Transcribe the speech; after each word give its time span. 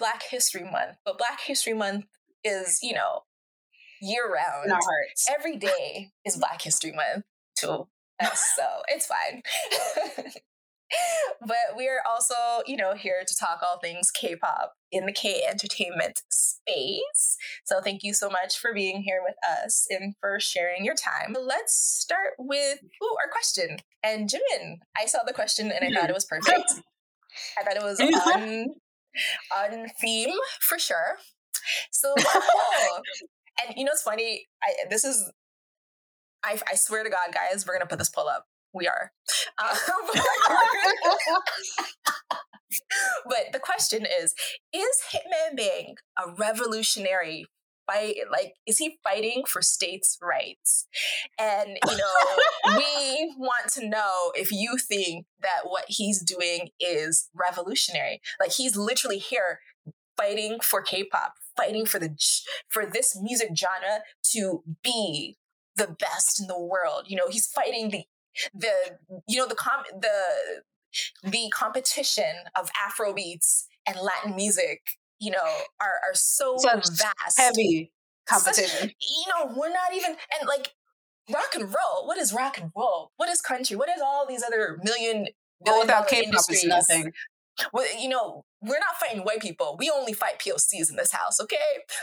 Black 0.00 0.22
History 0.28 0.64
Month, 0.64 0.96
but 1.04 1.18
Black 1.18 1.40
History 1.40 1.74
Month 1.74 2.06
is, 2.42 2.80
you 2.82 2.94
know, 2.94 3.20
year 4.00 4.24
round. 4.24 4.66
In 4.66 4.72
our 4.72 4.80
hearts. 4.82 5.28
Every 5.30 5.56
day 5.56 6.08
is 6.24 6.36
Black 6.36 6.62
History 6.62 6.92
Month 6.92 7.24
to 7.58 7.86
us, 8.20 8.52
so 8.56 8.64
it's 8.88 9.06
fine. 9.06 9.42
but 11.46 11.76
we 11.76 11.86
are 11.86 12.00
also, 12.08 12.34
you 12.66 12.76
know, 12.76 12.94
here 12.94 13.22
to 13.26 13.36
talk 13.36 13.60
all 13.62 13.78
things 13.78 14.10
K-pop 14.10 14.72
in 14.90 15.06
the 15.06 15.12
K 15.12 15.44
entertainment 15.48 16.22
space. 16.30 17.36
So 17.64 17.80
thank 17.80 18.02
you 18.02 18.14
so 18.14 18.28
much 18.28 18.58
for 18.58 18.74
being 18.74 19.02
here 19.02 19.20
with 19.24 19.36
us 19.60 19.86
and 19.90 20.14
for 20.20 20.40
sharing 20.40 20.84
your 20.84 20.96
time. 20.96 21.36
Let's 21.38 21.74
start 21.74 22.32
with 22.38 22.78
ooh, 23.02 23.16
our 23.22 23.30
question. 23.30 23.76
And 24.02 24.28
Jemin, 24.28 24.78
I 24.96 25.06
saw 25.06 25.20
the 25.26 25.32
question 25.32 25.70
and 25.70 25.84
I 25.84 25.92
thought 25.92 26.04
mm-hmm. 26.04 26.10
it 26.10 26.14
was 26.14 26.24
perfect. 26.24 26.72
I 27.58 27.62
thought 27.62 27.76
it 27.76 27.82
was 27.82 28.00
on 28.00 28.74
on 29.56 29.86
theme 30.00 30.34
for 30.60 30.78
sure. 30.78 31.16
So 31.90 32.14
cool. 32.16 32.42
and 33.66 33.76
you 33.76 33.84
know 33.84 33.92
it's 33.92 34.02
funny. 34.02 34.46
I 34.62 34.72
this 34.88 35.04
is 35.04 35.30
I 36.44 36.58
I 36.70 36.74
swear 36.74 37.04
to 37.04 37.10
God, 37.10 37.34
guys, 37.34 37.66
we're 37.66 37.74
gonna 37.74 37.86
put 37.86 37.98
this 37.98 38.10
poll 38.10 38.28
up. 38.28 38.46
We 38.72 38.86
are. 38.88 39.12
Um, 39.58 39.76
but 43.28 43.52
the 43.52 43.58
question 43.58 44.06
is 44.06 44.34
Is 44.72 45.02
Hitman 45.12 45.56
Bang 45.56 45.96
a 46.18 46.32
revolutionary 46.32 47.46
fight? 47.90 48.16
Like, 48.30 48.54
is 48.66 48.78
he 48.78 48.98
fighting 49.02 49.44
for 49.46 49.62
states' 49.62 50.18
rights? 50.22 50.86
And, 51.38 51.78
you 51.88 51.96
know, 51.96 52.76
we 52.76 53.34
want 53.38 53.70
to 53.74 53.88
know 53.88 54.32
if 54.34 54.52
you 54.52 54.76
think 54.76 55.26
that 55.40 55.62
what 55.64 55.84
he's 55.88 56.22
doing 56.22 56.70
is 56.78 57.28
revolutionary. 57.34 58.20
Like, 58.38 58.52
he's 58.52 58.76
literally 58.76 59.18
here 59.18 59.60
fighting 60.16 60.58
for 60.62 60.82
K-pop, 60.82 61.34
fighting 61.56 61.86
for 61.86 61.98
the 61.98 62.16
for 62.68 62.84
this 62.86 63.18
music 63.20 63.50
genre 63.56 64.00
to 64.32 64.62
be 64.82 65.38
the 65.76 65.88
best 65.98 66.40
in 66.40 66.46
the 66.46 66.58
world. 66.58 67.04
You 67.08 67.16
know, 67.16 67.28
he's 67.28 67.46
fighting 67.46 67.90
the 67.90 68.04
the 68.54 68.72
you 69.26 69.38
know 69.38 69.46
the 69.46 69.54
com 69.54 69.82
the 69.92 70.62
the 71.22 71.50
competition 71.54 72.34
of 72.58 72.70
Afro 72.86 73.12
beats 73.12 73.66
and 73.86 73.96
Latin 73.98 74.36
music, 74.36 74.80
you 75.20 75.30
know, 75.30 75.44
are 75.80 76.00
are 76.08 76.14
so 76.14 76.56
Such 76.58 76.88
vast. 76.90 77.38
Heavy 77.38 77.92
competition. 78.28 78.88
Such, 78.88 78.94
you 79.00 79.24
know, 79.34 79.54
we're 79.56 79.68
not 79.72 79.94
even 79.94 80.16
and 80.40 80.48
like 80.48 80.72
rock 81.32 81.54
and 81.54 81.64
roll. 81.64 82.06
What 82.06 82.18
is 82.18 82.32
rock 82.32 82.58
and 82.58 82.70
roll? 82.76 83.12
What 83.16 83.28
is 83.28 83.40
country? 83.40 83.76
What 83.76 83.88
is 83.88 84.00
all 84.02 84.26
these 84.26 84.42
other 84.42 84.78
million 84.82 85.28
Well, 85.60 85.80
without 85.80 86.08
K-pop, 86.08 86.24
industries? 86.24 86.64
it's 86.64 86.66
nothing. 86.66 87.12
Well, 87.72 87.86
you 87.98 88.08
know, 88.08 88.44
we're 88.62 88.78
not 88.78 88.96
fighting 88.98 89.22
white 89.24 89.40
people. 89.40 89.76
We 89.78 89.90
only 89.90 90.12
fight 90.14 90.38
POCs 90.38 90.88
in 90.90 90.96
this 90.96 91.12
house, 91.12 91.40
okay? 91.40 91.58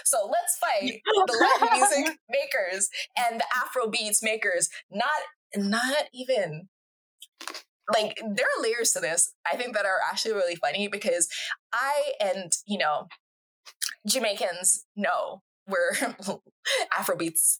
So 0.06 0.30
let's 0.32 0.58
fight 0.60 1.02
the 1.06 1.48
Latin 1.62 1.80
music 1.80 2.18
makers 2.30 2.90
and 3.18 3.40
the 3.40 3.46
Afro 3.56 3.90
beats 3.90 4.22
makers. 4.22 4.70
Not, 4.92 5.10
not 5.56 5.96
even 6.14 6.68
like 7.94 8.18
there 8.18 8.46
are 8.46 8.62
layers 8.62 8.92
to 8.92 9.00
this. 9.00 9.34
I 9.52 9.56
think 9.56 9.74
that 9.74 9.86
are 9.86 10.00
actually 10.12 10.34
really 10.34 10.56
funny 10.56 10.88
because 10.88 11.28
I 11.74 12.14
and 12.20 12.52
you 12.66 12.78
know 12.78 13.08
Jamaicans 14.08 14.86
know 14.96 15.42
we're 15.68 15.94
Afrobeats. 16.98 17.60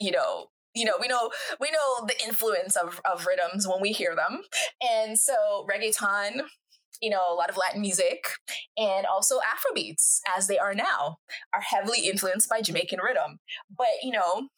You 0.00 0.12
know, 0.12 0.46
you 0.74 0.84
know, 0.84 0.94
we 1.00 1.08
know 1.08 1.30
we 1.60 1.70
know 1.70 2.06
the 2.06 2.14
influence 2.24 2.76
of 2.76 3.00
of 3.04 3.26
rhythms 3.26 3.66
when 3.66 3.80
we 3.80 3.92
hear 3.92 4.14
them, 4.14 4.42
and 4.80 5.18
so 5.18 5.66
reggaeton 5.68 6.42
you 7.00 7.10
know, 7.10 7.22
a 7.30 7.34
lot 7.34 7.50
of 7.50 7.56
Latin 7.56 7.80
music 7.80 8.28
and 8.76 9.06
also 9.06 9.36
Afrobeats, 9.38 10.20
as 10.36 10.46
they 10.46 10.58
are 10.58 10.74
now, 10.74 11.18
are 11.52 11.60
heavily 11.60 12.08
influenced 12.08 12.48
by 12.48 12.60
Jamaican 12.60 13.00
rhythm. 13.00 13.38
But, 13.76 14.02
you 14.02 14.12
know, 14.12 14.48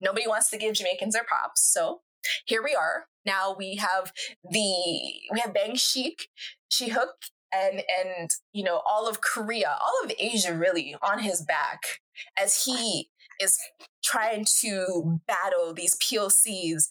nobody 0.00 0.26
wants 0.26 0.50
to 0.50 0.58
give 0.58 0.74
Jamaicans 0.74 1.14
their 1.14 1.24
props. 1.24 1.62
So 1.62 2.00
here 2.46 2.62
we 2.62 2.74
are. 2.74 3.06
Now 3.26 3.54
we 3.56 3.76
have 3.76 4.12
the, 4.42 5.12
we 5.32 5.40
have 5.40 5.52
Bang 5.52 5.74
Chic, 5.76 6.28
She 6.70 6.88
Hook, 6.88 7.16
and, 7.52 7.82
and, 8.04 8.30
you 8.52 8.62
know, 8.62 8.82
all 8.88 9.08
of 9.08 9.20
Korea, 9.20 9.76
all 9.80 10.04
of 10.04 10.12
Asia 10.18 10.54
really 10.54 10.96
on 11.02 11.20
his 11.20 11.42
back 11.42 12.00
as 12.36 12.64
he 12.64 13.08
is 13.40 13.58
trying 14.02 14.44
to 14.60 15.20
battle 15.26 15.72
these 15.72 15.96
POCs 15.96 16.88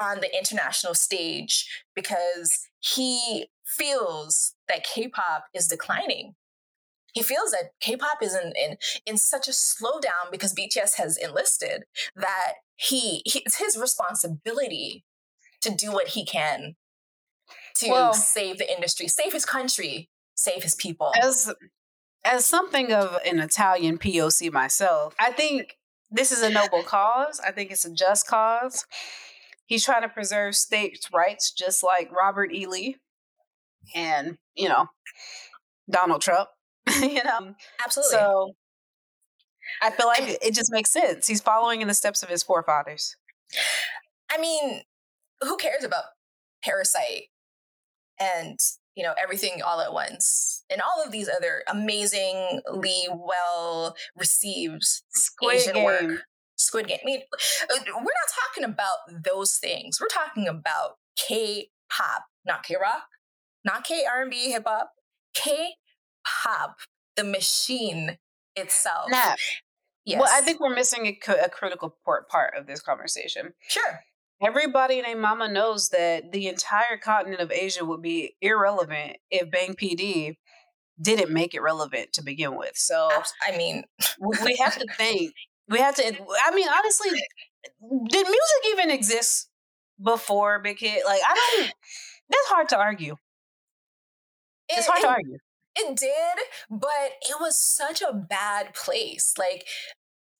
on 0.00 0.20
the 0.20 0.36
international 0.36 0.94
stage 0.94 1.66
because 1.94 2.50
he 2.80 3.46
feels 3.64 4.54
that 4.68 4.84
K-pop 4.84 5.44
is 5.54 5.66
declining. 5.66 6.34
He 7.12 7.22
feels 7.22 7.50
that 7.50 7.72
K-pop 7.80 8.22
is 8.22 8.34
in, 8.34 8.52
in, 8.56 8.76
in 9.06 9.18
such 9.18 9.46
a 9.46 9.52
slowdown 9.52 10.30
because 10.30 10.54
BTS 10.54 10.96
has 10.96 11.16
enlisted 11.16 11.84
that 12.16 12.54
he, 12.76 13.22
he 13.24 13.42
it's 13.44 13.58
his 13.58 13.76
responsibility 13.76 15.04
to 15.60 15.70
do 15.70 15.92
what 15.92 16.08
he 16.08 16.24
can 16.24 16.74
to 17.76 17.90
Well- 17.90 18.14
save 18.14 18.58
the 18.58 18.70
industry, 18.72 19.08
save 19.08 19.32
his 19.32 19.44
country, 19.44 20.08
save 20.34 20.62
his 20.62 20.74
people. 20.74 21.12
As 21.22 21.52
as 22.24 22.46
something 22.46 22.92
of 22.92 23.18
an 23.24 23.40
Italian 23.40 23.98
POC 23.98 24.50
myself, 24.52 25.14
I 25.18 25.32
think 25.32 25.76
this 26.10 26.30
is 26.30 26.40
a 26.42 26.50
noble 26.50 26.82
cause. 26.84 27.40
I 27.40 27.50
think 27.50 27.70
it's 27.72 27.84
a 27.84 27.92
just 27.92 28.26
cause. 28.28 28.84
He's 29.66 29.84
trying 29.84 30.02
to 30.02 30.08
preserve 30.08 30.54
states' 30.54 31.08
rights, 31.12 31.50
just 31.50 31.82
like 31.82 32.12
Robert 32.12 32.52
E. 32.52 32.66
Lee 32.66 32.98
and 33.94 34.38
you 34.54 34.68
know 34.68 34.86
Donald 35.90 36.22
Trump. 36.22 36.48
you 37.00 37.22
know, 37.24 37.54
Absolutely. 37.84 38.10
so 38.18 38.52
I 39.80 39.90
feel 39.90 40.06
like 40.06 40.22
it- 40.22 40.42
it 40.42 40.54
just 40.54 40.70
makes 40.72 40.90
sense. 40.90 41.26
He's 41.26 41.40
following 41.40 41.80
in 41.80 41.88
the 41.88 41.94
steps 41.94 42.22
of 42.22 42.28
his 42.28 42.42
forefathers. 42.42 43.16
I 44.30 44.38
mean, 44.38 44.82
who 45.40 45.56
cares 45.56 45.84
about 45.84 46.04
Parasite 46.62 47.28
and 48.20 48.58
you 48.94 49.02
know 49.02 49.14
everything 49.22 49.62
all 49.64 49.80
at 49.80 49.92
once 49.92 50.64
and 50.70 50.80
all 50.80 51.02
of 51.04 51.12
these 51.12 51.28
other 51.28 51.62
amazingly 51.68 53.06
well 53.10 53.94
received 54.16 54.84
Squid 55.10 55.56
Asian 55.56 55.74
Game. 55.74 55.84
work. 55.84 56.24
Squid 56.56 56.86
Game. 56.86 56.98
I 57.02 57.06
mean, 57.06 57.20
uh, 57.32 57.74
we're 57.86 58.02
not 58.02 58.32
talking 58.54 58.64
about 58.64 59.24
those 59.24 59.56
things. 59.56 59.98
We're 60.00 60.06
talking 60.06 60.46
about 60.46 60.96
K-pop, 61.16 62.24
not 62.44 62.62
K-rock, 62.62 63.02
not 63.64 63.84
K-R&B, 63.84 64.50
hip-hop, 64.50 64.92
K-pop, 65.34 66.76
the 67.16 67.24
machine 67.24 68.18
itself. 68.54 69.08
Yes. 70.04 70.20
Well, 70.20 70.30
I 70.32 70.40
think 70.40 70.60
we're 70.60 70.74
missing 70.74 71.06
a, 71.06 71.32
a 71.44 71.48
critical 71.48 71.96
part, 72.04 72.28
part 72.28 72.54
of 72.56 72.66
this 72.66 72.80
conversation. 72.80 73.54
sure. 73.68 74.00
Everybody 74.42 74.98
and 74.98 75.06
their 75.06 75.16
mama 75.16 75.48
knows 75.48 75.90
that 75.90 76.32
the 76.32 76.48
entire 76.48 76.96
continent 76.96 77.40
of 77.40 77.52
Asia 77.52 77.84
would 77.84 78.02
be 78.02 78.34
irrelevant 78.40 79.18
if 79.30 79.50
Bang 79.50 79.74
PD 79.74 80.36
didn't 81.00 81.32
make 81.32 81.54
it 81.54 81.62
relevant 81.62 82.12
to 82.14 82.22
begin 82.24 82.56
with. 82.56 82.76
So 82.76 83.08
I 83.46 83.56
mean, 83.56 83.84
we 84.20 84.56
have 84.64 84.76
to 84.78 84.86
think. 84.96 85.32
We 85.68 85.78
have 85.78 85.94
to. 85.96 86.04
I 86.44 86.54
mean, 86.54 86.68
honestly, 86.68 87.10
did 87.10 88.26
music 88.26 88.62
even 88.72 88.90
exist 88.90 89.48
before 90.02 90.58
Big 90.58 90.78
Hit? 90.80 91.04
Like, 91.06 91.20
I 91.26 91.34
don't. 91.56 91.74
That's 92.28 92.48
hard 92.48 92.68
to 92.70 92.78
argue. 92.78 93.16
It's 94.68 94.86
it- 94.86 94.90
hard 94.90 95.02
to 95.02 95.08
argue. 95.08 95.38
It 95.74 95.96
did, 95.96 96.44
but 96.70 97.12
it 97.22 97.36
was 97.40 97.58
such 97.58 98.02
a 98.02 98.12
bad 98.12 98.74
place. 98.74 99.32
Like 99.38 99.66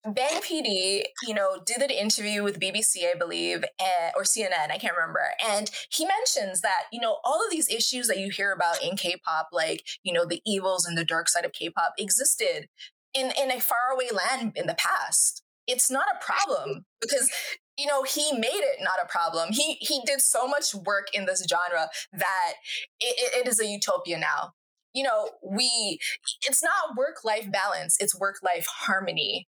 Bang 0.04 0.40
PD, 0.42 1.04
you 1.28 1.32
know, 1.34 1.60
did 1.64 1.80
an 1.80 1.90
interview 1.90 2.42
with 2.42 2.58
BBC, 2.58 3.04
I 3.08 3.14
believe, 3.16 3.62
eh, 3.78 4.10
or 4.16 4.24
CNN, 4.24 4.72
I 4.72 4.78
can't 4.78 4.96
remember. 4.96 5.20
And 5.46 5.70
he 5.90 6.04
mentions 6.04 6.60
that, 6.62 6.84
you 6.92 7.00
know, 7.00 7.18
all 7.22 7.44
of 7.44 7.52
these 7.52 7.68
issues 7.70 8.08
that 8.08 8.18
you 8.18 8.28
hear 8.30 8.50
about 8.52 8.82
in 8.82 8.96
K-pop, 8.96 9.48
like, 9.52 9.84
you 10.02 10.12
know, 10.12 10.24
the 10.24 10.42
evils 10.44 10.86
and 10.86 10.98
the 10.98 11.04
dark 11.04 11.28
side 11.28 11.44
of 11.44 11.52
K-pop 11.52 11.94
existed 11.98 12.66
in, 13.14 13.32
in 13.40 13.52
a 13.52 13.60
faraway 13.60 14.08
land 14.12 14.52
in 14.56 14.66
the 14.66 14.74
past. 14.74 15.42
It's 15.68 15.88
not 15.88 16.06
a 16.12 16.24
problem 16.24 16.84
because 17.00 17.30
you 17.78 17.86
know 17.86 18.02
he 18.02 18.32
made 18.32 18.48
it 18.48 18.78
not 18.82 18.98
a 19.02 19.06
problem 19.08 19.48
he 19.52 19.74
he 19.80 20.02
did 20.04 20.20
so 20.20 20.46
much 20.46 20.74
work 20.74 21.06
in 21.14 21.24
this 21.24 21.42
genre 21.48 21.88
that 22.12 22.52
it, 23.00 23.14
it- 23.18 23.46
it 23.46 23.48
is 23.48 23.58
a 23.60 23.66
utopia 23.66 24.18
now 24.18 24.52
you 24.92 25.02
know 25.02 25.30
we 25.42 25.98
it's 26.42 26.62
not 26.62 26.96
work 26.96 27.24
life 27.24 27.50
balance 27.50 27.96
it's 28.00 28.18
work 28.18 28.36
life 28.44 28.66
harmony 28.68 29.48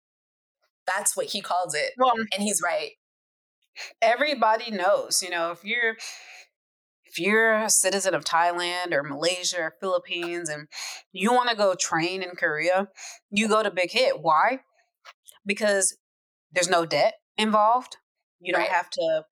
that's 0.95 1.15
what 1.15 1.27
he 1.27 1.41
calls 1.41 1.74
it 1.75 1.91
Well, 1.97 2.13
and 2.33 2.44
he's 2.44 2.62
right 2.63 2.91
everybody 4.01 4.71
knows, 4.71 5.21
you 5.24 5.30
know, 5.30 5.51
if 5.51 5.63
you're 5.63 5.95
if 7.06 7.18
you're 7.18 7.53
a 7.56 7.69
citizen 7.69 8.13
of 8.13 8.24
Thailand 8.24 8.94
or 8.94 9.01
Malaysia 9.03 9.59
or 9.59 9.75
Philippines 9.80 10.47
and 10.50 10.68
you 11.12 11.33
want 11.33 11.50
to 11.50 11.56
go 11.56 11.74
train 11.74 12.21
in 12.21 12.31
Korea, 12.36 12.88
you 13.31 13.47
go 13.47 13.63
to 13.63 13.71
Big 13.71 13.91
Hit. 13.91 14.21
Why? 14.21 14.59
Because 15.45 15.97
there's 16.51 16.69
no 16.69 16.86
debt 16.86 17.15
involved. 17.38 17.97
You 18.39 18.53
don't 18.53 18.62
Right. 18.62 18.71
have 18.71 18.89
to 18.92 19.24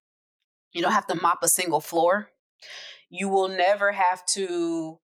you 0.74 0.82
don't 0.82 0.92
have 0.94 1.08
to 1.08 1.16
mop 1.16 1.40
a 1.44 1.48
single 1.48 1.82
floor. 1.82 2.30
You 3.10 3.30
will 3.30 3.48
never 3.48 3.92
have 3.94 4.26
to 4.36 5.00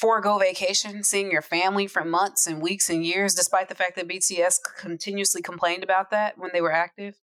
forego 0.00 0.38
vacation, 0.38 1.02
seeing 1.02 1.30
your 1.30 1.42
family 1.42 1.86
for 1.86 2.04
months 2.04 2.46
and 2.46 2.60
weeks 2.62 2.88
and 2.90 3.04
years, 3.04 3.34
despite 3.34 3.68
the 3.68 3.74
fact 3.74 3.96
that 3.96 4.08
BTS 4.08 4.56
continuously 4.78 5.42
complained 5.42 5.82
about 5.84 6.10
that 6.10 6.38
when 6.38 6.50
they 6.52 6.60
were 6.60 6.72
active. 6.72 7.14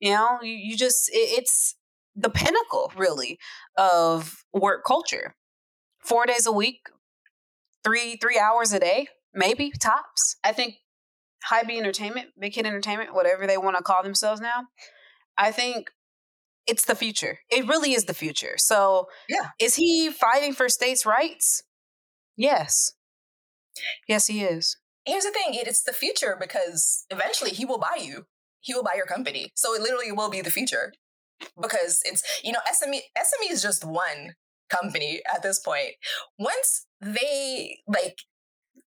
You 0.00 0.10
know, 0.12 0.38
you, 0.42 0.52
you 0.52 0.76
just, 0.76 1.08
it, 1.10 1.38
it's 1.38 1.76
the 2.14 2.30
pinnacle, 2.30 2.92
really, 2.96 3.38
of 3.76 4.44
work 4.52 4.84
culture. 4.84 5.34
Four 6.00 6.26
days 6.26 6.46
a 6.46 6.52
week, 6.52 6.80
three 7.84 8.16
three 8.16 8.38
hours 8.38 8.72
a 8.72 8.78
day, 8.80 9.08
maybe 9.34 9.72
tops. 9.80 10.36
I 10.44 10.52
think 10.52 10.74
Hybe 11.50 11.70
Entertainment, 11.76 12.28
Big 12.38 12.54
Hit 12.54 12.66
Entertainment, 12.66 13.14
whatever 13.14 13.46
they 13.46 13.56
want 13.58 13.76
to 13.76 13.82
call 13.82 14.02
themselves 14.02 14.40
now, 14.40 14.64
I 15.36 15.50
think 15.50 15.90
it's 16.66 16.84
the 16.84 16.94
future. 16.94 17.38
It 17.50 17.66
really 17.68 17.92
is 17.92 18.04
the 18.06 18.14
future. 18.14 18.54
So, 18.56 19.06
Yeah. 19.28 19.50
is 19.60 19.76
he 19.76 20.10
fighting 20.10 20.52
for 20.52 20.68
states' 20.68 21.06
rights? 21.06 21.62
Yes. 22.36 22.92
Yes, 24.08 24.26
he 24.26 24.42
is. 24.42 24.76
Here's 25.04 25.24
the 25.24 25.30
thing: 25.30 25.50
it's 25.54 25.82
the 25.82 25.92
future 25.92 26.36
because 26.38 27.04
eventually 27.10 27.50
he 27.50 27.64
will 27.64 27.78
buy 27.78 27.98
you. 28.00 28.24
He 28.60 28.74
will 28.74 28.82
buy 28.82 28.94
your 28.96 29.06
company. 29.06 29.52
So 29.54 29.74
it 29.74 29.82
literally 29.82 30.10
will 30.12 30.30
be 30.30 30.40
the 30.40 30.50
future 30.50 30.92
because 31.60 32.00
it's 32.04 32.22
you 32.42 32.52
know 32.52 32.58
SME 32.68 33.00
SME 33.16 33.50
is 33.50 33.62
just 33.62 33.84
one 33.84 34.34
company 34.68 35.20
at 35.32 35.42
this 35.42 35.60
point. 35.60 35.92
Once 36.38 36.86
they 37.00 37.78
like 37.86 38.16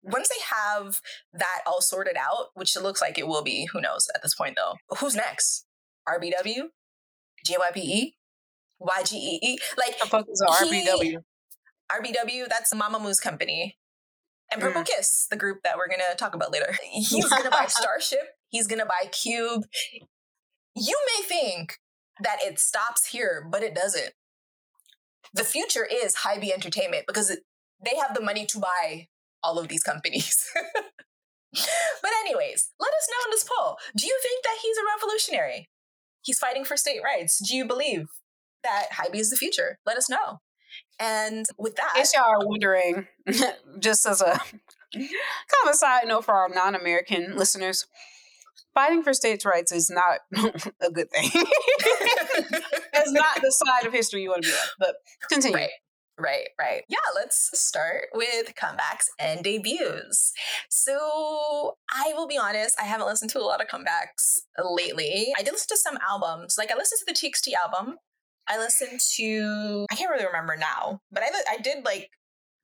once 0.04 0.30
they 0.30 0.44
have 0.56 1.00
that 1.34 1.62
all 1.66 1.82
sorted 1.82 2.16
out, 2.18 2.48
which 2.54 2.76
it 2.76 2.82
looks 2.84 3.02
like 3.02 3.18
it 3.18 3.28
will 3.28 3.44
be, 3.44 3.68
who 3.72 3.82
knows 3.82 4.08
at 4.16 4.22
this 4.22 4.36
point 4.36 4.56
though. 4.56 4.76
Who's 4.98 5.16
next? 5.16 5.66
RBW, 6.08 6.64
JYPE, 7.46 8.14
YGEE. 8.82 9.58
Like 9.78 10.00
The 10.00 10.08
fuck 10.08 10.26
is 10.30 10.44
He- 10.62 10.86
RBW? 10.86 11.18
RBW, 11.92 12.48
that's 12.48 12.74
Mamamoo 12.74 13.20
company. 13.22 13.78
And 14.52 14.62
Purple 14.62 14.82
Mm. 14.82 14.88
Kiss, 14.88 15.28
the 15.30 15.38
group 15.38 15.60
that 15.64 15.78
we're 15.78 15.88
going 15.88 16.02
to 16.10 16.16
talk 16.16 16.34
about 16.34 16.52
later. 16.52 16.76
He's 16.92 17.30
going 17.30 17.44
to 17.44 17.52
buy 17.52 17.66
Starship. 17.68 18.36
He's 18.50 18.68
going 18.68 18.80
to 18.80 18.86
buy 18.86 19.08
Cube. 19.12 19.66
You 20.76 20.98
may 21.06 21.24
think 21.24 21.78
that 22.22 22.38
it 22.42 22.60
stops 22.60 23.08
here, 23.08 23.48
but 23.50 23.64
it 23.64 23.76
doesn't. 23.76 24.12
The 25.34 25.44
future 25.44 25.88
is 25.90 26.18
Hybe 26.18 26.52
Entertainment 26.52 27.06
because 27.06 27.30
it, 27.30 27.40
they 27.84 27.96
have 27.96 28.16
the 28.16 28.22
money 28.22 28.46
to 28.48 28.60
buy 28.60 29.08
all 29.44 29.60
of 29.60 29.68
these 29.68 29.84
companies. 29.84 30.50
but, 31.54 32.12
anyways, 32.22 32.70
let 32.80 32.90
us 32.94 33.08
know 33.10 33.26
in 33.26 33.32
this 33.32 33.44
poll. 33.48 33.78
Do 33.96 34.08
you 34.08 34.20
think 34.24 34.44
that 34.44 34.58
he's 34.62 34.78
a 34.78 34.96
revolutionary? 34.96 35.70
He's 36.22 36.40
fighting 36.40 36.66
for 36.66 36.76
state 36.76 37.02
rights. 37.04 37.40
Do 37.40 37.56
you 37.56 37.66
believe 37.66 38.08
that 38.64 38.88
Hybe 38.94 39.16
is 39.16 39.30
the 39.30 39.38
future? 39.38 39.78
Let 39.86 39.98
us 39.98 40.10
know. 40.10 40.40
And 41.00 41.46
with 41.58 41.76
that, 41.78 41.92
In 41.96 42.02
case 42.02 42.14
y'all 42.14 42.24
are 42.26 42.46
wondering, 42.46 43.08
just 43.80 44.06
as 44.06 44.22
a 44.22 44.40
kind 44.94 45.10
of 45.66 45.70
a 45.72 45.74
side 45.74 46.08
note 46.08 46.26
for 46.26 46.34
our 46.34 46.50
non-American 46.50 47.38
listeners, 47.38 47.86
fighting 48.74 49.04
for 49.04 49.14
states' 49.14 49.46
rights 49.46 49.72
is 49.72 49.90
not 49.90 50.20
a 50.82 50.92
good 50.92 51.10
thing. 51.12 51.30
it's 51.34 53.12
not 53.12 53.42
the 53.42 53.52
side 53.52 53.88
of 53.88 53.94
history 53.94 54.24
you 54.24 54.30
want 54.30 54.44
to 54.44 54.50
be 54.50 54.54
on. 54.54 54.68
But 54.80 54.96
continue. 55.30 55.56
Right. 55.56 55.70
Right, 56.22 56.50
right. 56.60 56.84
Yeah, 56.90 56.98
let's 57.16 57.50
start 57.58 58.08
with 58.14 58.54
comebacks 58.56 59.06
and 59.18 59.42
debuts. 59.42 60.34
So, 60.70 61.78
I 61.90 62.12
will 62.14 62.28
be 62.28 62.38
honest, 62.38 62.78
I 62.78 62.84
haven't 62.84 63.08
listened 63.08 63.32
to 63.32 63.40
a 63.40 63.48
lot 63.48 63.62
of 63.62 63.70
comebacks 63.70 64.40
lately. 64.62 65.32
I 65.38 65.44
did 65.44 65.54
listen 65.54 65.70
to 65.70 65.78
some 65.78 65.98
albums. 66.06 66.56
Like, 66.58 66.72
I 66.72 66.76
listened 66.76 67.00
to 67.00 67.06
the 67.06 67.14
TXT 67.14 67.54
album. 67.64 68.00
I 68.50 68.58
listened 68.58 69.00
to, 69.16 69.86
I 69.92 69.96
can't 69.96 70.10
really 70.10 70.26
remember 70.26 70.58
now, 70.58 71.02
but 71.12 71.24
I, 71.24 71.28
I 71.50 71.58
did 71.58 71.86
like 71.86 72.10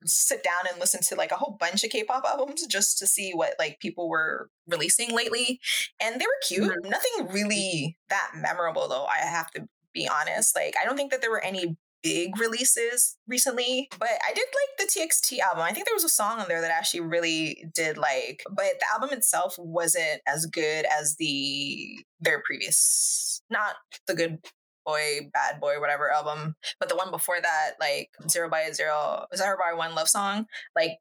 sit 0.04 0.42
down 0.42 0.70
and 0.70 0.78
listen 0.78 1.00
to 1.02 1.14
like 1.14 1.30
a 1.32 1.36
whole 1.36 1.56
bunch 1.58 1.84
of 1.84 1.90
K-pop 1.90 2.24
albums 2.24 2.66
just 2.66 2.98
to 2.98 3.06
see 3.06 3.32
what 3.32 3.54
like 3.58 3.80
people 3.80 4.08
were 4.08 4.50
releasing 4.66 5.14
lately. 5.14 5.60
And 6.00 6.20
they 6.20 6.26
were 6.26 6.46
cute. 6.46 6.64
Mm-hmm. 6.64 6.90
Nothing 6.90 7.28
really 7.32 7.96
that 8.08 8.32
memorable 8.34 8.88
though, 8.88 9.06
I 9.06 9.18
have 9.18 9.50
to 9.52 9.66
be 9.94 10.08
honest. 10.08 10.54
Like, 10.54 10.74
I 10.80 10.84
don't 10.84 10.96
think 10.96 11.10
that 11.12 11.22
there 11.22 11.30
were 11.30 11.42
any 11.42 11.76
big 12.02 12.38
releases 12.38 13.16
recently, 13.26 13.88
but 13.98 14.08
I 14.08 14.32
did 14.32 14.44
like 14.44 14.78
the 14.78 15.00
TXT 15.00 15.40
album. 15.40 15.62
I 15.62 15.72
think 15.72 15.86
there 15.86 15.94
was 15.94 16.04
a 16.04 16.08
song 16.08 16.38
on 16.38 16.46
there 16.46 16.60
that 16.60 16.70
I 16.70 16.74
actually 16.74 17.00
really 17.00 17.66
did 17.74 17.98
like, 17.98 18.44
but 18.48 18.74
the 18.78 18.86
album 18.92 19.16
itself 19.16 19.56
wasn't 19.58 20.20
as 20.26 20.46
good 20.46 20.86
as 20.86 21.16
the 21.16 22.04
their 22.20 22.42
previous, 22.44 23.42
not 23.50 23.74
the 24.06 24.14
good 24.14 24.38
boy, 24.86 25.28
bad 25.32 25.60
boy, 25.60 25.80
whatever 25.80 26.10
album, 26.10 26.54
but 26.78 26.88
the 26.88 26.96
one 26.96 27.10
before 27.10 27.40
that, 27.40 27.72
like 27.80 28.10
Zero 28.30 28.48
by 28.48 28.70
Zero, 28.72 29.26
Zero 29.34 29.56
by 29.58 29.74
One 29.74 29.94
love 29.94 30.08
song. 30.08 30.46
Like 30.74 30.98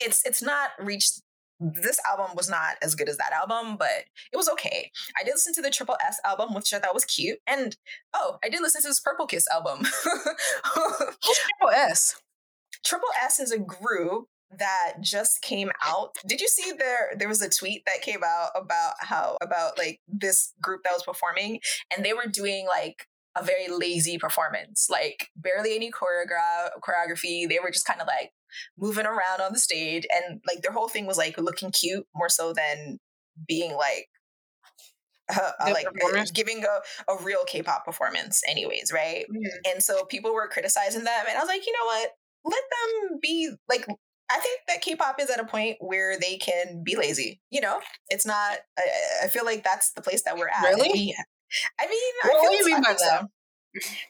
it's 0.00 0.24
it's 0.24 0.42
not 0.42 0.70
reached. 0.78 1.22
This 1.60 2.00
album 2.08 2.34
was 2.36 2.50
not 2.50 2.74
as 2.82 2.96
good 2.96 3.08
as 3.08 3.18
that 3.18 3.32
album, 3.32 3.76
but 3.76 4.04
it 4.32 4.36
was 4.36 4.48
okay. 4.48 4.90
I 5.18 5.22
did 5.22 5.32
listen 5.34 5.54
to 5.54 5.62
the 5.62 5.70
Triple 5.70 5.96
S 6.04 6.18
album, 6.24 6.54
which 6.54 6.72
I 6.74 6.80
thought 6.80 6.94
was 6.94 7.04
cute, 7.04 7.38
and 7.46 7.76
oh, 8.14 8.38
I 8.44 8.48
did 8.48 8.60
listen 8.60 8.82
to 8.82 8.88
this 8.88 9.00
Purple 9.00 9.26
Kiss 9.26 9.46
album. 9.48 9.86
Triple 10.74 11.70
S? 11.72 12.20
Triple 12.84 13.08
S 13.22 13.38
is 13.38 13.52
a 13.52 13.58
group 13.58 14.26
that 14.58 14.94
just 15.00 15.40
came 15.40 15.70
out. 15.82 16.16
Did 16.26 16.40
you 16.40 16.48
see 16.48 16.72
there 16.72 17.12
there 17.16 17.28
was 17.28 17.42
a 17.42 17.48
tweet 17.48 17.84
that 17.86 18.02
came 18.02 18.20
out 18.24 18.50
about 18.54 18.94
how 18.98 19.36
about 19.40 19.78
like 19.78 20.00
this 20.08 20.52
group 20.60 20.82
that 20.84 20.92
was 20.92 21.04
performing 21.04 21.60
and 21.94 22.04
they 22.04 22.12
were 22.12 22.26
doing 22.26 22.66
like 22.66 23.06
a 23.36 23.42
very 23.42 23.68
lazy 23.68 24.18
performance, 24.18 24.88
like 24.90 25.28
barely 25.36 25.74
any 25.74 25.90
choreogra- 25.90 26.70
choreography. 26.82 27.48
They 27.48 27.58
were 27.62 27.70
just 27.70 27.86
kind 27.86 28.00
of 28.00 28.06
like 28.06 28.32
moving 28.78 29.06
around 29.06 29.40
on 29.40 29.52
the 29.52 29.58
stage 29.58 30.06
and 30.14 30.40
like 30.46 30.62
their 30.62 30.72
whole 30.72 30.88
thing 30.88 31.06
was 31.06 31.16
like 31.16 31.38
looking 31.38 31.70
cute 31.70 32.06
more 32.14 32.28
so 32.28 32.52
than 32.52 32.98
being 33.48 33.74
like 33.74 34.08
uh, 35.30 35.52
like 35.72 35.86
giving 36.34 36.62
a, 36.64 37.12
a 37.12 37.22
real 37.22 37.38
K-pop 37.46 37.84
performance 37.86 38.42
anyways, 38.46 38.92
right? 38.92 39.24
And 39.72 39.82
so 39.82 40.04
people 40.04 40.34
were 40.34 40.48
criticizing 40.48 41.04
them. 41.04 41.24
And 41.26 41.36
I 41.38 41.40
was 41.40 41.48
like, 41.48 41.66
you 41.66 41.72
know 41.72 41.86
what? 41.86 42.10
Let 42.44 42.62
them 43.08 43.18
be 43.22 43.50
like, 43.68 43.86
I 44.30 44.38
think 44.38 44.60
that 44.68 44.82
K 44.82 44.96
pop 44.96 45.20
is 45.20 45.30
at 45.30 45.40
a 45.40 45.44
point 45.44 45.76
where 45.80 46.18
they 46.18 46.36
can 46.36 46.82
be 46.84 46.96
lazy. 46.96 47.40
You 47.50 47.60
know, 47.60 47.80
it's 48.08 48.26
not, 48.26 48.58
I, 48.78 48.82
I 49.24 49.28
feel 49.28 49.44
like 49.44 49.64
that's 49.64 49.92
the 49.92 50.02
place 50.02 50.22
that 50.24 50.36
we're 50.36 50.48
at. 50.48 50.62
Really? 50.64 50.90
We- 50.92 51.16
I 51.78 51.86
mean, 51.86 52.12
I 52.24 52.28
What 52.28 52.40
feel 52.42 52.50
do 52.50 52.56
you 52.56 52.66
mean 52.66 52.84
I 52.84 52.92
by 52.92 52.92
that? 52.98 53.26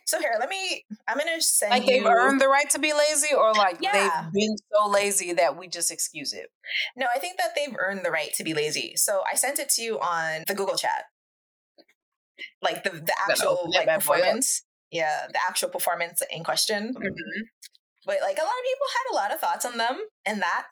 So. 0.07 0.19
here, 0.19 0.35
let 0.41 0.49
me, 0.49 0.85
I'm 1.07 1.17
going 1.17 1.29
to 1.37 1.41
send 1.43 1.71
Like 1.71 1.87
they've 1.87 2.05
earned 2.05 2.41
the 2.41 2.49
right 2.49 2.69
to 2.71 2.79
be 2.81 2.93
lazy, 2.93 3.33
or 3.35 3.53
like 3.53 3.79
Yeah. 3.81 3.93
they've 3.93 4.33
been 4.33 4.57
so 4.75 4.89
lazy 4.89 5.33
that 5.35 5.57
we 5.57 5.69
just 5.69 5.91
excuse 5.93 6.33
it. 6.33 6.51
No, 6.97 7.07
I 7.15 7.19
think 7.21 7.39
that 7.39 7.51
they've 7.55 7.75
earned 7.79 8.05
the 8.05 8.11
right 8.11 8.33
to 8.35 8.45
be 8.45 8.55
lazy. 8.55 8.95
So 8.97 9.23
I 9.31 9.37
sent 9.37 9.59
it 9.61 9.69
to 9.71 9.83
you 9.83 10.01
on 10.01 10.43
the 10.49 10.55
Google 10.55 10.77
chat. 10.77 11.05
Like 12.61 12.83
the, 12.83 12.91
the 12.91 13.13
actual 13.29 13.71
like 13.73 13.87
bad 13.87 14.05
boy 14.05 14.15
up. 14.15 14.19
performance. 14.21 14.65
Yeah, 14.91 15.27
the 15.33 15.39
actual 15.49 15.69
performance 15.69 16.23
in 16.31 16.43
question. 16.45 16.93
but 16.95 18.17
like 18.21 18.37
a 18.39 18.43
lot 18.43 18.51
of 18.51 18.65
people 18.65 18.87
had 18.93 19.13
a 19.13 19.15
lot 19.15 19.33
of 19.33 19.41
thoughts 19.41 19.65
on 19.65 19.79
them 19.79 19.97
and 20.27 20.43
that 20.43 20.71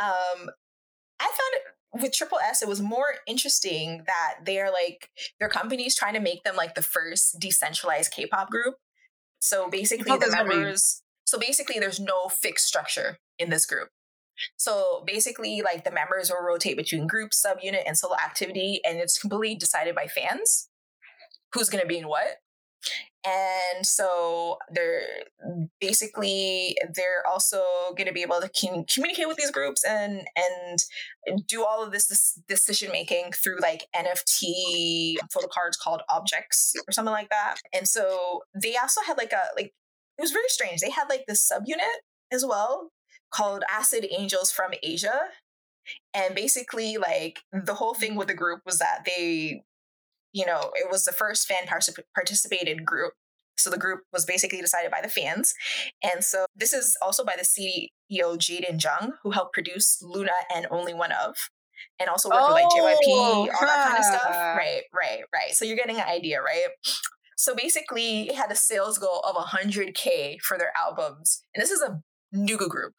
um 0.00 0.48
i 1.20 1.24
found 1.24 1.52
it 1.54 1.62
with 2.00 2.12
triple 2.12 2.38
s 2.38 2.62
it 2.62 2.68
was 2.68 2.80
more 2.80 3.16
interesting 3.26 4.02
that 4.06 4.34
they're 4.44 4.70
like 4.70 5.10
their 5.38 5.48
companies 5.48 5.94
trying 5.94 6.14
to 6.14 6.20
make 6.20 6.42
them 6.44 6.56
like 6.56 6.74
the 6.74 6.82
first 6.82 7.38
decentralized 7.40 8.12
k-pop 8.12 8.50
group 8.50 8.76
so 9.40 9.68
basically 9.68 10.12
the 10.12 10.18
does 10.18 10.32
that 10.32 10.46
mean? 10.46 10.58
members 10.58 11.02
so 11.24 11.38
basically 11.38 11.78
there's 11.78 12.00
no 12.00 12.28
fixed 12.28 12.66
structure 12.66 13.18
in 13.38 13.50
this 13.50 13.66
group 13.66 13.88
so 14.56 15.02
basically 15.06 15.62
like 15.62 15.84
the 15.84 15.90
members 15.90 16.30
will 16.30 16.44
rotate 16.46 16.76
between 16.76 17.06
group 17.06 17.30
subunit 17.30 17.82
and 17.86 17.96
solo 17.96 18.14
activity 18.16 18.80
and 18.84 18.98
it's 18.98 19.18
completely 19.18 19.56
decided 19.56 19.94
by 19.94 20.06
fans 20.06 20.68
who's 21.54 21.68
going 21.68 21.82
to 21.82 21.88
be 21.88 21.98
in 21.98 22.08
what 22.08 22.40
and 23.26 23.84
so 23.84 24.56
they're 24.70 25.02
basically 25.80 26.76
they're 26.94 27.26
also 27.26 27.62
going 27.96 28.06
to 28.06 28.12
be 28.12 28.22
able 28.22 28.40
to 28.40 28.48
com- 28.48 28.84
communicate 28.84 29.26
with 29.26 29.36
these 29.36 29.50
groups 29.50 29.84
and 29.84 30.26
and 30.36 31.46
do 31.46 31.64
all 31.64 31.82
of 31.82 31.90
this, 31.90 32.06
this 32.06 32.40
decision 32.46 32.92
making 32.92 33.32
through 33.32 33.58
like 33.60 33.86
nft 33.96 35.16
photo 35.32 35.48
cards 35.48 35.76
called 35.76 36.02
objects 36.08 36.74
or 36.88 36.92
something 36.92 37.12
like 37.12 37.30
that. 37.30 37.56
And 37.72 37.88
so 37.88 38.42
they 38.60 38.76
also 38.76 39.00
had 39.06 39.18
like 39.18 39.32
a 39.32 39.42
like 39.56 39.74
it 40.18 40.22
was 40.22 40.30
very 40.30 40.48
strange. 40.48 40.80
They 40.80 40.90
had 40.90 41.08
like 41.08 41.24
this 41.26 41.50
subunit 41.50 42.00
as 42.32 42.46
well 42.46 42.90
called 43.32 43.64
acid 43.68 44.06
angels 44.16 44.52
from 44.52 44.72
asia. 44.82 45.20
And 46.14 46.34
basically 46.34 46.96
like 46.96 47.40
the 47.52 47.74
whole 47.74 47.94
thing 47.94 48.14
with 48.14 48.28
the 48.28 48.34
group 48.34 48.60
was 48.64 48.78
that 48.78 49.02
they 49.04 49.62
you 50.32 50.46
know, 50.46 50.70
it 50.74 50.90
was 50.90 51.04
the 51.04 51.12
first 51.12 51.46
fan 51.46 51.66
particip- 51.66 52.04
participated 52.14 52.84
group 52.84 53.12
So 53.58 53.70
the 53.70 53.78
group 53.78 54.00
was 54.12 54.26
basically 54.26 54.60
decided 54.60 54.90
by 54.90 55.00
the 55.00 55.08
fans. 55.08 55.54
And 56.02 56.22
so 56.22 56.44
this 56.54 56.72
is 56.74 56.96
also 57.00 57.24
by 57.24 57.36
the 57.36 57.44
CEO 57.44 58.36
Jaden 58.36 58.82
Jung, 58.82 59.14
who 59.22 59.30
helped 59.30 59.54
produce 59.54 59.98
LOONA 60.02 60.32
and 60.54 60.66
Only 60.70 60.92
One 60.92 61.12
of. 61.12 61.34
And 61.98 62.10
also 62.10 62.28
worked 62.28 62.42
oh, 62.42 62.54
with 62.54 62.62
like 62.62 62.98
JYP, 62.98 63.08
all 63.08 63.48
huh. 63.52 63.66
that 63.66 63.88
kind 63.88 63.98
of 63.98 64.04
stuff. 64.04 64.30
Right, 64.30 64.82
right, 64.92 65.20
right. 65.32 65.52
So 65.52 65.64
you're 65.64 65.76
getting 65.76 65.96
an 65.96 66.06
idea, 66.06 66.42
right? 66.42 66.68
So 67.36 67.54
basically, 67.54 68.28
it 68.28 68.34
had 68.34 68.50
a 68.50 68.56
sales 68.56 68.98
goal 68.98 69.20
of 69.20 69.36
100K 69.36 70.40
for 70.40 70.58
their 70.58 70.72
albums. 70.76 71.42
And 71.54 71.62
this 71.62 71.70
is 71.70 71.82
a 71.82 72.00
Nugu 72.34 72.68
group, 72.68 72.92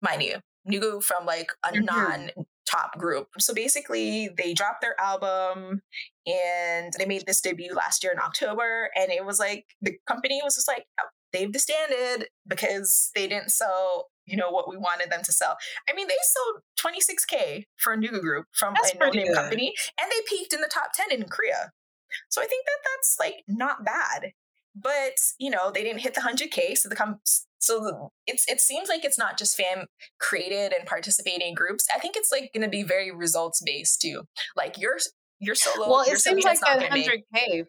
mind 0.00 0.22
you. 0.22 0.36
Nugu 0.68 1.02
from 1.02 1.26
like 1.26 1.52
a 1.64 1.72
mm-hmm. 1.72 1.84
non 1.84 2.30
top 2.68 2.98
group. 2.98 3.28
So 3.38 3.54
basically, 3.54 4.30
they 4.36 4.54
dropped 4.54 4.80
their 4.80 4.98
album 5.00 5.82
and 6.26 6.92
they 6.98 7.06
made 7.06 7.26
this 7.26 7.40
debut 7.40 7.74
last 7.74 8.02
year 8.02 8.12
in 8.12 8.18
October. 8.18 8.90
And 8.94 9.10
it 9.10 9.24
was 9.24 9.38
like 9.38 9.66
the 9.80 9.94
company 10.06 10.40
was 10.42 10.54
just 10.54 10.68
like, 10.68 10.86
oh, 11.00 11.08
they've 11.32 11.52
disbanded 11.52 12.28
because 12.46 13.10
they 13.14 13.26
didn't 13.26 13.50
sell, 13.50 14.08
you 14.26 14.36
know, 14.36 14.50
what 14.50 14.68
we 14.68 14.76
wanted 14.76 15.10
them 15.10 15.22
to 15.24 15.32
sell. 15.32 15.56
I 15.88 15.94
mean, 15.94 16.08
they 16.08 16.14
sold 16.22 16.62
26K 16.94 17.64
for 17.78 17.92
a 17.92 17.96
new 17.96 18.20
group 18.20 18.46
from 18.52 18.74
that's 18.74 18.94
a 18.94 18.98
no 18.98 19.10
name 19.10 19.34
company 19.34 19.72
and 20.00 20.10
they 20.10 20.36
peaked 20.36 20.52
in 20.52 20.60
the 20.60 20.70
top 20.72 20.90
10 20.94 21.10
in 21.10 21.28
Korea. 21.28 21.72
So 22.28 22.42
I 22.42 22.46
think 22.46 22.66
that 22.66 22.90
that's 22.92 23.16
like 23.18 23.44
not 23.48 23.84
bad. 23.84 24.32
But, 24.74 25.14
you 25.38 25.50
know, 25.50 25.70
they 25.70 25.82
didn't 25.82 26.00
hit 26.00 26.14
the 26.14 26.22
100K. 26.22 26.78
So 26.78 26.88
the 26.88 26.96
com- 26.96 27.20
so 27.62 28.10
it's 28.26 28.44
it 28.48 28.60
seems 28.60 28.88
like 28.88 29.04
it's 29.04 29.18
not 29.18 29.38
just 29.38 29.56
fan 29.56 29.86
created 30.18 30.72
and 30.76 30.84
participating 30.84 31.54
groups. 31.54 31.86
I 31.94 32.00
think 32.00 32.16
it's 32.16 32.32
like 32.32 32.50
going 32.52 32.64
to 32.64 32.68
be 32.70 32.82
very 32.82 33.12
results 33.12 33.62
based 33.64 34.00
too. 34.00 34.24
Like 34.56 34.78
your 34.78 34.96
your 35.38 35.54
solo. 35.54 35.88
Well, 35.88 36.00
it 36.00 36.18
seems 36.18 36.44
like 36.44 36.58
that 36.60 36.88
hundred 36.88 37.22
k. 37.32 37.64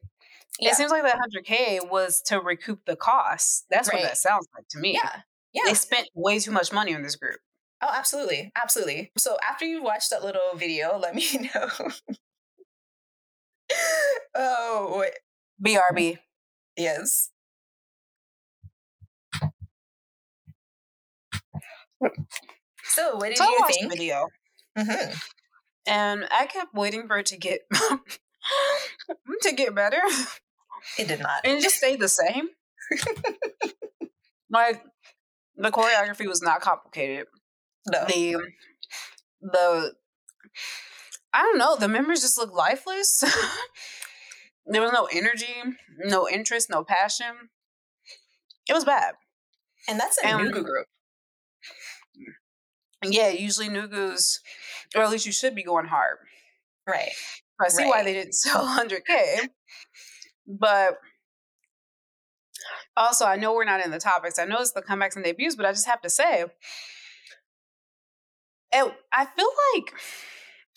It 0.59 0.75
seems 0.75 0.91
like 0.91 1.03
that 1.03 1.19
hundred 1.19 1.45
k 1.45 1.79
was 1.79 2.21
to 2.25 2.39
recoup 2.39 2.79
the 2.87 2.95
cost. 2.95 3.65
That's 3.69 3.87
right. 3.87 3.99
what 3.99 4.03
that 4.03 4.17
sounds 4.17 4.47
like 4.55 4.67
to 4.69 4.79
me. 4.79 4.93
Yeah, 4.93 5.21
yeah. 5.53 5.61
They 5.67 5.75
spent 5.75 6.07
way 6.15 6.39
too 6.39 6.51
much 6.51 6.73
money 6.73 6.95
on 6.95 7.03
this 7.03 7.15
group. 7.15 7.39
Oh, 7.79 7.91
absolutely, 7.91 8.51
absolutely. 8.55 9.11
So 9.17 9.37
after 9.47 9.65
you 9.65 9.83
watch 9.83 10.09
that 10.09 10.23
little 10.23 10.55
video, 10.55 10.97
let 11.01 11.13
me 11.13 11.49
know. 11.53 11.69
oh, 14.35 15.05
BRB. 15.63 16.17
Yes. 16.75 17.29
So, 22.83 23.15
what 23.15 23.29
did 23.29 23.37
so 23.37 23.49
you 23.49 23.65
think? 23.67 23.91
video. 23.91 24.27
Mm-hmm. 24.77 25.13
And 25.87 26.25
I 26.31 26.45
kept 26.45 26.73
waiting 26.73 27.07
for 27.07 27.17
it 27.17 27.25
to 27.27 27.37
get 27.37 27.61
to 29.41 29.53
get 29.53 29.73
better. 29.75 30.01
It 30.99 31.07
did 31.07 31.19
not. 31.19 31.41
And 31.43 31.57
it 31.57 31.63
just 31.63 31.77
stayed 31.77 31.99
the 31.99 32.07
same. 32.07 32.49
like 34.49 34.83
the 35.55 35.71
choreography 35.71 36.27
was 36.27 36.41
not 36.41 36.61
complicated. 36.61 37.27
No. 37.89 38.05
The 38.05 38.37
the 39.41 39.93
I 41.33 41.41
don't 41.41 41.57
know, 41.57 41.75
the 41.75 41.87
members 41.87 42.21
just 42.21 42.37
looked 42.37 42.53
lifeless. 42.53 43.23
there 44.65 44.81
was 44.81 44.91
no 44.91 45.07
energy, 45.11 45.55
no 45.97 46.29
interest, 46.29 46.69
no 46.69 46.83
passion. 46.83 47.49
It 48.69 48.73
was 48.73 48.85
bad. 48.85 49.15
And 49.87 49.99
that's 49.99 50.17
a 50.23 50.27
and, 50.27 50.53
Nugu 50.53 50.63
group 50.63 50.87
yeah, 53.11 53.29
usually 53.29 53.69
Nugu's, 53.69 54.39
or 54.95 55.03
at 55.03 55.09
least 55.09 55.25
you 55.25 55.31
should 55.31 55.55
be 55.55 55.63
going 55.63 55.85
hard. 55.85 56.17
Right. 56.87 57.11
I 57.61 57.69
see 57.69 57.83
right. 57.83 57.89
why 57.89 58.03
they 58.03 58.13
didn't 58.13 58.33
sell 58.35 58.65
100K. 58.65 59.49
But 60.47 60.97
also, 62.95 63.25
I 63.25 63.37
know 63.37 63.53
we're 63.53 63.65
not 63.65 63.83
in 63.83 63.91
the 63.91 63.99
topics. 63.99 64.37
I 64.37 64.45
know 64.45 64.57
it's 64.59 64.71
the 64.71 64.81
comebacks 64.81 65.15
and 65.15 65.25
debuts, 65.25 65.55
but 65.55 65.65
I 65.65 65.71
just 65.71 65.87
have 65.87 66.01
to 66.01 66.09
say, 66.09 66.45
at, 68.71 68.97
I 69.11 69.25
feel 69.25 69.49
like 69.75 69.93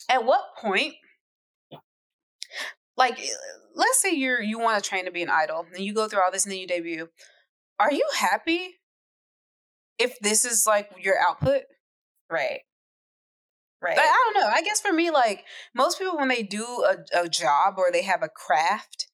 at 0.09 0.25
what 0.25 0.41
point, 0.61 0.95
like, 2.97 3.19
eh, 3.19 3.29
let's 3.75 4.01
say 4.01 4.15
you're 4.15 4.41
you 4.41 4.59
want 4.59 4.83
to 4.83 4.89
train 4.89 5.05
to 5.05 5.11
be 5.11 5.23
an 5.23 5.31
idol, 5.31 5.67
and 5.75 5.85
you 5.85 5.93
go 5.93 6.09
through 6.09 6.21
all 6.25 6.33
this 6.33 6.45
and 6.45 6.53
then 6.53 6.61
you 6.61 6.67
debut. 6.67 7.09
Are 7.79 7.93
you 7.93 8.07
happy 8.17 8.77
if 9.99 10.19
this 10.21 10.45
is 10.45 10.67
like 10.67 10.91
your 10.99 11.17
output? 11.19 11.63
Right. 12.31 12.61
Right. 13.83 13.99
I, 13.99 14.03
I 14.03 14.33
don't 14.33 14.43
know. 14.43 14.51
I 14.53 14.63
guess 14.63 14.81
for 14.81 14.93
me, 14.93 15.11
like 15.11 15.45
most 15.75 15.99
people, 15.99 16.17
when 16.17 16.29
they 16.29 16.43
do 16.43 16.65
a, 16.65 17.23
a 17.23 17.29
job 17.29 17.75
or 17.77 17.93
they 17.93 18.03
have 18.03 18.23
a 18.23 18.29
craft, 18.29 19.07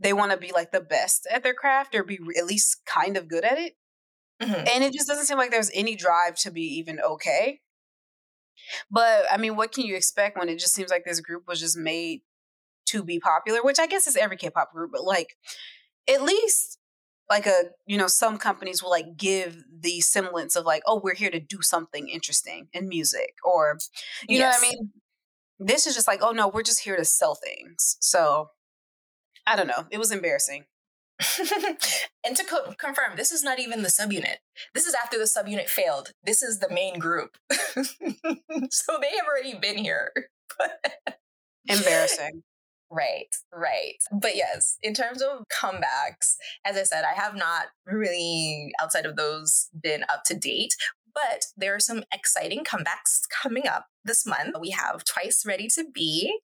they 0.00 0.12
want 0.12 0.32
to 0.32 0.38
be 0.38 0.52
like 0.52 0.72
the 0.72 0.80
best 0.80 1.26
at 1.30 1.42
their 1.42 1.54
craft 1.54 1.94
or 1.94 2.04
be 2.04 2.18
at 2.36 2.46
least 2.46 2.82
kind 2.84 3.16
of 3.16 3.28
good 3.28 3.44
at 3.44 3.58
it. 3.58 3.74
Mm-hmm. 4.42 4.66
And 4.72 4.84
it 4.84 4.92
just 4.92 5.08
doesn't 5.08 5.26
seem 5.26 5.38
like 5.38 5.50
there's 5.50 5.70
any 5.74 5.96
drive 5.96 6.36
to 6.40 6.50
be 6.50 6.62
even 6.62 7.00
okay. 7.00 7.60
But 8.90 9.24
I 9.30 9.36
mean, 9.36 9.56
what 9.56 9.72
can 9.72 9.84
you 9.84 9.96
expect 9.96 10.38
when 10.38 10.48
it 10.48 10.58
just 10.58 10.74
seems 10.74 10.90
like 10.90 11.04
this 11.04 11.20
group 11.20 11.44
was 11.46 11.60
just 11.60 11.76
made 11.76 12.20
to 12.86 13.02
be 13.02 13.18
popular, 13.18 13.62
which 13.62 13.78
I 13.78 13.86
guess 13.86 14.06
is 14.06 14.16
every 14.16 14.36
K 14.36 14.50
pop 14.50 14.72
group, 14.72 14.90
but 14.92 15.04
like 15.04 15.36
at 16.08 16.22
least 16.22 16.77
like 17.30 17.46
a 17.46 17.70
you 17.86 17.98
know 17.98 18.06
some 18.06 18.38
companies 18.38 18.82
will 18.82 18.90
like 18.90 19.16
give 19.16 19.64
the 19.80 20.00
semblance 20.00 20.56
of 20.56 20.64
like 20.64 20.82
oh 20.86 21.00
we're 21.02 21.14
here 21.14 21.30
to 21.30 21.40
do 21.40 21.62
something 21.62 22.08
interesting 22.08 22.68
in 22.72 22.88
music 22.88 23.34
or 23.44 23.78
you 24.28 24.38
yes. 24.38 24.60
know 24.60 24.68
what 24.68 24.74
i 24.74 24.76
mean? 24.76 24.90
This 25.60 25.86
is 25.86 25.94
just 25.94 26.06
like 26.06 26.20
oh 26.22 26.32
no 26.32 26.48
we're 26.48 26.62
just 26.62 26.84
here 26.84 26.96
to 26.96 27.04
sell 27.04 27.34
things. 27.34 27.96
So 28.00 28.50
i 29.46 29.56
don't 29.56 29.66
know. 29.66 29.86
It 29.90 29.98
was 29.98 30.10
embarrassing. 30.10 30.64
And 32.24 32.36
to 32.36 32.44
co- 32.44 32.74
confirm 32.78 33.16
this 33.16 33.32
is 33.32 33.42
not 33.42 33.58
even 33.58 33.82
the 33.82 33.88
subunit. 33.88 34.36
This 34.74 34.86
is 34.86 34.94
after 35.02 35.16
the 35.16 35.24
subunit 35.24 35.68
failed. 35.68 36.12
This 36.22 36.42
is 36.42 36.58
the 36.58 36.68
main 36.68 36.98
group. 36.98 37.38
So 38.70 38.98
they 39.00 39.16
have 39.16 39.26
already 39.26 39.58
been 39.58 39.78
here. 39.78 40.12
Embarrassing 41.68 42.42
Right, 42.90 43.34
right. 43.52 43.96
But 44.10 44.34
yes, 44.34 44.78
in 44.82 44.94
terms 44.94 45.20
of 45.22 45.44
comebacks, 45.52 46.36
as 46.64 46.76
I 46.76 46.84
said, 46.84 47.04
I 47.04 47.20
have 47.20 47.34
not 47.36 47.66
really, 47.86 48.72
outside 48.80 49.04
of 49.04 49.16
those, 49.16 49.68
been 49.78 50.04
up 50.08 50.24
to 50.26 50.34
date. 50.34 50.74
But 51.14 51.46
there 51.56 51.74
are 51.74 51.80
some 51.80 52.04
exciting 52.12 52.64
comebacks 52.64 53.22
coming 53.42 53.66
up 53.66 53.86
this 54.04 54.24
month. 54.24 54.54
We 54.60 54.70
have 54.70 55.04
Twice 55.04 55.44
Ready 55.44 55.68
to 55.74 55.84
Be 55.92 56.38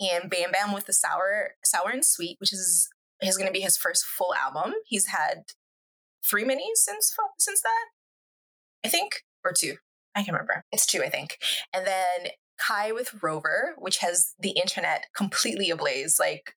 and 0.00 0.30
Bam 0.30 0.52
Bam 0.52 0.72
with 0.72 0.86
the 0.86 0.92
Sour, 0.92 1.54
Sour 1.64 1.90
and 1.90 2.04
Sweet, 2.04 2.36
which 2.40 2.52
is 2.52 2.88
is 3.22 3.36
going 3.36 3.48
to 3.48 3.52
be 3.52 3.60
his 3.60 3.76
first 3.76 4.04
full 4.04 4.34
album. 4.34 4.74
He's 4.86 5.06
had 5.06 5.44
three 6.24 6.44
minis 6.44 6.76
since 6.76 7.14
since 7.38 7.60
that, 7.62 7.86
I 8.84 8.88
think, 8.88 9.22
or 9.44 9.52
two. 9.52 9.76
I 10.14 10.20
can't 10.20 10.32
remember. 10.32 10.64
It's 10.72 10.86
two, 10.86 11.02
I 11.02 11.10
think. 11.10 11.38
And 11.74 11.86
then 11.86 12.30
Kai 12.58 12.92
with 12.92 13.22
Rover, 13.22 13.74
which 13.78 13.98
has 13.98 14.34
the 14.38 14.50
internet 14.50 15.04
completely 15.16 15.70
ablaze. 15.70 16.18
Like, 16.18 16.54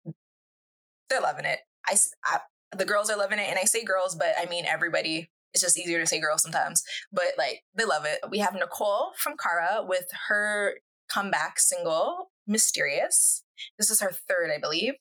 they're 1.10 1.22
loving 1.22 1.46
it. 1.46 1.60
I, 1.88 1.96
I, 2.26 2.40
the 2.76 2.86
girls 2.86 3.10
are 3.10 3.18
loving 3.18 3.40
it, 3.40 3.48
and 3.50 3.60
I 3.60 3.66
say 3.66 3.84
girls, 3.84 4.16
but 4.16 4.34
I 4.40 4.46
mean 4.46 4.66
everybody. 4.66 5.30
It's 5.54 5.64
just 5.64 5.80
easier 5.80 6.00
to 6.00 6.06
say 6.06 6.20
girls 6.20 6.44
sometimes, 6.44 6.84
but 7.12 7.30
like 7.36 7.64
they 7.76 7.84
love 7.84 8.06
it. 8.06 8.20
We 8.30 8.38
have 8.38 8.54
Nicole 8.54 9.14
from 9.18 9.34
Kara 9.36 9.84
with 9.84 10.06
her 10.28 10.76
comeback 11.12 11.60
single 11.60 12.30
Mysterious. 12.50 13.44
This 13.78 13.92
is 13.92 14.02
her 14.02 14.12
third, 14.12 14.50
I 14.52 14.60
believe, 14.60 14.94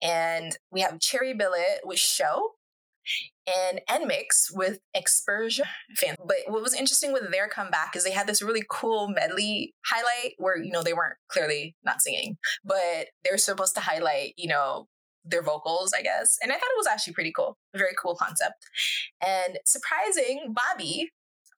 and 0.00 0.56
we 0.70 0.82
have 0.82 1.00
Cherry 1.00 1.34
Bullet 1.34 1.80
with 1.84 1.98
Show, 1.98 2.52
and 3.46 3.80
NMIXX 3.88 4.54
with 4.54 4.78
Expersia 4.96 5.64
fans. 5.96 6.16
But 6.24 6.36
what 6.46 6.62
was 6.62 6.74
interesting 6.74 7.12
with 7.12 7.30
their 7.30 7.48
comeback 7.48 7.96
is 7.96 8.04
they 8.04 8.12
had 8.12 8.26
this 8.26 8.42
really 8.42 8.64
cool 8.70 9.08
medley 9.08 9.74
highlight 9.86 10.34
where, 10.38 10.56
you 10.56 10.70
know, 10.70 10.82
they 10.82 10.92
weren't 10.92 11.16
clearly 11.28 11.76
not 11.84 12.02
singing, 12.02 12.36
but 12.64 13.08
they're 13.24 13.38
supposed 13.38 13.74
to 13.74 13.80
highlight, 13.80 14.34
you 14.36 14.48
know, 14.48 14.86
their 15.24 15.42
vocals, 15.42 15.92
I 15.96 16.02
guess. 16.02 16.36
And 16.42 16.50
I 16.50 16.54
thought 16.54 16.64
it 16.64 16.78
was 16.78 16.86
actually 16.86 17.14
pretty 17.14 17.32
cool. 17.34 17.56
Very 17.74 17.94
cool 18.00 18.16
concept. 18.16 18.54
And 19.24 19.58
surprising, 19.64 20.54
Bobby 20.54 21.10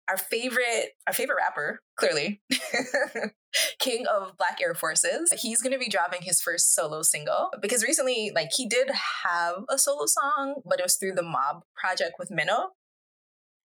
our 0.08 0.16
favorite 0.16 0.90
our 1.06 1.12
favorite 1.12 1.36
rapper 1.36 1.80
clearly 1.96 2.42
king 3.78 4.04
of 4.06 4.36
black 4.36 4.58
air 4.62 4.74
forces 4.74 5.32
he's 5.40 5.62
going 5.62 5.72
to 5.72 5.78
be 5.78 5.88
dropping 5.88 6.22
his 6.22 6.40
first 6.40 6.74
solo 6.74 7.02
single 7.02 7.50
because 7.60 7.82
recently 7.82 8.32
like 8.34 8.48
he 8.56 8.66
did 8.66 8.90
have 9.24 9.64
a 9.68 9.78
solo 9.78 10.06
song 10.06 10.62
but 10.64 10.78
it 10.78 10.82
was 10.82 10.96
through 10.96 11.12
the 11.12 11.22
MOBB 11.22 11.62
project 11.76 12.14
with 12.18 12.30
Mino 12.30 12.70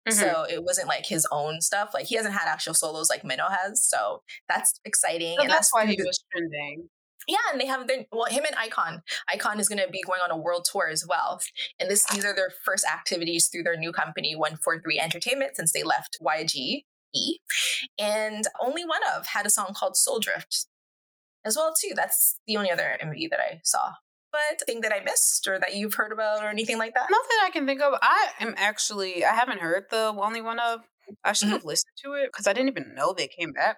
Mm-hmm. 0.07 0.19
So 0.19 0.45
it 0.47 0.63
wasn't 0.63 0.87
like 0.87 1.05
his 1.05 1.27
own 1.31 1.61
stuff. 1.61 1.91
Like 1.93 2.05
he 2.05 2.15
hasn't 2.15 2.35
had 2.35 2.47
actual 2.47 2.73
solos 2.73 3.09
like 3.09 3.23
Mino 3.23 3.47
has. 3.49 3.81
So 3.81 4.21
that's 4.47 4.79
exciting. 4.85 5.35
So 5.37 5.41
and 5.41 5.49
that's, 5.49 5.71
that's 5.71 5.73
why 5.73 5.85
he 5.87 5.97
was 5.99 6.23
trending. 6.31 6.89
Yeah, 7.27 7.37
and 7.51 7.59
they 7.59 7.65
have 7.65 7.87
their 7.87 8.05
well, 8.11 8.25
him 8.25 8.45
and 8.45 8.55
iKON. 8.55 9.01
iKON 9.33 9.59
is 9.59 9.69
going 9.69 9.79
to 9.79 9.89
be 9.89 10.03
going 10.05 10.21
on 10.23 10.31
a 10.31 10.37
world 10.37 10.67
tour 10.71 10.87
as 10.91 11.05
well, 11.07 11.41
and 11.79 11.89
this 11.89 12.05
these 12.05 12.25
are 12.25 12.35
their 12.35 12.51
first 12.63 12.85
activities 12.85 13.47
through 13.47 13.63
their 13.63 13.77
new 13.77 13.91
company, 13.91 14.35
One 14.35 14.57
Four 14.57 14.81
Three 14.81 14.99
Entertainment, 14.99 15.55
since 15.55 15.71
they 15.71 15.83
left 15.83 16.17
YG 16.21 16.83
E. 17.15 17.37
And 17.97 18.45
only 18.61 18.85
one 18.85 19.01
of 19.15 19.27
had 19.27 19.45
a 19.45 19.49
song 19.49 19.73
called 19.75 19.95
Soul 19.95 20.19
Drift 20.19 20.67
as 21.43 21.55
well 21.55 21.73
too. 21.79 21.93
That's 21.95 22.39
the 22.47 22.57
only 22.57 22.71
other 22.71 22.97
MV 23.01 23.29
that 23.29 23.39
I 23.39 23.61
saw. 23.63 23.93
but 24.31 24.65
thing 24.65 24.81
that 24.81 24.93
I 24.93 25.03
missed 25.03 25.47
or 25.47 25.59
that 25.59 25.75
you've 25.75 25.93
heard 25.93 26.11
about 26.11 26.43
or 26.43 26.49
anything 26.49 26.77
like 26.77 26.93
that? 26.93 27.07
Nothing 27.09 27.37
I 27.43 27.49
can 27.51 27.65
think 27.65 27.81
of. 27.81 27.93
I 28.01 28.31
am 28.39 28.53
actually 28.57 29.23
I 29.23 29.33
haven't 29.33 29.61
heard 29.61 29.85
the 29.89 30.13
only 30.17 30.41
one 30.41 30.59
of. 30.59 30.81
I 31.23 31.33
should 31.33 31.49
have 31.49 31.59
mm-hmm. 31.59 31.69
listened 31.69 31.93
to 32.03 32.13
it 32.13 32.31
because 32.31 32.47
I 32.47 32.53
didn't 32.53 32.69
even 32.69 32.95
know 32.95 33.13
they 33.13 33.27
came 33.27 33.53
back. 33.53 33.77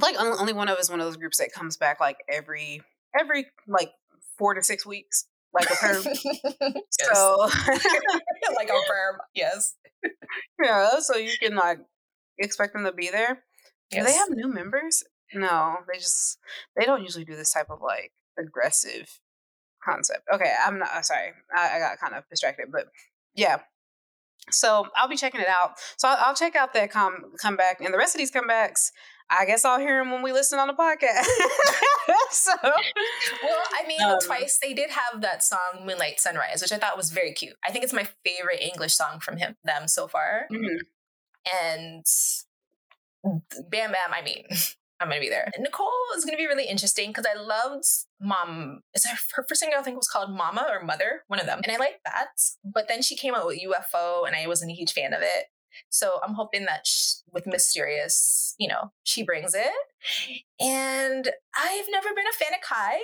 Like 0.00 0.16
only 0.18 0.52
one 0.52 0.68
of 0.68 0.78
us 0.78 0.90
one 0.90 1.00
of 1.00 1.06
those 1.06 1.16
groups 1.16 1.38
that 1.38 1.52
comes 1.52 1.76
back 1.76 2.00
like 2.00 2.18
every 2.28 2.82
every 3.18 3.46
like 3.66 3.90
four 4.38 4.54
to 4.54 4.62
six 4.62 4.86
weeks, 4.86 5.26
like 5.52 5.70
a 5.70 5.74
perm. 5.74 6.02
so 6.90 7.36
like 8.56 8.68
a 8.68 8.80
perm, 8.88 9.18
yes. 9.34 9.74
Yeah, 10.62 11.00
so 11.00 11.16
you 11.16 11.32
can 11.40 11.54
like 11.54 11.78
expect 12.38 12.72
them 12.72 12.84
to 12.84 12.92
be 12.92 13.10
there. 13.10 13.42
Yes. 13.92 14.06
Do 14.06 14.12
they 14.12 14.18
have 14.18 14.30
new 14.30 14.52
members? 14.52 15.02
No, 15.34 15.76
they 15.90 15.98
just 15.98 16.38
they 16.76 16.84
don't 16.84 17.02
usually 17.02 17.24
do 17.24 17.36
this 17.36 17.52
type 17.52 17.70
of 17.70 17.80
like 17.82 18.12
aggressive 18.38 19.20
concept. 19.84 20.22
Okay, 20.32 20.52
I'm 20.64 20.78
not 20.78 20.90
uh, 20.90 21.02
sorry. 21.02 21.32
I, 21.54 21.76
I 21.76 21.78
got 21.78 21.98
kind 21.98 22.14
of 22.14 22.24
distracted, 22.28 22.66
but 22.72 22.86
yeah. 23.34 23.58
So 24.50 24.86
I'll 24.96 25.08
be 25.08 25.16
checking 25.16 25.40
it 25.40 25.48
out. 25.48 25.72
So 25.96 26.08
I'll, 26.08 26.16
I'll 26.20 26.34
check 26.34 26.56
out 26.56 26.72
that 26.74 26.90
come 26.90 27.32
comeback 27.40 27.80
and 27.80 27.92
the 27.92 27.98
rest 27.98 28.14
of 28.14 28.18
these 28.18 28.32
comebacks. 28.32 28.90
I 29.30 29.44
guess 29.44 29.64
I'll 29.64 29.78
hear 29.78 30.00
him 30.00 30.10
when 30.10 30.22
we 30.22 30.32
listen 30.32 30.58
on 30.58 30.66
the 30.66 30.74
podcast. 30.74 31.24
so, 32.30 32.52
well, 32.62 33.62
I 33.72 33.86
mean, 33.86 34.02
um, 34.02 34.18
twice 34.20 34.58
they 34.60 34.74
did 34.74 34.90
have 34.90 35.20
that 35.22 35.44
song 35.44 35.84
"Moonlight 35.84 36.18
Sunrise," 36.18 36.60
which 36.60 36.72
I 36.72 36.78
thought 36.78 36.96
was 36.96 37.10
very 37.10 37.32
cute. 37.32 37.54
I 37.64 37.70
think 37.70 37.84
it's 37.84 37.92
my 37.92 38.08
favorite 38.24 38.60
English 38.60 38.94
song 38.94 39.20
from 39.20 39.36
him 39.36 39.56
them 39.64 39.86
so 39.86 40.08
far. 40.08 40.46
Mm-hmm. 40.52 40.78
And 41.64 42.04
Bam 43.70 43.92
Bam, 43.92 44.12
I 44.12 44.22
mean, 44.22 44.44
I'm 45.00 45.08
gonna 45.08 45.20
be 45.20 45.28
there. 45.28 45.50
Nicole 45.58 45.90
is 46.16 46.24
gonna 46.24 46.36
be 46.36 46.46
really 46.46 46.66
interesting 46.66 47.10
because 47.10 47.26
I 47.26 47.40
loved 47.40 47.84
Mom. 48.20 48.80
Is 48.94 49.06
her, 49.06 49.16
her 49.34 49.46
first 49.48 49.60
single 49.60 49.78
I 49.78 49.82
think 49.82 49.96
was 49.96 50.08
called 50.08 50.36
Mama 50.36 50.66
or 50.68 50.84
Mother, 50.84 51.22
one 51.28 51.40
of 51.40 51.46
them, 51.46 51.60
and 51.62 51.72
I 51.72 51.76
like 51.76 52.00
that. 52.04 52.30
But 52.64 52.88
then 52.88 53.00
she 53.00 53.16
came 53.16 53.34
out 53.34 53.46
with 53.46 53.60
UFO, 53.60 54.26
and 54.26 54.34
I 54.34 54.46
wasn't 54.46 54.72
a 54.72 54.74
huge 54.74 54.92
fan 54.92 55.12
of 55.12 55.22
it. 55.22 55.46
So 55.88 56.20
I'm 56.24 56.34
hoping 56.34 56.66
that 56.66 56.86
she, 56.86 57.16
with 57.32 57.46
Mysterious, 57.46 58.54
you 58.58 58.68
know, 58.68 58.92
she 59.04 59.22
brings 59.22 59.54
it. 59.54 59.70
And 60.60 61.30
I've 61.56 61.86
never 61.90 62.08
been 62.14 62.26
a 62.26 62.36
fan 62.36 62.54
of 62.54 62.60
Kai. 62.60 62.98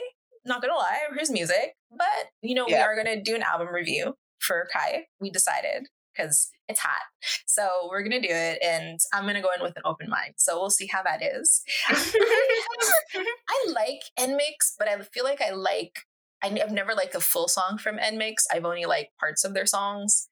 Not 0.45 0.63
gonna 0.63 0.75
lie, 0.75 0.99
his 1.19 1.31
music, 1.31 1.77
but 1.91 2.31
you 2.41 2.55
know, 2.55 2.67
yeah. 2.69 2.79
we 2.79 2.83
are 2.83 2.97
gonna 2.97 3.21
do 3.21 3.35
an 3.35 3.43
album 3.43 3.69
review 3.75 4.15
for 4.39 4.69
Kai. 4.73 5.07
We 5.21 5.31
decided 5.31 5.89
because 6.17 6.51
it's 6.69 6.81
hot. 6.81 7.03
So 7.47 7.89
we're 7.91 8.03
gonna 8.03 8.21
do 8.21 8.29
it, 8.31 8.59
and 8.63 8.99
I'm 9.13 9.27
gonna 9.27 9.43
go 9.43 9.51
in 9.57 9.63
with 9.63 9.77
an 9.77 9.83
open 9.85 10.09
mind. 10.09 10.35
So 10.37 10.59
we'll 10.59 10.71
see 10.71 10.87
how 10.87 11.03
that 11.03 11.23
is. 11.23 11.63
I 11.89 13.73
like 13.73 14.03
NMIXX, 14.19 14.75
but 14.79 14.89
I 14.89 14.99
feel 15.03 15.25
like 15.25 15.41
I 15.41 15.51
like. 15.51 16.01
I've 16.43 16.71
never 16.71 16.95
liked 16.95 17.15
a 17.15 17.21
full 17.21 17.49
song 17.49 17.79
from 17.79 17.97
NMIXX. 17.97 18.45
I've 18.53 18.65
only 18.65 18.85
liked 18.85 19.17
parts 19.19 19.43
of 19.45 19.55
their 19.55 19.67
songs. 19.67 20.29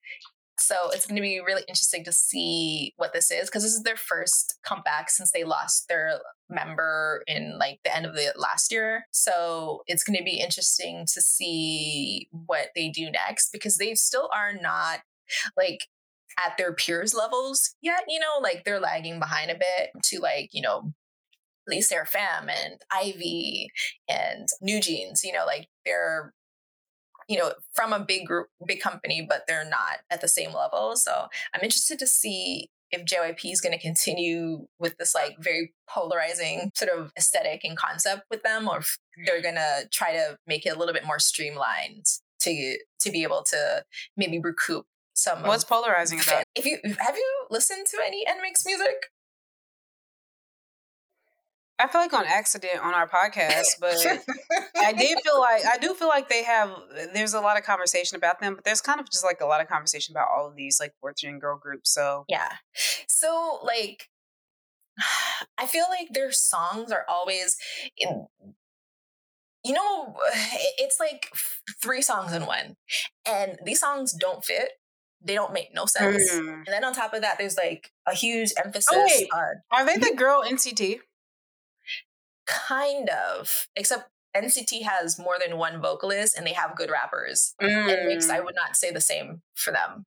So 0.59 0.91
it's 0.93 1.07
going 1.07 1.17
to 1.17 1.23
be 1.23 1.41
really 1.41 1.65
interesting 1.69 2.05
to 2.05 2.13
see 2.13 2.95
what 2.97 3.13
this 3.13 3.31
is 3.31 3.49
because 3.49 3.63
this 3.63 3.75
is 3.75 3.83
their 3.83 3.97
first 3.97 4.59
comeback 4.65 5.11
since 5.11 5.33
they 5.33 5.45
lost 5.45 5.89
their 5.89 6.21
member 6.49 7.23
in 7.27 7.59
like 7.59 7.81
the 7.85 7.95
end 7.95 8.07
of 8.07 8.15
the 8.15 8.33
last 8.37 8.71
year. 8.71 9.07
So 9.11 9.83
it's 9.87 10.05
going 10.05 10.17
to 10.17 10.25
be 10.25 10.41
interesting 10.41 11.07
to 11.13 11.21
see 11.21 12.29
what 12.31 12.69
they 12.75 12.89
do 12.89 13.11
next 13.11 13.51
because 13.53 13.77
they 13.77 13.95
still 13.95 14.31
are 14.35 14.53
not 14.55 15.01
like 15.57 15.81
at 16.45 16.57
their 16.57 16.73
peers 16.73 17.15
levels 17.15 17.75
yet, 17.81 18.05
you 18.09 18.21
know, 18.21 18.41
like 18.43 18.65
they're 18.65 18.81
lagging 18.81 19.19
behind 19.19 19.51
a 19.51 19.55
bit 19.55 19.91
to 20.03 20.21
like, 20.21 20.51
you 20.53 20.63
know, 20.63 20.93
Lee 21.67 21.81
Fam 21.81 22.49
and 22.49 22.81
IVE 22.93 23.69
and 24.09 24.49
New 24.61 24.81
Jeans, 24.81 25.25
you 25.25 25.33
know, 25.33 25.47
like 25.47 25.69
they're 25.85 26.33
you 27.29 27.39
know 27.39 27.53
from 27.73 27.93
a 27.93 28.01
big 28.01 28.27
group 28.27 28.49
big 28.67 28.81
company 28.81 29.25
but 29.29 29.45
they're 29.47 29.69
not 29.69 29.99
at 30.11 30.21
the 30.21 30.29
same 30.29 30.53
level 30.53 30.97
so 30.97 31.27
i'm 31.55 31.63
interested 31.63 31.99
to 31.99 32.07
see 32.07 32.71
if 32.91 33.05
JYP 33.05 33.53
is 33.53 33.61
going 33.61 33.73
to 33.73 33.81
continue 33.81 34.67
with 34.79 34.97
this 34.99 35.17
like 35.17 35.35
very 35.41 35.73
polarizing 35.91 36.71
sort 36.77 36.93
of 36.97 37.13
aesthetic 37.19 37.63
and 37.65 37.77
concept 37.77 38.23
with 38.31 38.45
them 38.45 38.69
or 38.69 38.79
if 38.79 38.99
they're 39.27 39.43
going 39.43 39.57
to 39.57 39.89
try 39.91 40.13
to 40.13 40.39
make 40.47 40.65
it 40.65 40.77
a 40.77 40.79
little 40.79 40.95
bit 40.95 41.05
more 41.05 41.19
streamlined 41.19 42.05
to 42.41 42.79
to 43.01 43.11
be 43.11 43.23
able 43.23 43.43
to 43.51 43.85
maybe 44.17 44.39
recoup 44.39 44.87
some. 45.15 45.43
What's 45.43 45.65
polarizing 45.65 46.21
about? 46.21 46.45
If 46.55 46.67
you 46.67 46.79
have 46.85 47.17
you 47.17 47.47
listened 47.51 47.87
to 47.87 47.99
any 48.05 48.25
NMIXX 48.27 48.67
music? 48.67 48.95
I 51.85 51.87
feel 51.87 52.01
like 52.01 52.15
on 52.15 52.25
accident 52.25 52.79
on 52.83 52.95
our 52.95 53.07
podcast, 53.07 53.67
but 53.81 53.95
I 54.79 54.93
did 54.93 55.19
feel 55.23 55.39
like 55.39 55.65
I 55.67 55.77
do 55.79 55.93
feel 55.93 56.09
like 56.09 56.31
they 56.31 56.43
have. 56.43 56.71
There's 57.13 57.35
a 57.35 57.41
lot 57.41 57.59
of 57.59 57.65
conversation 57.65 58.17
about 58.17 58.41
them, 58.41 58.55
but 58.55 58.65
there's 58.65 58.81
kind 58.81 59.01
of 59.01 59.11
just 59.11 59.23
like 59.23 59.43
a 59.43 59.47
lot 59.47 59.61
of 59.61 59.69
conversation 59.69 60.15
about 60.15 60.29
all 60.35 60.49
of 60.49 60.57
these 60.57 60.81
like 60.81 60.95
fourth 61.01 61.17
gen 61.19 61.39
girl 61.39 61.59
groups. 61.59 61.93
So 61.93 62.25
yeah, 62.27 62.53
so 63.07 63.61
like 63.63 64.09
I 65.59 65.67
feel 65.67 65.85
like 65.91 66.09
their 66.13 66.33
songs 66.33 66.91
are 66.91 67.05
always 67.07 67.57
in, 67.99 68.27
you 69.63 69.75
know, 69.75 70.17
it's 70.79 70.99
like 70.99 71.29
three 71.83 72.01
songs 72.01 72.33
in 72.33 72.47
one, 72.47 72.77
and 73.29 73.59
these 73.63 73.81
songs 73.81 74.13
don't 74.13 74.43
fit 74.43 74.71
they 75.27 75.35
don't 75.35 75.55
make 75.55 75.75
no 75.75 75.87
sense. 75.87 76.35
Mm. 76.35 76.49
And 76.49 76.67
then 76.67 76.85
on 76.85 76.93
top 76.93 77.15
of 77.15 77.23
that, 77.23 77.39
there's 77.39 77.57
like 77.57 77.91
a 78.07 78.15
huge 78.15 78.53
oh, 78.59 78.63
emphasis 78.63 78.89
oh, 78.93 79.07
wait. 79.09 79.29
on. 79.33 79.63
Are 79.73 79.87
they 79.87 79.97
the 79.97 80.15
girl 80.19 80.45
NCT? 80.47 80.99
Kind 82.47 83.09
of, 83.09 83.67
except 83.77 84.09
NCT 84.37 84.83
has 84.83 85.19
more 85.19 85.37
than 85.45 85.59
one 85.59 85.81
vocalist 85.81 86.37
and 86.37 86.47
they 86.47 86.53
have 86.53 86.77
good 86.77 86.91
rappers. 86.91 87.55
Mm. 87.63 87.89
NMIXX, 87.89 88.31
I 88.31 88.41
would 88.41 88.55
not 88.55 88.77
say 88.77 88.91
the 88.91 89.01
same 89.01 89.43
for 89.55 89.73
them. 89.73 90.05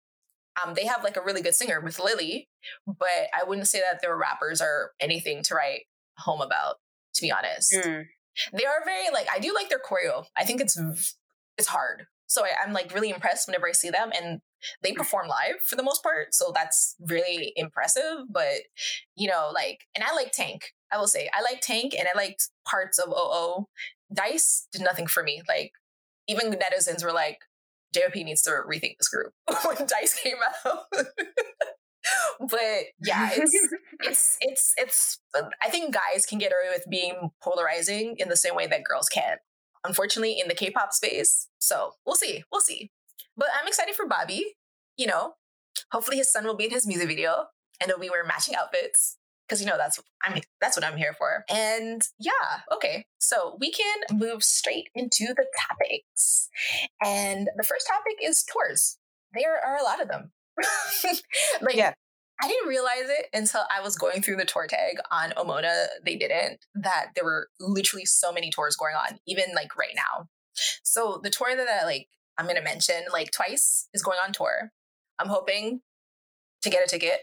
Um, 0.63 0.74
they 0.74 0.86
have 0.86 1.04
like 1.04 1.17
a 1.17 1.21
really 1.21 1.41
good 1.41 1.56
singer 1.56 1.82
with 1.82 2.00
Lily, 2.00 2.48
but 2.88 3.28
I 3.34 3.43
wouldn't 3.45 3.67
say 3.67 3.80
that 3.80 4.02
their 4.02 4.17
rappers 4.17 4.62
are 4.62 4.91
anything 5.00 5.43
to 5.43 5.56
write 5.56 5.82
home 6.17 6.41
about. 6.41 6.76
To 7.15 7.21
be 7.21 7.32
honest, 7.32 7.74
mm. 7.74 8.04
they 8.52 8.65
are 8.65 8.84
very 8.84 9.10
like 9.13 9.28
I 9.34 9.39
do 9.39 9.54
like 9.54 9.69
their 9.69 9.80
choreo. 9.80 10.26
I 10.38 10.43
think 10.43 10.60
it's 10.60 10.78
it's 11.58 11.69
hard. 11.69 12.08
So 12.28 12.43
I, 12.43 12.50
I'm 12.62 12.74
like 12.74 12.93
really 12.93 13.10
impressed 13.10 13.48
whenever 13.48 13.67
I 13.67 13.71
see 13.71 13.89
them, 13.89 14.12
and 14.13 14.41
they 14.82 14.93
perform 14.93 15.28
live 15.28 15.62
for 15.67 15.76
the 15.76 15.84
most 15.84 16.04
part. 16.04 16.34
So 16.34 16.52
that's 16.54 16.95
really 17.00 17.54
impressive. 17.56 18.26
But, 18.30 18.62
you 19.15 19.30
know, 19.30 19.52
like, 19.54 19.82
and 19.95 20.04
I 20.04 20.13
like 20.15 20.32
Tank. 20.32 20.74
I 20.91 20.98
will 20.98 21.08
say, 21.08 21.30
I 21.34 21.41
like 21.41 21.62
Tank 21.62 21.93
and 21.98 22.08
I 22.13 22.17
liked 22.17 22.50
parts 22.67 23.00
of 23.00 23.10
OO. 23.10 23.67
Dice 24.13 24.67
did 24.71 24.82
nothing 24.82 25.08
for 25.08 25.24
me. 25.24 25.41
Like, 25.48 25.71
even 26.28 26.52
netizens 26.52 27.04
were 27.04 27.12
like, 27.12 27.39
JYP 27.95 28.26
needs 28.26 28.41
to 28.43 28.52
rethink 28.52 28.98
this 29.00 29.10
group 29.10 29.34
when 29.65 29.88
Dice 29.88 30.19
came 30.21 30.38
out. 30.65 30.84
but 32.39 32.86
yeah, 33.04 33.30
it's 33.34 33.67
it's 34.02 34.38
it's 34.41 34.74
it's. 34.78 35.19
Um, 35.38 35.50
I 35.63 35.69
think 35.69 35.93
guys 35.93 36.26
can 36.26 36.39
get 36.39 36.52
away 36.52 36.74
with 36.74 36.86
being 36.89 37.32
polarizing 37.41 38.15
in 38.17 38.30
the 38.30 38.36
same 38.36 38.56
way 38.56 38.67
that 38.67 38.84
girls 38.84 39.08
can. 39.08 39.38
Unfortunately, 39.86 40.39
in 40.39 40.48
the 40.48 40.56
K-pop 40.56 40.93
space, 40.93 41.48
so 41.60 41.91
we'll 42.06 42.15
see, 42.15 42.43
we'll 42.52 42.62
see. 42.62 42.91
But 43.38 43.48
I'm 43.60 43.67
excited 43.67 43.95
for 43.95 44.08
Bobby. 44.08 44.56
You 44.98 45.08
know, 45.08 45.34
hopefully 45.91 46.17
his 46.17 46.32
son 46.32 46.45
will 46.45 46.56
be 46.56 46.65
in 46.65 46.71
his 46.71 46.88
music 46.88 47.08
video 47.08 47.45
and 47.82 47.91
we 48.00 48.10
wear 48.10 48.26
matching 48.26 48.56
outfits 48.56 49.17
because 49.48 49.62
you 49.62 49.68
know 49.68 49.78
that's 49.78 50.00
I'm 50.24 50.42
that's 50.62 50.78
what 50.78 50.86
I'm 50.86 50.98
here 50.98 51.14
for. 51.18 51.46
And 51.50 52.02
yeah, 52.20 52.32
okay. 52.74 53.06
So 53.20 53.58
we 53.60 53.72
can 53.72 53.98
move 54.12 54.44
straight 54.44 54.90
into 54.96 55.34
the 55.36 55.46
topics. 55.70 56.50
And 57.04 57.50
the 57.56 57.64
first 57.64 57.88
topic 57.88 58.18
is 58.22 58.44
tours. 58.44 58.98
There 59.34 59.60
are 59.66 59.78
a 59.78 59.84
lot 59.84 60.02
of 60.02 60.08
them. 60.08 60.32
like 61.62 61.76
yeah. 61.76 61.94
I 62.42 62.50
didn't 62.50 62.68
realize 62.68 63.06
it 63.06 63.28
until 63.34 63.62
I 63.74 63.82
was 63.82 63.96
going 63.96 64.22
through 64.22 64.36
the 64.36 64.46
tour 64.46 64.68
tag 64.68 64.98
on 65.10 65.32
Omona. 65.32 65.86
They 66.06 66.18
didn't 66.18 66.60
that 66.76 67.12
there 67.16 67.24
were 67.24 67.48
literally 67.62 68.06
so 68.06 68.34
many 68.34 68.52
tours 68.52 68.76
going 68.76 68.96
on, 68.96 69.20
even 69.26 69.46
like 69.56 69.78
right 69.78 69.96
now. 69.96 70.28
So 70.84 71.22
the 71.24 71.30
tour 71.30 71.56
that 71.56 71.68
I 71.68 71.86
like 71.86 72.08
I'm 72.38 72.46
going 72.46 72.58
to 72.58 72.64
mention 72.64 73.04
like 73.12 73.32
twice 73.32 73.88
is 73.94 74.04
going 74.04 74.18
on 74.24 74.34
tour. 74.34 74.72
I'm 75.20 75.30
hoping 75.30 75.82
to 76.64 76.70
get 76.70 76.84
a 76.84 76.90
ticket 76.90 77.22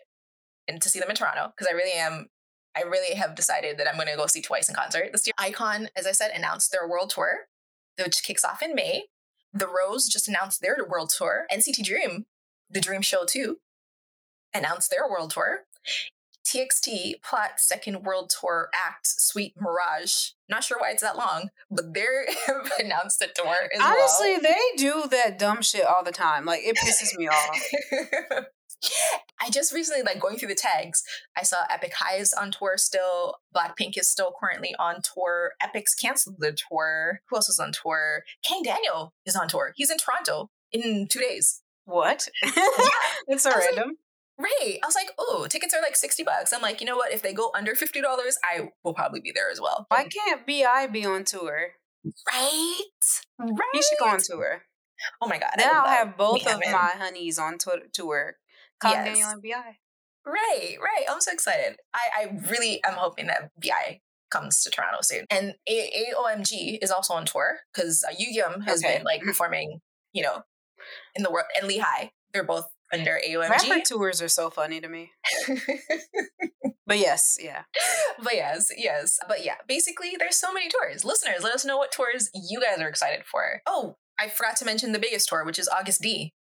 and 0.69 0.81
to 0.81 0.89
see 0.89 1.01
them 1.01 1.11
in 1.11 1.17
Toronto 1.17 1.53
because 1.57 1.71
I 1.71 1.75
really 1.75 1.99
am. 1.99 2.29
I 2.75 2.83
really 2.83 3.15
have 3.15 3.35
decided 3.35 3.77
that 3.79 3.87
I'm 3.87 3.97
going 3.97 4.09
to 4.09 4.17
go 4.17 4.27
see 4.27 4.41
twice 4.41 4.69
in 4.69 4.75
concert 4.75 5.11
this 5.13 5.27
year. 5.27 5.35
iKON, 5.39 5.89
as 5.95 6.07
I 6.07 6.13
said, 6.13 6.31
announced 6.35 6.73
their 6.73 6.89
world 6.89 7.11
tour, 7.11 7.41
which 8.03 8.23
kicks 8.23 8.45
off 8.45 8.63
in 8.63 8.75
May. 8.75 9.05
The 9.53 9.67
Rose 9.67 10.09
just 10.09 10.27
announced 10.27 10.63
their 10.63 10.79
world 10.89 11.11
tour. 11.11 11.45
NCT 11.53 11.85
Dream, 11.85 12.25
the 12.71 12.81
Dream 12.81 13.03
Show 13.03 13.25
2, 13.27 13.59
announced 14.55 14.91
their 14.91 15.07
world 15.07 15.33
tour. 15.33 15.65
TXT 16.45 17.23
plot 17.23 17.53
second 17.59 18.03
world 18.03 18.31
tour 18.31 18.69
act 18.75 19.07
Sweet 19.07 19.55
Mirage. 19.61 20.31
Not 20.49 20.65
sure 20.65 20.79
why 20.79 20.91
it's 20.91 21.03
that 21.03 21.17
long, 21.17 21.51
but 21.71 21.95
they 21.95 22.05
have 22.47 22.71
announced 22.81 23.23
a 23.23 23.29
tour 23.29 23.57
Honestly, 23.81 24.33
well. 24.33 24.41
they 24.43 24.77
do 24.77 25.05
that 25.11 25.39
dumb 25.39 25.63
shit 25.63 25.87
all 25.87 26.03
the 26.03 26.13
time. 26.13 26.45
Like 26.45 26.63
it 26.65 26.77
pisses 26.77 27.17
me 27.17 27.29
off. 27.29 28.45
I 29.41 29.51
just 29.51 29.73
recently, 29.73 30.03
like 30.03 30.21
going 30.21 30.37
through 30.37 30.49
the 30.49 30.55
tags, 30.55 31.03
I 31.37 31.43
saw 31.43 31.65
Epic 31.69 31.93
High 31.97 32.17
is 32.17 32.33
on 32.33 32.51
tour 32.53 32.75
still. 32.77 33.37
Blackpink 33.55 33.99
is 33.99 34.11
still 34.11 34.33
currently 34.39 34.75
on 34.79 34.97
tour. 35.03 35.53
Epic's 35.61 35.95
canceled 35.95 36.37
the 36.39 36.53
tour. 36.53 37.21
Who 37.29 37.37
else 37.37 37.49
is 37.49 37.59
on 37.59 37.73
tour? 37.73 38.23
Kang 38.45 38.63
Daniel 38.63 39.15
is 39.27 39.37
on 39.37 39.49
tour. 39.49 39.73
He's 39.77 39.91
in 39.91 39.99
Toronto 39.99 40.51
in 40.71 41.09
two 41.09 41.21
days. 41.21 41.63
What? 41.85 42.29
it's 42.43 43.43
so 43.43 43.51
was 43.51 43.57
like, 43.57 43.77
random. 43.77 43.97
Right. 44.39 44.79
I 44.83 44.87
was 44.87 44.95
like, 44.95 45.11
oh, 45.19 45.47
tickets 45.49 45.75
are 45.75 45.83
like 45.83 45.97
60 45.97 46.23
bucks. 46.25 46.53
I'm 46.53 46.63
like, 46.63 46.81
you 46.81 46.87
know 46.87 46.97
what? 46.97 47.13
If 47.13 47.23
they 47.23 47.33
go 47.33 47.51
under 47.55 47.75
$50, 47.75 48.03
I 48.45 48.71
will 48.83 48.95
probably 48.95 49.21
be 49.21 49.33
there 49.35 49.51
as 49.51 49.61
well. 49.61 49.87
Why 49.89 50.05
can't 50.05 50.47
Bi 50.47 50.87
be 50.87 51.05
on 51.05 51.25
tour? 51.25 51.73
Right? 52.33 52.79
Right. 53.39 53.59
You 53.75 53.83
should 53.83 53.99
go 53.99 54.09
on 54.09 54.19
tour. 54.19 54.63
Oh 55.21 55.29
my 55.29 55.39
God. 55.39 55.51
I 55.55 55.57
Then 55.59 55.71
I'll 55.73 55.87
have 55.87 56.17
both 56.17 56.47
of 56.47 56.61
my 56.61 56.93
honeys 56.97 57.39
on 57.39 57.59
tour. 57.59 58.37
Kang 58.83 58.93
Yes. 58.93 59.05
Daniel 59.07 59.29
and 59.31 59.43
Bi. 59.43 59.77
Right, 60.25 60.77
right. 60.81 61.05
I'm 61.11 61.21
so 61.21 61.33
excited. 61.33 61.77
I, 61.95 62.23
I 62.25 62.39
really 62.51 62.83
am 62.85 62.95
hoping 62.95 63.27
that 63.29 63.51
BI 63.61 64.01
comes 64.31 64.63
to 64.63 64.71
Toronto 64.71 64.99
soon. 65.03 65.25
And 65.31 65.55
A- 65.69 66.13
AOMG 66.15 66.79
is 66.83 66.91
also 66.91 67.15
on 67.15 67.25
tour 67.27 67.59
because 67.73 68.05
uh, 68.09 68.13
Yugyeom 68.13 68.65
has 68.65 68.85
Okay. 68.85 68.97
been 68.99 69.05
like 69.05 69.23
performing, 69.23 69.81
you 70.13 70.23
know, 70.23 70.43
in 71.15 71.23
the 71.23 71.31
world. 71.31 71.47
And 71.59 71.67
Lee 71.67 71.79
Hi, 71.79 72.13
they're 72.33 72.45
both 72.45 72.67
under 72.93 73.19
Rapper 73.37 73.65
AOMG. 73.65 73.85
tours 73.85 74.23
are 74.23 74.29
so 74.29 74.49
funny 74.51 74.81
to 74.81 74.89
me. 74.89 75.11
But 76.85 76.99
yes, 76.99 77.39
yeah. 77.41 77.63
but 78.23 78.35
yes, 78.35 78.67
yes. 78.77 79.19
But 79.29 79.45
yeah, 79.45 79.55
basically, 79.69 80.11
there's 80.19 80.37
so 80.37 80.53
many 80.53 80.69
tours. 80.69 81.05
Listeners, 81.05 81.43
let 81.43 81.55
us 81.55 81.65
know 81.65 81.79
what 81.79 81.93
tours 81.93 82.29
you 82.35 82.61
guys 82.61 82.81
are 82.81 82.89
excited 82.89 83.25
for. 83.25 83.63
Oh, 83.67 83.95
I 84.19 84.29
forgot 84.29 84.57
to 84.57 84.65
mention 84.65 84.93
the 84.93 84.99
biggest 84.99 85.29
tour, 85.29 85.45
which 85.45 85.59
is 85.61 85.69
Agust 85.69 86.01
D. 86.01 86.33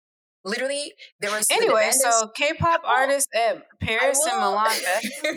Literally, 0.44 0.94
there 1.20 1.30
was 1.30 1.46
Anyway, 1.50 1.88
is- 1.88 2.00
so 2.02 2.28
K-pop 2.28 2.82
artists 2.84 3.28
at 3.34 3.56
eh, 3.56 3.60
Paris 3.80 4.20
and 4.24 4.40
will- 4.40 4.50
Milan. 4.52 4.76
Eh? 5.24 5.32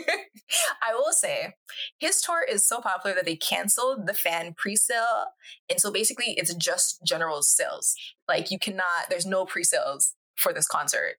I 0.82 0.94
will 0.94 1.12
say 1.12 1.54
his 1.98 2.20
tour 2.20 2.44
is 2.48 2.66
so 2.68 2.80
popular 2.80 3.14
that 3.14 3.24
they 3.24 3.36
canceled 3.36 4.06
the 4.06 4.14
fan 4.14 4.54
pre-sale. 4.56 5.26
And 5.70 5.80
so 5.80 5.90
basically 5.90 6.34
it's 6.36 6.54
just 6.54 7.00
general 7.04 7.42
sales. 7.42 7.94
Like 8.28 8.50
you 8.50 8.58
cannot, 8.58 9.08
there's 9.10 9.26
no 9.26 9.44
pre-sales 9.46 10.14
for 10.36 10.52
this 10.52 10.66
concert. 10.66 11.16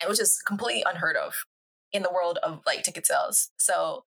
And 0.00 0.08
which 0.08 0.20
is 0.20 0.40
completely 0.46 0.84
unheard 0.88 1.16
of 1.16 1.34
in 1.92 2.02
the 2.02 2.10
world 2.12 2.38
of 2.42 2.60
like 2.66 2.82
ticket 2.82 3.06
sales. 3.06 3.50
So 3.58 4.04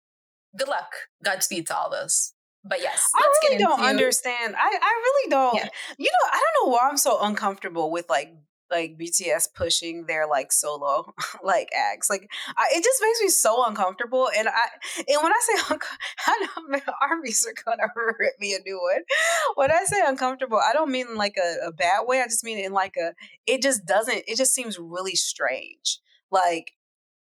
good 0.58 0.68
luck. 0.70 0.92
Godspeed 1.24 1.68
to 1.68 1.78
all 1.78 1.90
this. 1.90 2.34
But 2.66 2.80
yes, 2.82 3.10
I 3.14 3.30
really 3.44 3.58
don't 3.58 3.82
understand. 3.82 4.56
I, 4.56 4.68
I 4.82 5.02
really 5.04 5.30
don't. 5.30 5.56
Yeah. 5.56 5.68
You 5.98 6.06
know, 6.10 6.30
I 6.32 6.42
don't 6.42 6.68
know 6.68 6.72
why 6.74 6.88
I'm 6.90 6.98
so 6.98 7.22
uncomfortable 7.22 7.92
with 7.92 8.10
like 8.10 8.34
like 8.72 8.98
BTS 8.98 9.54
pushing 9.54 10.06
their 10.06 10.28
like 10.28 10.52
solo 10.52 11.14
like 11.44 11.70
acts. 11.76 12.10
Like 12.10 12.30
I, 12.58 12.68
it 12.72 12.84
just 12.84 13.02
makes 13.02 13.22
me 13.22 13.30
so 13.30 13.66
uncomfortable. 13.66 14.30
And 14.36 14.48
I 14.48 14.66
and 14.98 15.24
when 15.24 15.32
I 15.32 15.40
say 15.42 15.64
unco- 15.72 15.88
I 16.28 16.48
know 16.76 16.80
armies 17.02 17.48
are 17.48 17.64
gonna 17.64 17.92
rip 18.20 18.34
me 18.40 18.56
a 18.56 18.60
new 18.66 18.80
one. 18.82 19.04
When 19.56 19.72
I 19.72 19.84
say 19.86 20.02
uncomfortable, 20.06 20.60
I 20.60 20.74
don't 20.74 20.92
mean 20.92 21.16
like 21.16 21.38
a, 21.38 21.68
a 21.68 21.72
bad 21.72 22.02
way. 22.06 22.22
I 22.22 22.26
just 22.26 22.44
mean 22.44 22.58
in 22.58 22.74
like 22.74 22.96
a. 22.98 23.14
It 23.46 23.62
just 23.62 23.86
doesn't. 23.86 24.24
It 24.28 24.38
just 24.38 24.54
seems 24.54 24.80
really 24.80 25.16
strange. 25.16 26.00
Like 26.32 26.74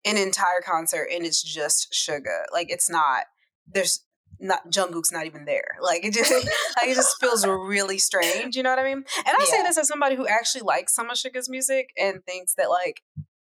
an 0.06 0.18
entire 0.18 0.62
concert 0.66 1.08
and 1.14 1.26
it's 1.26 1.44
just 1.44 1.92
Suga. 1.94 2.44
Like 2.52 2.72
it's 2.72 2.90
not. 2.90 3.26
There's 3.68 4.04
not 4.40 4.70
Jungkook's 4.70 5.12
not 5.12 5.26
even 5.26 5.46
there. 5.46 5.78
Like 5.82 6.06
it 6.06 6.14
just 6.14 6.32
like 6.32 6.90
it 6.90 6.96
just 6.96 7.20
feels 7.20 7.46
really 7.46 7.98
strange. 7.98 8.56
You 8.56 8.64
know 8.64 8.70
what 8.70 8.80
I 8.80 8.84
mean? 8.84 9.04
And 9.18 9.38
I 9.40 9.46
say 9.46 9.64
this 9.64 9.78
as 9.78 9.88
somebody 9.88 10.16
who 10.16 10.28
actually 10.28 10.62
likes 10.62 10.94
some 10.94 11.10
of 11.10 11.18
Suga's 11.18 11.50
music 11.50 11.90
and 11.98 12.24
thinks 12.26 12.54
that 12.56 12.70
like 12.70 13.02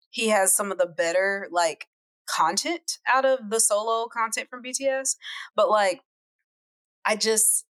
he 0.10 0.30
has 0.30 0.56
some 0.56 0.72
of 0.72 0.78
the 0.78 0.86
better 0.86 1.48
like 1.52 1.88
content 2.28 3.00
out 3.08 3.26
of 3.26 3.50
the 3.50 3.60
solo 3.60 4.08
content 4.08 4.50
from 4.50 4.64
BTS. 4.64 5.16
But 5.56 5.70
like 5.70 6.02
I 7.04 7.16
just 7.16 7.66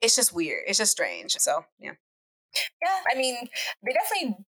it's 0.00 0.16
just 0.16 0.34
weird. 0.34 0.64
It's 0.66 0.78
just 0.78 0.92
strange. 0.92 1.32
So 1.32 1.64
yeah. 1.78 1.92
Yeah, 2.82 2.98
I 3.08 3.16
mean, 3.16 3.36
they 3.84 3.92
definitely. 3.92 4.44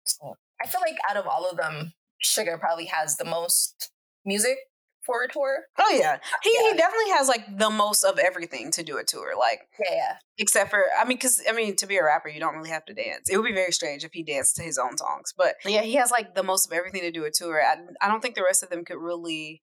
I 0.63 0.67
feel 0.67 0.81
like 0.81 0.97
out 1.07 1.17
of 1.17 1.27
all 1.27 1.47
of 1.47 1.57
them, 1.57 1.93
Suga 2.23 2.59
probably 2.59 2.85
has 2.85 3.17
the 3.17 3.25
most 3.25 3.91
music 4.25 4.57
for 5.05 5.23
a 5.23 5.27
tour. 5.27 5.65
Oh 5.77 5.89
yeah. 5.97 6.19
He 6.43 6.51
Yeah. 6.55 6.71
he 6.71 6.77
definitely 6.77 7.11
has 7.11 7.27
like 7.27 7.57
the 7.57 7.69
most 7.69 8.03
of 8.03 8.19
everything 8.19 8.71
to 8.71 8.83
do 8.83 8.97
a 8.97 9.03
tour. 9.03 9.33
Like 9.37 9.61
Yeah, 9.79 10.17
except 10.37 10.69
for 10.69 10.83
I 10.99 11.03
mean, 11.05 11.17
because 11.17 11.41
I 11.47 11.53
mean, 11.53 11.75
to 11.77 11.87
be 11.87 11.97
a 11.97 12.03
rapper, 12.03 12.29
you 12.29 12.39
don't 12.39 12.55
really 12.55 12.69
have 12.69 12.85
to 12.85 12.93
dance. 12.93 13.29
It 13.29 13.37
would 13.37 13.45
be 13.45 13.53
very 13.53 13.71
strange 13.71 14.03
if 14.03 14.11
he 14.13 14.23
danced 14.23 14.55
to 14.57 14.63
his 14.63 14.77
own 14.77 14.97
songs. 14.97 15.33
But 15.35 15.55
yeah, 15.65 15.81
he 15.81 15.95
has 15.95 16.11
like 16.11 16.35
the 16.35 16.43
most 16.43 16.67
of 16.67 16.73
everything 16.73 17.01
to 17.01 17.11
do 17.11 17.25
a 17.25 17.31
tour. 17.31 17.61
I, 17.61 17.75
I 18.05 18.07
don't 18.07 18.21
think 18.21 18.35
the 18.35 18.43
rest 18.43 18.63
of 18.63 18.69
them 18.69 18.85
could 18.85 18.97
really. 18.97 19.61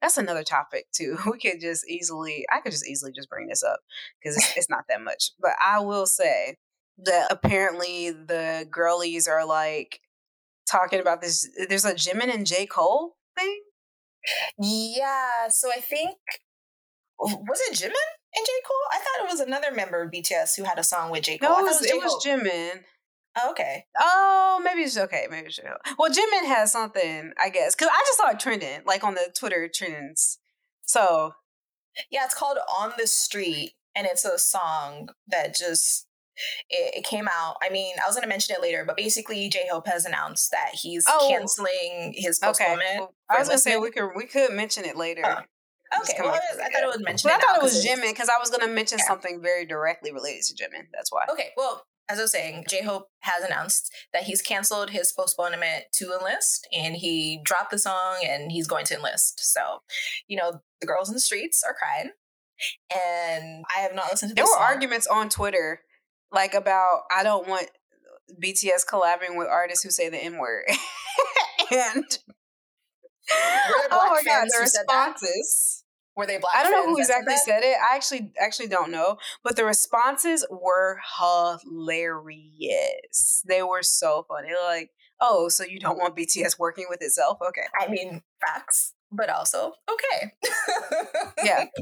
That's 0.00 0.16
another 0.16 0.44
topic 0.44 0.86
too. 0.92 1.18
We 1.26 1.38
could 1.40 1.60
just 1.60 1.88
easily, 1.88 2.46
I 2.52 2.60
could 2.60 2.70
just 2.70 2.86
easily 2.88 3.10
just 3.12 3.28
bring 3.28 3.48
this 3.48 3.64
up 3.64 3.80
because 4.22 4.36
it's, 4.36 4.56
it's 4.56 4.70
not 4.70 4.84
that 4.88 5.00
much. 5.02 5.32
But 5.40 5.52
I 5.64 5.80
will 5.80 6.06
say 6.06 6.54
that 6.98 7.26
apparently 7.30 8.10
the 8.10 8.66
girlies 8.70 9.26
are 9.26 9.44
like 9.44 10.00
talking 10.70 11.00
about 11.00 11.20
this. 11.20 11.48
There's 11.68 11.84
a 11.84 11.94
Jimin 11.94 12.32
and 12.32 12.46
J 12.46 12.66
Cole 12.66 13.16
thing. 13.36 13.60
Yeah, 14.58 15.48
so 15.48 15.70
I 15.70 15.80
think 15.80 16.16
was 17.18 17.60
it 17.68 17.74
Jimin 17.74 17.86
and 18.36 18.46
J 18.46 18.52
Cole? 18.66 18.76
I 18.92 18.98
thought 18.98 19.24
it 19.24 19.30
was 19.30 19.40
another 19.40 19.72
member 19.74 20.02
of 20.02 20.10
BTS 20.12 20.56
who 20.56 20.64
had 20.64 20.78
a 20.78 20.84
song 20.84 21.10
with 21.10 21.24
J 21.24 21.38
Cole. 21.38 21.50
No, 21.50 21.58
it 21.60 21.62
was, 21.62 21.82
it 21.84 21.96
was. 21.96 22.24
Jimin. 22.24 22.84
Oh, 23.40 23.50
okay. 23.50 23.84
Oh, 23.98 24.60
maybe 24.64 24.82
it's 24.82 24.98
okay. 24.98 25.26
Maybe 25.30 25.46
it's 25.46 25.56
J-Cole. 25.56 25.94
Well, 25.98 26.10
Jimin 26.10 26.48
has 26.48 26.72
something, 26.72 27.32
I 27.40 27.50
guess, 27.50 27.74
because 27.74 27.88
I 27.92 28.02
just 28.06 28.18
saw 28.18 28.30
it 28.30 28.40
trending, 28.40 28.80
like 28.84 29.04
on 29.04 29.14
the 29.14 29.30
Twitter 29.36 29.68
trends. 29.72 30.38
So 30.82 31.34
Yeah, 32.10 32.24
it's 32.24 32.34
called 32.34 32.58
On 32.78 32.92
the 32.98 33.06
Street, 33.06 33.72
and 33.94 34.06
it's 34.06 34.24
a 34.24 34.38
song 34.38 35.10
that 35.28 35.54
just 35.54 36.06
it, 36.70 36.96
it 36.98 37.04
came 37.04 37.28
out. 37.28 37.56
I 37.62 37.68
mean, 37.70 37.94
I 38.02 38.06
was 38.06 38.14
gonna 38.14 38.26
mention 38.26 38.54
it 38.56 38.62
later, 38.62 38.84
but 38.86 38.96
basically, 38.96 39.48
J 39.48 39.66
Hope 39.70 39.86
has 39.86 40.04
announced 40.04 40.50
that 40.50 40.70
he's 40.74 41.04
Oh. 41.08 41.26
canceling 41.30 42.12
his 42.16 42.38
okay, 42.42 42.48
postponement. 42.48 42.98
Well, 42.98 43.14
I 43.30 43.38
was 43.38 43.48
gonna 43.48 43.58
say 43.58 43.76
we 43.76 43.90
could 43.90 44.10
we 44.16 44.26
could 44.26 44.52
mention 44.52 44.84
it 44.84 44.96
later. 44.96 45.22
Okay, 46.00 46.18
well, 46.20 46.28
I, 46.28 46.40
with 46.54 46.60
I 46.60 46.68
thought 46.70 46.82
it 46.82 46.86
was 46.86 47.00
mentioned. 47.00 47.32
I 47.32 47.38
thought 47.38 47.56
it 47.56 47.62
was 47.62 47.84
Jimin 47.84 48.10
because 48.10 48.28
I 48.28 48.38
was 48.38 48.50
gonna 48.50 48.70
mention 48.72 48.98
Yeah. 48.98 49.06
something 49.06 49.40
very 49.42 49.64
directly 49.64 50.12
related 50.12 50.42
to 50.44 50.54
Jimin. 50.54 50.86
That's 50.92 51.10
why. 51.10 51.24
Okay, 51.30 51.50
well, 51.56 51.86
as 52.10 52.18
I 52.18 52.22
was 52.22 52.32
saying, 52.32 52.64
J 52.68 52.82
Hope 52.82 53.08
has 53.20 53.42
announced 53.44 53.90
that 54.12 54.24
he's 54.24 54.40
canceled 54.42 54.90
his 54.90 55.12
postponement 55.12 55.84
to 55.94 56.12
enlist 56.14 56.66
and 56.72 56.96
he 56.96 57.40
dropped 57.42 57.70
the 57.70 57.78
song 57.78 58.16
and 58.24 58.50
he's 58.52 58.66
going 58.66 58.84
to 58.86 58.94
enlist. 58.96 59.40
So, 59.52 59.82
you 60.26 60.36
know, 60.38 60.60
the 60.80 60.86
girls 60.86 61.08
in 61.08 61.14
the 61.14 61.20
streets 61.20 61.62
are 61.62 61.74
crying. 61.74 62.12
And 62.94 63.64
I 63.74 63.80
have 63.80 63.94
not 63.94 64.10
listened 64.10 64.30
to 64.30 64.34
There 64.34 64.44
were 64.44 64.48
song. 64.52 64.62
arguments 64.62 65.06
on 65.06 65.28
Twitter, 65.28 65.82
like 66.32 66.54
about 66.54 67.02
I 67.14 67.22
don't 67.22 67.48
want 67.48 67.68
BTS 68.42 68.86
collabing 68.90 69.36
with 69.36 69.48
artists 69.48 69.82
who 69.82 69.90
say 69.90 70.08
the 70.08 70.22
N 70.22 70.38
word, 70.38 70.64
and 71.72 72.04
oh 73.90 74.08
my 74.10 74.22
god, 74.24 74.46
the 74.46 74.66
said 74.66 74.80
responses. 74.80 75.84
Were 76.16 76.26
they 76.26 76.38
black? 76.38 76.54
I 76.56 76.64
don't 76.64 76.72
know 76.72 76.92
who 76.92 76.98
exactly 76.98 77.34
that? 77.34 77.44
said 77.44 77.62
it. 77.62 77.76
I 77.78 77.94
actually 77.94 78.32
actually 78.40 78.66
don't 78.66 78.90
know, 78.90 79.18
but 79.44 79.54
the 79.54 79.64
responses 79.64 80.44
were 80.50 80.98
hilarious. 81.18 83.44
They 83.46 83.62
were 83.62 83.84
so 83.84 84.26
funny. 84.28 84.48
Like, 84.66 84.90
oh, 85.20 85.48
so 85.48 85.64
you 85.64 85.78
don't 85.78 85.96
want 85.96 86.16
BTS 86.16 86.58
working 86.58 86.86
with 86.88 87.02
itself? 87.02 87.38
Okay. 87.46 87.62
I 87.80 87.88
mean, 87.88 88.22
facts, 88.44 88.94
but 89.12 89.30
also 89.30 89.72
okay. 89.90 90.32
Yeah. 91.44 91.64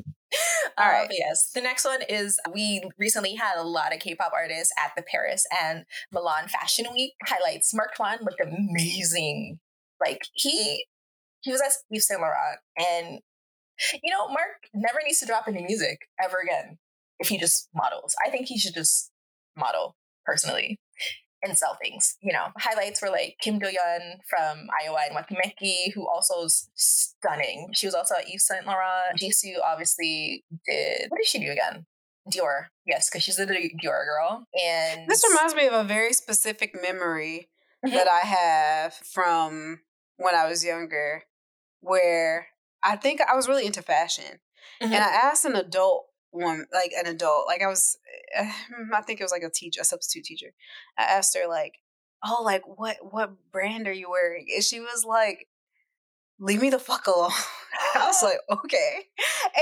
All 0.79 0.85
All 0.85 0.91
right. 0.93 1.03
right. 1.03 1.11
yes. 1.13 1.51
The 1.55 1.61
next 1.61 1.85
one 1.85 2.03
is 2.09 2.39
we 2.53 2.83
recently 2.99 3.35
had 3.35 3.57
a 3.57 3.63
lot 3.63 3.95
of 3.95 4.01
K-pop 4.01 4.33
artists 4.35 4.73
at 4.85 4.93
the 4.97 5.03
Paris 5.03 5.47
and 5.63 5.85
Milan 6.13 6.49
Fashion 6.49 6.87
Week. 6.93 7.13
Highlights: 7.25 7.73
Mark 7.75 7.95
Tuan 7.97 8.19
looked 8.23 8.41
amazing. 8.41 9.59
Like 10.01 10.23
he 10.35 10.87
he 11.41 11.53
was 11.53 11.61
at 11.61 11.73
Yves 11.91 12.07
Saint 12.09 12.21
Laurent, 12.21 12.59
and 12.77 13.21
you 14.03 14.11
know 14.13 14.29
Mark 14.29 14.69
never 14.75 14.99
needs 15.05 15.21
to 15.21 15.27
drop 15.27 15.45
any 15.49 15.63
music 15.63 16.09
ever 16.23 16.39
again 16.43 16.79
if 17.19 17.29
he 17.29 17.39
just 17.39 17.69
models. 17.75 18.15
I 18.27 18.31
think 18.31 18.47
he 18.49 18.59
should 18.59 18.75
just 18.75 19.11
model 19.57 19.97
personally 20.27 20.79
and 21.43 21.57
sell 21.57 21.77
things. 21.83 22.17
You 22.21 22.33
know, 22.33 22.47
highlights 22.59 23.03
were 23.03 23.11
like 23.11 23.37
Kim 23.41 23.59
Do 23.59 23.67
Yeon 23.67 24.19
from 24.29 24.67
I.O.I 24.83 25.09
and 25.11 25.17
Weki 25.17 25.37
Meki, 25.45 25.93
who 25.95 26.09
also 26.09 26.45
is 26.45 26.69
stunning. 26.75 27.69
She 27.75 27.87
was 27.87 27.95
also 27.95 28.15
at 28.17 28.29
Yves 28.29 28.47
Saint 28.47 28.67
Laurent. 28.67 29.19
Jisoo 29.21 29.57
obviously 29.65 30.45
did. 30.69 31.11
What 31.11 31.19
did 31.19 31.27
she 31.27 31.39
do 31.39 31.51
again? 31.51 31.87
Dior, 32.33 32.67
yes, 32.87 33.09
because 33.09 33.23
she's 33.23 33.39
a 33.39 33.47
Dior 33.47 34.05
girl. 34.05 34.47
And 34.61 35.09
This 35.09 35.25
reminds 35.29 35.55
me 35.55 35.67
of 35.67 35.73
a 35.75 35.85
very 35.85 36.13
specific 36.13 36.75
memory 36.81 37.49
Mhm. 37.85 37.93
that 37.93 38.11
I 38.11 38.21
have 38.27 38.95
from 38.95 39.83
when 40.17 40.35
I 40.35 40.47
was 40.49 40.65
younger, 40.65 41.23
where 41.81 42.49
I 42.83 42.97
think 42.97 43.21
I 43.21 43.35
was 43.37 43.47
really 43.47 43.67
into 43.67 43.83
fashion. 43.83 44.41
Mhm. 44.83 44.87
And 44.87 44.95
I 44.97 45.09
asked 45.09 45.45
an 45.45 45.55
adult 45.55 46.09
one, 46.37 46.67
like 46.73 46.93
an 46.97 47.07
adult, 47.07 47.47
like 47.47 47.63
I 47.63 47.67
was, 47.67 47.97
uh, 48.39 48.45
I 48.95 49.01
think 49.03 49.21
it 49.21 49.25
was 49.25 49.33
like 49.33 49.43
a 49.43 49.51
teacher, 49.51 49.81
a 49.81 49.85
substitute 49.85 50.25
teacher. 50.25 50.53
I 50.99 51.03
asked 51.05 51.37
her, 51.37 51.49
like, 51.49 51.75
oh, 52.25 52.43
like 52.45 52.63
what 52.67 52.97
what 53.03 53.33
brand 53.53 53.87
are 53.89 53.93
you 53.93 54.11
wearing? 54.11 54.47
And 54.55 54.63
she 54.65 54.81
was 54.81 55.05
like, 55.05 55.49
leave 56.39 56.61
me 56.61 56.71
the 56.71 56.79
fuck 56.79 57.07
alone. 57.07 57.31
I 57.95 58.07
was 58.07 58.23
like, 58.23 58.39
okay. 58.65 59.05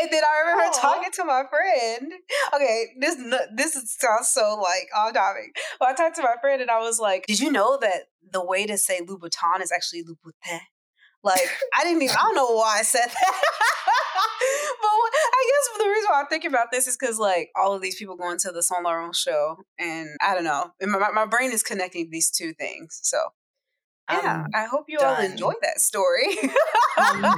And 0.00 0.08
then 0.10 0.22
I 0.24 0.40
remember 0.40 0.72
Aw. 0.76 0.80
talking 0.80 1.10
to 1.12 1.24
my 1.24 1.42
friend. 1.50 2.12
Okay, 2.54 2.84
this 3.00 3.16
this 3.54 3.76
is- 3.76 3.96
sounds 3.98 4.28
so 4.30 4.60
like 4.62 4.88
off 4.96 5.14
topic. 5.14 5.56
But 5.78 5.88
I 5.90 5.94
talked 5.94 6.16
to 6.16 6.22
my 6.22 6.34
friend 6.40 6.60
and 6.62 6.70
I 6.70 6.78
was 6.80 6.98
like, 6.98 7.26
did 7.26 7.40
you 7.40 7.50
know 7.52 7.78
that 7.80 8.08
the 8.32 8.44
way 8.44 8.66
to 8.66 8.76
say 8.78 9.00
Louboutin 9.00 9.60
is 9.62 9.72
actually 9.72 10.02
Louboutin? 10.04 10.60
Like, 11.22 11.48
I 11.74 11.84
didn't 11.84 12.02
even, 12.02 12.14
I 12.14 12.20
don't 12.20 12.34
know 12.34 12.54
why 12.54 12.80
I 12.80 12.82
said 12.82 13.06
that. 13.06 13.40
but 14.82 14.92
what- 14.92 15.12
I 15.14 15.40
guess 15.50 15.78
the 15.78 15.88
reason 15.88 16.03
why 16.03 16.03
I'm 16.14 16.26
thinking 16.26 16.50
about 16.50 16.70
this 16.72 16.86
is 16.86 16.96
because, 16.98 17.18
like, 17.18 17.50
all 17.56 17.74
of 17.74 17.82
these 17.82 17.96
people 17.96 18.16
going 18.16 18.38
to 18.38 18.52
the 18.52 18.62
Saint 18.62 18.82
Laurent 18.84 19.14
show, 19.14 19.56
and 19.78 20.08
I 20.22 20.34
don't 20.34 20.44
know, 20.44 20.72
my, 20.82 21.10
my- 21.12 21.26
brain 21.26 21.52
is 21.52 21.62
connecting 21.62 22.10
these 22.10 22.30
two 22.30 22.52
things. 22.54 22.98
So, 23.02 23.18
yeah, 24.10 24.42
Um, 24.44 24.46
I 24.54 24.64
hope 24.66 24.84
you 24.88 24.98
all 24.98 25.16
enjoy 25.20 25.52
that 25.62 25.80
story 25.80 26.26
Um, 26.98 27.24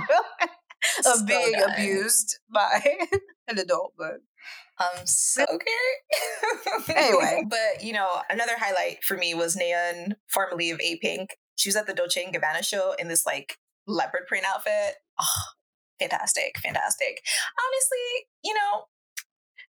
of 1.06 1.16
so 1.18 1.24
being 1.26 1.52
done. 1.52 1.70
abused 1.72 2.38
by 2.52 2.82
an 3.48 3.58
adult. 3.58 3.94
But 3.96 4.14
I'm 4.78 5.06
so 5.06 5.44
okay. 5.44 6.92
Anyway. 6.94 7.44
but 7.48 7.82
you 7.84 7.92
know, 7.92 8.20
another 8.28 8.54
highlight 8.58 9.02
for 9.04 9.16
me 9.16 9.32
was 9.34 9.56
Nayeon, 9.56 10.14
formerly 10.28 10.70
of 10.70 10.80
A 10.80 10.96
Pink. 10.98 11.36
She 11.56 11.68
was 11.68 11.76
at 11.76 11.86
the 11.86 11.94
Dolce 11.94 12.22
and 12.24 12.34
Gabbana 12.34 12.64
show 12.64 12.94
in 12.98 13.08
this 13.08 13.24
like 13.24 13.58
leopard 13.86 14.26
print 14.26 14.44
outfit. 14.46 14.96
Oh, 15.20 15.42
fantastic, 15.98 16.58
fantastic. 16.58 17.22
Honestly, 17.58 18.26
you 18.44 18.54
know, 18.54 18.84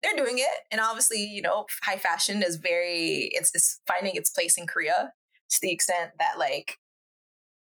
they're 0.03 0.17
doing 0.17 0.39
it, 0.39 0.61
and 0.71 0.81
obviously, 0.81 1.25
you 1.25 1.43
know, 1.43 1.67
high 1.83 1.97
fashion 1.97 2.43
is 2.43 2.57
very 2.57 3.31
it's, 3.33 3.51
it's 3.55 3.81
finding 3.87 4.17
its 4.17 4.31
place 4.31 4.59
in 4.59 4.67
Korea 4.67 5.13
to 5.51 5.59
the 5.63 5.73
extent 5.73 6.13
that 6.19 6.39
like 6.39 6.79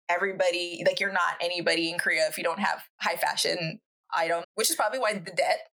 everybody 0.09 0.83
like 0.85 0.99
you're 0.99 1.11
not 1.11 1.35
anybody 1.41 1.89
in 1.89 1.97
Korea 1.97 2.27
if 2.27 2.37
you 2.37 2.43
don't 2.43 2.59
have 2.59 2.83
high 3.01 3.15
fashion 3.15 3.79
item, 4.13 4.43
which 4.55 4.69
is 4.69 4.75
probably 4.75 4.99
why 4.99 5.13
the 5.13 5.31
debt 5.31 5.69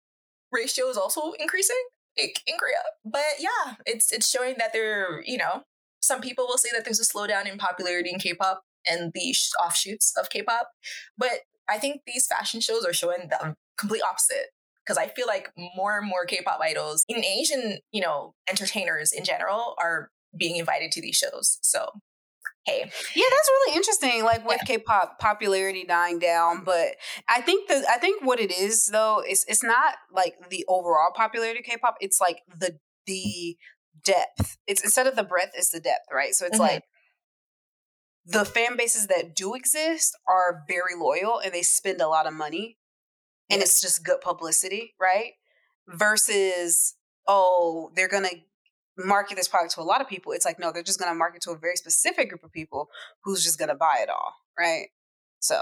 ratio 0.53 0.87
is 0.89 0.97
also 0.97 1.33
increasing 1.33 1.77
in 2.17 2.31
Korea. 2.59 2.83
But 3.05 3.39
yeah, 3.39 3.75
it's 3.85 4.13
it's 4.13 4.29
showing 4.29 4.57
that 4.59 4.73
there, 4.73 5.23
you 5.25 5.37
know, 5.37 5.63
some 6.01 6.21
people 6.21 6.47
will 6.47 6.59
say 6.59 6.71
that 6.73 6.85
there's 6.85 7.01
a 7.01 7.05
slowdown 7.05 7.51
in 7.51 7.59
popularity 7.59 8.11
in 8.11 8.19
K-pop 8.19 8.63
and 8.87 9.13
the 9.13 9.35
offshoots 9.63 10.13
of 10.17 10.31
K-pop, 10.31 10.71
but 11.19 11.41
I 11.69 11.79
think 11.79 12.03
these 12.07 12.27
fashion 12.27 12.61
shows 12.61 12.85
are 12.85 12.93
showing 12.93 13.29
the 13.29 13.55
complete 13.77 14.03
opposite. 14.03 14.47
Because 14.85 14.99
I 14.99 15.09
feel 15.09 15.27
like 15.27 15.51
more 15.77 15.99
and 15.99 16.09
more 16.09 16.25
K-pop 16.27 16.61
idols, 16.63 17.05
in 17.09 17.25
Asian, 17.25 17.79
you 17.91 18.01
know, 18.01 18.35
entertainers 18.49 19.11
in 19.11 19.25
general, 19.25 19.75
are 19.79 20.11
being 20.39 20.57
invited 20.57 20.93
to 20.93 21.01
these 21.01 21.17
shows. 21.17 21.59
So, 21.63 21.89
hey, 22.67 22.79
yeah, 22.81 23.25
that's 23.31 23.51
really 23.51 23.77
interesting. 23.77 24.23
Like 24.23 24.47
with 24.47 24.61
K-pop 24.65 25.19
popularity 25.19 25.85
dying 25.85 26.21
down, 26.21 26.63
but 26.63 26.95
I 27.29 27.41
think 27.41 27.67
the 27.67 27.85
I 27.91 27.99
think 27.99 28.25
what 28.25 28.39
it 28.39 28.53
is 28.53 28.87
though 28.87 29.25
is 29.29 29.45
it's 29.49 29.65
not 29.65 29.95
like 30.13 30.35
the 30.51 30.65
overall 30.69 31.11
popularity 31.13 31.59
of 31.59 31.65
K-pop. 31.65 31.97
It's 32.01 32.21
like 32.21 32.43
the 32.47 32.79
the 33.07 33.57
depth. 34.05 34.57
It's 34.69 34.85
instead 34.85 35.09
of 35.09 35.17
the 35.17 35.25
breadth, 35.25 35.53
it's 35.55 35.71
the 35.71 35.81
depth, 35.81 36.07
right? 36.13 36.33
So 36.33 36.47
it's 36.47 36.59
Mhm. 36.59 36.61
like 36.61 36.85
the 38.27 38.45
fan 38.45 38.77
bases 38.77 39.07
that 39.07 39.35
do 39.37 39.55
exist 39.55 40.17
are 40.29 40.65
very 40.69 40.95
loyal 40.99 41.39
and 41.39 41.55
they 41.55 41.63
spend 41.63 42.01
a 42.01 42.09
lot 42.09 42.27
of 42.27 42.35
money 42.35 42.77
and 43.49 43.63
it's 43.63 43.81
just 43.81 44.05
good 44.05 44.21
publicity, 44.21 44.95
right? 45.01 45.35
Versus, 45.89 46.97
oh, 47.29 47.93
they're 47.95 48.09
gonna 48.09 48.31
market 48.99 49.37
this 49.37 49.49
product 49.49 49.75
to 49.75 49.81
a 49.81 49.83
lot 49.83 50.01
of 50.01 50.09
people. 50.09 50.33
It's 50.33 50.45
like, 50.45 50.59
no, 50.59 50.73
they're 50.73 50.83
just 50.83 50.99
gonna 50.99 51.15
market 51.15 51.43
to 51.43 51.53
a 51.53 51.59
very 51.59 51.77
specific 51.77 52.29
group 52.29 52.43
of 52.43 52.53
people 52.53 52.89
who's 53.23 53.45
just 53.45 53.59
gonna 53.59 53.77
buy 53.77 53.99
it 54.01 54.09
all, 54.09 54.35
right? 54.59 54.89
So 55.39 55.61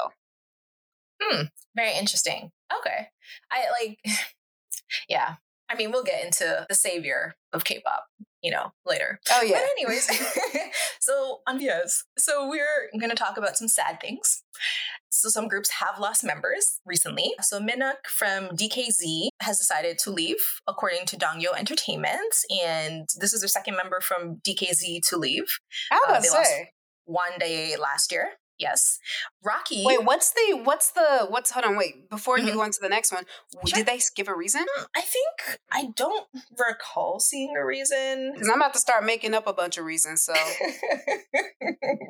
hmm, 1.21 1.43
very 1.77 1.97
interesting. 1.97 2.51
Okay. 2.79 3.09
I 3.51 3.65
like, 3.81 3.99
yeah. 5.09 5.37
I 5.71 5.75
mean, 5.77 5.91
we'll 5.91 6.05
get 6.05 6.25
into 6.25 6.67
the 6.69 6.75
savior 6.75 7.35
of 7.53 7.65
K-pop, 7.65 8.05
you 8.43 8.51
know, 8.51 8.73
later. 8.87 9.19
Oh 9.33 9.43
yeah. 9.43 9.61
But 9.61 9.71
anyways, 9.79 10.07
so 11.01 11.41
on 11.47 11.61
yes, 11.61 12.05
so 12.19 12.49
we're 12.49 12.91
going 12.99 13.11
to 13.11 13.17
talk 13.17 13.37
about 13.39 13.57
some 13.57 13.69
sad 13.69 14.01
things. 14.01 14.43
So 15.11 15.29
some 15.29 15.49
groups 15.49 15.71
have 15.71 15.99
lost 16.01 16.25
members 16.25 16.81
recently. 16.85 17.35
So 17.41 17.61
Minuk 17.61 18.07
from 18.09 18.49
DKZ 18.49 19.29
has 19.43 19.59
decided 19.59 19.99
to 20.01 20.11
leave, 20.11 20.37
according 20.67 21.07
to 21.07 21.17
Dongyo 21.17 21.57
Entertainment, 21.57 22.35
and 22.65 23.09
this 23.19 23.33
is 23.33 23.41
their 23.41 23.49
second 23.49 23.77
member 23.77 24.01
from 24.01 24.41
DKZ 24.47 25.01
to 25.09 25.17
leave. 25.17 25.45
I 25.91 25.95
was 25.97 26.03
Uh, 26.03 26.11
about 26.11 26.23
they 26.23 26.29
to 26.29 26.35
lost- 26.35 26.51
say. 26.51 26.71
One 27.07 27.33
day 27.39 27.77
last 27.77 28.11
year. 28.13 28.31
Yes, 28.59 28.99
Rocky. 29.45 29.83
Wait, 29.85 30.05
what's 30.05 30.31
the 30.31 30.61
what's 30.63 30.93
the 30.93 31.27
what's 31.29 31.51
hold 31.51 31.65
on, 31.65 31.77
wait, 31.77 32.09
before 32.09 32.39
you 32.39 32.53
Mhm. 32.53 32.55
go 32.55 32.65
to 32.71 32.79
the 32.81 32.89
next 32.89 33.11
one, 33.13 33.27
Sure. 33.67 33.77
did 33.79 33.87
they 33.87 34.01
give 34.15 34.29
a 34.29 34.35
reason? 34.35 34.65
Mm, 34.79 34.87
I 34.97 35.01
think 35.01 35.59
I 35.73 35.87
don't 35.97 36.29
recall 36.57 37.19
seeing 37.19 37.57
a 37.57 37.65
reason. 37.65 38.33
Because 38.33 38.49
I'm 38.49 38.61
about 38.61 38.73
to 38.75 38.79
start 38.79 39.05
making 39.05 39.35
up 39.35 39.47
a 39.49 39.53
bunch 39.53 39.77
of 39.77 39.85
reasons. 39.85 40.23
So 40.23 40.35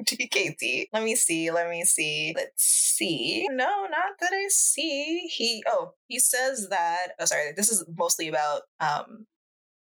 DKZ. 0.05 0.89
Let 0.93 1.03
me 1.03 1.15
see. 1.17 1.51
Let 1.51 1.71
me 1.71 1.85
see. 1.85 2.33
Let's 2.37 2.63
see. 2.63 3.47
No, 3.51 3.87
not 3.87 4.19
that 4.21 4.33
I 4.33 4.47
see. 4.49 5.27
He 5.29 5.63
oh, 5.67 5.95
he 6.09 6.19
says 6.19 6.69
that 6.71 7.09
oh 7.19 7.25
sorry, 7.25 7.53
this 7.57 7.71
is 7.71 7.85
mostly 7.97 8.29
about 8.29 8.63
um 8.81 9.27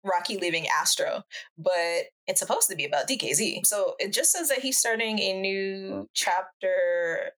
Rocky 0.06 0.38
leaving 0.38 0.68
Astro, 0.68 1.24
but 1.58 2.04
it's 2.28 2.40
supposed 2.40 2.70
to 2.70 2.76
be 2.76 2.86
about 2.86 3.08
DKZ. 3.08 3.66
So 3.66 3.96
it 4.00 4.14
just 4.14 4.32
says 4.32 4.50
that 4.50 4.60
he's 4.60 4.78
starting 4.78 5.20
a 5.20 5.40
new 5.40 6.10
chapter. 6.14 7.32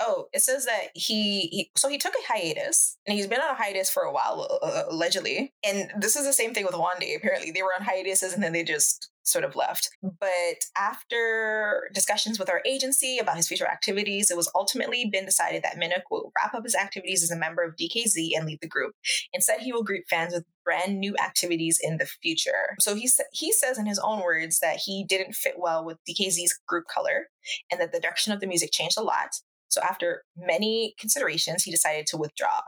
Oh, 0.00 0.26
it 0.32 0.42
says 0.42 0.64
that 0.64 0.88
he, 0.94 1.42
he 1.48 1.70
so 1.76 1.88
he 1.88 1.98
took 1.98 2.14
a 2.14 2.32
hiatus 2.32 2.98
and 3.06 3.16
he's 3.16 3.26
been 3.26 3.40
on 3.40 3.50
a 3.50 3.54
hiatus 3.54 3.90
for 3.90 4.02
a 4.02 4.12
while 4.12 4.58
uh, 4.62 4.84
allegedly. 4.88 5.52
And 5.64 5.90
this 5.98 6.16
is 6.16 6.26
the 6.26 6.32
same 6.32 6.54
thing 6.54 6.64
with 6.64 6.74
Wande. 6.74 7.16
Apparently, 7.16 7.50
they 7.50 7.62
were 7.62 7.74
on 7.78 7.84
hiatuses 7.84 8.32
and 8.32 8.42
then 8.42 8.52
they 8.52 8.64
just 8.64 9.12
sort 9.24 9.44
of 9.44 9.56
left. 9.56 9.90
But 10.02 10.64
after 10.76 11.88
discussions 11.94 12.38
with 12.38 12.50
our 12.50 12.62
agency 12.66 13.18
about 13.18 13.36
his 13.36 13.48
future 13.48 13.68
activities, 13.68 14.30
it 14.30 14.36
was 14.36 14.50
ultimately 14.54 15.08
been 15.10 15.24
decided 15.24 15.62
that 15.62 15.76
Minuk 15.76 16.02
will 16.10 16.32
wrap 16.36 16.54
up 16.54 16.64
his 16.64 16.74
activities 16.74 17.22
as 17.22 17.30
a 17.30 17.36
member 17.36 17.62
of 17.62 17.76
DKZ 17.76 18.30
and 18.36 18.46
leave 18.46 18.60
the 18.60 18.68
group. 18.68 18.94
Instead, 19.32 19.60
he 19.60 19.72
will 19.72 19.84
greet 19.84 20.08
fans 20.08 20.34
with 20.34 20.44
brand 20.64 20.98
new 20.98 21.16
activities 21.18 21.78
in 21.82 21.98
the 21.98 22.06
future. 22.06 22.76
So 22.80 22.94
he 22.94 23.06
sa- 23.06 23.24
he 23.32 23.52
says 23.52 23.78
in 23.78 23.86
his 23.86 23.98
own 23.98 24.21
words 24.22 24.60
that 24.60 24.76
he 24.84 25.04
didn't 25.08 25.34
fit 25.34 25.54
well 25.58 25.84
with 25.84 25.98
DKZ's 26.08 26.58
group 26.66 26.84
color 26.92 27.28
and 27.70 27.80
that 27.80 27.92
the 27.92 28.00
direction 28.00 28.32
of 28.32 28.40
the 28.40 28.46
music 28.46 28.70
changed 28.72 28.98
a 28.98 29.02
lot. 29.02 29.28
So 29.68 29.80
after 29.82 30.22
many 30.36 30.94
considerations, 30.98 31.62
he 31.64 31.70
decided 31.70 32.06
to 32.08 32.16
withdraw. 32.16 32.60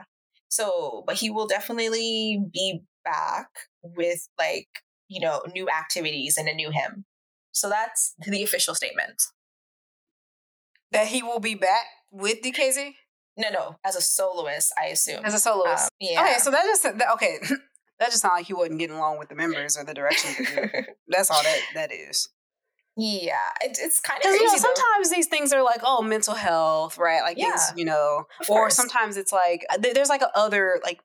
So, 0.48 1.04
but 1.06 1.16
he 1.16 1.30
will 1.30 1.46
definitely 1.46 2.40
be 2.52 2.82
back 3.04 3.48
with 3.82 4.28
like, 4.38 4.68
you 5.08 5.20
know, 5.20 5.42
new 5.54 5.68
activities 5.68 6.36
and 6.38 6.48
a 6.48 6.54
new 6.54 6.70
him. 6.70 7.04
So 7.52 7.68
that's 7.68 8.14
the 8.26 8.42
official 8.42 8.74
statement. 8.74 9.22
that 10.92 11.08
he 11.08 11.22
will 11.22 11.40
be 11.40 11.54
back 11.54 11.86
with 12.10 12.40
DKZ 12.42 12.92
No, 13.36 13.50
no, 13.50 13.76
as 13.84 13.96
a 13.96 14.00
soloist, 14.00 14.72
I 14.80 14.86
assume. 14.86 15.24
as 15.24 15.34
a 15.34 15.38
soloist. 15.40 15.84
Um, 15.84 15.88
yeah. 16.00 16.20
Okay, 16.22 16.38
so 16.38 16.50
that 16.50 16.64
just 16.64 16.82
that, 16.84 17.12
okay. 17.14 17.38
that 17.98 18.10
just 18.10 18.22
sounds 18.22 18.34
like 18.36 18.46
he 18.46 18.54
wasn't 18.54 18.78
getting 18.78 18.96
along 18.96 19.18
with 19.18 19.28
the 19.28 19.34
members 19.34 19.76
or 19.76 19.84
the 19.84 19.94
direction 19.94 20.30
of 20.30 20.36
the 20.36 20.60
group. 20.68 20.86
That's 21.08 21.30
all 21.30 21.42
that 21.42 21.60
that 21.74 21.92
is. 21.92 22.28
yeah, 22.96 23.36
it, 23.62 23.78
it's 23.80 24.00
kind 24.00 24.20
of 24.24 24.32
you 24.32 24.44
know, 24.46 24.56
sometimes 24.56 25.10
these 25.10 25.26
things 25.26 25.52
are 25.52 25.62
like, 25.62 25.80
oh, 25.82 26.02
mental 26.02 26.34
health, 26.34 26.96
right? 26.98 27.22
Like 27.22 27.36
things, 27.36 27.72
you 27.76 27.84
know, 27.84 28.26
Of 28.40 28.50
or 28.50 28.58
course. 28.62 28.74
sometimes 28.76 29.16
it's 29.16 29.32
like 29.32 29.64
uh, 29.70 29.78
there's 29.78 30.08
like 30.08 30.22
a 30.22 30.30
other 30.36 30.80
like 30.84 31.00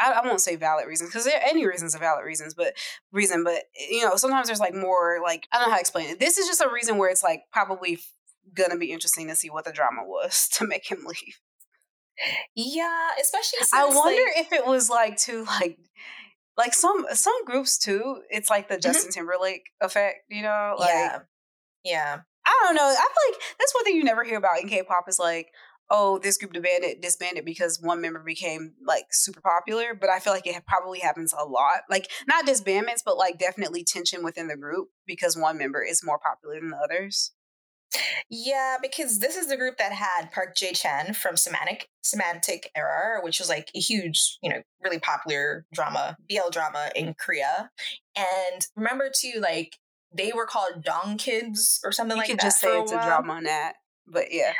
I, 0.00 0.12
I 0.12 0.26
won't 0.26 0.40
say 0.40 0.56
valid 0.56 0.86
reasons 0.88 1.10
because 1.10 1.24
there 1.24 1.40
any 1.44 1.66
reasons 1.66 1.94
are 1.94 2.00
valid 2.00 2.24
reasons, 2.24 2.54
but 2.54 2.74
reason, 3.12 3.44
but 3.44 3.62
you 3.90 4.04
know, 4.04 4.16
sometimes 4.16 4.46
there's 4.48 4.60
like 4.60 4.74
more 4.74 5.18
like 5.22 5.46
I 5.52 5.58
don't 5.58 5.68
know 5.68 5.70
how 5.70 5.76
to 5.76 5.80
explain 5.80 6.08
it. 6.10 6.18
This 6.20 6.36
is 6.38 6.46
just 6.48 6.60
a 6.60 6.68
reason 6.68 6.98
where 6.98 7.10
it's 7.10 7.22
like 7.22 7.42
probably 7.52 7.94
f- 7.94 8.10
gonna 8.54 8.76
be 8.76 8.90
interesting 8.92 9.28
to 9.28 9.36
see 9.36 9.50
what 9.50 9.64
the 9.64 9.72
drama 9.72 10.02
was 10.04 10.48
to 10.54 10.66
make 10.66 10.90
him 10.90 11.04
leave. 11.06 11.38
Yeah, 12.54 13.08
especially 13.20 13.58
since, 13.58 13.74
I 13.74 13.86
wonder 13.86 14.22
like, 14.22 14.46
if 14.46 14.52
it 14.52 14.64
was 14.66 14.88
like 14.88 15.16
to 15.22 15.44
like 15.44 15.78
like 16.56 16.74
some 16.74 17.06
some 17.12 17.44
groups 17.44 17.78
too. 17.78 18.20
It's 18.30 18.50
like 18.50 18.68
the 18.68 18.74
mm-hmm. 18.74 18.82
Justin 18.82 19.12
Timberlake 19.12 19.70
effect, 19.80 20.18
you 20.28 20.42
know? 20.42 20.76
Like 20.78 20.88
yeah, 20.88 21.18
yeah, 21.84 22.20
I 22.46 22.60
don't 22.64 22.74
know. 22.74 22.82
I 22.82 22.94
feel 22.94 23.32
like 23.32 23.40
that's 23.58 23.74
one 23.74 23.84
thing 23.84 23.96
you 23.96 24.04
never 24.04 24.24
hear 24.24 24.38
about 24.38 24.60
in 24.60 24.68
K-pop 24.68 25.08
is 25.08 25.18
like, 25.18 25.48
oh, 25.90 26.18
this 26.18 26.38
group 26.38 26.52
disbanded 26.52 27.00
disbanded 27.00 27.44
because 27.44 27.80
one 27.80 28.00
member 28.00 28.22
became 28.24 28.74
like 28.86 29.06
super 29.10 29.40
popular. 29.40 29.94
But 29.94 30.10
I 30.10 30.18
feel 30.18 30.32
like 30.32 30.46
it 30.46 30.66
probably 30.66 31.00
happens 31.00 31.32
a 31.32 31.44
lot. 31.44 31.82
Like 31.90 32.10
not 32.26 32.46
disbandments, 32.46 33.02
but 33.04 33.16
like 33.16 33.38
definitely 33.38 33.84
tension 33.84 34.22
within 34.24 34.48
the 34.48 34.56
group 34.56 34.88
because 35.06 35.36
one 35.36 35.58
member 35.58 35.82
is 35.82 36.04
more 36.04 36.18
popular 36.18 36.60
than 36.60 36.70
the 36.70 36.78
others. 36.78 37.32
Yeah. 38.28 38.76
Because 38.80 39.18
this 39.18 39.36
is 39.36 39.46
the 39.48 39.56
group 39.56 39.76
that 39.78 39.92
had 39.92 40.30
Park 40.32 40.56
Jae 40.56 40.76
Chan 40.76 41.14
from 41.14 41.36
Semantic 41.36 41.88
Semantic 42.02 42.70
Error, 42.76 43.20
which 43.22 43.38
was 43.38 43.48
like 43.48 43.70
a 43.74 43.80
huge, 43.80 44.38
you 44.42 44.50
know, 44.50 44.62
really 44.82 44.98
popular 44.98 45.66
drama, 45.72 46.16
BL 46.28 46.50
drama 46.50 46.90
in 46.94 47.14
Korea. 47.14 47.70
And 48.16 48.66
remember 48.76 49.10
too, 49.14 49.40
like 49.40 49.76
they 50.16 50.32
were 50.34 50.46
called 50.46 50.84
Dongkiz 50.84 51.80
or 51.84 51.92
something 51.92 52.16
You 52.16 52.22
like 52.22 52.30
that. 52.30 52.40
just 52.40 52.60
say 52.60 52.80
it's 52.80 52.92
a 52.92 52.96
while. 52.96 53.06
drama 53.06 53.32
on 53.34 53.44
that. 53.44 53.74
But 54.06 54.32
yeah. 54.32 54.52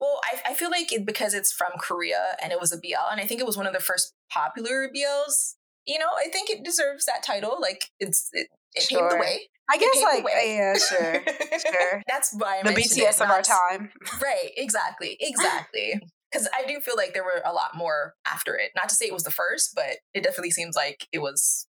Well, 0.00 0.20
I, 0.24 0.50
I 0.52 0.54
feel 0.54 0.70
like 0.70 0.92
it, 0.92 1.04
because 1.04 1.34
it's 1.34 1.52
from 1.52 1.72
Korea 1.80 2.36
and 2.42 2.52
it 2.52 2.60
was 2.60 2.72
a 2.72 2.76
BL, 2.76 3.10
and 3.10 3.20
I 3.20 3.24
think 3.24 3.40
it 3.40 3.46
was 3.46 3.56
one 3.56 3.66
of 3.66 3.72
the 3.72 3.80
first 3.80 4.12
popular 4.30 4.88
BLs. 4.88 5.54
You 5.86 5.98
know, 5.98 6.06
I 6.24 6.28
think 6.30 6.50
it 6.50 6.62
deserves 6.64 7.04
that 7.06 7.22
title. 7.24 7.56
Like 7.60 7.86
it's 7.98 8.28
it, 8.32 8.48
it 8.74 8.88
paved 8.88 9.10
the 9.12 9.16
way. 9.16 9.48
I 9.70 9.76
guess 9.78 10.02
like 10.02 10.24
yeah, 10.46 10.74
sure. 10.76 11.22
Sure. 11.58 12.02
That's 12.08 12.32
why 12.36 12.60
I 12.60 12.62
The 12.62 12.80
BTS 12.80 13.20
of 13.20 13.30
our 13.30 13.42
time. 13.42 13.90
Right, 14.22 14.50
exactly, 14.56 15.16
exactly. 15.20 16.00
Because 16.30 16.46
I 16.54 16.66
do 16.66 16.78
feel 16.80 16.94
like 16.94 17.14
there 17.14 17.24
were 17.24 17.40
a 17.42 17.54
lot 17.54 17.74
more 17.74 18.14
after 18.26 18.54
it. 18.54 18.72
Not 18.76 18.90
to 18.90 18.94
say 18.94 19.06
it 19.06 19.14
was 19.14 19.22
the 19.22 19.30
first, 19.30 19.74
but 19.74 19.96
it 20.12 20.22
definitely 20.22 20.50
seems 20.50 20.76
like 20.76 21.06
it 21.10 21.20
was 21.20 21.66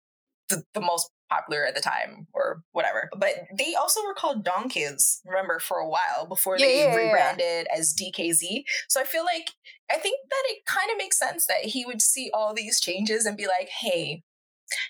the, 0.50 0.64
the 0.74 0.82
most 0.82 1.10
popular 1.30 1.66
at 1.66 1.76
the 1.76 1.82
time 1.82 2.28
or 2.34 2.62
whatever. 2.74 3.10
But 3.18 3.36
they 3.58 3.76
also 3.76 4.02
were 4.04 4.14
called 4.14 4.44
Dongkiz, 4.44 5.20
remember, 5.26 5.60
for 5.60 5.78
a 5.78 5.88
while 5.88 6.26
before 6.28 6.58
Yeah, 6.58 6.66
they 6.66 6.78
yeah, 6.80 6.90
yeah. 6.90 6.96
rebranded 6.96 7.68
as 7.74 7.94
DKZ. 7.94 8.64
So 8.90 9.00
I 9.00 9.06
feel 9.06 9.24
like, 9.24 9.52
I 9.90 9.96
think 9.96 10.20
that 10.30 10.44
it 10.48 10.66
kind 10.66 10.92
of 10.92 10.98
makes 10.98 11.18
sense 11.18 11.46
that 11.46 11.64
he 11.64 11.86
would 11.86 12.02
see 12.02 12.30
all 12.34 12.54
these 12.54 12.82
changes 12.82 13.26
and 13.26 13.38
be 13.38 13.48
like, 13.48 13.70
hey, 13.70 14.24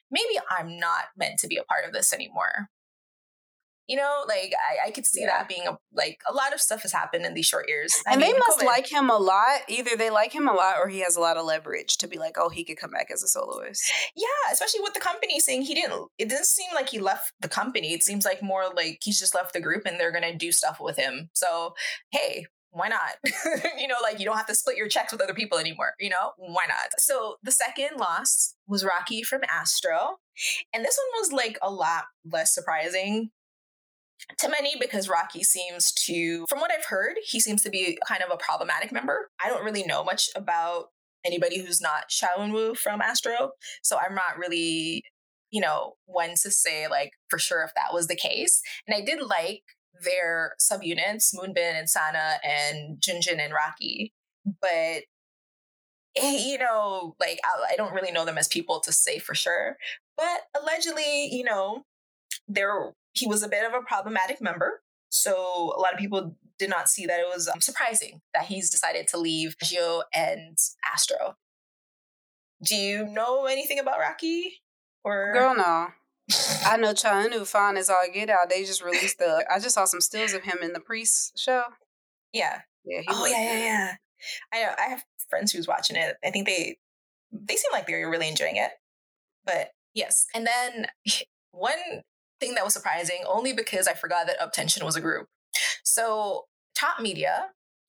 maybe 0.10 0.40
I'm 0.50 0.80
not 0.80 1.06
meant 1.16 1.38
to 1.42 1.48
be 1.48 1.58
a 1.58 1.64
part 1.64 1.86
of 1.86 1.94
this 1.94 2.12
anymore. 2.12 2.70
You 3.90 3.98
know, 3.98 4.24
like 4.28 4.54
I, 4.54 4.88
I 4.88 4.92
could 4.92 5.06
see 5.08 5.22
Yeah. 5.22 5.28
that 5.40 5.50
being 5.50 5.66
a 5.68 5.78
like 5.92 6.20
a 6.30 6.34
lot 6.34 6.54
of 6.54 6.62
stuff 6.62 6.84
has 6.84 6.92
happened 6.94 7.26
in 7.26 7.34
these 7.34 7.48
short 7.48 7.68
years. 7.68 7.92
I 8.08 8.14
and 8.14 8.22
they 8.22 8.32
must 8.34 8.60
COVID. 8.60 8.66
like 8.66 8.88
him 8.92 9.10
a 9.10 9.18
lot. 9.18 9.62
Either 9.68 9.96
they 9.98 10.12
like 10.12 10.32
him 10.32 10.48
a 10.48 10.54
lot 10.54 10.76
or 10.80 10.88
he 10.90 11.00
has 11.00 11.16
a 11.16 11.20
lot 11.20 11.38
of 11.38 11.46
leverage 11.46 11.98
to 11.98 12.08
be 12.08 12.20
like, 12.20 12.36
oh, 12.38 12.50
he 12.50 12.64
could 12.64 12.78
come 12.78 12.92
back 12.92 13.08
as 13.12 13.24
a 13.24 13.28
soloist. 13.28 13.82
Yeah, 14.16 14.52
especially 14.54 14.82
with 14.82 14.94
the 14.94 15.00
company 15.00 15.40
saying 15.40 15.64
he 15.64 15.74
didn't. 15.74 16.08
It 16.20 16.30
doesn't 16.30 16.46
seem 16.46 16.70
like 16.76 16.90
he 16.90 17.00
left 17.00 17.34
the 17.42 17.50
company. 17.50 17.94
It 17.94 18.04
seems 18.04 18.26
like 18.26 18.44
more 18.44 18.66
like 18.76 19.00
he's 19.02 19.18
just 19.20 19.34
left 19.34 19.54
the 19.54 19.60
group 19.60 19.84
and 19.88 20.00
they're 20.00 20.12
gonna 20.12 20.36
do 20.38 20.52
stuff 20.52 20.78
with 20.80 20.96
him. 20.98 21.32
So 21.34 21.74
hey, 22.12 22.46
why 22.72 22.90
not? 22.90 23.16
you 23.80 23.88
know, 23.88 23.96
like 24.04 24.20
you 24.20 24.26
don't 24.26 24.38
have 24.38 24.46
to 24.46 24.54
split 24.54 24.78
your 24.78 24.88
checks 24.88 25.12
with 25.12 25.22
other 25.22 25.34
people 25.34 25.58
anymore. 25.58 25.94
You 26.00 26.12
know, 26.12 26.34
why 26.38 26.66
not? 26.68 26.90
So 27.00 27.38
the 27.42 27.52
second 27.52 27.98
loss 27.98 28.54
was 28.68 28.86
Rocky 28.86 29.24
from 29.24 29.42
Astro, 29.50 30.18
and 30.72 30.86
this 30.86 30.96
one 31.12 31.22
was 31.24 31.32
like 31.32 31.58
a 31.64 31.72
lot 31.72 32.04
less 32.24 32.54
surprising 32.54 33.32
to 34.38 34.50
many 34.50 34.76
because 34.80 35.10
Rocky 35.10 35.44
seems 35.44 35.92
to, 35.94 36.46
from 36.48 36.60
what 36.60 36.72
I've 36.72 36.86
heard, 36.86 37.18
he 37.26 37.40
seems 37.40 37.64
to 37.64 37.70
be 37.70 37.98
kind 38.08 38.22
of 38.22 38.32
a 38.32 38.38
problematic 38.38 38.92
member. 38.92 39.30
I 39.44 39.50
don't 39.50 39.64
really 39.64 39.84
know 39.84 40.04
much 40.04 40.30
about 40.36 40.88
anybody 41.26 41.60
who's 41.60 41.82
not 41.82 42.10
Shaolin 42.10 42.54
Wu 42.54 42.76
from 42.76 43.02
Astro, 43.02 43.52
so 43.82 43.98
I'm 43.98 44.16
not 44.16 44.38
really, 44.38 45.04
you 45.52 45.62
know, 45.62 45.96
one 46.06 46.32
to 46.42 46.52
say 46.52 46.88
like 46.88 47.12
for 47.30 47.40
sure 47.40 47.64
if 47.64 47.74
that 47.76 47.94
was 47.94 48.08
the 48.08 48.16
case. 48.16 48.62
And 48.88 48.96
I 48.96 49.02
did 49.02 49.22
like 49.22 49.64
their 50.04 50.54
subunits, 50.62 51.34
Moonbin 51.36 51.78
and 51.78 51.88
Sanha 51.88 52.38
and 52.44 53.00
Jinjin 53.02 53.40
and 53.40 53.54
Rocky, 53.54 54.14
but 54.62 55.04
eh, 56.16 56.38
you 56.38 56.58
know, 56.58 57.16
like 57.20 57.40
I, 57.44 57.74
I 57.74 57.76
don't 57.76 57.94
really 57.94 58.12
know 58.12 58.26
them 58.26 58.38
as 58.38 58.48
people 58.48 58.80
to 58.82 58.92
say 58.92 59.20
for 59.20 59.36
sure. 59.36 59.78
But 60.18 60.42
allegedly, 60.60 61.30
you 61.34 61.44
know, 61.44 61.84
there 62.48 62.94
he 63.20 63.28
was 63.28 63.44
a 63.44 63.48
bit 63.48 63.66
of 63.66 63.74
a 63.74 63.84
problematic 63.86 64.42
member. 64.42 64.82
So 65.10 65.74
a 65.76 65.80
lot 65.80 65.94
of 65.94 66.00
people 66.00 66.36
did 66.58 66.70
not 66.70 66.90
see 66.90 67.06
that 67.06 67.20
it 67.20 67.26
was 67.28 67.48
um, 67.48 67.62
surprising 67.62 68.22
that 68.34 68.46
he's 68.46 68.70
decided 68.70 69.08
to 69.10 69.18
leave 69.18 69.56
Gio 69.64 70.04
and 70.14 70.58
Astro. 70.92 71.38
Do 72.64 72.76
you 72.76 73.06
know 73.06 73.46
anything 73.46 73.80
about 73.80 74.00
Rocky? 74.00 74.62
Or 75.04 75.32
Girl, 75.34 75.56
no. 75.56 75.88
I 76.66 76.78
know 76.78 76.94
Chanu 76.94 77.48
fine 77.48 77.78
as 77.78 77.90
all 77.90 77.98
get 78.14 78.30
out. 78.30 78.50
They 78.50 78.64
just 78.64 78.84
released 78.84 79.18
the. 79.18 79.46
I 79.50 79.60
just 79.60 79.76
saw 79.76 79.86
some 79.86 80.02
stills 80.02 80.34
of 80.34 80.44
him 80.44 80.60
in 80.62 80.74
the 80.74 80.80
Priest 80.80 81.40
show. 81.40 81.64
yeah. 82.34 82.62
Yeah, 82.86 83.02
he 83.02 83.08
Oh 83.10 83.26
yeah, 83.26 83.42
yeah, 83.42 83.60
yeah. 83.60 83.92
I 84.54 84.64
know. 84.64 84.74
I 84.78 84.90
have 84.90 85.04
friends 85.30 85.52
who's 85.52 85.68
watching 85.68 85.96
it. 85.96 86.16
I 86.24 86.32
think 86.32 86.46
they 86.46 86.78
they 87.32 87.56
seem 87.56 87.72
like 87.72 87.88
they're 87.88 88.10
really 88.10 88.28
enjoying 88.28 88.58
it. 88.58 88.72
But 89.46 89.72
yes, 89.94 90.26
and 90.34 90.48
then 90.48 90.88
one 91.52 92.04
thing 92.40 92.56
that 92.56 92.64
was 92.64 92.74
surprising, 92.74 93.24
only 93.28 93.54
because 93.54 93.88
I 93.88 93.94
forgot 93.94 94.28
that 94.28 94.40
UP10TION 94.40 94.84
was 94.84 94.96
a 94.96 95.02
group. 95.02 95.28
So 95.84 96.46
Top 96.78 97.02
Media, 97.02 97.48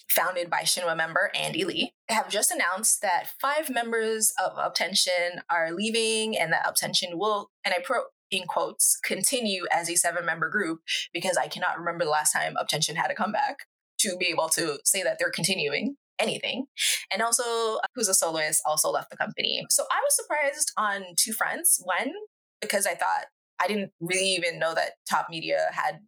founded 0.08 0.50
by 0.50 0.62
Shinhwa 0.62 0.96
member 0.96 1.30
Andy 1.34 1.64
Lee, 1.64 1.92
have 2.08 2.28
just 2.28 2.50
announced 2.50 3.00
that 3.02 3.28
five 3.40 3.70
members 3.70 4.32
of 4.44 4.56
UP10TION 4.56 5.40
are 5.48 5.72
leaving, 5.72 6.36
and 6.36 6.52
that 6.52 6.64
UP10TION 6.66 7.14
will, 7.14 7.50
and 7.64 7.74
I 7.74 7.78
pro 7.82 8.02
in 8.30 8.44
quotes, 8.46 8.96
continue 9.02 9.64
as 9.72 9.90
a 9.90 9.96
seven-member 9.96 10.48
group 10.48 10.80
because 11.12 11.36
I 11.36 11.48
cannot 11.48 11.76
remember 11.76 12.04
the 12.04 12.10
last 12.10 12.32
time 12.32 12.54
UP10TION 12.54 12.94
had 12.94 13.10
a 13.10 13.14
comeback 13.14 13.56
to 13.98 14.16
be 14.16 14.26
able 14.26 14.48
to 14.50 14.78
say 14.84 15.02
that 15.02 15.18
they're 15.18 15.30
continuing 15.30 15.96
anything. 16.18 16.66
And 17.12 17.22
also, 17.22 17.80
who's 17.94 18.08
a 18.08 18.14
soloist, 18.14 18.62
also 18.64 18.90
left 18.90 19.10
the 19.10 19.16
company. 19.16 19.64
So 19.70 19.84
I 19.90 20.00
was 20.04 20.14
surprised 20.14 20.72
on 20.76 21.02
two 21.16 21.32
fronts. 21.32 21.80
One, 21.82 22.12
because 22.60 22.86
I 22.86 22.94
thought 22.94 23.26
I 23.60 23.68
didn't 23.68 23.92
really 24.00 24.34
even 24.34 24.58
know 24.58 24.74
that 24.74 24.92
Top 25.08 25.26
Media 25.30 25.66
had 25.72 26.00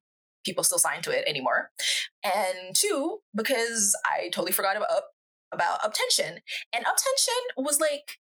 people 0.44 0.64
still 0.64 0.78
signed 0.78 1.04
to 1.04 1.10
it 1.10 1.28
anymore. 1.28 1.70
And 2.24 2.74
two, 2.74 3.18
because 3.34 3.96
I 4.04 4.28
totally 4.30 4.52
forgot 4.52 4.76
about 4.76 5.02
about 5.52 5.80
UP10TION. 5.82 6.38
And 6.72 6.84
UP10TION 6.84 7.62
was 7.64 7.78
like 7.78 8.18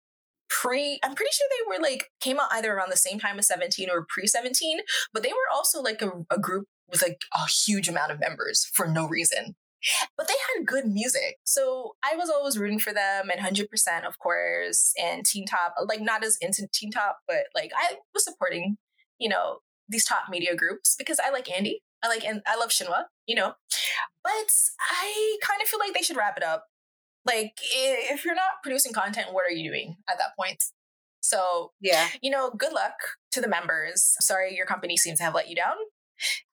pre 0.49 0.99
I'm 1.03 1.15
pretty 1.15 1.31
sure 1.31 1.47
they 1.49 1.77
were 1.77 1.81
like 1.81 2.07
came 2.19 2.39
out 2.39 2.49
either 2.51 2.73
around 2.73 2.91
the 2.91 2.97
same 2.97 3.19
time 3.19 3.39
as 3.39 3.47
17 3.47 3.89
or 3.89 4.05
pre 4.09 4.27
17, 4.27 4.79
but 5.13 5.23
they 5.23 5.29
were 5.29 5.53
also 5.53 5.81
like 5.81 6.01
a, 6.01 6.11
a 6.31 6.39
group 6.39 6.65
with 6.89 7.01
like 7.01 7.21
a 7.33 7.47
huge 7.47 7.87
amount 7.87 8.11
of 8.11 8.19
members 8.19 8.69
for 8.73 8.87
no 8.87 9.07
reason. 9.07 9.55
But 10.17 10.27
they 10.27 10.33
had 10.33 10.67
good 10.67 10.87
music. 10.87 11.37
So 11.45 11.93
I 12.03 12.17
was 12.17 12.29
always 12.29 12.57
rooting 12.57 12.79
for 12.79 12.91
them 12.91 13.29
and 13.29 13.39
100% 13.39 14.05
of 14.05 14.19
course 14.19 14.93
and 15.01 15.25
Teen 15.25 15.45
Top, 15.45 15.75
like 15.87 16.01
not 16.01 16.23
as 16.23 16.37
into 16.41 16.67
Teen 16.73 16.91
Top, 16.91 17.19
but 17.27 17.45
like 17.55 17.71
I 17.77 17.95
was 18.13 18.25
supporting, 18.25 18.77
you 19.19 19.29
know, 19.29 19.59
these 19.87 20.05
top 20.05 20.23
media 20.29 20.55
groups 20.55 20.95
because 20.97 21.19
I 21.23 21.29
like 21.31 21.49
Andy. 21.51 21.81
I 22.03 22.07
like 22.07 22.23
and 22.23 22.41
I 22.47 22.55
love 22.55 22.69
Shinhwa, 22.69 23.03
you 23.25 23.35
know. 23.35 23.53
But 24.23 24.51
I 24.79 25.37
kind 25.41 25.61
of 25.61 25.67
feel 25.67 25.79
like 25.79 25.93
they 25.93 26.01
should 26.01 26.17
wrap 26.17 26.37
it 26.37 26.43
up. 26.43 26.65
Like 27.25 27.53
if 27.73 28.23
you're 28.23 28.35
not 28.35 28.63
producing 28.63 28.93
content, 28.93 29.27
what 29.33 29.45
are 29.45 29.51
you 29.51 29.69
doing 29.69 29.97
at 30.09 30.17
that 30.17 30.35
point? 30.37 30.63
So 31.21 31.71
Yeah. 31.81 32.07
you 32.21 32.31
know, 32.31 32.49
good 32.51 32.71
luck 32.73 32.93
to 33.31 33.41
the 33.41 33.47
members. 33.47 34.15
Sorry 34.21 34.55
your 34.55 34.65
company 34.65 34.95
seems 34.95 35.17
to 35.19 35.25
have 35.25 35.35
let 35.35 35.49
you 35.49 35.55
down. 35.55 35.75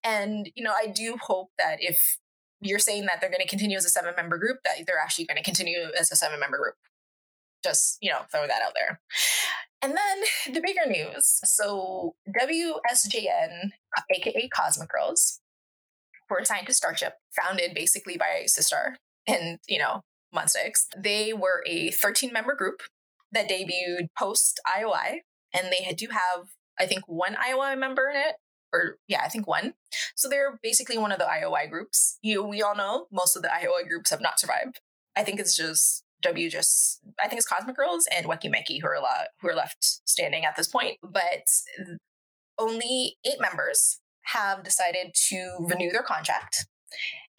And, 0.03 0.49
you 0.55 0.63
know, 0.63 0.73
I 0.77 0.87
do 0.87 1.17
hope 1.21 1.49
that 1.57 1.77
if 1.79 2.17
you're 2.61 2.79
saying 2.79 3.05
that 3.05 3.19
they're 3.21 3.29
going 3.29 3.41
to 3.41 3.47
continue 3.47 3.77
as 3.77 3.85
a 3.85 3.89
seven 3.89 4.13
member 4.15 4.37
group, 4.37 4.57
that 4.63 4.73
they're 4.85 4.99
actually 5.01 5.25
going 5.25 5.37
to 5.37 5.43
continue 5.43 5.87
as 5.97 6.11
a 6.11 6.15
seven 6.15 6.39
member 6.39 6.57
group. 6.57 6.75
Just, 7.63 7.97
you 8.01 8.11
know, 8.11 8.19
throw 8.31 8.47
that 8.47 8.61
out 8.61 8.73
there. 8.75 8.99
And 9.81 9.93
then 9.95 10.53
the 10.53 10.61
bigger 10.61 10.85
news. 10.87 11.39
So 11.43 12.15
WSJN, 12.29 13.71
aka 14.11 14.43
uh, 14.43 14.47
Cosmic 14.55 14.89
Girls, 14.89 15.39
were 16.29 16.39
a 16.39 16.65
to 16.65 16.73
Starship, 16.73 17.13
founded 17.41 17.73
basically 17.73 18.17
by 18.17 18.45
Sistar 18.47 18.95
and, 19.25 19.59
you 19.67 19.79
know, 19.79 20.01
Monsta 20.35 20.65
X. 20.65 20.87
They 20.97 21.33
were 21.33 21.63
a 21.65 21.91
13 21.91 22.33
member 22.33 22.55
group 22.55 22.81
that 23.31 23.49
debuted 23.49 24.07
post 24.17 24.59
IOI, 24.67 25.19
and 25.53 25.67
they 25.71 25.93
do 25.93 26.07
have, 26.11 26.49
I 26.79 26.85
think, 26.85 27.03
one 27.07 27.35
IOI 27.35 27.77
member 27.77 28.09
in 28.09 28.17
it, 28.17 28.35
or 28.73 28.97
yeah, 29.07 29.21
I 29.23 29.29
think 29.29 29.47
one. 29.47 29.73
So 30.15 30.27
they're 30.29 30.59
basically 30.61 30.97
one 30.97 31.11
of 31.11 31.19
the 31.19 31.25
IOI 31.25 31.69
groups. 31.69 32.17
You, 32.21 32.43
we 32.43 32.61
all 32.61 32.75
know 32.75 33.07
most 33.11 33.35
of 33.35 33.41
the 33.41 33.49
IOI 33.49 33.87
groups 33.87 34.09
have 34.09 34.21
not 34.21 34.39
survived. 34.39 34.79
I 35.15 35.23
think 35.23 35.39
it's 35.39 35.55
just 35.55 36.03
W, 36.21 36.49
just 36.49 37.01
I 37.23 37.27
think 37.27 37.39
it's 37.39 37.47
Cosmic 37.47 37.75
Girls 37.75 38.07
and 38.15 38.25
Weki 38.25 38.51
Meki 38.51 38.81
who 38.81 38.87
are 38.87 38.99
la- 38.99 39.25
who 39.41 39.49
are 39.49 39.55
left 39.55 39.83
standing 39.83 40.45
at 40.45 40.55
this 40.55 40.67
point. 40.67 40.97
But 41.03 41.47
only 42.57 43.17
eight 43.25 43.39
members 43.39 43.99
have 44.25 44.63
decided 44.63 45.13
to 45.29 45.57
renew 45.59 45.91
their 45.91 46.03
contract. 46.03 46.65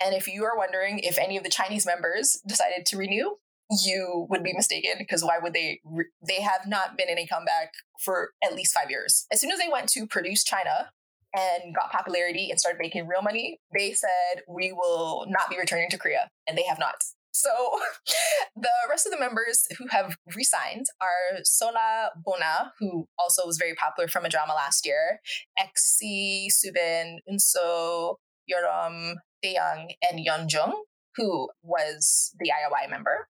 And 0.02 0.14
if 0.14 0.28
you 0.28 0.44
are 0.44 0.56
wondering 0.56 1.00
if 1.00 1.18
any 1.18 1.36
of 1.36 1.42
the 1.42 1.50
Chinese 1.50 1.84
members 1.84 2.40
decided 2.46 2.86
to 2.86 2.96
renew, 2.96 3.36
you 3.84 4.26
would 4.30 4.42
be 4.42 4.52
mistaken 4.54 4.92
because 4.98 5.24
why 5.24 5.38
would 5.42 5.52
they? 5.52 5.80
Re- 5.84 6.06
they 6.26 6.40
have 6.40 6.66
not 6.66 6.96
been 6.96 7.08
in 7.08 7.18
a 7.18 7.26
comeback 7.26 7.72
for 8.00 8.30
at 8.42 8.54
least 8.54 8.72
five 8.72 8.90
years. 8.90 9.26
As 9.32 9.40
soon 9.40 9.50
as 9.50 9.58
they 9.58 9.68
went 9.70 9.88
to 9.90 10.06
produce 10.06 10.44
China 10.44 10.90
and 11.34 11.74
got 11.74 11.92
popularity 11.92 12.50
and 12.50 12.58
started 12.58 12.78
making 12.80 13.06
real 13.06 13.22
money, 13.22 13.60
they 13.76 13.92
said 13.92 14.42
we 14.48 14.72
will 14.72 15.26
not 15.28 15.50
be 15.50 15.58
returning 15.58 15.90
to 15.90 15.98
Korea, 15.98 16.30
and 16.46 16.56
they 16.56 16.64
have 16.64 16.78
not. 16.78 17.02
So 17.38 17.50
the 18.56 18.68
rest 18.90 19.06
of 19.06 19.12
the 19.12 19.18
members 19.18 19.66
who 19.78 19.86
have 19.90 20.16
resigned 20.34 20.86
are 21.00 21.40
Seola 21.44 22.08
Bona, 22.16 22.72
who 22.80 23.06
also 23.16 23.46
was 23.46 23.58
very 23.58 23.74
popular 23.74 24.08
from 24.08 24.24
a 24.24 24.28
drama 24.28 24.54
last 24.54 24.84
year, 24.84 25.20
Exy, 25.58 26.48
Soobin, 26.48 27.18
Eunseo, 27.30 28.16
Yeoreum, 28.50 29.14
Taeyang, 29.44 29.90
and 30.02 30.26
Yeonjung, 30.26 30.72
who 31.16 31.48
was 31.62 32.34
the 32.40 32.50
IOI 32.50 32.90
member. 32.90 33.28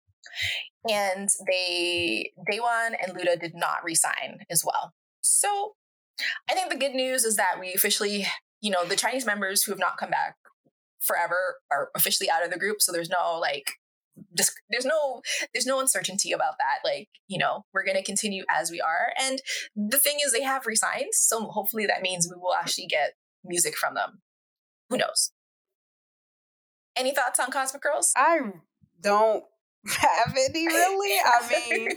And 0.88 1.30
they, 1.48 2.32
Dawon 2.50 2.94
and 3.02 3.16
Luda 3.16 3.40
did 3.40 3.54
not 3.54 3.84
resign 3.84 4.40
as 4.50 4.62
well. 4.64 4.92
So 5.22 5.72
I 6.50 6.52
think 6.52 6.70
the 6.70 6.78
good 6.78 6.94
news 6.94 7.24
is 7.24 7.36
that 7.36 7.56
we 7.58 7.72
officially, 7.72 8.26
you 8.60 8.70
know, 8.70 8.84
the 8.84 8.96
Chinese 8.96 9.24
members 9.24 9.62
who 9.62 9.72
have 9.72 9.78
not 9.78 9.96
come 9.96 10.10
back 10.10 10.36
forever 11.00 11.56
are 11.70 11.88
officially 11.94 12.28
out 12.28 12.44
of 12.44 12.50
the 12.50 12.58
group. 12.58 12.82
So 12.82 12.92
there's 12.92 13.08
no 13.08 13.38
like 13.40 13.72
there's 14.70 14.84
no 14.84 15.22
there's 15.52 15.66
no 15.66 15.80
uncertainty 15.80 16.30
about 16.30 16.54
that 16.58 16.88
like 16.88 17.08
you 17.26 17.38
know 17.38 17.64
we're 17.72 17.84
going 17.84 17.96
to 17.96 18.02
continue 18.02 18.44
as 18.48 18.70
we 18.70 18.80
are 18.80 19.12
and 19.20 19.40
the 19.74 19.98
thing 19.98 20.18
is 20.24 20.32
they 20.32 20.42
have 20.42 20.66
resigned 20.66 21.12
so 21.12 21.46
hopefully 21.46 21.84
that 21.86 22.02
means 22.02 22.28
we 22.28 22.40
will 22.40 22.54
actually 22.54 22.86
get 22.86 23.14
music 23.44 23.76
from 23.76 23.94
them. 23.94 24.20
Who 24.90 24.98
knows? 24.98 25.32
Any 26.96 27.14
thoughts 27.14 27.40
on 27.40 27.50
cosmic 27.50 27.82
girls? 27.82 28.12
I 28.16 28.40
don't 29.00 29.44
have 29.86 30.34
any 30.36 30.66
really. 30.66 31.20
I 31.24 31.48
mean 31.48 31.88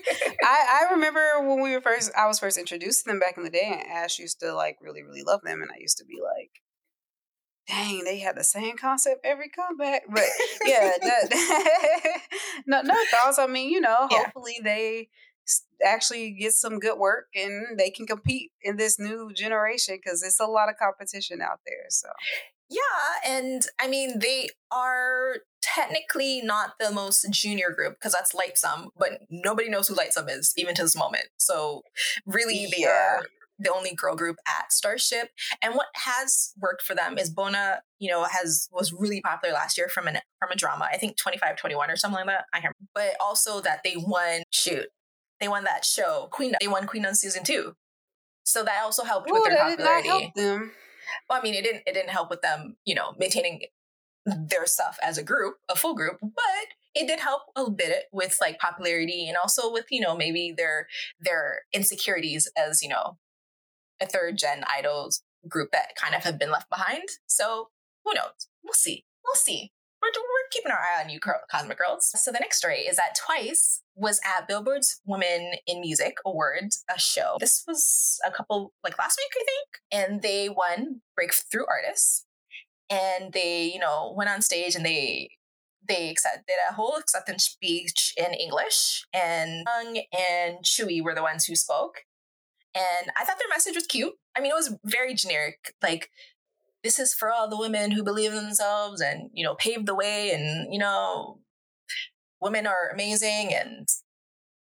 I, 0.43 0.81
I 0.81 0.93
remember 0.93 1.21
when 1.39 1.61
we 1.61 1.71
were 1.71 1.79
first 1.79 2.11
i 2.17 2.27
was 2.27 2.37
first 2.37 2.57
introduced 2.57 3.05
to 3.05 3.09
them 3.09 3.19
back 3.19 3.37
in 3.37 3.43
the 3.43 3.49
day 3.49 3.63
and 3.63 3.89
ash 3.89 4.19
used 4.19 4.41
to 4.41 4.53
like 4.53 4.75
really 4.81 5.03
really 5.03 5.23
love 5.25 5.39
them 5.41 5.61
and 5.61 5.71
i 5.71 5.79
used 5.79 5.97
to 5.99 6.03
be 6.03 6.19
like 6.21 6.51
dang, 7.67 8.03
they 8.03 8.19
had 8.19 8.35
the 8.35 8.43
same 8.43 8.77
concept 8.77 9.25
every 9.25 9.49
comeback. 9.49 10.03
But 10.09 10.23
yeah, 10.63 10.91
that, 11.01 11.29
no, 12.67 12.81
no 12.81 12.95
thoughts. 13.11 13.39
I 13.39 13.47
mean, 13.47 13.71
you 13.71 13.81
know, 13.81 14.07
yeah. 14.11 14.17
hopefully 14.25 14.59
they 14.63 15.09
actually 15.85 16.31
get 16.31 16.53
some 16.53 16.79
good 16.79 16.97
work 16.97 17.27
and 17.35 17.79
they 17.79 17.89
can 17.89 18.05
compete 18.05 18.51
in 18.61 18.77
this 18.77 18.99
new 18.99 19.31
generation 19.33 19.97
because 20.03 20.21
it's 20.23 20.39
a 20.39 20.45
lot 20.45 20.69
of 20.69 20.75
competition 20.77 21.41
out 21.41 21.59
there. 21.65 21.85
So. 21.89 22.09
Yeah, 22.69 22.79
and 23.25 23.65
I 23.79 23.87
mean 23.87 24.19
they 24.19 24.49
are 24.71 25.37
technically 25.61 26.41
not 26.41 26.73
the 26.79 26.91
most 26.91 27.25
junior 27.31 27.71
group 27.71 27.93
because 27.93 28.11
that's 28.13 28.33
Lightsum, 28.33 28.89
but 28.97 29.21
nobody 29.29 29.69
knows 29.69 29.87
who 29.87 29.95
Lightsum 29.95 30.29
is 30.29 30.53
even 30.57 30.75
to 30.75 30.81
this 30.81 30.95
moment. 30.95 31.25
So 31.37 31.83
really, 32.25 32.65
they 32.65 32.83
yeah. 32.83 32.89
are 32.89 33.25
the 33.59 33.73
only 33.73 33.93
girl 33.95 34.15
group 34.15 34.37
at 34.47 34.71
Starship. 34.71 35.29
And 35.61 35.75
what 35.75 35.87
has 35.95 36.53
worked 36.59 36.81
for 36.81 36.95
them 36.95 37.17
is 37.17 37.29
Bona, 37.29 37.81
you 37.99 38.09
know, 38.09 38.23
has 38.25 38.67
was 38.71 38.93
really 38.93 39.21
popular 39.21 39.53
last 39.53 39.77
year 39.77 39.89
from 39.89 40.07
an 40.07 40.19
from 40.39 40.51
a 40.51 40.55
drama. 40.55 40.87
I 40.91 40.97
think 40.97 41.17
25 41.17 41.57
21 41.57 41.89
or 41.91 41.95
something 41.95 42.17
like 42.17 42.27
that. 42.27 42.45
I 42.53 42.59
can't 42.61 42.73
remember. 42.79 42.91
But 42.93 43.23
also 43.23 43.61
that 43.61 43.81
they 43.83 43.95
won 43.97 44.43
shoot. 44.51 44.87
They 45.39 45.47
won 45.47 45.63
that 45.65 45.85
show. 45.85 46.27
Queen 46.31 46.53
they 46.59 46.67
won 46.67 46.87
Queen 46.87 47.05
on 47.05 47.15
season 47.15 47.43
two. 47.43 47.73
So 48.43 48.63
that 48.63 48.81
also 48.83 49.03
helped 49.03 49.29
Ooh, 49.29 49.33
with 49.33 49.43
their 49.43 49.57
popularity. 49.57 50.31
Well, 51.29 51.39
I 51.39 51.41
mean, 51.41 51.53
it 51.53 51.63
didn't 51.63 51.83
it 51.85 51.93
didn't 51.93 52.09
help 52.09 52.29
with 52.29 52.41
them, 52.41 52.77
you 52.85 52.95
know, 52.95 53.13
maintaining 53.17 53.61
their 54.25 54.65
stuff 54.65 54.97
as 55.01 55.17
a 55.17 55.23
group, 55.23 55.55
a 55.69 55.75
full 55.75 55.95
group, 55.95 56.17
but 56.21 56.67
it 56.97 57.07
did 57.07 57.19
help 57.19 57.43
a 57.55 57.69
bit 57.69 58.05
with 58.11 58.37
like 58.41 58.59
popularity 58.59 59.27
and 59.27 59.37
also 59.37 59.71
with 59.71 59.85
you 59.91 60.01
know 60.01 60.15
maybe 60.15 60.53
their 60.55 60.87
their 61.19 61.61
insecurities 61.73 62.49
as 62.57 62.81
you 62.81 62.89
know 62.89 63.17
a 64.01 64.05
third 64.05 64.37
gen 64.37 64.63
idols 64.71 65.23
group 65.47 65.71
that 65.71 65.95
kind 65.95 66.15
of 66.15 66.23
have 66.23 66.39
been 66.39 66.51
left 66.51 66.69
behind. 66.69 67.03
So 67.25 67.69
who 68.03 68.13
knows? 68.13 68.47
We'll 68.63 68.73
see. 68.73 69.05
We'll 69.23 69.35
see. 69.35 69.71
We're, 70.01 70.09
we're 70.15 70.49
keeping 70.51 70.71
our 70.71 70.77
eye 70.77 71.03
on 71.03 71.09
you, 71.09 71.19
Cosmic 71.19 71.77
Girls. 71.77 72.11
So 72.15 72.31
the 72.31 72.39
next 72.39 72.57
story 72.57 72.81
is 72.81 72.97
that 72.97 73.15
Twice 73.15 73.81
was 73.95 74.19
at 74.23 74.47
Billboard's 74.47 75.01
Women 75.05 75.53
in 75.65 75.81
Music 75.81 76.17
Awards, 76.25 76.83
a 76.93 76.99
show. 76.99 77.37
This 77.39 77.63
was 77.67 78.19
a 78.25 78.31
couple, 78.31 78.73
like 78.83 78.97
last 78.99 79.19
week, 79.19 79.31
I 79.41 79.45
think. 79.45 80.09
And 80.09 80.21
they 80.21 80.49
won 80.49 81.01
Breakthrough 81.15 81.65
Artists. 81.67 82.25
And 82.89 83.33
they, 83.33 83.65
you 83.73 83.79
know, 83.79 84.13
went 84.15 84.29
on 84.29 84.41
stage 84.41 84.75
and 84.75 84.85
they 84.85 85.29
they 85.87 86.09
accept, 86.09 86.47
did 86.47 86.55
a 86.69 86.73
whole 86.73 86.95
acceptance 86.95 87.45
speech 87.45 88.13
in 88.17 88.33
English, 88.33 89.05
and 89.13 89.63
Young 89.65 90.03
and 90.17 90.57
Chewy 90.63 91.01
were 91.01 91.15
the 91.15 91.21
ones 91.21 91.45
who 91.45 91.55
spoke. 91.55 92.01
And 92.77 93.11
I 93.17 93.25
thought 93.25 93.37
their 93.39 93.49
message 93.49 93.75
was 93.75 93.87
cute. 93.87 94.13
I 94.35 94.39
mean, 94.39 94.51
it 94.51 94.55
was 94.55 94.75
very 94.85 95.15
generic, 95.15 95.73
like, 95.81 96.11
this 96.83 96.99
is 96.99 97.13
for 97.13 97.31
all 97.31 97.49
the 97.49 97.57
women 97.57 97.89
who 97.89 98.03
believe 98.03 98.31
in 98.31 98.37
themselves 98.37 99.01
and, 99.01 99.31
you 99.33 99.43
know, 99.43 99.55
paved 99.55 99.87
the 99.87 99.95
way 99.95 100.31
and, 100.31 100.71
you 100.71 100.79
know, 100.79 101.39
women 102.39 102.67
are 102.67 102.91
amazing 102.93 103.53
and 103.53 103.87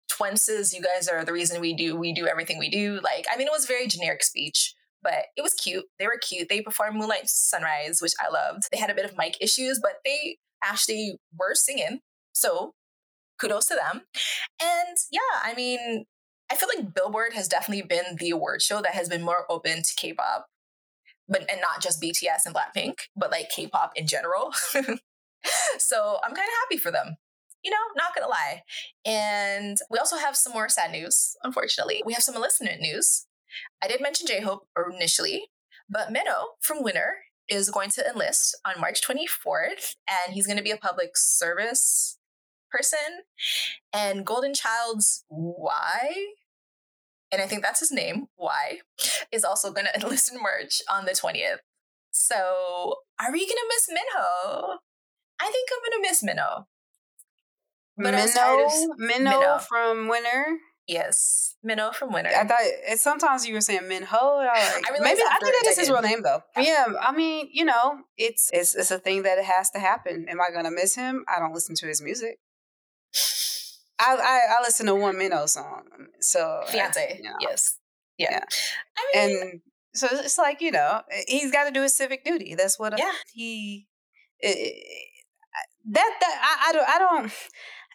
twinces, 0.10 0.74
you 0.74 0.82
guys 0.82 1.08
are 1.08 1.24
the 1.24 1.32
reason 1.32 1.62
we 1.62 1.74
do 1.74 1.96
we 1.96 2.12
do 2.14 2.28
everything 2.28 2.58
we 2.58 2.70
do. 2.70 3.00
Like, 3.04 3.26
I 3.32 3.38
mean, 3.38 3.48
it 3.48 3.54
was 3.54 3.66
very 3.66 3.88
generic 3.88 4.24
speech, 4.24 4.74
but 5.04 5.26
it 5.38 5.42
was 5.42 5.54
cute. 5.54 5.86
They 6.00 6.08
were 6.08 6.20
cute. 6.20 6.50
They 6.50 6.62
performed 6.62 6.98
Moonlight 6.98 7.30
Sunrise, 7.30 8.00
which 8.02 8.14
I 8.20 8.30
loved. 8.30 8.64
They 8.72 8.80
had 8.80 8.90
a 8.90 8.96
bit 8.96 9.06
of 9.06 9.16
mic 9.16 9.38
issues, 9.40 9.80
but 9.80 9.98
they 10.04 10.38
actually 10.64 11.18
were 11.38 11.54
singing. 11.54 12.00
So 12.34 12.74
kudos 13.40 13.68
to 13.68 13.76
them. 13.76 14.04
And 14.62 14.98
yeah, 15.12 15.40
I 15.44 15.54
mean, 15.56 16.06
I 16.52 16.56
feel 16.56 16.68
like 16.76 16.94
Billboard 16.94 17.32
has 17.34 17.48
definitely 17.48 17.84
been 17.84 18.18
the 18.18 18.32
award 18.32 18.62
show 18.62 18.82
that 18.82 18.94
has 18.94 19.08
been 19.08 19.22
more 19.22 19.46
open 19.50 19.84
to 19.84 19.94
K-pop, 19.96 20.48
but 21.30 21.50
and 21.50 21.62
not 21.62 21.82
just 21.82 22.02
BTS 22.02 22.46
and 22.46 22.54
Blackpink, 22.54 22.96
but 23.16 23.32
like 23.32 23.50
K-pop 23.56 23.94
in 23.96 24.06
general. 24.06 24.52
so 25.80 26.18
I'm 26.24 26.36
kind 26.36 26.48
of 26.48 26.54
happy 26.64 26.78
for 26.78 26.92
them. 26.92 27.16
You 27.64 27.72
know, 27.72 27.78
not 27.96 28.14
gonna 28.14 28.28
lie. 28.28 28.64
And 29.06 29.78
we 29.90 29.98
also 29.98 30.18
have 30.18 30.36
some 30.36 30.52
more 30.52 30.68
sad 30.68 30.92
news, 30.92 31.38
unfortunately. 31.42 32.04
We 32.06 32.14
have 32.14 32.24
some 32.24 32.36
enlistment 32.36 32.82
news. 32.82 33.28
I 33.82 33.88
did 33.88 34.02
mention 34.02 34.28
J-Hope 34.28 34.68
initially, 34.94 35.52
but 35.90 36.12
Minho 36.12 36.56
from 36.60 36.84
Winner 36.84 37.16
is 37.48 37.70
going 37.70 37.92
to 37.92 38.06
enlist 38.06 38.58
on 38.66 38.82
March 38.82 39.02
24th, 39.02 39.96
and 40.10 40.34
he's 40.34 40.48
to 40.48 40.64
be 40.64 40.72
a 40.72 40.78
public 40.78 41.12
service 41.16 42.18
person. 42.72 43.24
And 43.94 44.26
Golden 44.26 44.54
Child's 44.54 45.24
Y 45.30 46.34
and 47.32 47.42
I 47.42 47.48
think 47.48 47.64
that's 47.64 47.80
his 47.80 47.92
name, 47.92 48.28
Y, 48.38 48.80
is 49.32 49.44
also 49.44 49.72
going 49.72 49.86
to 49.94 50.02
enlist 50.02 50.32
in 50.32 50.42
merch 50.42 50.82
on 50.92 51.06
the 51.06 51.12
20th. 51.12 51.58
So 52.12 52.96
are 53.20 53.32
we 53.32 53.40
going 53.40 53.48
to 53.48 53.70
miss 53.70 53.88
Minho? 53.90 54.78
I 55.40 55.50
think 55.50 55.70
I'm 55.72 55.92
going 55.92 56.04
to 56.04 56.10
miss 56.10 56.24
Minho. 56.24 56.68
But 57.98 58.14
Minho, 58.14 58.96
Minho, 58.98 59.40
Minho 59.40 59.58
from 59.60 60.08
Winner. 60.08 60.58
Yes, 60.88 61.56
Minho 61.64 61.92
from 61.92 62.12
Winner. 62.12 62.32
I 62.36 62.46
thought 62.46 62.60
eh, 62.86 62.96
sometimes 62.96 63.48
you 63.48 63.54
were 63.54 63.62
saying 63.62 63.88
Minho. 63.88 64.08
I, 64.12 64.82
I 64.86 65.00
maybe 65.00 65.22
I 65.22 65.38
think 65.40 65.56
that 65.64 65.68
is 65.68 65.80
his 65.80 65.90
real 65.90 66.02
name 66.02 66.24
though. 66.24 66.42
Yeah. 66.58 66.64
yeah, 66.64 66.86
I 67.00 67.12
mean, 67.12 67.50
you 67.52 67.64
know, 67.64 68.00
it's 68.18 68.50
it's 68.52 68.76
it's 68.76 68.92
a 68.92 68.98
thing 68.98 69.24
that 69.24 69.38
it 69.38 69.46
has 69.46 69.70
to 69.72 69.80
happen. 69.80 70.26
Am 70.28 70.42
I 70.42 70.54
gonna 70.54 70.72
miss 70.72 70.96
him? 70.96 71.24
I 71.28 71.40
don't 71.40 71.54
listen 71.54 71.76
to 71.76 71.88
his 71.88 72.02
music. 72.02 72.40
I, 74.02 74.16
I, 74.16 74.58
I 74.58 74.62
listen 74.62 74.88
to 74.88 74.96
one 74.96 75.18
Minho 75.18 75.46
song. 75.46 75.84
So 76.20 76.62
uh, 76.64 76.66
fiance, 76.66 77.18
you 77.18 77.24
know, 77.24 77.36
yes, 77.40 77.78
yeah. 78.18 78.32
yeah. 78.32 78.44
I 78.98 79.28
mean, 79.28 79.42
and 79.42 79.62
so 79.94 80.08
it's 80.12 80.38
like 80.38 80.62
you 80.62 80.72
know 80.72 81.02
he's 81.28 81.52
got 81.52 81.66
to 81.66 81.72
do 81.72 81.82
his 81.82 81.94
civic 81.94 82.24
duty. 82.26 82.56
That's 82.56 82.80
what 82.80 82.94
uh, 82.94 82.98
yeah. 83.00 83.12
he. 83.34 83.88
It, 84.40 84.76
that 85.90 86.18
that 86.20 86.40
I, 86.42 86.70
I 86.70 86.74
don't 86.74 86.90
I 86.90 87.00
don't. 87.00 87.32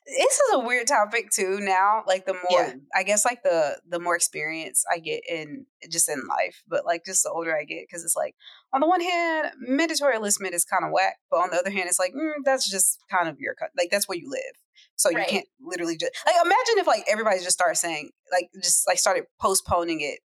This 0.06 0.34
is 0.34 0.54
a 0.54 0.60
weird 0.60 0.86
topic 0.86 1.30
too. 1.30 1.58
Now, 1.60 2.02
like 2.06 2.26
the 2.26 2.34
more 2.34 2.62
yeah. 2.62 2.74
I 2.94 3.02
guess, 3.02 3.24
like 3.24 3.42
the 3.42 3.80
the 3.88 3.98
more 3.98 4.14
experience 4.14 4.84
I 4.90 4.98
get 4.98 5.22
in 5.28 5.66
just 5.90 6.08
in 6.08 6.22
life, 6.28 6.62
but 6.68 6.86
like 6.86 7.04
just 7.04 7.24
the 7.24 7.30
older 7.30 7.56
I 7.56 7.64
get, 7.64 7.86
because 7.88 8.04
it's 8.04 8.14
like 8.14 8.36
on 8.72 8.80
the 8.80 8.86
one 8.86 9.00
hand, 9.00 9.50
mandatory 9.58 10.14
enlistment 10.14 10.54
is 10.54 10.64
kind 10.64 10.84
of 10.84 10.92
whack, 10.92 11.16
but 11.30 11.38
on 11.38 11.50
the 11.50 11.56
other 11.56 11.70
hand, 11.70 11.88
it's 11.88 11.98
like 11.98 12.12
mm, 12.12 12.32
that's 12.44 12.70
just 12.70 12.98
kind 13.10 13.28
of 13.28 13.40
your 13.40 13.56
like 13.76 13.88
that's 13.90 14.08
where 14.08 14.18
you 14.18 14.30
live. 14.30 14.54
So 14.94 15.10
you 15.10 15.24
can't 15.26 15.46
literally 15.60 15.96
just 15.96 16.12
like 16.24 16.36
imagine 16.36 16.78
if 16.78 16.86
like 16.86 17.04
everybody 17.08 17.38
just 17.38 17.52
started 17.52 17.76
saying 17.76 18.10
like 18.32 18.48
just 18.62 18.86
like 18.86 18.98
started 18.98 19.24
postponing 19.40 20.00
it 20.00 20.20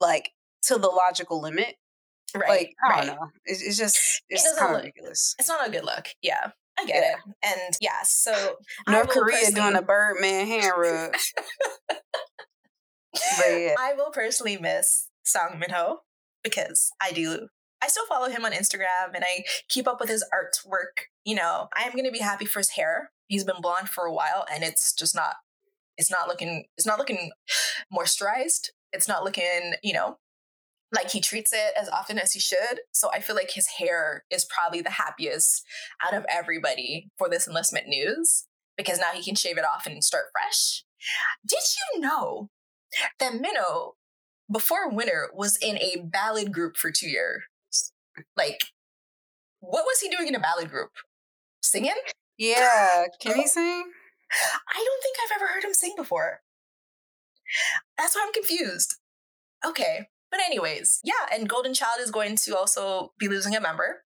like 0.00 0.30
to 0.62 0.78
the 0.78 0.88
logical 0.88 1.40
limit. 1.40 1.76
Right. 2.34 2.48
Like 2.48 2.74
I 2.84 2.90
right. 2.90 3.06
don't 3.06 3.16
know. 3.16 3.28
It's, 3.44 3.62
it's 3.62 3.76
just 3.76 3.98
it's 4.28 4.44
it 4.44 4.58
kind 4.58 4.74
of 4.74 4.80
ridiculous. 4.82 5.34
It's 5.38 5.48
not 5.48 5.68
a 5.68 5.70
good 5.70 5.84
look. 5.84 6.08
Yeah. 6.22 6.52
I 6.78 6.86
get 6.86 6.96
yeah. 6.96 7.12
it. 7.12 7.18
And 7.42 7.74
yeah, 7.80 8.02
so 8.04 8.56
North 8.88 9.08
Korea 9.08 9.36
personally... 9.36 9.60
doing 9.60 9.76
a 9.76 9.82
Birdman 9.82 10.46
hand 10.46 10.72
rub. 10.78 11.12
yeah. 13.46 13.74
I 13.78 13.94
will 13.96 14.10
personally 14.10 14.56
miss 14.58 15.08
Song 15.24 15.58
Minho 15.58 16.00
because 16.42 16.90
I 17.00 17.12
do 17.12 17.48
I 17.82 17.88
still 17.88 18.06
follow 18.06 18.28
him 18.28 18.44
on 18.44 18.52
Instagram 18.52 19.14
and 19.14 19.24
I 19.24 19.44
keep 19.68 19.88
up 19.88 20.00
with 20.00 20.10
his 20.10 20.24
artwork. 20.34 21.04
You 21.24 21.36
know, 21.36 21.68
I 21.74 21.84
am 21.84 21.92
going 21.92 22.04
to 22.04 22.10
be 22.10 22.18
happy 22.18 22.44
for 22.44 22.60
his 22.60 22.70
hair. 22.70 23.10
He's 23.28 23.44
been 23.44 23.62
blonde 23.62 23.88
for 23.88 24.04
a 24.04 24.12
while 24.12 24.44
and 24.52 24.62
it's 24.62 24.92
just 24.92 25.14
not 25.14 25.36
it's 25.96 26.10
not 26.10 26.28
looking 26.28 26.64
it's 26.76 26.86
not 26.86 26.98
looking 26.98 27.30
moisturized. 27.92 28.70
It's 28.92 29.08
not 29.08 29.24
looking, 29.24 29.74
you 29.82 29.92
know, 29.92 30.18
like 30.92 31.10
he 31.10 31.20
treats 31.20 31.52
it 31.52 31.72
as 31.80 31.88
often 31.88 32.18
as 32.18 32.32
he 32.32 32.40
should. 32.40 32.80
So 32.92 33.10
I 33.12 33.20
feel 33.20 33.36
like 33.36 33.50
his 33.52 33.66
hair 33.78 34.24
is 34.30 34.44
probably 34.44 34.80
the 34.80 34.90
happiest 34.90 35.64
out 36.04 36.14
of 36.14 36.26
everybody 36.28 37.08
for 37.16 37.28
this 37.28 37.46
enlistment 37.46 37.86
news 37.86 38.46
because 38.76 38.98
now 38.98 39.10
he 39.14 39.22
can 39.22 39.34
shave 39.34 39.58
it 39.58 39.64
off 39.64 39.86
and 39.86 40.02
start 40.02 40.26
fresh. 40.32 40.84
Did 41.46 41.60
you 41.94 42.00
know 42.00 42.50
that 43.18 43.34
Minho 43.34 43.94
before 44.50 44.88
Winner, 44.88 45.28
was 45.32 45.56
in 45.62 45.78
a 45.78 46.02
ballad 46.02 46.52
group 46.52 46.76
for 46.76 46.90
two 46.90 47.08
years? 47.08 47.42
Like, 48.36 48.60
what 49.60 49.84
was 49.84 50.00
he 50.00 50.08
doing 50.08 50.28
in 50.28 50.34
a 50.34 50.40
ballad 50.40 50.70
group? 50.70 50.90
Singing? 51.62 51.94
Yeah. 52.36 53.04
Can 53.20 53.36
he 53.36 53.42
oh. 53.44 53.46
sing? 53.46 53.84
I 54.68 54.84
don't 54.84 55.02
think 55.02 55.16
I've 55.22 55.40
ever 55.40 55.52
heard 55.52 55.64
him 55.64 55.74
sing 55.74 55.94
before. 55.96 56.40
That's 57.98 58.14
why 58.14 58.24
I'm 58.26 58.32
confused. 58.32 58.96
Okay. 59.66 60.08
But 60.30 60.40
anyways, 60.46 61.00
yeah, 61.04 61.26
and 61.32 61.48
Golden 61.48 61.74
Child 61.74 62.00
is 62.00 62.10
going 62.10 62.36
to 62.36 62.56
also 62.56 63.12
be 63.18 63.28
losing 63.28 63.54
a 63.56 63.60
member. 63.60 64.04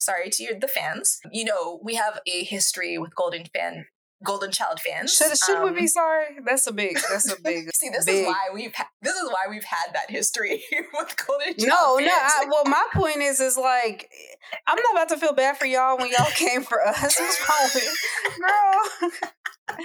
Sorry 0.00 0.30
to 0.30 0.42
your, 0.42 0.58
the 0.58 0.68
fans. 0.68 1.18
You 1.32 1.44
know, 1.44 1.80
we 1.82 1.96
have 1.96 2.20
a 2.26 2.44
history 2.44 2.96
with 2.98 3.14
Golden 3.14 3.44
fan 3.46 3.86
Golden 4.24 4.50
Child 4.50 4.80
fans. 4.80 5.12
Should, 5.14 5.36
should 5.38 5.58
Um, 5.58 5.72
we 5.74 5.80
be 5.82 5.86
sorry? 5.86 6.38
That's 6.44 6.66
a 6.66 6.72
big. 6.72 6.98
That's 7.10 7.30
a 7.30 7.40
big. 7.44 7.70
See, 7.74 7.88
this 7.88 8.04
big- 8.04 8.22
is 8.22 8.26
why 8.26 8.48
we've 8.52 8.74
ha- 8.74 8.88
this 9.02 9.14
is 9.14 9.28
why 9.28 9.46
we've 9.50 9.62
had 9.64 9.92
that 9.94 10.10
history 10.10 10.62
with 10.94 11.14
Golden 11.26 11.54
Child. 11.54 11.68
No, 11.68 11.98
no. 11.98 12.12
I, 12.12 12.46
well, 12.48 12.64
my 12.66 12.84
point 12.94 13.18
is, 13.18 13.38
is 13.40 13.56
like, 13.56 14.08
I'm 14.66 14.76
not 14.76 14.92
about 14.92 15.08
to 15.10 15.16
feel 15.18 15.34
bad 15.34 15.56
for 15.58 15.66
y'all 15.66 15.98
when 15.98 16.10
y'all 16.10 16.26
came 16.34 16.62
for 16.62 16.84
us. 16.84 17.16
What's 17.18 17.48
wrong 17.48 17.68
with 17.74 19.10
girl? 19.70 19.78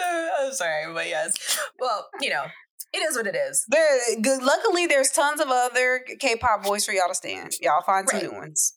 I'm 0.00 0.52
sorry, 0.52 0.92
but 0.92 1.08
yes. 1.08 1.58
Well, 1.78 2.08
you 2.20 2.30
know, 2.30 2.44
it 2.92 2.98
is 2.98 3.16
what 3.16 3.26
it 3.26 3.36
is. 3.36 3.64
There, 3.68 3.98
good. 4.20 4.42
Luckily, 4.42 4.86
there's 4.86 5.10
tons 5.10 5.40
of 5.40 5.48
other 5.48 6.04
K-pop 6.18 6.62
boys 6.62 6.84
for 6.84 6.92
y'all 6.92 7.08
to 7.08 7.14
stand. 7.14 7.52
Y'all 7.60 7.82
find 7.82 8.08
some 8.08 8.20
Right. 8.20 8.30
new 8.30 8.36
ones. 8.36 8.74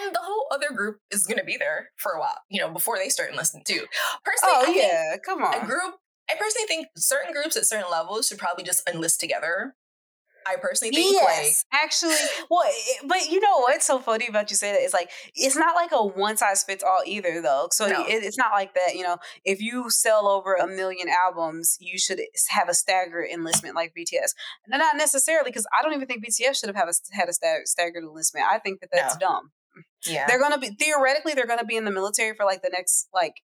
And 0.00 0.14
the 0.14 0.20
whole 0.22 0.46
other 0.52 0.70
group 0.74 0.98
is 1.10 1.26
going 1.26 1.38
to 1.38 1.44
be 1.44 1.56
there 1.56 1.90
for 1.96 2.12
a 2.12 2.20
while, 2.20 2.38
you 2.48 2.60
know, 2.60 2.70
before 2.70 2.96
they 2.96 3.08
start 3.08 3.30
enlisting 3.32 3.62
too. 3.66 3.86
Personally, 4.24 4.54
Oh 4.54 4.64
I 4.68 4.74
yeah, 4.76 5.16
come 5.24 5.42
a 5.42 5.46
on. 5.46 5.66
group. 5.66 5.96
I 6.30 6.34
personally 6.38 6.66
think 6.68 6.86
certain 6.96 7.32
groups 7.32 7.56
at 7.56 7.66
certain 7.66 7.90
levels 7.90 8.28
should 8.28 8.38
probably 8.38 8.64
just 8.64 8.88
enlist 8.88 9.18
together. 9.20 9.74
I 10.46 10.56
personally 10.56 10.94
think 10.94 11.12
Yes, 11.20 11.64
like 11.72 11.82
actually, 11.82 12.14
well, 12.50 12.62
it- 12.66 13.06
but 13.08 13.26
you 13.30 13.40
know 13.40 13.58
what's 13.60 13.86
so 13.86 13.98
funny 13.98 14.26
about 14.26 14.50
you 14.50 14.56
say 14.56 14.72
that? 14.72 14.80
It's 14.80 14.92
like 14.94 15.10
it's 15.34 15.56
not 15.56 15.74
like 15.74 15.90
a 15.92 16.04
one 16.04 16.36
size 16.36 16.62
fits 16.64 16.82
all 16.84 17.00
either, 17.06 17.40
though. 17.42 17.68
So 17.72 17.86
No. 17.86 18.04
it, 18.06 18.22
it's 18.24 18.38
not 18.38 18.52
like 18.52 18.74
that. 18.74 18.94
You 18.94 19.02
know, 19.02 19.18
if 19.44 19.60
you 19.60 19.90
sell 19.90 20.28
over 20.28 20.54
a 20.54 20.66
million 20.66 21.08
albums, 21.24 21.76
you 21.80 21.98
should 21.98 22.20
have 22.50 22.68
a 22.68 22.74
staggered 22.74 23.26
enlistment 23.32 23.74
like 23.74 23.92
BTS. 23.98 24.30
Not 24.68 24.96
necessarily, 24.96 25.50
because 25.50 25.66
I 25.78 25.82
don't 25.82 25.92
even 25.94 26.06
think 26.06 26.24
BTS 26.24 26.60
should 26.60 26.68
have 26.68 26.76
have 26.76 26.88
a, 26.88 26.94
had 27.16 27.28
a 27.28 27.32
stag- 27.32 27.66
staggered 27.66 28.02
enlistment. 28.04 28.46
I 28.50 28.58
think 28.58 28.80
that 28.80 28.90
that's 28.92 29.16
dumb. 29.16 29.50
yeah, 30.06 30.26
They're 30.26 30.40
gonna 30.40 30.58
be 30.58 30.70
theoretically 30.78 31.34
they're 31.34 31.46
gonna 31.46 31.64
be 31.64 31.76
in 31.76 31.84
the 31.84 31.90
military 31.90 32.34
for 32.36 32.44
like 32.44 32.62
the 32.62 32.70
next 32.70 33.08
like 33.12 33.34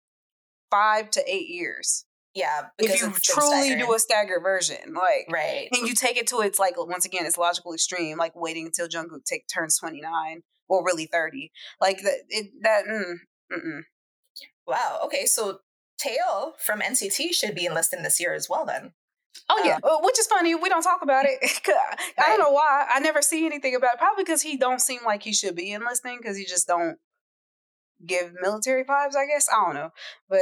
five 0.70 1.10
to 1.10 1.22
eight 1.28 1.48
years 1.48 2.04
yeah. 2.34 2.66
if 2.78 3.00
you 3.00 3.12
truly 3.22 3.76
do 3.76 3.92
a 3.92 3.98
staggered 3.98 4.42
version, 4.42 4.94
like 4.94 5.26
right, 5.30 5.68
and 5.72 5.88
you 5.88 5.94
take 5.94 6.16
it 6.16 6.26
to 6.28 6.40
its 6.40 6.58
like 6.58 6.74
once 6.76 7.04
again 7.04 7.26
its 7.26 7.38
logical 7.38 7.74
extreme, 7.74 8.18
like 8.18 8.34
waiting 8.34 8.66
until 8.66 8.88
Jungkook 8.88 9.24
take 9.24 9.46
turns 9.52 9.78
twenty 9.78 10.00
nine, 10.00 10.42
or 10.68 10.84
really 10.84 11.06
thirty, 11.06 11.50
like 11.80 12.02
that. 12.02 12.18
It, 12.28 12.46
that 12.62 12.84
mm, 12.86 13.14
mm-mm. 13.52 13.80
wow. 14.66 15.00
Okay, 15.04 15.26
so 15.26 15.58
Taeil 16.00 16.54
from 16.58 16.80
NCT 16.80 17.34
should 17.34 17.54
be 17.54 17.66
enlisting 17.66 18.02
this 18.02 18.20
year 18.20 18.34
as 18.34 18.48
well. 18.48 18.64
Then, 18.64 18.92
oh 19.48 19.62
yeah, 19.64 19.78
Uh, 19.82 19.98
which 20.02 20.18
is 20.18 20.26
funny. 20.26 20.54
We 20.54 20.68
don't 20.68 20.82
talk 20.82 21.02
about 21.02 21.24
it. 21.28 21.38
I 22.18 22.28
don't 22.28 22.38
know 22.38 22.52
why. 22.52 22.86
I 22.88 23.00
never 23.00 23.22
see 23.22 23.44
anything 23.44 23.74
about 23.74 23.94
it. 23.94 23.98
Probably 23.98 24.24
because 24.24 24.42
he 24.42 24.56
don't 24.56 24.80
seem 24.80 25.00
like 25.04 25.22
he 25.22 25.32
should 25.32 25.56
be 25.56 25.72
enlisting 25.72 26.18
because 26.18 26.36
he 26.36 26.44
just 26.44 26.68
don't 26.68 26.96
give 28.06 28.32
military 28.40 28.84
vibes. 28.84 29.16
I 29.16 29.26
guess 29.26 29.48
I 29.48 29.64
don't 29.64 29.74
know, 29.74 29.90
but 30.28 30.40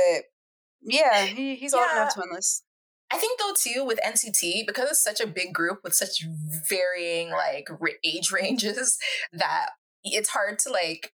yeah, 0.83 1.25
he, 1.25 1.55
he's 1.57 1.75
old 1.75 1.87
enough 1.93 2.15
to 2.15 2.23
enlist. 2.23 2.65
I 3.11 3.17
think 3.17 3.39
though 3.39 3.55
too 3.57 3.85
with 3.85 3.99
NCT 4.05 4.67
because 4.67 4.91
it's 4.91 5.03
such 5.03 5.21
a 5.21 5.27
big 5.27 5.55
group 5.55 5.81
with 5.83 5.95
such 5.95 6.25
varying 6.69 7.31
like 7.31 7.69
age 8.05 8.31
ranges 8.33 8.99
that 9.33 9.71
it's 10.05 10.29
hard 10.31 10.59
to 10.61 10.71
like 10.71 11.13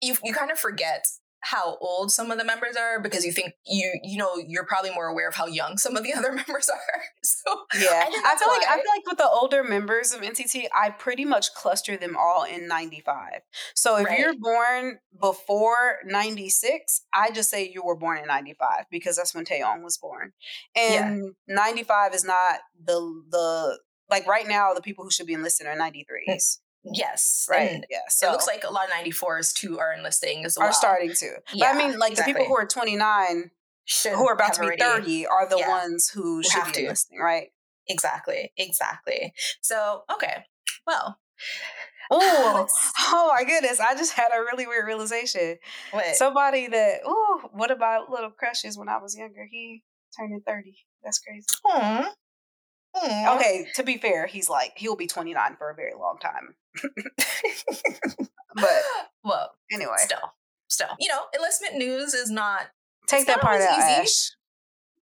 you 0.00 0.14
you 0.22 0.32
kind 0.32 0.50
of 0.50 0.58
forget 0.58 1.04
how 1.50 1.76
old 1.80 2.10
some 2.12 2.30
of 2.30 2.38
the 2.38 2.44
members 2.44 2.76
are 2.76 3.00
because 3.00 3.24
you 3.24 3.32
think 3.32 3.52
you 3.66 3.98
you 4.02 4.18
know 4.18 4.36
you're 4.36 4.64
probably 4.66 4.90
more 4.90 5.06
aware 5.06 5.28
of 5.28 5.34
how 5.34 5.46
young 5.46 5.78
some 5.78 5.96
of 5.96 6.02
the 6.02 6.12
other 6.18 6.32
members 6.32 6.68
are. 6.68 7.02
So 7.22 7.64
Yeah, 7.74 8.04
I 8.04 8.32
I, 8.34 8.36
feel 8.38 8.48
like 8.48 8.62
I 8.68 8.74
feel 8.76 8.92
like 8.94 9.06
with 9.06 9.18
the 9.18 9.28
older 9.28 9.62
members 9.64 10.12
of 10.12 10.20
NCT, 10.22 10.66
I 10.74 10.90
pretty 10.90 11.24
much 11.24 11.54
cluster 11.54 11.96
them 11.96 12.16
all 12.16 12.44
in 12.44 12.66
'95. 12.68 13.40
So 13.74 13.96
if 13.96 14.06
Right. 14.06 14.18
you're 14.18 14.34
born 14.38 14.98
before 15.20 15.98
'96, 16.04 17.02
I 17.14 17.30
just 17.30 17.50
say 17.50 17.68
you 17.68 17.82
were 17.84 17.96
born 17.96 18.18
in 18.18 18.26
'95 18.26 18.86
because 18.90 19.16
that's 19.16 19.34
when 19.34 19.44
Taeyong 19.44 19.82
was 19.82 19.98
born. 19.98 20.32
And 20.76 21.34
'95 21.48 22.14
is 22.14 22.24
not 22.24 22.60
the 22.84 23.00
the 23.30 23.78
like 24.08 24.26
right 24.26 24.46
now 24.46 24.72
the 24.74 24.82
people 24.82 25.04
who 25.04 25.10
should 25.10 25.26
be 25.26 25.32
enlisted 25.34 25.66
are 25.66 25.76
'93s, 25.76 26.58
yes, 26.92 27.46
right? 27.50 27.70
and 27.70 27.86
yeah, 27.90 27.98
so 28.08 28.28
it 28.28 28.32
looks 28.32 28.46
like 28.46 28.64
a 28.64 28.70
lot 28.72 28.84
of 28.88 28.90
94s 28.94 29.52
too 29.52 29.78
are 29.78 29.92
enlisting 29.94 30.44
as 30.44 30.56
well. 30.58 30.68
are 30.68 30.72
starting 30.72 31.12
to. 31.14 31.26
Yeah, 31.52 31.72
but 31.72 31.82
I 31.82 31.88
mean, 31.88 31.98
like 31.98 32.14
the 32.16 32.22
people 32.24 32.44
who 32.44 32.56
are 32.56 32.66
29, 32.66 33.50
Should 33.84 34.12
who 34.12 34.28
are 34.28 34.34
about 34.34 34.54
to 34.54 34.60
be 34.60 34.66
already- 34.66 34.82
30, 34.82 35.26
are 35.26 35.48
the 35.48 35.58
yeah, 35.58 35.68
ones 35.68 36.08
who 36.08 36.42
should 36.42 36.52
have 36.62 36.66
be 36.68 36.72
to. 36.80 36.82
enlisting, 36.84 37.18
right? 37.18 37.48
Exactly, 37.88 38.52
exactly. 38.56 39.32
So 39.60 40.02
okay, 40.12 40.44
well, 40.86 41.18
Oh, 42.10 42.66
oh 43.10 43.32
my 43.36 43.42
goodness! 43.42 43.80
I 43.80 43.94
just 43.96 44.12
had 44.12 44.28
a 44.32 44.38
really 44.40 44.64
weird 44.66 44.86
realization. 44.86 45.56
what? 45.90 46.14
Somebody 46.14 46.68
that 46.68 47.00
oh, 47.04 47.48
what 47.52 47.72
about 47.72 48.10
little 48.10 48.30
crushes 48.30 48.78
when 48.78 48.88
I 48.88 48.98
was 48.98 49.16
younger? 49.16 49.44
He 49.50 49.82
turning 50.16 50.40
thirty. 50.46 50.76
That's 51.02 51.18
crazy. 51.18 51.46
Aw. 51.64 52.12
Aw. 52.94 53.34
Okay, 53.36 53.66
to 53.74 53.82
be 53.82 53.98
fair, 53.98 54.26
he's 54.28 54.48
like 54.48 54.74
he'll 54.76 54.94
be 54.94 55.08
twenty 55.08 55.34
nine 55.34 55.56
for 55.58 55.68
a 55.68 55.74
very 55.74 55.94
long 55.98 56.18
time. 56.22 56.54
But 58.56 58.82
well, 59.24 59.52
anyway, 59.70 59.96
still, 59.98 60.32
still, 60.68 60.88
you 60.98 61.08
know, 61.08 61.20
enlistment 61.34 61.76
news 61.76 62.14
is 62.14 62.30
not. 62.30 62.68
take 63.06 63.26
that 63.26 63.36
not 63.36 63.42
part 63.42 63.60
out, 63.60 64.02
easy. 64.02 64.30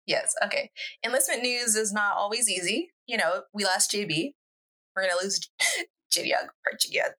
Yes, 0.06 0.34
okay. 0.44 0.70
Enlistment 1.04 1.42
news 1.42 1.76
is 1.76 1.92
not 1.92 2.16
always 2.16 2.48
easy. 2.50 2.90
You 3.06 3.16
know, 3.16 3.42
we 3.54 3.64
lost 3.64 3.90
JB. 3.92 4.32
We're 4.94 5.02
gonna 5.02 5.22
lose 5.22 5.48
Jinyoung 6.12 6.48
or. 6.66 7.14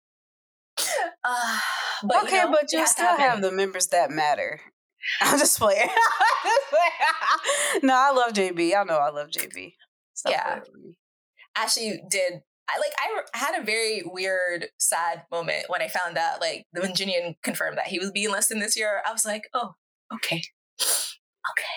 Uh, 1.24 1.60
but 2.03 2.24
okay, 2.26 2.38
you 2.38 2.43
know, 2.43 2.51
but 2.51 2.72
you 2.72 2.86
still 2.86 3.18
have 3.18 3.41
the 3.41 3.51
members 3.51 3.88
that 3.88 4.12
matter. 4.12 4.60
I'm 5.22 5.39
just 5.39 5.60
playing. 5.60 5.88
no, 7.84 7.93
I 7.93 8.12
love 8.12 8.34
JB. 8.34 8.76
I 8.76 8.84
know 8.84 8.97
I 8.97 9.10
love 9.10 9.30
JB. 9.30 9.74
Stop 10.14 10.32
Yeah. 10.34 10.60
actually 11.56 12.01
did 12.10 12.41
I 12.70 12.80
like 12.80 12.93
I 13.34 13.38
had 13.38 13.61
a 13.61 13.63
very 13.63 14.01
weird, 14.05 14.68
sad 14.78 15.24
moment 15.32 15.66
when 15.68 15.82
I 15.82 15.88
found 15.88 16.18
out 16.18 16.41
like 16.41 16.66
when 16.72 16.93
Jinyoung 16.93 17.36
confirmed 17.43 17.78
that 17.78 17.88
he 17.88 17.99
was 17.99 18.11
being 18.11 18.28
enlisted 18.28 18.61
this 18.61 18.78
year. 18.78 19.01
I 19.05 19.11
was 19.11 19.26
like, 19.26 19.43
oh, 19.53 19.74
okay, 20.13 20.41
okay. 21.51 21.76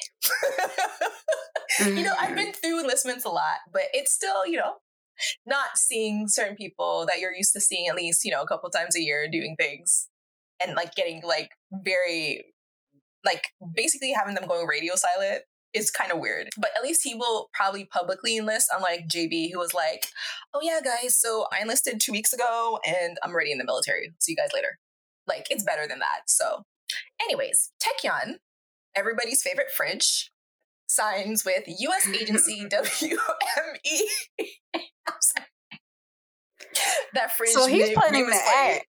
you 1.94 2.02
know, 2.02 2.14
I've 2.18 2.30
mm. 2.30 2.36
been 2.36 2.52
through 2.52 2.80
enlistments 2.80 3.24
a 3.24 3.28
lot, 3.28 3.58
but 3.72 3.82
it's 3.92 4.12
still 4.12 4.46
you 4.46 4.56
know 4.56 4.74
not 5.46 5.76
seeing 5.76 6.28
certain 6.28 6.56
people 6.56 7.06
that 7.08 7.18
you're 7.20 7.34
used 7.34 7.52
to 7.52 7.60
seeing 7.60 7.88
at 7.88 7.96
least 7.96 8.24
you 8.24 8.30
know 8.30 8.42
a 8.42 8.46
couple 8.46 8.70
times 8.70 8.96
a 8.96 9.02
year 9.02 9.28
doing 9.30 9.56
things 9.58 10.08
and 10.64 10.74
like 10.76 10.94
getting 10.94 11.22
like 11.24 11.50
very 11.72 12.44
like 13.24 13.44
basically 13.74 14.12
having 14.12 14.34
them 14.34 14.46
going 14.46 14.66
radio 14.66 14.94
silent 14.94 15.42
is 15.74 15.90
kind 15.90 16.10
of 16.10 16.18
weird. 16.18 16.48
But 16.56 16.70
at 16.76 16.82
least 16.82 17.02
he 17.04 17.14
will 17.14 17.48
probably 17.52 17.84
publicly 17.84 18.36
enlist, 18.36 18.68
unlike 18.74 19.08
JB, 19.08 19.52
who 19.52 19.58
was 19.58 19.74
like, 19.74 20.06
oh 20.54 20.60
yeah, 20.62 20.80
guys, 20.82 21.16
so 21.16 21.46
I 21.52 21.60
enlisted 21.60 22.00
two 22.00 22.12
weeks 22.12 22.32
ago 22.32 22.78
and 22.86 23.18
I'm 23.22 23.30
already 23.32 23.52
in 23.52 23.58
the 23.58 23.64
military. 23.64 24.12
See 24.18 24.32
you 24.32 24.36
guys 24.36 24.50
later. 24.54 24.78
Like, 25.26 25.46
it's 25.50 25.62
better 25.64 25.86
than 25.86 25.98
that. 25.98 26.22
So, 26.28 26.62
anyways, 27.22 27.70
Taecyeon, 27.82 28.36
everybody's 28.96 29.42
favorite 29.42 29.70
fridge, 29.76 30.30
signs 30.88 31.44
with 31.44 31.64
US 31.66 32.08
agency 32.08 32.64
WME. 32.70 34.00
I'm 34.74 35.14
sorry. 35.20 35.46
that 37.14 37.36
fridge. 37.36 37.50
so 37.50 37.66
he's 37.66 37.90
planning 37.90 38.26
to 38.26 38.38
act. 38.56 38.86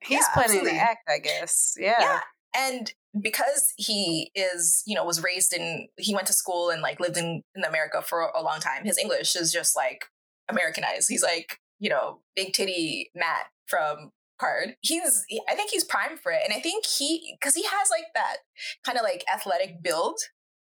He's 0.00 0.18
Yeah, 0.20 0.26
planning 0.34 0.64
to 0.66 0.72
act, 0.74 1.08
I 1.08 1.18
guess. 1.18 1.74
Yeah. 1.78 1.94
Yeah. 2.00 2.20
And 2.54 2.92
because 3.20 3.72
he 3.76 4.30
is, 4.34 4.82
you 4.86 4.94
know, 4.94 5.04
was 5.04 5.22
raised 5.22 5.52
in, 5.52 5.88
he 5.98 6.14
went 6.14 6.26
to 6.28 6.32
school 6.32 6.70
and 6.70 6.82
like 6.82 7.00
lived 7.00 7.16
in, 7.16 7.42
in 7.54 7.64
America 7.64 8.02
for 8.02 8.20
a 8.34 8.42
long 8.42 8.58
time. 8.58 8.84
His 8.84 8.98
English 8.98 9.36
is 9.36 9.52
just 9.52 9.76
like 9.76 10.06
Americanized. 10.48 11.08
He's 11.08 11.22
like, 11.22 11.58
you 11.78 11.90
know, 11.90 12.20
big 12.34 12.52
titty 12.52 13.10
Matt 13.14 13.46
from 13.66 14.12
KARD. 14.40 14.76
He's, 14.80 15.24
I 15.48 15.54
think 15.54 15.70
he's 15.70 15.84
primed 15.84 16.20
for 16.20 16.32
it. 16.32 16.40
And 16.44 16.54
I 16.54 16.60
think 16.60 16.86
he, 16.86 17.36
because 17.38 17.54
he 17.54 17.64
has 17.64 17.90
like 17.90 18.06
that 18.14 18.36
kind 18.84 18.96
of 18.96 19.04
like 19.04 19.24
athletic 19.32 19.82
build, 19.82 20.18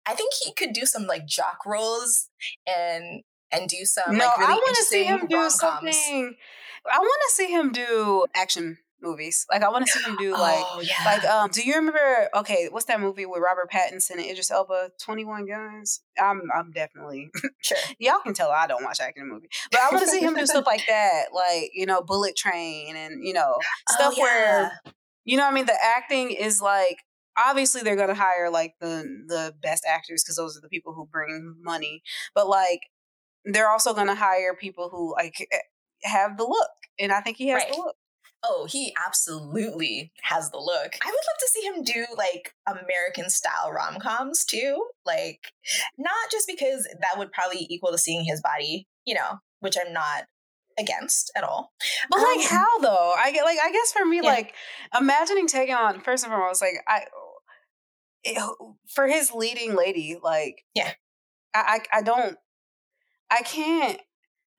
I 0.07 0.15
think 0.15 0.33
he 0.43 0.53
could 0.53 0.73
do 0.73 0.87
some 0.87 1.07
like 1.07 1.27
jock 1.27 1.67
rolls 1.67 2.29
and, 2.67 3.23
and 3.53 3.69
do 3.69 3.85
some 3.85 4.17
no, 4.17 4.25
like 4.25 4.39
really 4.39 4.53
I 4.53 4.55
want 4.55 4.77
to 4.77 4.85
see 4.85 5.05
him 5.05 5.27
do 5.29 5.37
rom-coms. 5.37 5.61
something. 5.61 6.37
I 6.91 6.99
want 6.99 7.23
to 7.29 7.35
see 7.35 7.53
him 7.53 7.71
do 7.71 8.27
action 8.35 8.79
movies. 9.03 9.47
Like 9.51 9.63
I 9.63 9.69
want 9.69 9.87
to 9.87 9.93
see 9.93 10.03
him 10.03 10.17
do 10.17 10.33
like 10.33 10.65
oh, 10.67 10.83
yeah. 10.83 11.05
like 11.05 11.25
um. 11.25 11.51
Do 11.51 11.63
you 11.63 11.75
remember? 11.75 12.29
Okay, 12.35 12.69
what's 12.71 12.87
that 12.87 13.01
movie 13.01 13.27
with 13.27 13.43
Robert 13.43 13.71
Pattinson 13.71 14.13
and 14.13 14.27
Idris 14.27 14.51
Elba? 14.51 14.91
Twenty 15.01 15.25
One 15.25 15.47
Guns. 15.47 16.01
I'm 16.21 16.43
I'm 16.55 16.71
definitely 16.73 17.31
sure. 17.63 17.79
y'all 17.99 18.21
can 18.23 18.35
tell 18.35 18.51
I 18.51 18.67
don't 18.67 18.85
watch 18.85 19.01
acting 19.01 19.29
movie, 19.29 19.49
but 19.71 19.81
I 19.81 19.91
want 19.91 20.05
to 20.05 20.11
see 20.11 20.21
him 20.21 20.35
do 20.35 20.47
stuff 20.47 20.67
like 20.67 20.85
that, 20.87 21.27
like 21.35 21.71
you 21.75 21.87
know 21.87 22.03
Bullet 22.03 22.37
Train 22.37 22.97
and 22.97 23.25
you 23.27 23.33
know 23.33 23.57
stuff 23.91 24.15
oh, 24.17 24.21
where 24.21 24.81
you 25.25 25.37
know 25.37 25.45
what 25.45 25.53
I 25.53 25.55
mean 25.55 25.67
the 25.67 25.79
acting 25.83 26.31
is 26.31 26.61
like 26.61 26.99
obviously 27.37 27.83
they're 27.83 27.97
gonna 27.97 28.15
hire 28.15 28.51
like 28.51 28.75
the 28.81 29.05
the 29.27 29.55
best 29.63 29.85
actors 29.89 30.23
because 30.23 30.37
those 30.37 30.57
are 30.57 30.61
the 30.61 30.69
people 30.69 30.93
who 30.93 31.07
bring 31.07 31.57
money 31.63 32.03
but 32.35 32.47
like 32.47 32.81
they're 33.45 33.69
also 33.71 33.95
going 33.95 34.07
to 34.07 34.15
hire 34.15 34.55
people 34.55 34.89
who 34.89 35.13
like 35.15 35.35
eh, 35.53 35.59
have 36.05 36.37
the 36.37 36.45
look, 36.45 36.71
and 36.99 37.13
I 37.13 37.21
think 37.21 37.37
he 37.37 37.49
has 37.49 37.63
Right. 37.63 37.73
the 37.73 37.79
look. 37.79 37.97
Oh, 38.45 38.67
he 38.69 38.95
absolutely 39.07 40.13
has 40.23 40.51
the 40.51 40.59
look. 40.59 40.95
I 41.01 41.07
would 41.07 41.13
love 41.13 41.39
to 41.39 41.49
see 41.53 41.61
him 41.61 41.85
do 41.85 42.07
like 42.17 42.55
American 42.67 43.31
style 43.31 43.71
rom 43.73 44.01
coms 44.01 44.45
too. 44.45 44.85
Like, 45.07 45.53
not 45.97 46.31
just 46.31 46.49
because 46.49 46.85
that 47.01 47.19
would 47.19 47.33
probably 47.33 47.67
equal 47.71 47.93
to 47.93 47.99
seeing 47.99 48.25
his 48.25 48.41
body, 48.41 48.89
you 49.05 49.15
know, 49.15 49.39
which 49.61 49.77
I'm 49.77 49.93
not 49.93 50.25
against 50.79 51.31
at 51.37 51.45
all. 51.45 51.73
But 52.11 52.19
like, 52.19 52.39
Um, 52.39 52.43
how 52.59 52.79
though? 52.81 53.15
I 53.17 53.31
get 53.31 53.45
like, 53.45 53.59
I 53.63 53.71
guess 53.71 53.93
for 53.93 54.05
me, 54.05 54.17
Yeah. 54.23 54.31
like, 54.31 54.55
imagining 54.99 55.47
taking 55.47 55.75
on 55.75 56.01
first 56.01 56.25
and 56.25 56.33
foremost, 56.33 56.61
like, 56.63 56.83
I 56.89 57.05
it, 58.25 58.41
for 58.89 59.07
his 59.09 59.33
leading 59.33 59.75
lady, 59.77 60.19
like, 60.23 60.65
Yeah. 60.75 60.93
I, 61.55 61.81
I, 61.93 61.99
I 61.99 62.03
don't, 62.03 62.37
I 63.31 63.43
can't 63.43 64.01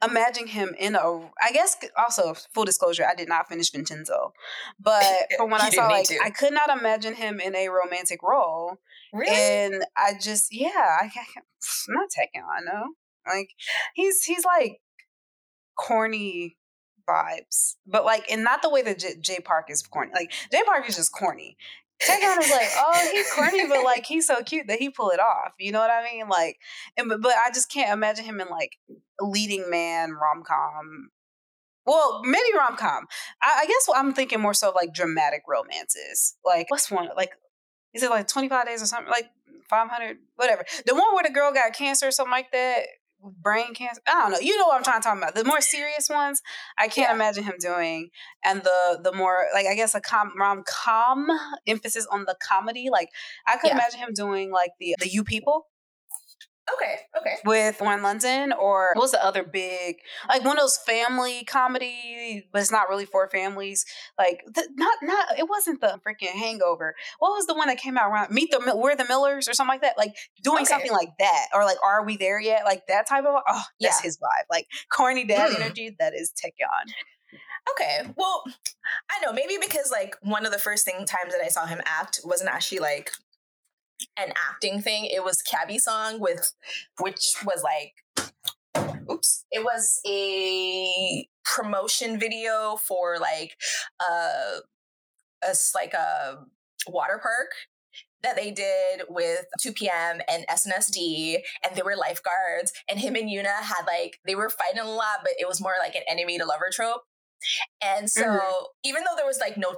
imagine 0.06 0.48
him 0.48 0.76
in 0.80 0.96
a. 0.96 1.02
I 1.42 1.52
guess 1.52 1.78
also 1.98 2.34
full 2.54 2.66
disclosure, 2.66 3.06
I 3.06 3.16
did 3.16 3.30
not 3.30 3.48
finish 3.48 3.72
Vincenzo, 3.72 4.34
but 4.80 5.04
from 5.38 5.50
what 5.50 5.62
I 5.62 5.70
saw, 5.70 5.88
like, 5.88 6.08
to. 6.08 6.20
I 6.24 6.30
could 6.30 6.54
not 6.54 6.70
imagine 6.70 7.16
him 7.16 7.40
in 7.40 7.56
a 7.56 7.70
romantic 7.70 8.22
role, 8.24 8.78
Really? 9.14 9.32
and 9.32 9.86
I 9.98 10.14
just, 10.20 10.54
yeah, 10.54 10.98
I 11.02 11.10
can't, 11.10 11.28
not 11.90 12.10
taking 12.10 12.42
on, 12.42 12.66
no, 12.66 12.94
like, 13.28 13.50
he's 13.94 14.24
he's 14.24 14.46
like 14.46 14.80
corny 15.76 16.58
vibes, 17.08 17.76
but 17.86 18.06
like, 18.06 18.30
and 18.32 18.44
not 18.44 18.62
the 18.62 18.70
way 18.70 18.82
that 18.82 19.00
J, 19.00 19.16
Jay 19.20 19.40
Park 19.44 19.70
is 19.70 19.82
corny. 19.82 20.12
Like 20.14 20.32
Jay 20.52 20.62
Park 20.66 20.88
is 20.88 20.96
just 20.96 21.12
corny. 21.14 21.58
Taecyeon 22.02 22.40
is 22.40 22.52
like, 22.52 22.70
oh, 22.76 23.10
he's 23.12 23.32
corny, 23.32 23.68
but 23.68 23.84
like 23.86 24.06
he's 24.06 24.28
so 24.28 24.42
cute 24.44 24.68
that 24.68 24.80
he 24.80 24.90
pull 24.90 25.10
it 25.10 25.20
off. 25.20 25.54
You 25.60 25.72
know 25.72 25.80
what 25.80 25.92
I 25.92 26.04
mean? 26.04 26.28
Like, 26.28 26.58
and 26.98 27.10
but, 27.10 27.22
but 27.22 27.34
I 27.34 27.50
just 27.54 27.72
can't 27.72 27.94
imagine 27.94 28.26
him 28.26 28.42
in 28.42 28.48
like 28.50 28.78
leading 29.22 29.70
man 29.70 30.12
rom 30.12 30.44
com. 30.46 31.10
Well, 31.86 32.22
maybe 32.24 32.58
rom 32.58 32.78
com. 32.78 33.06
I, 33.42 33.62
I 33.62 33.66
guess 33.66 33.88
I'm 33.96 34.14
thinking 34.14 34.42
more 34.42 34.54
so 34.54 34.70
of 34.70 34.76
like 34.76 34.94
dramatic 34.94 35.44
romances. 35.48 36.36
Like 36.46 36.70
what's 36.70 36.92
one 36.92 37.10
like? 37.16 37.32
Is 37.94 38.02
it 38.02 38.10
like 38.10 38.28
25 38.28 38.66
days 38.66 38.82
or 38.82 38.88
something? 38.88 39.12
Like 39.12 39.30
500, 39.70 40.18
whatever. 40.36 40.66
The 40.86 40.96
one 40.96 41.14
where 41.14 41.24
the 41.24 41.30
girl 41.30 41.52
got 41.52 41.74
cancer 41.74 42.08
or 42.08 42.12
something 42.12 42.32
like 42.32 42.52
that, 42.52 42.86
brain 43.24 43.74
cancer. 43.74 44.02
I 44.08 44.22
don't 44.24 44.32
know. 44.34 44.40
You 44.40 44.58
know 44.58 44.66
what 44.68 44.78
I'm 44.78 44.84
trying 44.84 45.02
to 45.02 45.08
talk 45.08 45.18
about. 45.18 45.36
The 45.36 45.44
more 45.44 45.62
serious 45.62 46.10
ones, 46.10 46.42
I 46.78 46.88
can't 46.88 47.10
Yeah. 47.10 47.16
imagine 47.16 47.44
him 47.44 47.56
doing. 47.60 48.10
And 48.44 48.62
the 48.64 49.00
the 49.04 49.14
more 49.14 49.46
like 49.54 49.66
I 49.68 49.76
guess 49.76 49.96
a 49.96 50.02
com 50.02 50.34
rom 50.38 50.64
com 50.68 51.28
emphasis 51.68 52.06
on 52.12 52.26
the 52.26 52.36
comedy. 52.42 52.90
Like 52.92 53.10
I 53.48 53.58
could 53.58 53.70
Yeah. 53.70 53.76
imagine 53.76 54.00
him 54.00 54.14
doing 54.14 54.52
like 54.52 54.72
the 54.80 54.96
the 55.00 55.08
You 55.08 55.24
People 55.24 55.68
okay, 56.76 56.96
okay. 57.18 57.36
with 57.46 57.82
Lauren 57.82 58.02
London, 58.04 58.54
or 58.54 58.92
what 58.94 59.02
was 59.02 59.12
the 59.12 59.24
other 59.24 59.44
big 59.44 59.98
like 60.30 60.44
one 60.44 60.58
of 60.58 60.62
those 60.62 60.78
family 60.78 61.44
comedy, 61.44 62.48
but 62.52 62.62
it's 62.62 62.72
not 62.72 62.90
really 62.90 63.06
for 63.06 63.28
families. 63.30 63.86
Like 64.18 64.44
th- 64.54 64.68
not 64.76 64.98
not 65.02 65.38
it 65.40 65.50
wasn't 65.50 65.82
the 65.82 66.00
freaking 66.08 66.32
Hangover. 66.32 66.96
What 67.20 67.32
was 67.32 67.48
the 67.48 67.54
one 67.54 67.68
that 67.68 67.78
came 67.78 67.98
out 67.98 68.10
around 68.12 68.32
Meet 68.32 68.52
the 68.52 68.74
We're 68.76 68.96
the 68.96 69.06
Millers 69.06 69.48
or 69.48 69.54
something 69.54 69.74
like 69.74 69.82
that? 69.82 69.98
Like 69.98 70.16
doing 70.44 70.58
Okay. 70.64 70.66
something 70.66 70.92
like 70.92 71.10
that, 71.20 71.48
or 71.54 71.64
like 71.66 71.78
Are 71.84 72.04
We 72.06 72.18
There 72.18 72.40
Yet? 72.40 72.64
Like 72.66 72.84
that 72.88 73.08
type 73.08 73.26
of 73.26 73.36
oh, 73.48 73.62
that's 73.82 74.00
Yeah. 74.00 74.04
his 74.04 74.18
vibe. 74.18 74.46
Like 74.50 74.68
corny 74.92 75.26
dad 75.26 75.52
Mm. 75.52 75.62
energy. 75.62 75.96
That 76.00 76.14
is 76.14 76.32
Taecyeon. 76.32 76.92
Okay. 77.72 78.12
Well, 78.18 78.44
I 79.10 79.24
know 79.26 79.32
maybe 79.34 79.58
because 79.60 79.90
like 79.92 80.16
one 80.22 80.46
of 80.46 80.52
the 80.52 80.60
first 80.60 80.86
thing 80.86 80.98
times 81.06 81.34
that 81.34 81.42
I 81.44 81.48
saw 81.48 81.66
him 81.66 81.82
act 81.86 82.20
wasn't 82.24 82.50
actually 82.50 82.80
like 82.80 83.12
an 84.18 84.34
acting 84.50 84.82
thing. 84.82 85.06
It 85.06 85.24
was 85.24 85.42
Cabi 85.42 85.80
Song 85.80 86.20
with 86.20 86.54
which 87.00 87.36
was 87.46 87.64
like 87.64 87.94
oops. 89.10 89.46
It 89.52 89.64
was 89.64 90.00
a 90.08 91.28
promotion 91.44 92.20
video 92.20 92.78
for 92.78 93.18
like 93.20 93.56
uh 94.00 94.60
a 95.44 95.54
like 95.76 95.94
a 95.94 96.38
water 96.88 97.20
park 97.22 97.50
that 98.24 98.36
they 98.38 98.52
did 98.52 99.04
with 99.10 99.46
2PM 99.62 100.22
and 100.32 100.46
SNSD 100.50 101.40
and 101.64 101.76
they 101.76 101.82
were 101.82 101.96
lifeguards 101.98 102.72
and 102.90 102.98
him 103.00 103.16
and 103.16 103.30
Yoona 103.30 103.62
had 103.62 103.84
like 103.86 104.20
they 104.26 104.36
were 104.36 104.50
fighting 104.50 104.80
a 104.80 104.90
lot 104.90 105.20
but 105.22 105.34
it 105.38 105.48
was 105.48 105.60
more 105.62 105.76
like 105.80 105.96
an 105.96 106.04
enemy 106.08 106.38
to 106.38 106.46
lover 106.46 106.70
trope. 106.72 107.02
And 107.82 108.10
so 108.10 108.24
Mhm. 108.24 108.66
even 108.86 109.04
though 109.04 109.16
there 109.18 109.26
was 109.26 109.40
like 109.40 109.58
no 109.58 109.76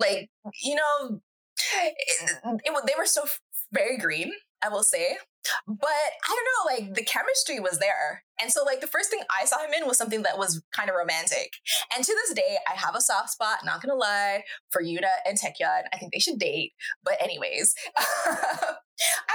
like 0.00 0.28
you 0.62 0.74
know 0.74 1.20
it, 1.84 2.30
it, 2.64 2.82
they 2.86 2.94
were 2.98 3.06
so 3.06 3.24
very 3.72 3.96
green, 3.98 4.32
I 4.64 4.68
will 4.68 4.82
say. 4.82 5.16
But 5.66 5.88
I 5.88 6.28
don't 6.28 6.78
know, 6.78 6.84
like 6.86 6.94
the 6.94 7.02
chemistry 7.04 7.58
was 7.58 7.78
there. 7.78 8.22
And 8.40 8.52
so 8.52 8.62
like 8.64 8.80
the 8.80 8.86
first 8.86 9.10
thing 9.10 9.20
I 9.40 9.44
saw 9.44 9.58
him 9.58 9.72
in 9.76 9.88
was 9.88 9.98
something 9.98 10.22
that 10.22 10.38
was 10.38 10.62
kind 10.72 10.88
of 10.88 10.94
romantic. 10.96 11.52
And 11.94 12.04
to 12.04 12.12
this 12.26 12.34
day, 12.34 12.58
I 12.72 12.76
have 12.78 12.94
a 12.94 13.00
soft 13.00 13.30
spot, 13.30 13.58
not 13.64 13.82
gonna 13.82 13.96
lie, 13.96 14.44
for 14.70 14.82
Yuta 14.82 15.10
and 15.26 15.36
Taecyeon. 15.36 15.82
I 15.92 15.96
think 15.98 16.12
they 16.12 16.20
should 16.20 16.38
date. 16.38 16.72
But 17.02 17.14
anyways, 17.20 17.74
I 17.98 18.74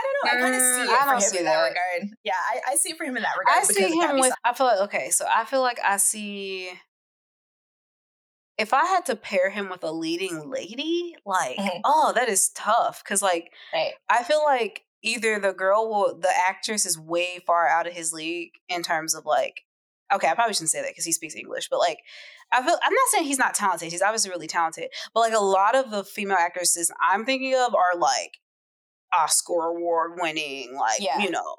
don't 0.01 0.15
know. 0.23 0.31
I 0.31 0.41
kind 0.41 0.55
of 0.55 0.61
Mm, 0.61 0.75
see 0.75 0.81
it 0.83 0.89
I 0.89 1.03
for 1.03 1.11
don't 1.11 1.21
him 1.21 1.29
see 1.29 1.37
in 1.39 1.45
that, 1.45 1.51
that. 1.55 1.63
regard. 1.99 2.17
Yeah, 2.23 2.33
I, 2.35 2.71
I 2.71 2.75
see 2.75 2.91
it 2.91 2.97
for 2.97 3.03
him 3.03 3.17
in 3.17 3.23
that 3.23 3.35
regard. 3.37 3.57
I 3.59 3.63
see 3.63 3.99
him 3.99 4.19
with. 4.19 4.33
I 4.45 4.53
feel 4.53 4.67
like 4.67 4.79
okay, 4.81 5.09
so 5.09 5.25
I 5.33 5.43
feel 5.45 5.61
like 5.61 5.79
I 5.83 5.97
see. 5.97 6.71
If 8.57 8.73
I 8.73 8.85
had 8.85 9.05
to 9.07 9.15
pair 9.15 9.49
him 9.49 9.69
with 9.69 9.83
a 9.83 9.91
leading 9.91 10.49
lady, 10.49 11.15
like 11.25 11.57
Mhm. 11.57 11.81
oh, 11.85 12.11
that 12.13 12.29
is 12.29 12.49
tough 12.49 13.03
because 13.03 13.21
like 13.21 13.51
Right. 13.73 13.93
I 14.09 14.23
feel 14.23 14.43
like 14.43 14.83
either 15.03 15.39
the 15.39 15.53
girl 15.53 15.89
will, 15.89 16.17
the 16.17 16.31
actress 16.47 16.85
is 16.85 16.97
way 16.99 17.39
far 17.45 17.67
out 17.67 17.85
of 17.87 17.93
his 17.93 18.11
league 18.13 18.51
in 18.67 18.81
terms 18.83 19.13
of 19.13 19.25
like, 19.25 19.61
okay, 20.11 20.27
I 20.27 20.33
probably 20.33 20.53
shouldn't 20.55 20.71
say 20.71 20.81
that 20.81 20.89
because 20.89 21.05
he 21.05 21.11
speaks 21.11 21.35
English, 21.35 21.69
but 21.69 21.79
like, 21.79 21.99
I 22.51 22.63
feel 22.63 22.77
I'm 22.81 22.93
not 22.93 23.09
saying 23.11 23.25
he's 23.25 23.37
not 23.37 23.53
talented. 23.53 23.91
He's 23.91 24.01
obviously 24.01 24.31
really 24.31 24.47
talented, 24.47 24.89
but 25.13 25.19
like 25.19 25.33
a 25.33 25.39
lot 25.39 25.75
of 25.75 25.91
the 25.91 26.03
female 26.03 26.37
actresses 26.37 26.91
I'm 27.01 27.25
thinking 27.25 27.53
of 27.55 27.75
are 27.75 27.95
like 27.97 28.39
Oscar 29.13 29.67
award 29.67 30.13
winning, 30.19 30.75
like 30.75 30.99
Yeah. 30.99 31.19
you 31.19 31.29
know. 31.29 31.57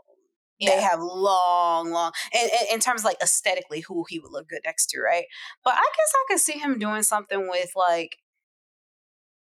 They 0.61 0.80
have 0.80 1.00
long, 1.00 1.90
long, 1.90 2.12
and, 2.34 2.50
and 2.50 2.68
in 2.72 2.80
terms 2.80 3.02
of 3.02 3.04
like 3.04 3.22
aesthetically, 3.22 3.80
who 3.80 4.04
he 4.09 4.18
would 4.18 4.32
look 4.32 4.48
good 4.48 4.62
next 4.64 4.86
to, 4.90 5.00
right? 5.00 5.24
But 5.64 5.74
I 5.74 5.82
guess 5.96 6.12
I 6.14 6.24
could 6.28 6.40
see 6.40 6.59
him 6.59 6.78
doing 6.78 7.02
something 7.02 7.48
with 7.48 7.70
like 7.76 8.18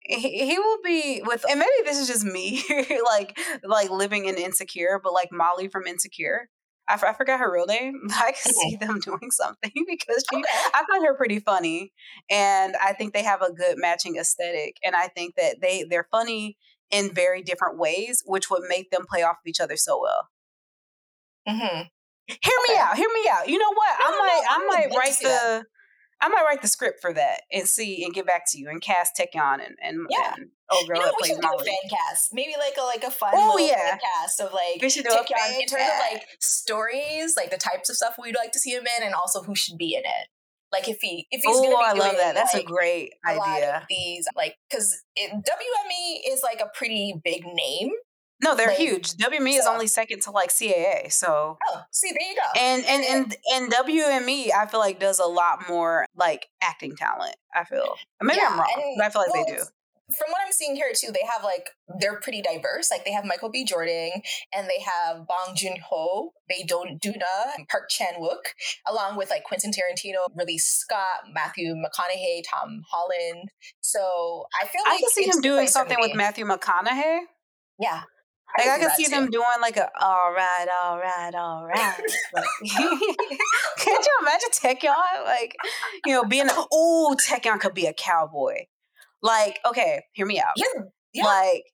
he, 0.09 0.47
he 0.47 0.59
will 0.59 0.79
be 0.85 1.23
with 1.25 1.45
and 1.49 1.59
maybe 1.59 1.71
this 1.85 1.99
is 1.99 2.07
just 2.07 2.25
me 2.25 2.63
like 3.05 3.39
like 3.65 3.91
living 3.91 4.27
in 4.27 4.37
insecure 4.37 5.01
but 5.03 5.13
like 5.13 5.31
molly 5.33 5.69
from 5.69 5.87
insecure 5.87 6.49
I, 6.89 6.95
f- 6.95 7.03
I 7.05 7.13
forgot 7.13 7.41
her 7.41 7.53
real 7.53 7.67
name 7.67 8.01
i 8.11 8.33
could 8.33 8.55
see 8.55 8.77
them 8.77 9.01
doing 9.05 9.31
something 9.31 9.73
because 9.89 10.25
she 10.31 10.37
Okay. 10.39 10.45
i 10.75 10.85
find 10.91 11.05
her 11.05 11.17
pretty 11.17 11.41
funny 11.41 11.93
and 12.31 12.75
i 12.83 12.93
think 12.93 13.15
they 13.15 13.25
have 13.25 13.43
a 13.43 13.53
good 13.53 13.79
matching 13.79 14.17
aesthetic 14.17 14.77
and 14.85 14.95
i 14.95 15.09
think 15.09 15.35
that 15.37 15.57
they 15.61 15.85
they're 15.89 16.09
funny 16.11 16.57
in 16.91 17.13
very 17.13 17.43
different 17.43 17.79
ways 17.79 18.23
which 18.27 18.49
would 18.49 18.63
make 18.69 18.91
them 18.91 19.07
play 19.09 19.23
off 19.23 19.37
of 19.43 19.47
each 19.49 19.61
other 19.61 19.77
so 19.77 20.01
well 20.01 20.29
hmm 21.47 21.83
hear 22.27 22.59
me 22.69 22.75
Okay. 22.75 22.81
out 22.81 22.97
hear 22.97 23.09
me 23.09 23.29
out 23.31 23.49
you 23.49 23.59
know 23.59 23.73
what 23.73 23.97
No, 24.01 24.07
i 24.07 24.11
no, 24.11 24.19
might 24.19 24.43
I 24.51 24.55
i 24.55 24.67
might 24.67 24.97
write 24.97 25.13
see 25.15 25.25
that. 25.25 25.43
the 25.61 25.65
I 26.21 26.29
might 26.29 26.45
write 26.45 26.63
the 26.63 26.69
script 26.69 27.01
for 27.01 27.13
that 27.13 27.43
and 27.53 27.69
see 27.69 28.03
and 28.05 28.15
get 28.15 28.27
back 28.27 28.45
to 28.53 28.59
you 28.59 28.71
and 28.71 28.81
cast 28.81 29.17
Taecyeon 29.17 29.55
and 29.67 29.77
and, 29.83 30.07
Yeah. 30.09 30.35
and 30.39 30.49
oh 30.71 30.85
girl 30.87 30.99
You 30.99 31.05
know, 31.07 31.13
we 31.21 31.29
should 31.29 31.41
do 31.43 31.49
a 31.61 31.65
fan 31.65 31.91
cast. 31.91 32.33
Maybe 32.33 32.55
like 32.59 32.75
a 32.79 32.83
like 32.83 33.05
a 33.05 33.11
fun 33.11 33.33
Oh, 33.35 33.55
little 33.57 33.69
yeah. 33.69 33.91
fan 33.91 33.99
cast 34.01 34.41
of 34.41 34.53
like 34.53 34.81
We 34.81 34.89
should 34.89 35.05
do 35.05 35.11
fan 35.11 35.61
in 35.61 35.67
terms 35.67 35.83
of 35.83 35.99
like 36.13 36.27
stories, 36.41 37.37
like 37.37 37.51
the 37.51 37.59
types 37.59 37.91
of 37.91 37.97
stuff 37.97 38.17
we'd 38.21 38.35
like 38.35 38.53
to 38.53 38.59
see 38.59 38.71
him 38.71 38.87
in, 38.99 39.03
and 39.05 39.15
also 39.15 39.43
who 39.43 39.55
should 39.55 39.77
be 39.79 39.95
in 39.95 40.01
it. 40.01 40.29
Like 40.73 40.89
if 40.89 40.99
he 41.01 41.27
if 41.31 41.43
he's 41.43 41.57
Oh, 41.57 41.63
gonna 41.63 41.77
be 41.77 41.85
I 41.85 41.93
love 41.93 42.01
doing, 42.13 42.19
that. 42.19 42.35
That's 42.35 42.55
like, 42.55 42.65
a 42.65 42.67
great 42.67 43.13
idea. 43.27 43.87
these 43.91 44.27
like 44.35 44.57
because 44.71 45.03
WME 45.21 46.23
is 46.33 46.43
like 46.43 46.61
a 46.61 46.71
pretty 46.75 47.15
big 47.23 47.45
name. 47.45 47.91
No, 48.43 48.55
they're 48.55 48.69
like, 48.69 48.77
huge. 48.77 49.13
WME 49.15 49.59
is 49.59 49.67
only 49.67 49.87
second 49.87 50.21
to 50.23 50.31
like 50.31 50.51
CAA. 50.51 51.11
So 51.13 51.57
Oh, 51.69 51.83
see, 51.91 52.11
there 52.11 52.29
you 52.29 52.37
go. 52.37 52.61
and 52.61 52.85
and 52.85 53.05
and 53.05 53.37
and 53.55 53.73
WME, 53.73 54.53
I 54.53 54.67
feel 54.67 54.81
like 54.81 55.01
does 55.01 55.19
a 55.19 55.25
lot 55.27 55.69
more 55.69 56.07
like 56.17 56.49
acting 56.63 56.97
talent. 56.97 57.37
I 57.55 57.65
feel 57.65 57.95
maybe 58.23 58.41
I'm 58.47 58.59
wrong, 58.59 58.95
but 58.99 59.07
I 59.07 59.09
feel 59.11 59.23
like 59.23 59.33
they 59.47 59.53
do. 59.55 59.63
From 60.09 60.31
what 60.31 60.39
I'm 60.47 60.53
seeing 60.53 60.77
here 60.77 60.93
too, 60.95 61.11
they 61.13 61.27
have 61.33 61.43
like 61.43 61.71
they're 61.99 62.21
pretty 62.21 62.41
diverse. 62.41 62.91
Like 62.93 63.05
they 63.05 63.11
have 63.11 63.25
Michael 63.25 63.51
B. 63.51 63.65
Jordan 63.65 64.11
and 64.55 64.69
they 64.69 64.81
have 64.85 65.27
Bong 65.27 65.57
Joon 65.57 65.79
Ho, 65.89 66.33
Bae 66.49 66.63
Doona, 66.69 67.67
Park 67.69 67.89
Chan 67.89 68.15
Wook, 68.21 68.53
along 68.87 69.17
with 69.17 69.31
like 69.31 69.43
Quentin 69.45 69.73
Tarantino, 69.73 70.19
Ridley 70.37 70.59
Scott, 70.59 71.23
Matthew 71.35 71.75
McConaughey, 71.75 72.43
Tom 72.49 72.83
Holland. 72.89 73.49
So 73.81 74.45
I 74.63 74.67
feel 74.67 74.83
I 74.87 74.91
like 74.91 75.01
can 75.01 75.09
see 75.11 75.25
him 75.25 75.41
doing 75.41 75.67
something 75.67 75.97
with. 75.99 76.15
Matthew 76.15 76.45
McConaughey. 76.45 77.21
Yeah. 77.81 78.03
Like 78.59 78.69
I 78.69 78.79
can 78.79 78.91
see 78.97 79.05
too. 79.05 79.11
them 79.11 79.31
doing 79.31 79.45
like 79.61 79.77
a 79.77 79.89
all 80.01 80.33
right, 80.35 80.67
all 80.83 80.99
right, 80.99 81.35
all 81.35 81.67
right. 81.67 82.01
Like, 82.33 82.45
Can't 83.79 84.07
you 84.07 84.13
imagine 84.23 84.51
Taecyeon? 84.53 85.25
Like, 85.25 85.55
you 86.07 86.13
know, 86.13 86.25
being 86.25 86.47
oh, 86.49 87.17
Taecyeon 87.29 87.61
could 87.61 87.75
be 87.75 87.87
a 87.87 87.93
cowboy. 87.93 88.55
Like, 89.23 89.59
okay, 89.67 90.05
hear 90.13 90.27
me 90.27 90.41
out. 90.41 90.53
Yeah. 90.57 90.83
yeah. 91.13 91.25
Like, 91.25 91.65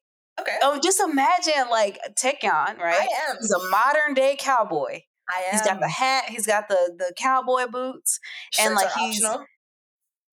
Okay. 0.40 0.56
oh, 0.62 0.80
just 0.82 0.98
imagine 0.98 1.68
like 1.70 1.98
Taecyeon, 2.18 2.78
right? 2.78 3.00
I 3.00 3.30
am. 3.30 3.36
He's 3.38 3.52
a 3.52 3.68
modern 3.68 4.14
day 4.14 4.34
cowboy, 4.38 5.02
I 5.30 5.42
am. 5.48 5.52
He's 5.52 5.62
got 5.62 5.80
the 5.80 5.88
hat. 5.88 6.24
He's 6.28 6.46
got 6.46 6.68
the 6.68 6.94
the 6.96 7.12
cowboy 7.16 7.66
boots, 7.70 8.18
Shirts 8.52 8.66
and 8.66 8.74
like 8.74 8.90
he's 8.92 9.22
optional. 9.22 9.46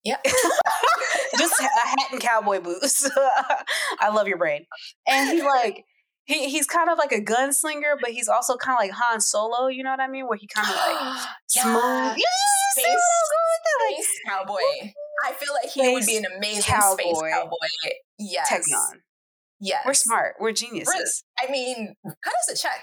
Yep. 0.05 0.23
just 1.37 1.59
a 1.59 1.63
hat 1.63 2.07
and 2.11 2.21
cowboy 2.21 2.61
boots. 2.61 3.09
I 3.99 4.09
love 4.13 4.27
your 4.27 4.37
brain. 4.37 4.65
And 5.07 5.29
he 5.29 5.43
like 5.43 5.83
he 6.29 6.47
he's 6.47 6.67
kind 6.67 6.89
of 6.91 6.97
like 6.99 7.11
a 7.11 7.19
gunslinger, 7.19 7.97
but 7.99 8.11
he's 8.11 8.27
also 8.27 8.55
kind 8.55 8.77
of 8.77 8.79
like 8.79 8.91
Han 8.91 9.19
Solo. 9.19 9.67
You 9.67 9.83
know 9.83 9.89
what 9.89 9.99
I 9.99 10.07
mean? 10.07 10.27
Where 10.27 10.37
he 10.37 10.47
kind 10.47 10.67
of 10.69 10.75
like 10.75 11.17
smooth. 11.47 11.75
Yeah. 11.75 12.15
You 12.15 12.23
see 12.75 12.81
Space- 12.81 12.85
where 12.85 12.93
I'm 12.93 13.29
going 13.33 13.49
with 13.49 13.63
that? 13.65 13.85
Like, 13.85 13.95
Space 14.05 14.19
cowboy. 14.27 14.91
I 15.27 15.33
feel 15.33 15.53
like 15.61 15.71
he 15.71 15.93
would 15.93 16.05
be 16.05 16.17
an 16.17 16.25
amazing 16.37 16.61
space 16.61 16.75
cowboy. 16.75 17.29
cowboy. 17.31 17.55
Yes. 18.19 18.47
Taecyeon. 18.51 18.99
Yes. 19.59 19.83
We're 19.85 19.93
smart. 19.95 20.35
We're 20.39 20.51
geniuses. 20.51 21.23
I 21.37 21.51
mean, 21.51 21.95
cut 22.05 22.33
us 22.47 22.53
a 22.53 22.55
check. 22.55 22.79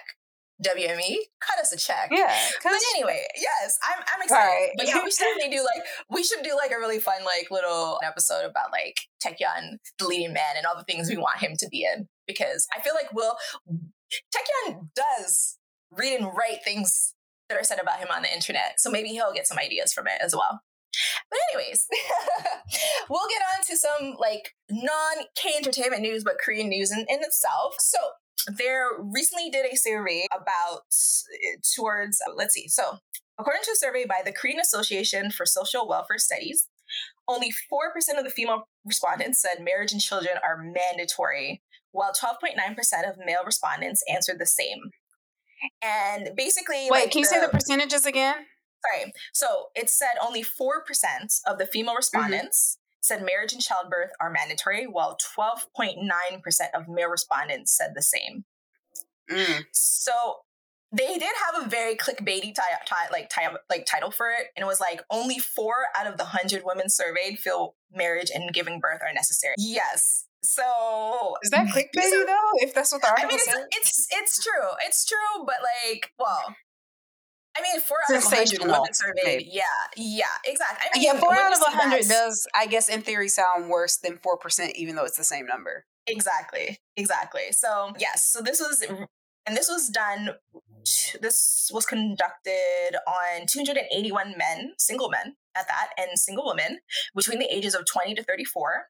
WME, 0.64 1.16
cut 1.40 1.60
us 1.60 1.72
a 1.72 1.76
check. 1.76 2.08
Yeah. 2.10 2.34
But 2.62 2.72
anyway, 2.94 3.22
yes, 3.36 3.78
I'm 3.86 4.02
I'm 4.14 4.22
excited. 4.22 4.46
Right. 4.46 4.68
But 4.76 4.86
yeah, 4.86 5.02
we 5.04 5.10
should 5.10 5.24
definitely 5.24 5.56
do 5.56 5.62
like 5.62 5.84
we 6.10 6.22
should 6.22 6.42
do 6.42 6.56
like 6.56 6.70
a 6.70 6.78
really 6.78 6.98
fun 6.98 7.24
like 7.24 7.50
little 7.50 8.00
episode 8.02 8.44
about 8.44 8.72
like 8.72 8.96
Taecyeon, 9.24 9.76
the 9.98 10.06
leading 10.06 10.32
man, 10.32 10.56
and 10.56 10.66
all 10.66 10.76
the 10.76 10.84
things 10.84 11.10
we 11.10 11.16
want 11.16 11.38
him 11.38 11.52
to 11.58 11.68
be 11.68 11.84
in. 11.84 12.08
Because 12.26 12.66
I 12.76 12.80
feel 12.80 12.94
like 12.94 13.12
Will 13.12 13.36
Taecyeon 14.34 14.88
does 14.94 15.58
read 15.90 16.20
and 16.20 16.26
write 16.26 16.64
things 16.64 17.14
that 17.48 17.58
are 17.58 17.64
said 17.64 17.78
about 17.80 17.98
him 17.98 18.08
on 18.10 18.22
the 18.22 18.32
internet. 18.32 18.80
So 18.80 18.90
maybe 18.90 19.10
he'll 19.10 19.32
get 19.32 19.46
some 19.46 19.58
ideas 19.58 19.92
from 19.92 20.06
it 20.06 20.20
as 20.22 20.34
well. 20.34 20.62
But 21.30 21.38
anyways, 21.52 21.86
we'll 23.10 23.28
get 23.28 23.42
on 23.54 23.64
to 23.66 23.76
some 23.76 24.16
like 24.18 24.54
non 24.70 25.26
K 25.36 25.50
entertainment 25.56 26.02
news, 26.02 26.24
but 26.24 26.38
Korean 26.42 26.68
news 26.68 26.90
in, 26.90 27.00
in 27.00 27.20
itself. 27.20 27.74
So 27.78 27.98
there 28.46 28.88
recently 28.98 29.50
did 29.50 29.66
a 29.70 29.76
survey 29.76 30.26
about 30.34 30.82
uh, 30.82 31.58
towards 31.74 32.20
let's 32.34 32.54
see. 32.54 32.68
So 32.68 32.98
according 33.38 33.62
to 33.64 33.72
a 33.72 33.76
survey 33.76 34.04
by 34.06 34.22
the 34.24 34.32
Korean 34.32 34.60
Association 34.60 35.30
for 35.30 35.46
Social 35.46 35.88
Welfare 35.88 36.18
Studies, 36.18 36.68
only 37.28 37.50
4% 37.50 38.18
of 38.18 38.24
the 38.24 38.30
female 38.30 38.68
respondents 38.84 39.42
said 39.42 39.64
marriage 39.64 39.92
and 39.92 40.00
children 40.00 40.34
are 40.42 40.62
mandatory, 40.62 41.62
while 41.90 42.12
12.9% 42.12 43.10
of 43.10 43.16
male 43.24 43.44
respondents 43.44 44.02
answered 44.08 44.38
the 44.38 44.46
same. 44.46 44.78
And 45.82 46.30
basically, 46.36 46.88
Wait, 46.90 47.02
like, 47.02 47.10
can 47.10 47.20
you 47.20 47.24
say 47.24 47.40
the 47.40 47.48
percentages 47.48 48.06
again? 48.06 48.34
Sorry. 48.84 49.12
So 49.32 49.66
it 49.74 49.90
said 49.90 50.12
only 50.24 50.42
4% 50.42 50.78
of 51.46 51.58
the 51.58 51.66
female 51.66 51.96
respondents 51.96 52.78
said 53.06 53.24
marriage 53.24 53.52
and 53.52 53.62
childbirth 53.62 54.10
are 54.20 54.30
mandatory, 54.30 54.86
while 54.86 55.16
12.9% 55.38 56.00
of 56.74 56.88
male 56.88 57.08
respondents 57.08 57.76
said 57.76 57.92
the 57.94 58.02
same. 58.02 58.44
Mm. 59.30 59.64
So 59.72 60.12
they 60.92 61.18
did 61.18 61.32
have 61.46 61.66
a 61.66 61.68
very 61.68 61.96
clickbaity 61.96 62.54
like 63.12 63.30
like 63.68 63.86
title 63.86 64.10
for 64.10 64.30
it, 64.30 64.48
and 64.56 64.62
it 64.62 64.66
was 64.66 64.80
like 64.80 65.02
only 65.10 65.38
four 65.38 65.74
out 65.96 66.06
of 66.06 66.16
the 66.16 66.24
hundred 66.24 66.62
women 66.64 66.88
surveyed 66.88 67.38
feel 67.38 67.74
marriage 67.92 68.30
and 68.32 68.52
giving 68.52 68.80
birth 68.80 69.00
are 69.06 69.12
necessary. 69.12 69.54
Yes. 69.58 70.26
So 70.42 71.34
Is 71.42 71.50
that 71.50 71.66
clickbaity 71.66 72.26
though? 72.26 72.50
If 72.54 72.72
that's 72.72 72.92
what 72.92 73.02
the 73.02 73.08
I 73.08 73.10
article 73.10 73.30
mean, 73.30 73.40
said. 73.40 73.66
it's, 73.72 73.88
it's 73.88 74.08
it's 74.12 74.44
true. 74.44 74.68
It's 74.86 75.04
true, 75.04 75.44
but 75.44 75.56
like, 75.84 76.12
well, 76.18 76.54
I 77.56 77.62
mean, 77.62 77.80
four 77.80 77.96
out 78.10 78.16
of 78.16 78.24
hundred 78.24 78.60
women 78.60 78.92
surveyed. 78.92 79.48
Yeah, 79.50 79.62
yeah, 79.96 80.24
exactly. 80.44 80.88
I 80.92 80.98
mean, 80.98 81.06
yeah, 81.06 81.18
four 81.18 81.32
out 81.32 81.52
of 81.52 81.58
hundred 81.60 82.06
does, 82.08 82.46
I 82.54 82.66
guess, 82.66 82.88
in 82.88 83.02
theory, 83.02 83.28
sound 83.28 83.68
worse 83.70 83.96
than 83.96 84.18
four 84.18 84.36
percent, 84.36 84.72
even 84.76 84.96
though 84.96 85.04
it's 85.04 85.16
the 85.16 85.24
same 85.24 85.46
number. 85.46 85.86
Exactly, 86.06 86.78
exactly. 86.96 87.52
So 87.52 87.92
yes, 87.98 88.24
so 88.26 88.40
this 88.40 88.60
was, 88.60 88.82
and 89.46 89.56
this 89.56 89.68
was 89.68 89.88
done. 89.88 90.30
This 91.20 91.70
was 91.72 91.84
conducted 91.84 92.96
on 93.08 93.46
281 93.46 94.34
men, 94.38 94.74
single 94.78 95.10
men 95.10 95.34
at 95.56 95.66
that, 95.66 95.88
and 95.98 96.18
single 96.18 96.46
women 96.46 96.78
between 97.14 97.40
the 97.40 97.52
ages 97.52 97.74
of 97.74 97.84
20 97.86 98.14
to 98.14 98.22
34. 98.22 98.86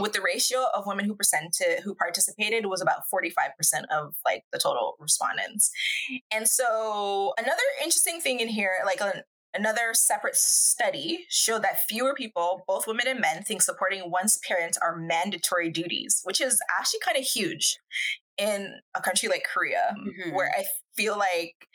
With 0.00 0.12
the 0.12 0.20
ratio 0.20 0.66
of 0.74 0.86
women 0.86 1.04
who 1.06 1.14
presented 1.14 1.80
who 1.82 1.94
participated 1.94 2.66
was 2.66 2.80
about 2.80 3.02
45% 3.12 3.84
of 3.90 4.14
like 4.24 4.44
the 4.52 4.58
total 4.58 4.96
respondents. 4.98 5.70
And 6.30 6.48
so 6.48 7.34
another 7.38 7.62
interesting 7.80 8.20
thing 8.20 8.40
in 8.40 8.48
here, 8.48 8.78
like 8.84 9.00
an, 9.00 9.22
another 9.54 9.92
separate 9.94 10.36
study 10.36 11.26
showed 11.28 11.62
that 11.62 11.84
fewer 11.88 12.14
people, 12.14 12.64
both 12.66 12.86
women 12.86 13.06
and 13.06 13.20
men, 13.20 13.42
think 13.42 13.62
supporting 13.62 14.10
one's 14.10 14.38
parents 14.38 14.78
are 14.82 14.96
mandatory 14.96 15.70
duties, 15.70 16.20
which 16.24 16.40
is 16.40 16.60
actually 16.78 17.00
kind 17.04 17.18
of 17.18 17.24
huge 17.24 17.78
in 18.38 18.80
a 18.94 19.00
country 19.00 19.28
like 19.28 19.44
Korea, 19.52 19.94
Mhm. 19.98 20.32
where 20.32 20.50
I 20.56 20.64
feel 20.96 21.18
like 21.18 21.68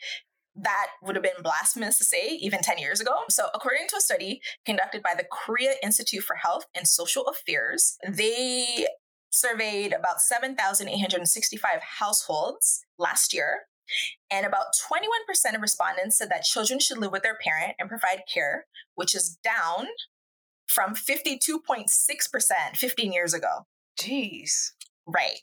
that 0.62 0.88
would 1.02 1.16
have 1.16 1.22
been 1.22 1.42
blasphemous 1.42 1.98
to 1.98 2.04
say 2.04 2.38
even 2.40 2.60
10 2.60 2.78
years 2.78 3.00
ago. 3.00 3.12
So, 3.30 3.46
according 3.54 3.86
to 3.88 3.96
a 3.96 4.00
study 4.00 4.40
conducted 4.64 5.02
by 5.02 5.14
the 5.16 5.26
Korea 5.30 5.74
Institute 5.82 6.24
for 6.24 6.36
Health 6.36 6.66
and 6.74 6.86
Social 6.86 7.24
Affairs, 7.26 7.96
they 8.08 8.86
surveyed 9.30 9.92
about 9.92 10.20
7,865 10.20 11.80
households 11.98 12.84
last 12.98 13.32
year. 13.32 13.60
And 14.30 14.44
about 14.44 14.66
21% 14.90 15.54
of 15.54 15.62
respondents 15.62 16.18
said 16.18 16.30
that 16.30 16.44
children 16.44 16.78
should 16.78 16.98
live 16.98 17.12
with 17.12 17.22
their 17.22 17.38
parent 17.42 17.74
and 17.78 17.88
provide 17.88 18.22
care, 18.32 18.66
which 18.96 19.14
is 19.14 19.38
down 19.42 19.86
from 20.66 20.94
52.6% 20.94 22.76
15 22.76 23.12
years 23.12 23.32
ago. 23.32 23.66
Jeez. 23.98 24.72
Right. 25.06 25.40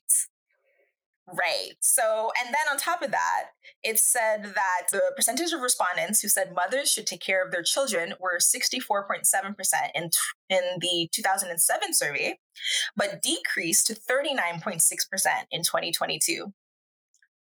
Right. 1.28 1.73
So, 1.80 2.32
and 2.39 2.53
then 2.53 2.61
on 2.71 2.78
top 2.78 3.01
of 3.01 3.09
that, 3.11 3.45
it 3.84 3.97
said 3.97 4.43
that 4.43 4.88
the 4.91 5.01
percentage 5.15 5.53
of 5.53 5.61
respondents 5.61 6.21
who 6.21 6.28
said 6.28 6.53
mothers 6.53 6.91
should 6.91 7.07
take 7.07 7.21
care 7.21 7.43
of 7.43 7.51
their 7.51 7.63
children 7.63 8.13
were 8.19 8.38
64.7% 8.38 9.23
in, 9.95 10.03
t- 10.03 10.17
in 10.49 10.61
the 10.80 11.09
2007 11.11 11.93
survey, 11.93 12.38
but 12.95 13.23
decreased 13.23 13.88
to 13.88 13.95
39.6% 13.95 14.82
in 15.51 15.63
2022. 15.63 16.53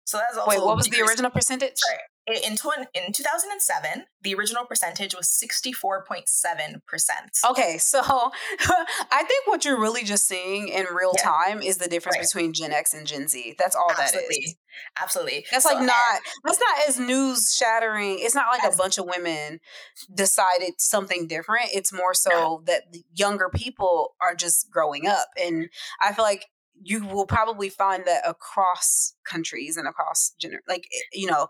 So 0.04 0.18
that's 0.18 0.36
also 0.36 0.50
Wait, 0.50 0.64
what 0.64 0.76
was 0.76 0.88
the 0.88 1.00
original 1.02 1.30
percentage? 1.30 1.76
Sorry. 1.76 1.98
In, 2.28 2.56
in 2.94 3.12
2007, 3.12 4.04
the 4.22 4.34
original 4.34 4.64
percentage 4.66 5.14
was 5.14 5.28
64.7%. 5.28 7.50
Okay, 7.50 7.78
so 7.78 8.00
I 8.02 9.24
think 9.26 9.46
what 9.46 9.64
you're 9.64 9.80
really 9.80 10.04
just 10.04 10.26
seeing 10.26 10.68
in 10.68 10.86
real 10.94 11.14
Yeah. 11.16 11.22
time 11.22 11.62
is 11.62 11.78
the 11.78 11.88
difference 11.88 12.16
Right. 12.18 12.26
between 12.32 12.52
Gen 12.52 12.72
X 12.72 12.92
and 12.94 13.06
Gen 13.06 13.28
Z. 13.28 13.54
That's 13.58 13.74
all 13.76 13.88
that 13.88 14.00
Absolutely. 14.00 14.36
is. 14.36 14.54
Absolutely. 15.00 15.46
That's 15.50 15.64
So, 15.64 15.74
like 15.74 15.84
not 15.84 16.20
that's 16.44 16.60
not 16.60 16.88
as 16.88 16.98
news 17.00 17.54
shattering. 17.54 18.18
It's 18.20 18.34
not 18.34 18.48
like 18.48 18.72
a 18.72 18.76
bunch 18.76 18.98
of 18.98 19.06
women 19.06 19.60
decided 20.14 20.80
something 20.80 21.26
different. 21.26 21.70
It's 21.72 21.92
more 21.92 22.14
so 22.14 22.62
that 22.66 22.84
younger 23.14 23.48
people 23.48 24.14
are 24.20 24.34
just 24.34 24.70
growing 24.70 25.06
up. 25.06 25.28
And 25.40 25.68
I 26.00 26.12
feel 26.12 26.24
like 26.24 26.46
you 26.80 27.04
will 27.06 27.26
probably 27.26 27.68
find 27.70 28.04
that 28.04 28.22
across 28.28 29.14
countries 29.24 29.76
and 29.76 29.88
across 29.88 30.32
gener 30.40 30.58
like 30.68 30.86
eh, 30.94 31.00
you 31.12 31.26
know, 31.28 31.48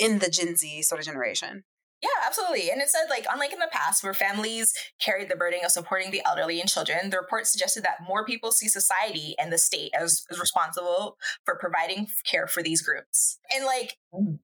in 0.00 0.18
the 0.18 0.30
Gen 0.30 0.56
Z 0.56 0.82
sort 0.82 1.00
of 1.00 1.06
generation. 1.06 1.62
Yeah, 2.02 2.08
absolutely. 2.26 2.70
And 2.70 2.80
it 2.80 2.88
said, 2.88 3.10
like, 3.10 3.26
unlike 3.30 3.52
in 3.52 3.58
the 3.58 3.68
past 3.70 4.02
where 4.02 4.14
families 4.14 4.72
carried 5.04 5.28
the 5.28 5.36
burden 5.36 5.60
of 5.62 5.70
supporting 5.70 6.10
the 6.10 6.22
elderly 6.24 6.58
and 6.58 6.66
children, 6.66 7.10
the 7.10 7.18
report 7.18 7.46
suggested 7.46 7.84
that 7.84 7.98
more 8.08 8.24
people 8.24 8.52
see 8.52 8.68
society 8.68 9.34
and 9.38 9.52
the 9.52 9.58
state 9.58 9.90
as, 9.94 10.24
as 10.30 10.40
responsible 10.40 11.18
for 11.44 11.58
providing 11.58 12.06
care 12.24 12.46
for 12.46 12.62
these 12.62 12.80
groups. 12.80 13.38
And, 13.54 13.66
like, 13.66 13.98
mm. 14.14 14.38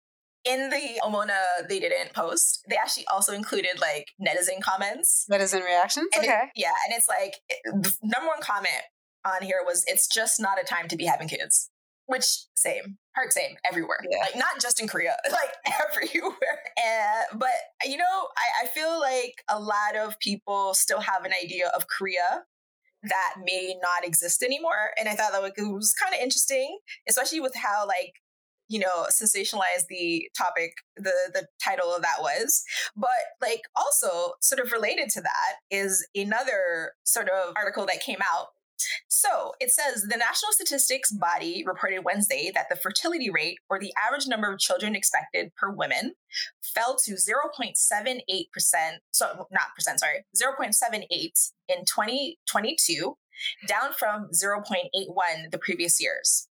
in 0.44 0.68
the 0.68 1.00
Omona 1.02 1.66
they 1.66 1.80
didn't 1.80 2.12
post, 2.12 2.62
they 2.68 2.76
actually 2.76 3.06
also 3.06 3.32
included, 3.32 3.80
like, 3.80 4.08
netizen 4.20 4.60
comments. 4.60 5.24
In 5.30 5.40
reactions? 5.40 6.08
And 6.14 6.24
it- 6.24 6.28
okay. 6.28 6.42
yeah, 6.56 6.74
and 6.84 6.94
it's 6.94 7.08
like, 7.08 7.36
it- 7.48 7.62
the 7.82 7.94
number 8.02 8.28
one 8.28 8.42
comment 8.42 8.82
on 9.24 9.42
here 9.42 9.62
was, 9.64 9.82
it's 9.86 10.06
just 10.08 10.38
not 10.38 10.60
a 10.60 10.64
time 10.64 10.88
to 10.88 10.96
be 10.96 11.06
having 11.06 11.26
kids. 11.26 11.70
Which, 12.04 12.44
same, 12.54 12.98
heart 13.16 13.32
same, 13.32 13.56
everywhere. 13.68 13.98
Yeah. 14.08 14.18
Like, 14.18 14.36
not 14.36 14.60
just 14.60 14.80
in 14.80 14.86
Korea, 14.86 15.16
like 15.30 15.50
everywhere. 15.80 16.60
And, 16.78 17.40
but, 17.40 17.50
you 17.84 17.96
know, 17.96 18.04
I, 18.04 18.64
I 18.64 18.66
feel 18.68 19.00
like 19.00 19.42
a 19.48 19.58
lot 19.58 19.96
of 19.96 20.18
people 20.20 20.74
still 20.74 21.00
have 21.00 21.24
an 21.24 21.32
idea 21.42 21.70
of 21.74 21.86
Korea 21.88 22.44
that 23.02 23.34
may 23.44 23.74
not 23.82 24.06
exist 24.06 24.42
anymore. 24.42 24.90
And 24.98 25.08
I 25.08 25.14
thought 25.14 25.32
that 25.32 25.42
was 25.42 25.94
kind 25.94 26.14
of 26.14 26.20
interesting, 26.20 26.78
especially 27.08 27.40
with 27.40 27.54
how, 27.54 27.86
like, 27.86 28.14
you 28.68 28.80
know, 28.80 29.06
sensationalized 29.10 29.86
the 29.88 30.28
topic, 30.36 30.72
the 30.96 31.12
the 31.32 31.46
title 31.62 31.94
of 31.94 32.02
that 32.02 32.16
was. 32.20 32.64
But 32.96 33.10
like 33.40 33.62
also 33.76 34.32
sort 34.40 34.60
of 34.60 34.72
related 34.72 35.08
to 35.10 35.20
that 35.20 35.54
is 35.70 36.06
another 36.14 36.92
sort 37.04 37.28
of 37.28 37.54
article 37.56 37.86
that 37.86 38.00
came 38.00 38.18
out. 38.32 38.48
So 39.08 39.52
it 39.60 39.70
says 39.70 40.02
the 40.02 40.16
National 40.16 40.52
Statistics 40.52 41.10
Body 41.10 41.64
reported 41.66 42.04
Wednesday 42.04 42.50
that 42.54 42.66
the 42.68 42.76
fertility 42.76 43.30
rate, 43.30 43.58
or 43.68 43.78
the 43.78 43.92
average 43.96 44.26
number 44.26 44.52
of 44.52 44.58
children 44.58 44.94
expected 44.94 45.54
per 45.56 45.70
woman, 45.70 46.12
fell 46.62 46.96
to 47.04 47.14
0.78%, 47.14 47.74
so 49.10 49.46
not 49.50 49.74
percent, 49.74 50.00
sorry, 50.00 50.24
0.78 50.36 51.50
in 51.68 51.84
2022, 51.84 53.16
down 53.66 53.92
from 53.98 54.28
0.81 54.32 55.50
the 55.50 55.58
previous 55.58 56.00
years. 56.00 56.48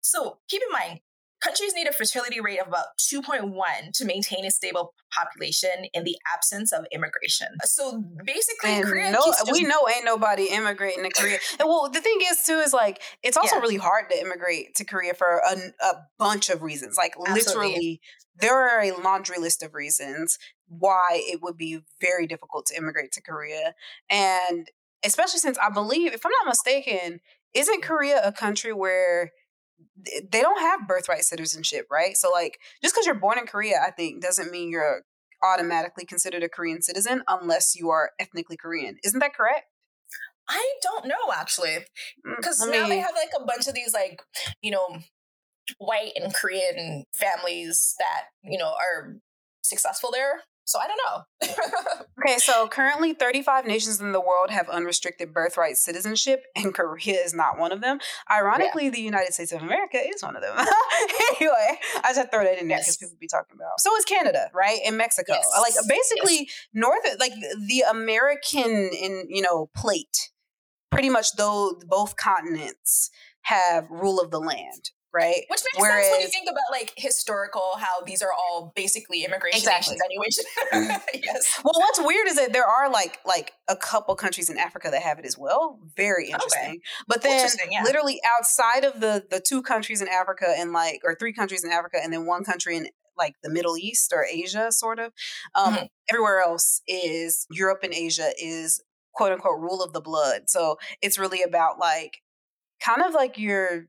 So 0.00 0.38
keep 0.48 0.62
in 0.62 0.72
mind, 0.72 1.00
countries 1.42 1.74
need 1.74 1.86
a 1.88 1.92
fertility 1.92 2.40
rate 2.40 2.60
of 2.60 2.68
about 2.68 2.86
2.1 2.98 3.92
to 3.94 4.04
maintain 4.04 4.44
a 4.44 4.50
stable 4.50 4.94
population 5.12 5.70
in 5.92 6.04
the 6.04 6.16
absence 6.32 6.72
of 6.72 6.84
immigration. 6.92 7.48
So 7.64 8.02
basically, 8.24 8.70
And 8.70 8.84
Korea 8.84 9.10
no, 9.10 9.24
just- 9.26 9.50
we 9.52 9.62
know 9.62 9.88
ain't 9.88 10.04
nobody 10.04 10.44
immigrating 10.44 11.04
to 11.04 11.10
Korea. 11.10 11.38
And 11.58 11.68
well, 11.68 11.88
the 11.90 12.00
thing 12.00 12.18
is 12.30 12.42
too 12.44 12.58
is 12.58 12.72
like 12.72 13.02
it's 13.22 13.36
also 13.36 13.56
Yeah. 13.56 13.62
really 13.62 13.76
hard 13.76 14.08
to 14.10 14.20
immigrate 14.20 14.74
to 14.76 14.84
Korea 14.84 15.14
for 15.14 15.42
a, 15.48 15.56
a 15.84 15.92
bunch 16.18 16.48
of 16.50 16.62
reasons. 16.62 16.96
Like 16.96 17.14
Absolutely. 17.26 17.40
literally, 17.68 18.00
there 18.36 18.56
are 18.56 18.80
a 18.82 18.92
laundry 18.92 19.38
list 19.38 19.62
of 19.62 19.74
reasons 19.74 20.38
why 20.68 21.20
it 21.24 21.40
would 21.42 21.56
be 21.58 21.80
very 22.00 22.26
difficult 22.26 22.66
to 22.66 22.76
immigrate 22.76 23.12
to 23.12 23.22
Korea, 23.22 23.74
and 24.08 24.70
especially 25.04 25.40
since 25.40 25.58
I 25.58 25.68
believe, 25.68 26.14
if 26.14 26.24
I'm 26.24 26.32
not 26.40 26.46
mistaken, 26.48 27.20
isn't 27.52 27.82
Korea 27.82 28.20
a 28.24 28.32
country 28.32 28.72
where 28.72 29.32
they 29.96 30.40
don't 30.40 30.60
have 30.60 30.88
birthright 30.88 31.24
citizenship, 31.24 31.86
right? 31.90 32.16
So 32.16 32.30
like 32.30 32.58
just 32.82 32.94
because 32.94 33.06
you're 33.06 33.14
born 33.14 33.38
in 33.38 33.46
Korea, 33.46 33.80
I 33.86 33.90
think 33.90 34.22
doesn't 34.22 34.50
mean 34.50 34.70
you're 34.70 35.02
automatically 35.42 36.04
considered 36.04 36.42
a 36.42 36.48
Korean 36.48 36.82
citizen 36.82 37.22
unless 37.28 37.74
you 37.74 37.90
are 37.90 38.10
ethnically 38.18 38.56
Korean. 38.56 38.98
Isn't 39.04 39.20
that 39.20 39.34
correct? 39.34 39.66
I 40.48 40.74
don't 40.82 41.06
know 41.06 41.32
actually. 41.34 41.78
Mm, 42.26 42.36
because 42.36 42.60
I 42.60 42.70
now 42.70 42.88
they 42.88 42.98
have 42.98 43.14
like 43.14 43.30
a 43.38 43.44
bunch 43.44 43.66
of 43.66 43.74
these 43.74 43.92
like 43.92 44.22
you 44.60 44.70
know 44.70 44.98
white 45.78 46.12
and 46.16 46.34
korean 46.34 47.04
families 47.14 47.94
that 47.98 48.24
you 48.42 48.58
know 48.58 48.66
are 48.68 49.16
successful 49.62 50.10
there 50.12 50.42
so 50.64 50.78
i 50.78 50.86
don't 50.86 50.98
know 51.06 51.22
okay, 52.22 52.38
so 52.38 52.68
currently 52.68 53.14
35 53.14 53.66
nations 53.66 54.00
in 54.00 54.12
the 54.12 54.20
world 54.20 54.50
have 54.50 54.68
unrestricted 54.68 55.34
birthright 55.34 55.76
citizenship, 55.76 56.44
and 56.54 56.72
Korea 56.72 57.18
is 57.20 57.34
not 57.34 57.58
one 57.58 57.72
of 57.72 57.80
them. 57.80 57.98
Ironically, 58.30 58.90
the 58.90 59.00
United 59.00 59.32
States 59.34 59.50
of 59.50 59.60
America 59.60 59.96
is 59.98 60.22
one 60.22 60.36
of 60.36 60.42
them. 60.42 60.56
anyway, 61.36 61.78
I 61.96 62.08
just 62.10 62.16
had 62.18 62.22
to 62.24 62.28
throw 62.30 62.44
that 62.44 62.60
in 62.60 62.68
there 62.68 62.78
because 62.78 62.86
Yes. 62.86 62.96
people 62.98 63.16
be 63.20 63.26
talking 63.26 63.56
about. 63.56 63.80
So 63.80 63.94
is 63.96 64.04
Canada, 64.04 64.50
right? 64.54 64.78
And 64.86 64.96
Mexico. 64.96 65.32
Yes. 65.32 65.46
Like 65.60 65.74
basically 65.88 66.48
north 66.72 67.04
like 67.18 67.32
the 67.66 67.82
American 67.90 68.90
in, 68.92 69.26
you 69.28 69.42
know, 69.42 69.68
plate. 69.74 70.30
Pretty 70.92 71.10
much 71.10 71.32
though 71.36 71.80
both 71.88 72.16
continents 72.16 73.10
have 73.42 73.86
rule 73.90 74.20
of 74.20 74.30
the 74.30 74.38
land, 74.38 74.90
right? 75.12 75.44
which 75.48 75.60
makes 75.74 75.86
sense 75.88 76.10
when 76.10 76.20
you 76.20 76.28
think 76.28 76.48
about 76.48 76.70
like 76.70 76.92
historical 76.96 77.72
how 77.78 78.00
these 78.04 78.22
are 78.22 78.32
all 78.32 78.72
basically 78.74 79.24
immigration 79.24 79.58
Exactly. 79.58 79.96
nations 80.16 80.46
anyway 80.72 80.98
yes 81.22 81.60
Well, 81.64 81.74
what's 81.76 82.00
weird 82.00 82.26
is 82.28 82.36
that 82.36 82.52
there 82.52 82.66
are 82.66 82.90
like 82.90 83.18
like 83.26 83.52
a 83.68 83.76
couple 83.76 84.14
countries 84.16 84.48
in 84.50 84.58
Africa 84.58 84.88
that 84.90 85.02
have 85.02 85.18
it 85.18 85.24
as 85.26 85.36
well. 85.38 85.78
Very 85.96 86.30
interesting. 86.30 86.80
But 87.06 87.22
then 87.22 87.32
Interesting, 87.32 87.68
yeah. 87.72 87.84
literally 87.84 88.20
outside 88.38 88.84
of 88.84 89.00
the 89.00 89.24
the 89.30 89.40
two 89.40 89.62
countries 89.62 90.02
in 90.02 90.08
Africa 90.08 90.46
and 90.56 90.72
like 90.72 91.00
or 91.04 91.14
three 91.14 91.32
countries 91.32 91.64
in 91.64 91.70
Africa 91.70 91.98
and 92.02 92.12
then 92.12 92.26
one 92.26 92.44
country 92.44 92.76
in 92.76 92.88
like 93.16 93.34
the 93.42 93.50
Middle 93.50 93.76
East 93.76 94.12
or 94.14 94.24
Asia 94.26 94.72
sort 94.72 94.98
of. 94.98 95.12
Um 95.54 95.74
Mhm. 95.74 95.88
everywhere 96.10 96.40
else 96.40 96.82
is 96.86 97.46
Europe 97.50 97.80
and 97.82 97.94
Asia 97.94 98.30
is 98.38 98.82
quote 99.14 99.32
unquote 99.32 99.60
rule 99.60 99.82
of 99.82 99.92
the 99.92 100.00
blood. 100.00 100.48
So 100.48 100.78
it's 101.00 101.18
really 101.18 101.42
about 101.42 101.78
like 101.78 102.18
kind 102.82 103.02
of 103.02 103.14
like 103.14 103.38
your 103.38 103.86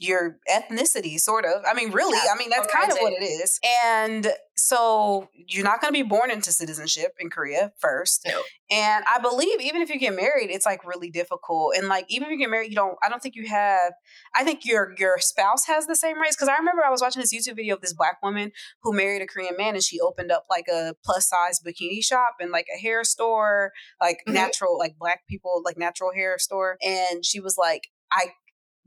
your 0.00 0.38
ethnicity 0.50 1.20
sort 1.20 1.44
of. 1.44 1.62
I 1.68 1.74
mean 1.74 1.92
really 1.92 2.16
Yeah, 2.24 2.32
i 2.34 2.38
mean 2.38 2.48
that's 2.50 2.72
kind 2.72 2.90
of 2.90 2.96
what 2.98 3.12
it 3.12 3.22
is. 3.24 3.60
And 3.84 4.32
so 4.56 5.28
you're 5.34 5.64
not 5.64 5.80
going 5.80 5.92
to 5.92 5.98
be 6.04 6.06
born 6.06 6.30
into 6.30 6.52
citizenship 6.52 7.12
in 7.18 7.30
korea 7.30 7.72
first. 7.78 8.26
No. 8.26 8.40
and 8.70 9.04
i 9.14 9.18
believe 9.20 9.60
even 9.60 9.80
if 9.82 9.88
you 9.90 9.98
get 9.98 10.14
married 10.14 10.50
it's 10.50 10.66
like 10.66 10.84
really 10.86 11.10
difficult. 11.10 11.74
And 11.76 11.86
like 11.88 12.06
even 12.08 12.26
if 12.28 12.32
you 12.32 12.38
get 12.38 12.50
married 12.50 12.70
you 12.70 12.76
don't 12.76 12.96
i 13.02 13.08
don't 13.10 13.22
think 13.22 13.36
you 13.36 13.46
have 13.48 13.92
i 14.34 14.42
think 14.42 14.64
your 14.64 14.94
your 14.98 15.18
spouse 15.18 15.66
has 15.66 15.86
the 15.86 15.96
same 15.96 16.18
rights. 16.18 16.34
Because 16.36 16.48
i 16.48 16.56
remember 16.56 16.82
i 16.84 16.90
was 16.90 17.02
watching 17.02 17.20
this 17.20 17.34
youtube 17.34 17.56
video 17.56 17.74
of 17.74 17.82
this 17.82 17.92
black 17.92 18.22
woman 18.22 18.52
who 18.82 18.92
married 18.94 19.20
a 19.22 19.26
korean 19.26 19.54
man 19.58 19.74
and 19.74 19.82
she 19.84 20.00
opened 20.00 20.32
up 20.32 20.44
like 20.48 20.66
a 20.68 20.94
plus 21.04 21.28
size 21.28 21.60
bikini 21.60 22.02
shop 22.02 22.36
and 22.40 22.50
like 22.50 22.66
a 22.74 22.80
hair 22.80 23.04
store 23.04 23.72
like 24.00 24.18
Mhm. 24.26 24.32
natural 24.32 24.78
like 24.78 24.96
black 24.98 25.26
people 25.28 25.60
like 25.64 25.76
natural 25.78 26.12
hair 26.14 26.38
store. 26.38 26.76
And 26.82 27.24
she 27.24 27.38
was 27.40 27.56
like 27.58 27.88
i 28.12 28.32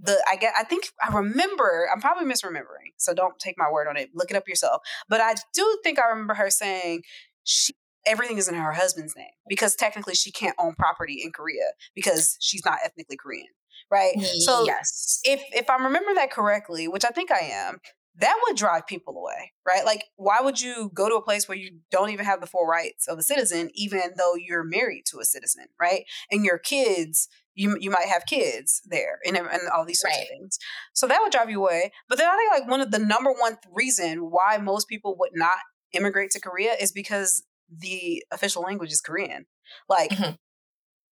the 0.04 0.24
I 0.30 0.36
get 0.36 0.54
I 0.58 0.64
think 0.64 0.86
I 1.04 1.14
remember 1.14 1.88
I'm 1.92 2.02
probably 2.02 2.26
misremembering 2.26 2.94
so 2.98 3.14
don't 3.14 3.38
take 3.40 3.56
my 3.58 3.72
word 3.72 3.88
on 3.88 3.98
it 3.98 4.10
look 4.14 4.30
it 4.30 4.38
up 4.38 4.48
yourself 4.48 4.82
but 5.10 5.22
I 5.22 5.36
do 5.54 5.80
think 5.84 6.00
I 6.00 6.10
remember 6.10 6.36
her 6.36 6.50
saying 6.50 7.04
she 7.44 7.74
everything 8.06 8.38
is 8.38 8.48
in 8.48 8.56
her 8.56 8.74
husband's 8.74 9.16
name 9.16 9.32
because 9.48 9.76
technically 9.76 10.14
she 10.14 10.32
can't 10.32 10.56
own 10.60 10.76
property 10.76 11.22
in 11.24 11.32
Korea 11.32 11.72
because 11.96 12.38
she's 12.42 12.66
not 12.66 12.80
ethnically 12.84 13.18
Korean 13.18 13.48
right? 13.92 14.16
Mm, 14.18 14.26
so 14.26 14.66
yes. 14.66 15.20
if 15.24 15.42
if 15.54 15.70
I'm 15.70 15.84
remembering 15.84 16.16
that 16.16 16.32
correctly, 16.32 16.88
which 16.88 17.06
I 17.06 17.10
think 17.10 17.32
I 17.32 17.40
am, 17.40 17.80
that 18.20 18.40
would 18.44 18.56
drive 18.58 18.86
people 18.86 19.18
away, 19.18 19.52
right? 19.68 19.86
Like, 19.86 20.06
why 20.18 20.38
would 20.42 20.62
you 20.62 20.92
go 20.94 21.10
to 21.10 21.16
a 21.16 21.22
place 21.22 21.48
where 21.48 21.58
you 21.58 21.80
don't 21.92 22.12
even 22.12 22.26
have 22.26 22.42
the 22.42 22.48
full 22.48 22.66
rights 22.68 23.08
of 23.08 23.18
a 23.18 23.24
citizen, 23.24 23.70
even 23.74 24.02
though 24.18 24.36
you're 24.36 24.64
married 24.64 25.04
to 25.08 25.20
a 25.20 25.26
citizen, 25.26 25.66
right? 25.80 26.04
And 26.32 26.46
your 26.46 26.60
kids, 26.60 27.28
you 27.56 27.76
you 27.80 27.90
might 27.90 28.08
have 28.08 28.26
kids 28.28 28.82
there, 28.86 29.20
and 29.26 29.36
and 29.38 29.50
all 29.76 29.86
these 29.86 30.00
sorts 30.00 30.18
Right. 30.18 30.24
of 30.24 30.28
things. 30.30 30.60
So 30.94 31.08
that 31.08 31.20
would 31.24 31.32
drive 31.32 31.50
you 31.50 31.60
away. 31.60 31.92
But 32.08 32.18
then 32.20 32.28
I 32.28 32.36
think 32.38 32.52
like 32.52 32.70
one 32.70 32.82
of 32.82 32.92
the 32.92 33.00
number 33.00 33.32
one 33.32 33.58
reason 33.72 34.30
why 34.32 34.58
most 34.58 34.88
people 34.88 35.16
would 35.20 35.32
not 35.34 35.60
immigrate 35.92 36.32
to 36.32 36.40
Korea 36.40 36.74
is 36.74 36.92
because 36.92 37.44
the 37.70 38.24
official 38.32 38.62
language 38.62 38.92
is 38.92 39.02
Korean. 39.02 39.46
Like, 39.90 40.12
Mhm. 40.12 40.38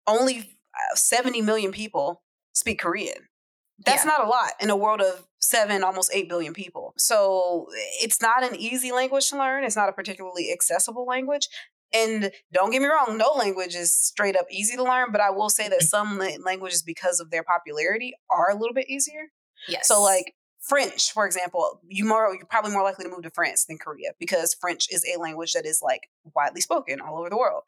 only 0.07 0.57
uh, 0.73 0.95
70 0.95 1.41
million 1.41 1.71
people 1.71 2.23
speak 2.53 2.79
Korean. 2.79 3.27
That's 3.80 4.05
Yeah. 4.05 4.11
not 4.11 4.26
a 4.26 4.28
lot 4.28 4.53
in 4.59 4.69
a 4.69 4.76
world 4.76 5.01
of 5.01 5.28
seven, 5.39 5.84
almost 5.84 6.09
eight 6.13 6.30
billion 6.30 6.53
people. 6.53 6.93
So 6.97 7.67
it's 8.01 8.21
not 8.21 8.43
an 8.43 8.55
easy 8.55 8.91
language 8.91 9.30
to 9.30 9.38
learn. 9.38 9.63
It's 9.63 9.76
not 9.76 9.89
a 9.89 9.93
particularly 9.93 10.51
accessible 10.51 11.05
language. 11.05 11.49
And 11.93 12.32
don't 12.51 12.71
get 12.71 12.82
me 12.82 12.88
wrong, 12.88 13.17
no 13.17 13.32
language 13.34 13.76
is 13.76 13.93
straight 13.93 14.36
up 14.36 14.47
easy 14.49 14.76
to 14.76 14.84
learn, 14.84 15.11
but 15.11 15.21
I 15.21 15.30
will 15.30 15.49
say 15.49 15.69
that 15.69 15.80
mm-hmm. 15.82 16.19
some 16.19 16.43
languages, 16.43 16.82
because 16.82 17.19
of 17.19 17.32
their 17.32 17.43
popularity, 17.43 18.13
are 18.30 18.49
a 18.49 18.55
little 18.55 18.73
bit 18.73 18.89
easier. 18.89 19.32
yes 19.67 19.88
So, 19.88 20.01
like 20.01 20.34
French, 20.61 21.11
for 21.13 21.26
example, 21.26 21.80
you 21.88 22.05
more 22.05 22.34
you're 22.36 22.47
probably 22.47 22.71
more 22.71 22.84
likely 22.84 23.05
to 23.05 23.11
move 23.11 23.21
to 23.21 23.30
France 23.30 23.65
than 23.65 23.78
Korea 23.78 24.11
because 24.19 24.55
French 24.59 24.88
is 24.91 25.05
a 25.05 25.19
language 25.19 25.53
that 25.53 25.65
is 25.65 25.82
like 25.82 26.09
widely 26.34 26.59
spoken 26.61 26.99
all 26.99 27.19
over 27.19 27.30
the 27.30 27.38
world. 27.38 27.63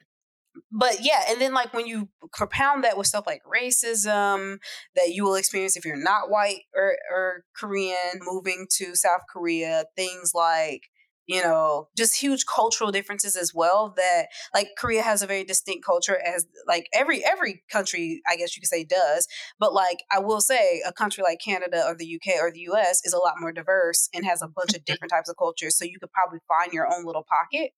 But 0.72 0.98
yeah, 1.00 1.24
and 1.28 1.40
then 1.40 1.54
like 1.54 1.72
when 1.72 1.86
you 1.86 2.08
compound 2.34 2.84
that 2.84 2.96
with 2.96 3.06
stuff 3.06 3.26
like 3.26 3.42
racism 3.44 4.58
that 4.96 5.10
you 5.10 5.24
will 5.24 5.34
experience 5.34 5.76
if 5.76 5.84
you're 5.84 5.96
not 5.96 6.30
white 6.30 6.62
or, 6.74 6.96
or 7.12 7.44
Korean 7.56 8.20
moving 8.20 8.66
to 8.78 8.94
South 8.94 9.22
Korea, 9.32 9.84
things 9.96 10.32
like 10.34 10.82
you 11.26 11.42
know 11.42 11.88
just 11.96 12.16
huge 12.16 12.46
cultural 12.46 12.90
differences 12.90 13.36
as 13.36 13.52
well 13.54 13.92
that 13.98 14.28
like 14.54 14.68
korea 14.78 15.02
has 15.02 15.20
a 15.20 15.26
very 15.26 15.44
distinct 15.44 15.84
culture 15.84 16.18
as 16.24 16.46
like 16.66 16.86
every 16.94 17.22
every 17.22 17.62
country 17.70 18.22
i 18.26 18.34
guess 18.34 18.56
you 18.56 18.62
could 18.62 18.68
say 18.68 18.82
does 18.82 19.28
but 19.58 19.74
like 19.74 19.98
I 20.10 20.20
will 20.20 20.40
say, 20.40 20.82
a 20.86 20.92
country 20.92 21.22
like 21.22 21.38
Canada 21.44 21.84
or 21.86 21.94
the 21.94 22.14
UK 22.16 22.40
or 22.40 22.50
the 22.50 22.66
US 22.72 23.00
is 23.04 23.12
a 23.12 23.18
lot 23.18 23.34
more 23.38 23.52
diverse 23.52 24.08
and 24.14 24.24
has 24.24 24.42
a 24.42 24.48
bunch 24.48 24.74
of 24.74 24.84
different 24.84 25.10
types 25.10 25.28
of 25.28 25.36
cultures. 25.36 25.76
So 25.76 25.84
you 25.84 25.98
could 26.00 26.12
probably 26.12 26.38
find 26.48 26.72
your 26.72 26.86
own 26.92 27.04
little 27.04 27.24
pocket 27.28 27.72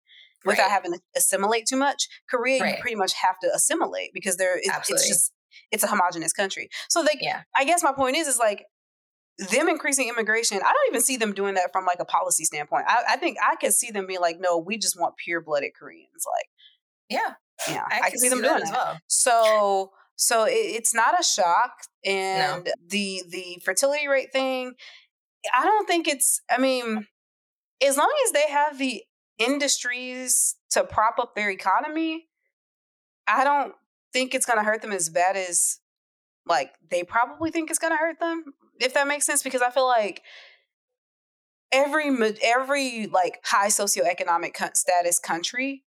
without 0.45 0.63
Right. 0.65 0.71
having 0.71 0.93
to 0.93 1.01
assimilate 1.17 1.67
too 1.67 1.77
much. 1.77 2.09
Korea, 2.29 2.63
Right. 2.63 2.77
you 2.77 2.81
pretty 2.81 2.97
much 2.97 3.13
have 3.15 3.39
to 3.41 3.51
assimilate 3.55 4.13
because 4.15 4.37
there 4.37 4.57
it, 4.59 4.65
it's 4.89 5.09
just 5.09 5.33
it's 5.71 5.83
a 5.83 5.87
homogenous 5.89 6.33
country. 6.33 6.69
So 6.89 7.01
like, 7.01 7.19
yeah 7.21 7.43
I 7.55 7.65
guess 7.65 7.83
my 7.83 7.93
point 7.93 8.17
is, 8.17 8.27
is 8.29 8.39
like 8.39 8.65
them 9.39 9.69
increasing 9.69 10.09
immigration. 10.09 10.59
I 10.59 10.73
don't 10.73 10.89
even 10.89 11.01
see 11.01 11.17
them 11.17 11.33
doing 11.33 11.55
that 11.55 11.73
from 11.73 11.87
like 11.87 11.99
a 12.01 12.05
policy 12.05 12.45
standpoint. 12.45 12.85
I, 12.89 13.03
I 13.11 13.17
think 13.17 13.39
I 13.43 13.57
could 13.57 13.73
see 13.73 13.91
them 13.91 14.07
being 14.07 14.21
like, 14.21 14.39
no, 14.39 14.59
we 14.59 14.77
just 14.79 14.99
want 14.99 15.17
pure 15.17 15.41
blooded 15.41 15.73
Koreans. 15.79 16.25
Like, 16.27 16.49
yeah 17.09 17.35
yeah, 17.69 17.85
i, 17.91 18.09
can 18.09 18.19
see 18.19 18.31
them 18.31 18.41
doing 18.41 18.55
that 18.55 18.63
as 18.63 18.71
well 18.71 18.99
So 19.09 19.93
so 20.17 20.45
it, 20.45 20.53
it's 20.53 20.95
not 20.95 21.19
a 21.19 21.23
shock, 21.23 21.73
and 22.05 22.69
the 22.87 23.23
the 23.29 23.59
fertility 23.65 24.07
rate 24.07 24.33
thing, 24.33 24.75
I 25.53 25.65
don't 25.65 25.87
think 25.87 26.07
it's. 26.07 26.43
I 26.51 26.59
mean, 26.59 27.07
as 27.83 27.97
long 27.97 28.13
as 28.27 28.33
they 28.33 28.45
have 28.51 28.79
the 28.79 29.03
industries 29.41 30.55
to 30.71 30.85
prop 30.85 31.19
up 31.19 31.35
their 31.35 31.51
economy, 31.51 32.29
I 33.27 33.43
don't 33.43 33.75
think 34.13 34.35
it's 34.35 34.47
going 34.47 34.59
to 34.59 34.65
hurt 34.65 34.83
them 34.83 34.93
as 34.93 35.09
bad 35.09 35.37
as 35.37 35.81
like 36.47 36.73
they 36.91 37.03
probably 37.03 37.51
think 37.51 37.71
it's 37.71 37.79
going 37.79 37.93
to 37.93 37.97
hurt 37.97 38.21
them. 38.21 38.45
If 38.81 38.95
that 38.95 39.09
makes 39.09 39.27
sense, 39.27 39.43
because 39.43 39.63
I 39.63 39.71
feel 39.71 39.87
like 39.87 40.23
every 41.73 42.11
every 42.43 43.07
like 43.07 43.41
high 43.45 43.69
socioeconomic 43.69 44.77
status 44.77 45.19
country 45.19 45.85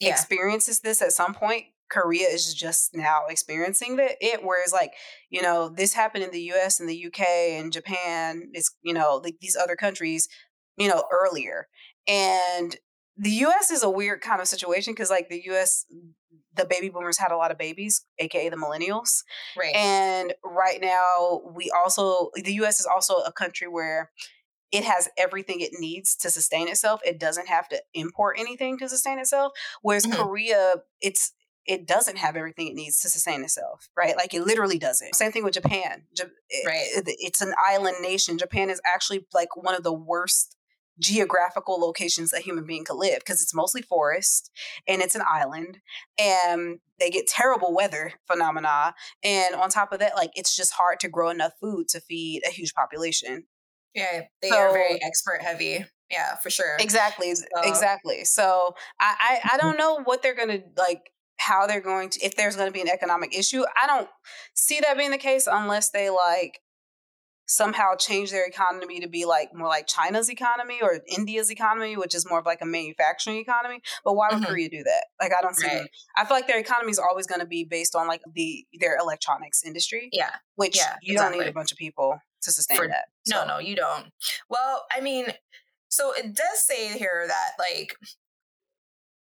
yeah 0.00 0.10
experiences 0.10 0.80
this 0.80 1.00
at 1.02 1.12
some 1.12 1.34
point. 1.34 1.64
Korea 1.90 2.26
is 2.26 2.54
just 2.54 2.94
now 2.94 3.26
experiencing 3.28 3.96
the, 3.96 4.16
it, 4.20 4.40
whereas 4.42 4.72
like 4.72 4.94
you 5.30 5.42
know 5.42 5.68
this 5.68 5.92
happened 5.92 6.24
in 6.24 6.30
the 6.30 6.40
U.S. 6.42 6.80
and 6.80 6.88
the 6.88 6.96
U.K. 6.96 7.58
and 7.58 7.72
Japan. 7.72 8.48
It's 8.52 8.74
you 8.82 8.94
know 8.94 9.20
like 9.22 9.36
these 9.40 9.56
other 9.56 9.76
countries, 9.76 10.28
you 10.76 10.88
know 10.88 11.04
earlier, 11.12 11.68
and 12.06 12.76
the 13.16 13.30
U.S. 13.30 13.70
is 13.70 13.82
a 13.82 13.90
weird 13.90 14.20
kind 14.20 14.40
of 14.40 14.48
situation 14.48 14.92
because 14.92 15.10
like 15.10 15.28
the 15.28 15.42
U.S. 15.46 15.86
the 16.54 16.64
baby 16.64 16.88
boomers 16.88 17.18
had 17.18 17.32
a 17.32 17.36
lot 17.36 17.50
of 17.50 17.58
babies, 17.58 18.04
aka 18.18 18.48
the 18.48 18.56
millennials, 18.56 19.22
right 19.56 19.74
and 19.74 20.34
right 20.44 20.80
now 20.80 21.40
we 21.54 21.70
also 21.70 22.30
the 22.34 22.54
U.S. 22.54 22.80
is 22.80 22.86
also 22.86 23.14
a 23.16 23.32
country 23.32 23.68
where 23.68 24.10
it 24.72 24.82
has 24.84 25.08
everything 25.16 25.60
it 25.60 25.70
needs 25.78 26.16
to 26.16 26.30
sustain 26.30 26.66
itself. 26.66 27.00
It 27.04 27.20
doesn't 27.20 27.46
have 27.46 27.68
to 27.68 27.80
import 27.94 28.36
anything 28.40 28.76
to 28.78 28.88
sustain 28.88 29.20
itself. 29.20 29.52
Whereas 29.82 30.04
mm-hmm. 30.04 30.20
Korea, 30.20 30.74
it's 31.00 31.32
it 31.64 31.86
doesn't 31.86 32.18
have 32.18 32.36
everything 32.36 32.68
it 32.68 32.74
needs 32.74 32.98
to 33.00 33.08
sustain 33.08 33.42
itself, 33.42 33.88
right? 33.96 34.16
Like 34.16 34.34
it 34.34 34.42
literally 34.42 34.78
doesn't. 34.78 35.14
Same 35.14 35.32
thing 35.32 35.44
with 35.44 35.54
Japan. 35.54 36.02
Right. 36.66 36.86
It's 37.06 37.40
an 37.40 37.54
island 37.56 37.96
nation. 38.02 38.36
Japan 38.36 38.68
is 38.68 38.80
actually 38.84 39.26
like 39.32 39.56
one 39.56 39.74
of 39.74 39.82
the 39.82 39.92
worst 39.92 40.56
geographical 40.98 41.78
locations 41.78 42.32
a 42.32 42.38
human 42.38 42.64
being 42.64 42.84
could 42.84 42.96
live 42.96 43.18
because 43.18 43.42
it's 43.42 43.54
mostly 43.54 43.82
forest 43.82 44.50
and 44.86 45.02
it's 45.02 45.14
an 45.14 45.22
island 45.28 45.78
and 46.18 46.78
they 47.00 47.10
get 47.10 47.26
terrible 47.26 47.74
weather 47.74 48.12
phenomena 48.26 48.94
and 49.22 49.54
on 49.54 49.68
top 49.68 49.92
of 49.92 49.98
that 49.98 50.14
like 50.14 50.30
it's 50.34 50.54
just 50.54 50.72
hard 50.72 51.00
to 51.00 51.08
grow 51.08 51.30
enough 51.30 51.52
food 51.60 51.88
to 51.88 52.00
feed 52.00 52.42
a 52.46 52.50
huge 52.50 52.74
population. 52.74 53.44
Yeah 53.94 54.22
they 54.42 54.50
so, 54.50 54.56
are 54.56 54.72
very 54.72 55.02
expert 55.02 55.42
heavy. 55.42 55.84
Yeah 56.10 56.36
for 56.36 56.50
sure. 56.50 56.76
Exactly 56.78 57.34
so. 57.34 57.44
exactly. 57.62 58.24
So 58.24 58.74
I, 59.00 59.14
I 59.18 59.34
i 59.34 59.48
mm-hmm. 59.48 59.56
don't 59.58 59.78
know 59.78 60.00
what 60.04 60.22
they're 60.22 60.36
gonna 60.36 60.60
like 60.76 61.10
how 61.38 61.66
they're 61.66 61.80
going 61.80 62.10
to 62.10 62.24
if 62.24 62.36
there's 62.36 62.54
going 62.56 62.68
to 62.68 62.72
be 62.72 62.80
an 62.80 62.88
economic 62.88 63.36
issue 63.36 63.64
i 63.82 63.88
don't 63.88 64.08
see 64.54 64.78
that 64.80 64.96
being 64.96 65.10
the 65.10 65.18
case 65.18 65.48
unless 65.50 65.90
they 65.90 66.08
like 66.08 66.60
somehow 67.46 67.94
change 67.98 68.30
their 68.30 68.46
economy 68.46 69.00
to 69.00 69.08
be 69.08 69.24
like 69.24 69.50
more 69.54 69.68
like 69.68 69.86
China's 69.86 70.30
economy 70.30 70.78
or 70.82 71.00
India's 71.06 71.50
economy, 71.50 71.96
which 71.96 72.14
is 72.14 72.28
more 72.28 72.38
of 72.38 72.46
like 72.46 72.60
a 72.62 72.66
manufacturing 72.66 73.36
economy. 73.36 73.80
But 74.04 74.14
why 74.14 74.28
would 74.30 74.42
mm-hmm. 74.42 74.50
Korea 74.50 74.68
do 74.68 74.82
that? 74.82 75.06
Like 75.20 75.32
I 75.36 75.42
don't 75.42 75.56
see. 75.56 75.66
Right. 75.66 75.88
I 76.16 76.24
feel 76.24 76.36
like 76.36 76.46
their 76.46 76.58
economy 76.58 76.90
is 76.90 76.98
always 76.98 77.26
going 77.26 77.40
to 77.40 77.46
be 77.46 77.64
based 77.64 77.94
on 77.94 78.08
like 78.08 78.22
the 78.34 78.64
their 78.80 78.96
electronics 78.96 79.62
industry. 79.64 80.08
Yeah, 80.12 80.30
which 80.56 80.76
yeah, 80.76 80.96
you 81.02 81.14
exactly. 81.14 81.38
don't 81.38 81.44
need 81.44 81.50
a 81.50 81.54
bunch 81.54 81.72
of 81.72 81.78
people 81.78 82.18
to 82.42 82.52
sustain 82.52 82.76
For, 82.76 82.88
that. 82.88 83.06
So. 83.26 83.36
No, 83.36 83.46
no, 83.46 83.58
you 83.58 83.76
don't. 83.76 84.06
Well, 84.48 84.84
I 84.94 85.00
mean, 85.00 85.26
so 85.88 86.12
it 86.12 86.34
does 86.34 86.60
say 86.60 86.96
here 86.98 87.24
that 87.26 87.50
like 87.58 87.96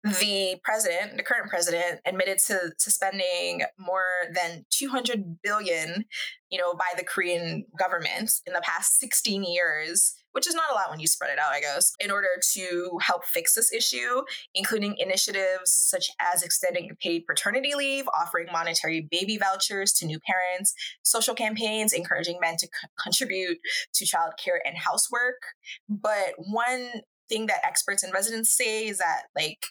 the 0.05 0.57
president, 0.63 1.17
the 1.17 1.23
current 1.23 1.49
president, 1.49 1.99
admitted 2.05 2.37
to 2.47 2.71
suspending 2.77 3.63
more 3.79 4.05
than 4.33 4.65
200 4.69 5.41
billion, 5.41 6.05
you 6.51 6.59
know, 6.59 6.73
by 6.75 6.85
the 6.95 7.03
Korean 7.03 7.65
government 7.77 8.31
in 8.45 8.53
the 8.53 8.61
past 8.61 8.99
16 8.99 9.43
years, 9.43 10.13
which 10.33 10.47
is 10.47 10.53
not 10.53 10.69
a 10.69 10.75
lot 10.75 10.91
when 10.91 10.99
you 10.99 11.07
spread 11.07 11.31
it 11.31 11.39
out, 11.39 11.51
I 11.51 11.59
guess, 11.59 11.93
in 11.99 12.11
order 12.11 12.27
to 12.53 12.99
help 13.01 13.25
fix 13.25 13.55
this 13.55 13.73
issue, 13.73 14.21
including 14.53 14.95
initiatives 14.99 15.73
such 15.73 16.09
as 16.19 16.43
extending 16.43 16.91
paid 17.01 17.25
paternity 17.25 17.73
leave, 17.75 18.07
offering 18.13 18.47
monetary 18.51 19.07
baby 19.09 19.37
vouchers 19.37 19.91
to 19.93 20.05
new 20.05 20.19
parents, 20.19 20.75
social 21.03 21.33
campaigns 21.33 21.93
encouraging 21.93 22.37
men 22.39 22.57
to 22.57 22.67
c- 22.67 22.87
contribute 23.01 23.57
to 23.93 24.05
childcare 24.05 24.59
and 24.65 24.77
housework. 24.77 25.41
But 25.89 26.33
one 26.37 26.89
thing 27.27 27.47
that 27.47 27.65
experts 27.65 28.03
and 28.03 28.13
residents 28.13 28.55
say 28.55 28.85
is 28.85 28.99
that 28.99 29.23
like 29.35 29.65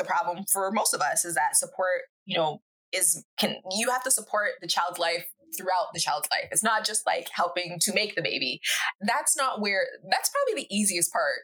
the 0.00 0.06
problem 0.06 0.44
for 0.50 0.70
most 0.72 0.94
of 0.94 1.00
us 1.00 1.24
is 1.24 1.34
that 1.34 1.56
support, 1.56 2.02
you 2.24 2.36
know, 2.36 2.60
is 2.92 3.24
can 3.38 3.56
you 3.70 3.90
have 3.90 4.02
to 4.02 4.10
support 4.10 4.50
the 4.60 4.66
child's 4.66 4.98
life 4.98 5.26
throughout 5.56 5.92
the 5.92 6.00
child's 6.00 6.28
life. 6.30 6.48
It's 6.50 6.62
not 6.62 6.84
just 6.84 7.06
like 7.06 7.28
helping 7.32 7.78
to 7.80 7.92
make 7.92 8.14
the 8.14 8.22
baby. 8.22 8.60
That's 9.00 9.36
not 9.36 9.60
where 9.60 9.86
that's 10.10 10.30
probably 10.30 10.62
the 10.62 10.74
easiest 10.74 11.12
part. 11.12 11.40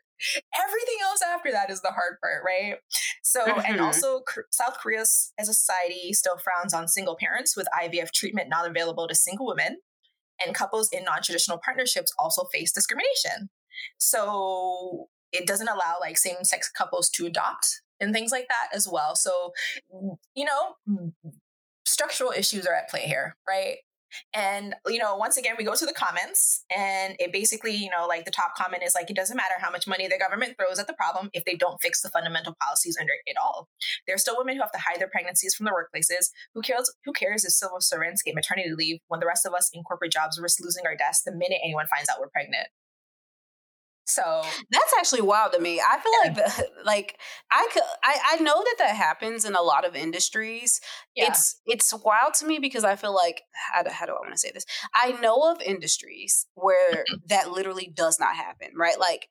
Everything 0.65 0.97
else 1.03 1.21
after 1.23 1.51
that 1.53 1.71
is 1.71 1.83
the 1.83 1.91
hard 1.91 2.19
part, 2.23 2.43
right? 2.45 2.77
So, 3.23 3.45
mm-hmm. 3.45 3.61
and 3.67 3.81
also 3.81 4.23
South 4.51 4.79
Korea 4.81 5.01
as 5.01 5.33
a 5.41 5.55
society 5.55 6.13
still 6.13 6.39
frowns 6.39 6.73
on 6.73 6.89
single 6.89 7.17
parents 7.17 7.57
with 7.57 7.67
IVF 7.79 8.13
treatment 8.13 8.49
not 8.49 8.69
available 8.69 9.09
to 9.09 9.15
single 9.15 9.47
women. 9.47 9.79
And 10.45 10.55
couples 10.55 10.91
in 10.93 11.05
non-traditional 11.05 11.59
partnerships 11.65 12.13
also 12.19 12.45
face 12.53 12.71
discrimination. 12.71 13.49
So, 13.99 15.09
it 15.33 15.47
doesn't 15.47 15.69
allow 15.69 15.97
like 16.01 16.19
same-sex 16.19 16.71
couples 16.71 17.11
to 17.11 17.27
adopt 17.27 17.81
and 18.01 18.13
things 18.13 18.33
like 18.33 18.49
that 18.49 18.75
as 18.75 18.89
well. 18.91 19.17
So, 19.17 19.53
mm, 19.95 20.17
you 20.35 20.45
know, 20.45 20.75
mm, 20.89 21.13
structural 21.85 22.33
issues 22.33 22.67
are 22.67 22.75
at 22.75 22.89
play 22.89 23.03
here, 23.03 23.37
right? 23.49 23.79
And, 24.33 24.75
you 24.87 24.99
know, 24.99 25.17
once 25.17 25.37
again, 25.37 25.55
we 25.59 25.65
go 25.65 25.75
to 25.75 25.87
the 25.87 25.93
comments 25.93 26.65
and 26.75 27.17
it 27.19 27.33
basically, 27.33 27.75
you 27.75 27.91
know, 27.91 28.07
like 28.07 28.25
the 28.25 28.31
top 28.31 28.55
comment 28.57 28.83
is 28.85 28.95
like, 28.95 29.11
it 29.11 29.17
doesn't 29.17 29.37
matter 29.37 29.55
how 29.59 29.71
much 29.71 29.87
money 29.87 30.07
the 30.07 30.19
government 30.19 30.57
throws 30.59 30.79
at 30.79 30.87
the 30.87 30.95
problem 30.95 31.31
if 31.33 31.45
they 31.45 31.55
don't 31.55 31.81
fix 31.83 32.03
the 32.03 32.09
fundamental 32.09 32.55
policies 32.61 32.97
under 33.01 33.13
it 33.27 33.37
all. 33.37 33.69
There 34.07 34.15
are 34.15 34.19
still 34.19 34.37
women 34.39 34.57
who 34.57 34.63
have 34.63 34.73
to 34.73 34.79
hide 34.79 35.01
their 35.01 35.09
pregnancies 35.09 35.55
from 35.55 35.65
their 35.65 35.75
workplaces. 35.75 36.31
Who 36.55 36.63
cares, 36.63 36.93
who 37.05 37.13
cares 37.13 37.45
if 37.45 37.53
civil 37.53 37.81
servants 37.81 38.23
get 38.23 38.35
maternity 38.35 38.73
leave 38.75 39.01
when 39.09 39.21
the 39.21 39.27
rest 39.27 39.47
of 39.47 39.55
us 39.55 39.71
in 39.73 39.83
corporate 39.83 40.13
jobs 40.13 40.41
risk 40.41 40.61
losing 40.63 40.87
our 40.87 40.97
desks 40.97 41.25
the 41.25 41.33
minute 41.33 41.59
anyone 41.65 41.87
finds 41.87 42.09
out 42.09 42.21
we're 42.21 42.29
pregnant? 42.29 42.69
So 44.07 44.43
that's 44.71 44.95
actually 44.99 45.23
wild 45.23 45.53
to 45.53 45.61
me. 45.61 45.81
I 45.81 45.99
feel 45.99 46.13
yeah. 46.25 46.45
like 46.45 46.69
like 46.85 47.19
I 47.51 47.69
could 47.73 47.83
I, 48.03 48.19
I 48.33 48.37
know 48.37 48.63
that 48.63 48.77
that 48.79 48.95
happens 48.95 49.45
in 49.45 49.55
a 49.55 49.63
lot 49.63 49.87
of 49.87 49.97
industries. 49.97 50.81
Yeah. 51.15 51.27
It's 51.29 51.61
it's 51.67 51.93
wild 51.93 52.35
to 52.35 52.47
me 52.47 52.59
because 52.59 52.85
I 52.85 52.97
feel 52.97 53.15
like 53.15 53.43
how 53.75 53.83
do, 53.83 53.91
how 53.91 54.07
do 54.07 54.13
I 54.13 54.21
want 54.21 54.33
to 54.33 54.39
say 54.39 54.53
this? 54.55 54.65
I 54.95 55.13
know 55.21 55.53
of 55.53 55.61
industries 55.61 56.47
where 56.55 57.05
that 57.29 57.51
literally 57.51 57.93
does 57.93 58.21
not 58.21 58.37
happen, 58.37 58.69
right? 58.77 58.99
Like 58.99 59.29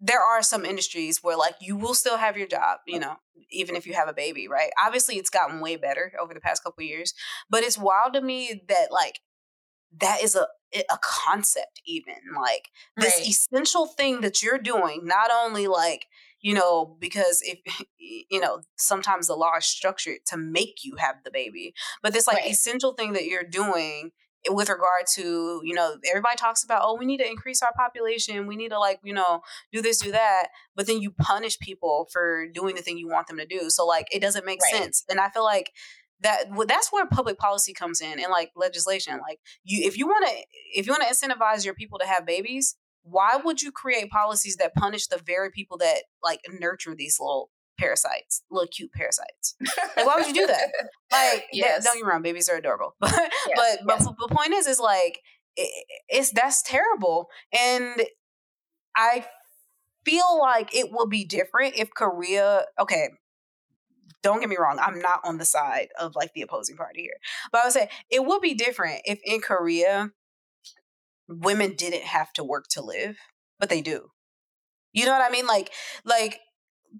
there 0.00 0.22
are 0.22 0.42
some 0.42 0.64
industries 0.64 1.20
where 1.22 1.36
like 1.36 1.54
you 1.60 1.76
will 1.76 1.94
still 1.94 2.16
have 2.16 2.38
your 2.38 2.48
job, 2.48 2.78
you 2.86 2.98
know, 2.98 3.16
even 3.50 3.76
if 3.76 3.86
you 3.86 3.92
have 3.92 4.08
a 4.08 4.14
baby, 4.14 4.48
right? 4.48 4.70
Obviously 4.82 5.16
it's 5.16 5.30
gotten 5.30 5.60
way 5.60 5.76
better 5.76 6.12
over 6.20 6.32
the 6.32 6.40
past 6.40 6.64
couple 6.64 6.84
years, 6.84 7.12
but 7.50 7.62
it's 7.62 7.78
wild 7.78 8.14
to 8.14 8.22
me 8.22 8.62
that 8.68 8.88
like 8.90 9.20
that 10.00 10.22
is 10.22 10.34
a 10.34 10.46
a 10.90 10.98
concept 11.02 11.80
even 11.86 12.14
like 12.36 12.70
this 12.96 13.14
right. 13.18 13.28
essential 13.28 13.86
thing 13.86 14.22
that 14.22 14.42
you're 14.42 14.58
doing 14.58 15.02
not 15.04 15.30
only 15.32 15.66
like 15.66 16.06
you 16.40 16.54
know 16.54 16.96
because 17.00 17.42
if 17.44 17.58
you 17.98 18.40
know 18.40 18.60
sometimes 18.76 19.26
the 19.26 19.34
law 19.34 19.56
is 19.56 19.64
structured 19.64 20.18
to 20.26 20.36
make 20.36 20.84
you 20.84 20.96
have 20.96 21.16
the 21.24 21.30
baby 21.30 21.74
but 22.02 22.12
this 22.12 22.26
like 22.26 22.38
right. 22.38 22.50
essential 22.50 22.92
thing 22.92 23.12
that 23.12 23.24
you're 23.24 23.44
doing 23.44 24.10
eh, 24.48 24.52
with 24.52 24.68
regard 24.68 25.06
to 25.12 25.60
you 25.64 25.74
know 25.74 25.96
everybody 26.08 26.36
talks 26.36 26.64
about 26.64 26.82
oh 26.84 26.96
we 26.96 27.06
need 27.06 27.18
to 27.18 27.28
increase 27.28 27.62
our 27.62 27.72
population 27.72 28.46
we 28.46 28.56
need 28.56 28.70
to 28.70 28.78
like 28.78 28.98
you 29.04 29.14
know 29.14 29.42
do 29.72 29.80
this 29.80 29.98
do 29.98 30.10
that 30.10 30.48
but 30.74 30.86
then 30.86 31.00
you 31.00 31.10
punish 31.10 31.58
people 31.58 32.08
for 32.12 32.46
doing 32.48 32.74
the 32.74 32.82
thing 32.82 32.98
you 32.98 33.08
want 33.08 33.26
them 33.26 33.38
to 33.38 33.46
do 33.46 33.70
so 33.70 33.86
like 33.86 34.08
it 34.12 34.20
doesn't 34.20 34.44
make 34.46 34.60
right. 34.60 34.82
sense 34.82 35.04
and 35.08 35.20
i 35.20 35.28
feel 35.28 35.44
like 35.44 35.72
that 36.24 36.46
that's 36.66 36.90
where 36.90 37.06
public 37.06 37.38
policy 37.38 37.72
comes 37.72 38.00
in 38.00 38.18
and 38.18 38.30
like 38.30 38.50
legislation 38.56 39.20
like 39.20 39.38
you 39.62 39.86
if 39.86 39.96
you 39.96 40.06
want 40.06 40.26
to 40.26 40.34
if 40.74 40.86
you 40.86 40.92
want 40.92 41.02
to 41.02 41.08
incentivize 41.08 41.64
your 41.64 41.74
people 41.74 41.98
to 41.98 42.06
have 42.06 42.26
babies 42.26 42.76
why 43.02 43.38
would 43.44 43.60
you 43.62 43.70
create 43.70 44.10
policies 44.10 44.56
that 44.56 44.74
punish 44.74 45.06
the 45.06 45.20
very 45.24 45.50
people 45.50 45.76
that 45.76 46.04
like 46.22 46.40
nurture 46.58 46.94
these 46.96 47.18
little 47.20 47.50
parasites 47.78 48.42
little 48.50 48.68
cute 48.68 48.90
parasites 48.92 49.54
like 49.96 50.06
why 50.06 50.16
would 50.16 50.26
you 50.26 50.32
do 50.34 50.46
that 50.46 50.68
like 51.12 51.44
yes. 51.52 51.84
don't 51.84 51.94
get 51.94 52.04
me 52.04 52.10
wrong 52.10 52.22
babies 52.22 52.48
are 52.48 52.56
adorable 52.56 52.94
but 53.00 53.12
yes, 53.12 53.30
but 53.54 53.78
yes. 53.86 54.06
but 54.06 54.28
the 54.28 54.34
point 54.34 54.52
is 54.52 54.66
is 54.66 54.80
like 54.80 55.20
it, 55.56 55.86
it's 56.08 56.30
that's 56.32 56.62
terrible 56.62 57.28
and 57.52 58.02
i 58.96 59.24
feel 60.04 60.38
like 60.40 60.74
it 60.74 60.90
will 60.90 61.06
be 61.06 61.24
different 61.24 61.74
if 61.76 61.90
korea 61.94 62.64
okay 62.80 63.10
don't 64.24 64.40
get 64.40 64.48
me 64.48 64.56
wrong, 64.58 64.78
I'm 64.80 64.98
not 64.98 65.20
on 65.22 65.38
the 65.38 65.44
side 65.44 65.88
of 66.00 66.16
like 66.16 66.32
the 66.32 66.42
opposing 66.42 66.76
party 66.76 67.02
here. 67.02 67.18
But 67.52 67.60
I 67.60 67.66
would 67.66 67.72
say 67.74 67.90
it 68.10 68.24
would 68.24 68.40
be 68.40 68.54
different 68.54 69.02
if 69.04 69.20
in 69.22 69.40
Korea 69.40 70.10
women 71.28 71.74
didn't 71.76 72.04
have 72.04 72.32
to 72.32 72.42
work 72.42 72.64
to 72.70 72.82
live, 72.82 73.16
but 73.60 73.68
they 73.68 73.82
do. 73.82 74.08
You 74.92 75.04
know 75.04 75.12
what 75.12 75.28
I 75.28 75.30
mean? 75.30 75.46
Like 75.46 75.70
like 76.04 76.40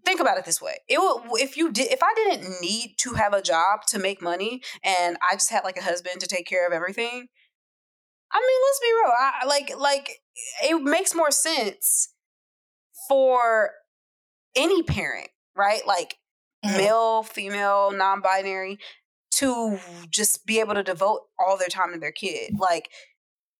think 0.04 0.20
about 0.20 0.36
it 0.36 0.44
this 0.44 0.60
way. 0.60 0.76
It 0.86 0.98
would 1.00 1.40
if 1.40 1.56
you 1.56 1.72
did 1.72 1.90
if 1.90 2.02
I 2.02 2.12
didn't 2.14 2.60
need 2.60 2.96
to 2.98 3.14
have 3.14 3.32
a 3.32 3.42
job 3.42 3.80
to 3.88 3.98
make 3.98 4.20
money 4.20 4.62
and 4.84 5.16
I 5.22 5.34
just 5.34 5.50
had 5.50 5.64
like 5.64 5.78
a 5.78 5.82
husband 5.82 6.20
to 6.20 6.26
take 6.26 6.46
care 6.46 6.66
of 6.66 6.72
everything. 6.72 7.28
I 8.32 8.40
mean, 8.40 8.60
let's 8.66 8.80
be 8.80 8.92
real. 9.02 9.12
I 9.16 9.46
like 9.46 9.72
like 9.78 10.20
it 10.62 10.82
makes 10.82 11.14
more 11.14 11.30
sense 11.30 12.12
for 13.08 13.70
any 14.54 14.82
parent, 14.82 15.28
right? 15.56 15.86
Like 15.86 16.16
male, 16.64 17.22
female, 17.22 17.90
non 17.92 18.20
binary, 18.20 18.78
to 19.32 19.78
just 20.10 20.46
be 20.46 20.60
able 20.60 20.74
to 20.74 20.82
devote 20.82 21.22
all 21.38 21.56
their 21.56 21.68
time 21.68 21.92
to 21.92 21.98
their 21.98 22.12
kid. 22.12 22.58
Like 22.58 22.90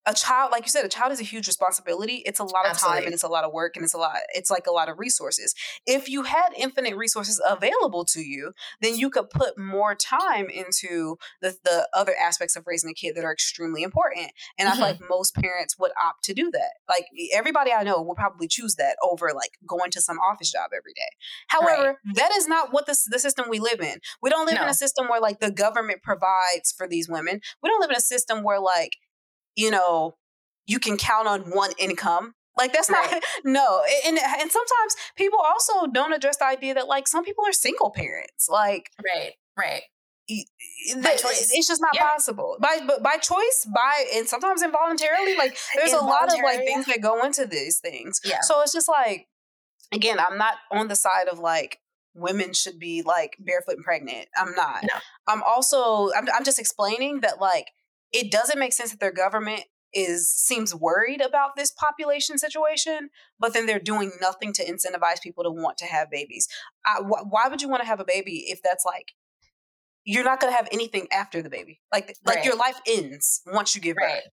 a 0.07 0.15
child, 0.15 0.53
like 0.53 0.65
you 0.65 0.71
said, 0.71 0.85
a 0.85 0.89
child 0.89 1.13
is 1.13 1.21
a 1.21 1.25
huge 1.25 1.47
responsibility. 1.47 2.23
It's 2.27 2.39
a 2.39 2.45
lot 2.45 2.67
of 2.67 2.73
Absolutely. 2.73 3.01
time 3.01 3.05
and 3.07 3.15
it's 3.15 3.23
a 3.23 3.29
lot 3.29 3.45
of 3.45 3.53
work 3.53 3.77
and 3.77 3.85
it's 3.85 3.95
a 3.95 3.99
lot, 3.99 4.17
it's 4.35 4.51
like 4.51 4.67
a 4.67 4.73
lot 4.73 4.89
of 4.89 4.99
resources. 4.99 5.55
If 5.87 6.09
you 6.09 6.25
had 6.25 6.51
infinite 6.57 6.97
resources 6.97 7.41
available 7.49 8.05
to 8.07 8.21
you, 8.21 8.53
then 8.83 8.97
you 8.97 9.09
could 9.09 9.31
put 9.31 9.59
more 9.59 9.95
time 9.95 10.51
into 10.51 11.17
the, 11.41 11.57
the 11.65 11.89
other 11.95 12.15
aspects 12.21 12.55
of 12.55 12.65
raising 12.67 12.91
a 12.91 12.95
kid 12.95 13.17
that 13.17 13.25
are 13.25 13.33
extremely 13.33 13.83
important. 13.83 14.33
And 14.59 14.69
mm-hmm. 14.69 14.73
I 14.73 14.77
feel 14.77 14.87
like 14.87 14.97
mm-hmm. 14.97 15.07
most 15.09 15.35
parents 15.35 15.79
would 15.79 15.93
opt 16.03 16.25
to 16.25 16.35
do 16.35 16.51
that. 16.51 16.73
Like 16.89 17.07
everybody 17.33 17.73
I 17.73 17.83
know 17.83 18.03
will 18.03 18.15
probably 18.15 18.49
choose 18.49 18.75
that 18.75 18.97
over 19.03 19.33
like 19.35 19.53
going 19.67 19.91
to 19.93 20.01
some 20.03 20.19
office 20.19 20.53
job 20.53 20.71
every 20.77 20.93
day. 20.93 21.01
However, 21.49 21.99
right. 22.05 22.17
that 22.17 22.33
is 22.37 22.47
not 22.47 22.73
what 22.73 22.87
the, 22.87 22.97
the 23.11 23.19
system 23.19 23.47
we 23.49 23.59
live 23.59 23.81
in. 23.81 23.99
We 24.21 24.29
don't 24.29 24.47
live 24.47 24.57
no. 24.57 24.65
in 24.65 24.69
a 24.69 24.75
system 24.75 25.09
where 25.09 25.21
like 25.21 25.41
the 25.41 25.51
government 25.51 26.03
provides 26.03 26.73
for 26.77 26.87
these 26.87 27.09
women. 27.09 27.41
We 27.63 27.71
don't 27.71 27.81
live 27.81 27.91
in 27.91 27.97
a 27.97 28.01
system 28.01 28.43
where 28.43 28.61
like 28.61 28.97
you 29.57 29.71
know, 29.71 30.17
you 30.67 30.79
can 30.79 30.97
count 30.97 31.29
on 31.29 31.43
one 31.43 31.73
income. 31.79 32.35
Like 32.57 32.73
that's 32.73 32.91
right. 32.91 33.11
not 33.11 33.23
no, 33.45 33.83
and 34.07 34.19
and 34.19 34.51
sometimes 34.51 34.97
people 35.17 35.41
also 35.41 35.87
don't 35.87 36.13
address 36.13 36.37
the 36.37 36.47
idea 36.47 36.75
that 36.75 36.87
like 36.87 37.09
some 37.09 37.25
people 37.25 37.45
are 37.45 37.53
single 37.53 37.91
parents. 37.91 38.49
Like 38.49 38.91
right, 39.05 39.33
right. 39.59 39.83
By 41.03 41.17
choice. 41.17 41.51
It's 41.53 41.69
just 41.69 41.83
not 41.83 41.95
yeah. 41.95 42.09
possible. 42.09 42.57
By 42.61 42.79
but 42.87 43.03
by 43.03 43.17
choice, 43.17 43.69
by 43.75 44.07
and 44.15 44.29
sometimes 44.29 44.63
involuntarily. 44.63 45.37
Like 45.37 45.59
there's 45.75 45.93
a 45.93 45.99
lot 45.99 46.33
of 46.33 46.39
like 46.43 46.61
things 46.61 46.87
that 46.87 47.03
go 47.03 47.25
into 47.25 47.45
these 47.45 47.79
things. 47.79 48.21
Yeah. 48.25 48.39
So 48.43 48.63
it's 48.63 48.73
just 48.73 48.89
like 48.89 49.27
again, 49.93 50.19
I'm 50.19 50.39
not 50.39 50.55
on 50.71 50.89
the 50.89 50.97
side 50.97 51.29
of 51.29 51.41
like 51.41 51.81
women 52.15 52.53
should 52.53 52.79
be 52.79 53.03
like 53.03 53.37
barefoot 53.41 53.77
and 53.77 53.85
pregnant. 53.85 54.29
I'm 54.37 54.55
not. 54.55 54.85
No. 54.85 54.95
I'm 55.27 55.43
also 55.43 56.11
I'm 56.17 56.29
I'm 56.33 56.45
just 56.45 56.61
explaining 56.61 57.21
that 57.21 57.41
like 57.41 57.67
it 58.15 58.31
doesn't 58.31 58.59
make 58.59 58.73
sense 58.73 58.93
that 58.93 59.01
their 59.01 59.13
government 59.13 59.65
is 59.93 60.31
seems 60.31 60.75
worried 60.75 61.21
about 61.21 61.57
this 61.57 61.71
population 61.71 62.39
situation, 62.39 63.11
but 63.39 63.53
then 63.53 63.67
they're 63.67 63.79
doing 63.79 64.13
nothing 64.21 64.53
to 64.55 64.65
incentivize 64.65 65.21
people 65.23 65.45
to 65.45 65.51
want 65.51 65.79
to 65.79 65.85
have 65.85 66.11
babies. 66.11 66.49
I, 66.87 67.01
wh- 67.01 67.31
why 67.31 67.49
would 67.49 67.61
you 67.61 67.69
want 67.69 67.83
to 67.83 67.87
have 67.87 68.01
a 68.01 68.05
baby 68.05 68.45
if 68.49 68.61
that's 68.63 68.85
like 68.85 69.13
you're 70.05 70.25
not 70.25 70.41
going 70.41 70.53
to 70.53 70.57
have 70.57 70.69
anything 70.73 71.07
after 71.13 71.43
the 71.43 71.51
baby? 71.51 71.81
Like 71.93 72.17
like 72.25 72.37
right. 72.37 72.45
your 72.45 72.57
life 72.57 72.81
ends 72.87 73.43
once 73.47 73.75
you 73.75 73.81
give 73.81 73.97
right. 73.97 74.23
birth. 74.23 74.33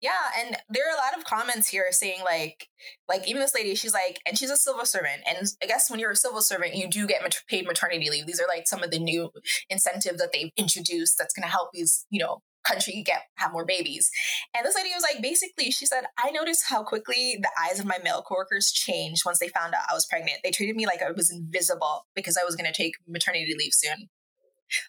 Yeah, 0.00 0.10
and 0.38 0.56
there 0.68 0.84
are 0.88 0.94
a 0.94 1.02
lot 1.04 1.18
of 1.18 1.24
comments 1.24 1.68
here 1.68 1.86
saying 1.90 2.20
like, 2.24 2.68
like 3.08 3.28
even 3.28 3.42
this 3.42 3.54
lady, 3.56 3.74
she's 3.74 3.92
like, 3.92 4.20
and 4.24 4.38
she's 4.38 4.50
a 4.50 4.56
civil 4.56 4.86
servant, 4.86 5.22
and 5.26 5.48
I 5.62 5.66
guess 5.66 5.90
when 5.90 5.98
you're 5.98 6.12
a 6.12 6.16
civil 6.16 6.42
servant, 6.42 6.76
you 6.76 6.88
do 6.88 7.06
get 7.06 7.22
paid 7.48 7.66
maternity 7.66 8.08
leave. 8.08 8.26
These 8.26 8.40
are 8.40 8.46
like 8.48 8.68
some 8.68 8.82
of 8.84 8.92
the 8.92 9.00
new 9.00 9.30
incentives 9.68 10.18
that 10.18 10.30
they've 10.32 10.52
introduced 10.56 11.18
that's 11.18 11.34
going 11.34 11.42
to 11.42 11.50
help 11.50 11.70
these, 11.72 12.06
you 12.08 12.20
know, 12.20 12.42
country 12.64 12.94
you 12.96 13.04
get 13.04 13.22
have 13.36 13.52
more 13.52 13.64
babies. 13.64 14.10
And 14.56 14.64
this 14.64 14.74
lady 14.74 14.90
was 14.94 15.02
like, 15.02 15.22
basically, 15.22 15.70
she 15.70 15.86
said, 15.86 16.04
I 16.18 16.30
noticed 16.30 16.64
how 16.68 16.82
quickly 16.82 17.38
the 17.40 17.50
eyes 17.62 17.78
of 17.78 17.86
my 17.86 17.98
male 18.02 18.22
coworkers 18.22 18.72
changed 18.72 19.22
once 19.24 19.38
they 19.38 19.48
found 19.48 19.74
out 19.74 19.82
I 19.90 19.94
was 19.94 20.06
pregnant. 20.06 20.38
They 20.42 20.50
treated 20.50 20.76
me 20.76 20.86
like 20.86 21.02
I 21.02 21.10
was 21.10 21.30
invisible 21.30 22.06
because 22.14 22.36
I 22.36 22.44
was 22.44 22.56
going 22.56 22.70
to 22.70 22.76
take 22.76 22.94
maternity 23.06 23.54
leave 23.58 23.72
soon. 23.72 24.08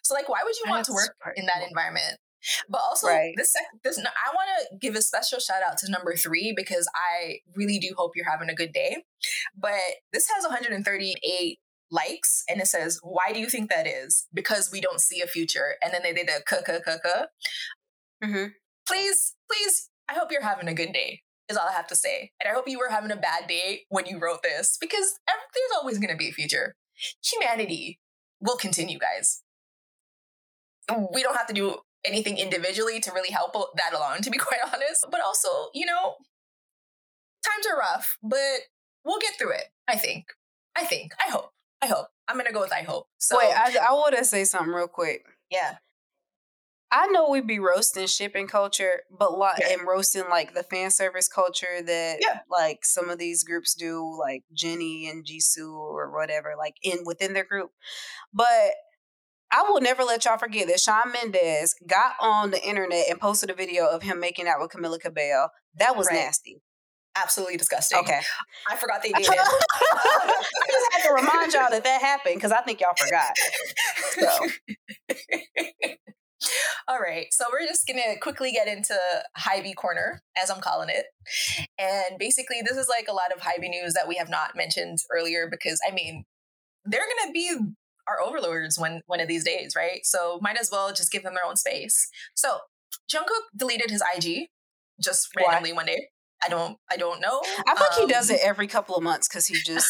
So, 0.02 0.14
like, 0.14 0.28
why 0.28 0.40
would 0.42 0.54
you 0.56 0.70
want 0.70 0.86
to 0.86 0.92
work 0.92 1.14
in 1.36 1.46
that 1.46 1.66
environment? 1.66 2.18
But 2.68 2.80
also, 2.80 3.08
right. 3.08 3.34
this 3.36 3.52
sec- 3.52 3.82
this 3.82 3.98
I 3.98 4.34
want 4.34 4.48
to 4.58 4.78
give 4.78 4.94
a 4.94 5.02
special 5.02 5.40
shout 5.40 5.62
out 5.68 5.78
to 5.78 5.90
number 5.90 6.14
three 6.14 6.52
because 6.56 6.88
I 6.94 7.38
really 7.54 7.78
do 7.78 7.92
hope 7.96 8.12
you're 8.14 8.30
having 8.30 8.50
a 8.50 8.54
good 8.54 8.72
day. 8.72 9.04
But 9.56 9.80
this 10.12 10.28
has 10.34 10.44
138 10.44 11.58
likes 11.90 12.42
and 12.48 12.60
it 12.60 12.66
says, 12.66 12.98
Why 13.02 13.32
do 13.32 13.40
you 13.40 13.48
think 13.48 13.70
that 13.70 13.86
is? 13.86 14.26
Because 14.32 14.70
we 14.72 14.80
don't 14.80 15.00
see 15.00 15.20
a 15.20 15.26
future. 15.26 15.74
And 15.82 15.92
then 15.92 16.02
they 16.02 16.12
did 16.12 16.28
a 16.28 16.42
k 16.48 16.62
k 16.64 16.78
k 16.84 16.96
k. 17.02 17.10
Mm-hmm. 18.24 18.46
Please, 18.86 19.34
please, 19.50 19.90
I 20.08 20.14
hope 20.14 20.30
you're 20.30 20.42
having 20.42 20.68
a 20.68 20.74
good 20.74 20.92
day, 20.92 21.22
is 21.48 21.56
all 21.56 21.68
I 21.68 21.72
have 21.72 21.88
to 21.88 21.96
say. 21.96 22.32
And 22.40 22.50
I 22.50 22.54
hope 22.54 22.68
you 22.68 22.78
were 22.78 22.90
having 22.90 23.10
a 23.10 23.16
bad 23.16 23.46
day 23.48 23.82
when 23.88 24.06
you 24.06 24.18
wrote 24.18 24.42
this 24.42 24.76
because 24.80 25.18
there's 25.26 25.80
always 25.80 25.98
going 25.98 26.10
to 26.10 26.16
be 26.16 26.28
a 26.28 26.32
future. 26.32 26.74
Humanity 27.24 28.00
will 28.40 28.56
continue, 28.56 28.98
guys. 28.98 29.42
We 31.12 31.22
don't 31.22 31.36
have 31.36 31.48
to 31.48 31.54
do 31.54 31.76
anything 32.04 32.38
individually 32.38 33.00
to 33.00 33.12
really 33.12 33.30
help 33.30 33.52
that 33.76 33.92
along, 33.92 34.20
to 34.22 34.30
be 34.30 34.38
quite 34.38 34.60
honest. 34.64 35.06
But 35.10 35.20
also, 35.20 35.48
you 35.74 35.86
know, 35.86 36.14
times 37.44 37.66
are 37.66 37.78
rough, 37.78 38.16
but 38.22 38.60
we'll 39.04 39.18
get 39.18 39.34
through 39.38 39.52
it. 39.52 39.64
I 39.88 39.96
think. 39.96 40.26
I 40.76 40.84
think. 40.84 41.12
I 41.24 41.30
hope. 41.30 41.50
I 41.82 41.86
hope. 41.86 42.06
I'm 42.28 42.36
gonna 42.36 42.52
go 42.52 42.60
with 42.60 42.72
I 42.72 42.82
hope. 42.82 43.06
So 43.18 43.38
wait, 43.38 43.52
I, 43.54 43.76
I 43.88 43.92
want 43.92 44.16
to 44.16 44.24
say 44.24 44.44
something 44.44 44.72
real 44.72 44.88
quick. 44.88 45.24
Yeah. 45.50 45.76
I 46.92 47.08
know 47.08 47.28
we 47.28 47.40
be 47.40 47.58
roasting 47.58 48.06
shipping 48.06 48.46
culture, 48.46 49.02
but 49.10 49.36
like 49.36 49.58
yeah. 49.58 49.72
and 49.72 49.86
roasting 49.86 50.24
like 50.30 50.54
the 50.54 50.62
fan 50.62 50.90
service 50.90 51.28
culture 51.28 51.82
that 51.84 52.18
yeah. 52.20 52.40
like 52.50 52.84
some 52.84 53.10
of 53.10 53.18
these 53.18 53.42
groups 53.42 53.74
do, 53.74 54.16
like 54.18 54.44
Jennie 54.54 55.08
and 55.08 55.24
Jisoo 55.24 55.72
or 55.72 56.12
whatever, 56.12 56.54
like 56.56 56.74
in 56.82 56.98
within 57.04 57.32
their 57.32 57.44
group. 57.44 57.70
But 58.32 58.72
I 59.52 59.62
will 59.68 59.80
never 59.80 60.04
let 60.04 60.24
y'all 60.24 60.38
forget 60.38 60.68
that 60.68 60.80
Shawn 60.80 61.12
Mendes 61.12 61.74
got 61.88 62.14
on 62.20 62.50
the 62.50 62.62
internet 62.66 63.06
and 63.10 63.20
posted 63.20 63.50
a 63.50 63.54
video 63.54 63.86
of 63.86 64.02
him 64.02 64.20
making 64.20 64.46
out 64.48 64.60
with 64.60 64.70
Camila 64.70 65.00
Cabello. 65.00 65.48
That 65.78 65.96
was 65.96 66.06
right. 66.08 66.16
nasty. 66.16 66.62
Absolutely 67.22 67.56
disgusting. 67.56 67.98
Okay. 67.98 68.20
I 68.70 68.76
forgot 68.76 69.02
they 69.02 69.12
did 69.12 69.26
it. 69.26 69.30
I 69.30 70.66
just 70.66 70.92
had 70.92 71.08
to 71.08 71.14
remind 71.14 71.52
y'all 71.52 71.70
that 71.70 71.84
that 71.84 72.00
happened 72.00 72.36
because 72.36 72.52
I 72.52 72.60
think 72.62 72.80
y'all 72.80 72.94
forgot. 72.96 73.32
So. 74.10 74.28
All 76.88 77.00
right. 77.00 77.26
So 77.32 77.46
we're 77.50 77.66
just 77.66 77.86
going 77.86 78.00
to 78.02 78.20
quickly 78.20 78.52
get 78.52 78.68
into 78.68 78.96
Hybe 79.38 79.74
Corner, 79.76 80.22
as 80.40 80.50
I'm 80.50 80.60
calling 80.60 80.88
it. 80.88 81.06
And 81.78 82.18
basically, 82.18 82.62
this 82.64 82.76
is 82.76 82.88
like 82.88 83.06
a 83.08 83.14
lot 83.14 83.32
of 83.34 83.40
Hybe 83.40 83.68
news 83.68 83.94
that 83.94 84.06
we 84.06 84.16
have 84.16 84.28
not 84.28 84.54
mentioned 84.54 84.98
earlier 85.10 85.48
because, 85.50 85.80
I 85.86 85.92
mean, 85.92 86.24
they're 86.84 87.00
going 87.00 87.28
to 87.28 87.32
be 87.32 87.56
our 88.06 88.20
overlords 88.22 88.78
one 88.78 89.00
one 89.06 89.20
of 89.20 89.28
these 89.28 89.44
days, 89.44 89.74
right? 89.76 90.00
So 90.04 90.38
might 90.40 90.58
as 90.58 90.70
well 90.70 90.92
just 90.92 91.10
give 91.10 91.22
them 91.22 91.34
their 91.34 91.44
own 91.44 91.56
space. 91.56 92.08
So 92.34 92.58
Jungkook 93.12 93.46
deleted 93.56 93.90
his 93.90 94.02
IG 94.16 94.48
just 95.02 95.28
randomly 95.36 95.72
Why? 95.72 95.76
one 95.76 95.86
day. 95.86 96.08
I 96.44 96.48
don't 96.48 96.76
I 96.90 96.96
don't 96.96 97.20
know. 97.20 97.40
I 97.66 97.74
think 97.74 97.92
um, 97.92 98.00
he 98.00 98.12
does 98.12 98.30
um, 98.30 98.36
it 98.36 98.42
every 98.44 98.66
couple 98.66 98.96
of 98.96 99.02
months 99.02 99.28
because 99.28 99.46
he 99.46 99.54
just 99.64 99.88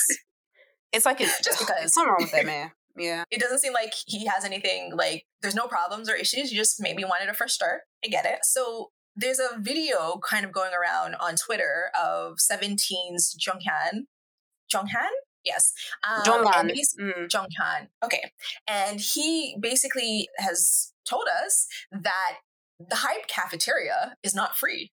it's 0.92 1.06
like 1.06 1.20
it's 1.20 1.40
just 1.44 1.58
because 1.58 1.92
something 1.94 2.08
wrong 2.08 2.18
with 2.20 2.32
that 2.32 2.46
man. 2.46 2.72
Yeah. 2.98 3.24
It 3.30 3.40
doesn't 3.40 3.58
seem 3.58 3.72
like 3.72 3.92
he 4.06 4.26
has 4.26 4.44
anything 4.44 4.92
like 4.96 5.24
there's 5.42 5.54
no 5.54 5.66
problems 5.66 6.08
or 6.08 6.14
issues. 6.14 6.50
You 6.50 6.58
just 6.58 6.80
maybe 6.80 7.04
wanted 7.04 7.28
a 7.28 7.34
fresh 7.34 7.52
start. 7.52 7.82
I 8.04 8.08
get 8.08 8.24
it. 8.24 8.38
So 8.44 8.90
there's 9.14 9.38
a 9.38 9.58
video 9.58 10.18
kind 10.28 10.44
of 10.44 10.52
going 10.52 10.72
around 10.72 11.14
on 11.16 11.36
Twitter 11.36 11.90
of 12.00 12.36
17's 12.36 13.34
Jeonghan. 13.34 14.06
Jeonghan? 14.72 15.10
Yes. 15.44 15.72
Um, 16.06 16.22
Jeonghan. 16.24 16.70
Mm. 17.00 17.28
Jeonghan. 17.28 17.88
Okay. 18.04 18.32
And 18.66 19.00
he 19.00 19.56
basically 19.60 20.28
has 20.38 20.92
told 21.08 21.26
us 21.44 21.66
that 21.92 22.38
the 22.78 22.96
Hybe 22.96 23.26
cafeteria 23.28 24.16
is 24.22 24.34
not 24.34 24.56
free. 24.56 24.92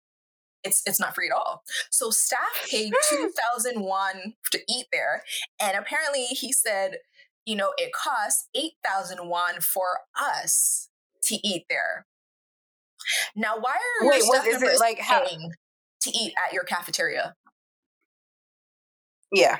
It's 0.64 0.82
it's 0.86 1.00
not 1.00 1.14
free 1.14 1.28
at 1.28 1.34
all. 1.34 1.62
So 1.90 2.10
staff 2.10 2.66
paid 2.70 2.92
two 3.10 3.30
thousand 3.30 3.82
won 3.82 4.34
to 4.50 4.60
eat 4.68 4.86
there, 4.92 5.22
and 5.60 5.76
apparently 5.76 6.24
he 6.26 6.52
said, 6.52 6.98
you 7.44 7.56
know, 7.56 7.72
it 7.76 7.92
costs 7.92 8.48
eight 8.54 8.72
thousand 8.84 9.28
won 9.28 9.60
for 9.60 10.00
us 10.18 10.88
to 11.24 11.36
eat 11.46 11.64
there. 11.68 12.06
Now, 13.34 13.56
why 13.58 13.72
are 13.72 14.08
wait? 14.08 14.22
What 14.24 14.46
is 14.46 14.62
it 14.62 14.78
like? 14.78 14.98
How 15.00 15.24
to 15.24 16.10
eat 16.10 16.34
at 16.46 16.52
your 16.52 16.64
cafeteria? 16.64 17.34
Yeah, 19.32 19.56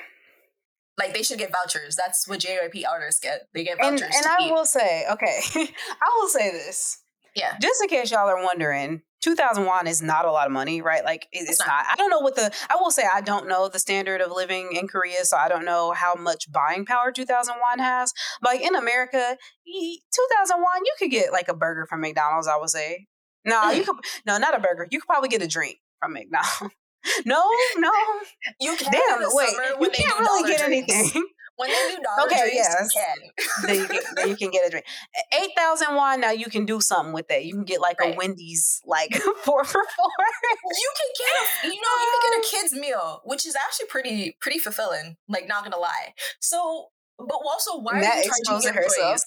like 0.97 1.13
they 1.13 1.23
should 1.23 1.39
get 1.39 1.51
vouchers. 1.51 1.95
That's 1.95 2.27
what 2.27 2.39
JYP 2.39 2.83
artists 2.89 3.19
get. 3.19 3.47
They 3.53 3.63
get 3.63 3.77
vouchers. 3.79 4.01
And, 4.01 4.13
and 4.13 4.25
I 4.27 4.47
eat. 4.47 4.51
will 4.51 4.65
say, 4.65 5.05
okay, 5.11 5.39
I 5.55 6.19
will 6.19 6.27
say 6.27 6.51
this. 6.51 6.99
Yeah. 7.35 7.57
Just 7.59 7.81
in 7.81 7.89
case 7.89 8.11
y'all 8.11 8.29
are 8.29 8.43
wondering, 8.43 9.01
2000 9.23 9.65
won 9.65 9.87
is 9.87 10.01
not 10.01 10.25
a 10.25 10.31
lot 10.31 10.45
of 10.45 10.51
money, 10.51 10.81
right? 10.81 11.05
Like 11.05 11.27
it's, 11.31 11.49
it's 11.49 11.59
not. 11.59 11.67
not. 11.67 11.85
I 11.89 11.95
don't 11.95 12.09
know 12.09 12.19
what 12.19 12.35
the 12.35 12.51
I 12.69 12.75
will 12.75 12.91
say 12.91 13.03
I 13.11 13.21
don't 13.21 13.47
know 13.47 13.69
the 13.69 13.79
standard 13.79 14.19
of 14.19 14.31
living 14.31 14.71
in 14.73 14.87
Korea, 14.87 15.23
so 15.23 15.37
I 15.37 15.47
don't 15.47 15.63
know 15.63 15.93
how 15.93 16.15
much 16.15 16.51
buying 16.51 16.85
power 16.85 17.11
2000 17.11 17.55
won 17.61 17.79
has. 17.79 18.13
But 18.41 18.55
like 18.55 18.61
in 18.61 18.75
America, 18.75 19.37
2000 19.65 20.57
won 20.57 20.85
you 20.85 20.93
could 20.99 21.09
get 21.09 21.31
like 21.31 21.47
a 21.47 21.53
burger 21.53 21.85
from 21.89 22.01
McDonald's, 22.01 22.47
I 22.47 22.57
would 22.57 22.69
say. 22.69 23.07
No, 23.45 23.71
you 23.71 23.83
could 23.85 23.95
no, 24.25 24.37
not 24.37 24.55
a 24.55 24.59
burger. 24.59 24.87
You 24.91 24.99
could 24.99 25.07
probably 25.07 25.29
get 25.29 25.41
a 25.41 25.47
drink 25.47 25.77
from 25.99 26.13
McDonald's. 26.13 26.75
no, 27.25 27.41
no. 27.77 27.91
You 28.59 28.75
can 28.75 28.91
Damn, 28.91 29.21
wait. 29.31 29.49
You 29.79 29.89
can't 29.89 30.19
really 30.19 30.49
get 30.49 30.65
drinks. 30.65 30.93
anything. 30.93 31.27
When 31.55 31.69
they 31.69 31.95
do 31.95 32.01
dollar 32.01 32.27
okay, 32.27 32.49
drinks, 32.49 32.55
yes. 32.55 32.89
you 33.63 33.67
can. 33.67 33.75
you 33.75 33.87
can 33.87 34.29
you 34.29 34.35
can 34.35 34.49
get 34.49 34.67
a 34.67 34.69
drink. 34.71 34.85
Eight 35.33 35.51
thousand 35.55 35.95
won. 35.95 36.19
Now 36.21 36.31
you 36.31 36.47
can 36.47 36.65
do 36.65 36.81
something 36.81 37.13
with 37.13 37.27
that. 37.27 37.45
You 37.45 37.53
can 37.53 37.63
get 37.63 37.79
like 37.79 37.99
right. 37.99 38.13
a 38.13 38.17
Wendy's, 38.17 38.81
like 38.85 39.13
four 39.43 39.63
for 39.63 39.81
four. 39.95 40.11
You 40.65 40.91
can 40.97 41.09
get 41.19 41.27
a, 41.41 41.75
you 41.75 41.81
know, 41.81 41.95
you 42.01 42.19
can 42.21 42.31
get 42.31 42.39
a 42.39 42.49
kids 42.49 42.73
meal, 42.73 43.21
which 43.25 43.45
is 43.45 43.55
actually 43.55 43.87
pretty 43.87 44.35
pretty 44.39 44.57
fulfilling. 44.57 45.17
Like, 45.29 45.47
not 45.47 45.63
gonna 45.63 45.77
lie. 45.77 46.15
So, 46.39 46.87
but 47.19 47.37
also, 47.45 47.79
why 47.79 47.99
Matt 47.99 48.15
are 48.15 48.23
you 48.23 48.31
charging 48.45 48.73
herself? 48.73 49.21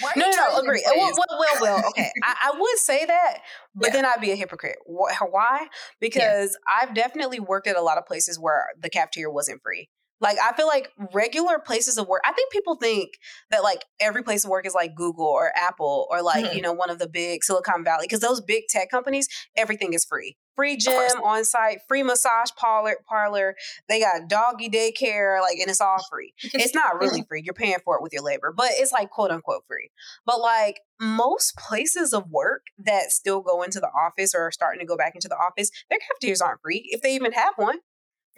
Why 0.00 0.12
no, 0.16 0.28
no, 0.28 0.36
no, 0.36 0.58
agree. 0.58 0.82
Well, 0.84 1.12
well, 1.16 1.38
well, 1.38 1.58
well, 1.60 1.88
okay. 1.90 2.10
I, 2.22 2.50
I, 2.52 2.58
would 2.58 2.78
say 2.78 3.06
that, 3.06 3.38
but 3.74 3.86
yeah. 3.86 3.92
then 3.92 4.04
I'd 4.04 4.20
be 4.20 4.30
a 4.30 4.36
hypocrite. 4.36 4.76
Why? 4.84 5.66
Because 5.98 6.58
yeah. 6.68 6.78
I've 6.82 6.94
definitely 6.94 7.40
worked 7.40 7.66
at 7.66 7.76
a 7.76 7.80
lot 7.80 7.96
of 7.96 8.04
places 8.04 8.38
where 8.38 8.66
the 8.78 8.90
cafeteria 8.90 9.30
wasn't 9.30 9.62
free. 9.62 9.88
Like 10.22 10.38
I 10.42 10.52
feel 10.54 10.68
like 10.68 10.90
regular 11.12 11.58
places 11.58 11.98
of 11.98 12.06
work. 12.06 12.22
I 12.24 12.32
think 12.32 12.52
people 12.52 12.76
think 12.76 13.10
that 13.50 13.62
like 13.62 13.84
every 14.00 14.22
place 14.22 14.44
of 14.44 14.50
work 14.50 14.66
is 14.66 14.74
like 14.74 14.94
Google 14.94 15.26
or 15.26 15.50
Apple 15.56 16.06
or 16.10 16.22
like 16.22 16.44
mm-hmm. 16.44 16.56
you 16.56 16.62
know 16.62 16.72
one 16.72 16.90
of 16.90 17.00
the 17.00 17.08
big 17.08 17.42
Silicon 17.42 17.84
Valley 17.84 18.04
because 18.04 18.20
those 18.20 18.40
big 18.40 18.64
tech 18.68 18.88
companies 18.90 19.28
everything 19.56 19.92
is 19.92 20.04
free. 20.04 20.36
Free 20.54 20.76
gym 20.76 20.92
on 21.24 21.46
site, 21.46 21.78
free 21.88 22.02
massage 22.02 22.50
parlor, 22.58 22.96
parlor. 23.08 23.54
They 23.88 24.00
got 24.00 24.28
doggy 24.28 24.68
daycare, 24.68 25.40
like, 25.40 25.56
and 25.58 25.70
it's 25.70 25.80
all 25.80 26.04
free. 26.10 26.34
It's 26.52 26.74
not 26.74 27.00
really 27.00 27.24
free. 27.26 27.40
You're 27.42 27.54
paying 27.54 27.78
for 27.82 27.96
it 27.96 28.02
with 28.02 28.12
your 28.12 28.22
labor, 28.22 28.52
but 28.54 28.68
it's 28.72 28.92
like 28.92 29.08
quote 29.10 29.30
unquote 29.30 29.64
free. 29.66 29.90
But 30.26 30.40
like 30.40 30.80
most 31.00 31.56
places 31.56 32.12
of 32.12 32.30
work 32.30 32.64
that 32.78 33.10
still 33.10 33.40
go 33.40 33.62
into 33.62 33.80
the 33.80 33.88
office 33.88 34.34
or 34.34 34.42
are 34.42 34.52
starting 34.52 34.80
to 34.80 34.86
go 34.86 34.96
back 34.96 35.14
into 35.14 35.26
the 35.28 35.36
office, 35.36 35.70
their 35.88 35.98
cafeterias 35.98 36.42
aren't 36.42 36.60
free 36.60 36.86
if 36.90 37.00
they 37.00 37.14
even 37.14 37.32
have 37.32 37.54
one. 37.56 37.78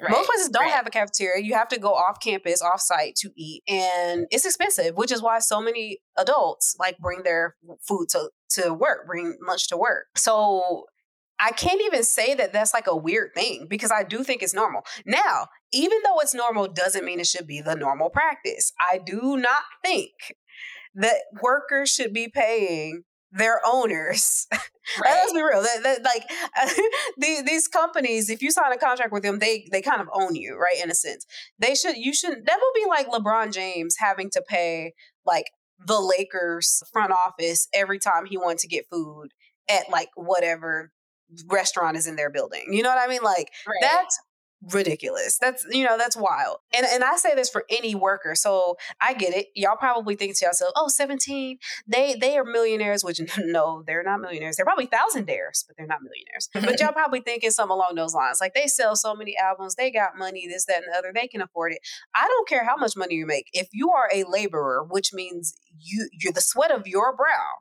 Right. 0.01 0.11
Most 0.11 0.29
places 0.29 0.49
don't 0.49 0.65
right. 0.65 0.73
have 0.73 0.87
a 0.87 0.91
cafeteria. 0.91 1.45
You 1.45 1.55
have 1.55 1.69
to 1.69 1.79
go 1.79 1.93
off 1.93 2.19
campus, 2.21 2.61
off 2.61 2.81
site 2.81 3.15
to 3.17 3.31
eat, 3.37 3.63
and 3.69 4.27
it's 4.31 4.45
expensive, 4.45 4.97
which 4.97 5.13
is 5.13 5.23
why 5.23 5.39
so 5.39 5.61
many 5.61 5.99
adults 6.19 6.75
like 6.81 6.99
bring 6.99 7.23
their 7.23 7.55
food 7.87 8.09
to 8.11 8.31
to 8.51 8.75
work, 8.75 9.07
bring 9.07 9.37
lunch 9.47 9.69
to 9.69 9.77
work. 9.77 10.07
So 10.17 10.87
I 11.41 11.53
can't 11.53 11.81
even 11.83 12.03
say 12.03 12.35
that 12.35 12.53
that's 12.53 12.75
like 12.75 12.87
a 12.87 12.97
weird 12.97 13.35
thing 13.35 13.67
because 13.69 13.93
I 13.93 14.03
do 14.03 14.25
think 14.25 14.43
it's 14.43 14.55
normal. 14.55 14.83
Now, 15.07 15.47
even 15.73 15.99
though 16.05 16.19
it's 16.21 16.35
normal 16.35 16.69
doesn't 16.69 17.05
mean 17.05 17.21
it 17.21 17.27
should 17.27 17.47
be 17.47 17.61
the 17.61 17.75
normal 17.75 18.11
practice. 18.11 18.73
I 18.81 18.99
do 19.05 19.37
not 19.37 19.63
think 19.85 20.13
that 20.95 21.17
workers 21.43 21.91
should 21.91 22.13
be 22.13 22.29
paying 22.29 23.03
their 23.35 23.61
owners. 23.67 24.47
Right. 25.03 25.13
Let's 25.15 25.33
be 25.33 25.41
real. 25.41 25.63
That, 25.63 25.83
that, 25.83 26.05
like 26.05 26.25
uh, 26.61 27.43
these, 27.47 27.69
companies, 27.69 28.29
if 28.29 28.43
you 28.43 28.51
sign 28.51 28.71
a 28.71 28.77
contract 28.77 29.13
with 29.13 29.23
them, 29.23 29.39
they 29.39 29.67
they 29.73 29.81
kind 29.81 30.03
of 30.03 30.09
own 30.13 30.35
you, 30.35 30.59
right? 30.59 30.77
In 30.85 30.91
a 30.91 30.95
sense, 30.95 31.25
they 31.59 31.75
should. 31.75 31.97
You 31.97 32.13
should. 32.13 32.45
That 32.45 32.59
would 32.61 32.75
be 32.75 32.87
like 32.87 33.09
LeBron 33.09 33.51
James 33.51 33.97
having 33.99 34.29
to 34.33 34.43
pay 34.47 34.93
like 35.25 35.47
the 35.87 35.99
Lakers 35.99 36.83
front 36.93 37.13
office 37.13 37.67
every 37.73 37.99
time 37.99 38.27
he 38.27 38.37
wanted 38.37 38.59
to 38.59 38.69
get 38.69 38.85
food 38.91 39.29
at 39.71 39.89
like 39.91 40.11
whatever 40.17 40.93
restaurant 41.47 41.97
is 41.97 42.07
in 42.07 42.17
their 42.17 42.31
building. 42.31 42.67
You 42.69 42.83
know 42.83 42.91
what 42.91 42.99
I 42.99 43.09
mean? 43.09 43.23
Like 43.23 43.49
right. 43.67 43.79
that's 43.81 44.19
ridiculous. 44.73 45.39
That's 45.39 45.67
you 45.71 45.85
know 45.85 45.99
that's 45.99 46.17
wild. 46.17 46.59
And 46.75 46.87
and 46.87 47.05
I 47.05 47.17
say 47.17 47.35
this 47.35 47.51
for 47.51 47.65
any 47.71 47.95
worker. 47.95 48.35
So 48.35 48.77
I 49.01 49.15
get 49.15 49.35
it. 49.35 49.49
Y'all 49.55 49.77
probably 49.77 50.17
think 50.17 50.37
to 50.39 50.47
yourself, 50.47 50.73
"Oh, 50.77 50.89
17, 50.89 51.59
they 51.87 52.15
they 52.15 52.37
are 52.39 52.45
millionaires," 52.45 53.05
which 53.05 53.21
no, 53.39 53.83
they're 53.87 54.03
not 54.03 54.21
millionaires. 54.21 54.57
They're 54.57 54.67
probably 54.67 54.87
thousandaires, 54.87 55.65
but 55.67 55.77
they're 55.77 55.87
not 55.87 56.01
millionaires. 56.03 56.49
but 56.55 56.81
y'all 56.81 56.93
probably 56.93 57.21
thinking 57.21 57.51
something 57.51 57.75
along 57.75 57.95
those 57.97 58.15
lines. 58.15 58.39
Like 58.41 58.55
they 58.55 58.67
sell 58.67 58.97
so 58.97 59.15
many 59.15 59.37
albums, 59.37 59.75
they 59.75 59.91
got 59.91 60.17
money, 60.17 60.47
this 60.49 60.65
that 60.67 60.79
and 60.79 60.87
the 60.93 60.97
other. 60.99 61.13
They 61.15 61.29
can 61.29 61.43
afford 61.43 61.73
it. 61.73 61.79
I 62.15 62.27
don't 62.27 62.49
care 62.49 62.65
how 62.65 62.77
much 62.77 62.97
money 62.97 63.15
you 63.17 63.27
make. 63.27 63.47
If 63.53 63.69
you 63.73 63.91
are 63.91 64.09
a 64.13 64.25
laborer, 64.25 64.85
which 64.89 65.13
means 65.13 65.55
you 65.79 66.09
you're 66.13 66.33
the 66.33 66.41
sweat 66.41 66.71
of 66.71 66.87
your 66.87 67.15
brow 67.17 67.61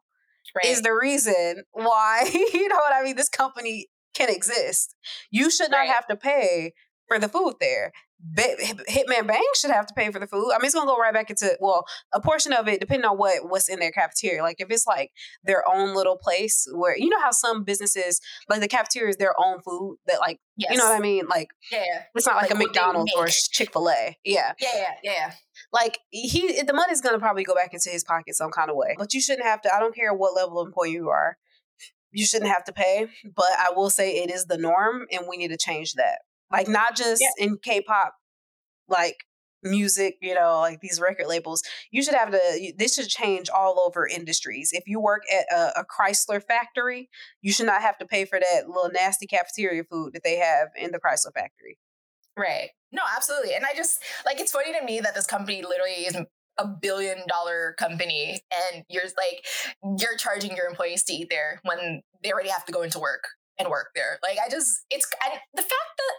Right. 0.55 0.65
is 0.65 0.81
the 0.83 0.93
reason 0.93 1.63
why 1.71 2.29
you 2.53 2.67
know 2.67 2.75
what 2.75 2.93
I 2.93 3.01
mean. 3.03 3.15
This 3.15 3.29
company 3.29 3.87
can 4.13 4.29
exist. 4.29 4.95
You 5.31 5.49
should 5.49 5.71
not 5.71 5.77
right. 5.77 5.89
have 5.89 6.05
to 6.07 6.15
pay 6.15 6.73
for 7.07 7.19
the 7.19 7.27
food 7.27 7.55
there. 7.59 7.91
Hitman 8.37 9.27
Bang 9.27 9.43
should 9.55 9.71
have 9.71 9.85
to 9.87 9.93
pay 9.93 10.09
for 10.09 10.17
the 10.17 10.27
food. 10.27 10.51
I 10.53 10.57
mean, 10.57 10.65
it's 10.65 10.73
gonna 10.73 10.87
go 10.87 10.97
right 10.97 11.13
back 11.13 11.29
into 11.29 11.57
well, 11.59 11.85
a 12.13 12.21
portion 12.21 12.53
of 12.53 12.69
it, 12.69 12.79
depending 12.79 13.05
on 13.05 13.17
what 13.17 13.49
what's 13.49 13.67
in 13.67 13.79
their 13.79 13.91
cafeteria. 13.91 14.41
Like 14.41 14.61
if 14.61 14.71
it's 14.71 14.87
like 14.87 15.11
their 15.43 15.63
own 15.69 15.93
little 15.93 16.17
place 16.17 16.65
where 16.73 16.97
you 16.97 17.09
know 17.09 17.19
how 17.19 17.31
some 17.31 17.65
businesses 17.65 18.21
like 18.49 18.61
the 18.61 18.69
cafeteria 18.69 19.09
is 19.09 19.17
their 19.17 19.33
own 19.37 19.59
food 19.59 19.97
that 20.07 20.21
like 20.21 20.39
yes. 20.55 20.71
you 20.71 20.77
know 20.77 20.85
what 20.85 20.95
I 20.95 21.01
mean. 21.01 21.25
Like 21.27 21.49
yeah, 21.69 22.03
it's 22.15 22.25
not 22.25 22.37
like, 22.37 22.49
like 22.49 22.53
a 22.53 22.63
McDonald's 22.63 23.11
or 23.13 23.27
Chick 23.27 23.73
Fil 23.73 23.89
A. 23.89 24.17
Yeah, 24.23 24.53
yeah, 24.61 24.69
yeah, 24.73 24.93
yeah. 25.03 25.31
Like 25.73 25.99
he, 26.09 26.61
the 26.61 26.73
money's 26.73 27.01
gonna 27.01 27.19
probably 27.19 27.43
go 27.43 27.55
back 27.55 27.73
into 27.73 27.89
his 27.89 28.05
pocket 28.05 28.35
some 28.35 28.51
kind 28.51 28.69
of 28.69 28.77
way. 28.77 28.95
But 28.97 29.13
you 29.13 29.19
shouldn't 29.19 29.45
have 29.45 29.61
to. 29.63 29.75
I 29.75 29.79
don't 29.79 29.93
care 29.93 30.13
what 30.13 30.33
level 30.33 30.61
of 30.61 30.67
employee 30.67 30.91
you 30.91 31.09
are. 31.09 31.37
You 32.13 32.25
shouldn't 32.25 32.51
have 32.51 32.63
to 32.65 32.73
pay, 32.73 33.07
but 33.35 33.49
I 33.57 33.71
will 33.75 33.89
say 33.89 34.23
it 34.23 34.31
is 34.31 34.45
the 34.45 34.57
norm, 34.57 35.07
and 35.11 35.25
we 35.27 35.35
need 35.35 35.49
to 35.49 35.57
change 35.57 35.93
that. 35.93 36.19
Like 36.51 36.67
not 36.67 36.95
just 36.95 37.21
yeah. 37.21 37.45
in 37.45 37.57
K-pop, 37.57 38.13
like 38.87 39.17
music, 39.63 40.17
you 40.21 40.35
know, 40.35 40.59
like 40.59 40.81
these 40.81 40.99
record 40.99 41.27
labels. 41.27 41.63
You 41.91 42.03
should 42.03 42.15
have 42.15 42.31
to. 42.31 42.73
This 42.77 42.95
should 42.95 43.09
change 43.09 43.49
all 43.49 43.81
over 43.85 44.07
industries. 44.07 44.71
If 44.73 44.83
you 44.87 44.99
work 44.99 45.23
at 45.33 45.45
a, 45.55 45.79
a 45.79 45.85
Chrysler 45.85 46.43
factory, 46.43 47.09
you 47.41 47.51
should 47.51 47.65
not 47.65 47.81
have 47.81 47.97
to 47.99 48.05
pay 48.05 48.25
for 48.25 48.39
that 48.39 48.67
little 48.67 48.91
nasty 48.93 49.27
cafeteria 49.27 49.83
food 49.83 50.13
that 50.13 50.23
they 50.23 50.37
have 50.37 50.69
in 50.77 50.91
the 50.91 50.99
Chrysler 50.99 51.33
factory. 51.33 51.77
Right. 52.37 52.69
No, 52.91 53.01
absolutely. 53.15 53.55
And 53.55 53.65
I 53.65 53.75
just 53.75 53.99
like 54.25 54.39
it's 54.39 54.51
funny 54.51 54.73
to 54.73 54.83
me 54.83 54.99
that 54.99 55.15
this 55.15 55.25
company 55.25 55.63
literally 55.63 55.91
is 55.91 56.17
a 56.59 56.67
billion 56.67 57.19
dollar 57.27 57.75
company 57.79 58.41
and 58.73 58.83
you're 58.87 59.03
like 59.17 59.45
you're 59.99 60.17
charging 60.17 60.55
your 60.55 60.67
employees 60.67 61.03
to 61.03 61.13
eat 61.13 61.27
there 61.29 61.59
when 61.63 62.03
they 62.23 62.31
already 62.31 62.49
have 62.49 62.65
to 62.65 62.71
go 62.71 62.83
into 62.83 62.99
work 62.99 63.23
and 63.59 63.69
work 63.69 63.91
there. 63.95 64.19
Like 64.23 64.37
I 64.43 64.49
just 64.49 64.85
it's 64.89 65.07
and 65.25 65.39
the 65.53 65.61
fact 65.61 65.91
that 65.97 66.15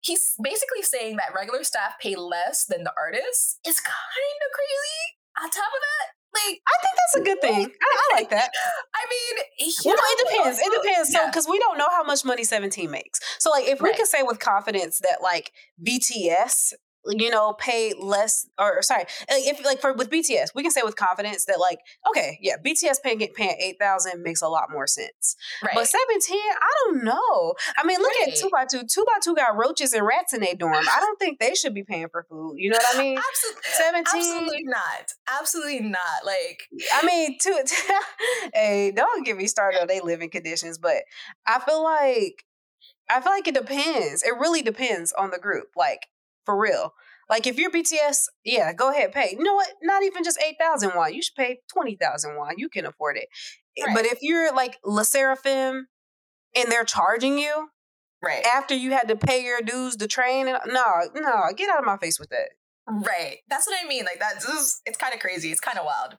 he's 0.00 0.34
basically 0.42 0.82
saying 0.82 1.16
that 1.16 1.34
regular 1.34 1.64
staff 1.64 1.94
pay 2.00 2.14
less 2.16 2.66
than 2.66 2.84
the 2.84 2.92
artists 2.98 3.58
is 3.66 3.80
kind 3.80 4.40
of 4.42 4.50
crazy. 4.52 5.02
On 5.40 5.48
top 5.48 5.72
of 5.72 5.80
that, 5.80 6.06
like 6.34 6.60
I 6.68 6.76
think 6.82 6.94
that's 6.96 7.16
a 7.16 7.24
good 7.24 7.40
thing. 7.40 7.72
I, 7.80 7.96
I 7.96 8.20
like 8.20 8.30
that. 8.30 8.50
I 8.94 9.06
mean, 9.08 9.72
well, 9.84 9.94
know, 9.94 10.02
it 10.02 10.28
depends. 10.28 10.58
It 10.58 10.82
depends. 10.82 11.12
So, 11.12 11.26
because 11.26 11.48
we 11.48 11.58
don't 11.58 11.78
know 11.78 11.88
how 11.90 12.02
much 12.02 12.24
money 12.24 12.44
Seventeen 12.44 12.90
makes. 12.90 13.20
So, 13.38 13.50
like, 13.50 13.64
if 13.64 13.80
right. 13.80 13.92
we 13.92 13.96
can 13.96 14.06
say 14.06 14.22
with 14.22 14.40
confidence 14.40 15.00
that 15.00 15.22
like 15.22 15.52
BTS 15.82 16.74
you 17.06 17.30
know, 17.30 17.54
pay 17.54 17.94
less 17.98 18.46
or 18.58 18.82
sorry, 18.82 19.02
uh, 19.02 19.34
if 19.36 19.64
like 19.64 19.80
for 19.80 19.92
with 19.92 20.10
BTS, 20.10 20.54
we 20.54 20.62
can 20.62 20.70
say 20.70 20.82
with 20.84 20.96
confidence 20.96 21.46
that 21.46 21.58
like, 21.58 21.80
okay, 22.08 22.38
yeah, 22.40 22.56
BTS 22.64 23.02
paying 23.02 23.18
paying 23.34 23.56
eight 23.60 23.78
thousand 23.78 24.22
makes 24.22 24.42
a 24.42 24.48
lot 24.48 24.70
more 24.70 24.86
sense. 24.86 25.36
Right. 25.62 25.72
But 25.74 25.86
seventeen, 25.86 26.38
I 26.38 26.70
don't 26.84 27.04
know. 27.04 27.54
I 27.76 27.84
mean, 27.84 27.98
look 27.98 28.12
right. 28.20 28.28
at 28.32 28.36
two 28.36 28.48
by 28.52 28.66
two. 28.70 28.82
Two 28.86 29.04
by 29.06 29.18
two 29.22 29.34
got 29.34 29.56
roaches 29.56 29.92
and 29.92 30.06
rats 30.06 30.32
in 30.32 30.40
their 30.40 30.54
dorm. 30.54 30.74
I 30.74 31.00
don't 31.00 31.18
think 31.18 31.38
they 31.38 31.54
should 31.54 31.74
be 31.74 31.84
paying 31.84 32.08
for 32.10 32.24
food. 32.28 32.54
You 32.56 32.70
know 32.70 32.78
what 32.78 32.96
I 32.96 32.98
mean? 32.98 33.18
Absolutely, 33.18 33.62
seventeen, 33.72 34.20
absolutely 34.20 34.64
not. 34.64 35.12
Absolutely 35.40 35.80
not. 35.80 36.24
Like, 36.24 36.68
I 36.94 37.06
mean, 37.06 37.38
two. 37.40 37.58
hey, 38.54 38.92
don't 38.94 39.24
get 39.24 39.36
me 39.36 39.46
started 39.46 39.80
on 39.80 39.88
they 39.88 40.00
living 40.00 40.30
conditions, 40.30 40.78
but 40.78 41.02
I 41.46 41.58
feel 41.60 41.82
like 41.82 42.44
I 43.10 43.20
feel 43.20 43.32
like 43.32 43.48
it 43.48 43.54
depends. 43.54 44.22
It 44.22 44.34
really 44.38 44.62
depends 44.62 45.12
on 45.12 45.30
the 45.30 45.38
group. 45.38 45.68
Like 45.76 46.06
for 46.44 46.58
real. 46.58 46.92
Like 47.30 47.46
if 47.46 47.56
you're 47.58 47.70
BTS, 47.70 48.26
yeah, 48.44 48.72
go 48.72 48.90
ahead, 48.90 49.12
pay. 49.12 49.30
You 49.32 49.42
know 49.42 49.54
what? 49.54 49.68
Not 49.82 50.02
even 50.02 50.24
just 50.24 50.40
eight 50.46 50.56
thousand 50.60 50.92
won. 50.94 51.14
You 51.14 51.22
should 51.22 51.36
pay 51.36 51.60
twenty 51.72 51.96
thousand 51.96 52.36
won. 52.36 52.54
You 52.58 52.68
can 52.68 52.84
afford 52.84 53.16
it. 53.16 53.28
Eh, 53.78 53.84
right. 53.84 53.94
But 53.94 54.06
if 54.06 54.18
you're 54.22 54.52
like 54.54 54.78
LE 54.84 55.02
SSERAFIM 55.02 55.82
and 56.56 56.70
they're 56.70 56.84
charging 56.84 57.38
you, 57.38 57.68
right 58.22 58.44
after 58.44 58.74
you 58.74 58.90
had 58.90 59.08
to 59.08 59.16
pay 59.16 59.42
your 59.44 59.62
dues 59.62 59.96
to 59.96 60.06
train, 60.06 60.48
and 60.48 60.58
no, 60.66 60.84
no, 61.14 61.44
get 61.56 61.70
out 61.70 61.78
of 61.78 61.84
my 61.84 61.96
face 61.96 62.18
with 62.20 62.30
that. 62.30 62.50
Right. 62.88 63.38
That's 63.48 63.66
what 63.66 63.78
I 63.82 63.86
mean. 63.86 64.04
Like 64.04 64.18
that's 64.18 64.44
just, 64.44 64.82
it's 64.86 64.98
kind 64.98 65.14
of 65.14 65.20
crazy. 65.20 65.50
It's 65.50 65.60
kind 65.60 65.78
of 65.78 65.84
wild. 65.84 66.16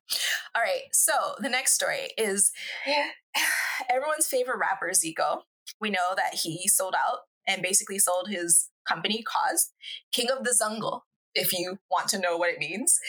All 0.55 0.61
right. 0.61 0.83
So 0.91 1.13
the 1.39 1.49
next 1.49 1.73
story 1.73 2.11
is 2.17 2.51
everyone's 3.89 4.27
favorite 4.27 4.59
rapper, 4.59 4.91
Zico. 4.91 5.41
We 5.81 5.89
know 5.89 6.15
that 6.15 6.35
he 6.35 6.67
sold 6.67 6.95
out 6.95 7.19
and 7.47 7.61
basically 7.61 7.99
sold 7.99 8.29
his 8.29 8.69
company 8.88 9.23
KOZ, 9.23 9.69
King 10.11 10.30
of 10.31 10.43
the 10.43 10.55
Jungle, 10.57 11.05
if 11.35 11.53
you 11.53 11.77
want 11.89 12.07
to 12.10 12.19
know 12.19 12.38
what 12.38 12.49
it 12.49 12.60
means, 12.60 12.99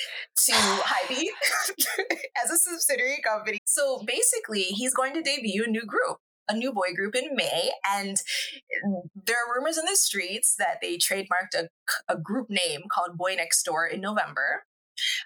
to 0.46 0.52
Hybe 0.52 1.26
as 2.44 2.50
a 2.50 2.58
subsidiary 2.58 3.20
company. 3.24 3.58
So 3.66 4.02
basically, 4.06 4.62
he's 4.62 4.94
going 4.94 5.14
to 5.14 5.22
debut 5.22 5.64
a 5.66 5.70
new 5.70 5.84
group, 5.84 6.18
a 6.48 6.56
new 6.56 6.72
boy 6.72 6.94
group 6.94 7.14
in 7.14 7.34
May. 7.34 7.70
And 7.88 8.20
there 9.14 9.36
are 9.36 9.54
rumors 9.54 9.78
in 9.78 9.84
the 9.86 9.96
streets 9.96 10.54
that 10.58 10.78
they 10.80 10.96
trademarked 10.96 11.54
a, 11.54 11.68
a 12.08 12.16
group 12.16 12.48
name 12.50 12.82
called 12.90 13.16
Boy 13.16 13.34
Next 13.36 13.62
Door 13.64 13.88
in 13.88 14.00
November. 14.00 14.64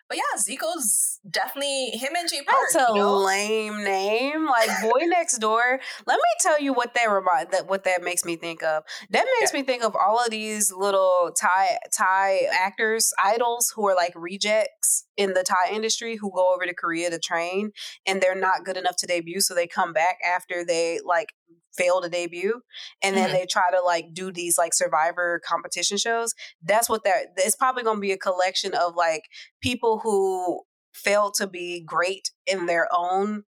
But 0.09 0.19
yeah, 0.19 0.41
Zico's 0.41 1.21
definitely 1.31 1.91
him 1.93 2.13
and 2.17 2.29
Jay 2.29 2.43
Park. 2.43 2.59
That's 2.73 2.91
a 2.91 2.93
you 2.95 3.01
know? 3.01 3.19
lame 3.19 3.85
name, 3.85 4.47
like 4.47 4.71
Boy 4.83 5.01
Next 5.07 5.39
Door. 5.39 5.81
Let 6.07 6.17
me 6.17 6.31
tell 6.41 6.61
you 6.61 6.73
what 6.73 6.95
that 6.95 7.11
remind 7.11 7.51
that 7.53 7.69
what 7.69 7.85
that 7.85 8.03
makes 8.03 8.25
me 8.25 8.37
think 8.37 8.63
of. 8.63 8.85
That 9.11 9.27
makes 9.41 9.53
yeah. 9.53 9.61
me 9.61 9.67
think 9.67 9.83
of 9.85 9.95
all 9.95 10.19
of 10.25 10.31
these 10.31 10.73
little 10.73 11.33
Thai 11.39 11.79
Thai 11.97 12.49
actors, 12.53 13.13
idols 13.23 13.73
who 13.75 13.87
are 13.89 13.95
like 13.95 14.13
rejects 14.15 15.05
in 15.17 15.35
the 15.35 15.43
Thai 15.43 15.75
industry 15.75 16.17
who 16.17 16.31
go 16.35 16.55
over 16.55 16.65
to 16.65 16.75
Korea 16.75 17.11
to 17.11 17.19
train 17.19 17.73
and 18.07 18.21
they're 18.21 18.35
not 18.35 18.65
good 18.65 18.77
enough 18.77 18.97
to 18.99 19.07
debut, 19.07 19.41
so 19.41 19.55
they 19.55 19.67
come 19.67 19.93
back 19.93 20.19
after 20.25 20.65
they 20.65 21.01
like 21.05 21.35
fail 21.77 22.01
to 22.01 22.09
debut 22.09 22.61
and 23.03 23.17
then 23.17 23.29
mm-hmm. 23.29 23.39
they 23.39 23.47
try 23.47 23.63
to 23.71 23.81
like 23.81 24.13
do 24.13 24.33
these 24.33 24.59
like 24.59 24.75
survivor 24.75 25.41
competition 25.47 25.97
shows 25.97 26.35
that's 26.65 26.89
what 26.89 27.05
that 27.05 27.27
it's 27.37 27.55
probably 27.55 27.85
going 27.85 27.99
to 27.99 28.01
be 28.01 28.11
a 28.11 28.19
collection 28.19 28.75
of 28.75 28.97
like 28.97 29.23
people 29.63 30.01
who 30.01 30.63
fail 30.93 31.31
to 31.31 31.47
be 31.47 31.81
great 31.81 32.31
in 32.47 32.67
their 32.67 32.89
own 32.93 33.45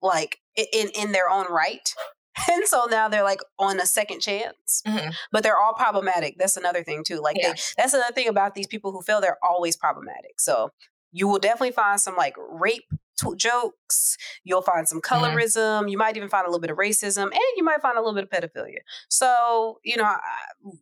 like 0.00 0.38
in 0.56 0.90
in 0.94 1.10
their 1.10 1.28
own 1.28 1.46
right 1.50 1.92
and 2.50 2.64
so 2.66 2.86
now 2.90 3.08
they're 3.08 3.22
like 3.22 3.40
on 3.58 3.78
a 3.80 3.86
second 3.86 4.20
chance. 4.20 4.82
Mm-hmm. 4.86 5.10
But 5.30 5.42
they're 5.42 5.58
all 5.58 5.74
problematic. 5.74 6.36
That's 6.38 6.56
another 6.56 6.82
thing 6.82 7.04
too. 7.04 7.20
Like 7.20 7.36
Yeah. 7.38 7.52
they, 7.52 7.60
that's 7.76 7.94
another 7.94 8.14
thing 8.14 8.28
about 8.28 8.54
these 8.54 8.66
people 8.66 8.92
who 8.92 9.02
fail. 9.02 9.20
They're 9.20 9.38
always 9.42 9.76
problematic. 9.76 10.40
So 10.40 10.70
you 11.12 11.28
will 11.28 11.38
definitely 11.38 11.72
find 11.72 12.00
some 12.00 12.16
like 12.16 12.34
rape 12.38 12.88
t- 13.20 13.36
jokes. 13.36 14.16
You'll 14.44 14.62
find 14.62 14.88
some 14.88 15.00
Mm-hmm. 15.00 15.24
colorism. 15.24 15.90
You 15.90 15.98
might 15.98 16.16
even 16.16 16.28
find 16.28 16.46
a 16.46 16.48
little 16.50 16.60
bit 16.60 16.70
of 16.70 16.76
racism, 16.78 17.24
and 17.24 17.40
you 17.56 17.64
might 17.64 17.80
find 17.82 17.96
a 17.98 18.00
little 18.00 18.14
bit 18.14 18.24
of 18.24 18.30
pedophilia. 18.30 18.78
So 19.08 19.78
you 19.84 19.96
know, 19.96 20.04
I, 20.04 20.18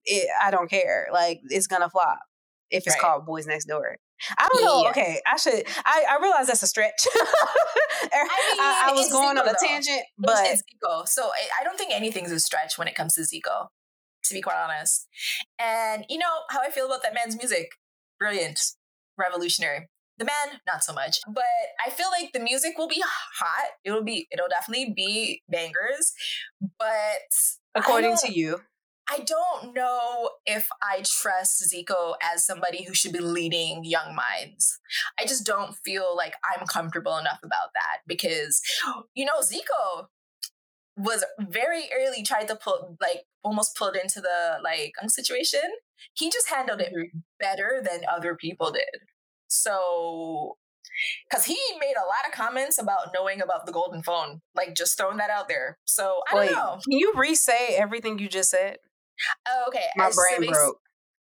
it, 0.04 0.28
I 0.42 0.50
don't 0.50 0.68
care. 0.70 1.08
Like 1.12 1.40
it's 1.48 1.66
gonna 1.66 1.88
flop 1.90 2.20
if 2.70 2.86
it's 2.86 2.94
Right. 2.94 3.00
called 3.00 3.26
Boys 3.26 3.46
Next 3.46 3.64
Door. 3.66 3.96
I 4.38 4.48
don't 4.52 4.64
know. 4.64 4.82
Yeah. 4.82 4.90
Okay, 4.90 5.20
I 5.26 5.36
should. 5.38 5.64
I, 5.84 6.04
I 6.10 6.18
realize 6.20 6.46
that's 6.46 6.62
a 6.62 6.66
stretch. 6.66 7.06
I, 8.12 8.88
I 8.88 8.92
was 8.92 9.06
it's 9.06 9.12
going 9.12 9.38
on 9.38 9.38
a 9.38 9.44
though. 9.50 9.66
tangent, 9.66 10.02
But 10.18 10.36
it's 10.46 10.62
Zico. 10.62 11.08
So 11.08 11.22
I, 11.24 11.60
I 11.60 11.64
don't 11.64 11.78
think 11.78 11.92
anything's 11.94 12.30
a 12.32 12.40
stretch 12.40 12.76
when 12.78 12.86
it 12.88 12.94
comes 12.94 13.14
to 13.14 13.22
Zico, 13.22 13.68
to 14.24 14.34
be 14.34 14.40
quite 14.42 14.56
honest. 14.56 15.08
And 15.58 16.04
you 16.08 16.18
know 16.18 16.26
how 16.50 16.60
I 16.60 16.70
feel 16.70 16.86
about 16.86 17.02
that 17.02 17.14
man's 17.14 17.36
music? 17.36 17.70
Brilliant, 18.18 18.60
revolutionary. 19.18 19.88
The 20.20 20.26
man, 20.26 20.60
not 20.66 20.84
so 20.84 20.92
much. 20.92 21.18
But 21.26 21.44
I 21.84 21.88
feel 21.88 22.08
like 22.10 22.34
the 22.34 22.40
music 22.40 22.76
will 22.76 22.88
be 22.88 23.02
hot. 23.02 23.70
It 23.84 23.90
will 23.90 24.04
be. 24.04 24.28
It'll 24.30 24.48
definitely 24.50 24.92
be 24.94 25.42
bangers. 25.48 26.12
But 26.78 27.32
according 27.74 28.18
to 28.18 28.30
you, 28.30 28.60
I 29.08 29.20
don't 29.20 29.74
know 29.74 30.30
if 30.44 30.68
I 30.82 31.02
trust 31.04 31.64
Zico 31.72 32.16
as 32.22 32.44
somebody 32.44 32.84
who 32.84 32.92
should 32.92 33.14
be 33.14 33.20
leading 33.20 33.82
young 33.82 34.14
minds. 34.14 34.78
I 35.18 35.24
just 35.24 35.46
don't 35.46 35.74
feel 35.84 36.14
like 36.14 36.34
I'm 36.44 36.66
comfortable 36.66 37.16
enough 37.16 37.40
about 37.42 37.70
that 37.74 38.00
because, 38.06 38.60
you 39.14 39.24
know, 39.24 39.40
Zico 39.40 40.08
was 40.98 41.24
very 41.40 41.88
early 41.98 42.22
tried 42.22 42.48
to 42.48 42.56
pull, 42.56 42.98
like, 43.00 43.22
almost 43.42 43.74
pulled 43.74 43.96
into 43.96 44.20
the 44.20 44.58
like 44.62 44.92
situation. 45.08 45.62
He 46.14 46.30
just 46.30 46.50
handled 46.50 46.82
it 46.82 46.92
mm-hmm. 46.92 47.20
better 47.38 47.82
than 47.82 48.02
other 48.06 48.34
people 48.34 48.70
did. 48.70 49.09
So, 49.50 50.56
because 51.28 51.44
he 51.44 51.58
made 51.80 51.94
a 51.96 52.06
lot 52.06 52.26
of 52.26 52.32
comments 52.32 52.78
about 52.80 53.08
knowing 53.14 53.40
about 53.40 53.66
the 53.66 53.72
golden 53.72 54.02
phone, 54.02 54.40
like 54.54 54.74
just 54.74 54.96
throwing 54.96 55.16
that 55.18 55.30
out 55.30 55.48
there. 55.48 55.78
So 55.84 56.20
I 56.30 56.34
don't 56.34 56.46
wait, 56.46 56.52
know. 56.52 56.78
can 56.82 56.98
you 56.98 57.12
re-say 57.16 57.76
everything 57.76 58.18
you 58.18 58.28
just 58.28 58.50
said? 58.50 58.78
Oh, 59.48 59.64
okay. 59.68 59.86
My 59.96 60.06
I- 60.06 60.36
brain 60.38 60.50
broke. 60.50 60.78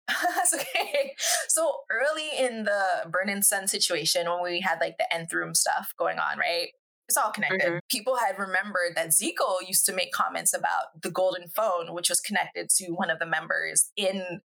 That's 0.37 0.53
okay. 0.53 1.13
So 1.49 1.79
early 1.91 2.29
in 2.39 2.63
the 2.63 3.09
Burning 3.09 3.41
Sun 3.41 3.67
situation, 3.67 4.29
when 4.29 4.41
we 4.41 4.61
had 4.61 4.79
like 4.79 4.97
the 4.97 5.13
nth 5.13 5.33
room 5.33 5.53
stuff 5.53 5.93
going 5.97 6.17
on, 6.17 6.37
right? 6.39 6.69
It's 7.09 7.17
all 7.17 7.31
connected. 7.31 7.59
Mhm. 7.61 7.79
People 7.89 8.15
had 8.17 8.37
remembered 8.39 8.95
that 8.95 9.09
Zico 9.09 9.65
used 9.65 9.85
to 9.85 9.93
make 9.93 10.11
comments 10.13 10.53
about 10.53 11.01
the 11.01 11.11
golden 11.11 11.49
phone, 11.49 11.93
which 11.93 12.09
was 12.09 12.21
connected 12.21 12.69
to 12.77 12.91
one 12.91 13.09
of 13.09 13.19
the 13.19 13.25
members 13.25 13.91
in 13.97 14.41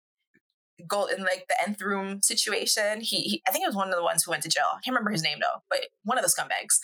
gold 0.87 1.11
in 1.17 1.23
like 1.23 1.47
the 1.49 1.57
nth 1.67 1.81
room 1.83 2.21
situation. 2.23 3.01
He, 3.01 3.21
he 3.23 3.43
I 3.47 3.51
think 3.51 3.65
it 3.65 3.69
was 3.69 3.77
one 3.77 3.89
of 3.89 3.95
the 3.97 4.03
ones 4.03 4.25
who 4.25 4.31
went 4.31 4.43
to 4.45 4.49
jail. 4.49 4.65
I 4.71 4.81
can't 4.85 4.95
remember 4.95 5.11
his 5.11 5.23
name 5.23 5.39
though, 5.41 5.61
but 5.71 5.87
one 6.05 6.19
of 6.19 6.25
the 6.25 6.31
scumbags. 6.31 6.79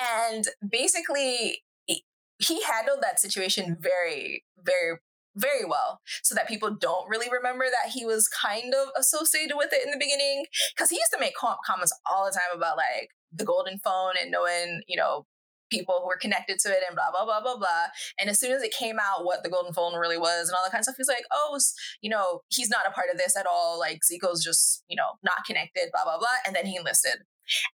And 0.00 0.44
basically 0.68 1.62
he- 1.86 2.04
he 2.38 2.62
handled 2.62 3.00
that 3.02 3.20
situation 3.20 3.76
very, 3.80 4.44
very 4.62 4.98
very 5.38 5.66
well 5.66 6.00
so 6.22 6.34
that 6.34 6.48
people 6.48 6.74
don't 6.74 7.08
really 7.10 7.28
remember 7.30 7.66
that 7.66 7.92
he 7.92 8.06
was 8.06 8.26
kind 8.26 8.72
of 8.74 8.88
associated 8.98 9.54
with 9.54 9.70
it 9.70 9.84
in 9.84 9.90
the 9.90 9.98
beginning 9.98 10.46
because 10.74 10.88
he 10.88 10.96
used 10.96 11.12
to 11.12 11.20
make 11.20 11.34
comments 11.34 11.92
all 12.10 12.24
the 12.24 12.30
time 12.30 12.56
about 12.56 12.78
like 12.78 13.10
the 13.32 13.44
golden 13.44 13.78
phone 13.78 14.14
and 14.20 14.30
knowing 14.30 14.80
you 14.88 14.96
know 14.96 15.26
people 15.70 15.96
who 16.00 16.06
were 16.06 16.16
connected 16.16 16.58
to 16.58 16.68
it 16.68 16.82
and 16.86 16.94
blah 16.96 17.10
blah 17.10 17.24
blah 17.24 17.40
blah 17.40 17.56
blah 17.56 17.86
and 18.20 18.30
as 18.30 18.38
soon 18.38 18.52
as 18.52 18.62
it 18.62 18.72
came 18.72 18.96
out 19.00 19.24
what 19.24 19.42
the 19.42 19.48
golden 19.48 19.72
phone 19.72 19.94
really 19.94 20.18
was 20.18 20.48
and 20.48 20.56
all 20.56 20.64
that 20.64 20.70
kind 20.70 20.80
of 20.80 20.84
stuff 20.84 20.96
he's 20.96 21.08
like 21.08 21.24
oh 21.32 21.58
you 22.00 22.10
know 22.10 22.42
he's 22.48 22.70
not 22.70 22.86
a 22.86 22.90
part 22.90 23.08
of 23.12 23.18
this 23.18 23.36
at 23.36 23.46
all 23.46 23.78
like 23.78 24.00
zico's 24.10 24.42
just 24.42 24.84
you 24.88 24.96
know 24.96 25.18
not 25.22 25.44
connected 25.46 25.88
blah 25.92 26.04
blah 26.04 26.18
blah 26.18 26.28
and 26.46 26.54
then 26.54 26.66
he 26.66 26.76
enlisted 26.76 27.22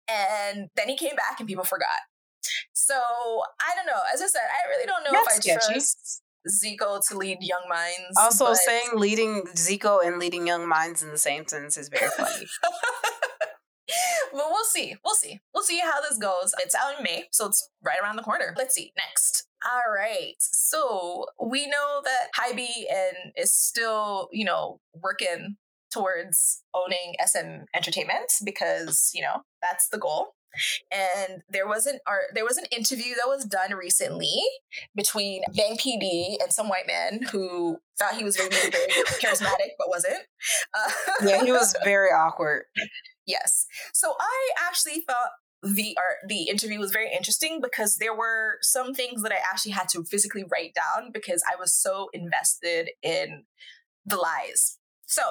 and 0.09 0.69
then 0.75 0.87
he 0.89 0.97
came 0.97 1.15
back 1.15 1.39
and 1.39 1.47
people 1.47 1.63
forgot 1.63 2.01
so 2.73 2.95
i 2.95 3.75
don't 3.75 3.85
know 3.85 4.01
as 4.13 4.21
i 4.21 4.27
said 4.27 4.41
i 4.41 4.69
really 4.69 4.85
don't 4.85 5.03
know 5.03 5.11
That's 5.11 5.37
if 5.37 5.53
i 5.53 5.57
sketchy. 5.57 5.73
trust 5.73 6.21
Zico 6.49 6.99
to 7.07 7.17
lead 7.17 7.37
young 7.41 7.61
minds. 7.69 8.17
Also, 8.17 8.45
but- 8.45 8.57
saying 8.57 8.89
leading 8.95 9.43
Zico 9.55 9.99
and 10.03 10.17
leading 10.17 10.47
young 10.47 10.67
minds 10.67 11.03
in 11.03 11.11
the 11.11 11.17
same 11.19 11.47
sentence 11.47 11.77
is 11.77 11.87
very 11.87 12.09
funny. 12.17 12.47
but 14.31 14.45
we'll 14.49 14.65
see. 14.65 14.95
We'll 15.03 15.15
see. 15.15 15.39
We'll 15.53 15.63
see 15.63 15.79
how 15.79 16.01
this 16.01 16.17
goes. 16.17 16.53
It's 16.59 16.75
out 16.75 16.97
in 16.97 17.03
May, 17.03 17.25
so 17.31 17.47
it's 17.47 17.69
right 17.83 17.97
around 18.01 18.15
the 18.15 18.23
corner. 18.23 18.53
Let's 18.57 18.75
see. 18.75 18.93
Next. 18.97 19.47
All 19.63 19.93
right. 19.93 20.35
So 20.39 21.25
we 21.39 21.67
know 21.67 22.01
that 22.03 22.29
Hybe 22.37 22.67
and 22.89 23.33
is 23.35 23.53
still, 23.53 24.29
you 24.31 24.45
know, 24.45 24.79
working 25.01 25.57
towards 25.91 26.63
owning 26.73 27.15
SM 27.23 27.65
Entertainment 27.75 28.31
because, 28.43 29.11
you 29.13 29.21
know, 29.21 29.41
that's 29.61 29.89
the 29.89 29.99
goal. 29.99 30.29
And 30.91 31.43
there 31.49 31.67
was 31.67 31.85
an 31.85 31.99
art, 32.05 32.25
there 32.33 32.43
was 32.43 32.57
an 32.57 32.65
interview 32.71 33.15
that 33.15 33.27
was 33.27 33.45
done 33.45 33.73
recently 33.73 34.41
between 34.95 35.43
Bang 35.55 35.77
PD 35.77 36.35
and 36.41 36.51
some 36.51 36.67
white 36.67 36.87
man 36.87 37.21
who 37.31 37.77
thought 37.97 38.15
he 38.15 38.23
was 38.23 38.35
very, 38.35 38.49
very 38.49 38.69
charismatic 39.21 39.71
but 39.77 39.87
wasn't. 39.89 40.19
Uh, 40.73 40.91
yeah, 41.25 41.43
he 41.43 41.51
was 41.51 41.75
very 41.83 42.09
awkward. 42.09 42.63
Yes. 43.25 43.65
So 43.93 44.15
I 44.19 44.49
actually 44.67 45.01
thought 45.07 45.29
the 45.63 45.95
art 45.97 46.27
the 46.27 46.43
interview 46.49 46.79
was 46.79 46.91
very 46.91 47.11
interesting 47.13 47.59
because 47.61 47.97
there 47.97 48.15
were 48.15 48.57
some 48.61 48.93
things 48.93 49.21
that 49.21 49.31
I 49.31 49.37
actually 49.51 49.73
had 49.73 49.89
to 49.89 50.03
physically 50.03 50.43
write 50.51 50.73
down 50.73 51.11
because 51.11 51.43
I 51.51 51.55
was 51.59 51.73
so 51.73 52.09
invested 52.13 52.89
in 53.03 53.43
the 54.05 54.17
lies. 54.17 54.79
So 55.05 55.21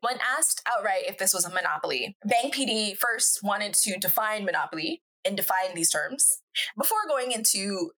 when 0.00 0.16
asked 0.38 0.62
outright 0.66 1.04
if 1.06 1.18
this 1.18 1.34
was 1.34 1.44
a 1.44 1.52
monopoly, 1.52 2.16
Bang 2.24 2.50
PD 2.50 2.96
first 2.96 3.40
wanted 3.42 3.74
to 3.74 3.98
define 3.98 4.44
monopoly 4.44 5.02
and 5.24 5.36
define 5.36 5.74
these 5.74 5.90
terms 5.90 6.40
before 6.76 7.06
going 7.06 7.32
into 7.32 7.90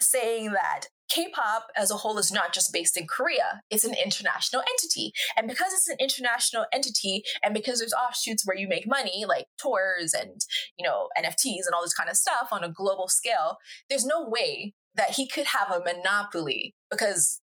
saying 0.00 0.52
that 0.52 0.86
K-pop 1.10 1.66
as 1.76 1.90
a 1.90 1.96
whole 1.96 2.18
is 2.18 2.32
not 2.32 2.52
just 2.52 2.72
based 2.72 2.96
in 2.96 3.06
Korea, 3.06 3.62
it's 3.70 3.84
an 3.84 3.94
international 3.94 4.62
entity. 4.62 5.12
And 5.36 5.48
because 5.48 5.72
it's 5.72 5.88
an 5.88 5.96
international 6.00 6.66
entity 6.72 7.22
and 7.42 7.52
because 7.52 7.80
there's 7.80 7.92
offshoots 7.92 8.46
where 8.46 8.56
you 8.56 8.68
make 8.68 8.86
money 8.86 9.24
like 9.28 9.46
tours 9.60 10.14
and, 10.14 10.40
you 10.78 10.86
know, 10.86 11.08
NFTs 11.18 11.66
and 11.66 11.74
all 11.74 11.82
this 11.82 11.94
kind 11.94 12.08
of 12.08 12.16
stuff 12.16 12.48
on 12.52 12.64
a 12.64 12.70
global 12.70 13.08
scale, 13.08 13.58
there's 13.88 14.06
no 14.06 14.26
way 14.28 14.74
that 14.94 15.10
he 15.10 15.26
could 15.26 15.46
have 15.46 15.70
a 15.70 15.80
monopoly 15.80 16.74
because 16.90 17.40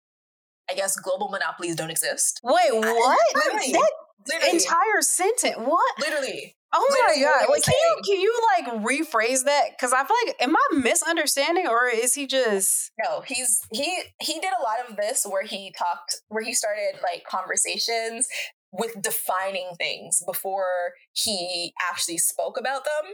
I 0.71 0.75
guess 0.75 0.97
global 0.97 1.29
monopolies 1.29 1.77
don't 1.77 1.91
exist. 1.91 2.41
Wait, 2.43 2.73
what? 2.73 3.19
That 3.35 3.91
Literally. 4.29 4.57
entire 4.57 5.03
sentence. 5.03 5.57
What? 5.57 6.01
literally. 6.01 6.57
Oh 6.75 6.87
my 6.91 7.15
Literally 7.15 7.25
what 7.25 7.41
god! 7.41 7.49
was 7.49 7.65
can 7.65 7.75
you 7.75 7.97
can 8.05 8.21
you 8.21 8.41
like 8.57 8.83
rephrase 8.85 9.45
that? 9.45 9.71
Because 9.71 9.93
I 9.93 10.05
feel 10.05 10.17
like 10.27 10.37
am 10.41 10.57
I 10.57 10.79
misunderstanding 10.79 11.67
or 11.69 11.87
is 11.89 12.15
he 12.15 12.27
just? 12.27 12.93
No, 13.03 13.21
he's 13.21 13.61
he 13.73 14.03
he 14.21 14.35
did 14.35 14.51
a 14.59 14.63
lot 14.63 14.89
of 14.89 14.97
this 14.97 15.25
where 15.29 15.45
he 15.45 15.73
talked 15.79 16.17
where 16.29 16.43
he 16.43 16.53
started 16.53 17.01
like 17.03 17.25
conversations 17.25 18.29
with 18.73 19.01
defining 19.01 19.71
things 19.79 20.23
before 20.27 20.93
he 21.13 21.73
actually 21.91 22.19
spoke 22.19 22.59
about 22.59 22.85
them. 22.85 23.13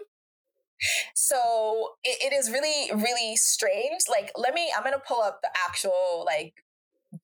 So 1.14 1.90
it, 2.02 2.32
it 2.32 2.34
is 2.34 2.50
really 2.50 2.90
really 2.94 3.36
strange. 3.36 4.00
Like 4.08 4.32
let 4.36 4.54
me 4.54 4.72
I'm 4.76 4.82
gonna 4.82 4.98
pull 5.06 5.22
up 5.22 5.40
the 5.42 5.50
actual 5.68 6.24
like 6.26 6.54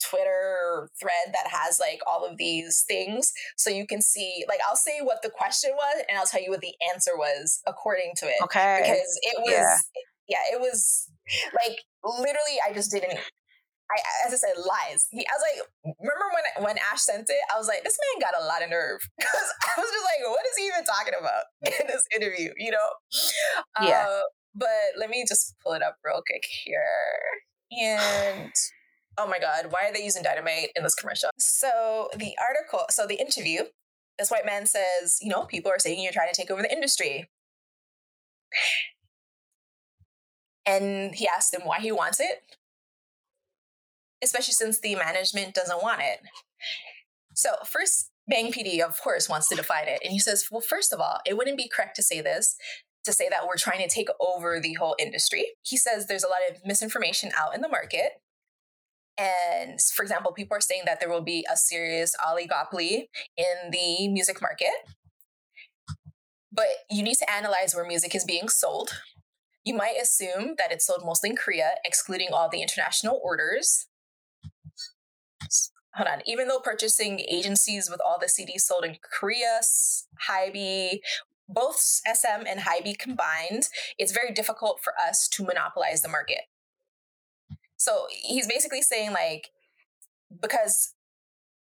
Twitter 0.05 0.89
thread 1.01 1.33
that 1.33 1.51
has 1.51 1.79
like 1.81 2.01
all 2.07 2.25
of 2.25 2.37
these 2.37 2.85
things 2.87 3.33
so 3.57 3.71
you 3.71 3.87
can 3.87 4.03
see 4.03 4.45
like 4.49 4.61
I'll 4.69 4.77
say 4.77 5.01
what 5.03 5.23
the 5.23 5.31
question 5.31 5.71
was 5.75 6.03
and 6.09 6.19
I'll 6.19 6.27
tell 6.27 6.43
you 6.43 6.51
what 6.51 6.61
the 6.61 6.75
answer 6.95 7.17
was 7.17 7.61
according 7.67 8.13
to 8.19 8.27
it 8.27 8.35
Okay. 8.45 8.81
because 8.83 9.19
it 9.23 9.35
was 9.39 9.51
Yeah. 9.51 9.77
yeah, 10.29 10.55
it 10.57 10.61
was 10.61 11.11
like 11.55 11.79
literally 12.05 12.59
I 12.69 12.73
just 12.73 12.91
didn't 12.91 13.19
I 13.91 13.97
as 14.27 14.35
I 14.35 14.37
said 14.37 14.57
lies. 14.59 15.07
He, 15.11 15.21
I 15.25 15.33
was 15.33 15.45
like, 15.49 15.97
remember 15.99 16.27
when 16.35 16.65
when 16.67 16.77
Ash 16.93 17.01
sent 17.01 17.25
it? 17.31 17.41
I 17.51 17.57
was 17.57 17.69
like, 17.69 17.83
this 17.85 17.97
man 17.97 18.29
got 18.31 18.39
a 18.39 18.45
lot 18.45 18.63
of 18.63 18.69
nerve 18.69 19.01
because 19.19 19.49
I 19.65 19.81
was 19.81 19.89
just 19.91 20.05
like, 20.05 20.29
what 20.31 20.45
is 20.45 20.57
he 20.59 20.67
even 20.67 20.85
talking 20.85 21.15
about 21.19 21.45
in 21.81 21.87
this 21.87 22.05
interview? 22.15 22.53
You 22.59 22.73
know? 22.73 22.89
Yeah. 23.81 24.05
Uh, 24.07 24.21
but 24.55 24.99
let 24.99 25.09
me 25.09 25.25
just 25.27 25.55
pull 25.65 25.73
it 25.73 25.83
up 25.83 25.97
real 26.05 26.21
quick 26.27 26.45
here. 26.65 26.85
And 27.71 28.53
oh 29.19 29.27
my 29.27 29.39
god, 29.39 29.67
why 29.71 29.89
are 29.89 29.93
they 29.93 30.05
using 30.05 30.23
dynamite 30.23 30.71
in 30.77 30.85
this 30.85 30.95
commercial? 30.95 31.31
So 31.39 32.09
the 32.17 32.35
article, 32.41 32.87
so 32.91 33.07
the 33.07 33.21
interview, 33.21 33.63
this 34.19 34.31
white 34.31 34.47
man 34.47 34.67
says, 34.67 35.19
you 35.21 35.29
know, 35.29 35.45
people 35.45 35.71
are 35.71 35.79
saying 35.79 36.03
you're 36.03 36.13
trying 36.13 36.33
to 36.33 36.41
take 36.41 36.51
over 36.51 36.63
the 36.63 36.73
industry. 36.73 37.29
And 40.65 41.15
he 41.15 41.27
asked 41.27 41.55
him 41.55 41.63
why 41.65 41.81
he 41.81 41.91
wants 41.93 42.21
it, 42.21 42.43
especially 44.23 44.53
since 44.55 44.81
the 44.81 44.95
management 44.97 45.55
doesn't 45.55 45.83
want 45.83 46.03
it. 46.03 46.21
So, 47.35 47.51
first, 47.65 48.11
Bang 48.27 48.53
PD, 48.53 48.81
of 48.81 49.01
course, 49.01 49.29
wants 49.29 49.49
to 49.49 49.55
define 49.55 49.89
it. 49.89 50.01
And 50.05 50.13
he 50.13 50.19
says, 50.19 50.49
well, 50.51 50.61
first 50.61 50.93
of 50.93 51.01
all, 51.01 51.21
it 51.25 51.37
wouldn't 51.37 51.57
be 51.57 51.69
correct 51.69 51.97
to 51.97 52.03
say 52.03 52.21
this. 52.21 52.57
to 53.05 53.13
say 53.13 53.29
that 53.31 53.47
we're 53.47 53.57
trying 53.57 53.81
to 53.81 53.89
take 53.89 54.09
over 54.21 54.61
the 54.61 54.75
whole 54.75 54.95
industry. 54.99 55.45
He 55.63 55.77
says 55.77 56.07
there's 56.07 56.25
a 56.25 56.29
lot 56.29 56.41
of 56.51 56.65
misinformation 56.65 57.31
out 57.37 57.55
in 57.55 57.63
the 57.63 57.69
market. 57.69 58.21
And 59.19 59.81
for 59.81 60.03
example, 60.03 60.33
people 60.33 60.57
are 60.57 60.61
saying 60.61 60.83
that 60.87 61.01
there 61.01 61.09
will 61.09 61.23
be 61.23 61.45
a 61.53 61.57
serious 61.57 62.15
oligopoly 62.25 63.09
in 63.37 63.71
the 63.73 64.09
music 64.09 64.41
market. 64.41 64.73
But 66.53 66.67
you 66.89 67.03
need 67.03 67.17
to 67.17 67.31
analyze 67.31 67.75
where 67.75 67.87
music 67.87 68.15
is 68.15 68.25
being 68.25 68.49
sold. 68.49 68.91
You 69.65 69.75
might 69.75 69.97
assume 70.01 70.55
that 70.57 70.71
it's 70.71 70.87
sold 70.87 71.03
mostly 71.05 71.31
in 71.31 71.37
Korea, 71.37 71.73
excluding 71.85 72.29
all 72.33 72.49
the 72.49 72.63
international 72.63 73.21
orders. 73.23 73.87
Hold 75.95 76.09
on. 76.09 76.23
Even 76.27 76.47
though 76.47 76.61
purchasing 76.61 77.21
agencies 77.21 77.91
with 77.91 78.01
all 78.01 78.19
the 78.21 78.27
CDs 78.27 78.61
sold 78.61 78.85
in 78.85 78.97
Korea, 79.03 79.61
Hybe, 80.29 81.01
both 81.49 81.81
SM 81.81 82.47
and 82.47 82.61
Hybe 82.61 82.99
combined, 82.99 83.69
it's 83.99 84.13
very 84.13 84.33
difficult 84.33 84.81
for 84.83 84.93
us 84.99 85.29
to 85.29 85.45
monopolize 85.45 86.03
the 86.03 86.09
market. 86.09 86.43
So 87.79 88.07
he's 88.11 88.47
basically 88.47 88.83
saying 88.83 89.13
like 89.13 89.49
because 90.43 90.95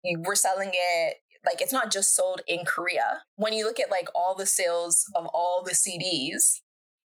we're 0.05 0.35
selling 0.35 0.70
it 0.73 1.16
like 1.45 1.61
it's 1.61 1.73
not 1.73 1.90
just 1.90 2.15
sold 2.15 2.43
in 2.47 2.65
Korea. 2.65 3.23
When 3.36 3.53
you 3.53 3.65
look 3.65 3.81
at 3.81 3.90
like 3.90 4.09
all 4.15 4.35
the 4.35 4.47
sales 4.47 5.05
of 5.15 5.27
all 5.32 5.62
the 5.65 5.73
CDs, 5.73 6.61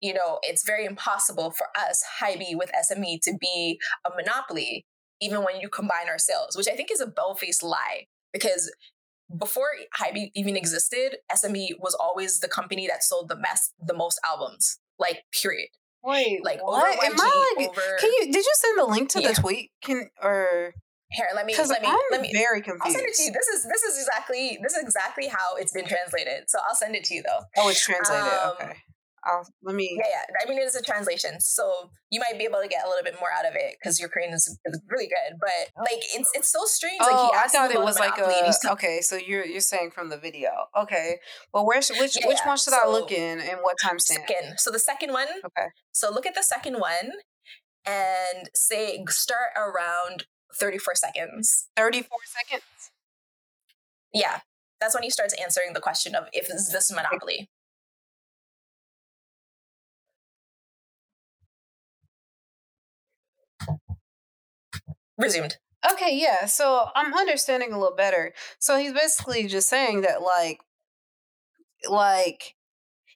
you 0.01 0.13
know, 0.13 0.39
it's 0.43 0.65
very 0.65 0.85
impossible 0.85 1.51
for 1.51 1.67
us, 1.77 2.03
Hybe 2.21 2.57
with 2.57 2.71
SME, 2.71 3.19
to 3.23 3.37
be 3.39 3.79
a 4.05 4.09
monopoly, 4.15 4.85
even 5.21 5.43
when 5.43 5.61
you 5.61 5.69
combine 5.69 6.09
our 6.09 6.17
sales, 6.17 6.57
which 6.57 6.67
I 6.67 6.75
think 6.75 6.91
is 6.91 6.99
a 6.99 7.07
bell-faced 7.07 7.63
lie. 7.63 8.07
Because 8.33 8.73
before 9.37 9.67
Hybe 9.99 10.31
even 10.35 10.57
existed, 10.57 11.17
SME 11.31 11.79
was 11.79 11.93
always 11.93 12.39
the 12.39 12.49
company 12.49 12.87
that 12.87 13.03
sold 13.03 13.29
the 13.29 13.35
best, 13.35 13.73
the 13.81 13.93
most 13.93 14.19
albums. 14.25 14.79
Like, 14.99 15.23
period. 15.41 15.69
Wait, 16.03 16.43
like 16.43 16.61
what? 16.61 16.97
over 16.97 17.05
Am 17.05 17.13
I 17.17 17.55
like? 17.57 17.69
Over, 17.69 17.97
can 17.99 18.11
you? 18.19 18.25
Did 18.25 18.45
you 18.45 18.53
send 18.55 18.79
the 18.79 18.85
link 18.85 19.09
to 19.09 19.21
yeah. 19.21 19.29
the 19.29 19.41
tweet? 19.41 19.71
Can 19.81 20.09
or 20.21 20.73
here? 21.11 21.27
Let 21.33 21.45
me. 21.45 21.55
Let 21.57 21.81
me. 21.81 21.87
I'm 21.87 21.97
let 22.11 22.21
me. 22.21 22.31
Very 22.33 22.61
confused. 22.61 22.83
I'll 22.85 22.91
send 22.91 23.05
it 23.07 23.15
to 23.15 23.23
you. 23.23 23.31
This 23.31 23.47
is 23.47 23.63
this 23.63 23.83
is 23.83 23.99
exactly 23.99 24.59
this 24.61 24.73
is 24.73 24.83
exactly 24.83 25.27
how 25.27 25.55
it's 25.55 25.73
been 25.73 25.85
translated. 25.85 26.45
So 26.49 26.59
I'll 26.67 26.75
send 26.75 26.95
it 26.95 27.05
to 27.05 27.15
you 27.15 27.23
though. 27.23 27.39
Oh, 27.57 27.69
it's 27.69 27.83
translated. 27.83 28.25
Um, 28.25 28.51
okay. 28.61 28.73
I'll, 29.25 29.47
let 29.63 29.75
me. 29.75 29.97
Yeah, 29.97 30.05
yeah. 30.09 30.35
I 30.43 30.49
mean, 30.49 30.59
it 30.59 30.65
is 30.65 30.75
a 30.75 30.81
translation, 30.81 31.39
so 31.39 31.91
you 32.09 32.19
might 32.19 32.37
be 32.37 32.45
able 32.45 32.61
to 32.61 32.67
get 32.67 32.85
a 32.85 32.89
little 32.89 33.03
bit 33.03 33.15
more 33.19 33.29
out 33.37 33.45
of 33.45 33.55
it 33.55 33.75
because 33.79 33.99
your 33.99 34.09
Korean 34.09 34.33
is, 34.33 34.47
is, 34.65 34.81
really 34.89 35.07
good. 35.07 35.37
But 35.39 35.71
oh. 35.77 35.81
like, 35.81 36.03
it's 36.13 36.29
it's 36.33 36.51
so 36.51 36.65
strange. 36.65 36.99
Oh, 37.01 37.29
like, 37.31 37.45
I 37.45 37.47
thought 37.47 37.71
it 37.71 37.81
was 37.81 37.99
like 37.99 38.17
a. 38.17 38.71
Okay, 38.71 38.99
so 39.01 39.15
you're 39.15 39.45
you're 39.45 39.61
saying 39.61 39.91
from 39.91 40.09
the 40.09 40.17
video. 40.17 40.49
Okay, 40.77 41.17
well, 41.53 41.65
where 41.65 41.81
should, 41.81 41.97
which 41.99 42.17
yeah, 42.19 42.27
which 42.27 42.39
one 42.45 42.57
should 42.57 42.73
so, 42.73 42.79
I 42.83 42.89
look 42.89 43.11
in 43.11 43.39
and 43.39 43.59
what 43.61 43.77
time 43.81 43.99
stamp? 43.99 44.27
Second. 44.27 44.59
So 44.59 44.71
the 44.71 44.79
second 44.79 45.11
one. 45.11 45.27
Okay. 45.45 45.67
So 45.91 46.11
look 46.11 46.25
at 46.25 46.35
the 46.35 46.43
second 46.43 46.79
one, 46.79 47.11
and 47.85 48.49
say 48.53 49.03
start 49.07 49.51
around 49.55 50.25
thirty 50.53 50.77
four 50.77 50.95
seconds. 50.95 51.69
Thirty 51.77 52.01
four 52.01 52.19
seconds. 52.25 52.63
Yeah, 54.13 54.41
that's 54.79 54.93
when 54.93 55.03
he 55.03 55.09
starts 55.09 55.33
answering 55.41 55.73
the 55.73 55.79
question 55.79 56.13
of 56.13 56.27
if 56.33 56.49
is 56.49 56.71
this 56.71 56.91
monopoly. 56.91 57.49
Resumed. 65.17 65.57
Okay, 65.91 66.15
yeah. 66.15 66.45
So 66.45 66.87
I'm 66.95 67.13
understanding 67.13 67.73
a 67.73 67.79
little 67.79 67.95
better. 67.95 68.33
So 68.59 68.77
he's 68.77 68.93
basically 68.93 69.47
just 69.47 69.69
saying 69.69 70.01
that 70.01 70.21
like 70.21 70.61
like 71.89 72.55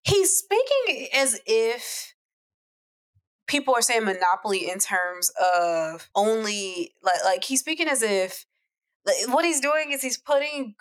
he's 0.04 0.32
speaking 0.32 1.08
as 1.14 1.40
if 1.46 2.14
people 3.48 3.74
are 3.74 3.82
saying 3.82 4.04
monopoly 4.04 4.70
in 4.70 4.80
terms 4.80 5.32
of 5.54 6.10
only 6.14 6.94
like 7.02 7.24
like 7.24 7.44
he's 7.46 7.62
speaking 7.62 7.88
as 7.88 8.02
if 8.02 8.46
like, 9.06 9.16
what 9.30 9.46
he's 9.46 9.62
doing 9.62 9.92
is 9.94 10.02
he's 10.02 10.18
putting 10.18 10.76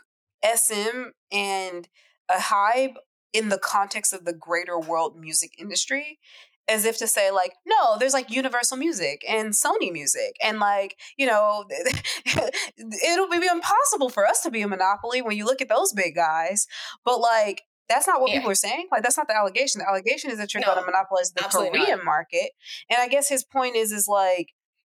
SM 0.44 1.10
and 1.30 1.88
a 2.28 2.34
Hybe 2.34 2.96
in 3.32 3.48
the 3.48 3.58
context 3.58 4.12
of 4.12 4.24
the 4.24 4.32
greater 4.32 4.78
world 4.78 5.16
music 5.16 5.52
industry 5.58 6.18
as 6.68 6.84
if 6.84 6.98
to 6.98 7.06
say 7.06 7.30
like 7.30 7.52
no 7.64 7.96
there's 7.98 8.12
like 8.12 8.30
universal 8.30 8.76
music 8.76 9.24
and 9.28 9.52
sony 9.52 9.92
music 9.92 10.36
and 10.42 10.58
like 10.58 10.96
you 11.16 11.24
know 11.24 11.64
it'll 13.06 13.28
be 13.28 13.46
impossible 13.46 14.08
for 14.08 14.26
us 14.26 14.42
to 14.42 14.50
be 14.50 14.62
a 14.62 14.68
monopoly 14.68 15.22
when 15.22 15.36
you 15.36 15.44
look 15.44 15.60
at 15.60 15.68
those 15.68 15.92
big 15.92 16.14
guys. 16.14 16.66
But 17.04 17.20
like 17.20 17.62
that's 17.88 18.06
not 18.06 18.20
what 18.20 18.30
yeah. 18.30 18.38
people 18.38 18.50
are 18.50 18.56
saying. 18.56 18.88
Like 18.90 19.02
that's 19.02 19.16
not 19.16 19.28
the 19.28 19.36
allegation. 19.36 19.78
The 19.78 19.88
allegation 19.88 20.30
is 20.30 20.38
that 20.38 20.52
you're 20.52 20.60
no, 20.60 20.66
going 20.66 20.80
to 20.80 20.86
monopolize 20.86 21.30
the 21.32 21.42
korean 21.42 21.98
not. 21.98 22.04
market. 22.04 22.50
And 22.90 23.00
i 23.00 23.08
guess 23.08 23.28
his 23.28 23.44
point 23.44 23.76
is 23.76 23.92
is 23.92 24.06
like 24.08 24.48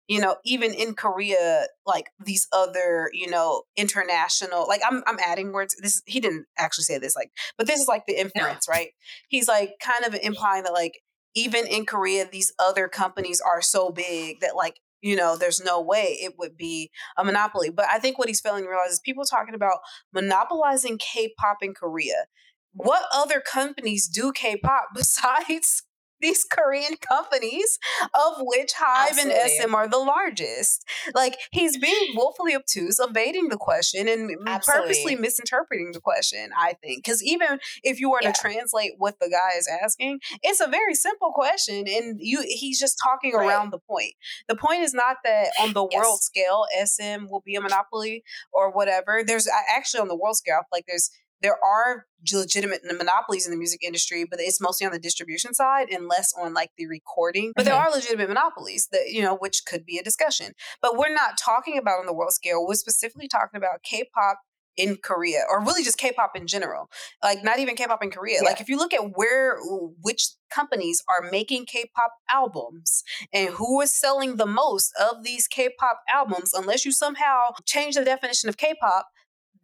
you 0.07 0.19
know 0.19 0.37
even 0.43 0.73
in 0.73 0.95
korea 0.95 1.67
like 1.85 2.07
these 2.25 2.47
other 2.51 3.11
you 3.13 3.29
know 3.29 3.61
international 3.77 4.67
like 4.67 4.81
i'm 4.89 5.03
i'm 5.05 5.19
adding 5.25 5.51
words. 5.51 5.75
This 5.81 6.01
he 6.05 6.19
didn't 6.19 6.45
actually 6.57 6.85
say 6.85 6.97
this 6.97 7.15
like 7.15 7.31
but 7.57 7.67
this 7.67 7.79
is 7.79 7.87
like 7.87 8.05
the 8.07 8.19
inference 8.19 8.67
no. 8.67 8.73
right? 8.73 8.89
He's 9.27 9.47
like 9.47 9.73
kind 9.81 10.05
of 10.05 10.19
implying 10.21 10.63
that 10.63 10.73
like 10.73 10.99
even 11.35 11.67
in 11.67 11.85
Korea, 11.85 12.27
these 12.29 12.53
other 12.59 12.87
companies 12.87 13.41
are 13.41 13.61
so 13.61 13.89
big 13.89 14.39
that 14.41 14.55
like 14.55 14.79
you 15.01 15.15
know, 15.15 15.37
there's 15.37 15.61
no 15.61 15.81
way 15.81 16.17
it 16.19 16.33
would 16.37 16.57
be 16.57 16.91
a 17.17 17.23
monopoly. 17.23 17.69
But 17.69 17.85
I 17.89 17.99
think 17.99 18.17
what 18.17 18.27
he's 18.27 18.41
failing 18.41 18.63
to 18.63 18.69
realize 18.69 18.91
is 18.91 18.99
people 18.99 19.23
talking 19.23 19.55
about 19.55 19.77
monopolizing 20.13 20.97
K-pop 20.97 21.57
in 21.61 21.73
Korea. 21.73 22.25
What 22.73 23.03
other 23.13 23.39
companies 23.39 24.07
do 24.07 24.31
K-pop 24.31 24.89
besides 24.95 25.83
these 26.21 26.45
Korean 26.49 26.95
companies, 26.97 27.79
of 28.13 28.37
which 28.39 28.73
Hybe 28.73 29.09
Absolutely. 29.09 29.33
and 29.33 29.51
SM 29.51 29.75
are 29.75 29.87
the 29.87 29.97
largest. 29.97 30.85
Like 31.13 31.37
he's 31.51 31.77
being 31.77 32.11
woefully 32.15 32.55
obtuse, 32.55 32.99
evading 32.99 33.49
the 33.49 33.57
question, 33.57 34.07
and 34.07 34.31
Absolutely. 34.45 34.87
purposely 34.87 35.15
misinterpreting 35.15 35.91
the 35.93 35.99
question. 35.99 36.49
I 36.57 36.73
think 36.73 37.03
because 37.03 37.23
even 37.23 37.59
if 37.83 37.99
you 37.99 38.09
were 38.09 38.19
yeah. 38.21 38.31
to 38.31 38.41
translate 38.41 38.93
what 38.97 39.19
the 39.19 39.29
guy 39.29 39.57
is 39.57 39.69
asking, 39.83 40.19
it's 40.43 40.59
a 40.59 40.67
very 40.67 40.95
simple 40.95 41.31
question, 41.31 41.85
and 41.87 42.19
you 42.19 42.43
he's 42.45 42.79
just 42.79 42.99
talking 43.01 43.33
right. 43.33 43.47
around 43.47 43.71
the 43.71 43.79
point. 43.79 44.13
The 44.47 44.55
point 44.55 44.81
is 44.81 44.93
not 44.93 45.17
that 45.23 45.51
on 45.59 45.73
the 45.73 45.87
yes. 45.91 45.99
world 45.99 46.21
scale, 46.21 46.65
SM 46.83 47.27
will 47.29 47.43
be 47.45 47.55
a 47.55 47.61
monopoly 47.61 48.23
or 48.51 48.71
whatever. 48.71 49.23
There's 49.25 49.47
actually 49.75 50.01
on 50.01 50.07
the 50.07 50.15
world 50.15 50.37
scale, 50.37 50.61
like 50.71 50.85
there's 50.87 51.09
there 51.41 51.57
are 51.63 52.05
legitimate 52.33 52.81
monopolies 52.83 53.45
in 53.45 53.51
the 53.51 53.57
music 53.57 53.83
industry, 53.83 54.25
but 54.29 54.39
it's 54.41 54.59
mostly 54.59 54.85
on 54.85 54.91
the 54.91 54.99
distribution 54.99 55.53
side 55.53 55.89
and 55.89 56.07
less 56.07 56.33
on 56.37 56.53
like 56.53 56.71
the 56.77 56.87
recording. 56.87 57.53
But 57.55 57.65
there 57.65 57.75
are 57.75 57.89
legitimate 57.91 58.27
monopolies 58.27 58.89
that, 58.91 59.09
you 59.09 59.21
know, 59.21 59.35
which 59.35 59.63
could 59.65 59.85
be 59.85 59.97
a 59.97 60.03
discussion. 60.03 60.53
But 60.81 60.97
we're 60.97 61.13
not 61.13 61.37
talking 61.37 61.77
about 61.77 61.99
on 61.99 62.05
the 62.05 62.13
world 62.13 62.33
scale. 62.33 62.65
We're 62.67 62.75
specifically 62.75 63.27
talking 63.27 63.57
about 63.57 63.83
K 63.83 64.09
pop 64.13 64.39
in 64.79 64.95
Korea 64.95 65.43
or 65.49 65.59
really 65.61 65.83
just 65.83 65.97
K-pop 65.97 66.31
in 66.35 66.47
general. 66.47 66.89
Like 67.21 67.43
not 67.43 67.59
even 67.59 67.75
K-pop 67.75 68.01
in 68.01 68.11
Korea. 68.11 68.39
Yeah. 68.41 68.49
Like 68.49 68.61
if 68.61 68.69
you 68.69 68.77
look 68.77 68.93
at 68.93 69.11
where 69.15 69.57
which 70.01 70.29
companies 70.49 71.03
are 71.09 71.29
making 71.29 71.65
K-pop 71.65 72.11
albums 72.29 73.03
and 73.33 73.49
who 73.49 73.81
is 73.81 73.91
selling 73.91 74.37
the 74.37 74.45
most 74.45 74.93
of 74.99 75.23
these 75.23 75.47
K-pop 75.47 76.01
albums 76.09 76.53
unless 76.53 76.85
you 76.85 76.93
somehow 76.93 77.49
change 77.65 77.95
the 77.95 78.05
definition 78.05 78.47
of 78.47 78.55
K-pop, 78.57 79.07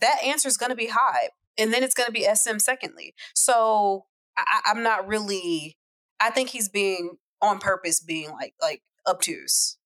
that 0.01 0.21
answer 0.23 0.49
is 0.49 0.57
going 0.57 0.71
to 0.71 0.75
be 0.75 0.87
Hybe 0.87 1.29
and 1.57 1.73
then 1.73 1.83
it's 1.83 1.93
going 1.93 2.07
to 2.07 2.11
be 2.11 2.27
SM 2.33 2.59
secondly. 2.59 3.13
So 3.33 4.05
I, 4.37 4.61
I'm 4.65 4.83
not 4.83 5.07
really. 5.07 5.77
I 6.19 6.29
think 6.29 6.49
he's 6.49 6.69
being 6.69 7.17
on 7.41 7.59
purpose, 7.59 7.99
being 7.99 8.31
like 8.31 8.53
like 8.61 8.81
obtuse. 9.07 9.77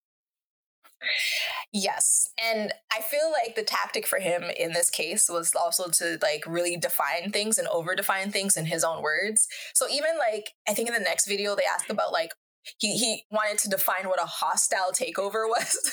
Yes. 1.71 2.29
And 2.43 2.73
I 2.91 3.01
feel 3.01 3.31
like 3.31 3.55
the 3.55 3.63
tactic 3.63 4.05
for 4.05 4.19
him 4.19 4.43
in 4.57 4.73
this 4.73 4.89
case 4.89 5.29
was 5.29 5.53
also 5.55 5.87
to 5.89 6.17
like 6.21 6.43
really 6.45 6.75
define 6.75 7.31
things 7.31 7.57
and 7.57 7.67
over 7.69 7.95
define 7.95 8.31
things 8.31 8.57
in 8.57 8.65
his 8.65 8.83
own 8.83 9.01
words. 9.01 9.47
So 9.73 9.87
even 9.89 10.17
like 10.17 10.51
I 10.67 10.73
think 10.73 10.87
in 10.89 10.93
the 10.93 10.99
next 10.99 11.27
video 11.27 11.55
they 11.55 11.63
asked 11.63 11.89
about 11.89 12.11
like 12.11 12.33
he 12.77 12.97
he 12.97 13.23
wanted 13.31 13.59
to 13.59 13.69
define 13.69 14.07
what 14.07 14.21
a 14.21 14.25
hostile 14.25 14.91
takeover 14.91 15.47
was. 15.47 15.91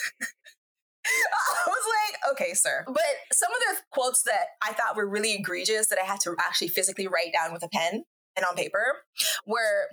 I 1.67 1.69
was 1.69 1.85
like, 2.11 2.33
okay, 2.33 2.55
sir. 2.55 2.85
But 2.87 3.03
some 3.33 3.51
of 3.51 3.59
the 3.59 3.83
quotes 3.91 4.23
that 4.23 4.47
I 4.63 4.73
thought 4.73 4.97
were 4.97 5.09
really 5.09 5.35
egregious 5.35 5.89
that 5.89 5.99
I 6.03 6.05
had 6.05 6.21
to 6.21 6.35
actually 6.39 6.69
physically 6.69 7.07
write 7.07 7.33
down 7.33 7.53
with 7.53 7.63
a 7.63 7.69
pen 7.69 8.05
and 8.37 8.45
on 8.45 8.55
paper 8.55 9.03
were 9.47 9.89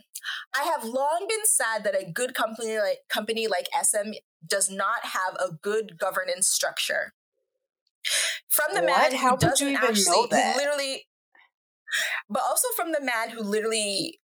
I 0.58 0.64
have 0.64 0.84
long 0.84 1.26
been 1.30 1.46
sad 1.46 1.84
that 1.84 1.96
a 1.96 2.10
good 2.12 2.34
company 2.34 2.78
like 2.78 3.00
company 3.10 3.48
like 3.48 3.68
SM 3.82 4.12
does 4.46 4.70
not 4.70 5.04
have 5.04 5.36
a 5.36 5.54
good 5.54 5.98
governance 5.98 6.48
structure. 6.48 7.14
From 8.50 8.76
the 8.76 8.82
what? 8.82 9.12
man 9.12 9.20
who 9.20 9.38
doesn't 9.38 9.76
actually 9.76 10.28
literally 10.30 11.06
but 12.30 12.44
also 12.48 12.68
from 12.76 12.92
the 12.92 13.02
man 13.02 13.30
who 13.30 13.42
literally 13.42 14.20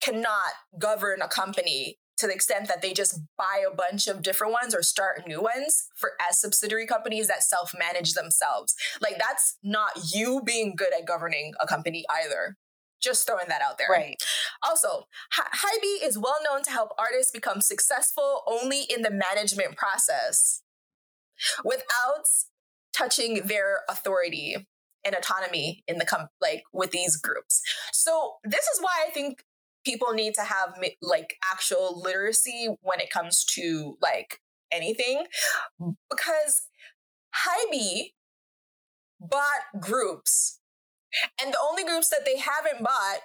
cannot 0.00 0.52
govern 0.78 1.22
a 1.22 1.28
company 1.28 1.98
to 2.18 2.26
the 2.26 2.32
extent 2.32 2.68
that 2.68 2.82
they 2.82 2.92
just 2.92 3.20
buy 3.36 3.64
a 3.66 3.74
bunch 3.74 4.06
of 4.06 4.22
different 4.22 4.52
ones 4.52 4.74
or 4.74 4.82
start 4.82 5.26
new 5.26 5.42
ones 5.42 5.88
for 5.96 6.12
as 6.28 6.40
subsidiary 6.40 6.86
companies 6.86 7.26
that 7.26 7.42
self-manage 7.42 8.14
themselves. 8.14 8.74
Like 9.00 9.18
that's 9.18 9.56
not 9.62 10.12
you 10.14 10.42
being 10.44 10.74
good 10.76 10.92
at 10.98 11.06
governing 11.06 11.54
a 11.60 11.66
company 11.66 12.04
either. 12.10 12.56
Just 13.02 13.26
throwing 13.26 13.48
that 13.48 13.60
out 13.60 13.76
there. 13.76 13.88
Right. 13.90 14.16
Also, 14.62 15.08
Hybe 15.34 16.02
is 16.02 16.16
well 16.16 16.38
known 16.48 16.62
to 16.62 16.70
help 16.70 16.90
artists 16.98 17.32
become 17.32 17.60
successful 17.60 18.42
only 18.46 18.82
in 18.88 19.02
the 19.02 19.10
management 19.10 19.76
process 19.76 20.62
without 21.64 22.24
touching 22.96 23.46
their 23.46 23.80
authority 23.90 24.56
and 25.04 25.14
autonomy 25.14 25.84
in 25.86 25.98
the 25.98 26.06
com- 26.06 26.28
like 26.40 26.62
with 26.72 26.92
these 26.92 27.16
groups. 27.16 27.60
So 27.92 28.36
this 28.42 28.64
is 28.64 28.80
why 28.80 29.04
I 29.06 29.10
think 29.10 29.44
people 29.84 30.12
need 30.12 30.34
to 30.34 30.42
have 30.42 30.78
like 31.02 31.36
actual 31.50 32.00
literacy 32.00 32.68
when 32.82 33.00
it 33.00 33.10
comes 33.10 33.44
to 33.44 33.96
like 34.00 34.40
anything 34.72 35.24
because 36.10 36.62
Hybe 37.34 38.12
bought 39.20 39.80
groups 39.80 40.60
and 41.42 41.52
the 41.52 41.58
only 41.68 41.84
groups 41.84 42.08
that 42.08 42.24
they 42.24 42.38
haven't 42.38 42.84
bought 42.84 43.20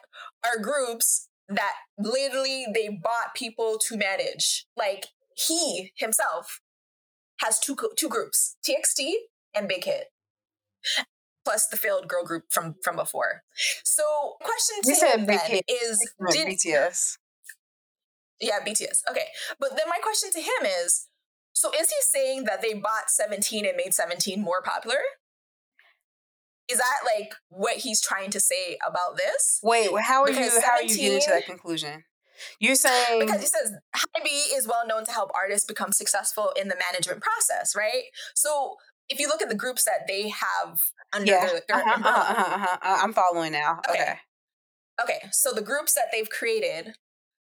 are 0.46 0.62
groups 0.62 1.28
that 1.48 1.74
literally 1.98 2.66
they 2.74 2.90
bought 2.90 3.34
people 3.36 3.80
to 3.88 3.98
manage. 3.98 4.66
Like 4.78 5.08
he 5.36 5.92
himself 5.96 6.62
has 7.40 7.60
two 7.60 7.76
two 7.98 8.10
groups 8.10 8.58
TXT 8.68 9.14
and 9.56 9.68
Big 9.68 9.86
Hit 9.86 10.08
plus 11.46 11.68
the 11.68 11.78
failed 11.78 12.08
girl 12.08 12.24
group 12.24 12.46
from 12.50 12.76
from 12.84 12.96
before. 12.96 13.44
So, 13.84 14.04
question 14.42 14.78
to 14.84 14.90
you 14.92 15.08
him 15.08 15.26
then 15.26 15.62
is 15.68 16.00
did, 16.32 16.48
BTS. 16.48 17.18
Yeah, 18.40 18.60
BTS. 18.66 19.02
Okay, 19.10 19.28
but 19.60 19.72
then 19.72 19.88
my 19.90 20.00
question 20.02 20.32
to 20.32 20.40
him 20.40 20.66
is: 20.86 21.08
so 21.54 21.72
is 21.72 21.90
he 21.90 21.98
saying 22.02 22.46
that 22.46 22.62
they 22.62 22.74
bought 22.74 23.10
Seventeen 23.10 23.66
and 23.66 23.76
made 23.76 23.94
Seventeen 23.94 24.42
more 24.42 24.62
popular? 24.62 25.00
Is 26.70 26.78
that 26.78 27.00
like 27.04 27.34
what 27.50 27.78
he's 27.78 28.02
trying 28.02 28.30
to 28.32 28.40
say 28.40 28.78
about 28.88 29.18
this? 29.18 29.60
Wait, 29.64 29.90
how 30.02 30.22
are 30.22 30.28
because 30.28 30.54
you? 30.54 30.62
How 30.62 30.74
are 30.74 30.84
you 30.84 30.96
getting 30.96 31.20
to 31.20 31.30
that 31.32 31.46
conclusion? 31.46 32.04
You're 32.60 32.76
saying 32.76 33.20
because 33.20 33.42
he 33.42 33.48
says 33.48 33.74
Hybe 33.96 34.58
is 34.58 34.68
well 34.68 34.88
known 34.88 35.06
to 35.06 35.12
help 35.12 35.32
artists 35.36 35.66
become 35.66 35.92
successful 35.92 36.54
in 36.60 36.68
the 36.68 36.78
management 36.92 37.22
process, 37.22 37.76
right? 37.76 38.04
So 38.36 38.76
if 39.10 39.20
you 39.20 39.28
look 39.28 39.42
at 39.42 39.50
the 39.50 39.56
groups 39.56 39.84
that 39.86 40.08
they 40.08 40.30
have 40.30 40.82
under 41.14 41.32
yeah. 41.32 41.46
their 41.46 41.62
uh-huh, 41.78 41.94
uh-huh, 41.96 42.10
uh-huh, 42.10 42.78
uh-huh. 42.82 42.98
I'm 43.04 43.14
following 43.14 43.52
now. 43.52 43.80
Okay. 43.90 44.02
okay. 44.02 44.16
Okay. 45.02 45.30
So 45.32 45.54
the 45.54 45.62
groups 45.62 45.94
that 45.94 46.06
they've 46.12 46.30
created 46.30 46.96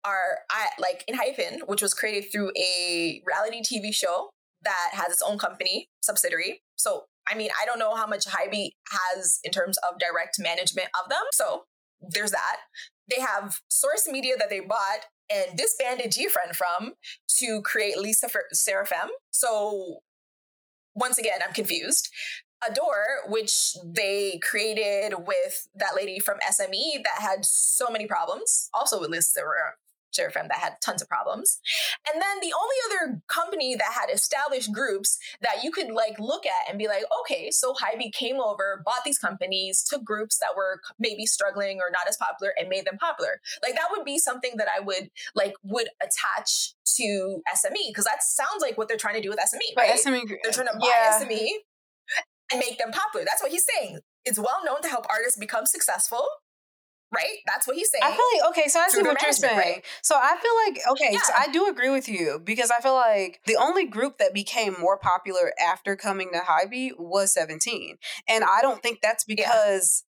are 0.05 0.39
I 0.49 0.67
like 0.79 1.03
ENHYPEN, 1.09 1.67
which 1.67 1.81
was 1.81 1.93
created 1.93 2.31
through 2.31 2.51
a 2.55 3.21
reality 3.25 3.61
TV 3.61 3.93
show 3.93 4.29
that 4.63 4.89
has 4.93 5.13
its 5.13 5.21
own 5.21 5.37
company 5.37 5.89
subsidiary. 6.01 6.61
So 6.77 7.05
I 7.29 7.35
mean, 7.35 7.49
I 7.61 7.65
don't 7.65 7.79
know 7.79 7.95
how 7.95 8.07
much 8.07 8.25
Hybe 8.25 8.71
has 8.89 9.39
in 9.43 9.51
terms 9.51 9.77
of 9.77 9.99
direct 9.99 10.37
management 10.39 10.87
of 11.01 11.09
them. 11.09 11.21
So 11.31 11.63
there's 12.01 12.31
that. 12.31 12.57
They 13.09 13.21
have 13.21 13.59
Source 13.69 14.07
Media 14.09 14.35
that 14.37 14.49
they 14.49 14.61
bought 14.61 15.05
and 15.29 15.57
disbanded 15.57 16.11
GFriend 16.11 16.55
from 16.55 16.93
to 17.39 17.61
create 17.61 17.97
LE 17.97 18.13
SSERAFIM. 18.13 19.09
So 19.31 19.99
once 20.95 21.17
again, 21.17 21.39
I'm 21.45 21.53
confused. 21.53 22.09
ADOR, 22.63 23.29
which 23.29 23.77
they 23.83 24.39
created 24.39 25.13
with 25.25 25.67
that 25.75 25.95
lady 25.95 26.19
from 26.19 26.37
SME 26.49 27.03
that 27.03 27.21
had 27.21 27.45
so 27.45 27.89
many 27.89 28.05
problems, 28.05 28.69
also 28.73 28.99
with 28.99 29.09
LE 29.09 29.17
SSERAFIM 29.17 30.47
that 30.49 30.57
had 30.59 30.73
tons 30.81 31.01
of 31.01 31.07
problems. 31.07 31.59
And 32.11 32.21
then 32.21 32.39
the 32.41 32.53
only 32.53 32.75
other 32.87 33.21
company 33.27 33.75
that 33.75 33.93
had 33.93 34.13
established 34.13 34.73
groups 34.73 35.17
that 35.41 35.63
you 35.63 35.71
could 35.71 35.91
like 35.91 36.19
look 36.19 36.45
at 36.45 36.69
and 36.69 36.77
be 36.77 36.87
like, 36.87 37.03
okay, 37.21 37.51
so 37.51 37.73
Hybe 37.73 38.11
came 38.11 38.39
over, 38.39 38.81
bought 38.85 39.03
these 39.05 39.19
companies, 39.19 39.83
took 39.83 40.03
groups 40.03 40.37
that 40.39 40.55
were 40.55 40.81
maybe 40.97 41.25
struggling 41.25 41.79
or 41.79 41.89
not 41.91 42.07
as 42.07 42.17
popular 42.17 42.53
and 42.59 42.69
made 42.69 42.85
them 42.85 42.97
popular. 42.97 43.39
Like 43.63 43.75
that 43.75 43.87
would 43.91 44.05
be 44.05 44.17
something 44.17 44.53
that 44.57 44.67
I 44.75 44.81
would 44.81 45.11
like 45.35 45.53
would 45.63 45.87
attach 46.01 46.73
to 46.97 47.41
SME 47.55 47.89
because 47.89 48.05
that 48.05 48.23
sounds 48.23 48.61
like 48.61 48.77
what 48.77 48.87
they're 48.87 48.97
trying 48.97 49.15
to 49.15 49.21
do 49.21 49.29
with 49.29 49.39
SME, 49.39 49.77
right? 49.77 49.91
But 49.93 50.11
SME, 50.11 50.27
they're 50.43 50.51
trying 50.51 50.67
to 50.67 50.77
buy 50.79 50.87
yeah. 50.87 51.19
SME 51.23 51.49
and 52.51 52.59
make 52.59 52.77
them 52.77 52.91
popular. 52.91 53.25
That's 53.25 53.41
what 53.41 53.51
he's 53.51 53.65
saying. 53.65 53.99
It's 54.25 54.39
well 54.39 54.61
known 54.65 54.81
to 54.81 54.89
help 54.89 55.05
artists 55.09 55.37
become 55.37 55.65
successful 55.65 56.25
right? 57.13 57.37
That's 57.47 57.67
what 57.67 57.75
he's 57.75 57.89
saying. 57.91 58.03
I 58.03 58.11
feel 58.11 58.25
like 58.33 58.51
okay, 58.51 58.67
so 58.67 58.79
I 58.79 58.87
see 58.87 59.01
what 59.01 59.21
you're 59.21 59.31
saying. 59.31 59.57
Right? 59.57 59.85
So 60.01 60.15
I 60.15 60.37
feel 60.41 60.51
like 60.65 60.79
okay, 60.91 61.13
yeah. 61.13 61.21
so 61.21 61.33
I 61.37 61.47
do 61.51 61.67
agree 61.67 61.89
with 61.89 62.07
you 62.07 62.41
because 62.43 62.71
I 62.71 62.79
feel 62.81 62.93
like 62.93 63.39
the 63.45 63.55
only 63.55 63.85
group 63.85 64.17
that 64.19 64.33
became 64.33 64.75
more 64.79 64.97
popular 64.97 65.53
after 65.59 65.95
coming 65.95 66.31
to 66.33 66.39
Hybe 66.39 66.91
was 66.97 67.33
17. 67.33 67.97
And 68.27 68.43
I 68.43 68.61
don't 68.61 68.81
think 68.81 68.99
that's 69.01 69.23
because 69.23 70.03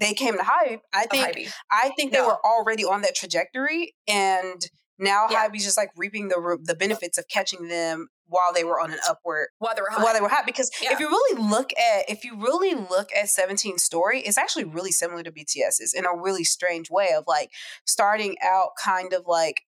yeah. 0.00 0.08
they 0.08 0.14
came 0.14 0.36
to 0.36 0.42
Hybe. 0.42 0.80
I 0.92 1.06
think 1.06 1.50
I 1.70 1.90
think 1.96 2.12
no. 2.12 2.20
they 2.20 2.26
were 2.26 2.44
already 2.44 2.84
on 2.84 3.02
that 3.02 3.14
trajectory 3.14 3.94
and 4.08 4.60
now 5.00 5.26
yeah. 5.30 5.48
Hybe's 5.48 5.64
just 5.64 5.76
like 5.76 5.90
reaping 5.96 6.28
the 6.28 6.58
the 6.62 6.74
benefits 6.74 7.18
of 7.18 7.26
catching 7.28 7.68
them 7.68 8.08
while 8.26 8.52
they 8.54 8.62
were 8.62 8.80
on 8.80 8.92
an 8.92 8.98
upward 9.08 9.48
while 9.58 9.74
they 9.74 9.82
were 9.82 9.90
hot. 9.90 10.02
while 10.02 10.14
they 10.14 10.20
were 10.20 10.28
hot 10.28 10.46
because 10.46 10.70
yeah. 10.82 10.92
if 10.92 11.00
you 11.00 11.08
really 11.08 11.42
look 11.42 11.70
at 11.72 12.08
if 12.08 12.24
you 12.24 12.36
really 12.36 12.74
look 12.74 13.08
at 13.16 13.26
17's 13.26 13.82
story 13.82 14.20
it's 14.20 14.38
actually 14.38 14.64
really 14.64 14.92
similar 14.92 15.22
to 15.24 15.32
bts's 15.32 15.92
in 15.92 16.04
a 16.04 16.14
really 16.14 16.44
strange 16.44 16.90
way 16.90 17.08
of 17.16 17.24
like 17.26 17.50
starting 17.84 18.36
out 18.40 18.70
kind 18.82 19.12
of 19.12 19.24
like 19.26 19.62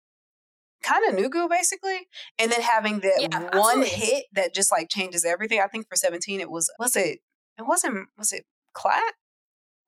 kind 0.83 1.05
of 1.09 1.15
nugu 1.15 1.49
basically 1.49 2.09
and 2.39 2.51
then 2.51 2.61
having 2.63 3.01
that 3.01 3.29
yeah, 3.31 3.57
one 3.57 3.85
hit 3.85 4.25
that 4.33 4.55
just 4.55 4.73
like 4.73 4.89
changes 4.89 5.25
everything 5.25 5.61
i 5.61 5.69
think 5.69 5.89
for 5.89 5.95
17 5.95 6.41
it 6.41 6.51
was 6.51 6.69
was 6.81 6.97
it 6.97 7.21
it 7.59 7.67
wasn't 7.67 8.09
was 8.17 8.33
it 8.33 8.45
Clap 8.79 9.15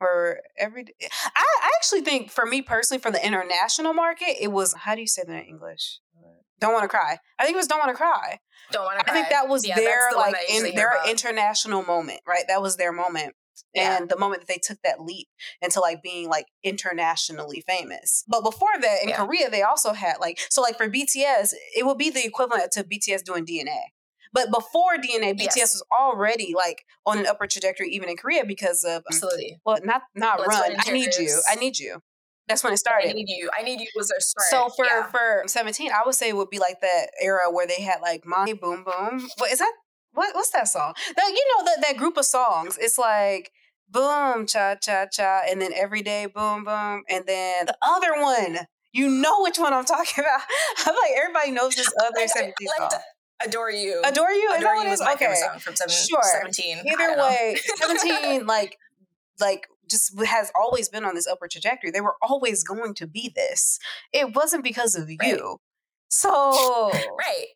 or 0.01 0.41
every 0.59 0.87
I, 1.03 1.45
I 1.63 1.71
actually 1.77 2.01
think 2.01 2.31
for 2.31 2.47
me 2.47 2.63
personally 2.63 3.01
for 3.01 3.11
the 3.11 3.25
international 3.25 3.93
market 3.93 4.37
it 4.41 4.53
was 4.53 4.75
how 4.75 4.95
do 4.95 5.01
you 5.01 5.07
say 5.07 5.23
that 5.27 5.33
in 5.33 5.49
english 5.49 6.01
don't 6.61 6.73
want 6.73 6.85
to 6.85 6.89
cry 6.89 7.19
i 7.39 7.45
think 7.45 7.55
it 7.55 7.59
was 7.59 7.67
don't 7.67 7.79
want 7.79 7.91
to 7.91 7.97
cry 7.97 8.39
don't 8.73 8.85
want 8.85 8.99
to 8.99 9.05
cry. 9.05 9.13
I 9.13 9.17
think 9.17 9.31
that 9.31 9.49
was 9.49 9.67
yeah, 9.67 9.77
their 9.77 10.11
the 10.11 10.17
like 10.17 10.37
in 10.49 10.75
their 10.75 10.93
about. 10.93 11.09
international 11.09 11.83
moment, 11.83 12.21
right? 12.27 12.45
That 12.49 12.63
was 12.63 12.77
their 12.77 12.93
moment. 12.93 13.35
Yeah. 13.75 13.99
And 13.99 14.09
the 14.09 14.19
moment 14.19 14.43
that 14.43 14.49
they 14.49 14.59
took 14.59 14.79
that 14.83 15.01
leap 15.01 15.29
into 15.63 15.81
like 15.81 16.03
being 16.03 16.29
like 16.29 16.47
internationally 16.65 17.63
famous. 17.67 18.25
But 18.27 18.43
before 18.43 18.71
that, 18.81 19.03
in 19.03 19.11
yeah. 19.11 19.17
Korea, 19.17 19.51
they 19.51 19.63
also 19.63 19.93
had 19.93 20.17
like, 20.21 20.41
so 20.49 20.61
like 20.61 20.77
for 20.77 20.89
BTS, 20.89 21.53
it 21.77 21.87
would 21.87 21.99
be 21.99 22.11
the 22.11 22.25
equivalent 22.25 22.73
to 22.73 22.85
BTS 22.85 23.23
doing 23.23 23.45
DNA. 23.45 23.79
But 24.33 24.51
before 24.53 24.97
DNA, 24.97 25.35
BTS 25.35 25.57
yes. 25.57 25.75
was 25.75 25.85
already 25.93 26.55
like 26.57 26.85
on 27.05 27.19
an 27.19 27.27
upward 27.27 27.51
trajectory, 27.51 27.91
even 27.91 28.09
in 28.09 28.17
Korea, 28.17 28.45
because 28.45 28.85
of 28.85 29.03
absolutely. 29.11 29.61
Well, 29.65 29.79
not 29.83 30.03
not 30.15 30.39
Let's 30.39 30.49
run. 30.49 30.77
I 30.79 30.93
need 30.93 31.15
you. 31.19 31.43
I 31.51 31.57
need 31.57 31.79
you. 31.79 32.01
That's 32.51 32.65
when 32.65 32.73
it 32.73 32.79
started. 32.79 33.11
I 33.11 33.13
need 33.13 33.29
you. 33.29 33.49
I 33.57 33.63
need 33.63 33.81
you 33.81 33.87
was 33.95 34.09
their 34.09 34.21
start. 34.21 34.47
So 34.51 34.75
for 34.75 34.85
yeah. 34.85 35.07
for 35.07 35.45
seventeen, 35.47 35.93
I 35.93 36.03
would 36.05 36.15
say 36.15 36.29
it 36.29 36.37
would 36.37 36.51
be 36.51 36.59
like 36.59 36.81
that 36.81 37.11
era 37.21 37.51
where 37.51 37.67
they 37.67 37.81
had 37.81 38.01
like 38.01 38.25
Money 38.27 38.55
Boom 38.55 38.85
Boom. 38.85 39.29
What 39.39 39.53
is 39.53 39.59
that? 39.59 39.73
What 40.13 40.35
what's 40.35 40.51
that 40.51 40.69
song? 40.69 40.95
That 41.17 41.29
you 41.29 41.47
know 41.57 41.65
that 41.65 41.79
that 41.83 41.97
group 41.97 42.17
of 42.17 42.25
songs. 42.25 42.79
It's 42.81 42.99
like 42.99 43.53
boom 43.89 44.47
cha 44.47 44.77
cha 44.77 45.07
cha, 45.07 45.43
and 45.49 45.61
then 45.61 45.73
every 45.75 46.03
day 46.03 46.27
boom 46.27 46.65
boom, 46.65 47.03
and 47.09 47.25
then 47.27 47.67
the 47.67 47.77
other 47.83 48.21
one. 48.21 48.67
You 48.93 49.09
know 49.09 49.43
which 49.43 49.57
one 49.57 49.73
I'm 49.73 49.85
talking 49.85 50.15
about. 50.25 50.41
I 50.79 50.83
feel 50.83 50.95
like 50.95 51.13
everybody 51.17 51.53
knows 51.53 51.77
this 51.77 51.89
other 52.01 52.11
like, 52.17 52.29
17 52.29 52.55
like 52.67 52.91
song. 52.91 53.01
Adore 53.45 53.71
you. 53.71 54.03
Adore 54.05 54.31
you. 54.31 54.53
Adore 54.57 54.75
you 54.77 54.91
is 54.91 55.01
my 55.01 55.13
okay. 55.13 55.27
favorite 55.27 55.39
song 55.39 55.59
from 55.59 55.77
seven, 55.77 55.95
sure. 55.95 56.23
17. 56.23 56.85
Either 56.87 57.17
way, 57.17 57.57
17, 57.77 58.47
like, 58.47 58.77
like 59.41 59.67
just 59.89 60.19
has 60.21 60.53
always 60.55 60.89
been 60.89 61.05
on 61.05 61.15
this 61.15 61.27
upward 61.27 61.51
trajectory. 61.51 61.91
They 61.91 62.01
were 62.01 62.17
always 62.23 62.63
going 62.63 62.95
to 62.95 63.07
be 63.07 63.33
this. 63.35 63.79
It 64.13 64.35
wasn't 64.35 64.65
because 64.65 64.95
of 64.95 65.09
right. 65.09 65.29
you. 65.29 65.59
So 66.09 66.31
right. 66.31 67.47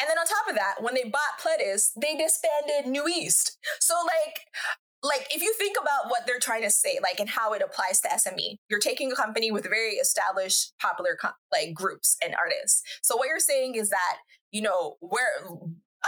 And 0.00 0.08
then 0.08 0.18
on 0.18 0.26
top 0.26 0.48
of 0.48 0.54
that, 0.54 0.76
when 0.80 0.94
they 0.94 1.04
bought 1.04 1.38
Pledis, 1.40 1.90
they 2.00 2.16
disbanded 2.16 2.90
NU'EST. 2.90 3.56
So 3.80 3.94
like 4.06 4.40
like 5.02 5.26
if 5.30 5.42
you 5.42 5.52
think 5.54 5.76
about 5.80 6.10
what 6.10 6.26
they're 6.26 6.40
trying 6.40 6.62
to 6.62 6.70
say 6.70 6.98
like 7.02 7.20
and 7.20 7.28
how 7.28 7.52
it 7.52 7.62
applies 7.62 8.00
to 8.00 8.08
SME, 8.08 8.56
you're 8.68 8.80
taking 8.80 9.12
a 9.12 9.14
company 9.14 9.50
with 9.50 9.64
very 9.64 9.94
established 9.94 10.72
popular 10.80 11.18
like 11.52 11.74
groups 11.74 12.16
and 12.22 12.34
artists. 12.34 12.82
So 13.02 13.16
what 13.16 13.28
you're 13.28 13.38
saying 13.38 13.74
is 13.74 13.90
that, 13.90 14.16
you 14.50 14.62
know, 14.62 14.96
where 15.00 15.28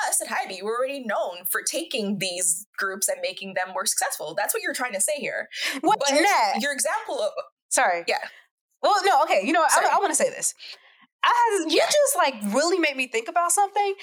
us 0.06 0.20
at 0.22 0.28
Hybe, 0.28 0.62
we're 0.62 0.76
already 0.76 1.04
known 1.04 1.44
for 1.48 1.62
taking 1.62 2.18
these 2.18 2.66
groups 2.76 3.08
and 3.08 3.18
making 3.22 3.54
them 3.54 3.72
more 3.72 3.86
successful. 3.86 4.34
That's 4.36 4.54
what 4.54 4.62
you're 4.62 4.74
trying 4.74 4.92
to 4.92 5.00
say 5.00 5.14
here. 5.16 5.48
What 5.80 5.98
but 5.98 6.10
that? 6.10 6.54
Your 6.60 6.72
example 6.72 7.20
of 7.20 7.30
sorry, 7.68 8.04
yeah. 8.06 8.18
Well, 8.82 8.94
no, 9.04 9.22
okay. 9.24 9.42
You 9.44 9.52
know, 9.52 9.62
I, 9.62 9.88
I 9.92 9.98
want 9.98 10.10
to 10.10 10.14
say 10.16 10.30
this. 10.30 10.54
I 11.24 11.64
you 11.68 11.76
yeah. 11.78 11.86
just 11.86 12.16
like 12.16 12.34
really 12.54 12.78
made 12.78 12.96
me 12.96 13.08
think 13.08 13.28
about 13.28 13.52
something. 13.52 13.94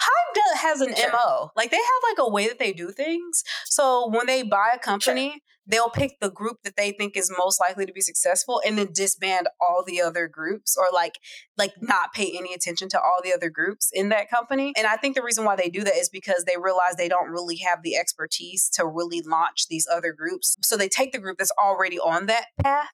Hybe 0.00 0.58
has 0.58 0.80
an 0.80 0.94
sure. 0.94 1.12
mo. 1.12 1.50
Like 1.56 1.70
they 1.70 1.76
have 1.76 2.10
like 2.10 2.26
a 2.26 2.30
way 2.30 2.48
that 2.48 2.58
they 2.58 2.72
do 2.72 2.90
things. 2.90 3.42
So 3.64 4.10
when 4.10 4.26
they 4.26 4.42
buy 4.42 4.72
a 4.74 4.78
company, 4.78 5.30
sure. 5.30 5.38
They'll 5.66 5.90
pick 5.90 6.18
the 6.20 6.30
group 6.30 6.58
that 6.64 6.76
they 6.76 6.92
think 6.92 7.16
is 7.16 7.32
most 7.36 7.60
likely 7.60 7.86
to 7.86 7.92
be 7.92 8.00
successful 8.00 8.60
and 8.64 8.78
then 8.78 8.88
disband 8.92 9.48
all 9.60 9.82
the 9.86 10.00
other 10.00 10.28
groups 10.28 10.76
or 10.76 10.86
like 10.92 11.18
like 11.56 11.72
not 11.80 12.12
pay 12.12 12.32
any 12.36 12.54
attention 12.54 12.88
to 12.88 13.00
all 13.00 13.20
the 13.22 13.32
other 13.32 13.50
groups 13.50 13.90
in 13.92 14.08
that 14.10 14.30
company. 14.30 14.72
And 14.76 14.86
i 14.86 14.96
think 14.96 15.14
the 15.14 15.22
reason 15.22 15.44
why 15.44 15.56
they 15.56 15.68
do 15.68 15.84
that 15.84 15.96
is 15.96 16.08
because 16.08 16.44
they 16.44 16.56
realize 16.56 16.96
they 16.96 17.08
don't 17.08 17.30
really 17.30 17.56
have 17.56 17.82
the 17.82 17.96
expertise 17.96 18.68
to 18.74 18.86
really 18.86 19.22
launch 19.22 19.68
these 19.68 19.86
other 19.92 20.12
groups. 20.12 20.56
So 20.62 20.76
they 20.76 20.88
take 20.88 21.12
the 21.12 21.18
group 21.18 21.38
that's 21.38 21.52
already 21.62 21.98
on 21.98 22.26
that 22.26 22.46
path 22.62 22.88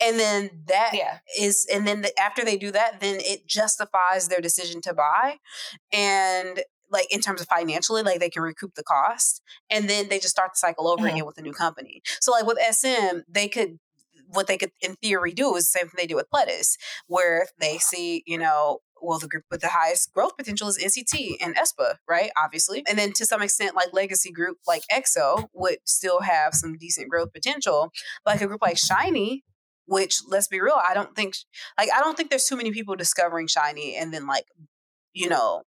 and 0.00 0.18
then 0.18 0.50
that 0.66 0.90
yeah. 0.94 1.18
is 1.38 1.66
and 1.72 1.86
then 1.86 2.02
the, 2.02 2.18
after 2.18 2.44
they 2.44 2.56
do 2.56 2.70
that 2.72 3.00
then 3.00 3.18
it 3.20 3.46
justifies 3.46 4.28
their 4.28 4.40
decision 4.40 4.80
to 4.82 4.94
buy. 4.94 5.36
And 5.92 6.62
like 6.92 7.12
in 7.12 7.20
terms 7.20 7.40
of 7.40 7.48
financially, 7.48 8.02
like 8.02 8.20
they 8.20 8.30
can 8.30 8.42
recoup 8.42 8.74
the 8.74 8.84
cost, 8.84 9.42
and 9.70 9.88
then 9.88 10.08
they 10.08 10.18
just 10.18 10.30
start 10.30 10.52
the 10.52 10.58
cycle 10.58 10.88
over 10.88 11.06
mm-hmm. 11.06 11.16
again 11.16 11.26
with 11.26 11.38
a 11.38 11.42
new 11.42 11.52
company. 11.52 12.02
So 12.20 12.32
like 12.32 12.46
with 12.46 12.58
SM, 12.58 13.20
they 13.28 13.48
could 13.48 13.78
what 14.28 14.46
they 14.46 14.56
could 14.56 14.70
in 14.80 14.94
theory 14.96 15.32
do 15.32 15.54
is 15.56 15.70
the 15.70 15.78
same 15.78 15.88
thing 15.88 15.94
they 15.96 16.06
do 16.06 16.16
with 16.16 16.30
Pledis, 16.34 16.76
where 17.06 17.46
they 17.60 17.78
see, 17.78 18.22
you 18.26 18.38
know, 18.38 18.78
well, 19.02 19.18
the 19.18 19.28
group 19.28 19.44
with 19.50 19.60
the 19.60 19.68
highest 19.68 20.12
growth 20.12 20.36
potential 20.36 20.68
is 20.68 20.78
NCT 20.78 21.36
and 21.40 21.56
aespa, 21.56 21.96
right? 22.08 22.30
Obviously. 22.42 22.84
And 22.88 22.98
then 22.98 23.12
to 23.14 23.26
some 23.26 23.42
extent, 23.42 23.74
like 23.74 23.92
legacy 23.92 24.30
group 24.30 24.58
like 24.66 24.82
EXO 24.92 25.48
would 25.52 25.78
still 25.84 26.20
have 26.20 26.54
some 26.54 26.78
decent 26.78 27.10
growth 27.10 27.32
potential. 27.32 27.90
Like 28.24 28.40
a 28.40 28.46
group 28.46 28.62
like 28.62 28.76
SHINee, 28.76 29.40
which 29.86 30.20
let's 30.28 30.48
be 30.48 30.60
real, 30.60 30.80
I 30.88 30.94
don't 30.94 31.16
think 31.16 31.34
like 31.76 31.90
I 31.94 32.00
don't 32.00 32.16
think 32.16 32.30
there's 32.30 32.46
too 32.46 32.56
many 32.56 32.70
people 32.70 32.94
discovering 32.94 33.48
SHINee 33.48 33.94
and 34.00 34.14
then 34.14 34.26
like, 34.26 34.46
you 35.12 35.28
know, 35.28 35.62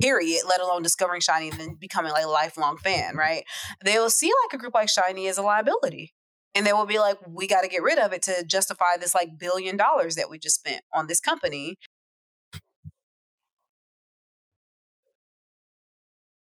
period, 0.00 0.42
let 0.48 0.60
alone 0.60 0.82
discovering 0.82 1.20
SHINee 1.20 1.50
and 1.50 1.60
then 1.60 1.76
becoming 1.78 2.12
like 2.12 2.24
a 2.24 2.28
lifelong 2.28 2.76
fan, 2.76 3.16
right? 3.16 3.44
They 3.84 3.98
will 3.98 4.10
see 4.10 4.32
like 4.44 4.54
a 4.54 4.58
group 4.58 4.74
like 4.74 4.88
SHINee 4.88 5.28
as 5.28 5.38
a 5.38 5.42
liability. 5.42 6.14
And 6.54 6.66
they 6.66 6.72
will 6.72 6.86
be 6.86 6.98
like, 6.98 7.16
we 7.28 7.46
got 7.46 7.60
to 7.60 7.68
get 7.68 7.82
rid 7.82 7.98
of 7.98 8.12
it 8.12 8.22
to 8.22 8.44
justify 8.44 8.96
this 8.98 9.14
like 9.14 9.38
billion 9.38 9.76
dollars 9.76 10.16
that 10.16 10.28
we 10.28 10.38
just 10.38 10.56
spent 10.56 10.82
on 10.92 11.06
this 11.06 11.20
company. 11.20 11.76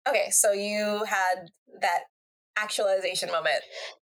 Okay, 0.07 0.29
so 0.31 0.51
you 0.51 1.03
had 1.07 1.51
that 1.81 1.99
actualization 2.57 3.31
moment. 3.31 3.61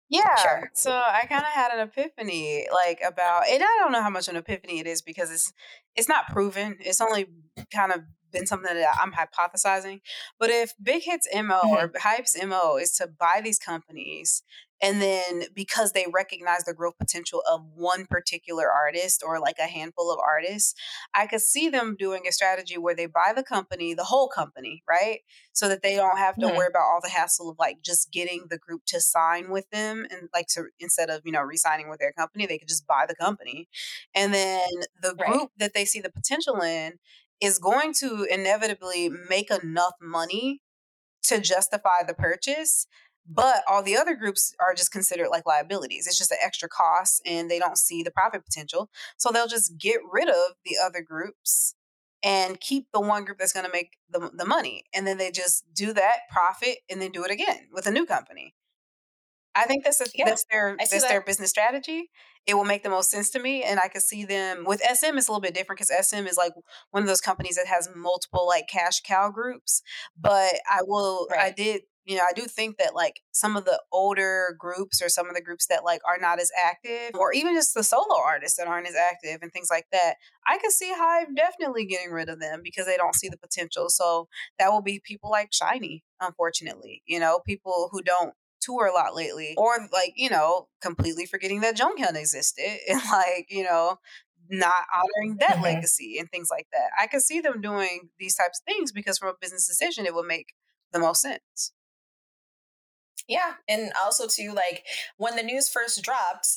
Yeah. 0.09 0.35
Sure. 0.37 0.71
So 0.73 0.91
I 0.91 1.25
kind 1.27 1.41
of 1.41 1.51
had 1.51 1.71
an 1.71 1.87
epiphany 1.87 2.67
like 2.73 2.99
about 3.05 3.47
and 3.47 3.61
I 3.61 3.77
don't 3.79 3.91
know 3.91 4.01
how 4.01 4.09
much 4.09 4.27
of 4.27 4.35
an 4.35 4.39
epiphany 4.39 4.79
it 4.79 4.87
is 4.87 5.01
because 5.01 5.31
it's 5.31 5.51
it's 5.95 6.09
not 6.09 6.27
proven. 6.27 6.77
It's 6.79 7.01
only 7.01 7.27
kind 7.73 7.91
of 7.91 8.01
been 8.31 8.45
something 8.45 8.73
that 8.73 8.97
I'm 9.01 9.13
hypothesizing. 9.13 10.01
But 10.39 10.49
if 10.49 10.73
Big 10.81 11.03
Hit's 11.03 11.27
MO 11.33 11.41
mm-hmm. 11.41 11.67
or 11.67 11.91
Hybe's 11.99 12.37
MO 12.45 12.77
is 12.77 12.91
to 12.93 13.07
buy 13.07 13.41
these 13.43 13.59
companies 13.59 14.43
and 14.81 15.01
then 15.01 15.43
because 15.55 15.91
they 15.91 16.05
recognize 16.11 16.63
the 16.63 16.73
growth 16.73 16.97
potential 16.99 17.41
of 17.49 17.65
one 17.73 18.05
particular 18.05 18.69
artist 18.71 19.23
or 19.25 19.39
like 19.39 19.57
a 19.59 19.67
handful 19.67 20.11
of 20.11 20.19
artists, 20.19 20.75
I 21.15 21.25
could 21.25 21.41
see 21.41 21.69
them 21.69 21.95
doing 21.97 22.27
a 22.27 22.31
strategy 22.31 22.77
where 22.77 22.95
they 22.95 23.07
buy 23.07 23.33
the 23.35 23.43
company, 23.43 23.93
the 23.93 24.03
whole 24.03 24.27
company, 24.27 24.83
right? 24.87 25.21
So 25.53 25.67
that 25.67 25.81
they 25.81 25.95
don't 25.95 26.17
have 26.17 26.35
to 26.35 26.45
mm-hmm. 26.45 26.55
worry 26.55 26.67
about 26.67 26.83
all 26.83 26.99
the 27.01 27.09
hassle 27.09 27.49
of 27.49 27.57
like 27.57 27.81
just 27.81 28.11
getting 28.11 28.45
the 28.49 28.59
group 28.59 28.83
to 28.87 29.01
sign 29.01 29.49
with 29.49 29.69
them 29.71 30.05
and 30.11 30.29
like 30.33 30.47
to 30.49 30.65
instead 30.79 31.09
of, 31.09 31.21
you 31.25 31.31
know, 31.31 31.41
re-signing 31.41 31.89
with 31.89 31.99
their 31.99 32.13
company, 32.13 32.45
they 32.45 32.59
could 32.59 32.67
just 32.67 32.85
buy 32.85 33.05
the 33.07 33.15
company. 33.15 33.67
And 34.13 34.33
then 34.33 34.67
the 35.01 35.15
group 35.15 35.19
right. 35.29 35.49
that 35.57 35.73
they 35.73 35.85
see 35.85 36.01
the 36.01 36.11
potential 36.11 36.61
in 36.61 36.99
is 37.41 37.59
going 37.59 37.93
to 37.99 38.25
inevitably 38.29 39.09
make 39.29 39.51
enough 39.51 39.93
money 40.01 40.61
to 41.23 41.39
justify 41.39 42.03
the 42.05 42.13
purchase 42.13 42.87
but 43.27 43.63
all 43.67 43.83
the 43.83 43.97
other 43.97 44.15
groups 44.15 44.53
are 44.59 44.73
just 44.73 44.91
considered 44.91 45.27
like 45.29 45.45
liabilities. 45.45 46.07
It's 46.07 46.17
just 46.17 46.31
an 46.31 46.37
extra 46.43 46.69
cost 46.69 47.21
and 47.25 47.51
they 47.51 47.59
don't 47.59 47.77
see 47.77 48.01
the 48.01 48.11
profit 48.11 48.45
potential. 48.45 48.89
So 49.17 49.31
they'll 49.31 49.47
just 49.47 49.77
get 49.77 49.99
rid 50.09 50.29
of 50.29 50.55
the 50.65 50.77
other 50.81 51.01
groups 51.01 51.75
and 52.23 52.59
keep 52.59 52.87
the 52.93 53.01
one 53.01 53.25
group 53.25 53.37
that's 53.37 53.53
going 53.53 53.65
to 53.65 53.71
make 53.71 53.97
the, 54.09 54.31
the 54.33 54.45
money. 54.45 54.83
And 54.93 55.05
then 55.05 55.17
they 55.17 55.31
just 55.31 55.65
do 55.73 55.93
that 55.93 56.19
profit 56.31 56.79
and 56.89 57.01
then 57.01 57.11
do 57.11 57.23
it 57.23 57.31
again 57.31 57.67
with 57.71 57.85
a 57.85 57.91
new 57.91 58.05
company 58.05 58.55
I 59.57 59.65
think 59.65 59.83
that's 59.83 59.99
a, 60.01 60.05
yeah, 60.13 60.25
that's 60.25 60.45
their 60.51 60.75
that's 60.77 60.91
that. 60.91 61.09
their 61.09 61.21
business 61.21 61.49
strategy. 61.49 62.09
It 62.45 62.55
will 62.55 62.63
make 62.63 62.83
the 62.83 62.89
most 62.89 63.11
sense 63.11 63.29
to 63.31 63.39
me, 63.39 63.63
and 63.63 63.79
I 63.79 63.89
could 63.89 64.03
see 64.03 64.23
them 64.23 64.63
with 64.65 64.79
SM. 64.81 65.17
It's 65.17 65.27
a 65.27 65.31
little 65.31 65.41
bit 65.41 65.53
different 65.53 65.79
because 65.79 66.07
SM 66.07 66.27
is 66.27 66.37
like 66.37 66.53
one 66.91 67.03
of 67.03 67.07
those 67.07 67.19
companies 67.19 67.55
that 67.55 67.67
has 67.67 67.89
multiple 67.93 68.47
like 68.47 68.67
cash 68.69 69.01
cow 69.01 69.29
groups. 69.29 69.81
But 70.17 70.53
I 70.69 70.79
will, 70.83 71.27
right. 71.29 71.41
I 71.41 71.51
did, 71.51 71.81
you 72.05 72.15
know, 72.15 72.23
I 72.23 72.31
do 72.33 72.43
think 72.43 72.77
that 72.77 72.95
like 72.95 73.19
some 73.33 73.57
of 73.57 73.65
the 73.65 73.81
older 73.91 74.55
groups 74.57 75.01
or 75.01 75.09
some 75.09 75.27
of 75.27 75.35
the 75.35 75.41
groups 75.41 75.67
that 75.67 75.83
like 75.83 75.99
are 76.07 76.19
not 76.21 76.39
as 76.39 76.49
active, 76.57 77.19
or 77.19 77.33
even 77.33 77.53
just 77.53 77.73
the 77.73 77.83
solo 77.83 78.17
artists 78.25 78.57
that 78.57 78.67
aren't 78.67 78.87
as 78.87 78.95
active 78.95 79.39
and 79.41 79.51
things 79.51 79.67
like 79.69 79.87
that, 79.91 80.15
I 80.47 80.57
could 80.57 80.71
see 80.71 80.93
Hybe 80.97 81.35
definitely 81.35 81.85
getting 81.85 82.11
rid 82.11 82.29
of 82.29 82.39
them 82.39 82.61
because 82.63 82.85
they 82.85 82.95
don't 82.95 83.15
see 83.15 83.27
the 83.27 83.37
potential. 83.37 83.89
So 83.89 84.29
that 84.57 84.71
will 84.71 84.81
be 84.81 85.01
people 85.03 85.29
like 85.29 85.51
SHINee, 85.51 86.03
unfortunately. 86.21 87.03
You 87.05 87.19
know, 87.19 87.39
people 87.45 87.89
who 87.91 88.01
don't 88.01 88.33
tour 88.61 88.85
a 88.85 88.93
lot 88.93 89.15
lately, 89.15 89.53
or 89.57 89.77
like 89.91 90.13
you 90.15 90.29
know, 90.29 90.67
completely 90.81 91.25
forgetting 91.25 91.61
that 91.61 91.77
Jonghyun 91.77 92.15
existed, 92.15 92.77
and 92.89 93.01
like 93.11 93.47
you 93.49 93.63
know, 93.63 93.97
not 94.49 94.85
honoring 94.93 95.37
that 95.39 95.51
mm-hmm. 95.51 95.63
legacy 95.75 96.17
and 96.19 96.29
things 96.29 96.49
like 96.51 96.67
that. 96.71 96.89
I 96.99 97.07
could 97.07 97.21
see 97.21 97.39
them 97.39 97.61
doing 97.61 98.09
these 98.19 98.35
types 98.35 98.59
of 98.59 98.71
things 98.71 98.91
because 98.91 99.17
from 99.17 99.29
a 99.29 99.33
business 99.39 99.67
decision, 99.67 100.05
it 100.05 100.13
would 100.13 100.27
make 100.27 100.53
the 100.91 100.99
most 100.99 101.21
sense. 101.21 101.73
Yeah, 103.27 103.53
and 103.67 103.91
also 104.01 104.27
too, 104.27 104.53
like 104.53 104.85
when 105.17 105.35
the 105.35 105.43
news 105.43 105.69
first 105.69 106.01
dropped, 106.01 106.47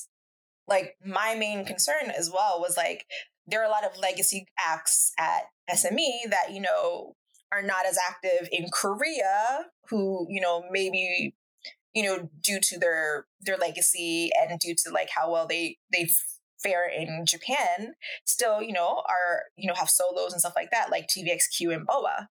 like 0.68 0.96
my 1.04 1.34
main 1.34 1.64
concern 1.64 2.12
as 2.16 2.30
well 2.32 2.60
was 2.60 2.76
like 2.76 3.06
there 3.46 3.60
are 3.60 3.66
a 3.66 3.70
lot 3.70 3.84
of 3.84 3.98
legacy 3.98 4.46
acts 4.56 5.12
at 5.18 5.42
SME 5.68 6.30
that 6.30 6.52
you 6.52 6.60
know 6.60 7.16
are 7.52 7.62
not 7.62 7.86
as 7.86 7.98
active 8.08 8.48
in 8.52 8.68
Korea 8.72 9.66
who, 9.88 10.26
you 10.28 10.40
know, 10.40 10.64
maybe 10.70 11.34
you 11.94 12.02
know, 12.02 12.28
due 12.42 12.60
to 12.62 12.78
their 12.78 13.26
their 13.40 13.56
legacy 13.56 14.30
and 14.40 14.58
due 14.58 14.74
to 14.84 14.90
like 14.92 15.10
how 15.14 15.30
well 15.30 15.46
they 15.46 15.78
they 15.92 16.08
fare 16.62 16.88
in 16.88 17.24
Japan, 17.26 17.94
still, 18.24 18.62
you 18.62 18.72
know, 18.72 19.02
are 19.08 19.42
you 19.56 19.66
know 19.66 19.74
have 19.74 19.90
solos 19.90 20.32
and 20.32 20.40
stuff 20.40 20.54
like 20.56 20.70
that, 20.70 20.90
like 20.90 21.08
TVXQ 21.08 21.74
and 21.74 21.86
Boa. 21.86 22.28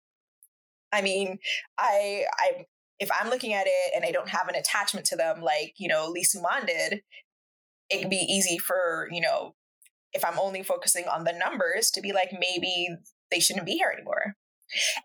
I 0.92 1.02
mean, 1.02 1.40
I 1.78 2.26
I 2.40 2.66
if 3.00 3.10
I'm 3.20 3.30
looking 3.30 3.54
at 3.54 3.66
it 3.68 3.94
and 3.96 4.06
I 4.06 4.12
don't 4.12 4.30
have 4.30 4.48
an 4.50 4.56
attachment 4.56 5.06
to 5.08 5.16
them, 5.16 5.42
like 5.42 5.74
you 5.78 5.88
know 5.88 6.08
Lee 6.10 6.24
Soo-man 6.24 6.66
did, 6.66 7.02
it 7.90 8.02
can 8.02 8.10
be 8.10 8.18
easy 8.18 8.58
for 8.58 9.08
you 9.12 9.22
know 9.22 9.56
if 10.14 10.26
I'm 10.26 10.40
only 10.40 10.64
focusing 10.64 11.06
on 11.08 11.24
the 11.24 11.34
numbers 11.34 11.92
to 11.92 12.02
be 12.02 12.14
like 12.14 12.32
maybe 12.34 12.88
they 13.32 13.40
shouldn't 13.40 13.66
be 13.66 13.74
here 13.74 13.92
anymore. 13.94 14.36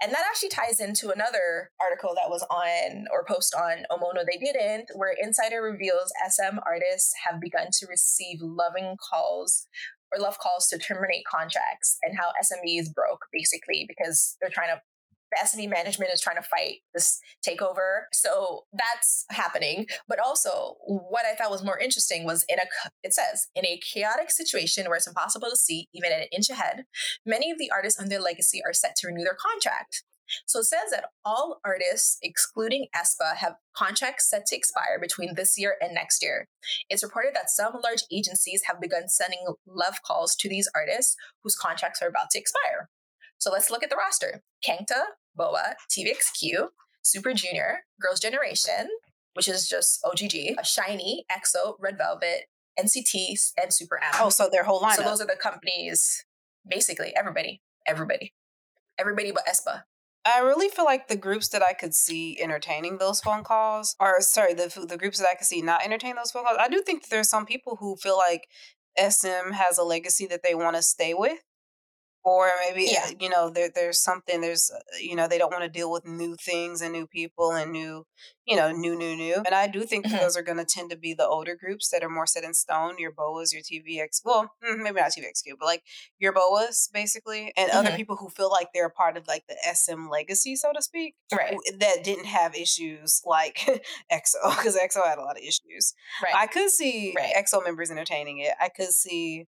And 0.02 0.12
that 0.12 0.24
actually 0.28 0.50
ties 0.50 0.80
into 0.80 1.10
another 1.10 1.70
article 1.80 2.14
that 2.14 2.30
was 2.30 2.44
on 2.50 3.06
or 3.12 3.24
post 3.24 3.54
on 3.54 3.84
Omona 3.90 4.24
They 4.30 4.38
Didn't, 4.38 4.90
where 4.94 5.14
Insider 5.20 5.62
reveals 5.62 6.12
SM 6.28 6.58
artists 6.66 7.12
have 7.24 7.40
begun 7.40 7.68
to 7.72 7.86
receive 7.88 8.38
loving 8.40 8.96
calls 9.10 9.66
or 10.12 10.20
love 10.20 10.38
calls 10.38 10.68
to 10.68 10.78
terminate 10.78 11.24
contracts 11.24 11.98
and 12.02 12.16
how 12.16 12.32
SMEs 12.42 12.92
broke 12.94 13.26
basically 13.32 13.84
because 13.88 14.36
they're 14.40 14.50
trying 14.50 14.74
to 14.74 14.80
SME 15.42 15.68
management 15.70 16.12
is 16.12 16.20
trying 16.20 16.36
to 16.36 16.42
fight 16.42 16.80
this 16.92 17.20
takeover. 17.46 18.02
So 18.12 18.64
that's 18.72 19.24
happening. 19.30 19.86
But 20.08 20.18
also, 20.18 20.76
what 20.86 21.24
I 21.24 21.34
thought 21.34 21.50
was 21.50 21.64
more 21.64 21.78
interesting 21.78 22.24
was 22.24 22.44
in 22.48 22.58
a, 22.58 22.64
it 23.02 23.14
says, 23.14 23.48
in 23.54 23.64
a 23.66 23.80
chaotic 23.92 24.30
situation 24.30 24.86
where 24.86 24.96
it's 24.96 25.06
impossible 25.06 25.48
to 25.50 25.56
see 25.56 25.88
even 25.94 26.12
an 26.12 26.24
inch 26.32 26.50
ahead, 26.50 26.84
many 27.24 27.50
of 27.50 27.58
the 27.58 27.70
artists 27.70 28.00
on 28.00 28.08
their 28.08 28.20
legacy 28.20 28.60
are 28.66 28.72
set 28.72 28.96
to 28.96 29.06
renew 29.06 29.24
their 29.24 29.36
contract. 29.38 30.04
So 30.46 30.60
it 30.60 30.64
says 30.64 30.90
that 30.90 31.10
all 31.24 31.60
artists, 31.64 32.18
excluding 32.22 32.86
aespa, 32.96 33.36
have 33.36 33.56
contracts 33.76 34.30
set 34.30 34.46
to 34.46 34.56
expire 34.56 34.98
between 35.00 35.34
this 35.34 35.58
year 35.58 35.76
and 35.80 35.94
next 35.94 36.22
year. 36.22 36.48
It's 36.88 37.04
reported 37.04 37.32
that 37.34 37.50
some 37.50 37.74
large 37.82 38.04
agencies 38.10 38.62
have 38.66 38.80
begun 38.80 39.08
sending 39.08 39.44
love 39.66 39.96
calls 40.04 40.34
to 40.36 40.48
these 40.48 40.68
artists 40.74 41.16
whose 41.42 41.56
contracts 41.56 42.00
are 42.02 42.08
about 42.08 42.30
to 42.30 42.38
expire. 42.38 42.88
So 43.38 43.50
let's 43.50 43.70
look 43.70 43.82
at 43.82 43.90
the 43.90 43.96
roster. 43.96 44.42
Kangta, 44.66 45.02
Boa, 45.36 45.74
TVXQ, 45.90 46.68
Super 47.02 47.34
Junior, 47.34 47.80
Girls' 48.00 48.20
Generation, 48.20 48.88
which 49.34 49.48
is 49.48 49.68
just 49.68 50.00
OGG, 50.04 50.56
uh, 50.58 50.62
SHINee, 50.62 51.24
EXO, 51.30 51.74
Red 51.80 51.98
Velvet, 51.98 52.44
NCT, 52.78 53.52
and 53.60 53.72
Super 53.72 53.98
M. 54.02 54.12
Oh, 54.20 54.30
so 54.30 54.48
their 54.50 54.64
whole 54.64 54.80
lineup. 54.80 54.96
So 54.96 55.02
those 55.02 55.20
are 55.20 55.26
the 55.26 55.36
companies, 55.40 56.24
basically 56.68 57.14
everybody, 57.16 57.62
everybody, 57.86 58.34
everybody 58.98 59.32
but 59.32 59.46
aespa. 59.46 59.82
I 60.26 60.40
really 60.40 60.70
feel 60.70 60.86
like 60.86 61.08
the 61.08 61.16
groups 61.16 61.48
that 61.48 61.62
I 61.62 61.74
could 61.74 61.94
see 61.94 62.40
entertaining 62.40 62.96
those 62.96 63.20
phone 63.20 63.44
calls, 63.44 63.94
or 64.00 64.20
sorry, 64.20 64.54
the 64.54 64.86
the 64.88 64.96
groups 64.96 65.18
that 65.18 65.28
I 65.30 65.34
could 65.34 65.46
see 65.46 65.60
not 65.60 65.84
entertain 65.84 66.16
those 66.16 66.30
phone 66.30 66.44
calls. 66.44 66.56
I 66.58 66.68
do 66.68 66.80
think 66.80 67.02
that 67.02 67.10
there's 67.10 67.28
some 67.28 67.44
people 67.44 67.76
who 67.76 67.96
feel 67.96 68.16
like 68.16 68.48
SM 68.98 69.52
has 69.52 69.76
a 69.76 69.82
legacy 69.82 70.26
that 70.26 70.42
they 70.42 70.54
want 70.54 70.76
to 70.76 70.82
stay 70.82 71.12
with, 71.12 71.40
or 72.24 72.50
maybe 72.66 72.88
yeah. 72.90 73.10
you 73.20 73.28
know 73.28 73.50
there, 73.50 73.70
there's 73.74 74.02
something 74.02 74.40
there's 74.40 74.70
uh, 74.74 74.80
you 75.00 75.14
know 75.14 75.28
they 75.28 75.38
don't 75.38 75.52
want 75.52 75.62
to 75.62 75.68
deal 75.68 75.90
with 75.90 76.06
new 76.06 76.36
things 76.36 76.80
and 76.80 76.92
new 76.92 77.06
people 77.06 77.52
and 77.52 77.70
new 77.70 78.04
you 78.46 78.56
know 78.56 78.72
new 78.72 78.96
new 78.96 79.14
new 79.14 79.42
and 79.44 79.54
i 79.54 79.66
do 79.66 79.82
think 79.82 80.06
mm-hmm. 80.06 80.16
those 80.16 80.36
are 80.36 80.42
going 80.42 80.58
to 80.58 80.64
tend 80.64 80.90
to 80.90 80.96
be 80.96 81.14
the 81.14 81.26
older 81.26 81.54
groups 81.54 81.90
that 81.90 82.02
are 82.02 82.08
more 82.08 82.26
set 82.26 82.44
in 82.44 82.54
stone 82.54 82.94
your 82.98 83.12
boas 83.12 83.52
your 83.52 83.62
tvx 83.62 84.20
well 84.24 84.50
mm, 84.64 84.78
maybe 84.82 85.00
not 85.00 85.10
tvxq 85.10 85.52
but 85.58 85.66
like 85.66 85.82
your 86.18 86.32
boas 86.32 86.88
basically 86.92 87.52
and 87.56 87.70
mm-hmm. 87.70 87.78
other 87.78 87.96
people 87.96 88.16
who 88.16 88.28
feel 88.28 88.50
like 88.50 88.68
they're 88.72 88.86
a 88.86 88.90
part 88.90 89.16
of 89.16 89.26
like 89.28 89.44
the 89.48 89.56
sm 89.74 90.08
legacy 90.08 90.56
so 90.56 90.72
to 90.72 90.82
speak 90.82 91.14
right 91.32 91.56
that 91.78 92.02
didn't 92.02 92.26
have 92.26 92.54
issues 92.54 93.22
like 93.24 93.58
exo 94.12 94.56
because 94.56 94.76
exo 94.76 95.04
had 95.06 95.18
a 95.18 95.22
lot 95.22 95.36
of 95.36 95.42
issues 95.42 95.94
right 96.22 96.34
i 96.34 96.46
could 96.46 96.70
see 96.70 97.12
right. 97.16 97.32
exo 97.36 97.62
members 97.62 97.90
entertaining 97.90 98.38
it 98.38 98.52
i 98.60 98.68
could 98.68 98.90
see 98.90 99.46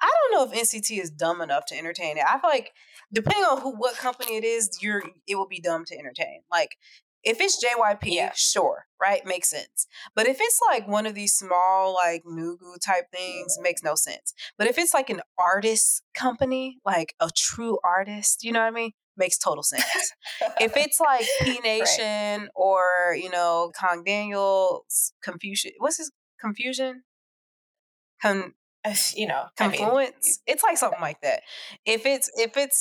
I 0.00 0.10
don't 0.10 0.32
know 0.32 0.52
if 0.52 0.68
NCT 0.68 1.00
is 1.00 1.10
dumb 1.10 1.40
enough 1.40 1.66
to 1.66 1.76
entertain 1.76 2.16
it. 2.16 2.24
I 2.26 2.38
feel 2.38 2.50
like 2.50 2.72
depending 3.12 3.44
on 3.44 3.60
who 3.60 3.76
what 3.76 3.96
company 3.96 4.36
it 4.36 4.44
is, 4.44 4.78
you're 4.80 5.02
it 5.26 5.36
will 5.36 5.48
be 5.48 5.60
dumb 5.60 5.84
to 5.86 5.98
entertain. 5.98 6.42
Like 6.50 6.76
if 7.22 7.40
it's 7.40 7.62
JYP, 7.62 7.98
yeah. 8.04 8.32
sure, 8.34 8.86
right? 9.00 9.24
Makes 9.26 9.50
sense. 9.50 9.86
But 10.14 10.26
if 10.26 10.38
it's 10.40 10.60
like 10.70 10.88
one 10.88 11.06
of 11.06 11.14
these 11.14 11.34
small, 11.34 11.94
like 11.94 12.24
Nugu 12.24 12.80
type 12.84 13.10
things, 13.12 13.58
makes 13.60 13.82
no 13.82 13.94
sense. 13.94 14.32
But 14.56 14.68
if 14.68 14.78
it's 14.78 14.94
like 14.94 15.10
an 15.10 15.20
artist 15.38 16.02
company, 16.14 16.78
like 16.84 17.14
a 17.20 17.28
true 17.34 17.78
artist, 17.84 18.42
you 18.42 18.52
know 18.52 18.60
what 18.60 18.68
I 18.68 18.70
mean? 18.70 18.92
Makes 19.16 19.38
total 19.38 19.62
sense. 19.62 19.84
if 20.60 20.76
it's 20.76 20.98
like 20.98 21.26
P 21.42 21.58
Nation 21.62 22.42
right. 22.42 22.48
or, 22.54 23.14
you 23.14 23.30
know, 23.30 23.70
Kang 23.78 24.02
Daniel's 24.04 25.12
Confusion, 25.22 25.72
what's 25.78 25.98
his 25.98 26.10
confusion? 26.40 27.02
Con- 28.22 28.54
you 29.14 29.26
know, 29.26 29.44
confluence. 29.56 29.90
I 29.90 29.98
mean, 29.98 30.34
it's 30.46 30.62
like 30.62 30.78
something 30.78 31.00
like 31.00 31.20
that. 31.22 31.42
If 31.84 32.06
it's 32.06 32.30
if 32.34 32.56
it's 32.56 32.78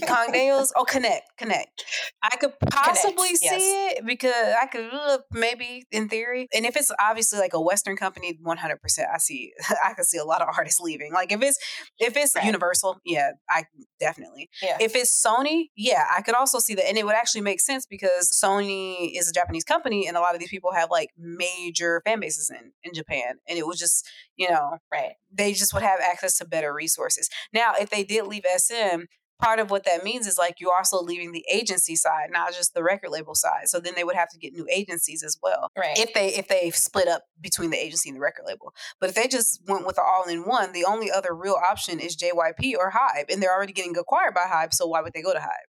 Kang 0.06 0.32
Daniels, 0.32 0.72
oh, 0.76 0.84
connect, 0.84 1.36
connect. 1.36 1.84
I 2.22 2.36
could 2.36 2.52
possibly 2.70 3.28
connect, 3.28 3.38
see 3.38 3.46
yes. 3.46 3.94
it 3.98 4.06
because 4.06 4.54
I 4.60 4.66
could 4.66 4.92
look 4.92 5.22
maybe 5.32 5.84
in 5.90 6.08
theory. 6.08 6.48
And 6.54 6.64
if 6.64 6.76
it's 6.76 6.92
obviously 7.00 7.38
like 7.38 7.52
a 7.52 7.60
Western 7.60 7.96
company, 7.96 8.38
one 8.42 8.58
hundred 8.58 8.80
percent, 8.80 9.08
I 9.12 9.18
see. 9.18 9.52
I 9.84 9.94
could 9.94 10.04
see 10.04 10.18
a 10.18 10.24
lot 10.24 10.40
of 10.40 10.48
artists 10.56 10.80
leaving. 10.80 11.12
Like 11.12 11.32
if 11.32 11.42
it's 11.42 11.58
if 11.98 12.16
it's 12.16 12.36
right. 12.36 12.44
Universal, 12.44 12.98
yeah, 13.04 13.30
I 13.50 13.64
definitely. 13.98 14.48
Yeah. 14.62 14.76
If 14.80 14.94
it's 14.94 15.24
Sony, 15.24 15.66
yeah, 15.76 16.04
I 16.16 16.22
could 16.22 16.34
also 16.34 16.60
see 16.60 16.74
that, 16.76 16.86
and 16.88 16.96
it 16.96 17.04
would 17.04 17.16
actually 17.16 17.40
make 17.40 17.60
sense 17.60 17.86
because 17.86 18.30
Sony 18.30 19.10
is 19.14 19.28
a 19.28 19.32
Japanese 19.32 19.64
company, 19.64 20.06
and 20.06 20.16
a 20.16 20.20
lot 20.20 20.34
of 20.34 20.40
these 20.40 20.50
people 20.50 20.72
have 20.72 20.90
like 20.90 21.10
major 21.18 22.02
fan 22.04 22.20
bases 22.20 22.50
in 22.50 22.72
in 22.84 22.94
Japan, 22.94 23.34
and 23.48 23.58
it 23.58 23.66
was 23.66 23.80
just 23.80 24.08
you 24.38 24.48
know 24.50 24.78
right 24.90 25.12
they 25.30 25.52
just 25.52 25.74
would 25.74 25.82
have 25.82 26.00
access 26.00 26.38
to 26.38 26.44
better 26.46 26.72
resources. 26.72 27.28
Now, 27.52 27.72
if 27.78 27.90
they 27.90 28.04
did 28.04 28.26
leave 28.26 28.44
SM, 28.56 29.02
part 29.40 29.60
of 29.60 29.70
what 29.70 29.84
that 29.84 30.04
means 30.04 30.26
is 30.26 30.38
like 30.38 30.56
you're 30.58 30.74
also 30.76 31.00
leaving 31.00 31.32
the 31.32 31.44
agency 31.52 31.96
side, 31.96 32.30
not 32.30 32.52
just 32.52 32.74
the 32.74 32.82
record 32.82 33.10
label 33.10 33.34
side. 33.34 33.68
So 33.68 33.78
then 33.78 33.94
they 33.94 34.04
would 34.04 34.16
have 34.16 34.28
to 34.30 34.38
get 34.38 34.52
new 34.52 34.66
agencies 34.70 35.22
as 35.22 35.38
well. 35.42 35.70
Right. 35.76 35.96
If 35.98 36.12
they 36.14 36.28
if 36.28 36.48
they 36.48 36.70
split 36.70 37.08
up 37.08 37.22
between 37.40 37.70
the 37.70 37.78
agency 37.78 38.08
and 38.08 38.16
the 38.16 38.20
record 38.20 38.44
label. 38.46 38.74
But 39.00 39.10
if 39.10 39.14
they 39.14 39.28
just 39.28 39.60
went 39.66 39.86
with 39.86 39.96
the 39.96 40.02
all 40.02 40.24
in 40.28 40.40
one, 40.40 40.72
the 40.72 40.84
only 40.84 41.10
other 41.10 41.34
real 41.34 41.56
option 41.68 42.00
is 42.00 42.16
JYP 42.16 42.74
or 42.76 42.92
Hybe. 42.92 43.30
And 43.30 43.42
they're 43.42 43.54
already 43.54 43.72
getting 43.72 43.96
acquired 43.96 44.34
by 44.34 44.46
Hybe, 44.50 44.72
so 44.72 44.86
why 44.86 45.00
would 45.02 45.12
they 45.12 45.22
go 45.22 45.32
to 45.32 45.40
Hybe? 45.40 45.68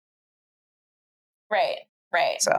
Right. 1.52 1.80
Right. 2.14 2.42
So 2.42 2.52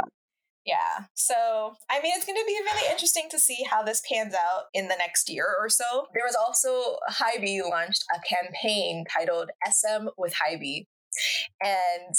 yeah. 0.67 1.05
So, 1.15 1.77
I 1.89 2.01
mean, 2.03 2.13
it's 2.17 2.27
going 2.27 2.39
to 2.39 2.45
be 2.45 2.61
really 2.65 2.91
interesting 2.91 3.29
to 3.31 3.39
see 3.39 3.65
how 3.71 3.83
this 3.83 4.03
pans 4.11 4.35
out 4.35 4.65
in 4.75 4.89
the 4.89 4.97
next 4.99 5.31
year 5.31 5.47
or 5.59 5.69
so. 5.69 6.09
There 6.13 6.25
was 6.27 6.37
also 6.37 6.97
Hybe 7.09 7.71
launched 7.71 8.05
a 8.15 8.19
campaign 8.29 9.05
titled 9.11 9.51
SM 9.65 10.09
with 10.19 10.35
Hybe. 10.35 10.87
And 11.63 12.15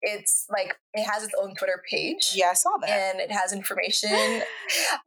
it's 0.00 0.46
like 0.50 0.74
it 0.94 1.04
has 1.04 1.22
its 1.22 1.34
own 1.40 1.54
Twitter 1.54 1.82
page. 1.88 2.32
Yeah, 2.34 2.48
I 2.50 2.54
saw 2.54 2.76
that. 2.80 2.90
And 2.90 3.20
it 3.20 3.30
has 3.30 3.52
information. 3.52 4.10
it's 4.10 4.42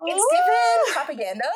given 0.02 0.94
propaganda 0.94 1.50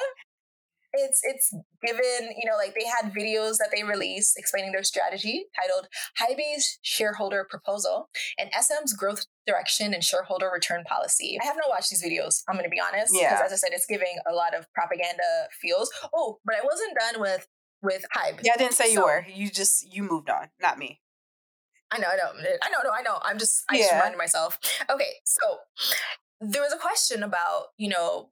it's 0.94 1.22
it's 1.24 1.54
given 1.86 2.34
you 2.38 2.50
know 2.50 2.58
like 2.58 2.74
they 2.74 2.86
had 2.86 3.14
videos 3.14 3.58
that 3.58 3.70
they 3.74 3.84
released 3.84 4.38
explaining 4.38 4.72
their 4.72 4.84
strategy 4.84 5.46
titled 5.56 5.88
Hybe's 6.20 6.80
shareholder 6.82 7.46
proposal 7.50 8.10
and 8.38 8.50
SM's 8.60 8.94
growth 8.94 9.26
direction 9.46 9.94
and 9.94 10.04
shareholder 10.04 10.50
return 10.54 10.84
policy. 10.84 11.38
I 11.42 11.46
have 11.46 11.56
not 11.56 11.70
watched 11.70 11.90
these 11.90 12.04
videos. 12.04 12.44
I'm 12.48 12.56
going 12.56 12.66
to 12.66 12.70
be 12.70 12.80
honest 12.80 13.14
because 13.14 13.40
yeah. 13.40 13.42
as 13.46 13.52
I 13.52 13.56
said, 13.56 13.70
it's 13.72 13.86
giving 13.86 14.18
a 14.30 14.34
lot 14.34 14.56
of 14.56 14.66
propaganda 14.74 15.24
feels. 15.62 15.92
Oh, 16.14 16.38
but 16.46 16.56
I 16.56 16.62
wasn't 16.64 16.98
done 16.98 17.22
with 17.22 17.48
with 17.82 18.06
Hybe. 18.16 18.40
Yeah, 18.44 18.54
I 18.56 18.58
didn't 18.58 18.74
say 18.74 18.86
so, 18.86 18.92
you 18.92 19.04
were. 19.04 19.26
You 19.34 19.50
just 19.50 19.94
you 19.94 20.04
moved 20.04 20.30
on, 20.30 20.50
not 20.62 20.78
me. 20.78 21.02
I 21.92 21.98
know, 21.98 22.08
I 22.08 22.16
know, 22.18 22.48
eh, 22.48 22.58
I 22.62 22.70
know, 22.70 22.78
no, 22.84 22.92
I 22.92 23.02
know. 23.02 23.18
I'm 23.24 23.40
just 23.40 23.64
I 23.70 23.76
yeah. 23.76 23.82
just 23.82 23.94
reminded 23.94 24.18
myself. 24.18 24.60
Okay, 24.90 25.14
so 25.26 25.58
there 26.42 26.62
was 26.62 26.74
a 26.74 26.78
question 26.78 27.24
about 27.24 27.68
you 27.78 27.90
know 27.90 28.30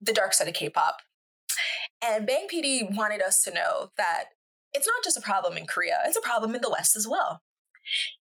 the 0.00 0.12
dark 0.12 0.34
side 0.34 0.48
of 0.48 0.54
K-pop 0.54 0.98
and 2.08 2.26
Bang 2.26 2.46
PD 2.52 2.94
wanted 2.94 3.22
us 3.22 3.42
to 3.44 3.52
know 3.52 3.90
that 3.96 4.24
it's 4.72 4.86
not 4.86 5.02
just 5.04 5.16
a 5.16 5.20
problem 5.20 5.56
in 5.56 5.66
Korea, 5.66 5.98
it's 6.06 6.16
a 6.16 6.20
problem 6.20 6.54
in 6.54 6.60
the 6.60 6.70
West 6.70 6.96
as 6.96 7.06
well. 7.08 7.42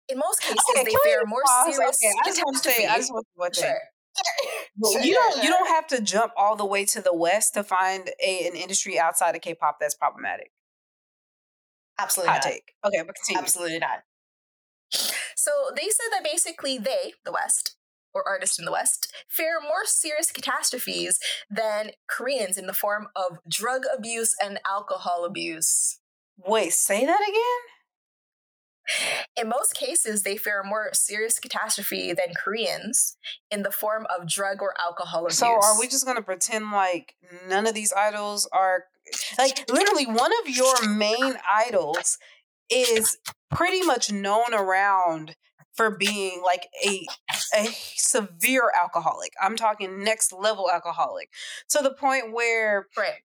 In 0.08 0.18
most 0.18 0.42
cases, 0.42 0.58
okay, 0.70 0.84
they 0.84 0.94
fear 1.04 1.22
more 1.26 1.42
serious 1.64 1.98
okay, 2.02 2.12
I 2.24 2.28
just 2.28 2.42
want 2.44 2.56
to 2.56 2.70
say, 2.70 2.86
I 2.86 2.96
just 2.96 3.12
want 3.12 3.54
to 3.54 3.60
sure. 3.60 3.78
Well, 4.76 5.04
you 5.04 5.14
don't 5.14 5.36
you 5.44 5.50
don't 5.50 5.68
have 5.68 5.86
to 5.88 6.00
jump 6.00 6.32
all 6.36 6.56
the 6.56 6.66
way 6.66 6.84
to 6.86 7.00
the 7.00 7.14
west 7.14 7.54
to 7.54 7.62
find 7.62 8.10
a, 8.22 8.46
an 8.46 8.56
industry 8.56 8.98
outside 8.98 9.36
of 9.36 9.42
K-pop 9.42 9.78
that's 9.80 9.94
problematic. 9.94 10.50
Absolutely 11.98 12.32
Hot 12.32 12.44
not. 12.44 12.50
take. 12.50 12.72
Okay, 12.84 13.02
but 13.06 13.14
continue. 13.14 13.40
Absolutely 13.40 13.78
not. 13.78 14.02
So 15.36 15.50
they 15.76 15.88
said 15.88 16.08
that 16.12 16.24
basically 16.24 16.78
they, 16.78 17.14
the 17.24 17.32
West, 17.32 17.76
or 18.14 18.26
artists 18.26 18.58
in 18.58 18.64
the 18.64 18.72
West 18.72 19.12
fare 19.28 19.60
more 19.60 19.84
serious 19.84 20.30
catastrophes 20.30 21.18
than 21.50 21.90
Koreans 22.08 22.56
in 22.56 22.66
the 22.66 22.72
form 22.72 23.08
of 23.14 23.38
drug 23.48 23.82
abuse 23.96 24.34
and 24.42 24.58
alcohol 24.68 25.24
abuse. 25.24 25.98
Wait, 26.38 26.72
say 26.72 27.04
that 27.04 27.20
again? 27.28 27.60
In 29.36 29.48
most 29.48 29.74
cases, 29.74 30.22
they 30.22 30.36
fare 30.36 30.62
a 30.62 30.66
more 30.66 30.90
serious 30.92 31.38
catastrophe 31.38 32.12
than 32.12 32.34
Koreans 32.34 33.16
in 33.50 33.62
the 33.62 33.70
form 33.70 34.06
of 34.16 34.28
drug 34.28 34.62
or 34.62 34.74
alcohol 34.80 35.26
abuse. 35.26 35.38
So, 35.38 35.46
are 35.46 35.78
we 35.78 35.86
just 35.86 36.04
going 36.04 36.16
to 36.16 36.22
pretend 36.22 36.72
like 36.72 37.14
none 37.48 37.66
of 37.66 37.74
these 37.74 37.92
idols 37.92 38.48
are 38.52 38.84
like 39.38 39.68
literally 39.70 40.06
one 40.06 40.32
of 40.42 40.48
your 40.48 40.88
main 40.88 41.36
idols 41.48 42.18
is 42.68 43.18
pretty 43.50 43.82
much 43.82 44.10
known 44.10 44.54
around 44.54 45.36
for 45.80 45.90
being 45.96 46.42
like 46.44 46.68
a 46.86 47.06
a 47.56 47.68
severe 47.96 48.70
alcoholic. 48.78 49.32
I'm 49.40 49.56
talking 49.56 50.04
next 50.04 50.30
level 50.30 50.70
alcoholic 50.70 51.30
to 51.70 51.78
the 51.82 51.94
point 51.94 52.34
where 52.34 52.86
right. 52.98 53.22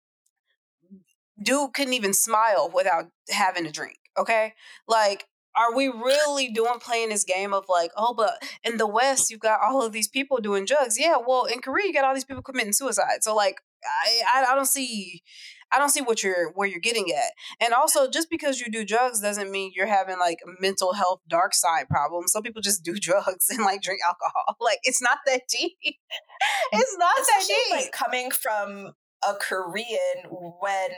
dude 1.42 1.74
couldn't 1.74 1.94
even 1.94 2.14
smile 2.14 2.70
without 2.76 3.06
having 3.30 3.66
a 3.66 3.72
drink. 3.72 4.00
Okay, 4.18 4.54
like 4.86 5.28
are 5.56 5.74
we 5.74 5.88
really 5.88 6.50
doing 6.50 6.80
playing 6.82 7.08
this 7.08 7.24
game 7.24 7.54
of 7.54 7.64
like, 7.70 7.92
oh, 7.96 8.14
but 8.14 8.44
in 8.66 8.76
the 8.76 8.88
West 8.88 9.32
you've 9.32 9.40
got 9.40 9.62
all 9.62 9.82
of 9.82 9.94
these 9.94 10.10
people 10.10 10.42
doing 10.42 10.66
drugs? 10.66 11.00
Yeah, 11.00 11.16
well, 11.26 11.46
in 11.46 11.62
Korea 11.62 11.88
you 11.88 11.94
got 11.94 12.04
all 12.04 12.14
these 12.14 12.26
people 12.26 12.44
committing 12.44 12.74
suicide. 12.74 13.22
So 13.22 13.34
like, 13.34 13.62
I 13.86 14.42
I, 14.42 14.52
I 14.52 14.56
don't 14.56 14.66
see 14.66 15.24
I 15.72 15.80
don't 15.80 15.90
see 15.90 16.02
what 16.02 16.24
you're 16.24 16.52
where 16.54 16.68
you're 16.68 16.80
getting 16.80 17.12
at. 17.12 17.32
And 17.64 17.74
also, 17.74 18.10
just 18.10 18.30
because 18.30 18.60
you 18.60 18.70
do 18.72 18.86
drugs 18.86 19.22
doesn't 19.22 19.52
mean 19.52 19.72
you're 19.76 19.88
having 19.88 20.20
like 20.20 20.40
mental 20.60 20.94
health 20.94 21.20
dark 21.30 21.54
side 21.54 21.88
problems. 21.90 22.32
Some 22.32 22.44
people 22.44 22.62
just 22.62 22.84
do 22.84 22.96
drugs 23.00 23.50
and 23.50 23.64
like 23.64 23.82
drink 23.82 24.02
alcohol. 24.06 24.58
Like 24.62 24.80
it's 24.84 25.02
not 25.02 25.18
that 25.26 25.42
deep. 25.50 25.74
it's 26.72 26.98
not 26.98 27.20
Especially, 27.20 27.56
that 27.56 27.66
deep. 27.70 27.84
Like 27.86 27.92
coming 27.92 28.32
from 28.32 28.92
a 29.28 29.34
Korean 29.36 30.30
when 30.30 30.90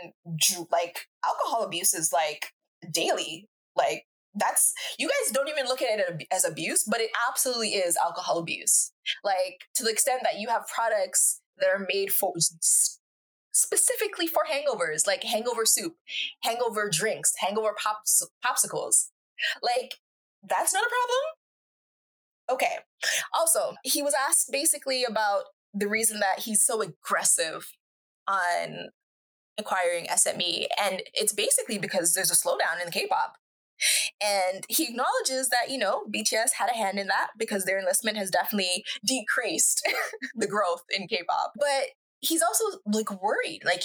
like 0.72 1.08
alcohol 1.26 1.64
abuse 1.64 1.94
is 1.94 2.12
like 2.12 2.48
daily. 2.92 3.48
Like 3.76 4.04
that's 4.36 4.74
you 4.98 5.08
guys 5.08 5.32
don't 5.32 5.50
even 5.50 5.66
look 5.66 5.82
at 5.82 6.00
it 6.00 6.28
as 6.32 6.46
abuse, 6.46 6.84
but 6.84 7.00
it 7.00 7.12
absolutely 7.30 7.70
is 7.70 7.98
alcohol 7.98 8.38
abuse. 8.40 8.92
Like 9.24 9.62
to 9.76 9.84
the 9.84 9.92
extent 9.92 10.22
that 10.24 10.40
you 10.40 10.50
have 10.50 10.68
products 10.68 11.42
that 11.60 11.70
are 11.70 11.86
made 11.92 12.12
for 12.12 12.34
specifically 13.54 14.28
for 14.28 14.44
hangovers, 14.52 15.08
like 15.08 15.24
hangover 15.24 15.66
soup, 15.66 15.96
hangover 16.42 16.90
drinks, 16.92 17.34
hangover 17.38 17.74
pops, 17.82 18.26
popsicles. 18.46 19.10
Like, 19.62 19.96
that's 20.48 20.74
not 20.74 20.84
a 20.84 20.90
problem? 20.90 21.20
Okay. 22.52 22.78
Also, 23.34 23.76
he 23.84 24.02
was 24.02 24.14
asked 24.14 24.52
basically 24.52 25.04
about 25.04 25.44
the 25.74 25.88
reason 25.88 26.20
that 26.20 26.40
he's 26.40 26.64
so 26.64 26.82
aggressive 26.82 27.72
on 28.28 28.90
acquiring 29.58 30.06
SME. 30.06 30.66
And 30.82 31.04
it's 31.14 31.34
basically 31.34 31.78
because 31.78 32.14
there's 32.14 32.32
a 32.32 32.36
slowdown 32.36 32.84
in 32.84 32.92
K 32.92 33.08
pop. 33.08 33.36
And 34.22 34.64
he 34.70 34.86
acknowledges 34.86 35.50
that, 35.50 35.70
you 35.70 35.78
know, 35.78 36.04
BTS 36.14 36.54
had 36.58 36.70
a 36.70 36.78
hand 36.78 37.00
in 37.00 37.08
that 37.08 37.30
because 37.38 37.66
their 37.66 37.80
enlistment 37.80 38.18
has 38.18 38.30
definitely 38.30 38.84
decreased 39.06 39.88
the 40.36 40.48
growth 40.48 40.84
in 40.96 41.08
K 41.08 41.22
pop. 41.28 41.54
But 41.58 41.90
he's 42.24 42.42
also 42.42 42.80
like 42.86 43.22
worried. 43.22 43.62
Like 43.64 43.84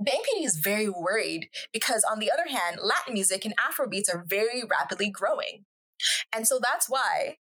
Bang 0.00 0.20
PD 0.20 0.44
is 0.44 0.56
very 0.56 0.88
worried 0.88 1.48
because, 1.72 2.04
on 2.04 2.18
the 2.18 2.30
other 2.30 2.48
hand, 2.48 2.78
Latin 2.82 3.14
music 3.14 3.44
and 3.44 3.54
Afrobeats 3.56 4.12
are 4.12 4.24
very 4.26 4.62
rapidly 4.68 5.10
growing. 5.10 5.64
And 6.34 6.46
so 6.48 6.58
that's 6.60 6.88
why, 6.88 7.36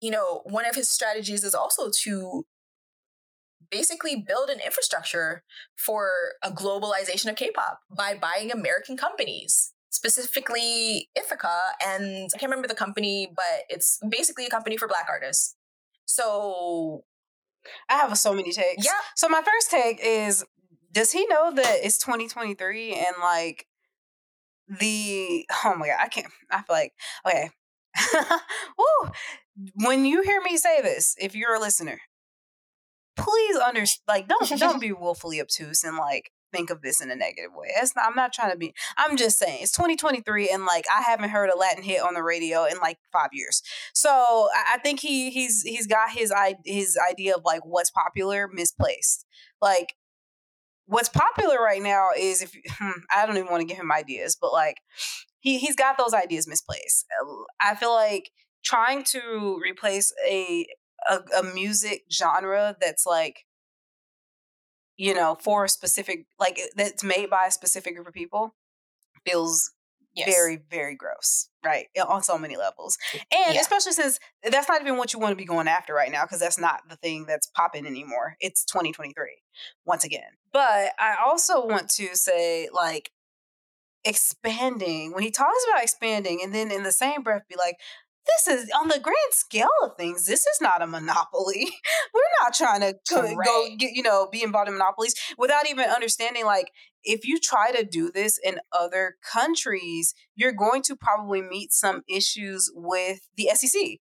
you 0.00 0.10
know, 0.10 0.42
one 0.44 0.66
of 0.66 0.74
his 0.74 0.90
strategies 0.90 1.44
is 1.44 1.54
also 1.54 1.90
to 2.02 2.44
basically 3.70 4.16
build 4.16 4.50
an 4.50 4.60
infrastructure 4.60 5.44
for 5.76 6.10
a 6.42 6.50
globalization 6.50 7.30
of 7.30 7.36
K-pop 7.36 7.80
by 7.96 8.14
buying 8.14 8.50
American 8.50 8.98
companies, 8.98 9.72
specifically 9.88 11.08
Ithaca, 11.16 11.58
and 11.82 12.28
I 12.34 12.38
can't 12.38 12.50
remember 12.50 12.68
the 12.68 12.74
company, 12.74 13.32
but 13.34 13.64
it's 13.70 13.98
basically 14.10 14.44
a 14.44 14.50
company 14.50 14.76
for 14.76 14.88
Black 14.88 15.06
artists. 15.08 15.56
So 16.04 17.04
I 17.88 17.94
have 17.96 18.16
so 18.18 18.32
many 18.32 18.52
takes. 18.52 18.84
Yeah. 18.84 18.92
So 19.16 19.28
my 19.28 19.42
first 19.42 19.70
take 19.70 20.00
is 20.02 20.44
does 20.92 21.12
he 21.12 21.26
know 21.26 21.52
that 21.54 21.78
it's 21.82 21.98
2023 21.98 22.94
and 22.94 23.16
like 23.20 23.66
the 24.68 25.46
oh 25.64 25.74
my 25.76 25.88
god, 25.88 25.98
I 26.00 26.08
can't 26.08 26.26
I 26.50 26.62
feel 26.62 26.76
like 26.76 26.92
okay. 27.26 27.50
Woo! 28.78 29.10
When 29.76 30.04
you 30.06 30.22
hear 30.22 30.40
me 30.40 30.56
say 30.56 30.80
this, 30.80 31.14
if 31.20 31.34
you're 31.34 31.54
a 31.54 31.60
listener, 31.60 32.00
please 33.16 33.56
understand 33.56 34.02
like 34.08 34.28
don't 34.28 34.48
don't 34.58 34.80
be 34.80 34.92
willfully 34.98 35.40
obtuse 35.40 35.84
and 35.84 35.96
like 35.96 36.30
think 36.52 36.70
of 36.70 36.82
this 36.82 37.00
in 37.00 37.10
a 37.10 37.16
negative 37.16 37.50
way. 37.54 37.68
Not, 37.96 38.06
I'm 38.06 38.14
not 38.14 38.32
trying 38.32 38.52
to 38.52 38.56
be. 38.56 38.74
I'm 38.96 39.16
just 39.16 39.38
saying 39.38 39.58
it's 39.62 39.72
2023 39.72 40.50
and 40.50 40.64
like 40.64 40.84
I 40.94 41.02
haven't 41.02 41.30
heard 41.30 41.50
a 41.50 41.58
Latin 41.58 41.82
hit 41.82 42.02
on 42.02 42.14
the 42.14 42.22
radio 42.22 42.64
in 42.64 42.78
like 42.78 42.98
five 43.12 43.30
years. 43.32 43.62
So 43.94 44.48
I, 44.72 44.78
think 44.78 45.00
he 45.00 45.30
he's 45.30 45.62
he's 45.62 45.86
got 45.86 46.10
his 46.10 46.32
his 46.64 46.98
idea 47.10 47.34
of 47.34 47.42
like 47.44 47.64
what's 47.64 47.90
popular 47.90 48.48
misplaced. 48.52 49.26
Like 49.60 49.94
what's 50.86 51.08
popular 51.08 51.56
right 51.56 51.82
now 51.82 52.08
is 52.16 52.42
if 52.42 52.52
hmm, 52.78 53.00
I 53.10 53.26
don't 53.26 53.36
even 53.36 53.50
want 53.50 53.62
to 53.62 53.66
give 53.66 53.78
him 53.78 53.92
ideas, 53.92 54.36
but 54.40 54.52
like 54.52 54.76
he 55.40 55.58
he's 55.58 55.76
got 55.76 55.98
those 55.98 56.14
ideas 56.14 56.46
misplaced. 56.46 57.06
I 57.60 57.74
feel 57.74 57.92
like 57.92 58.30
trying 58.64 59.02
to 59.04 59.58
replace 59.62 60.12
a 60.28 60.66
a, 61.08 61.18
a 61.38 61.42
music 61.42 62.02
genre 62.12 62.76
that's 62.80 63.06
like 63.06 63.44
you 64.96 65.14
know 65.14 65.36
for 65.40 65.64
a 65.64 65.68
specific 65.68 66.26
like 66.38 66.60
that's 66.76 67.04
made 67.04 67.30
by 67.30 67.46
a 67.46 67.50
specific 67.50 67.94
group 67.94 68.06
of 68.08 68.14
people 68.14 68.54
feels 69.26 69.72
Yes. 70.14 70.28
very 70.28 70.58
very 70.70 70.94
gross 70.94 71.48
right 71.64 71.86
on 72.06 72.22
so 72.22 72.36
many 72.36 72.58
levels 72.58 72.98
and 73.14 73.54
yeah. 73.54 73.60
especially 73.62 73.92
since 73.92 74.18
that's 74.42 74.68
not 74.68 74.82
even 74.82 74.98
what 74.98 75.14
you 75.14 75.18
want 75.18 75.32
to 75.32 75.36
be 75.36 75.46
going 75.46 75.68
after 75.68 75.94
right 75.94 76.12
now 76.12 76.24
because 76.24 76.38
that's 76.38 76.58
not 76.58 76.82
the 76.90 76.96
thing 76.96 77.24
that's 77.26 77.46
popping 77.46 77.86
anymore 77.86 78.36
it's 78.38 78.66
2023 78.66 79.14
once 79.86 80.04
again 80.04 80.20
but 80.52 80.92
i 80.98 81.14
also 81.24 81.66
want 81.66 81.88
to 81.88 82.14
say 82.14 82.68
like 82.74 83.10
expanding 84.04 85.14
when 85.14 85.22
he 85.22 85.30
talks 85.30 85.64
about 85.70 85.82
expanding 85.82 86.40
and 86.42 86.54
then 86.54 86.70
in 86.70 86.82
the 86.82 86.92
same 86.92 87.22
breath 87.22 87.48
be 87.48 87.56
like 87.56 87.76
this 88.26 88.46
is 88.46 88.70
on 88.78 88.88
the 88.88 88.98
grand 89.00 89.16
scale 89.30 89.68
of 89.82 89.96
things 89.96 90.26
this 90.26 90.46
is 90.46 90.60
not 90.60 90.82
a 90.82 90.86
monopoly 90.86 91.68
we're 92.14 92.20
not 92.42 92.54
trying 92.54 92.80
to 92.80 92.94
go, 93.08 93.22
go 93.22 93.68
get 93.76 93.92
you 93.92 94.02
know 94.02 94.28
be 94.30 94.42
involved 94.42 94.68
in 94.68 94.74
monopolies 94.74 95.14
without 95.38 95.68
even 95.68 95.84
understanding 95.84 96.44
like 96.44 96.70
if 97.04 97.26
you 97.26 97.38
try 97.38 97.72
to 97.72 97.84
do 97.84 98.10
this 98.10 98.38
in 98.42 98.58
other 98.72 99.16
countries 99.32 100.14
you're 100.34 100.52
going 100.52 100.82
to 100.82 100.96
probably 100.96 101.42
meet 101.42 101.72
some 101.72 102.02
issues 102.08 102.70
with 102.74 103.20
the 103.36 103.48
sec 103.54 103.98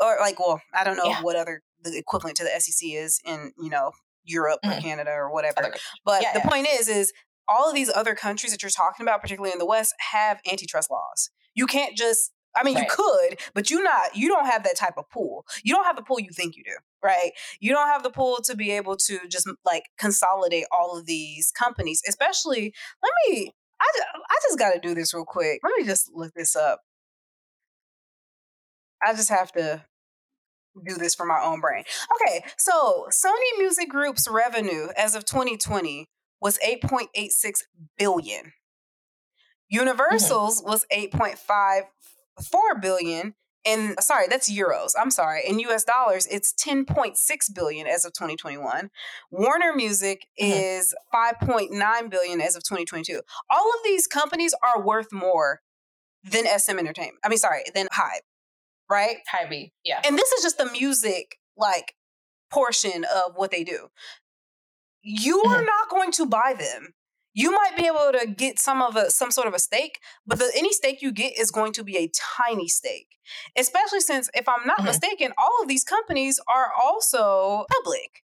or 0.00 0.16
like 0.20 0.38
well 0.38 0.60
i 0.74 0.84
don't 0.84 0.96
know 0.96 1.06
yeah. 1.06 1.22
what 1.22 1.36
other 1.36 1.62
the 1.82 1.96
equivalent 1.96 2.36
to 2.36 2.44
the 2.44 2.50
sec 2.60 2.74
is 2.82 3.20
in 3.24 3.52
you 3.58 3.70
know 3.70 3.92
europe 4.24 4.60
mm-hmm. 4.64 4.78
or 4.78 4.80
canada 4.80 5.10
or 5.10 5.32
whatever 5.32 5.74
but 6.04 6.22
yeah, 6.22 6.32
the 6.32 6.40
yeah. 6.40 6.48
point 6.48 6.66
is 6.68 6.88
is 6.88 7.12
all 7.48 7.68
of 7.68 7.74
these 7.74 7.90
other 7.92 8.14
countries 8.14 8.52
that 8.52 8.62
you're 8.62 8.70
talking 8.70 9.04
about 9.04 9.20
particularly 9.20 9.52
in 9.52 9.58
the 9.58 9.66
west 9.66 9.94
have 10.12 10.40
antitrust 10.50 10.90
laws 10.90 11.30
you 11.54 11.66
can't 11.66 11.96
just 11.96 12.32
I 12.54 12.64
mean, 12.64 12.74
right. 12.74 12.84
you 12.84 12.90
could, 12.90 13.38
but 13.54 13.70
you 13.70 13.82
not 13.82 14.14
you 14.16 14.28
don't 14.28 14.46
have 14.46 14.64
that 14.64 14.76
type 14.76 14.94
of 14.96 15.08
pool. 15.10 15.46
You 15.62 15.74
don't 15.74 15.84
have 15.84 15.96
the 15.96 16.02
pool 16.02 16.20
you 16.20 16.30
think 16.32 16.56
you 16.56 16.64
do, 16.64 16.76
right? 17.02 17.32
You 17.60 17.72
don't 17.72 17.88
have 17.88 18.02
the 18.02 18.10
pool 18.10 18.38
to 18.44 18.56
be 18.56 18.70
able 18.72 18.96
to 18.96 19.20
just 19.28 19.48
like 19.64 19.84
consolidate 19.98 20.64
all 20.70 20.98
of 20.98 21.06
these 21.06 21.50
companies. 21.50 22.02
Especially, 22.08 22.74
let 23.02 23.12
me. 23.26 23.52
I 23.80 23.86
I 24.30 24.36
just 24.44 24.58
got 24.58 24.72
to 24.72 24.80
do 24.80 24.94
this 24.94 25.12
real 25.12 25.24
quick. 25.24 25.60
Let 25.64 25.72
me 25.76 25.84
just 25.84 26.10
look 26.14 26.32
this 26.34 26.54
up. 26.54 26.80
I 29.04 29.14
just 29.14 29.30
have 29.30 29.50
to 29.52 29.84
do 30.86 30.94
this 30.94 31.14
for 31.14 31.26
my 31.26 31.40
own 31.42 31.60
brain. 31.60 31.84
Okay, 32.16 32.44
so 32.56 33.06
Sony 33.10 33.58
Music 33.58 33.88
Group's 33.88 34.28
revenue 34.28 34.88
as 34.96 35.14
of 35.14 35.24
2020 35.24 36.08
was 36.40 36.58
8.86 36.58 37.60
billion. 37.98 38.40
Mm-hmm. 38.40 38.48
Universal's 39.70 40.60
mm-hmm. 40.60 40.70
was 40.70 40.86
8.5 40.92 41.82
4 42.40 42.80
billion 42.80 43.34
in 43.64 43.94
sorry 44.00 44.26
that's 44.28 44.50
euros 44.50 44.90
i'm 45.00 45.10
sorry 45.10 45.42
in 45.46 45.56
us 45.60 45.84
dollars 45.84 46.26
it's 46.26 46.52
10.6 46.54 47.16
billion 47.54 47.86
as 47.86 48.04
of 48.04 48.12
2021 48.12 48.90
warner 49.30 49.72
music 49.72 50.26
mm-hmm. 50.40 50.52
is 50.52 50.94
5.9 51.14 52.10
billion 52.10 52.40
as 52.40 52.56
of 52.56 52.64
2022 52.64 53.20
all 53.50 53.70
of 53.70 53.84
these 53.84 54.08
companies 54.08 54.52
are 54.64 54.82
worth 54.82 55.12
more 55.12 55.60
than 56.24 56.44
sm 56.58 56.78
entertainment 56.78 57.18
i 57.22 57.28
mean 57.28 57.38
sorry 57.38 57.62
than 57.72 57.86
hybe 57.92 58.22
right? 58.92 59.16
Hybe 59.32 59.70
yeah. 59.84 60.00
And 60.04 60.18
this 60.18 60.30
is 60.32 60.42
just 60.42 60.58
the 60.58 60.66
music 60.66 61.38
like 61.56 61.94
portion 62.50 63.04
of 63.04 63.32
what 63.34 63.50
they 63.50 63.64
do. 63.64 63.88
You 65.02 65.40
are 65.40 65.56
mm-hmm. 65.56 65.64
not 65.64 65.88
going 65.90 66.12
to 66.12 66.26
buy 66.26 66.54
them 66.56 66.94
you 67.34 67.50
might 67.50 67.76
be 67.76 67.86
able 67.86 68.12
to 68.18 68.26
get 68.26 68.58
some 68.58 68.82
of 68.82 68.96
a 68.96 69.10
some 69.10 69.30
sort 69.30 69.46
of 69.46 69.54
a 69.54 69.58
stake, 69.58 70.00
but 70.26 70.38
the, 70.38 70.50
any 70.56 70.72
stake 70.72 71.02
you 71.02 71.12
get 71.12 71.38
is 71.38 71.50
going 71.50 71.72
to 71.72 71.84
be 71.84 71.96
a 71.96 72.10
tiny 72.36 72.68
stake. 72.68 73.18
Especially 73.56 74.00
since, 74.00 74.28
if 74.34 74.48
I'm 74.48 74.66
not 74.66 74.78
mm-hmm. 74.78 74.86
mistaken, 74.86 75.32
all 75.38 75.62
of 75.62 75.68
these 75.68 75.84
companies 75.84 76.40
are 76.48 76.70
also 76.82 77.64
public. 77.84 78.22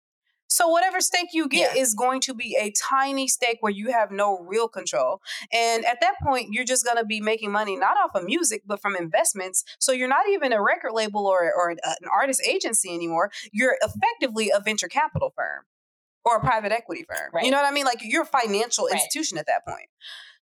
So 0.48 0.68
whatever 0.68 1.00
stake 1.00 1.30
you 1.32 1.48
get 1.48 1.74
yeah. 1.74 1.82
is 1.82 1.94
going 1.94 2.20
to 2.22 2.34
be 2.34 2.56
a 2.58 2.70
tiny 2.70 3.26
stake 3.26 3.58
where 3.60 3.72
you 3.72 3.90
have 3.92 4.10
no 4.10 4.38
real 4.38 4.68
control. 4.68 5.20
And 5.52 5.84
at 5.84 6.00
that 6.00 6.14
point, 6.22 6.52
you're 6.52 6.64
just 6.64 6.84
going 6.84 6.96
to 6.96 7.04
be 7.04 7.20
making 7.20 7.50
money 7.50 7.76
not 7.76 7.96
off 7.96 8.12
of 8.14 8.24
music, 8.24 8.62
but 8.64 8.80
from 8.80 8.96
investments. 8.96 9.64
So 9.80 9.92
you're 9.92 10.08
not 10.08 10.28
even 10.30 10.52
a 10.52 10.62
record 10.62 10.92
label 10.92 11.26
or, 11.26 11.52
or 11.52 11.70
an 11.70 11.78
artist 12.10 12.40
agency 12.46 12.94
anymore. 12.94 13.30
You're 13.52 13.76
effectively 13.82 14.50
a 14.54 14.60
venture 14.60 14.88
capital 14.88 15.32
firm 15.36 15.64
or 16.26 16.36
a 16.36 16.40
private 16.40 16.72
equity 16.72 17.04
firm. 17.08 17.30
Right. 17.32 17.44
You 17.44 17.52
know 17.52 17.56
what 17.56 17.70
I 17.70 17.70
mean? 17.70 17.84
Like 17.84 18.00
you're 18.02 18.24
a 18.24 18.26
financial 18.26 18.88
institution 18.88 19.36
right. 19.36 19.40
at 19.42 19.46
that 19.46 19.64
point. 19.66 19.88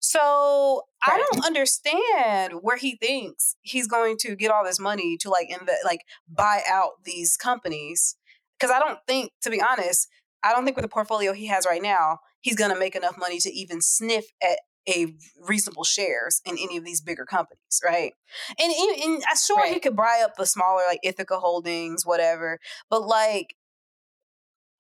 So 0.01 0.83
right. 1.07 1.15
I 1.15 1.19
don't 1.19 1.45
understand 1.45 2.55
where 2.63 2.77
he 2.77 2.97
thinks 2.97 3.57
he's 3.61 3.87
going 3.87 4.17
to 4.21 4.35
get 4.35 4.51
all 4.51 4.65
this 4.65 4.81
money 4.81 5.17
to 5.19 5.31
like 5.31 5.51
invest, 5.51 5.85
like 5.85 6.01
buy 6.29 6.63
out 6.69 7.05
these 7.05 7.37
companies. 7.37 8.17
Because 8.59 8.75
I 8.75 8.79
don't 8.79 8.99
think, 9.07 9.33
to 9.43 9.51
be 9.51 9.61
honest, 9.61 10.09
I 10.43 10.53
don't 10.53 10.65
think 10.65 10.77
with 10.77 10.85
the 10.85 10.91
portfolio 10.91 11.33
he 11.33 11.47
has 11.47 11.67
right 11.69 11.83
now, 11.83 12.19
he's 12.41 12.57
going 12.57 12.73
to 12.73 12.79
make 12.79 12.97
enough 12.97 13.19
money 13.19 13.39
to 13.41 13.53
even 13.53 13.81
sniff 13.81 14.25
at 14.43 14.59
a 14.89 15.15
reasonable 15.41 15.85
shares 15.85 16.41
in 16.45 16.57
any 16.59 16.77
of 16.77 16.85
these 16.85 17.01
bigger 17.01 17.25
companies, 17.25 17.81
right? 17.83 18.13
And, 18.61 18.73
and, 18.73 19.03
and 19.03 19.23
I'm 19.29 19.37
sure 19.37 19.57
right. 19.57 19.73
he 19.73 19.81
could 19.81 19.97
buy 19.97 20.23
up 20.23 20.37
the 20.37 20.47
smaller, 20.47 20.83
like 20.87 21.01
Ithaca 21.03 21.39
Holdings, 21.39 22.05
whatever. 22.05 22.59
But 22.91 23.07
like, 23.07 23.57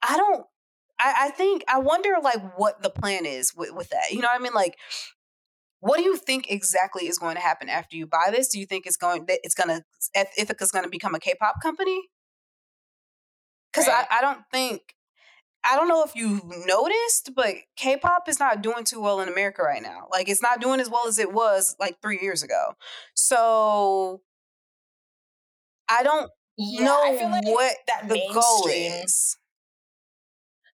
I 0.07 0.19
don't 0.19 0.45
I, 0.99 1.27
I 1.27 1.31
think 1.31 1.65
I 1.69 1.79
wonder 1.79 2.15
like 2.23 2.59
what 2.59 2.83
the 2.83 2.91
plan 2.91 3.27
is 3.27 3.55
with, 3.55 3.73
with 3.73 3.91
that. 3.91 4.13
You 4.13 4.21
know 4.21 4.29
what 4.29 4.41
I 4.41 4.43
mean? 4.43 4.55
Like 4.55 4.77
what 5.85 5.99
do 5.99 6.03
you 6.03 6.17
think 6.17 6.51
exactly 6.51 7.09
is 7.09 7.19
going 7.19 7.35
to 7.35 7.43
happen 7.43 7.69
after 7.69 7.95
you 7.95 8.07
buy 8.07 8.31
this? 8.31 8.49
Do 8.49 8.59
you 8.59 8.65
think 8.65 8.87
it's 8.87 8.97
going 8.97 9.27
that 9.27 9.41
it's 9.43 9.55
gonna 9.55 9.83
Ithaca's 10.39 10.71
gonna 10.71 10.89
become 10.89 11.15
a 11.15 11.21
K-pop 11.21 11.61
company? 11.63 12.09
Because 13.71 13.87
right. 13.87 14.07
I, 14.11 14.19
I 14.19 14.21
don't 14.23 14.41
think 14.51 14.95
I 15.63 15.77
don't 15.77 15.89
know 15.89 16.03
if 16.03 16.17
you've 16.17 16.43
noticed, 16.67 17.33
but 17.37 17.55
K-pop 17.77 18.31
is 18.31 18.41
not 18.41 18.63
doing 18.63 18.85
too 18.85 18.99
well 18.99 19.21
in 19.21 19.29
America 19.29 19.63
right 19.63 19.83
now. 19.83 20.09
Like 20.11 20.31
it's 20.31 20.41
not 20.41 20.59
doing 20.59 20.81
as 20.81 20.89
well 20.89 21.07
as 21.07 21.19
it 21.19 21.35
was 21.35 21.77
like 21.79 22.01
three 22.01 22.19
years 22.23 22.43
ago. 22.43 22.77
So 23.13 24.23
I 25.87 26.03
don't 26.03 26.31
yeah, 26.57 26.85
know 26.85 27.03
I 27.05 27.29
like 27.31 27.45
what 27.45 27.77
that 27.89 28.09
the 28.09 28.23
goal 28.33 28.69
is 28.69 29.37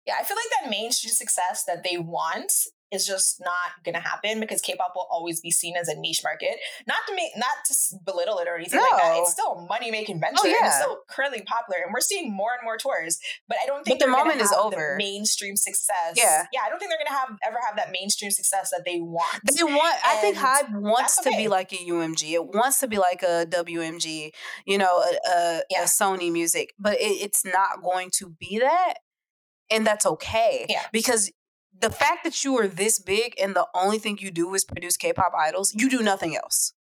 yeah, 0.07 0.15
I 0.19 0.23
feel 0.23 0.37
like 0.37 0.61
that 0.61 0.69
mainstream 0.69 1.11
success 1.11 1.65
that 1.65 1.83
they 1.83 1.97
want 1.97 2.51
is 2.91 3.05
just 3.05 3.41
not 3.41 3.83
gonna 3.83 3.99
happen 3.99 4.39
because 4.39 4.61
K-pop 4.61 4.93
will 4.95 5.07
always 5.11 5.41
be 5.41 5.51
seen 5.51 5.75
as 5.75 5.89
a 5.89 5.99
niche 5.99 6.21
market. 6.23 6.55
Not 6.87 6.99
to 7.07 7.15
make, 7.15 7.31
not 7.35 7.49
to 7.65 7.75
belittle 8.05 8.37
it 8.39 8.47
or 8.47 8.55
anything 8.55 8.79
no. 8.79 8.87
like 8.89 9.01
that. 9.01 9.17
It's 9.17 9.31
still 9.31 9.53
a 9.53 9.65
money 9.67 9.91
making 9.91 10.21
venture. 10.21 10.43
Oh, 10.43 10.47
yeah. 10.47 10.67
it's 10.67 10.77
still 10.77 10.99
currently 11.09 11.41
popular, 11.41 11.81
and 11.83 11.93
we're 11.93 11.99
seeing 11.99 12.31
more 12.31 12.51
and 12.53 12.63
more 12.63 12.77
tours. 12.77 13.19
But 13.49 13.57
I 13.61 13.65
don't 13.65 13.83
think 13.83 13.99
but 13.99 14.05
the 14.05 14.11
moment 14.11 14.39
is 14.39 14.53
over. 14.53 14.95
mainstream 14.97 15.57
success. 15.57 16.13
Yeah, 16.15 16.45
yeah. 16.53 16.61
I 16.65 16.69
don't 16.69 16.79
think 16.79 16.91
they're 16.91 17.05
gonna 17.05 17.19
have 17.19 17.37
ever 17.45 17.57
have 17.65 17.75
that 17.75 17.91
mainstream 17.91 18.31
success 18.31 18.71
that 18.71 18.83
they 18.85 18.99
want. 18.99 19.41
They 19.43 19.63
want. 19.63 19.95
And 20.05 20.17
I 20.17 20.21
think 20.21 20.37
Hybe 20.37 20.79
wants 20.79 21.19
okay. 21.19 21.31
to 21.31 21.37
be 21.37 21.47
like 21.49 21.73
a 21.73 21.77
UMG. 21.77 22.31
It 22.31 22.45
wants 22.45 22.79
to 22.79 22.87
be 22.87 22.97
like 22.97 23.21
a 23.21 23.45
WMG. 23.49 24.31
You 24.65 24.77
know, 24.77 25.03
a, 25.03 25.29
a, 25.29 25.61
yeah. 25.69 25.81
a 25.81 25.85
Sony 25.85 26.31
Music, 26.31 26.73
but 26.79 26.93
it, 26.93 27.21
it's 27.21 27.43
not 27.43 27.81
going 27.83 28.11
to 28.19 28.29
be 28.39 28.59
that 28.59 28.95
and 29.69 29.85
that's 29.85 30.05
okay. 30.05 30.65
Yeah. 30.69 30.83
Because 30.91 31.31
the 31.79 31.89
fact 31.89 32.23
that 32.23 32.43
you 32.43 32.57
are 32.57 32.67
this 32.67 32.99
big 32.99 33.35
and 33.41 33.55
the 33.55 33.67
only 33.73 33.99
thing 33.99 34.17
you 34.19 34.31
do 34.31 34.53
is 34.53 34.65
produce 34.65 34.97
K-pop 34.97 35.31
idols, 35.37 35.73
you 35.75 35.89
do 35.89 36.01
nothing 36.01 36.35
else. 36.35 36.73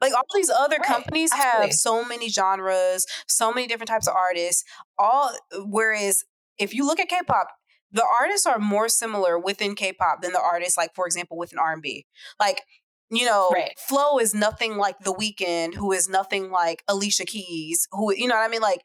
Like 0.00 0.12
all 0.14 0.24
these 0.34 0.50
other 0.50 0.76
right. 0.76 0.86
companies 0.86 1.30
Absolutely. 1.32 1.66
have 1.68 1.74
so 1.74 2.04
many 2.04 2.28
genres, 2.28 3.06
so 3.28 3.52
many 3.52 3.68
different 3.68 3.88
types 3.88 4.08
of 4.08 4.14
artists. 4.16 4.64
All 4.98 5.32
whereas 5.64 6.24
if 6.58 6.74
you 6.74 6.86
look 6.86 6.98
at 6.98 7.08
K-pop, 7.08 7.48
the 7.92 8.04
artists 8.20 8.46
are 8.46 8.58
more 8.58 8.88
similar 8.88 9.38
within 9.38 9.74
K-pop 9.74 10.22
than 10.22 10.32
the 10.32 10.40
artists, 10.40 10.76
like 10.76 10.94
for 10.94 11.06
example, 11.06 11.38
within 11.38 11.58
R&B. 11.58 12.06
Like 12.40 12.62
you 13.12 13.26
know, 13.26 13.50
right. 13.52 13.78
Flo 13.78 14.18
is 14.18 14.34
nothing 14.34 14.78
like 14.78 14.98
The 15.00 15.12
Weeknd, 15.12 15.74
who 15.74 15.92
is 15.92 16.08
nothing 16.08 16.50
like 16.50 16.82
Alicia 16.88 17.26
Keys, 17.26 17.86
who 17.92 18.12
you 18.14 18.26
know 18.26 18.34
what 18.34 18.48
I 18.48 18.48
mean. 18.48 18.62
Like 18.62 18.80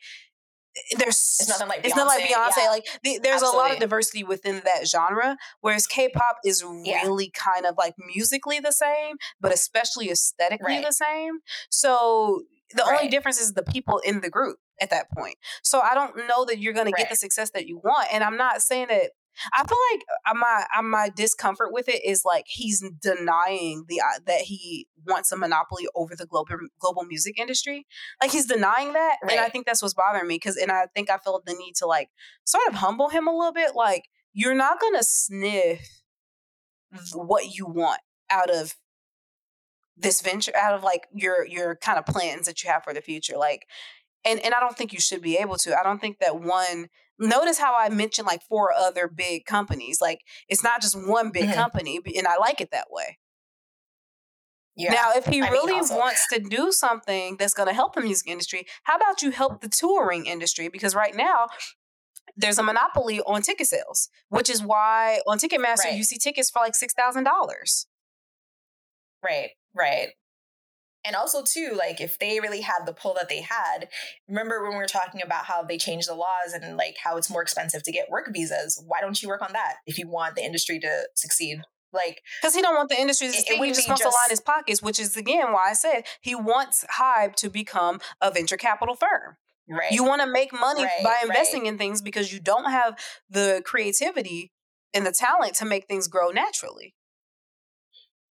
there's 0.97 1.37
it's 1.39 1.49
nothing 1.49 1.67
like 1.67 1.79
Beyonce. 1.79 1.85
it's 1.85 1.95
not 1.95 2.07
like 2.07 2.23
Beyonce. 2.23 2.51
Yeah. 2.57 2.69
Like 2.69 2.85
the, 3.03 3.19
there's 3.21 3.41
Absolutely. 3.41 3.59
a 3.59 3.61
lot 3.61 3.71
of 3.73 3.79
diversity 3.79 4.23
within 4.23 4.61
that 4.65 4.87
genre, 4.87 5.37
whereas 5.61 5.87
K-pop 5.87 6.37
is 6.45 6.63
really 6.63 7.31
yeah. 7.33 7.53
kind 7.53 7.65
of 7.65 7.75
like 7.77 7.95
musically 8.05 8.59
the 8.59 8.71
same, 8.71 9.17
but 9.39 9.53
especially 9.53 10.09
aesthetically 10.09 10.75
right. 10.75 10.85
the 10.85 10.91
same. 10.91 11.39
So 11.69 12.43
the 12.75 12.83
right. 12.83 12.97
only 12.97 13.07
difference 13.09 13.39
is 13.39 13.53
the 13.53 13.63
people 13.63 13.99
in 13.99 14.21
the 14.21 14.29
group 14.29 14.57
at 14.81 14.89
that 14.89 15.09
point. 15.11 15.35
So 15.63 15.79
I 15.79 15.93
don't 15.93 16.15
know 16.27 16.45
that 16.45 16.59
you're 16.59 16.73
going 16.73 16.85
right. 16.85 16.95
to 16.95 17.01
get 17.03 17.09
the 17.09 17.15
success 17.15 17.51
that 17.51 17.67
you 17.67 17.77
want. 17.83 18.07
And 18.11 18.23
I'm 18.23 18.37
not 18.37 18.61
saying 18.61 18.87
that 18.89 19.11
I 19.53 19.63
feel 19.67 19.77
like 19.93 20.05
uh, 20.29 20.33
my 20.33 20.65
uh, 20.77 20.81
my 20.81 21.09
discomfort 21.09 21.71
with 21.71 21.87
it 21.89 22.03
is 22.03 22.23
like 22.25 22.45
he's 22.47 22.83
denying 23.01 23.85
the 23.87 24.01
uh, 24.01 24.19
that 24.25 24.41
he 24.41 24.87
wants 25.05 25.31
a 25.31 25.37
monopoly 25.37 25.87
over 25.95 26.15
the 26.15 26.25
global 26.25 26.57
global 26.79 27.03
music 27.03 27.39
industry. 27.39 27.85
Like 28.21 28.31
he's 28.31 28.45
denying 28.45 28.93
that, 28.93 29.17
right. 29.23 29.33
and 29.33 29.39
I 29.39 29.49
think 29.49 29.65
that's 29.65 29.81
what's 29.81 29.93
bothering 29.93 30.27
me. 30.27 30.35
Because 30.35 30.57
and 30.57 30.71
I 30.71 30.87
think 30.95 31.09
I 31.09 31.17
felt 31.17 31.45
the 31.45 31.53
need 31.53 31.75
to 31.77 31.85
like 31.85 32.09
sort 32.45 32.67
of 32.67 32.75
humble 32.75 33.09
him 33.09 33.27
a 33.27 33.35
little 33.35 33.53
bit. 33.53 33.75
Like 33.75 34.05
you're 34.33 34.55
not 34.55 34.79
gonna 34.79 35.03
sniff 35.03 36.01
what 37.13 37.55
you 37.55 37.65
want 37.65 38.01
out 38.29 38.49
of 38.49 38.75
this 39.97 40.21
venture, 40.21 40.55
out 40.55 40.73
of 40.73 40.83
like 40.83 41.07
your 41.13 41.45
your 41.45 41.75
kind 41.75 41.97
of 41.97 42.05
plans 42.05 42.45
that 42.45 42.63
you 42.63 42.69
have 42.69 42.83
for 42.83 42.93
the 42.93 43.01
future. 43.01 43.37
Like, 43.37 43.67
and 44.25 44.39
and 44.39 44.53
I 44.53 44.59
don't 44.59 44.77
think 44.77 44.93
you 44.93 44.99
should 44.99 45.21
be 45.21 45.37
able 45.37 45.57
to. 45.57 45.77
I 45.77 45.83
don't 45.83 45.99
think 45.99 46.19
that 46.19 46.39
one 46.39 46.87
notice 47.19 47.57
how 47.57 47.75
I 47.77 47.89
mentioned 47.89 48.27
like 48.27 48.41
four 48.43 48.71
other 48.73 49.07
big 49.07 49.45
companies. 49.45 49.99
Like 50.01 50.21
it's 50.47 50.63
not 50.63 50.81
just 50.81 50.95
one 50.95 51.31
big 51.31 51.45
mm-hmm. 51.45 51.53
company, 51.53 51.99
and 52.15 52.27
I 52.27 52.37
like 52.37 52.61
it 52.61 52.69
that 52.71 52.87
way. 52.89 53.17
Yeah. 54.75 54.93
Now, 54.93 55.11
if 55.15 55.25
he 55.25 55.41
I 55.41 55.49
really 55.49 55.73
mean, 55.73 55.79
also, 55.79 55.97
wants 55.97 56.27
to 56.31 56.39
do 56.39 56.71
something 56.71 57.37
that's 57.37 57.55
going 57.55 57.67
to 57.67 57.73
help 57.73 57.95
the 57.95 58.01
music 58.01 58.27
industry, 58.27 58.67
how 58.83 58.95
about 58.95 59.23
you 59.23 59.31
help 59.31 59.61
the 59.61 59.69
touring 59.69 60.27
industry? 60.27 60.69
Because 60.69 60.93
right 60.93 61.15
now, 61.15 61.47
there's 62.35 62.59
a 62.59 62.63
monopoly 62.63 63.19
on 63.21 63.41
ticket 63.41 63.65
sales, 63.65 64.09
which 64.29 64.51
is 64.51 64.61
why 64.61 65.21
on 65.25 65.39
Ticketmaster 65.39 65.85
right. 65.85 65.97
you 65.97 66.03
see 66.03 66.19
tickets 66.19 66.51
for 66.51 66.59
like 66.59 66.75
six 66.75 66.93
thousand 66.93 67.23
dollars. 67.23 67.87
Right, 69.23 69.49
right 69.75 70.09
and 71.07 71.15
also 71.15 71.41
too 71.41 71.71
like 71.77 71.99
if 72.01 72.19
they 72.19 72.39
really 72.39 72.61
had 72.61 72.85
the 72.85 72.93
pull 72.93 73.13
that 73.13 73.29
they 73.29 73.41
had 73.41 73.87
remember 74.27 74.61
when 74.61 74.71
we 74.71 74.77
were 74.77 74.85
talking 74.85 75.21
about 75.21 75.45
how 75.45 75.63
they 75.63 75.77
changed 75.77 76.09
the 76.09 76.13
laws 76.13 76.53
and 76.53 76.77
like 76.77 76.97
how 77.03 77.17
it's 77.17 77.29
more 77.29 77.41
expensive 77.41 77.81
to 77.81 77.91
get 77.91 78.09
work 78.09 78.29
visas 78.31 78.83
why 78.85 78.99
don't 79.01 79.23
you 79.23 79.27
work 79.27 79.41
on 79.41 79.53
that 79.53 79.75
if 79.87 79.97
you 79.97 80.07
want 80.07 80.35
the 80.35 80.43
industry 80.43 80.79
to 80.79 81.07
succeed 81.15 81.61
like 81.93 82.21
because 82.41 82.53
he 82.53 82.61
don't 82.61 82.75
want 82.75 82.89
the 82.89 82.99
industry 82.99 83.27
to 83.27 83.33
succeed 83.33 83.59
he 83.63 83.69
just 83.69 83.87
wants 83.87 84.03
just, 84.03 84.13
to 84.13 84.21
line 84.21 84.29
his 84.29 84.41
pockets 84.41 84.83
which 84.83 84.99
is 84.99 85.15
again 85.15 85.53
why 85.53 85.69
i 85.69 85.73
said 85.73 86.03
he 86.21 86.35
wants 86.35 86.85
hybe 86.99 87.33
to 87.33 87.49
become 87.49 87.99
a 88.21 88.29
venture 88.29 88.57
capital 88.57 88.95
firm 88.95 89.37
Right. 89.69 89.91
You 89.91 90.05
want 90.05 90.21
to 90.21 90.27
make 90.31 90.53
money 90.53 90.83
right, 90.83 91.03
by 91.03 91.17
investing 91.23 91.63
right. 91.63 91.73
in 91.73 91.77
things 91.77 92.01
because 92.01 92.31
you 92.31 92.39
don't 92.39 92.71
have 92.71 92.97
the 93.29 93.61
creativity 93.65 94.53
and 94.93 95.05
the 95.05 95.11
talent 95.11 95.55
to 95.55 95.65
make 95.65 95.87
things 95.87 96.07
grow 96.07 96.29
naturally. 96.29 96.95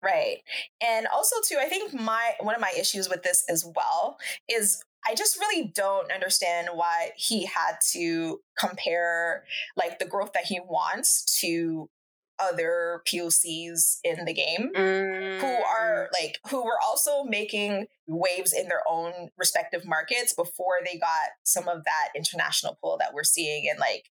Right. 0.03 0.43
And 0.81 1.07
also 1.09 1.37
too, 1.45 1.57
I 1.61 1.69
think 1.69 1.93
my 1.93 2.33
one 2.41 2.55
of 2.55 2.61
my 2.61 2.73
issues 2.79 3.09
with 3.09 3.23
this 3.23 3.45
as 3.49 3.65
well 3.65 4.19
is 4.49 4.85
I 5.07 5.15
just 5.15 5.39
really 5.39 5.73
don't 5.75 6.13
understand 6.13 6.69
why 6.75 7.11
he 7.17 7.47
had 7.47 7.77
to 7.93 8.41
compare 8.59 9.45
like 9.77 9.99
the 9.99 10.05
growth 10.05 10.33
that 10.35 10.45
he 10.45 10.61
wants 10.61 11.41
to 11.41 11.89
other 12.39 13.03
POCs 13.07 13.99
in 14.05 14.25
the 14.25 14.33
game 14.33 14.71
mm. 14.75 15.41
who 15.41 15.47
are 15.47 16.09
mm. 16.09 16.23
like 16.23 16.39
who 16.49 16.65
were 16.65 16.79
also 16.87 17.25
making 17.25 17.87
waves 18.07 18.53
in 18.53 18.69
their 18.69 18.83
own 18.89 19.31
respective 19.37 19.85
markets 19.85 20.33
before 20.35 20.75
they 20.85 20.99
got 20.99 21.31
some 21.43 21.69
of 21.69 21.85
that 21.85 22.09
international 22.15 22.79
pull 22.81 22.97
that 22.99 23.13
we're 23.13 23.25
seeing 23.25 23.69
and 23.69 23.79
like 23.81 24.11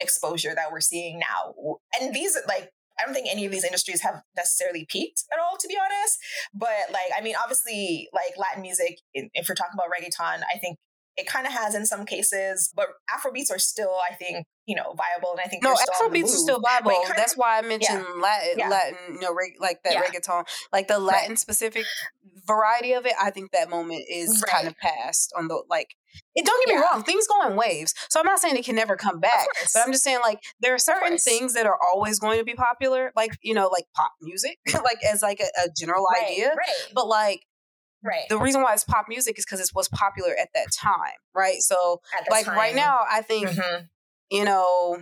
exposure 0.00 0.54
that 0.54 0.70
we're 0.70 0.80
seeing 0.80 1.18
now. 1.18 1.54
And 2.00 2.14
these 2.14 2.36
like 2.46 2.72
I 3.00 3.06
don't 3.06 3.14
think 3.14 3.28
any 3.30 3.46
of 3.46 3.52
these 3.52 3.64
industries 3.64 4.02
have 4.02 4.22
necessarily 4.36 4.86
peaked 4.88 5.24
at 5.32 5.38
all, 5.38 5.56
to 5.58 5.68
be 5.68 5.76
honest. 5.76 6.18
But 6.54 6.92
like, 6.92 7.10
I 7.16 7.22
mean, 7.22 7.34
obviously, 7.40 8.08
like 8.12 8.36
Latin 8.36 8.62
music, 8.62 8.98
if 9.14 9.48
we're 9.48 9.54
talking 9.54 9.74
about 9.74 9.86
reggaeton, 9.90 10.42
I 10.52 10.58
think 10.58 10.78
it 11.16 11.26
kind 11.26 11.46
of 11.46 11.52
has 11.52 11.74
in 11.74 11.86
some 11.86 12.06
cases, 12.06 12.72
but 12.74 12.86
Afrobeats 13.10 13.50
are 13.50 13.58
still, 13.58 13.94
I 14.10 14.14
think, 14.14 14.46
you 14.66 14.76
know, 14.76 14.94
viable. 14.94 15.32
And 15.32 15.40
I 15.44 15.48
think 15.48 15.62
no, 15.62 15.74
Afrobeats 15.74 16.24
are 16.24 16.38
still 16.38 16.60
viable. 16.60 16.96
That's 17.16 17.32
of, 17.32 17.38
why 17.38 17.58
I 17.58 17.62
mentioned 17.62 18.04
yeah, 18.08 18.22
Latin, 18.22 18.58
yeah. 18.58 18.68
Latin, 18.68 18.96
you 19.14 19.20
know, 19.20 19.34
reg, 19.34 19.52
like 19.58 19.82
that 19.84 19.94
yeah. 19.94 20.02
reggaeton, 20.02 20.44
like 20.72 20.88
the 20.88 20.98
Latin 20.98 21.30
right. 21.30 21.38
specific 21.38 21.84
variety 22.46 22.92
of 22.92 23.06
it. 23.06 23.12
I 23.20 23.30
think 23.30 23.52
that 23.52 23.68
moment 23.70 24.04
is 24.08 24.42
right. 24.46 24.52
kind 24.52 24.68
of 24.68 24.76
past 24.78 25.32
on 25.36 25.48
the 25.48 25.62
like. 25.68 25.88
It, 26.34 26.44
don't 26.44 26.66
get 26.66 26.74
me 26.74 26.80
wrong, 26.80 27.04
things 27.04 27.28
go 27.28 27.48
in 27.48 27.56
waves. 27.56 27.94
So 28.08 28.18
I'm 28.18 28.26
not 28.26 28.40
saying 28.40 28.56
it 28.56 28.64
can 28.64 28.74
never 28.74 28.96
come 28.96 29.20
back, 29.20 29.46
but 29.72 29.82
I'm 29.84 29.92
just 29.92 30.02
saying 30.02 30.18
like 30.24 30.42
there 30.58 30.74
are 30.74 30.78
certain 30.78 31.18
things 31.18 31.54
that 31.54 31.66
are 31.66 31.78
always 31.80 32.18
going 32.18 32.38
to 32.38 32.44
be 32.44 32.54
popular, 32.54 33.12
like 33.14 33.30
you 33.42 33.54
know, 33.54 33.68
like 33.68 33.84
pop 33.94 34.12
music, 34.20 34.58
like 34.74 34.98
as 35.08 35.22
like 35.22 35.40
a, 35.40 35.64
a 35.64 35.68
general 35.76 36.04
right, 36.12 36.30
idea. 36.30 36.48
Right. 36.48 36.92
But 36.94 37.06
like 37.06 37.46
Right. 38.02 38.24
The 38.28 38.38
reason 38.38 38.62
why 38.62 38.72
it's 38.72 38.84
pop 38.84 39.06
music 39.08 39.38
is 39.38 39.44
because 39.44 39.60
it 39.60 39.70
was 39.74 39.88
popular 39.88 40.30
at 40.40 40.48
that 40.54 40.68
time, 40.72 41.18
right? 41.34 41.60
So, 41.60 42.00
like 42.30 42.46
time. 42.46 42.56
right 42.56 42.74
now, 42.74 43.00
I 43.10 43.22
think 43.22 43.48
mm-hmm. 43.48 43.84
you 44.30 44.44
know. 44.44 44.98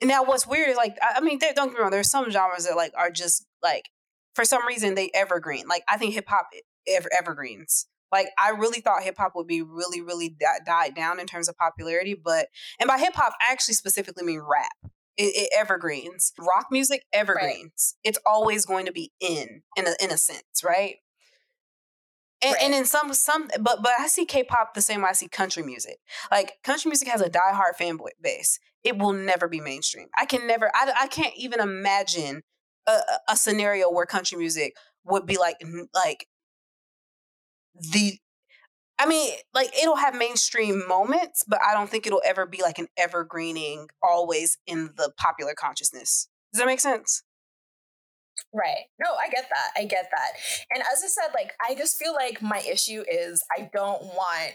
And 0.00 0.08
now, 0.08 0.24
what's 0.24 0.46
weird 0.46 0.68
is 0.68 0.76
like, 0.76 0.96
I 1.02 1.20
mean, 1.20 1.38
don't 1.38 1.54
get 1.54 1.72
me 1.72 1.80
wrong. 1.80 1.90
There's 1.90 2.10
some 2.10 2.30
genres 2.30 2.66
that 2.66 2.76
like 2.76 2.92
are 2.96 3.10
just 3.10 3.46
like, 3.62 3.90
for 4.34 4.44
some 4.44 4.66
reason, 4.66 4.94
they 4.94 5.10
evergreen. 5.14 5.66
Like, 5.68 5.82
I 5.88 5.96
think 5.98 6.14
hip 6.14 6.28
hop 6.28 6.46
ever 6.86 7.08
evergreens. 7.16 7.86
Like, 8.12 8.28
I 8.40 8.50
really 8.50 8.80
thought 8.80 9.02
hip 9.02 9.16
hop 9.18 9.32
would 9.34 9.46
be 9.46 9.62
really, 9.62 10.00
really 10.00 10.28
di- 10.28 10.60
died 10.66 10.94
down 10.94 11.18
in 11.18 11.26
terms 11.26 11.48
of 11.48 11.56
popularity, 11.56 12.14
but 12.14 12.48
and 12.78 12.86
by 12.86 12.98
hip 12.98 13.14
hop, 13.14 13.32
I 13.40 13.52
actually 13.52 13.74
specifically 13.74 14.24
mean 14.24 14.40
rap. 14.40 14.92
It, 15.16 15.34
it, 15.34 15.50
evergreens. 15.58 16.32
Rock 16.38 16.68
music 16.70 17.04
evergreens. 17.12 17.94
Right. 17.96 18.08
It's 18.08 18.18
always 18.24 18.64
going 18.64 18.86
to 18.86 18.92
be 18.92 19.12
in 19.20 19.62
in 19.76 19.86
a, 19.86 19.94
in 20.02 20.10
a 20.10 20.16
sense, 20.16 20.62
right? 20.64 20.96
And, 22.44 22.54
right. 22.54 22.62
and 22.62 22.74
in 22.74 22.84
some 22.84 23.12
some 23.14 23.48
but 23.60 23.82
but 23.82 23.92
I 23.98 24.08
see 24.08 24.24
K-pop 24.24 24.74
the 24.74 24.82
same 24.82 25.02
way 25.02 25.10
I 25.10 25.12
see 25.12 25.28
country 25.28 25.62
music. 25.62 25.98
Like 26.30 26.54
country 26.64 26.88
music 26.88 27.08
has 27.08 27.20
a 27.20 27.28
die-hard 27.28 27.76
fan 27.76 27.98
base. 28.20 28.58
It 28.84 28.98
will 28.98 29.12
never 29.12 29.48
be 29.48 29.60
mainstream. 29.60 30.08
I 30.18 30.26
can 30.26 30.46
never. 30.46 30.70
I, 30.74 30.92
I 31.02 31.06
can't 31.06 31.34
even 31.36 31.60
imagine 31.60 32.42
a, 32.86 32.98
a 33.28 33.36
scenario 33.36 33.90
where 33.90 34.06
country 34.06 34.38
music 34.38 34.74
would 35.04 35.26
be 35.26 35.38
like 35.38 35.56
like 35.94 36.26
the. 37.74 38.18
I 38.98 39.06
mean, 39.06 39.34
like 39.54 39.76
it'll 39.80 39.96
have 39.96 40.14
mainstream 40.14 40.86
moments, 40.86 41.44
but 41.46 41.60
I 41.64 41.74
don't 41.74 41.88
think 41.88 42.06
it'll 42.06 42.22
ever 42.24 42.46
be 42.46 42.62
like 42.62 42.78
an 42.78 42.88
evergreening, 42.96 43.88
always 44.02 44.58
in 44.66 44.90
the 44.96 45.12
popular 45.16 45.54
consciousness. 45.54 46.28
Does 46.52 46.60
that 46.60 46.66
make 46.66 46.80
sense? 46.80 47.22
Right. 48.54 48.84
No, 48.98 49.10
I 49.14 49.28
get 49.28 49.48
that. 49.48 49.80
I 49.80 49.84
get 49.84 50.08
that. 50.10 50.32
And 50.70 50.82
as 50.82 51.02
I 51.02 51.08
said, 51.08 51.34
like, 51.34 51.52
I 51.66 51.74
just 51.74 51.98
feel 51.98 52.12
like 52.12 52.42
my 52.42 52.58
issue 52.58 53.02
is 53.10 53.42
I 53.56 53.70
don't 53.72 54.02
want 54.02 54.52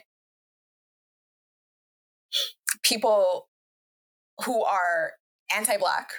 people 2.83 3.49
who 4.45 4.63
are 4.63 5.13
anti 5.55 5.77
black 5.77 6.09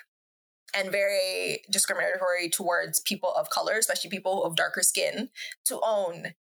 and 0.74 0.90
very 0.90 1.60
discriminatory 1.70 2.50
towards 2.50 3.00
people 3.00 3.32
of 3.32 3.50
color, 3.50 3.74
especially 3.78 4.10
people 4.10 4.44
of 4.44 4.56
darker 4.56 4.82
skin, 4.82 5.30
to 5.66 5.80
own 5.84 6.34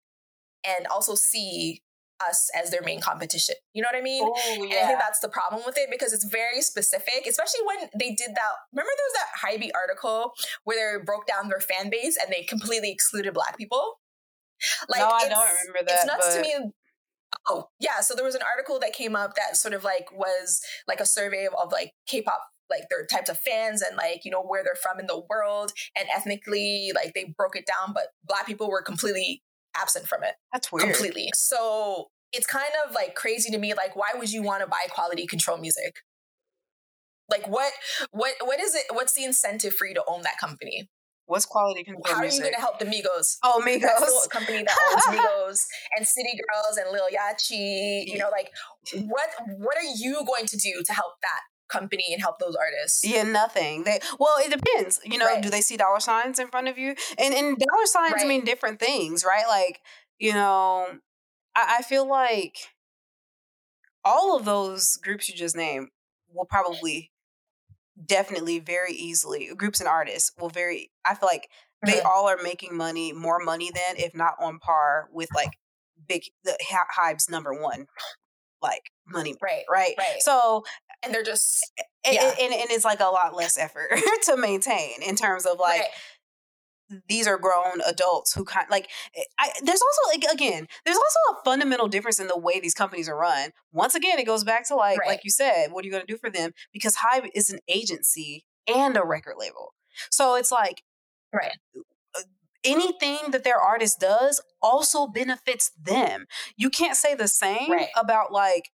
and 0.66 0.86
also 0.88 1.14
see 1.14 1.82
us 2.26 2.48
as 2.54 2.70
their 2.70 2.82
main 2.82 3.00
competition. 3.00 3.54
You 3.72 3.82
know 3.82 3.88
what 3.92 3.98
I 3.98 4.02
mean? 4.02 4.22
yeah. 4.22 4.32
Oh, 4.34 4.64
and 4.64 4.72
I 4.72 4.86
think 4.86 4.98
that's 4.98 5.20
the 5.20 5.28
problem 5.28 5.62
with 5.66 5.76
it 5.78 5.88
because 5.90 6.12
it's 6.12 6.24
very 6.24 6.62
specific, 6.62 7.26
especially 7.28 7.60
when 7.66 7.88
they 7.98 8.14
did 8.14 8.30
that. 8.30 8.52
Remember 8.72 8.90
there 8.96 9.06
was 9.06 9.16
that 9.16 9.48
Hybe 9.48 9.70
article 9.74 10.32
where 10.64 10.98
they 10.98 11.04
broke 11.04 11.26
down 11.26 11.48
their 11.48 11.60
fan 11.60 11.90
base 11.90 12.16
and 12.16 12.32
they 12.32 12.42
completely 12.42 12.90
excluded 12.90 13.34
black 13.34 13.56
people? 13.56 14.00
Like, 14.88 15.00
no, 15.00 15.08
I 15.08 15.28
don't 15.28 15.48
remember 15.48 15.86
that. 15.86 15.98
It's 15.98 16.06
nuts 16.06 16.28
but... 16.28 16.34
to 16.36 16.40
me. 16.42 16.72
Oh, 17.48 17.68
yeah. 17.80 18.00
So 18.00 18.14
there 18.14 18.24
was 18.24 18.34
an 18.34 18.42
article 18.42 18.78
that 18.80 18.92
came 18.92 19.14
up 19.14 19.34
that 19.36 19.56
sort 19.56 19.74
of 19.74 19.84
like 19.84 20.06
was 20.12 20.60
like 20.88 21.00
a 21.00 21.06
survey 21.06 21.46
of, 21.46 21.54
of 21.54 21.72
like 21.72 21.92
K-pop 22.06 22.40
like 22.70 22.82
their 22.90 23.06
types 23.06 23.30
of 23.30 23.38
fans 23.38 23.82
and 23.82 23.96
like 23.96 24.24
you 24.24 24.30
know 24.30 24.42
where 24.42 24.64
they're 24.64 24.74
from 24.74 24.98
in 24.98 25.06
the 25.06 25.22
world 25.30 25.72
and 25.96 26.08
ethnically 26.14 26.90
like 26.94 27.14
they 27.14 27.32
broke 27.36 27.56
it 27.56 27.64
down 27.66 27.94
but 27.94 28.08
black 28.24 28.46
people 28.46 28.68
were 28.68 28.82
completely 28.82 29.42
absent 29.80 30.06
from 30.06 30.22
it. 30.24 30.34
That's 30.52 30.70
weird. 30.72 30.84
Completely. 30.92 31.30
So 31.34 32.06
it's 32.32 32.46
kind 32.46 32.70
of 32.86 32.94
like 32.94 33.14
crazy 33.14 33.50
to 33.50 33.58
me. 33.58 33.74
Like, 33.74 33.96
why 33.96 34.10
would 34.14 34.32
you 34.32 34.42
want 34.42 34.62
to 34.62 34.66
buy 34.66 34.86
quality 34.90 35.26
control 35.26 35.58
music? 35.58 35.96
Like 37.28 37.48
what 37.48 37.72
what 38.12 38.34
what 38.42 38.60
is 38.60 38.74
it? 38.74 38.84
What's 38.92 39.14
the 39.14 39.24
incentive 39.24 39.74
for 39.74 39.86
you 39.86 39.94
to 39.94 40.04
own 40.06 40.22
that 40.22 40.38
company? 40.38 40.88
What's 41.26 41.44
quality 41.44 41.82
control 41.82 42.04
How 42.06 42.20
are 42.20 42.26
you 42.26 42.40
going 42.40 42.54
to 42.54 42.60
help 42.60 42.78
the 42.78 42.84
Migos? 42.84 43.38
oh, 43.42 43.60
That's 43.64 43.80
the 43.82 43.88
Migos. 43.88 44.30
company 44.30 44.62
that 44.62 44.76
owns 44.92 45.04
Migos 45.18 45.66
and 45.96 46.06
City 46.06 46.38
Girls 46.38 46.76
and 46.76 46.92
Lil 46.92 47.06
Yachty. 47.12 48.06
You 48.06 48.18
know, 48.18 48.30
like 48.30 48.52
what 49.08 49.30
what 49.58 49.76
are 49.76 49.90
you 49.96 50.24
going 50.24 50.46
to 50.46 50.56
do 50.56 50.82
to 50.86 50.92
help 50.92 51.14
that 51.22 51.40
company 51.68 52.04
and 52.12 52.20
help 52.22 52.38
those 52.38 52.54
artists? 52.56 53.04
Yeah, 53.06 53.22
nothing. 53.24 53.84
They 53.84 54.00
well, 54.18 54.34
it 54.38 54.50
depends. 54.50 55.00
You 55.04 55.18
know, 55.18 55.26
Right. 55.26 55.42
do 55.42 55.50
they 55.50 55.60
see 55.60 55.76
dollar 55.76 56.00
signs 56.00 56.38
in 56.38 56.48
front 56.48 56.68
of 56.68 56.78
you? 56.78 56.94
And 57.18 57.34
and 57.34 57.56
dollar 57.58 57.86
signs 57.86 58.14
Right. 58.14 58.26
mean 58.26 58.44
different 58.44 58.80
things, 58.80 59.24
right? 59.24 59.46
Like, 59.48 59.80
you 60.18 60.32
know, 60.32 60.86
I, 61.54 61.76
I 61.78 61.82
feel 61.82 62.06
like 62.08 62.56
all 64.04 64.36
of 64.36 64.44
those 64.44 64.96
groups 65.02 65.28
you 65.28 65.34
just 65.34 65.56
named 65.56 65.88
will 66.32 66.44
probably 66.44 67.10
definitely 68.04 68.58
very 68.58 68.92
easily 68.92 69.50
groups 69.56 69.80
and 69.80 69.88
artists 69.88 70.30
will 70.38 70.50
very 70.50 70.90
I 71.04 71.14
feel 71.14 71.28
like 71.28 71.48
they 71.84 72.00
Mhm. 72.00 72.04
all 72.06 72.28
are 72.28 72.38
making 72.42 72.76
money, 72.76 73.12
more 73.12 73.38
money 73.38 73.70
than, 73.70 73.96
if 73.96 74.14
not 74.14 74.34
on 74.40 74.58
par 74.58 75.08
with 75.12 75.28
like 75.34 75.58
big 76.08 76.24
the 76.44 76.56
Hi- 76.68 76.86
Hybe's 77.12 77.28
number 77.28 77.54
one 77.54 77.86
like 78.62 78.90
money, 79.08 79.34
Right. 79.42 79.64
right? 79.70 79.94
Right. 79.98 80.20
So 80.20 80.64
And 81.02 81.12
they're 81.14 81.22
just 81.22 81.70
and, 82.04 82.14
Yeah. 82.14 82.28
and, 82.40 82.52
and 82.54 82.70
it's 82.70 82.84
like 82.84 83.00
a 83.00 83.04
lot 83.04 83.34
less 83.34 83.56
effort 83.58 83.90
to 84.24 84.36
maintain 84.36 85.02
in 85.02 85.14
terms 85.16 85.46
of 85.46 85.58
like 85.58 85.80
right. 85.80 85.88
these 87.08 87.26
are 87.26 87.36
grown 87.38 87.80
adults 87.86 88.32
who 88.32 88.44
kind 88.44 88.66
like 88.70 88.88
eh, 89.16 89.22
I, 89.38 89.50
there's 89.64 89.82
also 89.82 90.00
like 90.18 90.24
again 90.32 90.68
there's 90.84 90.96
also 90.96 91.18
a 91.32 91.44
fundamental 91.44 91.88
difference 91.88 92.20
in 92.20 92.28
the 92.28 92.38
way 92.38 92.60
these 92.60 92.74
companies 92.74 93.08
are 93.08 93.16
run 93.16 93.50
once 93.72 93.94
again 93.96 94.18
it 94.18 94.26
goes 94.26 94.44
back 94.44 94.66
to 94.68 94.76
like 94.76 94.98
Right. 95.00 95.08
like 95.08 95.24
you 95.24 95.30
said 95.30 95.68
what 95.72 95.84
are 95.84 95.86
you 95.86 95.92
going 95.92 96.06
to 96.06 96.12
do 96.12 96.18
for 96.18 96.30
them 96.30 96.52
because 96.72 96.96
Hybe 96.96 97.28
is 97.34 97.50
an 97.50 97.58
agency 97.68 98.44
and 98.72 98.96
a 98.96 99.04
record 99.04 99.34
label 99.38 99.74
so 100.10 100.34
it's 100.36 100.52
like 100.52 100.82
Right. 101.32 101.52
Eh, 101.76 102.22
anything 102.64 103.30
that 103.30 103.44
their 103.44 103.58
artist 103.60 104.00
does 104.00 104.40
also 104.62 105.06
benefits 105.06 105.70
them 105.80 106.26
you 106.56 106.70
can't 106.70 106.96
say 106.96 107.14
the 107.14 107.28
same 107.28 107.70
Right. 107.70 107.88
about 107.96 108.32
like 108.32 108.70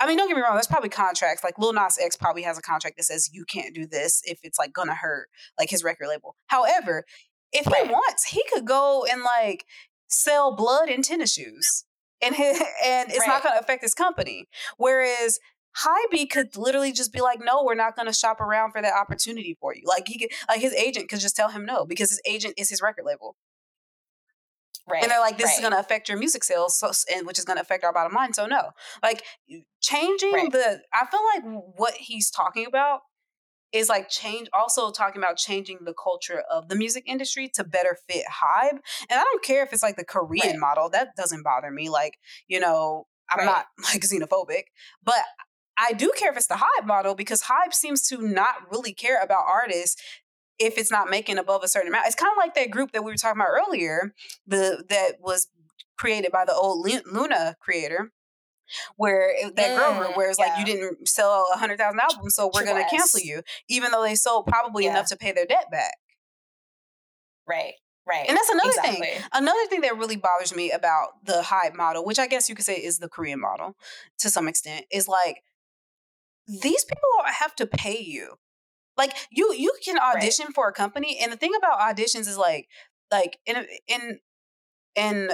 I 0.00 0.06
mean, 0.06 0.16
don't 0.16 0.28
get 0.28 0.36
me 0.36 0.42
wrong. 0.42 0.54
There's 0.54 0.66
probably 0.66 0.88
contracts. 0.88 1.44
Like 1.44 1.58
Lil 1.58 1.72
Nas 1.72 1.98
X 2.00 2.16
probably 2.16 2.42
has 2.42 2.58
a 2.58 2.62
contract 2.62 2.96
that 2.96 3.04
says 3.04 3.30
you 3.32 3.44
can't 3.44 3.74
do 3.74 3.86
this 3.86 4.20
if 4.24 4.38
it's 4.42 4.58
like 4.58 4.72
gonna 4.72 4.94
hurt 4.94 5.28
like 5.58 5.70
his 5.70 5.84
record 5.84 6.08
label. 6.08 6.34
However, 6.48 7.04
if 7.52 7.66
Right. 7.66 7.86
he 7.86 7.92
wants, 7.92 8.24
he 8.24 8.42
could 8.52 8.64
go 8.66 9.04
and 9.10 9.22
like 9.22 9.64
sell 10.08 10.56
blood 10.56 10.88
in 10.88 11.02
tennis 11.02 11.34
shoes, 11.34 11.84
and 12.20 12.34
his, 12.34 12.58
and 12.84 13.10
it's 13.12 13.26
not 13.26 13.42
gonna 13.42 13.60
affect 13.60 13.82
his 13.82 13.94
company. 13.94 14.48
Whereas 14.76 15.38
Hybe 15.84 16.28
could 16.30 16.56
literally 16.56 16.92
just 16.92 17.12
be 17.12 17.20
like, 17.20 17.38
"No, 17.40 17.62
we're 17.64 17.74
not 17.74 17.96
gonna 17.96 18.12
shop 18.12 18.40
around 18.40 18.72
for 18.72 18.82
that 18.82 18.94
opportunity 18.94 19.56
for 19.60 19.74
you." 19.74 19.82
Like 19.86 20.08
he 20.08 20.18
could, 20.18 20.30
like 20.48 20.60
his 20.60 20.74
agent 20.74 21.08
could 21.08 21.20
just 21.20 21.36
tell 21.36 21.48
him 21.50 21.64
no 21.64 21.86
because 21.86 22.10
his 22.10 22.20
agent 22.26 22.54
is 22.58 22.68
his 22.68 22.82
record 22.82 23.04
label. 23.06 23.36
Right. 24.88 25.02
And 25.02 25.10
they're 25.10 25.20
like, 25.20 25.38
this 25.38 25.54
is 25.54 25.60
going 25.60 25.72
to 25.72 25.78
affect 25.78 26.08
your 26.08 26.18
music 26.18 26.42
sales, 26.44 26.76
so, 26.78 26.90
and 27.14 27.26
which 27.26 27.38
is 27.38 27.44
going 27.44 27.56
to 27.56 27.62
affect 27.62 27.84
our 27.84 27.92
bottom 27.92 28.12
line. 28.14 28.32
So 28.32 28.46
no, 28.46 28.70
like 29.02 29.22
changing 29.80 30.32
Right. 30.32 30.52
the. 30.52 30.80
I 30.92 31.06
feel 31.06 31.20
like 31.34 31.62
what 31.76 31.94
he's 31.94 32.30
talking 32.30 32.66
about 32.66 33.00
is 33.72 33.88
like 33.88 34.08
change. 34.10 34.48
Also 34.52 34.90
talking 34.90 35.22
about 35.22 35.36
changing 35.36 35.78
the 35.84 35.94
culture 35.94 36.42
of 36.50 36.68
the 36.68 36.74
music 36.74 37.04
industry 37.06 37.48
to 37.54 37.64
better 37.64 37.96
fit 38.08 38.24
Hybe. 38.26 38.78
And 39.08 39.20
I 39.20 39.24
don't 39.24 39.42
care 39.42 39.62
if 39.62 39.72
it's 39.72 39.82
like 39.82 39.96
the 39.96 40.04
Korean 40.04 40.46
Right. 40.50 40.58
model. 40.58 40.90
That 40.90 41.14
doesn't 41.16 41.42
bother 41.42 41.70
me. 41.70 41.88
Like 41.88 42.18
you 42.48 42.58
know, 42.60 43.06
I'm 43.30 43.38
Right. 43.38 43.46
not 43.46 43.66
like 43.84 44.02
xenophobic, 44.02 44.64
but. 45.02 45.22
I 45.78 45.94
do 45.94 46.12
care 46.14 46.30
if 46.30 46.36
it's 46.36 46.48
the 46.48 46.56
Hybe 46.56 46.84
model 46.86 47.14
because 47.14 47.44
Hybe 47.44 47.72
seems 47.72 48.06
to 48.08 48.18
not 48.20 48.70
really 48.70 48.92
care 48.92 49.18
about 49.22 49.44
artists 49.48 50.00
if 50.58 50.78
it's 50.78 50.90
not 50.90 51.10
making 51.10 51.38
above 51.38 51.62
a 51.64 51.68
certain 51.68 51.88
amount. 51.88 52.06
It's 52.06 52.14
kind 52.14 52.30
of 52.32 52.36
like 52.36 52.54
that 52.54 52.70
group 52.70 52.92
that 52.92 53.04
we 53.04 53.10
were 53.10 53.16
talking 53.16 53.40
about 53.40 53.50
earlier, 53.50 54.14
the 54.46 54.84
that 54.88 55.20
was 55.20 55.48
created 55.98 56.32
by 56.32 56.44
the 56.44 56.54
old 56.54 56.86
LOONA 57.06 57.56
creator, 57.60 58.12
where 58.96 59.32
that 59.54 59.76
girl 59.76 59.98
group, 59.98 60.12
Mm, 60.12 60.16
where 60.16 60.30
it's 60.30 60.38
like 60.38 60.58
you 60.58 60.64
didn't 60.64 61.08
sell 61.08 61.46
a 61.54 61.58
hundred 61.58 61.78
thousand 61.78 62.00
albums, 62.00 62.34
so 62.34 62.50
we're 62.52 62.64
gonna 62.64 62.80
S. 62.80 62.90
cancel 62.90 63.20
you, 63.20 63.42
even 63.68 63.90
though 63.90 64.02
they 64.02 64.14
sold 64.14 64.46
probably 64.46 64.84
Yeah. 64.84 64.90
enough 64.90 65.06
to 65.08 65.16
pay 65.16 65.32
their 65.32 65.46
debt 65.46 65.66
back. 65.70 65.94
Right. 67.46 67.74
Right. 68.04 68.26
And 68.28 68.36
that's 68.36 68.48
another 68.48 68.72
thing. 68.82 69.04
Another 69.32 69.66
thing 69.66 69.82
that 69.82 69.96
really 69.96 70.16
bothers 70.16 70.54
me 70.54 70.72
about 70.72 71.24
the 71.24 71.42
Hybe 71.44 71.74
model, 71.74 72.04
which 72.04 72.18
I 72.18 72.26
guess 72.26 72.48
you 72.48 72.54
could 72.56 72.64
say 72.64 72.74
is 72.76 72.98
the 72.98 73.08
Korean 73.08 73.40
model 73.40 73.76
to 74.18 74.28
some 74.28 74.48
extent, 74.48 74.86
is 74.90 75.06
like 75.06 75.42
these 76.48 76.84
people 76.84 77.08
have 77.26 77.54
to 77.56 77.66
pay 77.66 78.00
you. 78.00 78.38
Like 78.96 79.16
you, 79.30 79.54
you 79.54 79.72
can 79.84 79.98
audition 79.98 80.52
for 80.52 80.68
a 80.68 80.72
company, 80.72 81.18
and 81.22 81.32
the 81.32 81.36
thing 81.36 81.52
about 81.56 81.78
auditions 81.78 82.28
is 82.28 82.36
like, 82.38 82.68
like 83.10 83.38
in 83.46 83.66
in 83.88 84.18
in 84.94 85.30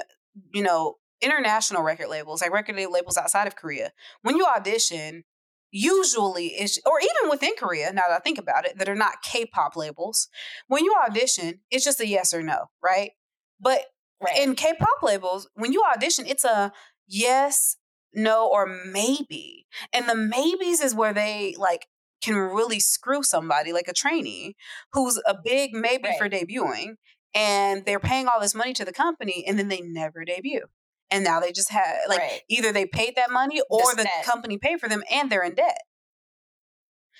you 0.52 0.62
know 0.62 0.96
international 1.20 1.82
record 1.82 2.08
labels, 2.08 2.42
like 2.42 2.52
record 2.52 2.76
labels 2.76 3.16
outside 3.16 3.46
of 3.46 3.56
Korea, 3.56 3.92
when 4.22 4.36
you 4.36 4.46
audition, 4.46 5.24
usually 5.70 6.48
it's 6.48 6.78
or 6.86 7.00
even 7.00 7.30
within 7.30 7.52
Korea. 7.58 7.92
Now 7.92 8.04
that 8.08 8.16
I 8.16 8.20
think 8.20 8.38
about 8.38 8.66
it, 8.66 8.78
that 8.78 8.88
are 8.88 8.94
not 8.94 9.22
K-pop 9.22 9.76
labels, 9.76 10.28
when 10.68 10.84
you 10.84 10.94
audition, 11.06 11.60
it's 11.70 11.84
just 11.84 12.00
a 12.00 12.06
yes 12.06 12.32
or 12.32 12.42
no, 12.42 12.66
right? 12.82 13.12
But 13.60 13.82
Right. 14.20 14.38
in 14.38 14.56
K-pop 14.56 15.02
labels, 15.02 15.48
when 15.54 15.72
you 15.72 15.84
audition, 15.94 16.26
it's 16.26 16.44
a 16.44 16.72
yes, 17.06 17.76
no, 18.12 18.48
or 18.48 18.66
maybe. 18.66 19.66
And 19.92 20.08
the 20.08 20.16
maybes 20.16 20.80
is 20.80 20.92
where 20.92 21.12
they 21.12 21.54
like 21.56 21.86
can 22.22 22.34
really 22.34 22.80
screw 22.80 23.22
somebody, 23.22 23.72
like 23.72 23.88
a 23.88 23.92
trainee 23.92 24.56
who's 24.92 25.20
a 25.26 25.34
big 25.42 25.72
maybe 25.72 26.08
for 26.18 26.28
debuting, 26.28 26.94
and 27.34 27.84
they're 27.84 28.00
paying 28.00 28.26
all 28.26 28.40
this 28.40 28.54
money 28.54 28.72
to 28.74 28.84
the 28.84 28.92
company, 28.92 29.44
and 29.46 29.58
then 29.58 29.68
they 29.68 29.80
never 29.80 30.24
debut. 30.24 30.66
And 31.10 31.24
now 31.24 31.40
they 31.40 31.52
just 31.52 31.70
have 31.70 31.96
like 32.08 32.18
right. 32.18 32.40
either 32.48 32.72
they 32.72 32.86
paid 32.86 33.16
that 33.16 33.30
money 33.30 33.62
or 33.70 33.94
the 33.94 34.06
company 34.24 34.58
paid 34.58 34.78
for 34.78 34.88
them 34.88 35.02
and 35.10 35.30
they're 35.30 35.42
in 35.42 35.54
debt. 35.54 35.78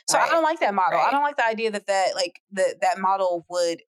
So 0.09 0.19
I 0.19 0.29
don't 0.29 0.43
like 0.43 0.61
that 0.61 0.75
model. 0.75 0.99
I 0.99 1.11
don't 1.11 1.23
like 1.23 1.37
the 1.37 1.47
idea 1.47 1.71
that 1.71 1.87
that 1.87 2.15
like 2.15 2.41
that 2.53 2.81
that 2.81 2.99
model 2.99 3.45
would 3.51 3.83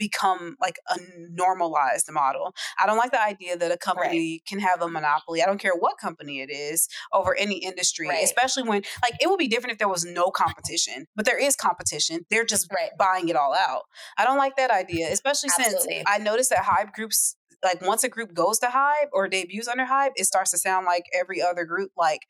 become 0.00 0.56
like 0.60 0.78
a 0.88 0.96
normalized 1.30 2.10
model. 2.10 2.54
I 2.82 2.86
don't 2.86 2.96
like 2.96 3.12
the 3.12 3.22
idea 3.22 3.56
that 3.56 3.70
a 3.70 3.76
company 3.76 4.42
can 4.48 4.58
have 4.58 4.80
a 4.82 4.88
monopoly. 4.88 5.42
I 5.42 5.46
don't 5.46 5.60
care 5.60 5.74
what 5.78 5.98
company 5.98 6.40
it 6.40 6.50
is 6.50 6.88
over 7.12 7.36
any 7.36 7.58
industry, 7.58 8.08
Right. 8.08 8.24
especially 8.24 8.64
when 8.64 8.82
like 9.02 9.14
it 9.20 9.28
would 9.28 9.38
be 9.38 9.46
different 9.46 9.72
if 9.72 9.78
there 9.78 9.88
was 9.88 10.04
no 10.04 10.30
competition, 10.30 11.06
but 11.14 11.26
there 11.26 11.38
is 11.38 11.54
competition. 11.54 12.26
They're 12.30 12.44
just 12.44 12.66
Right. 12.72 12.90
buying 12.98 13.28
it 13.28 13.36
all 13.36 13.54
out. 13.54 13.82
I 14.16 14.24
don't 14.24 14.38
like 14.38 14.56
that 14.56 14.70
idea, 14.70 15.12
especially 15.12 15.50
Absolutely. 15.56 15.96
since 15.96 16.04
I 16.08 16.18
noticed 16.18 16.50
that 16.50 16.64
Hybe 16.64 16.92
groups 16.92 17.36
like 17.62 17.82
once 17.82 18.02
a 18.02 18.08
group 18.08 18.32
goes 18.32 18.58
to 18.60 18.68
Hybe 18.68 19.08
or 19.12 19.28
debuts 19.28 19.68
under 19.68 19.84
Hybe, 19.84 20.12
it 20.16 20.24
starts 20.24 20.50
to 20.52 20.58
sound 20.58 20.86
like 20.86 21.04
every 21.14 21.42
other 21.42 21.66
group. 21.66 21.90
Like 21.94 22.22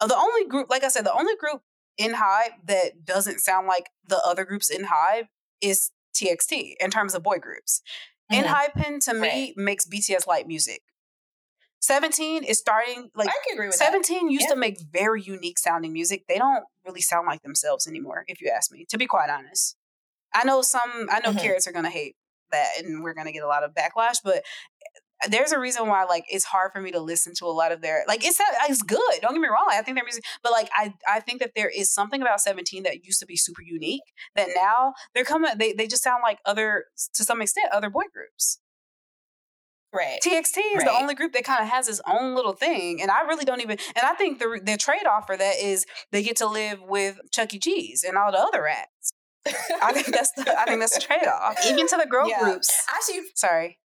the 0.00 0.16
only 0.16 0.46
group, 0.46 0.70
like 0.70 0.84
I 0.84 0.88
said, 0.88 1.04
the 1.04 1.12
only 1.12 1.34
group 1.36 1.60
in 1.98 2.14
Hybe 2.14 2.52
that 2.66 3.04
doesn't 3.04 3.40
sound 3.40 3.66
like 3.66 3.88
the 4.06 4.20
other 4.24 4.44
groups 4.44 4.70
in 4.70 4.84
Hybe 4.84 5.24
is 5.60 5.90
TXT 6.16 6.76
in 6.80 6.90
terms 6.90 7.14
of 7.14 7.22
boy 7.22 7.38
groups. 7.38 7.82
In 8.30 8.44
Mhm. 8.44 8.48
Hypen 8.48 9.00
to 9.04 9.14
me 9.14 9.54
makes 9.56 9.86
BTS 9.86 10.26
light 10.26 10.46
music. 10.48 10.82
17 11.80 12.42
is 12.42 12.58
starting 12.58 13.10
like 13.14 13.28
I 13.28 13.32
can 13.46 13.54
agree 13.54 13.66
with 13.68 13.78
that. 13.78 13.84
17 13.84 14.30
used 14.30 14.44
Yeah. 14.48 14.54
to 14.54 14.56
make 14.56 14.80
very 14.80 15.22
unique 15.22 15.58
sounding 15.58 15.92
music. 15.92 16.26
They 16.26 16.38
don't 16.38 16.64
really 16.84 17.00
sound 17.02 17.26
like 17.26 17.42
themselves 17.42 17.86
anymore, 17.86 18.24
if 18.26 18.40
you 18.40 18.48
ask 18.50 18.72
me, 18.72 18.84
to 18.88 18.98
be 18.98 19.06
quite 19.06 19.30
honest. 19.30 19.76
I 20.32 20.44
know 20.44 20.62
some, 20.62 21.08
I 21.10 21.20
know 21.20 21.32
Mhm. 21.32 21.40
Carats 21.40 21.66
are 21.66 21.72
going 21.72 21.84
to 21.84 21.90
hate 21.90 22.16
that 22.50 22.78
and 22.78 23.02
we're 23.02 23.14
going 23.14 23.26
to 23.26 23.32
get 23.32 23.42
a 23.42 23.46
lot 23.46 23.62
of 23.62 23.72
backlash, 23.74 24.18
but 24.22 24.44
there's 25.30 25.52
a 25.52 25.58
reason 25.58 25.88
why 25.88 26.04
like 26.04 26.24
it's 26.28 26.44
hard 26.44 26.72
for 26.72 26.80
me 26.80 26.90
to 26.92 27.00
listen 27.00 27.32
to 27.34 27.46
a 27.46 27.48
lot 27.48 27.72
of 27.72 27.80
their 27.80 28.04
like 28.06 28.24
it's 28.24 28.38
uh, 28.38 28.44
it's 28.68 28.82
good 28.82 29.00
don't 29.22 29.32
get 29.32 29.40
me 29.40 29.48
wrong 29.48 29.66
i 29.70 29.80
think 29.82 29.96
their 29.96 30.04
music 30.04 30.22
but 30.42 30.52
like 30.52 30.68
i 30.76 30.92
i 31.08 31.20
think 31.20 31.40
that 31.40 31.52
there 31.56 31.70
is 31.70 31.92
something 31.92 32.20
about 32.20 32.40
17 32.40 32.82
that 32.82 33.04
used 33.04 33.18
to 33.20 33.26
be 33.26 33.36
super 33.36 33.62
unique 33.62 34.02
that 34.34 34.48
now 34.54 34.92
they're 35.14 35.24
coming 35.24 35.50
they, 35.58 35.72
they 35.72 35.86
just 35.86 36.02
sound 36.02 36.20
like 36.22 36.38
other 36.44 36.84
to 37.14 37.24
some 37.24 37.40
extent 37.40 37.68
other 37.72 37.90
boy 37.90 38.04
groups 38.12 38.58
Right. 39.94 40.18
TXT 40.22 40.58
is 40.76 40.84
the 40.84 40.90
only 40.92 41.14
group 41.14 41.32
that 41.32 41.44
kind 41.44 41.62
of 41.62 41.70
has 41.70 41.88
its 41.88 42.02
own 42.06 42.34
little 42.34 42.52
thing, 42.52 43.00
and 43.00 43.10
I 43.10 43.22
really 43.22 43.46
don't 43.46 43.62
even. 43.62 43.78
And 43.94 44.04
I 44.04 44.12
think 44.12 44.38
the 44.40 44.60
the 44.62 44.76
trade 44.76 45.06
off 45.06 45.26
for 45.26 45.38
that 45.38 45.54
is 45.62 45.86
they 46.12 46.22
get 46.22 46.36
to 46.36 46.46
live 46.46 46.82
with 46.82 47.18
Chuck 47.30 47.54
E. 47.54 47.58
Cheese 47.58 48.04
and 48.06 48.18
all 48.18 48.30
the 48.30 48.38
other 48.38 48.62
rats. 48.62 49.12
I 49.80 49.92
think 49.94 50.08
that's 50.08 50.32
the 50.32 50.54
I 50.58 50.64
think 50.66 50.80
that's 50.80 50.94
the 50.96 51.00
trade 51.00 51.26
off. 51.26 51.56
Even 51.66 51.86
to 51.88 51.96
the 51.96 52.06
girl 52.06 52.28
Yeah. 52.28 52.40
groups. 52.42 52.84
Actually, 52.94 53.22
Sorry. 53.34 53.78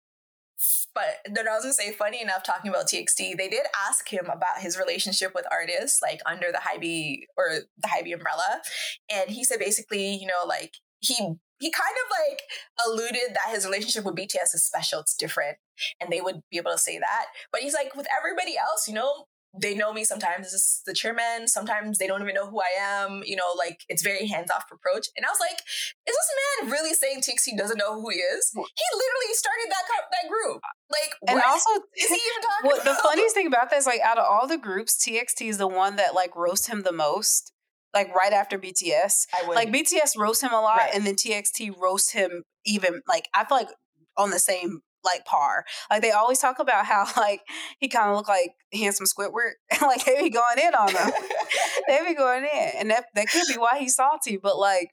But 1.00 1.34
then 1.34 1.48
I 1.48 1.56
was 1.56 1.64
gonna 1.64 1.74
say, 1.74 1.92
funny 1.92 2.22
enough, 2.22 2.44
talking 2.44 2.70
about 2.70 2.88
TXT, 2.88 3.38
they 3.38 3.48
did 3.48 3.66
ask 3.88 4.10
him 4.10 4.26
about 4.26 4.60
his 4.60 4.78
relationship 4.78 5.32
with 5.34 5.46
artists, 5.52 6.02
like 6.02 6.20
under 6.26 6.52
the 6.52 6.60
Hybe 6.60 7.24
or 7.38 7.60
the 7.78 7.88
Hybe 7.88 8.14
umbrella, 8.14 8.62
and 9.10 9.30
he 9.30 9.44
said 9.44 9.60
basically, 9.60 10.16
you 10.16 10.28
know, 10.28 10.46
like 10.48 10.76
he 11.00 11.16
he 11.60 11.72
kind 11.72 11.96
of 12.04 12.12
like 12.28 12.42
alluded 12.86 13.36
that 13.36 13.54
his 13.54 13.66
relationship 13.66 14.04
with 14.06 14.16
BTS 14.16 14.54
is 14.54 14.66
special, 14.66 15.00
it's 15.00 15.16
different, 15.16 15.58
and 16.02 16.12
they 16.12 16.22
would 16.22 16.42
be 16.52 16.58
able 16.58 16.72
to 16.72 16.78
say 16.78 17.00
that. 17.00 17.26
But 17.52 17.62
he's 17.62 17.74
like, 17.74 17.96
with 17.96 18.08
everybody 18.18 18.58
else, 18.58 18.88
you 18.88 18.94
know, 18.94 19.26
they 19.58 19.74
know 19.76 19.94
me 19.94 20.04
sometimes 20.04 20.54
as 20.54 20.82
the 20.86 20.94
chairman. 20.94 21.48
Sometimes 21.48 21.98
they 21.98 22.08
don't 22.08 22.22
even 22.22 22.36
know 22.36 22.50
who 22.50 22.62
I 22.62 22.80
am. 22.80 23.24
You 23.26 23.36
know, 23.36 23.52
like 23.58 23.82
it's 23.90 24.04
very 24.04 24.28
hands 24.28 24.52
off 24.52 24.66
approach. 24.72 25.08
And 25.18 25.26
I 25.26 25.30
was 25.30 25.40
like, 25.40 25.60
is 26.08 26.16
this 26.16 26.32
man 26.62 26.72
really 26.72 26.94
saying 26.94 27.22
TXT 27.22 27.58
doesn't 27.58 27.78
know 27.78 28.00
who 28.00 28.10
he 28.10 28.18
is? 28.18 28.52
He 28.54 28.86
literally 28.94 29.34
started 29.34 29.68
that 29.70 29.86
that 30.12 30.30
group. 30.30 30.62
Like, 30.92 31.12
and 31.28 31.36
what 31.36 31.46
also, 31.48 31.70
is 31.96 32.08
he 32.10 32.16
even 32.16 32.42
talking 32.42 32.70
well, 32.72 32.82
the 32.84 33.02
funniest 33.04 33.36
thing 33.36 33.48
about 33.48 33.70
that 33.70 33.78
is 33.78 33.86
like 33.86 34.02
out 34.02 34.18
of 34.18 34.26
all 34.28 34.48
the 34.48 34.58
groups, 34.58 34.98
TXT 34.98 35.48
is 35.50 35.58
the 35.58 35.68
one 35.68 35.98
that 35.98 36.16
like 36.16 36.36
roast 36.36 36.68
him 36.68 36.82
the 36.82 36.92
most. 36.92 37.54
Like 37.94 38.14
right 38.14 38.34
after 38.34 38.60
BTS, 38.60 39.26
I 39.34 39.48
would 39.48 39.56
like 39.56 39.70
BTS 39.70 40.16
roast 40.18 40.44
him 40.44 40.52
a 40.54 40.62
lot, 40.62 40.78
Right. 40.78 40.92
and 40.94 41.06
then 41.08 41.16
TXT 41.16 41.76
roasts 41.80 42.12
him 42.12 42.44
even 42.66 43.02
like 43.08 43.28
I 43.34 43.46
feel 43.46 43.58
like 43.58 43.70
on 44.16 44.30
the 44.30 44.38
same 44.40 44.82
like 45.04 45.26
par. 45.26 45.66
Like 45.90 46.02
they 46.04 46.12
always 46.12 46.40
talk 46.40 46.60
about 46.60 46.86
how 46.86 47.08
like 47.18 47.42
he 47.80 47.88
kind 47.88 48.10
of 48.10 48.16
looked 48.16 48.30
like 48.30 48.52
handsome 48.74 49.08
Squidward, 49.08 49.54
like 49.82 50.06
they 50.06 50.22
be 50.22 50.30
going 50.30 50.60
in 50.60 50.76
on 50.76 50.90
him. 50.90 51.12
they 51.88 52.04
be 52.06 52.14
going 52.14 52.44
in, 52.44 52.70
and 52.78 52.92
that 52.92 53.06
that 53.16 53.28
could 53.30 53.48
be 53.48 53.58
why 53.58 53.80
he's 53.80 53.96
salty. 53.96 54.38
But 54.38 54.58
like, 54.60 54.90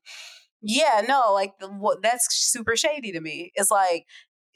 yeah, 0.63 1.03
no, 1.07 1.33
like 1.35 1.53
the, 1.61 1.69
what 1.69 2.03
that's 2.03 2.27
super 2.31 2.77
shady 2.77 3.13
to 3.13 3.21
me. 3.21 3.53
It's 3.57 3.71
like 3.71 4.05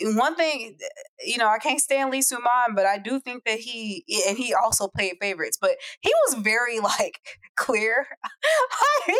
one 0.03 0.35
thing, 0.37 0.77
you 1.25 1.39
know, 1.39 1.49
I 1.49 1.59
can't 1.59 1.81
stand 1.81 2.11
Lee 2.11 2.23
Soo-man, 2.23 2.75
but 2.75 2.87
I 2.87 2.99
do 2.99 3.21
think 3.21 3.45
that 3.45 3.59
he 3.59 4.05
and 4.29 4.37
he 4.39 4.55
also 4.55 4.89
played 4.89 5.15
favorites, 5.21 5.59
but 5.61 5.73
he 6.01 6.13
was 6.27 6.43
very 6.43 6.81
like 6.93 7.21
clear 7.57 8.07
got 9.09 9.17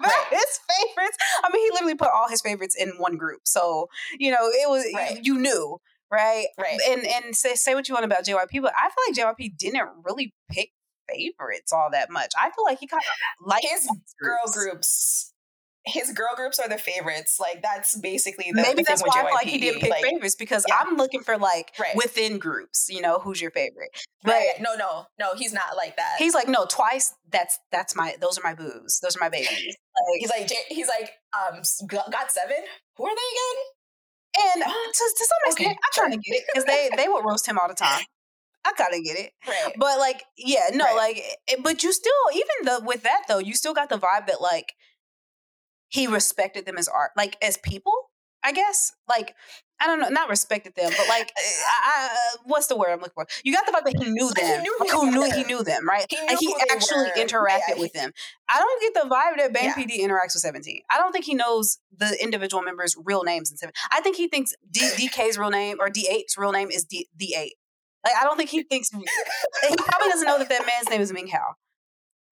Right. 0.02 0.26
his 0.30 0.60
favorites. 0.68 1.16
I 1.44 1.50
mean, 1.52 1.64
he 1.66 1.70
literally 1.72 1.94
put 1.94 2.08
all 2.14 2.28
his 2.28 2.40
favorites 2.42 2.76
in 2.78 2.90
one 2.98 3.16
group, 3.16 3.40
so 3.44 3.88
you 4.18 4.30
know, 4.30 4.38
it 4.48 4.68
was 4.68 4.84
Right. 4.94 5.20
you 5.22 5.38
knew. 5.38 5.78
Right, 6.10 6.46
right. 6.58 6.78
and 6.88 7.06
and 7.06 7.36
say 7.36 7.54
say 7.54 7.74
what 7.74 7.86
you 7.86 7.94
want 7.94 8.06
about 8.06 8.24
JYP, 8.24 8.62
but 8.62 8.72
I 8.74 8.88
feel 9.14 9.24
like 9.26 9.36
JYP 9.36 9.58
didn't 9.58 9.88
really 10.04 10.32
pick 10.50 10.70
favorites 11.06 11.70
all 11.70 11.90
that 11.92 12.10
much. 12.10 12.32
I 12.40 12.48
feel 12.50 12.64
like 12.64 12.78
he 12.80 12.86
kind 12.86 13.02
of 13.02 13.46
liked 13.46 13.66
His 13.70 13.86
girl 14.18 14.40
groups. 14.50 15.34
His 15.84 16.12
girl 16.12 16.28
groups 16.36 16.58
are 16.58 16.68
the 16.68 16.76
favorites. 16.76 17.38
Like 17.40 17.62
that's 17.62 17.96
basically 17.98 18.46
the, 18.52 18.60
Maybe 18.60 18.82
that's 18.82 19.00
why 19.02 19.20
I 19.20 19.24
feel 19.24 19.34
like 19.34 19.46
he 19.46 19.58
didn't 19.58 19.80
pick 19.80 19.90
Like, 19.90 20.02
favorites 20.04 20.34
because 20.36 20.64
yeah. 20.68 20.76
I'm 20.80 20.96
looking 20.96 21.20
for 21.22 21.38
like 21.38 21.72
Right. 21.78 21.96
within 21.96 22.38
groups. 22.38 22.88
You 22.90 23.00
know, 23.00 23.18
who's 23.20 23.40
your 23.40 23.50
favorite? 23.50 23.88
But 24.22 24.32
right. 24.32 24.52
No, 24.60 24.74
no, 24.74 25.06
no. 25.18 25.34
He's 25.34 25.52
not 25.52 25.76
like 25.76 25.96
that. 25.96 26.16
he's 26.18 26.34
like, 26.34 26.48
no, 26.48 26.66
twice. 26.66 27.14
That's 27.30 27.58
that's 27.72 27.96
my. 27.96 28.16
Those 28.20 28.38
are 28.38 28.42
my 28.44 28.54
boos. 28.54 29.00
Those 29.02 29.16
are 29.16 29.20
my 29.20 29.28
babies. 29.30 29.48
Like, 29.50 30.18
He's 30.20 30.30
like 30.30 30.50
he's 30.68 30.88
like 30.88 31.10
um 31.32 31.62
got 31.88 32.30
seven. 32.32 32.56
Who 32.96 33.06
are 33.06 33.14
they 33.14 34.42
again? 34.42 34.54
and 34.54 34.62
to, 34.64 35.14
to 35.18 35.24
some 35.24 35.38
extent, 35.46 35.68
Okay, 35.70 35.78
I 35.82 36.00
kind 36.00 36.12
to 36.12 36.18
get 36.18 36.36
it 36.36 36.44
because 36.52 36.64
they 36.66 36.90
they 36.96 37.08
would 37.08 37.24
roast 37.24 37.46
him 37.48 37.58
all 37.60 37.68
the 37.68 37.74
time. 37.74 38.02
I 38.64 38.72
kind 38.72 38.92
of 38.94 39.02
get 39.02 39.18
it. 39.18 39.32
Right. 39.46 39.72
But 39.78 39.98
like, 39.98 40.24
yeah, 40.36 40.64
no, 40.72 40.84
Right. 40.84 40.96
like, 40.96 41.22
it, 41.46 41.62
but 41.62 41.82
you 41.82 41.92
still, 41.92 42.12
even 42.34 42.64
the 42.64 42.82
with 42.84 43.02
that 43.04 43.22
though, 43.26 43.38
you 43.38 43.54
still 43.54 43.72
got 43.72 43.88
the 43.88 43.96
vibe 43.96 44.26
that 44.26 44.40
like 44.42 44.74
he 45.88 46.06
respected 46.06 46.66
them 46.66 46.78
as 46.78 46.88
art, 46.88 47.10
like 47.16 47.36
as 47.42 47.56
people. 47.58 47.92
I 48.44 48.52
guess, 48.52 48.92
like, 49.08 49.34
I 49.80 49.88
don't 49.88 49.98
know, 49.98 50.10
not 50.10 50.28
respected 50.28 50.76
them, 50.76 50.92
but 50.96 51.08
like, 51.08 51.32
I, 51.36 51.42
I, 51.84 52.06
uh, 52.06 52.38
what's 52.44 52.68
the 52.68 52.76
word 52.76 52.90
I'm 52.92 53.00
looking 53.00 53.10
for? 53.14 53.26
You 53.42 53.52
got 53.52 53.66
the 53.66 53.72
vibe 53.72 53.82
that 53.84 54.00
he 54.00 54.08
knew 54.08 54.26
Like, 54.28 54.36
he 54.38 54.42
them, 54.44 54.62
knew 54.62 54.76
like, 54.78 54.90
who 54.92 55.10
knew 55.10 55.20
were. 55.22 55.34
he 55.34 55.42
knew 55.42 55.64
them, 55.64 55.88
right? 55.88 56.06
He 56.08 56.16
knew 56.20 56.26
like 56.28 56.38
he 56.38 56.54
actually 56.70 57.08
interacted 57.16 57.74
Yeah, 57.74 57.80
with 57.80 57.92
he- 57.92 57.98
them. 57.98 58.12
I 58.48 58.60
don't 58.60 58.80
get 58.80 58.94
the 59.02 59.08
vibe 59.10 59.38
that 59.38 59.52
Bang 59.52 59.64
Yeah. 59.64 59.74
PD 59.74 59.98
interacts 60.00 60.34
with 60.34 60.42
Seventeen. 60.42 60.82
I 60.88 60.98
don't 60.98 61.10
think 61.10 61.24
he 61.24 61.34
knows 61.34 61.78
the 61.94 62.16
individual 62.22 62.62
members' 62.62 62.94
real 63.04 63.24
names 63.24 63.50
in 63.50 63.56
Seven. 63.56 63.72
I 63.90 64.00
think 64.02 64.14
he 64.14 64.28
thinks 64.28 64.52
D, 64.70 64.88
DK's 64.96 65.36
real 65.36 65.50
name 65.50 65.78
or 65.80 65.88
The8's 65.88 66.36
real 66.38 66.52
name 66.52 66.70
is 66.70 66.84
D, 66.84 67.08
The8. 67.20 67.50
Like 68.04 68.14
I 68.20 68.22
don't 68.22 68.36
think 68.36 68.50
he 68.50 68.62
thinks 68.62 68.90
he 68.90 68.96
probably 69.76 70.08
doesn't 70.10 70.28
know 70.28 70.38
that 70.38 70.48
that 70.48 70.64
man's 70.64 70.88
name 70.88 71.00
is 71.00 71.12
Ming 71.12 71.26
Hao. 71.26 71.54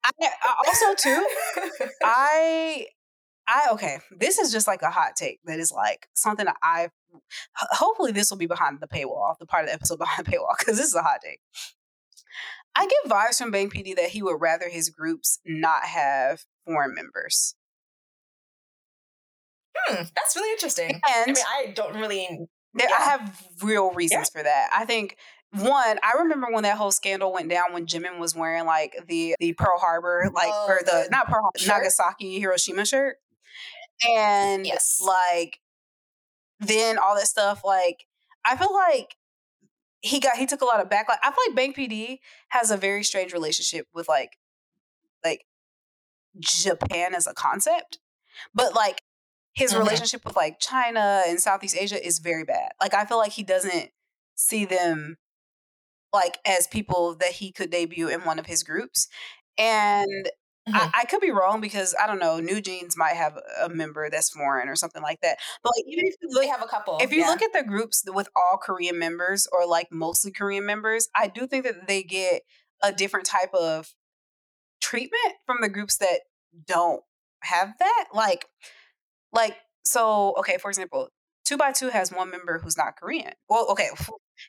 I, 0.05 0.11
I 0.23 0.55
also 0.69 0.95
too, 0.95 1.27
I, 2.05 2.87
I 3.49 3.69
okay. 3.73 3.99
This 4.11 4.39
is 4.39 4.51
just 4.53 4.67
like 4.67 4.83
a 4.83 4.91
hot 4.91 5.17
take 5.17 5.41
that 5.45 5.59
is 5.61 5.73
like 5.73 6.09
something 6.15 6.47
that 6.47 6.57
I. 6.63 6.89
Hopefully, 7.55 8.13
this 8.13 8.31
will 8.31 8.39
be 8.39 8.47
behind 8.47 8.79
the 8.81 8.89
paywall, 8.89 9.39
the 9.39 9.47
part 9.47 9.65
of 9.65 9.69
the 9.69 9.75
episode 9.75 9.99
behind 10.01 10.27
the 10.27 10.33
paywall, 10.33 10.57
because 10.59 10.77
this 10.77 10.87
is 10.87 10.95
a 10.95 11.03
hot 11.03 11.21
take. 11.25 11.41
I 12.75 12.87
get 12.87 13.11
vibes 13.11 13.39
from 13.39 13.51
Bang 13.51 13.71
PD 13.71 13.97
that 13.97 14.11
he 14.11 14.23
would 14.23 14.41
rather 14.41 14.69
his 14.69 14.91
groups 14.91 15.39
not 15.47 15.85
have 15.85 16.45
foreign 16.67 16.95
members. 16.95 17.55
Hmm, 19.77 20.03
that's 20.15 20.37
really 20.37 20.53
interesting. 20.53 20.91
And 20.91 21.03
I 21.05 21.27
mean, 21.27 21.37
I 21.37 21.73
don't 21.75 21.95
really. 21.97 22.29
There, 22.75 22.89
I 22.89 23.03
have 23.05 23.43
real 23.63 23.91
reasons 23.93 24.29
for 24.29 24.43
that. 24.43 24.69
I 24.75 24.85
think 24.85 25.17
one, 25.53 25.99
I 26.03 26.19
remember 26.19 26.49
when 26.51 26.65
that 26.65 26.77
whole 26.77 26.93
scandal 26.93 27.33
went 27.33 27.49
down 27.49 27.73
when 27.73 27.87
Jimin 27.87 28.19
was 28.19 28.35
wearing 28.35 28.67
like 28.67 28.95
the 29.09 29.35
the 29.39 29.55
Pearl 29.55 29.79
Harbor, 29.79 30.31
like 30.35 30.51
Oh, 30.53 30.67
or 30.69 30.79
the 30.85 31.05
the 31.05 31.09
not 31.11 31.27
Pearl 31.29 31.51
Harbor. 31.57 31.81
Nagasaki 31.81 32.39
Hiroshima 32.39 32.85
shirt, 32.85 33.17
and 34.03 34.67
Yes. 34.67 34.99
like 34.99 35.61
then 36.61 36.99
all 36.99 37.15
that 37.17 37.27
stuff. 37.27 37.63
Like 37.65 38.07
I 38.45 38.57
feel 38.57 38.73
like 38.73 39.17
he 40.03 40.21
got 40.21 40.37
he 40.39 40.47
took 40.47 40.63
a 40.63 40.67
lot 40.67 40.81
of 40.81 40.89
backlash. 40.89 41.19
I 41.23 41.33
feel 41.33 41.45
like 41.49 41.57
Bang 41.57 41.75
PD 41.75 42.21
has 42.51 42.71
a 42.71 42.77
very 42.77 43.05
strange 43.05 43.33
relationship 43.33 43.87
with 43.95 44.09
like 44.09 44.39
like 45.25 45.47
Japan 46.39 47.15
as 47.15 47.27
a 47.27 47.35
concept, 47.35 47.99
but 48.55 48.75
like 48.75 49.03
his 49.55 49.75
Mhm. 49.75 49.79
relationship 49.79 50.25
with 50.25 50.37
like 50.37 50.61
China 50.61 51.23
and 51.27 51.41
Southeast 51.41 51.77
Asia 51.79 52.05
is 52.05 52.21
very 52.21 52.45
bad. 52.45 52.73
Like 52.81 52.95
I 52.95 53.07
feel 53.07 53.19
like 53.19 53.33
he 53.33 53.45
doesn't 53.45 53.91
see 54.37 54.65
them 54.67 55.17
like 56.13 56.39
as 56.47 56.67
people 56.67 57.17
that 57.17 57.33
he 57.33 57.53
could 57.53 57.71
debut 57.71 58.09
in 58.09 58.23
one 58.23 58.39
of 58.39 58.47
his 58.47 58.63
groups. 58.63 59.09
And 59.59 60.31
Mhm. 60.69 60.75
I, 60.75 60.91
I 61.01 61.05
could 61.05 61.21
be 61.21 61.31
wrong 61.31 61.61
because 61.61 61.95
I 62.01 62.07
don't 62.07 62.19
know, 62.19 62.41
New 62.41 62.61
Jeans 62.61 62.97
might 62.97 63.15
have 63.15 63.39
a 63.61 63.69
member 63.69 64.11
that's 64.11 64.31
foreign 64.31 64.69
or 64.69 64.75
something 64.75 65.03
like 65.03 65.21
that. 65.21 65.39
But 65.63 65.73
like 65.77 65.85
even 65.87 66.07
if 66.07 66.15
you 66.21 66.41
they 66.41 66.49
have 66.49 66.63
a 66.63 66.67
couple. 66.67 66.99
if 67.01 67.13
you 67.13 67.21
yeah. 67.21 67.29
look 67.29 67.43
at 67.43 67.53
the 67.53 67.63
groups 67.63 68.03
with 68.07 68.29
all 68.35 68.59
Korean 68.59 68.99
members 68.99 69.47
or 69.53 69.67
like 69.67 69.89
mostly 69.93 70.33
Korean 70.33 70.67
members, 70.67 71.09
I 71.15 71.29
do 71.29 71.47
think 71.47 71.65
that 71.65 71.87
they 71.87 72.03
get 72.03 72.43
a 72.83 72.93
different 72.93 73.27
type 73.27 73.55
of 73.55 73.95
treatment 74.81 75.35
from 75.47 75.59
the 75.61 75.69
groups 75.69 75.99
that 75.99 76.21
don't 76.67 77.03
have 77.43 77.75
that. 77.79 78.07
Like, 78.13 78.47
like 79.33 79.57
so. 79.85 80.35
Okay, 80.39 80.59
for 80.59 80.69
example, 80.69 81.11
Two 81.45 81.57
by 81.57 81.73
Two 81.73 81.91
has 81.91 82.11
one 82.11 82.31
member 82.31 82.59
who's 82.59 82.77
not 82.77 82.97
Korean. 82.97 83.33
Well, 83.49 83.69
okay, 83.71 83.91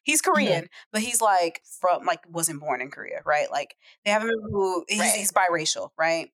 he's. 0.03 0.22
Korean, 0.22 0.68
but 0.91 1.01
he's 1.01 1.22
like 1.22 1.61
from 1.80 2.05
like 2.05 2.22
wasn't 2.30 2.59
born 2.59 2.81
in 2.81 2.91
Korea, 2.91 3.22
right? 3.26 3.49
Like 3.51 3.76
they 4.05 4.11
have 4.11 4.23
a 4.23 4.26
member 4.26 4.49
who 4.49 4.85
he's, 4.88 4.99
Right. 4.99 5.11
he's 5.15 5.31
biracial, 5.31 5.89
right? 5.97 6.31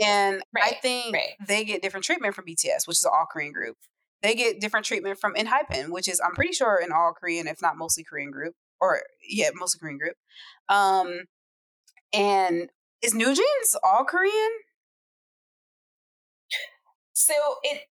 And 0.00 0.42
I 0.56 0.72
think 0.82 1.14
right. 1.14 1.34
they 1.46 1.64
get 1.64 1.82
different 1.82 2.04
treatment 2.04 2.34
from 2.34 2.46
BTS, 2.46 2.86
which 2.86 2.98
is 2.98 3.04
an 3.04 3.12
all 3.14 3.26
Korean 3.26 3.52
group. 3.52 3.76
They 4.22 4.34
get 4.34 4.60
different 4.60 4.86
treatment 4.86 5.18
from 5.18 5.34
Enhypen, 5.34 5.90
which 5.90 6.08
is 6.08 6.20
I'm 6.20 6.34
pretty 6.34 6.52
sure 6.52 6.80
an 6.82 6.92
all 6.92 7.12
Korean, 7.12 7.46
if 7.46 7.62
not 7.62 7.76
mostly 7.76 8.04
Korean 8.04 8.30
group, 8.30 8.54
or 8.80 9.02
yeah, 9.28 9.50
mostly 9.54 9.78
Korean 9.78 9.98
group. 9.98 10.16
Um, 10.68 11.24
and 12.12 12.70
is 13.02 13.14
New 13.14 13.26
Jeans 13.34 13.76
all 13.84 14.04
Korean? 14.04 14.50
So 17.12 17.34
it 17.62 17.82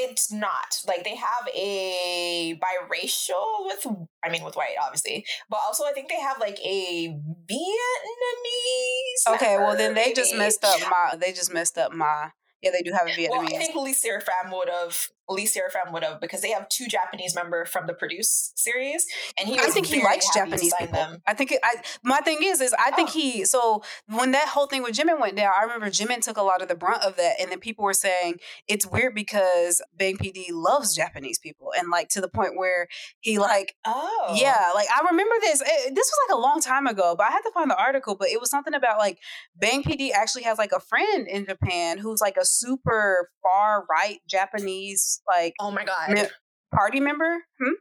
it's 0.00 0.32
not 0.32 0.80
like 0.86 1.04
they 1.04 1.16
have 1.16 1.48
a 1.54 2.58
biracial 2.58 3.66
with 3.66 3.86
I 4.24 4.30
mean 4.30 4.42
with 4.44 4.56
white 4.56 4.76
obviously, 4.82 5.24
but 5.48 5.60
also 5.64 5.84
I 5.84 5.92
think 5.92 6.08
they 6.08 6.20
have 6.20 6.38
like 6.38 6.58
a 6.64 7.08
Vietnamese. 7.50 9.34
Okay, 9.34 9.56
well 9.58 9.76
then 9.76 9.94
they 9.94 10.12
just 10.12 10.34
messed 10.36 10.64
up 10.64 10.80
my. 10.80 11.16
They 11.16 11.32
just 11.32 11.52
messed 11.52 11.78
up 11.78 11.92
my. 11.92 12.30
Yeah, 12.62 12.70
they 12.72 12.82
do 12.82 12.92
have 12.92 13.06
a 13.06 13.10
Vietnamese. 13.10 13.30
Well, 13.30 13.42
I 13.42 13.56
think 13.58 13.74
LE 13.74 13.92
SSERAFIM 13.92 14.52
would 14.52 14.68
have. 14.68 15.08
LE 15.30 15.46
SSERAFIM 15.46 15.92
would 15.92 16.02
have 16.04 16.20
because 16.20 16.40
they 16.42 16.50
have 16.50 16.68
two 16.68 16.86
Japanese 16.86 17.34
member 17.34 17.64
from 17.64 17.86
the 17.86 17.94
Produce 17.94 18.52
series, 18.56 19.06
and 19.38 19.48
he. 19.48 19.58
I 19.58 19.66
think 19.68 19.86
he 19.86 20.02
likes 20.02 20.32
Japanese 20.34 20.74
people. 20.78 20.94
Them. 20.94 21.22
I 21.26 21.34
think 21.34 21.52
it, 21.52 21.60
I 21.62 21.76
my 22.02 22.18
thing 22.18 22.38
is 22.42 22.60
is 22.60 22.74
I 22.78 22.90
think 22.90 23.08
Oh. 23.10 23.12
he 23.12 23.44
so 23.44 23.82
when 24.08 24.32
that 24.32 24.48
whole 24.48 24.66
thing 24.66 24.82
with 24.82 24.94
Jimin 24.96 25.20
went 25.20 25.36
down, 25.36 25.52
I 25.56 25.62
remember 25.62 25.86
Jimin 25.86 26.20
took 26.20 26.36
a 26.36 26.42
lot 26.42 26.62
of 26.62 26.68
the 26.68 26.74
brunt 26.74 27.02
of 27.02 27.16
that, 27.16 27.36
and 27.40 27.50
then 27.50 27.60
people 27.60 27.84
were 27.84 27.94
saying 27.94 28.34
it's 28.68 28.86
weird 28.86 29.14
because 29.14 29.80
Bang 29.96 30.16
PD 30.16 30.46
loves 30.50 30.94
Japanese 30.94 31.38
people, 31.38 31.68
and 31.78 31.90
like 31.90 32.08
to 32.10 32.20
the 32.20 32.28
point 32.28 32.56
where 32.56 32.88
he 33.20 33.38
like 33.38 33.74
Oh, 33.86 34.34
yeah, 34.36 34.64
like 34.74 34.88
I 34.90 35.06
remember 35.08 35.34
this. 35.40 35.60
It, 35.60 35.94
this 35.94 36.10
was 36.10 36.18
like 36.28 36.36
a 36.36 36.40
long 36.40 36.60
time 36.60 36.86
ago, 36.86 37.14
but 37.16 37.26
I 37.28 37.30
had 37.30 37.42
to 37.42 37.50
find 37.52 37.70
the 37.70 37.80
article. 37.80 38.16
But 38.16 38.28
it 38.28 38.40
was 38.40 38.50
something 38.50 38.74
about 38.74 38.98
like 38.98 39.18
Bang 39.56 39.82
PD 39.82 40.10
actually 40.12 40.42
has 40.44 40.58
like 40.58 40.72
a 40.72 40.80
friend 40.80 41.28
in 41.28 41.46
Japan 41.46 41.98
who's 41.98 42.20
like 42.20 42.36
a 42.36 42.44
super 42.44 43.30
far 43.42 43.84
right 43.88 44.18
Japanese 44.28 45.19
like 45.28 45.54
Oh 45.60 45.70
my 45.70 45.84
god. 45.84 46.10
me- 46.10 46.28
party 46.72 47.00
member. 47.00 47.44
Hmm? 47.60 47.72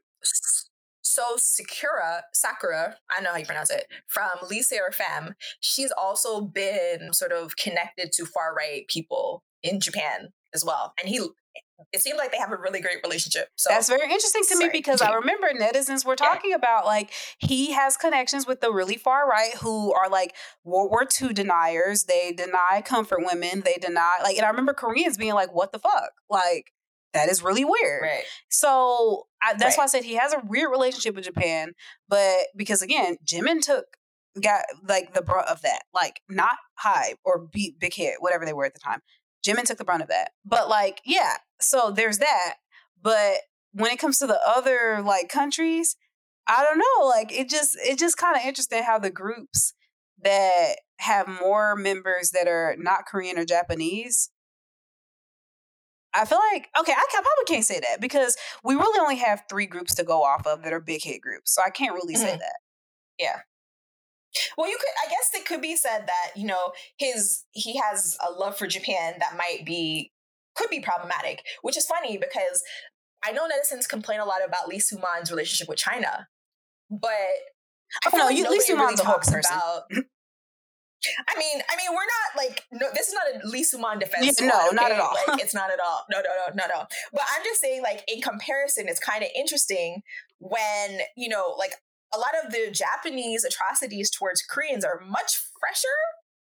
So 1.02 1.24
Sakura, 1.38 2.24
Sakura, 2.34 2.96
I 3.10 3.22
know 3.22 3.32
how 3.32 3.38
you 3.38 3.46
pronounce 3.46 3.72
it, 3.72 3.88
from 4.08 4.30
LE 4.44 4.62
SSERAFIM, 4.62 5.34
she's 5.60 5.92
also 5.92 6.42
been 6.42 7.14
sort 7.14 7.32
of 7.32 7.58
connected 7.58 8.12
to 8.14 8.26
far 8.26 8.54
right 8.56 8.88
people 8.88 9.44
in 9.64 9.80
Japan 9.80 10.30
as 10.54 10.64
well. 10.64 10.94
And 11.00 11.10
he 11.10 11.22
it 11.94 12.02
seems 12.02 12.18
like 12.18 12.32
they 12.32 12.38
have 12.38 12.52
a 12.52 12.58
really 12.58 12.82
great 12.82 12.98
relationship. 13.04 13.48
So 13.56 13.70
that's 13.70 13.88
very 13.88 14.04
interesting 14.04 14.44
to 14.44 14.56
sorry. 14.56 14.66
me 14.66 14.70
because 14.72 15.02
I 15.02 15.14
remember 15.14 15.48
netizens 15.54 16.06
were 16.06 16.16
talking 16.16 16.52
yeah. 16.52 16.58
about 16.58 16.86
like 16.86 17.12
he 17.40 17.72
has 17.72 17.98
connections 17.98 18.46
with 18.46 18.62
the 18.62 18.72
really 18.72 18.98
far 18.98 19.28
right 19.28 19.56
who 19.56 19.94
are 19.94 20.10
like 20.10 20.36
World 20.64 20.92
War 20.92 21.08
II 21.22 21.34
deniers. 21.34 22.04
They 22.04 22.34
deny 22.34 22.82
comfort 22.86 23.20
women. 23.22 23.62
They 23.66 23.78
deny 23.82 24.18
like, 24.24 24.38
and 24.38 24.46
I 24.46 24.50
remember 24.50 24.74
Koreans 24.74 25.18
being 25.18 25.34
like, 25.34 25.54
"What 25.54 25.72
the 25.72 25.80
fuck?" 25.80 26.12
Like 26.30 26.74
that 27.14 27.30
is 27.30 27.44
really 27.44 27.66
weird. 27.66 28.02
Right. 28.04 28.24
So 28.50 29.28
I, 29.42 29.54
that's 29.54 29.78
right. 29.78 29.78
why 29.80 29.84
I 29.86 29.88
said 29.88 30.04
he 30.04 30.16
has 30.16 30.34
a 30.34 30.42
weird 30.46 30.72
relationship 30.72 31.16
with 31.16 31.26
Japan, 31.26 31.74
but 32.08 32.48
because 32.56 32.82
again, 32.82 33.18
Jimin 33.26 33.62
took 33.62 33.86
got 34.42 34.62
like 34.88 35.14
the 35.14 35.22
brunt 35.22 35.48
of 35.48 35.62
that, 35.64 35.84
like 35.94 36.22
not 36.30 36.56
Hybe 36.84 37.16
or 37.24 37.48
B, 37.52 37.76
Big 37.80 37.94
Hit, 37.94 38.16
whatever 38.20 38.46
they 38.46 38.54
were 38.54 38.66
at 38.66 38.74
the 38.74 38.80
time. 38.80 39.00
Jimin 39.46 39.64
took 39.64 39.78
the 39.78 39.86
brunt 39.86 40.04
of 40.04 40.10
that. 40.10 40.32
But 40.46 40.70
like, 40.70 41.02
yeah, 41.06 41.38
so 41.60 41.92
there's 41.92 42.20
that. 42.20 42.56
But 43.02 43.38
when 43.72 43.92
it 43.92 44.00
comes 44.00 44.20
to 44.20 44.28
the 44.28 44.40
other 44.46 45.02
like 45.04 45.30
countries, 45.30 45.96
I 46.48 46.64
don't 46.64 46.80
know. 46.80 47.08
Like 47.08 47.32
it 47.32 47.50
just 47.50 47.78
it 47.82 48.00
just 48.00 48.18
kind 48.18 48.36
of 48.36 48.44
interesting 48.46 48.84
how 48.84 49.00
the 49.00 49.12
groups 49.12 49.74
that 50.22 50.76
have 51.00 51.28
more 51.28 51.76
members 51.76 52.32
that 52.32 52.48
are 52.48 52.76
not 52.78 53.06
Korean 53.06 53.38
or 53.38 53.46
Japanese. 53.46 54.32
I 56.14 56.26
feel 56.26 56.40
like 56.54 56.70
okay, 56.80 56.92
I, 56.92 57.06
can, 57.12 57.24
probably 57.24 57.46
can't 57.48 57.66
say 57.66 57.80
that 57.80 58.02
because 58.02 58.36
we 58.64 58.76
really 58.76 59.00
only 59.00 59.18
have 59.18 59.44
three 59.50 59.68
groups 59.68 59.94
to 59.96 60.04
go 60.04 60.24
off 60.24 60.48
of 60.48 60.64
that 60.64 60.74
are 60.74 60.80
big 60.80 61.04
hit 61.04 61.22
groups, 61.22 61.54
so 61.54 61.62
I 61.66 61.70
can't 61.70 61.94
really 61.94 62.16
mm-hmm. 62.16 62.24
say 62.24 62.38
that. 62.38 62.56
Yeah, 63.20 63.42
well, 64.58 64.70
you 64.70 64.78
could, 64.78 64.90
I 65.06 65.10
guess 65.10 65.32
it 65.34 65.46
could 65.46 65.62
be 65.62 65.76
said 65.76 66.06
that, 66.08 66.32
you 66.36 66.46
know, 66.46 66.72
his, 66.98 67.44
he 67.52 67.78
has 67.78 68.18
a 68.26 68.32
love 68.32 68.58
for 68.58 68.68
Japan 68.68 69.16
that 69.20 69.38
might 69.38 69.66
be, 69.66 70.12
could 70.56 70.70
be 70.70 70.80
problematic, 70.80 71.44
which 71.62 71.78
is 71.78 71.86
funny 71.86 72.18
because 72.18 72.64
I 73.24 73.32
know 73.32 73.48
netizens 73.48 73.88
complain 73.88 74.20
a 74.20 74.26
lot 74.26 74.46
about 74.46 74.68
Lee 74.68 74.80
Soo-man's 74.80 75.32
relationship 75.32 75.68
with 75.68 75.78
China, 75.78 76.28
but 76.90 77.12
I 77.12 78.10
oh, 78.14 78.18
no, 78.18 78.26
like 78.26 78.38
you, 78.38 78.50
Lee 78.50 78.60
Soo-man's 78.60 79.00
really 79.00 79.04
talks 79.04 79.30
about. 79.30 79.84
I 81.28 81.38
mean, 81.38 81.62
I 81.70 81.76
mean, 81.78 81.92
we're 81.92 81.96
not 81.96 82.38
like 82.38 82.64
no. 82.72 82.88
This 82.94 83.08
is 83.08 83.14
not 83.14 83.44
a 83.44 83.48
Lee 83.48 83.64
Soo-man 83.64 84.00
defense. 84.00 84.38
Yeah, 84.40 84.48
no, 84.48 84.68
okay? 84.68 84.76
not 84.76 84.92
at 84.92 85.00
all. 85.00 85.16
like, 85.28 85.40
it's 85.44 85.54
not 85.54 85.72
at 85.72 85.80
all. 85.80 86.06
No, 86.12 86.18
no, 86.18 86.30
no, 86.48 86.56
no, 86.56 86.76
no. 86.76 86.86
But 87.14 87.24
I'm 87.36 87.44
just 87.44 87.62
saying, 87.62 87.82
like 87.82 88.04
in 88.08 88.22
comparison, 88.22 88.88
it's 88.90 89.00
kind 89.00 89.24
of 89.24 89.30
interesting 89.36 90.02
when 90.40 91.00
you 91.16 91.30
know, 91.30 91.56
like 91.58 91.74
a 92.14 92.18
lot 92.18 92.32
of 92.44 92.52
the 92.52 92.72
Japanese 92.72 93.44
atrocities 93.44 94.10
towards 94.10 94.42
Koreans 94.42 94.84
are 94.84 95.00
much 95.06 95.38
fresher, 95.60 95.88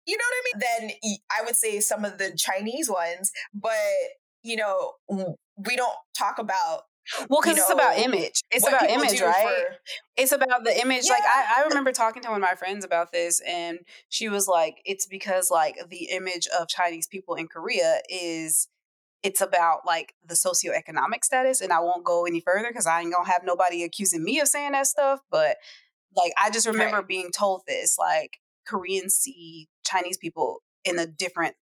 you 0.06 0.18
know 0.18 0.24
what 0.30 0.36
I 0.38 0.80
mean, 0.80 0.90
than 0.90 1.20
I 1.32 1.44
would 1.44 1.56
say 1.56 1.80
some 1.80 2.06
of 2.06 2.18
the 2.18 2.34
Chinese 2.38 2.90
ones. 2.90 3.32
But, 3.54 3.76
you 4.44 4.56
know, 4.56 4.94
we 5.10 5.76
don't 5.76 5.96
talk 6.18 6.40
about 6.40 6.84
well, 7.30 7.42
because 7.42 7.58
it's 7.58 7.72
about 7.72 7.98
image. 7.98 8.42
It's 8.52 8.68
about 8.68 8.90
image, 8.90 9.22
right? 9.22 9.48
For, 9.48 9.76
it's 10.18 10.32
about 10.32 10.64
the 10.64 10.80
image. 10.80 11.06
Yeah. 11.06 11.14
Like 11.14 11.24
I, 11.24 11.62
I 11.62 11.68
remember 11.68 11.92
talking 11.92 12.22
to 12.24 12.30
one 12.30 12.38
of 12.38 12.42
my 12.42 12.56
friends 12.56 12.84
about 12.86 13.12
this, 13.12 13.42
and 13.48 13.80
she 14.10 14.30
was 14.30 14.48
like, 14.48 14.82
"It's 14.86 15.06
because 15.06 15.50
like 15.52 15.78
the 15.90 16.10
image 16.12 16.48
of 16.60 16.68
Chinese 16.68 17.08
people 17.08 17.36
in 17.36 17.48
Korea 17.48 18.00
is 18.10 18.68
it's 19.24 19.42
about 19.42 19.80
like 19.86 20.14
the 20.26 20.36
socioeconomic 20.36 21.24
status 21.24 21.60
and 21.60 21.74
i 21.74 21.80
won't 21.80 22.04
go 22.04 22.26
any 22.26 22.40
further 22.40 22.68
because 22.68 22.86
i 22.86 23.02
ain't 23.02 23.12
gonna 23.12 23.28
have 23.28 23.42
nobody 23.44 23.84
accusing 23.84 24.24
me 24.24 24.40
of 24.40 24.48
saying 24.48 24.74
that 24.74 24.86
stuff 24.88 25.22
but 25.32 25.58
like 26.16 26.32
i 26.40 26.50
just 26.50 26.68
remember 26.68 26.98
right. 26.98 27.08
being 27.08 27.32
told 27.32 27.62
this 27.68 27.98
like 27.98 28.38
koreans 28.66 29.16
see 29.16 29.68
chinese 29.84 30.18
people 30.18 30.62
in 30.86 31.00
a 31.00 31.08
different 31.08 31.56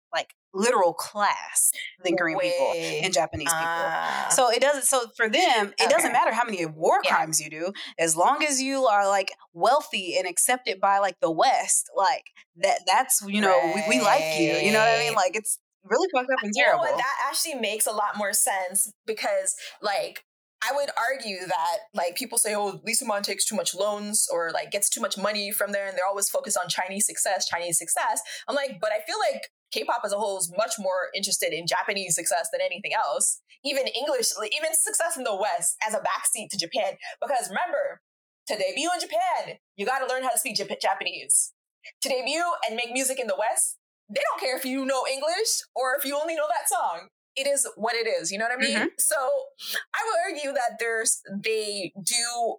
literal 0.55 0.93
class 0.93 1.71
than 2.03 2.15
korean 2.17 2.37
Way. 2.37 2.51
people 2.51 2.73
and 3.03 3.13
japanese 3.13 3.49
uh, 3.51 3.59
people 3.59 4.31
so 4.31 4.51
it 4.51 4.61
doesn't 4.61 4.85
so 4.85 5.05
for 5.15 5.29
them 5.29 5.73
it 5.77 5.83
okay. 5.83 5.89
doesn't 5.89 6.11
matter 6.11 6.33
how 6.33 6.43
many 6.43 6.65
war 6.65 6.99
yeah. 7.03 7.15
crimes 7.15 7.39
you 7.39 7.49
do 7.49 7.71
as 7.99 8.15
long 8.15 8.43
as 8.43 8.61
you 8.61 8.85
are 8.85 9.07
like 9.07 9.31
wealthy 9.53 10.15
and 10.17 10.27
accepted 10.27 10.79
by 10.79 10.99
like 10.99 11.19
the 11.21 11.31
west 11.31 11.89
like 11.95 12.23
that 12.55 12.79
that's 12.87 13.21
you 13.27 13.41
know 13.41 13.49
right. 13.49 13.83
we, 13.89 13.99
we 13.99 14.03
like 14.03 14.39
you 14.39 14.53
you 14.53 14.71
know 14.71 14.79
what 14.79 14.89
i 14.89 14.99
mean 14.99 15.13
like 15.13 15.35
it's 15.35 15.59
really 15.89 16.07
fucked 16.13 16.31
up 16.31 16.43
and 16.43 16.53
terrible. 16.53 16.83
You 16.83 16.91
know 16.91 16.95
what? 16.95 16.97
That 16.97 17.29
actually 17.29 17.55
makes 17.55 17.85
a 17.85 17.91
lot 17.91 18.17
more 18.17 18.33
sense 18.33 18.91
because, 19.05 19.55
like, 19.81 20.23
I 20.67 20.73
would 20.73 20.89
argue 20.97 21.45
that 21.47 21.77
like 21.93 22.15
people 22.15 22.37
say, 22.37 22.55
oh, 22.55 22.79
Lee 22.83 22.93
Soo-man 22.93 23.21
takes 23.21 23.45
too 23.45 23.55
much 23.55 23.75
loans 23.75 24.27
or 24.31 24.51
like 24.51 24.71
gets 24.71 24.89
too 24.89 25.01
much 25.01 25.17
money 25.17 25.51
from 25.51 25.71
there, 25.71 25.87
and 25.87 25.95
they're 25.97 26.07
always 26.07 26.29
focused 26.29 26.57
on 26.57 26.69
Chinese 26.69 27.05
success, 27.05 27.47
Chinese 27.47 27.77
success. 27.77 28.21
I'm 28.47 28.55
like, 28.55 28.79
but 28.81 28.91
I 28.91 29.05
feel 29.05 29.17
like 29.31 29.43
K-pop 29.71 30.01
as 30.05 30.13
a 30.13 30.17
whole 30.17 30.37
is 30.37 30.51
much 30.57 30.73
more 30.79 31.09
interested 31.15 31.53
in 31.53 31.67
Japanese 31.67 32.15
success 32.15 32.49
than 32.51 32.61
anything 32.61 32.91
else. 32.93 33.41
Even 33.63 33.87
English, 33.87 34.31
even 34.39 34.73
success 34.73 35.17
in 35.17 35.23
the 35.23 35.35
West 35.35 35.75
as 35.85 35.93
a 35.93 35.99
backseat 35.99 36.49
to 36.51 36.57
Japan. 36.57 36.97
Because 37.21 37.49
remember, 37.49 38.01
to 38.47 38.55
debut 38.55 38.89
in 38.93 38.99
Japan, 38.99 39.57
you 39.75 39.85
got 39.85 39.99
to 39.99 40.07
learn 40.07 40.23
how 40.23 40.29
to 40.29 40.37
speak 40.37 40.55
Japanese. 40.55 41.53
To 42.01 42.09
debut 42.09 42.43
and 42.67 42.75
make 42.75 42.91
music 42.91 43.19
in 43.19 43.27
the 43.27 43.35
West, 43.37 43.77
they 44.09 44.21
don't 44.29 44.39
care 44.39 44.57
if 44.57 44.65
you 44.65 44.85
know 44.85 45.05
English 45.11 45.61
or 45.75 45.95
if 45.97 46.05
you 46.05 46.17
only 46.19 46.35
know 46.35 46.47
that 46.47 46.69
song. 46.69 47.09
It 47.35 47.47
is 47.47 47.67
what 47.75 47.95
it 47.95 48.07
is. 48.07 48.31
You 48.31 48.37
know 48.37 48.45
what 48.45 48.57
I 48.57 48.61
mean? 48.61 48.77
Mm-hmm. 48.77 48.95
So 48.97 49.15
I 49.17 49.99
would 50.05 50.33
argue 50.33 50.53
that 50.53 50.77
there's 50.79 51.21
they 51.43 51.91
do 52.01 52.55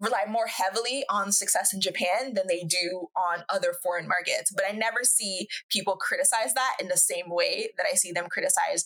rely 0.00 0.24
more 0.28 0.46
heavily 0.46 1.04
on 1.08 1.32
success 1.32 1.72
in 1.72 1.80
Japan 1.80 2.34
than 2.34 2.46
they 2.48 2.62
do 2.62 3.08
on 3.16 3.44
other 3.48 3.72
foreign 3.82 4.06
markets. 4.06 4.52
But 4.54 4.64
I 4.68 4.72
never 4.72 4.98
see 5.02 5.48
people 5.70 5.96
criticize 5.96 6.54
that 6.54 6.76
in 6.80 6.88
the 6.88 6.96
same 6.96 7.26
way 7.28 7.70
that 7.76 7.86
I 7.90 7.94
see 7.96 8.12
them 8.12 8.26
criticize 8.28 8.84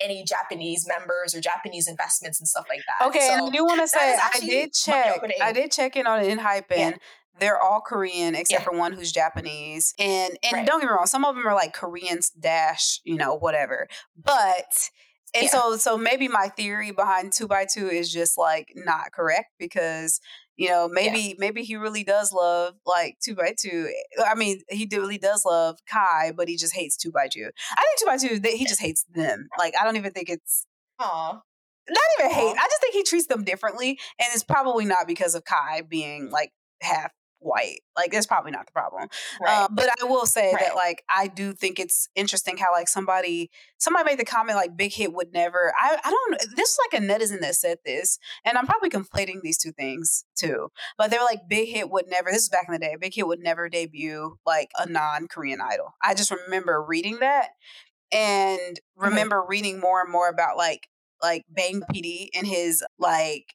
any 0.00 0.24
Japanese 0.24 0.88
members 0.88 1.34
or 1.34 1.40
Japanese 1.40 1.86
investments 1.86 2.40
and 2.40 2.48
stuff 2.48 2.66
like 2.68 2.80
that. 2.86 3.06
Okay, 3.08 3.28
so 3.28 3.34
and 3.34 3.42
I 3.42 3.50
do 3.50 3.64
want 3.64 3.80
to 3.82 3.88
say 3.88 4.16
I 4.16 4.40
did 4.40 4.72
check. 4.72 5.20
I 5.42 5.52
did 5.52 5.70
check 5.70 5.96
in 5.96 6.06
on 6.06 6.22
ENHYPEN. 6.22 6.78
Yeah 6.78 6.96
they're 7.38 7.60
all 7.60 7.80
Korean 7.80 8.34
except 8.34 8.60
yeah. 8.60 8.64
for 8.64 8.76
one 8.76 8.92
who's 8.92 9.10
Japanese. 9.10 9.94
And 9.98 10.38
and 10.42 10.52
right. 10.52 10.66
don't 10.66 10.80
get 10.80 10.86
me 10.86 10.92
wrong, 10.92 11.06
some 11.06 11.24
of 11.24 11.34
them 11.34 11.46
are 11.46 11.54
like 11.54 11.72
Koreans 11.72 12.30
dash, 12.30 13.00
you 13.04 13.16
know, 13.16 13.34
whatever. 13.34 13.88
But 14.16 14.90
and 15.34 15.44
yeah. 15.44 15.50
so 15.50 15.76
so 15.76 15.96
maybe 15.96 16.28
my 16.28 16.48
theory 16.48 16.92
behind 16.92 17.32
Tubatu 17.32 17.90
is 17.90 18.12
just 18.12 18.38
like 18.38 18.72
not 18.76 19.12
correct 19.12 19.52
because 19.58 20.20
you 20.60 20.68
know 20.68 20.88
maybe 20.88 21.20
yeah. 21.20 21.34
maybe 21.38 21.62
he 21.62 21.76
really 21.76 22.04
does 22.04 22.32
love 22.32 22.74
like 22.84 23.16
Tubatu 23.26 23.86
eh, 23.86 24.22
i 24.26 24.34
mean 24.34 24.60
he 24.68 24.86
really 24.92 25.16
does 25.16 25.42
love 25.44 25.78
kai 25.90 26.32
but 26.36 26.48
he 26.48 26.56
just 26.56 26.74
hates 26.74 26.96
Tubatu 26.96 27.48
i 27.76 27.84
think 27.98 28.20
Tubatu 28.20 28.46
he 28.46 28.66
just 28.66 28.80
hates 28.80 29.04
them 29.14 29.48
like 29.58 29.74
i 29.80 29.84
don't 29.84 29.96
even 29.96 30.12
think 30.12 30.28
it's 30.28 30.66
Aww. 31.00 31.40
not 31.88 32.04
even 32.18 32.30
hate 32.30 32.56
i 32.58 32.66
just 32.68 32.80
think 32.82 32.94
he 32.94 33.02
treats 33.02 33.26
them 33.26 33.42
differently 33.42 33.98
and 34.20 34.28
it's 34.34 34.44
probably 34.44 34.84
not 34.84 35.06
because 35.08 35.34
of 35.34 35.44
kai 35.44 35.80
being 35.80 36.30
like 36.30 36.52
half 36.82 37.10
white. 37.40 37.80
Like 37.96 38.12
that's 38.12 38.26
probably 38.26 38.52
not 38.52 38.66
the 38.66 38.72
problem. 38.72 39.08
Right. 39.40 39.64
Um, 39.64 39.74
but 39.74 39.88
I 40.00 40.04
will 40.04 40.26
say 40.26 40.52
right. 40.52 40.60
that 40.60 40.74
like 40.74 41.02
I 41.10 41.26
do 41.26 41.52
think 41.52 41.78
it's 41.78 42.08
interesting 42.14 42.56
how 42.56 42.72
like 42.72 42.88
somebody 42.88 43.50
somebody 43.78 44.04
made 44.04 44.18
the 44.18 44.24
comment 44.24 44.56
like 44.56 44.76
Big 44.76 44.92
Hit 44.92 45.12
would 45.12 45.32
never. 45.32 45.72
I 45.80 45.98
I 46.02 46.10
don't. 46.10 46.56
This 46.56 46.70
is 46.70 46.78
like 46.90 47.02
a 47.02 47.04
netizen 47.04 47.40
that 47.40 47.56
said 47.56 47.78
this, 47.84 48.18
and 48.44 48.56
I'm 48.56 48.66
probably 48.66 48.90
conflating 48.90 49.40
these 49.42 49.58
two 49.58 49.72
things 49.72 50.24
too. 50.36 50.68
But 50.96 51.10
they 51.10 51.18
were 51.18 51.24
like 51.24 51.48
Big 51.48 51.68
Hit 51.68 51.90
would 51.90 52.08
never. 52.08 52.30
This 52.30 52.42
is 52.42 52.48
back 52.48 52.66
in 52.68 52.72
the 52.72 52.78
day. 52.78 52.96
Big 53.00 53.14
Hit 53.14 53.26
would 53.26 53.40
never 53.40 53.68
debut 53.68 54.36
like 54.46 54.70
a 54.78 54.88
non 54.88 55.26
Korean 55.28 55.60
idol. 55.60 55.94
I 56.02 56.14
just 56.14 56.30
remember 56.30 56.82
reading 56.82 57.18
that 57.20 57.50
and 58.12 58.58
mm-hmm. 58.60 59.04
remember 59.04 59.36
mm-hmm. 59.36 59.50
reading 59.50 59.80
more 59.80 60.00
and 60.00 60.10
more 60.10 60.28
about 60.28 60.56
like 60.56 60.88
like 61.22 61.44
Bang 61.48 61.82
PD 61.92 62.28
and 62.34 62.46
his 62.46 62.84
like 62.98 63.54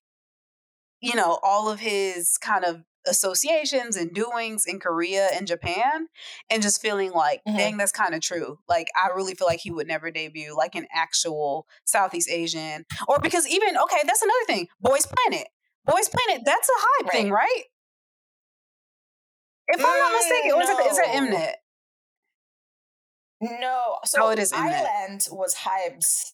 you 1.02 1.16
know 1.16 1.40
all 1.44 1.70
of 1.70 1.80
his 1.80 2.38
kind 2.38 2.66
of 2.66 2.84
associations 3.08 3.96
and 3.96 4.14
doings 4.14 4.66
in 4.66 4.80
Korea 4.80 5.30
and 5.34 5.48
Japan 5.48 6.08
and 6.50 6.62
just 6.62 6.82
feeling 6.82 7.12
like, 7.12 7.42
mm-hmm. 7.48 7.58
dang, 7.58 7.78
that's 7.78 7.92
kind 7.92 8.14
of 8.14 8.22
true. 8.22 8.60
Like, 8.68 8.88
I 8.96 9.10
really 9.16 9.34
feel 9.34 9.48
like 9.48 9.60
he 9.60 9.72
would 9.72 9.88
never 9.88 10.12
debut 10.12 10.56
like 10.56 10.76
an 10.76 10.88
actual 10.94 11.68
Southeast 11.86 12.30
Asian. 12.30 12.86
Or 13.08 13.20
because 13.20 13.48
even, 13.48 13.78
okay, 13.78 14.02
that's 14.06 14.22
another 14.22 14.46
thing 14.48 14.68
Boys 14.80 15.06
Planet. 15.06 15.48
Boys 15.86 16.10
Planet, 16.10 16.44
that's 16.46 16.70
a 16.70 16.72
Hybe 16.72 17.06
right. 17.06 17.12
thing, 17.12 17.32
right? 17.32 17.64
If 19.68 19.84
I'm 19.84 19.98
not 19.98 20.14
mistaken, 20.14 20.52
mm, 20.52 20.60
no. 20.60 20.90
is, 20.92 20.98
it, 20.98 21.16
is 21.16 21.34
Mnet? 21.34 21.54
No. 23.60 23.98
So 24.06 24.24
oh, 24.24 24.30
it 24.30 24.40
is 24.40 24.52
Mnet. 24.52 24.86
Island 24.86 25.28
was 25.32 25.56
Hybe's 25.56 26.34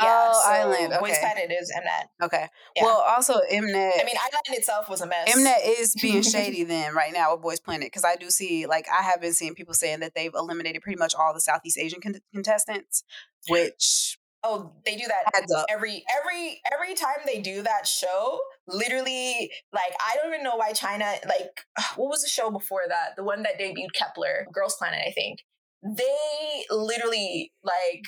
yeah, 0.00 0.30
oh, 0.32 0.42
so 0.44 0.50
Island. 0.50 0.92
Okay. 0.92 1.00
Boys 1.00 1.18
Planet 1.18 1.50
is 1.50 1.72
Mnet. 1.76 2.24
Okay. 2.26 2.46
Yeah. 2.76 2.84
Well, 2.84 3.04
also 3.06 3.34
Mnet. 3.34 3.92
I 4.00 4.04
mean, 4.04 4.16
Island 4.16 4.58
itself 4.58 4.88
was 4.88 5.00
a 5.00 5.06
mess. 5.06 5.34
Mnet 5.34 5.80
is 5.80 5.94
being 6.02 6.22
shady 6.22 6.64
then 6.64 6.94
right 6.94 7.12
now 7.12 7.32
with 7.32 7.42
Boys 7.42 7.60
Planet 7.60 7.86
because 7.86 8.04
I 8.04 8.16
do 8.16 8.30
see 8.30 8.66
like 8.66 8.86
I 8.88 9.02
have 9.02 9.20
been 9.20 9.32
seeing 9.32 9.54
people 9.54 9.74
saying 9.74 10.00
that 10.00 10.14
they've 10.14 10.34
eliminated 10.34 10.82
pretty 10.82 10.98
much 10.98 11.14
all 11.18 11.34
the 11.34 11.40
Southeast 11.40 11.78
Asian 11.78 12.00
con- 12.00 12.20
contestants, 12.32 13.02
which 13.48 14.18
oh 14.44 14.72
they 14.84 14.94
do 14.94 15.04
that 15.08 15.66
every 15.68 16.04
every 16.16 16.60
every 16.72 16.94
time 16.94 17.16
they 17.26 17.40
do 17.40 17.62
that 17.62 17.86
show 17.86 18.38
literally 18.68 19.50
like 19.72 19.92
i 20.00 20.16
don't 20.16 20.32
even 20.32 20.44
know 20.44 20.54
why 20.54 20.72
china 20.72 21.12
like 21.26 21.64
what 21.96 22.08
was 22.08 22.22
the 22.22 22.28
show 22.28 22.50
before 22.50 22.82
that 22.88 23.16
the 23.16 23.24
one 23.24 23.42
that 23.42 23.58
debuted 23.58 23.88
kep1er 23.96 24.44
girls 24.52 24.76
planet 24.76 25.00
i 25.04 25.10
think 25.10 25.40
they 25.82 26.64
literally 26.70 27.52
like 27.62 28.02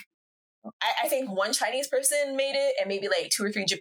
I, 0.64 1.04
I, 1.04 1.08
think 1.08 1.30
one 1.30 1.52
Chinese 1.52 1.88
person 1.88 2.36
made 2.36 2.54
it, 2.54 2.74
and 2.78 2.88
maybe 2.88 3.08
like 3.08 3.30
two 3.30 3.44
or 3.44 3.50
three, 3.50 3.64
two 3.64 3.78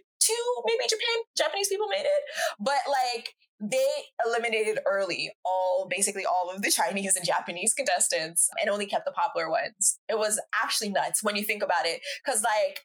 maybe 0.66 0.88
Japan 0.88 1.24
Japanese 1.36 1.68
people 1.68 1.88
made 1.88 2.04
it. 2.04 2.22
But 2.58 2.78
like 2.88 3.34
they 3.60 3.86
eliminated 4.26 4.78
early 4.86 5.30
all 5.44 5.86
basically 5.90 6.24
all 6.24 6.50
of 6.54 6.62
the 6.62 6.70
Chinese 6.70 7.16
and 7.16 7.26
Japanese 7.26 7.74
contestants 7.74 8.48
and 8.60 8.70
only 8.70 8.86
kept 8.86 9.04
the 9.04 9.12
popular 9.12 9.50
ones. 9.50 9.98
It 10.08 10.18
was 10.18 10.40
actually 10.54 10.90
nuts 10.90 11.22
when 11.22 11.36
you 11.36 11.44
think 11.44 11.62
about 11.62 11.84
it, 11.84 12.00
because 12.24 12.42
like 12.42 12.80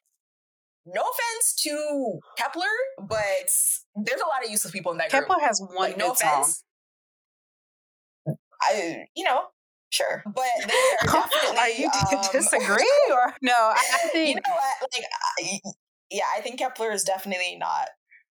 no 0.86 1.02
offense 1.02 1.54
to 1.62 2.20
Kep1er, 2.38 3.06
but 3.08 3.50
there's 3.96 4.20
a 4.20 4.26
lot 4.26 4.44
of 4.44 4.50
useless 4.50 4.72
people 4.72 4.92
in 4.92 4.98
that 4.98 5.10
Kep1er 5.10 5.26
group. 5.26 5.40
has 5.40 5.60
one 5.60 5.90
like, 5.90 5.96
no 5.96 6.12
offense. 6.12 6.62
Song. 8.26 8.36
I, 8.62 9.04
you 9.14 9.24
know, 9.24 9.42
sure, 9.90 10.22
but 10.26 10.44
they 10.66 11.08
are 11.08 11.12
definitely. 11.12 11.58
are 11.58 11.68
you 11.68 11.86
um, 11.86 12.24
disagree 12.32 12.92
or 13.10 13.34
no? 13.42 13.52
I, 13.52 13.82
I 13.94 14.08
think 14.08 14.28
you 14.28 14.34
know 14.36 14.54
what, 14.54 14.90
like, 14.94 15.04
I, 15.40 15.60
yeah, 16.10 16.24
I 16.36 16.40
think 16.40 16.60
Kep1er 16.60 16.94
is 16.94 17.04
definitely 17.04 17.56
not 17.58 17.88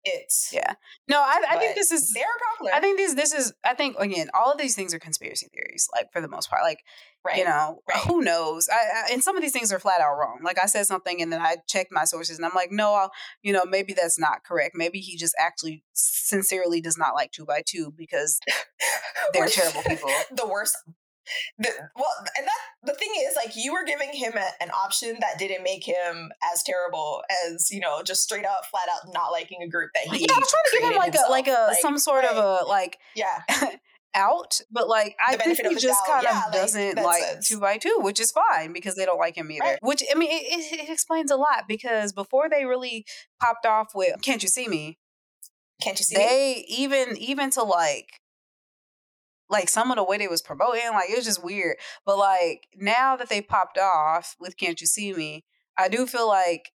it. 0.05 0.33
Yeah. 0.51 0.73
No, 1.07 1.19
I, 1.19 1.41
I 1.49 1.57
think 1.57 1.75
this 1.75 1.91
is 1.91 2.11
they're 2.13 2.25
popular. 2.51 2.73
I 2.73 2.79
think 2.79 2.97
this 2.97 3.13
this 3.15 3.33
is 3.33 3.53
I 3.65 3.73
think 3.73 3.97
again, 3.99 4.29
all 4.33 4.51
of 4.51 4.57
these 4.57 4.75
things 4.75 4.93
are 4.93 4.99
conspiracy 4.99 5.47
theories, 5.53 5.87
like 5.93 6.11
for 6.11 6.21
the 6.21 6.27
most 6.27 6.49
part. 6.49 6.63
Like 6.63 6.83
right. 7.25 7.37
you 7.37 7.45
know, 7.45 7.81
right. 7.87 8.03
who 8.05 8.21
knows? 8.21 8.69
I, 8.71 8.75
I, 8.75 9.13
and 9.13 9.23
some 9.23 9.35
of 9.35 9.41
these 9.41 9.51
things 9.51 9.71
are 9.71 9.79
flat 9.79 10.01
out 10.01 10.15
wrong. 10.17 10.39
Like 10.43 10.57
I 10.61 10.67
said 10.67 10.85
something 10.85 11.21
and 11.21 11.31
then 11.31 11.41
I 11.41 11.57
checked 11.67 11.91
my 11.91 12.05
sources 12.05 12.37
and 12.37 12.45
I'm 12.45 12.55
like, 12.55 12.71
no, 12.71 12.93
I'll, 12.93 13.11
you 13.41 13.53
know, 13.53 13.65
maybe 13.65 13.93
that's 13.93 14.19
not 14.19 14.43
correct. 14.43 14.75
Maybe 14.75 14.99
he 14.99 15.17
just 15.17 15.35
actually 15.39 15.83
sincerely 15.93 16.81
does 16.81 16.97
not 16.97 17.15
like 17.15 17.31
Tubatu 17.31 17.95
because 17.95 18.39
they're 19.33 19.47
terrible 19.47 19.83
people. 19.83 20.09
the 20.31 20.47
worst 20.47 20.77
the, 21.57 21.69
well, 21.95 22.11
and 22.37 22.47
that 22.47 22.59
the 22.83 22.93
thing 22.93 23.09
is, 23.19 23.35
like, 23.35 23.55
you 23.55 23.73
were 23.73 23.83
giving 23.85 24.11
him 24.13 24.33
a, 24.35 24.63
an 24.63 24.71
option 24.71 25.17
that 25.19 25.37
didn't 25.37 25.63
make 25.63 25.83
him 25.83 26.31
as 26.53 26.63
terrible 26.63 27.23
as 27.45 27.69
you 27.71 27.79
know, 27.79 28.01
just 28.03 28.23
straight 28.23 28.45
up, 28.45 28.65
flat 28.65 28.87
out 28.91 29.13
not 29.13 29.31
liking 29.31 29.61
a 29.63 29.67
group 29.67 29.91
that 29.93 30.03
he. 30.13 30.21
Yeah, 30.21 30.35
I 30.35 30.39
was 30.39 30.49
trying 30.49 30.63
to 30.63 30.79
give 30.79 30.91
him 30.91 30.97
like 30.97 31.13
himself. 31.13 31.29
a 31.29 31.31
like 31.31 31.47
a 31.47 31.67
like, 31.69 31.77
some 31.81 31.97
sort 31.97 32.25
of 32.25 32.37
a 32.37 32.65
like 32.65 32.97
yeah. 33.15 33.41
out, 34.15 34.59
but 34.71 34.87
like 34.87 35.15
I 35.25 35.37
think 35.37 35.59
he 35.59 35.75
just 35.75 36.05
kind 36.07 36.25
of 36.25 36.31
yeah, 36.31 36.43
doesn't 36.51 36.95
like, 36.97 37.05
like 37.05 37.39
Tubatu, 37.41 38.03
which 38.03 38.19
is 38.19 38.31
fine 38.31 38.73
because 38.73 38.95
they 38.95 39.05
don't 39.05 39.19
like 39.19 39.35
him 39.35 39.51
either. 39.51 39.63
Right. 39.63 39.79
Which 39.81 40.03
I 40.11 40.17
mean, 40.17 40.31
it, 40.31 40.43
it, 40.43 40.79
it 40.81 40.89
explains 40.89 41.31
a 41.31 41.35
lot 41.35 41.65
because 41.67 42.11
before 42.11 42.49
they 42.49 42.65
really 42.65 43.05
popped 43.39 43.65
off 43.65 43.89
with 43.93 44.21
"Can't 44.21 44.41
You 44.41 44.49
See 44.49 44.67
Me," 44.67 44.97
can't 45.81 45.97
you 45.99 46.03
see? 46.03 46.15
They 46.15 46.55
me? 46.55 46.65
even 46.67 47.17
even 47.17 47.49
to 47.51 47.63
like 47.63 48.07
like 49.49 49.69
some 49.69 49.91
of 49.91 49.97
the 49.97 50.03
way 50.03 50.17
they 50.17 50.27
was 50.27 50.41
promoting, 50.41 50.81
like 50.93 51.09
it 51.09 51.17
was 51.17 51.25
just 51.25 51.43
weird. 51.43 51.77
But 52.05 52.17
like 52.17 52.67
now 52.75 53.15
that 53.15 53.29
they 53.29 53.41
popped 53.41 53.77
off 53.77 54.35
with 54.39 54.57
Can't 54.57 54.79
You 54.79 54.87
See 54.87 55.13
Me, 55.13 55.43
I 55.77 55.87
do 55.87 56.05
feel 56.05 56.27
like 56.27 56.71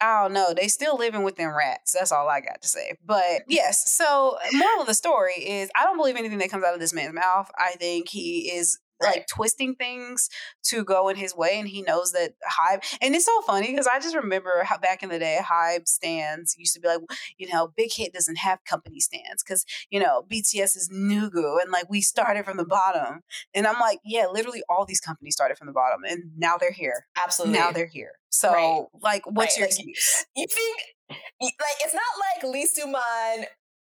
I 0.00 0.22
don't 0.22 0.34
know. 0.34 0.52
They 0.54 0.68
still 0.68 0.96
living 0.98 1.22
within 1.22 1.48
rats. 1.48 1.92
That's 1.92 2.12
all 2.12 2.28
I 2.28 2.40
got 2.40 2.60
to 2.62 2.68
say. 2.68 2.92
But 3.04 3.42
yes, 3.48 3.92
so 3.92 4.36
moral 4.52 4.82
of 4.82 4.86
the 4.86 4.94
story 4.94 5.34
is 5.34 5.70
I 5.76 5.84
don't 5.84 5.96
believe 5.96 6.16
anything 6.16 6.38
that 6.38 6.50
comes 6.50 6.64
out 6.64 6.74
of 6.74 6.80
this 6.80 6.92
man's 6.92 7.14
mouth. 7.14 7.50
I 7.58 7.72
think 7.72 8.08
he 8.08 8.50
is 8.52 8.78
right. 9.02 9.16
like 9.16 9.26
twisting 9.26 9.74
things 9.74 10.28
to 10.64 10.84
go 10.84 11.08
in 11.08 11.16
his 11.16 11.34
way, 11.34 11.58
and 11.58 11.68
he 11.68 11.82
knows 11.82 12.12
that 12.12 12.32
Hybe. 12.48 12.82
And 13.00 13.14
it's 13.14 13.26
so 13.26 13.40
funny 13.42 13.70
because 13.70 13.86
I 13.86 14.00
just 14.00 14.16
remember 14.16 14.62
how 14.64 14.78
back 14.78 15.02
in 15.02 15.08
the 15.08 15.18
day, 15.18 15.38
Hybe 15.42 15.86
stands 15.88 16.54
used 16.58 16.74
to 16.74 16.80
be 16.80 16.88
like, 16.88 17.00
you 17.38 17.48
know, 17.52 17.72
Big 17.76 17.92
Hit 17.92 18.12
doesn't 18.12 18.38
have 18.38 18.64
company 18.64 19.00
stands 19.00 19.42
because 19.42 19.64
you 19.90 20.00
know 20.00 20.24
BTS 20.30 20.76
is 20.76 20.90
Nugu, 20.92 21.60
and 21.60 21.70
like 21.70 21.88
we 21.90 22.00
started 22.00 22.44
from 22.44 22.56
the 22.56 22.66
bottom. 22.66 23.20
And 23.54 23.66
I'm 23.66 23.80
like, 23.80 23.98
yeah, 24.04 24.26
literally 24.30 24.62
all 24.68 24.84
these 24.84 25.00
companies 25.00 25.34
started 25.34 25.58
from 25.58 25.66
the 25.66 25.72
bottom, 25.72 26.00
and 26.04 26.32
now 26.36 26.56
they're 26.56 26.72
here. 26.72 27.06
Absolutely, 27.16 27.58
now 27.58 27.72
they're 27.72 27.86
here. 27.86 28.12
So, 28.30 28.52
right. 28.52 28.84
like, 29.02 29.22
what's 29.26 29.54
right. 29.54 29.58
your 29.58 29.66
like, 29.68 29.78
excuse? 29.78 30.26
You 30.36 30.46
think 30.46 30.78
like 31.08 31.76
it's 31.80 31.94
not 31.94 32.02
like 32.42 32.52
Lee 32.52 32.66
Soo-man 32.66 33.46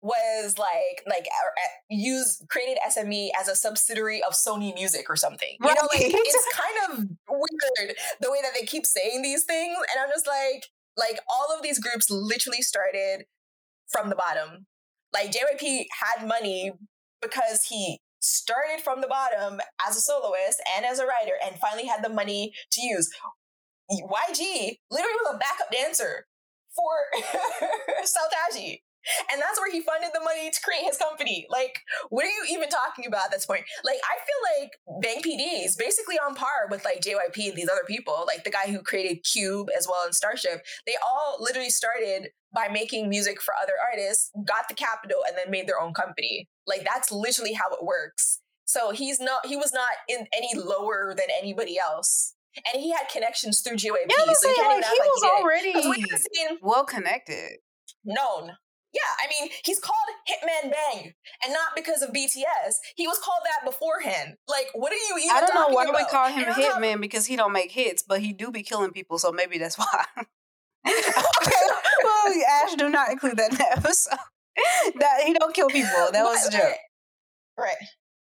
was 0.00 0.58
like 0.58 1.02
like 1.08 1.26
uh, 1.26 1.68
use 1.90 2.42
created 2.48 2.78
SME 2.88 3.28
as 3.38 3.48
a 3.48 3.56
subsidiary 3.56 4.22
of 4.22 4.32
Sony 4.32 4.74
Music 4.74 5.06
or 5.08 5.16
something. 5.16 5.56
You 5.60 5.74
know, 5.74 5.88
like 5.92 6.02
it's 6.02 6.54
kind 6.54 6.92
of 6.92 7.08
weird 7.28 7.96
the 8.20 8.30
way 8.30 8.38
that 8.42 8.52
they 8.58 8.64
keep 8.64 8.86
saying 8.86 9.22
these 9.22 9.44
things, 9.44 9.76
and 9.76 10.02
I'm 10.02 10.10
just 10.10 10.26
like, 10.26 10.66
like 10.96 11.20
all 11.28 11.54
of 11.54 11.62
these 11.62 11.78
groups 11.78 12.10
literally 12.10 12.62
started 12.62 13.24
from 13.88 14.08
the 14.08 14.16
bottom. 14.16 14.66
Like 15.12 15.32
JYP 15.32 15.86
had 16.00 16.26
money 16.26 16.72
because 17.20 17.64
he 17.68 17.98
started 18.20 18.82
from 18.82 19.00
the 19.00 19.08
bottom 19.08 19.60
as 19.86 19.96
a 19.96 20.00
soloist 20.00 20.62
and 20.76 20.84
as 20.84 20.98
a 20.98 21.06
writer, 21.06 21.34
and 21.44 21.56
finally 21.56 21.86
had 21.86 22.04
the 22.04 22.08
money 22.08 22.52
to 22.72 22.82
use. 22.82 23.10
YG 23.90 24.76
literally 24.90 25.16
was 25.24 25.34
a 25.34 25.38
backup 25.38 25.72
dancer 25.72 26.26
for 26.74 27.20
Taiji. 28.52 28.80
And 29.32 29.40
that's 29.40 29.58
where 29.58 29.70
he 29.70 29.80
funded 29.80 30.10
the 30.12 30.20
money 30.20 30.50
to 30.50 30.60
create 30.62 30.84
his 30.84 30.96
company. 30.96 31.46
Like, 31.50 31.80
what 32.10 32.24
are 32.24 32.28
you 32.28 32.44
even 32.50 32.68
talking 32.68 33.06
about 33.06 33.26
at 33.26 33.30
this 33.30 33.46
point? 33.46 33.64
Like, 33.84 33.98
I 34.04 34.16
feel 34.24 34.62
like 34.62 35.02
Bang 35.02 35.22
PD 35.22 35.64
is 35.64 35.76
basically 35.76 36.16
on 36.18 36.34
par 36.34 36.68
with 36.70 36.84
like 36.84 37.00
JYP 37.00 37.48
and 37.48 37.56
these 37.56 37.68
other 37.68 37.84
people, 37.86 38.24
like 38.26 38.44
the 38.44 38.50
guy 38.50 38.70
who 38.70 38.82
created 38.82 39.24
Cube 39.24 39.68
as 39.76 39.86
well 39.88 40.04
and 40.04 40.14
Starship. 40.14 40.64
They 40.86 40.94
all 41.02 41.36
literally 41.40 41.70
started 41.70 42.28
by 42.54 42.68
making 42.68 43.08
music 43.08 43.42
for 43.42 43.54
other 43.62 43.74
artists, 43.92 44.30
got 44.44 44.68
the 44.68 44.74
capital, 44.74 45.18
and 45.26 45.36
then 45.36 45.50
made 45.50 45.68
their 45.68 45.80
own 45.80 45.92
company. 45.92 46.48
Like, 46.66 46.84
that's 46.84 47.12
literally 47.12 47.52
how 47.52 47.70
it 47.72 47.84
works. 47.84 48.40
So 48.64 48.90
he's 48.90 49.20
not, 49.20 49.46
he 49.46 49.56
was 49.56 49.72
not 49.72 49.90
in 50.08 50.26
any 50.34 50.50
lower 50.54 51.14
than 51.16 51.26
anybody 51.40 51.78
else 51.78 52.34
and 52.72 52.82
he 52.82 52.90
had 52.90 53.08
connections 53.12 53.60
through 53.60 53.76
JYP. 53.76 54.08
Yeah, 54.08 54.32
so 54.32 54.48
he, 54.48 54.62
like, 54.62 54.84
he 54.84 54.98
was 54.98 55.22
like 55.22 55.32
already 55.42 56.58
well 56.62 56.84
connected, 56.84 57.58
known. 58.04 58.52
Yeah, 58.98 59.26
I 59.26 59.28
mean, 59.28 59.50
he's 59.64 59.78
called 59.78 59.96
Hitman 60.28 60.72
Bang, 60.72 61.12
and 61.44 61.52
not 61.52 61.76
because 61.76 62.02
of 62.02 62.10
BTS. 62.10 62.74
He 62.96 63.06
was 63.06 63.18
called 63.18 63.42
that 63.44 63.64
beforehand. 63.64 64.34
Like, 64.48 64.68
what 64.74 64.92
are 64.92 64.96
you 64.96 65.18
even? 65.18 65.36
I 65.36 65.40
don't 65.40 65.54
know 65.54 65.74
why 65.74 65.84
about? 65.84 65.96
we 65.96 66.04
call 66.06 66.28
him 66.28 66.44
Hitman 66.46 67.00
because 67.00 67.26
he 67.26 67.36
don't 67.36 67.52
make 67.52 67.70
hits, 67.70 68.02
but 68.02 68.20
he 68.20 68.32
do 68.32 68.50
be 68.50 68.62
killing 68.62 68.90
people, 68.90 69.18
so 69.18 69.30
maybe 69.30 69.58
that's 69.58 69.78
why. 69.78 70.04
okay, 70.86 71.52
well, 72.04 72.34
Ash, 72.64 72.74
do 72.76 72.88
not 72.88 73.10
include 73.10 73.36
that 73.36 73.52
in 73.52 73.58
the 73.58 73.72
episode. 73.72 74.16
that 75.00 75.22
he 75.24 75.34
don't 75.34 75.54
kill 75.54 75.68
people. 75.68 76.08
That 76.12 76.24
was 76.24 76.46
a 76.46 76.50
joke. 76.50 76.76
Right. 77.58 77.76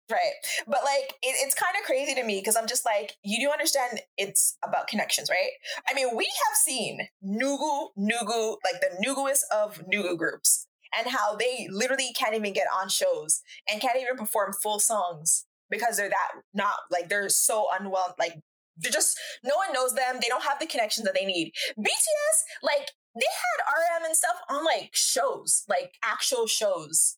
Right. 0.10 0.34
But 0.68 0.84
like, 0.84 1.16
it, 1.24 1.36
it's 1.42 1.56
kind 1.56 1.74
of 1.80 1.86
crazy 1.86 2.14
to 2.14 2.24
me 2.24 2.40
because 2.40 2.56
I'm 2.56 2.68
just 2.68 2.86
like, 2.86 3.14
you 3.24 3.40
do 3.40 3.52
understand 3.52 4.02
it's 4.18 4.56
about 4.64 4.88
connections, 4.88 5.30
right? 5.30 5.50
I 5.90 5.96
mean, 5.96 6.16
we 6.16 6.26
have 6.26 6.56
seen 6.56 7.08
Nugu, 7.26 7.88
Nugu, 7.98 8.58
like 8.64 8.82
the 8.82 9.04
Nuguist 9.04 9.44
of 9.52 9.82
Nugu 9.92 10.16
groups 10.18 10.68
and 10.96 11.08
how 11.08 11.36
they 11.36 11.68
literally 11.72 12.12
can't 12.16 12.36
even 12.36 12.54
get 12.54 12.68
on 12.80 12.88
shows 12.88 13.42
and 13.70 13.82
can't 13.82 13.98
even 14.00 14.16
perform 14.16 14.54
full 14.54 14.80
songs 14.80 15.46
because 15.72 15.98
they're 15.98 16.10
that 16.10 16.32
not 16.54 16.76
like 16.92 17.10
they're 17.10 17.28
so 17.30 17.68
unwell, 17.78 18.14
like 18.20 18.40
they're 18.78 18.92
just, 18.92 19.18
no 19.44 19.56
one 19.56 19.74
knows 19.74 19.96
them. 19.96 20.20
They 20.22 20.28
don't 20.28 20.44
have 20.44 20.60
the 20.60 20.68
connections 20.68 21.06
that 21.06 21.16
they 21.20 21.26
need. 21.26 21.52
BTS, 21.78 22.38
like, 22.62 22.92
they 23.16 23.22
had 23.22 24.00
RM 24.02 24.06
and 24.06 24.16
stuff 24.16 24.36
on 24.50 24.66
like 24.66 24.90
shows, 24.94 25.64
like 25.70 25.94
actual 26.04 26.48
shows, 26.48 27.18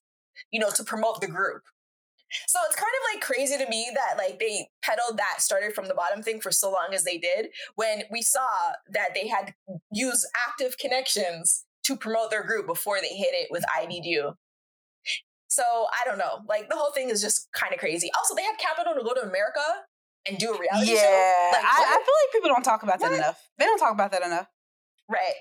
you 0.51 0.59
know, 0.59 0.69
to 0.69 0.83
promote 0.83 1.21
the 1.21 1.27
group. 1.27 1.63
So 2.47 2.59
it's 2.65 2.75
kind 2.75 2.87
of 2.87 3.15
like 3.15 3.23
crazy 3.23 3.57
to 3.57 3.69
me 3.69 3.89
that 3.93 4.17
like 4.17 4.39
they 4.39 4.69
peddled 4.83 5.17
that 5.17 5.41
started 5.41 5.73
from 5.73 5.87
the 5.87 5.93
bottom 5.93 6.21
thing 6.21 6.41
for 6.41 6.51
so 6.51 6.71
long 6.71 6.89
as 6.93 7.03
they 7.03 7.17
did 7.17 7.49
when 7.75 8.03
we 8.11 8.21
saw 8.21 8.47
that 8.89 9.09
they 9.13 9.27
had 9.27 9.53
used 9.91 10.25
active 10.47 10.77
connections 10.77 11.65
to 11.85 11.95
promote 11.95 12.29
their 12.29 12.43
group 12.43 12.67
before 12.67 12.99
they 13.01 13.15
hit 13.15 13.29
it 13.31 13.47
with 13.49 13.63
I 13.73 13.85
Need 13.85 14.05
You. 14.05 14.33
So 15.47 15.63
I 15.63 16.05
don't 16.05 16.17
know. 16.17 16.43
Like 16.47 16.69
the 16.69 16.75
whole 16.75 16.91
thing 16.91 17.09
is 17.09 17.21
just 17.21 17.49
kind 17.53 17.73
of 17.73 17.79
crazy. 17.79 18.11
Also, 18.17 18.35
they 18.35 18.43
had 18.43 18.57
capital 18.57 18.93
to 18.93 19.03
go 19.03 19.13
to 19.13 19.21
America 19.21 19.61
and 20.27 20.37
do 20.37 20.53
a 20.53 20.59
reality 20.59 20.91
yeah, 20.91 20.99
show. 20.99 21.49
Like, 21.53 21.63
I, 21.63 21.83
I, 21.87 21.95
feel 21.95 22.15
like 22.25 22.33
people 22.33 22.49
don't 22.49 22.63
talk 22.63 22.83
about 22.83 22.99
that 22.99 23.11
what? 23.11 23.17
enough. 23.17 23.49
They 23.57 23.65
don't 23.65 23.79
talk 23.79 23.93
about 23.93 24.11
that 24.11 24.23
enough. 24.23 24.47
Right. 25.09 25.35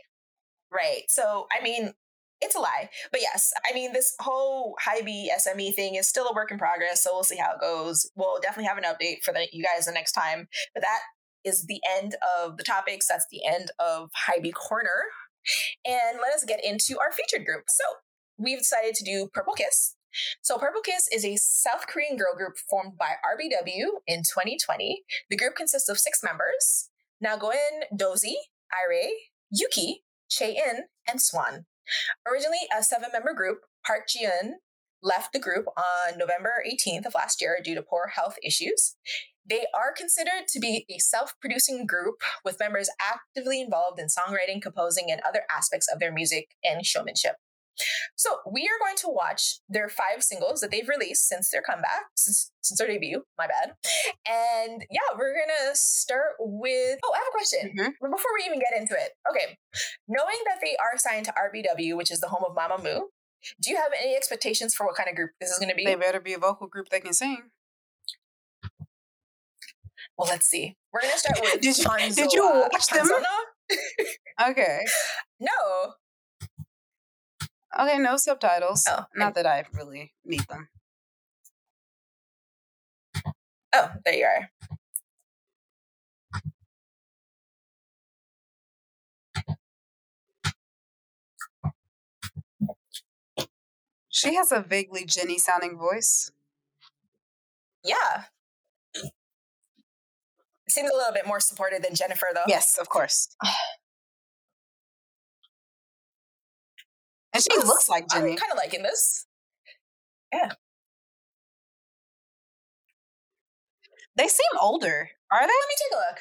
Right. 0.72 1.02
So 1.08 1.48
I 1.50 1.62
mean, 1.62 1.92
it's 2.40 2.54
a 2.54 2.60
lie. 2.60 2.90
But 3.10 3.20
yes, 3.20 3.52
I 3.68 3.74
mean, 3.74 3.92
this 3.92 4.14
whole 4.20 4.76
Hybe 4.86 5.26
SME 5.40 5.74
thing 5.74 5.94
is 5.94 6.08
still 6.08 6.28
a 6.28 6.34
work 6.34 6.50
in 6.50 6.58
progress. 6.58 7.02
So 7.02 7.10
we'll 7.12 7.24
see 7.24 7.36
how 7.36 7.52
it 7.52 7.60
goes. 7.60 8.10
We'll 8.14 8.40
definitely 8.40 8.68
have 8.68 8.78
an 8.78 8.84
update 8.84 9.22
for 9.24 9.32
the, 9.32 9.46
you 9.52 9.64
guys 9.64 9.86
the 9.86 9.92
next 9.92 10.12
time. 10.12 10.48
But 10.74 10.82
that 10.82 11.00
is 11.44 11.66
the 11.66 11.80
end 11.98 12.16
of 12.38 12.56
the 12.56 12.64
topics. 12.64 13.06
That's 13.08 13.26
the 13.30 13.40
end 13.46 13.70
of 13.78 14.10
Hybe 14.28 14.52
Corner. 14.54 15.04
And 15.86 16.18
let 16.20 16.34
us 16.34 16.44
get 16.44 16.64
into 16.64 16.98
our 17.00 17.12
featured 17.12 17.46
group. 17.46 17.64
So 17.68 17.84
we've 18.36 18.58
decided 18.58 18.94
to 18.96 19.04
do 19.04 19.28
Purple 19.32 19.54
Kiss. 19.54 19.94
So 20.42 20.58
Purple 20.58 20.80
Kiss 20.80 21.08
is 21.12 21.24
a 21.24 21.36
South 21.36 21.86
Korean 21.86 22.16
girl 22.16 22.34
group 22.36 22.54
formed 22.68 22.98
by 22.98 23.14
RBW 23.24 23.86
in 24.06 24.20
2020. 24.20 25.02
The 25.30 25.36
group 25.36 25.54
consists 25.56 25.88
of 25.88 25.98
six 25.98 26.22
members, 26.22 26.90
Nagoen 27.20 27.84
Dosie, 27.94 28.36
Ireh, 28.72 29.10
Yuki, 29.50 30.02
Chae-in, 30.30 30.84
and 31.08 31.20
Swan. 31.20 31.66
Originally 32.26 32.66
a 32.76 32.82
seven 32.82 33.10
member 33.12 33.34
group, 33.34 33.60
Park 33.86 34.08
Ji-eun, 34.08 34.54
left 35.02 35.32
the 35.32 35.38
group 35.38 35.66
on 35.76 36.18
November 36.18 36.62
18th 36.66 37.06
of 37.06 37.14
last 37.14 37.40
year 37.40 37.58
due 37.62 37.74
to 37.74 37.82
poor 37.82 38.08
health 38.14 38.36
issues. 38.42 38.96
They 39.48 39.66
are 39.74 39.92
considered 39.96 40.48
to 40.48 40.58
be 40.58 40.84
a 40.90 40.98
self 40.98 41.34
producing 41.40 41.86
group 41.86 42.16
with 42.44 42.58
members 42.58 42.90
actively 43.00 43.60
involved 43.60 44.00
in 44.00 44.06
songwriting, 44.06 44.60
composing, 44.60 45.10
and 45.10 45.20
other 45.20 45.42
aspects 45.54 45.86
of 45.92 46.00
their 46.00 46.12
music 46.12 46.56
and 46.64 46.84
showmanship. 46.84 47.36
So 48.16 48.38
we 48.50 48.62
are 48.62 48.78
going 48.84 48.96
to 48.96 49.08
watch 49.08 49.60
their 49.68 49.88
five 49.88 50.22
singles 50.22 50.60
that 50.60 50.70
they've 50.70 50.88
released 50.88 51.28
since 51.28 51.50
their 51.50 51.62
comeback, 51.62 52.06
since, 52.16 52.50
since 52.62 52.78
their 52.78 52.88
debut. 52.88 53.22
My 53.38 53.46
bad. 53.46 53.74
And 54.28 54.84
yeah, 54.90 55.16
we're 55.18 55.34
gonna 55.34 55.74
start 55.74 56.36
with. 56.40 56.98
Oh, 57.04 57.12
I 57.14 57.18
have 57.18 57.26
a 57.28 57.32
question 57.32 57.74
Mhm. 57.78 57.92
before 58.00 58.30
we 58.38 58.44
even 58.46 58.58
get 58.58 58.78
into 58.80 58.94
it. 58.94 59.12
Okay, 59.30 59.58
knowing 60.08 60.36
that 60.46 60.58
they 60.62 60.76
are 60.76 60.98
signed 60.98 61.26
to 61.26 61.32
RBW, 61.36 61.96
which 61.96 62.10
is 62.10 62.20
the 62.20 62.28
home 62.28 62.44
of 62.48 62.56
Mamamoo, 62.56 63.02
do 63.60 63.70
you 63.70 63.76
have 63.76 63.92
any 64.00 64.16
expectations 64.16 64.74
for 64.74 64.86
what 64.86 64.96
kind 64.96 65.08
of 65.08 65.14
group 65.16 65.30
this 65.40 65.50
is 65.50 65.58
going 65.58 65.68
to 65.68 65.74
be? 65.76 65.84
They 65.84 65.94
better 65.94 66.20
be 66.20 66.32
a 66.32 66.38
vocal 66.38 66.66
group 66.66 66.88
that 66.90 67.04
can 67.04 67.12
sing. 67.12 67.50
Well, 70.18 70.28
let's 70.28 70.46
see. 70.46 70.76
We're 70.92 71.02
gonna 71.02 71.18
start 71.18 71.38
with. 71.42 71.52
Did 71.60 71.76
you- 71.78 72.14
did 72.14 72.32
you 72.32 72.42
watch 72.72 72.86
them? 72.86 73.06
Okay. 74.50 74.84
No. 75.38 75.92
Okay, 77.78 77.98
no 77.98 78.16
subtitles. 78.16 78.84
Oh, 78.88 79.04
Not 79.14 79.34
that 79.34 79.46
I 79.46 79.64
really 79.72 80.12
need 80.24 80.46
them. 80.48 80.68
Oh, 83.74 83.90
there 84.04 84.14
you 84.14 84.24
are. 84.24 84.50
She 94.08 94.34
has 94.34 94.50
a 94.50 94.60
vaguely 94.62 95.04
Jennie 95.04 95.38
sounding 95.38 95.76
voice. 95.76 96.30
Yeah. 97.84 98.24
Seems 100.68 100.90
a 100.90 100.96
little 100.96 101.12
bit 101.12 101.26
more 101.26 101.40
supported 101.40 101.82
than 101.84 101.94
Jennifer, 101.94 102.28
though. 102.34 102.44
Yes, 102.48 102.78
of 102.78 102.88
course. 102.88 103.28
And 107.36 107.42
she 107.42 107.48
Yes, 107.54 107.66
looks 107.66 107.88
like 107.88 108.06
I'm 108.10 108.20
Jennie. 108.22 108.36
kind 108.36 108.50
of 108.50 108.56
liking 108.56 108.82
this. 108.82 109.26
Yeah. 110.32 110.52
They 114.16 114.28
seem 114.28 114.58
older. 114.60 115.10
Are 115.30 115.40
they? 115.40 115.46
Let 115.46 115.48
me 115.48 115.74
take 115.78 115.92
a 115.92 115.96
look. 115.96 116.18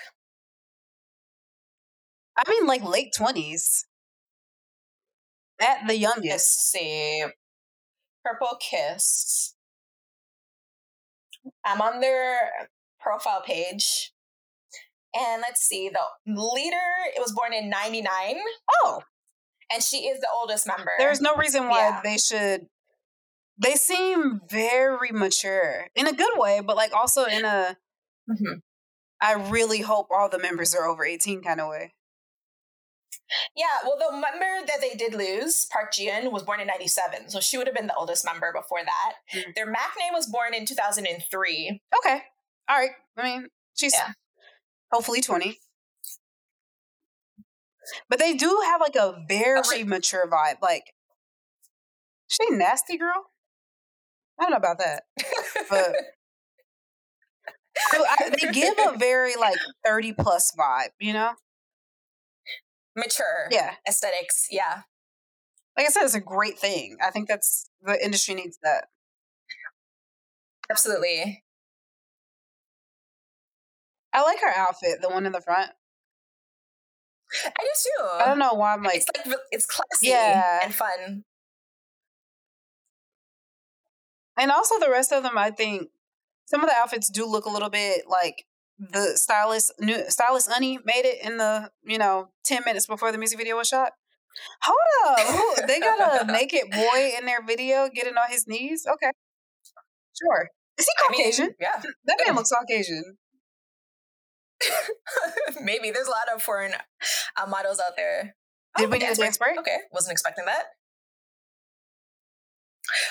I 2.38 2.50
mean, 2.50 2.68
like 2.68 2.84
late 2.84 3.14
20s. 3.18 3.86
At 5.62 5.88
the 5.88 5.94
Let's 5.94 6.00
youngest. 6.02 6.72
see. 6.72 7.24
Purple 8.26 8.58
Kiss. 8.60 9.56
I'm 11.64 11.80
on 11.80 12.02
their 12.02 12.38
profile 13.00 13.42
page. 13.42 14.12
And 15.18 15.42
let's 15.42 15.62
see, 15.62 15.90
the 15.90 16.02
leader 16.28 16.76
it 17.16 17.22
was 17.22 17.32
born 17.32 17.54
in 17.54 17.70
99, 17.70 18.36
Oh, 18.84 19.02
and 19.72 19.82
she 19.84 20.08
is 20.08 20.20
the 20.22 20.28
oldest 20.34 20.68
member. 20.68 20.92
there's 20.98 21.22
no 21.22 21.36
reason 21.36 21.68
why 21.70 21.80
Yeah. 21.90 22.02
they 22.04 22.18
should. 22.18 22.68
They 23.58 23.76
seem 23.76 24.42
very 24.50 25.12
mature 25.12 25.88
in 25.96 26.08
a 26.08 26.14
good 26.14 26.38
way, 26.38 26.60
but 26.60 26.76
like 26.76 26.94
also 26.94 27.26
in 27.26 27.46
a 27.46 27.78
Mhm. 28.30 28.62
I 29.22 29.32
really 29.34 29.82
hope 29.82 30.08
all 30.12 30.28
the 30.30 30.38
members 30.40 30.76
are 30.76 30.86
over 30.86 31.06
18 31.06 31.42
kind 31.42 31.62
of 31.62 31.70
way. 31.70 31.94
Yeah, 33.56 33.80
well, 33.84 33.98
the 33.98 34.12
member 34.18 34.68
that 34.68 34.82
they 34.82 34.94
did 34.94 35.14
lose, 35.16 35.66
Park 35.66 35.94
Ji-eun, 35.94 36.32
was 36.32 36.44
born 36.44 36.60
in 36.60 36.68
97. 36.68 37.30
So 37.30 37.40
she 37.40 37.58
would 37.58 37.66
have 37.66 37.76
been 37.76 37.88
the 37.88 37.96
oldest 37.96 38.24
member 38.24 38.52
before 38.54 38.84
that. 38.86 39.14
Mm. 39.34 39.56
Their 39.56 39.66
Maknae 39.66 40.12
was 40.12 40.28
born 40.28 40.54
in 40.54 40.66
2003. 40.66 41.82
Okay. 41.98 42.24
All 42.70 42.78
right. 42.78 42.92
I 43.18 43.24
mean, 43.24 43.50
she's 43.76 43.94
Yeah. 43.94 44.12
hopefully 44.92 45.22
20. 45.22 45.60
But 48.10 48.20
they 48.20 48.34
do 48.34 48.62
have 48.66 48.82
like 48.82 48.96
a 48.96 49.24
very 49.28 49.62
she- 49.64 49.84
mature 49.84 50.28
vibe. 50.30 50.62
Like, 50.62 50.94
she 52.28 52.50
nasty 52.50 52.98
girl? 52.98 53.26
I 54.40 54.44
don't 54.44 54.52
know 54.52 54.58
about 54.58 54.80
that. 54.80 55.04
But 55.70 55.96
I- 57.94 58.16
I- 58.20 58.30
they 58.30 58.52
give 58.52 58.76
a 58.80 58.98
very 58.98 59.36
like 59.36 59.58
30 59.86 60.14
plus 60.14 60.52
vibe, 60.58 60.90
you 61.00 61.14
know? 61.14 61.34
Mature 62.96 63.48
Yeah. 63.52 63.76
aesthetics. 63.88 64.48
Yeah. 64.50 64.84
Like 65.78 65.88
I 65.88 65.90
said, 65.90 66.04
it's 66.04 66.14
a 66.16 66.22
great 66.22 66.58
thing. 66.58 66.98
I 67.06 67.12
think 67.12 67.28
that's 67.28 67.70
the 67.82 68.02
industry 68.04 68.34
needs 68.36 68.58
that. 68.64 68.86
Absolutely. 70.70 71.44
I 74.14 74.22
like 74.22 74.40
her 74.40 74.54
outfit, 74.56 75.02
the 75.02 75.10
one 75.10 75.26
in 75.26 75.34
the 75.34 75.42
front. 75.42 75.72
I 77.44 77.50
do 77.50 77.70
too. 77.84 78.08
I 78.22 78.26
don't 78.26 78.40
know 78.40 78.54
why 78.54 78.74
I'm 78.74 78.84
like, 78.84 78.96
it's 78.98 79.28
like 79.28 79.38
it's 79.52 79.66
classy 79.66 80.08
Yeah. 80.08 80.60
and 80.64 80.74
fun. 80.74 81.24
and 84.38 84.52
also 84.52 84.80
the 84.80 84.90
rest 84.90 85.12
of 85.12 85.24
them, 85.24 85.38
I 85.38 85.52
think 85.52 85.90
some 86.46 86.62
of 86.64 86.70
the 86.70 86.76
outfits 86.76 87.10
do 87.10 87.26
look 87.26 87.46
a 87.46 87.50
little 87.50 87.70
bit 87.70 88.02
like 88.08 88.46
the 88.78 89.14
stylist, 89.16 89.74
new 89.80 90.10
stylist 90.10 90.50
Unnie 90.50 90.80
made 90.86 91.06
it 91.06 91.24
in 91.26 91.38
the 91.38 91.72
you 91.84 91.98
know 91.98 92.30
ten 92.44 92.62
minutes 92.66 92.86
before 92.88 93.12
the 93.12 93.18
music 93.18 93.38
video 93.38 93.56
was 93.58 93.68
shot. 93.68 93.92
Hold 94.64 94.78
up, 95.08 95.20
Who, 95.28 95.68
they 95.68 95.80
got 95.80 96.22
a 96.30 96.32
naked 96.32 96.64
boy 96.72 97.12
in 97.18 97.26
their 97.26 97.42
video 97.42 97.88
getting 97.94 98.16
on 98.18 98.30
his 98.30 98.48
knees. 98.48 98.86
Okay, 98.86 99.12
sure. 100.22 100.50
Is 100.78 100.86
he 100.86 100.92
I 100.98 101.12
mean, 101.12 101.22
Caucasian? 101.24 101.56
yeah. 101.60 101.82
that 102.06 102.18
man 102.26 102.36
looks 102.36 102.52
Caucasian. 102.52 103.18
Maybe 105.62 105.92
there's 105.92 106.08
a 106.08 106.12
lot 106.12 106.28
of 106.34 106.42
foreign 106.42 106.74
uh, 106.74 107.48
models 107.48 107.80
out 107.80 107.96
there. 107.98 108.36
Did 108.78 108.92
we 108.92 109.00
need 109.00 109.10
a 109.10 109.16
dance 109.16 109.38
break? 109.38 109.58
Okay, 109.60 109.78
wasn't 109.92 110.12
expecting 110.12 110.46
that. 110.46 110.64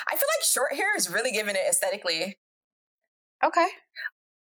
I 0.09 0.13
feel 0.13 0.29
like 0.39 0.45
short 0.45 0.75
hair 0.75 0.97
is 0.97 1.11
really 1.11 1.33
giving 1.33 1.57
it 1.57 1.63
aesthetically. 1.69 2.39
Okay, 3.45 3.67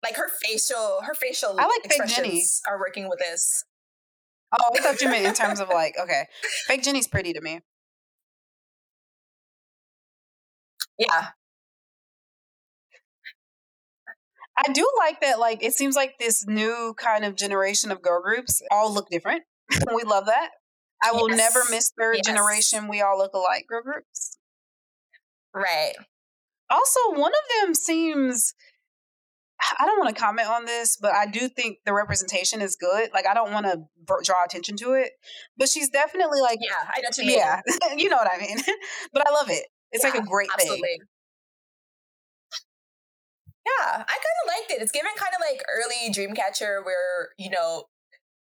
Like 0.03 0.15
her 0.15 0.29
facial, 0.43 1.01
her 1.05 1.13
facial 1.13 1.55
I 1.59 1.65
like 1.65 1.85
expressions 1.85 2.61
are 2.67 2.79
working 2.79 3.07
with 3.09 3.19
this. 3.19 3.63
Oh, 4.51 4.71
I 4.75 4.81
thought 4.81 5.01
you 5.01 5.09
meant 5.09 5.25
in 5.25 5.33
terms 5.33 5.59
of 5.59 5.69
like, 5.69 5.95
okay, 6.01 6.25
fake 6.67 6.83
Jennie's 6.83 7.07
pretty 7.07 7.33
to 7.33 7.41
me. 7.41 7.61
Yeah, 10.97 11.29
I 14.67 14.71
do 14.73 14.87
like 14.97 15.21
that. 15.21 15.39
Like, 15.39 15.63
it 15.63 15.73
seems 15.73 15.95
like 15.95 16.15
this 16.19 16.45
new 16.47 16.93
kind 16.97 17.23
of 17.23 17.35
generation 17.35 17.91
of 17.91 18.01
girl 18.01 18.21
groups 18.21 18.61
all 18.71 18.93
look 18.93 19.07
different. 19.09 19.43
we 19.95 20.03
love 20.03 20.25
that. 20.25 20.49
I 21.01 21.11
will 21.13 21.29
never 21.29 21.61
miss 21.71 21.91
third 21.97 22.17
Yes. 22.17 22.25
generation. 22.25 22.87
We 22.89 23.01
all 23.01 23.17
look 23.17 23.33
alike 23.33 23.65
girl 23.69 23.81
groups. 23.83 24.37
right. 25.53 25.93
Also, 26.69 26.99
one 27.13 27.31
of 27.31 27.61
them 27.65 27.73
seems. 27.73 28.53
I 29.79 29.85
don't 29.85 29.99
want 29.99 30.13
to 30.15 30.21
comment 30.21 30.49
on 30.49 30.65
this, 30.65 30.97
but 31.01 31.13
I 31.13 31.25
do 31.25 31.47
think 31.49 31.77
the 31.85 31.93
representation 31.93 32.61
is 32.61 32.75
good. 32.75 33.09
Like, 33.13 33.25
I 33.27 33.33
don't 33.33 33.51
want 33.51 33.65
to 33.65 33.77
draw 34.23 34.43
attention 34.45 34.75
to 34.77 34.93
it, 34.93 35.11
but 35.57 35.69
she's 35.69 35.89
definitely 35.89 36.41
like, 36.41 36.59
Yeah, 36.61 36.73
I 36.83 37.01
know 37.01 37.07
what 37.09 37.17
you 37.17 37.25
mean. 37.25 37.37
yeah, 37.37 37.61
you 37.97 38.09
know 38.09 38.17
what 38.17 38.29
I 38.31 38.39
mean. 38.39 38.57
but 39.13 39.27
I 39.27 39.31
love 39.31 39.49
it. 39.49 39.65
It's 39.91 40.03
like 40.03 40.15
a 40.15 40.21
great 40.21 40.49
thing. 40.59 40.81
Yeah, 43.69 44.01
I 44.01 44.17
kind 44.17 44.39
of 44.43 44.47
liked 44.47 44.71
it. 44.71 44.81
It's 44.81 44.91
given 44.91 45.11
kind 45.17 45.33
of 45.35 45.41
like 45.41 45.61
early 45.69 46.11
Dreamcatcher, 46.11 46.83
where 46.83 47.29
you 47.37 47.49
know 47.49 47.85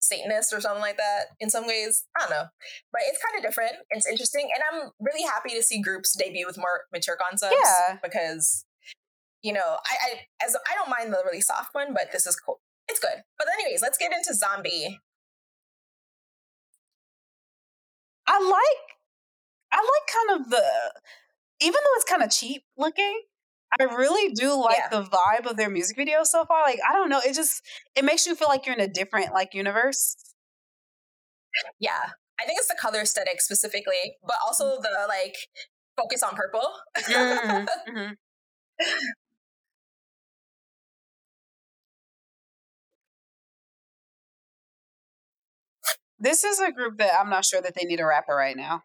Satanist 0.02 0.53
or 0.53 0.61
something 0.61 0.81
like 0.81 0.98
that. 0.98 1.35
In 1.39 1.49
some 1.49 1.68
ways, 1.68 2.06
I 2.18 2.22
don't 2.22 2.31
know, 2.31 2.45
but 2.91 3.02
it's 3.07 3.19
kind 3.23 3.38
of 3.38 3.48
different. 3.48 3.73
It's 3.91 4.07
interesting, 4.07 4.49
and 4.53 4.64
I'm 4.72 4.91
really 4.99 5.23
happy 5.23 5.49
to 5.56 5.64
see 5.64 5.81
groups 5.81 6.15
debut 6.15 6.45
with 6.45 6.57
more 6.57 6.81
mature 6.91 7.18
concepts. 7.22 7.56
Yeah. 7.56 7.98
because 8.02 8.65
you 9.43 9.53
know, 9.53 9.77
I, 9.85 9.95
I 10.06 10.45
as 10.45 10.56
I 10.56 10.76
don't 10.76 10.89
mind 10.89 11.14
the 11.14 11.22
really 11.26 11.41
soft 11.41 11.73
one, 11.73 11.93
but 11.93 12.11
this 12.11 12.26
is 12.27 12.35
cool. 12.35 12.60
It's 12.88 12.99
good. 12.99 13.23
But 13.38 13.48
anyways, 13.60 13.81
let's 13.81 13.98
get 13.98 14.11
into 14.11 14.34
Zombie. 14.34 14.99
I 18.27 18.39
like 18.39 18.98
I 19.72 19.77
like 19.77 20.30
kind 20.30 20.41
of 20.41 20.52
the 20.52 20.64
even 21.61 21.73
though 21.73 21.95
it's 21.95 22.10
kind 22.10 22.23
of 22.23 22.31
cheap 22.31 22.64
looking, 22.77 23.22
I 23.80 23.84
really 23.84 24.34
do 24.34 24.53
like 24.53 24.77
Yeah. 24.77 24.89
the 24.89 25.03
vibe 25.03 25.49
of 25.49 25.57
their 25.57 25.69
music 25.69 25.95
video 25.98 26.23
so 26.23 26.45
far. 26.45 26.61
Like 26.64 26.80
I 26.88 26.93
don't 26.93 27.10
know, 27.10 27.22
it 27.26 27.34
just 27.34 27.61
it 27.95 28.03
makes 28.03 28.26
you 28.26 28.35
feel 28.35 28.48
like 28.48 28.65
you're 28.65 28.76
in 28.76 28.81
a 28.81 28.88
different 28.88 29.34
like 29.34 29.53
universe. 29.53 30.15
Yeah, 31.80 32.11
I 32.39 32.45
think 32.45 32.60
it's 32.60 32.68
the 32.68 32.76
color 32.80 32.99
aesthetic 33.02 33.41
specifically, 33.41 34.15
but 34.26 34.35
also 34.45 34.77
the 34.81 34.89
like 35.07 35.35
focus 35.98 36.23
on 36.23 36.35
purple. 36.35 36.68
Mhm, 36.98 37.68
mhm. 37.89 38.15
This 46.19 46.43
is 46.43 46.60
a 46.60 46.72
group 46.72 46.98
that 46.99 47.19
I'm 47.19 47.30
not 47.30 47.45
sure 47.45 47.61
that 47.61 47.76
they 47.76 47.84
need 47.85 47.99
a 47.99 48.06
rapper 48.06 48.34
right 48.35 48.56
now. 48.56 48.84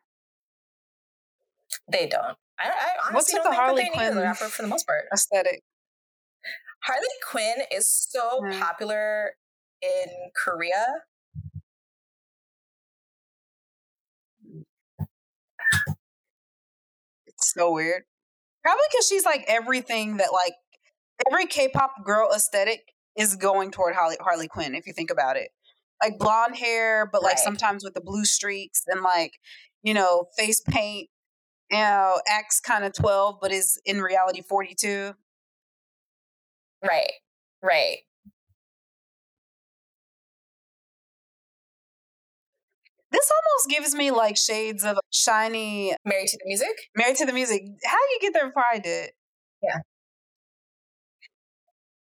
they 1.90 2.06
don't. 2.06 2.36
I, 2.58 2.68
I 2.68 2.70
What's 3.12 3.32
honestly 3.32 3.34
with 3.34 3.42
the 3.44 3.50
think 3.50 3.60
Harley 3.60 3.90
Quinn 3.92 4.16
a 4.18 4.20
rapper 4.22 4.44
for 4.46 4.62
the 4.62 4.68
most 4.68 4.86
part. 4.86 5.04
aesthetic? 5.12 5.62
Harley 6.84 7.06
Quinn 7.28 7.66
is 7.72 7.88
so 7.90 8.40
Mm. 8.40 8.60
popular 8.60 9.32
in 9.82 10.30
Korea. 10.34 11.02
It's 17.26 17.52
so 17.52 17.72
weird. 17.72 18.04
Probably 18.62 18.82
because 18.90 19.06
she's 19.06 19.24
like 19.24 19.44
everything 19.48 20.16
that 20.18 20.32
like 20.32 20.54
every 21.30 21.46
K-pop 21.46 22.04
girl 22.04 22.30
aesthetic 22.34 22.92
is 23.16 23.36
going 23.36 23.70
toward 23.70 23.94
Harley, 23.94 24.16
Harley 24.20 24.48
Quinn. 24.48 24.74
If 24.74 24.86
you 24.86 24.92
think 24.92 25.10
about 25.10 25.36
it, 25.36 25.50
like 26.02 26.18
blonde 26.18 26.56
hair, 26.56 27.08
but 27.10 27.22
like 27.22 27.36
Right. 27.36 27.44
sometimes 27.44 27.84
with 27.84 27.94
the 27.94 28.00
blue 28.00 28.24
streaks 28.24 28.82
and 28.86 29.02
like 29.02 29.32
you 29.82 29.94
know 29.94 30.26
face 30.36 30.60
paint. 30.60 31.08
You 31.70 31.78
know, 31.78 32.20
acts 32.28 32.60
kind 32.60 32.84
of 32.84 32.93
twelve, 32.93 33.38
but 33.40 33.52
is 33.52 33.80
in 33.84 34.01
reality 34.01 34.43
forty 34.43 34.74
two. 34.74 35.14
Right. 36.82 37.12
Right. 37.62 37.98
This 43.10 43.30
almost 43.30 43.70
gives 43.70 43.94
me 43.94 44.10
like 44.10 44.36
shades 44.36 44.84
of 44.84 44.98
SHINee 45.12 45.94
Married 46.05 46.28
to 46.28 46.38
the 46.38 46.44
music. 46.47 46.76
Married 46.97 47.16
to 47.16 47.26
the 47.26 47.32
Music. 47.32 47.62
How 47.84 47.97
do 47.97 48.12
you 48.14 48.18
get 48.20 48.32
there 48.34 48.47
before 48.48 48.64
I 48.70 48.78
did? 48.78 49.10
Yeah. 49.62 49.78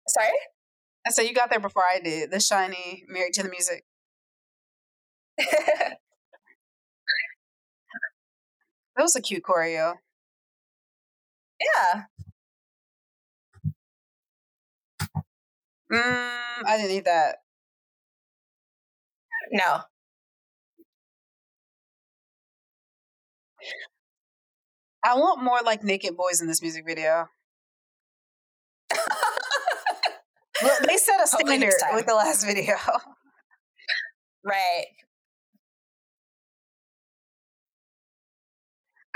Sorry. 0.08 0.32
I 1.06 1.12
said 1.12 1.24
you 1.24 1.34
got 1.34 1.50
there 1.50 1.60
before 1.60 1.84
I 1.84 2.00
did. 2.00 2.32
The 2.32 2.38
SHINee 2.38 3.04
Married 3.08 3.34
to 3.34 3.44
the 3.44 3.50
Music. 3.50 3.84
That 8.98 9.04
was 9.04 9.16
a 9.16 9.22
cute 9.22 9.44
choreo. 9.44 9.94
yeah. 11.62 12.04
Mm, 15.92 16.66
I 16.66 16.78
didn't 16.78 16.90
need 16.90 17.06
that. 17.06 17.38
No. 19.52 19.82
I 25.04 25.14
want 25.16 25.44
more 25.44 25.60
like 25.64 25.84
naked 25.84 26.18
boys 26.18 26.42
in 26.42 26.48
this 26.48 26.62
music 26.62 26.84
video. 26.86 27.30
Look, 30.64 30.80
they 30.88 30.98
set 30.98 31.22
a 31.24 31.28
standard 31.28 31.74
with 31.94 32.08
the 32.08 32.16
last 32.16 32.46
video. 32.46 32.76
right. 34.44 34.86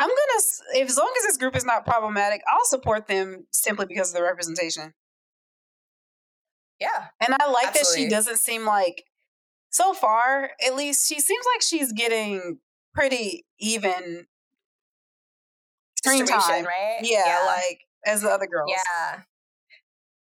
I'm 0.01 0.07
gonna, 0.09 0.81
if 0.83 0.89
as 0.89 0.97
long 0.97 1.13
as 1.17 1.23
this 1.23 1.37
group 1.37 1.55
is 1.55 1.63
not 1.63 1.85
problematic, 1.85 2.41
I'll 2.47 2.65
support 2.65 3.07
them 3.07 3.45
simply 3.51 3.85
because 3.85 4.09
of 4.09 4.15
the 4.15 4.23
representation. 4.23 4.93
Yeah. 6.79 7.07
And 7.19 7.35
I 7.39 7.49
like 7.51 7.73
that 7.75 7.85
she 7.95 8.09
doesn't 8.09 8.37
seem 8.39 8.65
like, 8.65 9.03
so 9.69 9.93
far 9.93 10.49
at 10.65 10.75
least, 10.75 11.07
she 11.07 11.19
seems 11.19 11.45
like 11.53 11.61
she's 11.61 11.93
getting 11.93 12.57
pretty 12.95 13.45
even 13.59 14.25
screen 16.03 16.25
time. 16.25 16.65
right? 16.65 16.99
Yeah, 17.03 17.43
like 17.45 17.81
as 18.05 18.21
the 18.23 18.29
other 18.29 18.47
girls. 18.47 18.71
Yeah. 18.71 19.21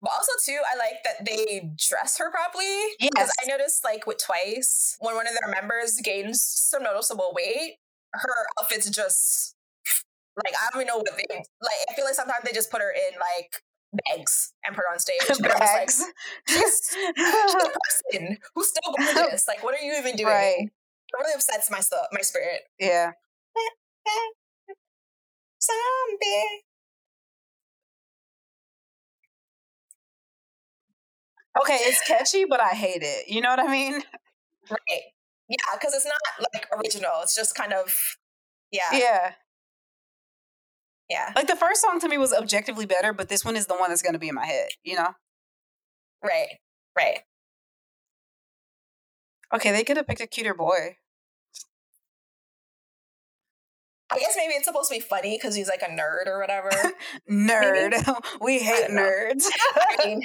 But 0.00 0.12
also 0.12 0.32
too, 0.46 0.58
I 0.72 0.76
like 0.78 1.02
that 1.04 1.26
they 1.26 1.70
dress 1.76 2.16
her 2.18 2.30
properly. 2.30 2.64
Because 2.98 3.28
Yes. 3.28 3.32
I 3.44 3.48
noticed 3.48 3.84
like 3.84 4.06
with 4.06 4.18
Twice, 4.18 4.96
when 5.00 5.14
one 5.14 5.26
of 5.26 5.34
their 5.38 5.50
members 5.50 6.00
gains 6.02 6.42
some 6.42 6.82
noticeable 6.82 7.32
weight, 7.34 7.76
her 8.14 8.46
outfits 8.58 8.88
just 8.88 9.56
like 10.44 10.54
I 10.54 10.70
don't 10.72 10.82
even 10.82 10.86
know 10.88 10.98
what 10.98 11.06
they 11.16 11.24
like. 11.34 11.80
I 11.90 11.94
feel 11.94 12.04
like 12.04 12.14
sometimes 12.14 12.44
they 12.44 12.52
just 12.52 12.70
put 12.70 12.80
her 12.80 12.90
in 12.90 13.18
like 13.18 13.62
bags 13.92 14.52
and 14.64 14.74
put 14.74 14.82
her 14.86 14.92
on 14.92 14.98
stage. 14.98 15.16
I'm 15.22 15.42
just 15.42 15.42
like, 15.42 15.90
she's, 16.48 16.80
she's 16.92 17.16
a 17.16 17.70
person 18.14 18.38
who's 18.54 18.68
still 18.68 18.94
gorgeous. 18.96 19.44
Like, 19.48 19.64
what 19.64 19.74
are 19.74 19.84
you 19.84 19.96
even 19.98 20.16
doing? 20.16 20.28
Right. 20.32 20.68
It 20.68 21.16
really 21.18 21.32
upsets 21.34 21.70
my 21.70 21.80
stuff, 21.80 22.06
my 22.12 22.20
spirit. 22.20 22.60
yeah. 22.78 23.12
Zombie. 25.60 26.64
Okay, 31.60 31.78
it's 31.82 32.00
catchy, 32.06 32.44
but 32.44 32.60
I 32.60 32.70
hate 32.70 33.02
it. 33.02 33.28
You 33.28 33.40
know 33.40 33.50
what 33.50 33.60
I 33.60 33.66
mean? 33.68 33.94
Right. 34.70 35.02
Yeah, 35.48 35.56
because 35.74 35.94
it's 35.94 36.06
not 36.06 36.48
like 36.52 36.66
original. 36.78 37.10
It's 37.22 37.34
just 37.34 37.54
kind 37.54 37.72
of 37.72 37.92
yeah. 38.70 38.90
Yeah. 38.92 39.32
Yeah. 41.08 41.32
Like 41.34 41.46
the 41.46 41.56
first 41.56 41.80
song 41.80 42.00
to 42.00 42.08
me 42.08 42.18
was 42.18 42.32
objectively 42.32 42.86
better, 42.86 43.12
but 43.12 43.28
this 43.28 43.44
one 43.44 43.56
is 43.56 43.66
the 43.66 43.74
one 43.76 43.90
that's 43.90 44.02
going 44.02 44.12
to 44.12 44.18
be 44.18 44.28
in 44.28 44.34
my 44.34 44.46
head, 44.46 44.68
you 44.84 44.96
know? 44.96 45.14
Right. 46.22 46.58
Right. 46.96 47.20
Okay, 49.54 49.72
they 49.72 49.84
could 49.84 49.96
have 49.96 50.06
picked 50.06 50.20
a 50.20 50.26
cuter 50.26 50.54
boy. 50.54 50.96
I 54.10 54.18
guess 54.18 54.34
maybe 54.36 54.54
it's 54.54 54.64
supposed 54.64 54.90
to 54.90 54.96
be 54.96 55.00
funny 55.00 55.36
because 55.36 55.54
he's 55.54 55.68
like 55.68 55.82
a 55.82 55.90
nerd 55.90 56.26
or 56.26 56.40
whatever. 56.40 56.70
Nerd. 57.30 57.92
we 58.40 58.58
hate 58.58 58.90
nerds. 58.90 59.44
I 59.74 60.06
mean, 60.06 60.22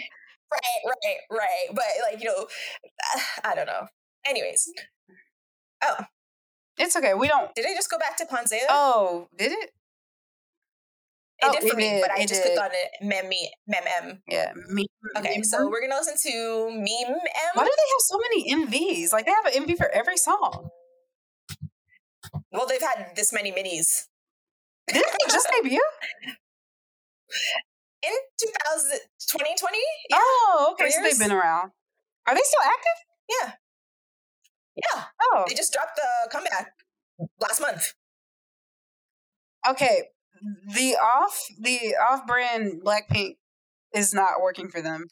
right, 0.51 0.93
right, 1.03 1.18
right. 1.30 1.68
But 1.73 1.85
like, 2.10 2.23
you 2.23 2.30
know, 2.30 2.47
I 3.43 3.55
don't 3.55 3.65
know. 3.65 3.88
Anyways. 4.26 4.72
Oh, 5.84 6.05
it's 6.77 6.95
okay. 6.95 7.14
We 7.14 7.27
don't. 7.27 7.53
did 7.55 7.65
I 7.65 7.73
just 7.73 7.91
go 7.91 7.97
back 7.99 8.15
to 8.18 8.26
Ponzona? 8.26 8.68
Oh, 8.69 9.27
did 9.38 9.51
it? 9.51 9.72
Oh, 11.43 11.51
it 11.51 11.57
oh, 11.57 11.59
did 11.59 11.63
it 11.67 11.71
for 11.71 11.77
me, 11.77 11.89
did, 11.89 12.01
but 12.01 12.11
I 12.11 12.25
just 12.25 12.43
did. 12.43 12.55
clicked 12.55 12.59
on 12.59 12.69
it. 12.71 12.89
Mem, 13.01 13.29
me, 13.29 13.51
mem, 13.67 13.83
em. 14.01 14.21
Yeah. 14.27 14.53
Me. 14.69 14.85
Okay, 15.17 15.37
me- 15.37 15.43
so 15.43 15.67
we're 15.69 15.81
gonna 15.81 15.95
listen 15.99 16.15
to 16.31 16.69
meme 16.71 17.15
m. 17.15 17.51
Why 17.53 17.63
do 17.65 17.71
they 17.75 17.89
have 17.93 18.01
so 18.01 18.17
many 18.19 18.65
MVs? 18.65 19.13
Like 19.13 19.25
they 19.25 19.31
have 19.31 19.45
an 19.45 19.53
MV 19.65 19.77
for 19.77 19.89
every 19.89 20.17
song. 20.17 20.69
Well, 22.51 22.65
they've 22.67 22.81
had 22.81 23.11
this 23.15 23.33
many 23.33 23.51
minis 23.51 24.05
Didn't 24.87 25.05
they 25.11 25.31
just 25.31 25.47
debut? 25.51 25.81
in 28.03 28.11
2000, 28.39 28.99
2020. 29.31 29.77
Yeah, 30.09 30.17
Oh, 30.19 30.69
okay. 30.73 30.89
So 30.89 31.01
they've 31.03 31.19
been 31.19 31.31
around. 31.31 31.72
Are 32.27 32.35
they 32.35 32.41
still 32.43 32.63
active? 32.63 32.99
yeah, 33.30 33.51
yeah. 34.75 35.03
Oh, 35.22 35.45
They 35.47 35.55
just 35.55 35.73
dropped 35.73 35.95
the 35.95 36.30
comeback 36.31 36.72
last 37.39 37.61
month. 37.61 37.93
okay. 39.69 40.09
The 40.43 40.95
off 40.95 41.39
the 41.59 41.95
off 42.09 42.25
brand 42.27 42.81
Blackpink 42.83 43.38
is 43.93 44.13
not 44.13 44.41
working 44.41 44.69
for 44.69 44.81
them. 44.81 45.07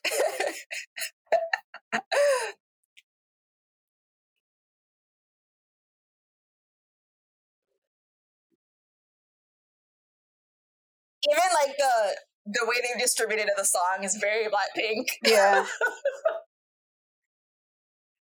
Even 11.29 11.43
like 11.63 11.77
the 11.77 12.15
the 12.45 12.65
way 12.65 12.75
they've 12.81 13.01
distributed 13.01 13.47
the 13.55 13.63
song 13.63 14.03
is 14.03 14.17
very 14.19 14.45
Blackpink. 14.47 15.07
Yeah. 15.23 15.65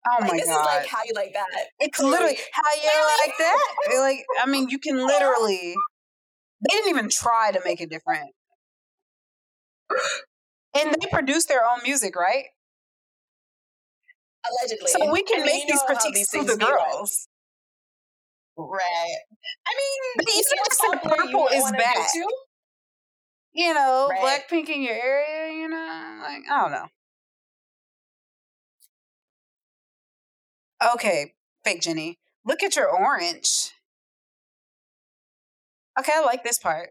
Oh 0.08 0.18
like 0.20 0.30
my 0.30 0.36
this 0.38 0.46
god. 0.46 0.58
This 0.58 0.60
is 0.60 0.66
like 0.66 0.86
how 0.86 0.98
you 1.04 1.12
like 1.14 1.32
that. 1.34 1.46
it's 1.80 1.98
literally 2.00 2.38
how 2.52 2.62
you 2.80 2.90
like 3.26 3.38
that. 3.38 3.74
Like 3.98 4.24
I 4.40 4.46
mean, 4.46 4.68
you 4.68 4.78
can 4.78 4.96
literally. 5.06 5.74
They 6.60 6.74
didn't 6.74 6.90
even 6.90 7.08
try 7.10 7.50
to 7.52 7.60
make 7.64 7.80
it 7.80 7.90
different. 7.90 8.30
And 10.78 10.94
they 11.00 11.06
produce 11.10 11.46
their 11.46 11.62
own 11.64 11.78
music, 11.84 12.16
right? 12.16 12.44
Allegedly. 14.48 14.88
So 14.88 15.10
we 15.12 15.22
can 15.22 15.42
I 15.42 15.44
make 15.46 15.62
you 15.62 15.72
these 15.72 15.82
critiques 15.86 16.30
to 16.30 16.44
the 16.44 16.56
girls. 16.56 17.28
Right. 18.56 19.16
I 19.66 19.70
mean, 19.74 20.12
But 20.16 20.26
you 20.26 20.32
even 20.32 20.58
just 20.66 20.82
like 20.88 21.02
purple 21.02 21.48
is 21.52 21.62
wanna 21.62 21.76
do 21.78 21.82
back. 21.84 22.12
too? 22.12 22.28
You 23.52 23.74
know, 23.74 24.08
Right. 24.10 24.42
Blackpink 24.50 24.68
in 24.68 24.82
your 24.82 24.94
area, 24.94 25.52
you 25.60 25.68
know, 25.68 26.18
like 26.22 26.42
I 26.50 26.60
don't 26.62 26.72
know. 26.72 26.88
Okay, 30.94 31.34
fake 31.64 31.80
Jennie. 31.82 32.18
Look 32.44 32.62
at 32.62 32.76
your 32.76 32.88
orange. 32.88 33.72
Okay, 35.98 36.12
I 36.14 36.20
like 36.20 36.44
this 36.44 36.58
part. 36.58 36.90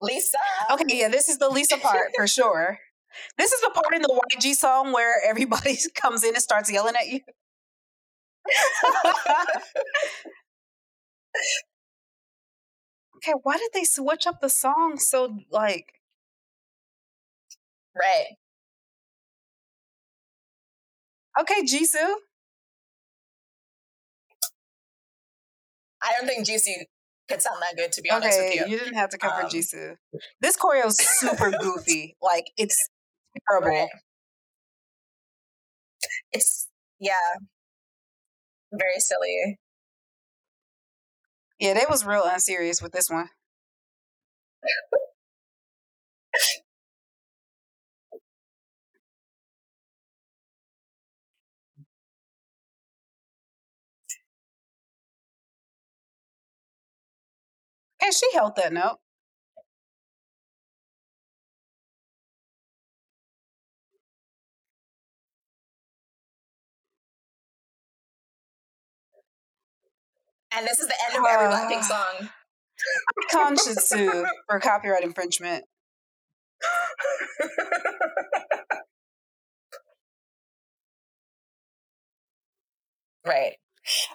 Lisa. 0.00 0.38
Okay, 0.72 0.84
yeah, 0.98 1.08
this 1.08 1.28
is 1.28 1.38
the 1.38 1.48
Lisa 1.48 1.78
part 1.78 2.10
for 2.16 2.26
sure. 2.26 2.78
This 3.38 3.52
is 3.52 3.60
the 3.60 3.70
part 3.70 3.94
in 3.94 4.02
the 4.02 4.20
YG 4.36 4.54
song 4.54 4.92
where 4.92 5.14
everybody 5.26 5.76
comes 5.94 6.24
in 6.24 6.30
and 6.34 6.42
starts 6.42 6.70
yelling 6.72 6.94
at 6.96 7.06
you. 7.08 7.20
okay, 13.16 13.32
why 13.42 13.56
did 13.58 13.70
they 13.72 13.84
switch 13.84 14.26
up 14.26 14.40
the 14.40 14.48
song 14.48 14.98
so 14.98 15.38
like 15.50 16.00
right. 17.94 18.36
okay, 21.40 21.62
Jisoo? 21.62 22.14
I 26.02 26.14
don't 26.18 26.26
think 26.26 26.46
Jisoo 26.46 26.84
could 27.28 27.40
sound 27.42 27.58
that 27.62 27.76
good, 27.76 27.92
to 27.92 28.02
be 28.02 28.10
honest 28.10 28.38
with 28.38 28.48
Okay, 28.48 28.58
you. 28.58 28.66
you 28.66 28.78
didn't 28.78 28.94
have 28.94 29.10
to 29.10 29.18
come 29.18 29.30
for 29.38 29.44
Um, 29.44 29.50
Jisoo. 29.50 29.96
This 30.40 30.56
choreo 30.56 30.86
is 30.86 30.96
super 30.98 31.50
goofy. 31.50 32.16
Like 32.20 32.44
it's 32.56 32.76
terrible. 33.48 33.68
Right. 33.68 33.88
It's 36.32 36.68
yeah, 37.00 37.12
very 38.72 38.98
silly. 38.98 39.58
Yeah, 41.58 41.74
they 41.74 41.84
was 41.88 42.04
real 42.04 42.24
unserious 42.24 42.82
with 42.82 42.92
this 42.92 43.08
one. 43.08 43.28
Okay, 58.02 58.10
she 58.10 58.26
held 58.34 58.56
that 58.56 58.72
note. 58.72 58.98
And 70.54 70.66
this 70.66 70.80
is 70.80 70.88
the 70.88 70.94
end 71.06 71.16
of 71.16 71.24
every 71.30 71.46
Ah. 71.46 71.68
Blackpink 71.68 71.84
song. 71.84 72.28
Sue 73.78 74.26
for 74.48 74.58
copyright 74.60 75.04
infringement. 75.04 75.64
Right. 83.24 83.56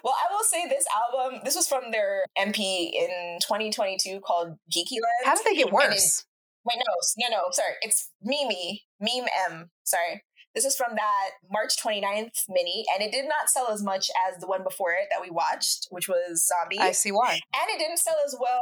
Well, 0.02 0.14
I 0.14 0.32
will 0.32 0.44
say 0.44 0.66
this 0.68 0.84
album, 0.94 1.40
this 1.44 1.54
was 1.56 1.68
from 1.68 1.90
their 1.90 2.24
MP 2.38 2.90
in 2.94 3.38
2022 3.42 4.20
called 4.20 4.58
Geeky 4.70 4.92
Land. 5.02 5.24
How 5.24 5.34
did 5.34 5.44
they 5.44 5.54
get 5.54 5.66
And 5.68 5.74
it- 5.74 5.90
worse? 5.90 6.24
Wait, 6.64 6.76
no, 6.76 7.28
no, 7.28 7.36
no, 7.36 7.42
sorry. 7.52 7.74
It's 7.82 8.10
Mimi, 8.20 8.84
Meme 9.00 9.26
M. 9.50 9.70
Sorry. 9.84 10.24
This 10.54 10.64
is 10.64 10.74
from 10.76 10.96
that 10.96 11.30
March 11.50 11.74
29th 11.82 12.44
mini, 12.48 12.84
and 12.92 13.02
it 13.02 13.12
did 13.12 13.26
not 13.28 13.48
sell 13.48 13.68
as 13.70 13.82
much 13.82 14.10
as 14.28 14.40
the 14.40 14.46
one 14.46 14.64
before 14.64 14.92
it 14.92 15.06
that 15.10 15.20
we 15.22 15.30
watched, 15.30 15.86
which 15.90 16.08
was 16.08 16.46
Zombie. 16.48 16.78
I 16.80 16.92
see 16.92 17.12
why. 17.12 17.32
and 17.34 17.70
it 17.70 17.78
didn't 17.78 17.98
sell 17.98 18.16
as 18.26 18.34
well. 18.40 18.60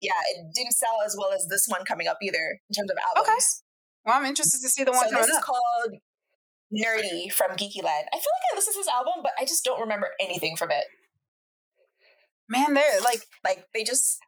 Yeah, 0.00 0.12
it 0.30 0.52
didn't 0.54 0.72
sell 0.74 0.98
as 1.06 1.16
well 1.18 1.32
as 1.32 1.46
this 1.48 1.66
one 1.68 1.84
coming 1.84 2.06
up 2.06 2.18
either 2.22 2.60
in 2.68 2.74
terms 2.74 2.90
of 2.90 2.98
albums. 3.16 3.28
Okay. 3.28 3.38
Well, 4.04 4.16
I'm 4.18 4.26
interested 4.26 4.60
to 4.60 4.68
see 4.68 4.84
the 4.84 4.90
one 4.92 5.00
so 5.04 5.10
this 5.10 5.14
coming 5.14 5.30
is 5.30 5.36
up. 5.36 5.42
called 5.44 5.94
Nerdy 6.72 7.32
from 7.32 7.52
Geeky 7.52 7.82
Land. 7.82 8.06
I 8.12 8.16
feel 8.16 8.32
like 8.34 8.52
I 8.52 8.56
listened 8.56 8.74
to 8.74 8.80
this 8.80 8.88
album, 8.88 9.14
but 9.22 9.32
I 9.38 9.44
just 9.44 9.64
don't 9.64 9.80
remember 9.80 10.10
anything 10.20 10.56
from 10.56 10.70
it. 10.70 10.84
Man, 12.48 12.74
they're 12.74 13.00
like, 13.00 13.26
Like 13.44 13.66
they 13.74 13.84
just 13.84 14.18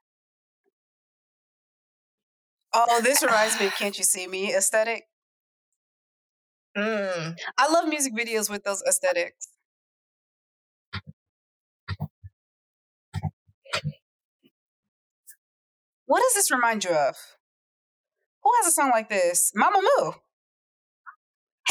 oh, 2.73 3.01
this 3.03 3.23
reminds 3.27 3.59
me 3.61 3.67
of 3.67 3.75
Can't 3.75 3.97
You 3.97 4.05
See 4.05 4.27
Me 4.27 4.55
aesthetic. 4.55 5.05
mm, 6.77 7.37
I 7.59 7.69
love 7.73 7.89
music 7.89 8.13
videos 8.15 8.51
with 8.51 8.65
those 8.65 8.83
aesthetics. 8.89 9.49
What 16.05 16.21
does 16.21 16.35
this 16.35 16.51
remind 16.51 16.85
you 16.85 16.91
of? 16.91 17.17
Who 18.43 18.51
has 18.59 18.67
a 18.67 18.71
song 18.71 18.91
like 18.91 19.09
this? 19.09 19.51
Mamamoo. 19.57 20.15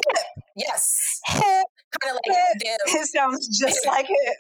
yes, 0.56 1.20
Hip. 1.28 1.42
kind 1.42 2.10
of 2.10 2.16
like 2.16 2.24
the, 2.60 2.80
It 3.00 3.08
sounds 3.08 3.60
just 3.60 3.86
like 3.86 4.08
it. 4.10 4.38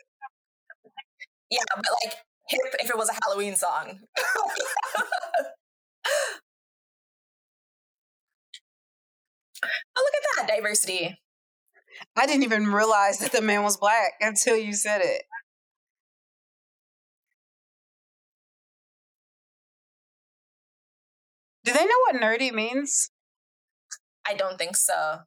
yeah, 1.50 1.60
but 1.76 1.86
like 2.04 2.14
hip 2.48 2.62
if 2.80 2.90
it 2.90 2.98
was 2.98 3.10
a 3.10 3.14
Halloween 3.26 3.56
song. 3.56 4.00
oh, 4.18 4.52
look 9.98 10.14
at 10.16 10.48
that 10.48 10.56
diversity. 10.56 11.18
I 12.16 12.26
didn't 12.26 12.44
even 12.44 12.68
realize 12.68 13.20
that 13.20 13.32
the 13.32 13.42
man 13.42 13.64
was 13.64 13.78
black 13.78 14.14
until 14.22 14.56
you 14.56 14.74
said 14.74 15.02
it. 15.02 15.24
Do 21.64 21.74
they 21.74 21.86
know 21.86 22.00
what 22.08 22.16
nerdy 22.22 22.52
means? 22.52 23.12
I 24.26 24.34
don't 24.34 24.58
think 24.58 24.78
so. 24.78 25.20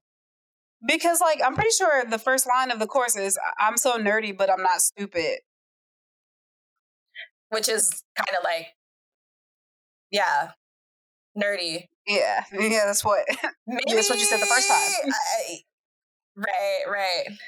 Because, 0.87 1.21
like, 1.21 1.41
I'm 1.45 1.55
pretty 1.55 1.71
sure 1.71 2.05
the 2.05 2.19
first 2.19 2.47
line 2.47 2.71
of 2.71 2.79
the 2.79 2.87
course 2.87 3.17
is 3.17 3.39
"I- 3.39 3.67
I'm 3.69 3.77
so 3.77 3.99
nerdy, 3.99 4.37
but 4.37 4.51
I'm 4.51 4.63
not 4.63 4.81
stupid. 4.81 5.41
Which 7.51 7.69
is 7.69 8.03
kind 8.17 8.37
of 8.37 8.43
like, 8.45 8.75
yeah, 10.11 10.51
nerdy. 11.39 11.89
Yeah, 12.07 12.45
yeah, 12.53 12.87
that's 12.87 13.05
what. 13.05 13.25
Maybe 13.67 13.95
that's 13.95 14.11
what 14.11 14.19
you 14.19 14.27
said 14.27 14.41
the 14.41 14.47
first 14.47 14.69
time. 14.69 15.13
I, 15.13 15.59
right, 16.37 16.83
right. 16.89 17.39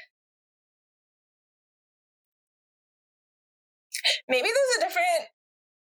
Maybe 4.27 4.47
there's 4.47 4.77
a 4.77 4.87
different 4.87 5.29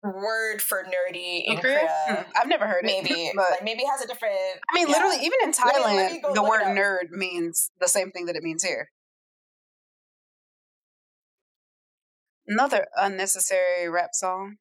word 0.08 0.62
for 0.62 0.84
nerdy 0.84 1.44
in 1.46 1.58
Korea? 1.58 1.88
Hmm, 2.08 2.22
I've 2.36 2.48
never 2.48 2.68
heard 2.68 2.84
it. 2.84 2.88
Maybe, 2.88 3.32
like 3.36 3.64
maybe 3.64 3.84
it 3.84 3.90
has 3.90 4.02
a 4.02 4.08
different. 4.08 4.34
I 4.72 4.76
mean, 4.76 4.88
yeah. 4.88 4.96
literally, 4.96 5.18
even 5.18 5.38
in 5.44 5.52
Let 5.52 5.76
me- 5.76 5.82
Thailand, 5.82 6.12
me 6.12 6.22
the 6.34 6.44
word 6.44 6.62
nerd 6.64 7.10
means 7.12 7.72
the 7.80 7.88
same 7.88 8.12
thing 8.12 8.26
that 8.26 8.36
it 8.36 8.44
means 8.44 8.64
here. 8.64 8.90
Another 12.48 12.88
unnecessary 12.96 13.90
rap 13.90 14.12
song. 14.14 14.58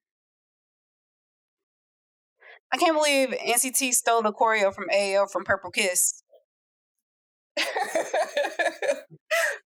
I 2.73 2.79
can't 2.79 2.97
believe 2.97 3.29
NCT 3.29 3.93
stole 3.93 4.23
the 4.23 4.33
choreo 4.33 4.75
from 4.75 4.87
AO 4.93 5.27
from 5.27 5.45
Purple 5.45 5.71
Kiss. 5.71 6.25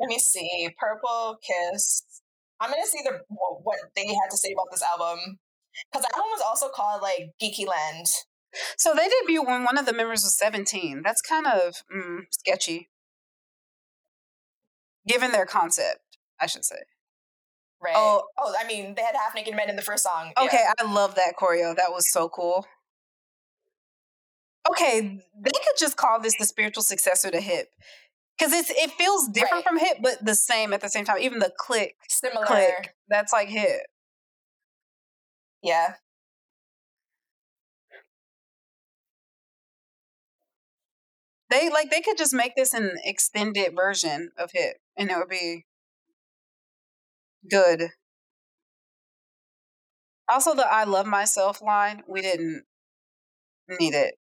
Let 0.00 0.08
me 0.08 0.18
see. 0.18 0.68
Purple 0.78 1.38
Kiss. 1.42 2.02
I'm 2.60 2.70
gonna 2.70 2.86
see 2.86 3.00
the 3.04 3.20
what 3.28 3.78
they 3.94 4.06
had 4.06 4.30
to 4.30 4.36
say 4.36 4.52
about 4.52 4.70
this 4.70 4.82
album 4.82 5.38
because 5.90 6.06
the 6.06 6.16
album 6.16 6.30
was 6.30 6.42
also 6.44 6.68
called 6.68 7.02
like 7.02 7.30
Geeky 7.40 7.66
Land. 7.66 8.06
So 8.76 8.94
they 8.94 9.08
debuted 9.08 9.46
when 9.46 9.64
one 9.64 9.78
of 9.78 9.86
the 9.86 9.92
members 9.92 10.22
was 10.22 10.36
17. 10.38 11.02
That's 11.04 11.20
kind 11.20 11.46
of 11.46 11.82
mm, 11.94 12.20
sketchy. 12.30 12.88
Given 15.06 15.32
their 15.32 15.46
concept, 15.46 16.00
I 16.40 16.46
should 16.46 16.64
say. 16.64 16.76
Right. 17.80 17.94
Oh. 17.96 18.22
Oh, 18.38 18.54
I 18.58 18.66
mean, 18.66 18.94
they 18.96 19.02
had 19.02 19.14
half 19.14 19.34
naked 19.34 19.54
men 19.54 19.70
in 19.70 19.76
the 19.76 19.82
first 19.82 20.02
song. 20.02 20.32
Yeah. 20.36 20.44
Okay, 20.44 20.64
I 20.78 20.92
love 20.92 21.14
that 21.14 21.34
choreo. 21.38 21.76
That 21.76 21.90
was 21.90 22.10
so 22.10 22.28
cool. 22.28 22.66
Okay, 24.68 25.00
they 25.00 25.50
could 25.50 25.78
just 25.78 25.96
call 25.96 26.20
this 26.20 26.34
the 26.38 26.44
spiritual 26.44 26.82
successor 26.82 27.30
to 27.30 27.40
hip. 27.40 27.68
Because 28.38 28.52
it's 28.52 28.70
it 28.70 28.92
feels 28.92 29.28
different 29.28 29.64
Right. 29.64 29.64
from 29.64 29.78
hip, 29.78 29.98
but 30.00 30.24
the 30.24 30.34
same 30.34 30.72
at 30.72 30.80
the 30.80 30.88
same 30.88 31.04
time. 31.04 31.18
Even 31.20 31.40
the 31.40 31.52
click, 31.58 31.96
Similar. 32.08 32.46
click, 32.46 32.94
that's 33.08 33.32
like 33.32 33.48
hip. 33.48 33.80
Yeah. 35.62 35.96
They 41.50 41.70
like 41.70 41.90
they 41.90 42.00
could 42.02 42.18
just 42.18 42.34
make 42.34 42.54
this 42.56 42.74
an 42.74 42.98
extended 43.04 43.74
version 43.74 44.30
of 44.36 44.50
hip, 44.52 44.78
and 44.96 45.10
it 45.10 45.16
would 45.16 45.28
be 45.28 45.64
good. 47.50 47.90
Also, 50.28 50.54
the 50.54 50.66
"I 50.70 50.84
love 50.84 51.06
myself" 51.06 51.60
line, 51.62 52.02
we 52.06 52.20
didn't 52.22 52.64
need 53.68 53.94
it. 53.94 54.14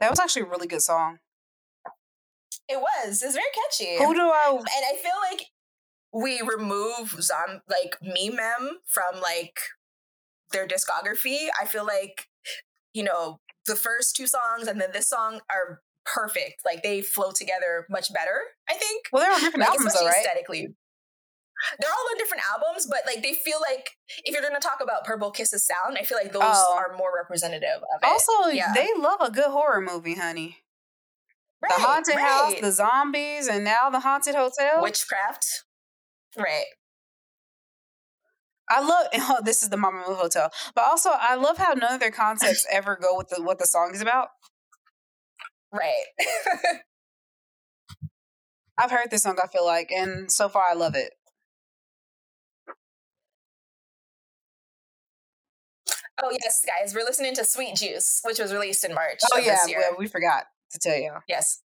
That 0.00 0.10
was 0.10 0.20
actually 0.20 0.42
a 0.42 0.46
really 0.46 0.66
good 0.66 0.82
song. 0.82 1.18
It 2.68 2.80
was. 2.80 3.22
It's 3.22 3.34
very 3.34 3.46
catchy. 3.54 3.96
Who 3.98 4.14
do 4.14 4.20
I? 4.20 4.50
and 4.50 4.66
I 4.66 4.96
feel 4.96 5.12
like 5.30 5.46
we 6.12 6.40
remove 6.40 7.16
zom 7.22 7.60
like 7.68 7.96
meme 8.02 8.78
from 8.86 9.20
like 9.22 9.58
their 10.52 10.66
discography. 10.66 11.48
I 11.60 11.64
feel 11.66 11.84
like 11.84 12.26
you 12.92 13.04
know 13.04 13.40
the 13.66 13.76
first 13.76 14.16
two 14.16 14.26
songs 14.26 14.68
and 14.68 14.80
then 14.80 14.90
this 14.92 15.08
song 15.08 15.40
are 15.50 15.80
perfect. 16.04 16.62
Like 16.64 16.82
they 16.82 17.02
flow 17.02 17.32
together 17.32 17.86
much 17.90 18.12
better. 18.12 18.40
I 18.68 18.74
think. 18.74 19.06
Well, 19.12 19.22
they're 19.22 19.32
on 19.32 19.40
different 19.40 19.60
Like, 19.60 19.70
albums, 19.70 19.94
though, 19.94 20.06
right? 20.06 20.16
Aesthetically. 20.18 20.74
They're 21.80 21.90
all 21.90 22.06
on 22.12 22.18
different 22.18 22.42
albums, 22.50 22.86
but 22.88 23.00
like 23.06 23.22
they 23.22 23.32
feel 23.34 23.58
like 23.60 23.88
if 24.24 24.32
you're 24.34 24.42
gonna 24.42 24.60
talk 24.60 24.78
about 24.82 25.04
Purple 25.04 25.30
Kiss's 25.30 25.66
sound, 25.66 25.96
I 25.98 26.04
feel 26.04 26.18
like 26.18 26.32
those 26.32 26.42
Oh. 26.44 26.76
are 26.76 26.94
more 26.96 27.12
representative 27.16 27.82
of 27.94 28.02
it. 28.02 28.06
Also, 28.06 28.50
yeah. 28.50 28.72
they 28.74 28.88
love 28.98 29.20
a 29.20 29.30
good 29.30 29.50
horror 29.50 29.80
movie, 29.80 30.14
honey. 30.14 30.58
Right, 31.62 31.72
the 31.74 31.82
haunted 31.82 32.16
house, 32.16 32.54
the 32.60 32.70
zombies, 32.72 33.48
and 33.48 33.64
now 33.64 33.88
the 33.90 34.00
haunted 34.00 34.34
hotel. 34.34 34.82
witchcraft. 34.82 35.64
Right. 36.36 36.66
I 38.68 38.80
love. 38.80 39.06
Oh, 39.14 39.38
this 39.42 39.62
is 39.62 39.70
the 39.70 39.76
Mamamoo 39.76 40.16
Hotel, 40.16 40.50
but 40.74 40.84
also 40.84 41.10
I 41.12 41.34
love 41.36 41.56
how 41.56 41.72
none 41.72 41.94
of 41.94 42.00
their 42.00 42.10
concepts 42.10 42.66
ever 42.70 42.96
go 43.00 43.16
with 43.16 43.28
the, 43.30 43.42
what 43.42 43.58
the 43.58 43.66
song 43.66 43.92
is 43.94 44.02
about. 44.02 44.28
Right. 45.72 46.04
I've 48.78 48.90
heard 48.90 49.10
this 49.10 49.22
song. 49.22 49.38
I 49.42 49.46
feel 49.48 49.64
like, 49.64 49.90
and 49.90 50.30
so 50.30 50.48
far 50.48 50.64
I 50.70 50.74
love 50.74 50.94
it. 50.94 51.12
Oh 56.22 56.30
yes, 56.42 56.64
guys, 56.66 56.94
we're 56.94 57.04
listening 57.04 57.34
to 57.34 57.44
Sweet 57.44 57.76
Juice, 57.76 58.20
which 58.24 58.38
was 58.38 58.52
released 58.52 58.84
in 58.84 58.94
March. 58.94 59.20
Oh 59.32 59.38
of 59.38 59.44
yeah, 59.44 59.56
this 59.56 59.68
year. 59.70 59.80
we 59.98 60.06
forgot 60.06 60.44
to 60.72 60.78
tell 60.78 60.96
you. 60.96 61.12
Yes. 61.28 61.60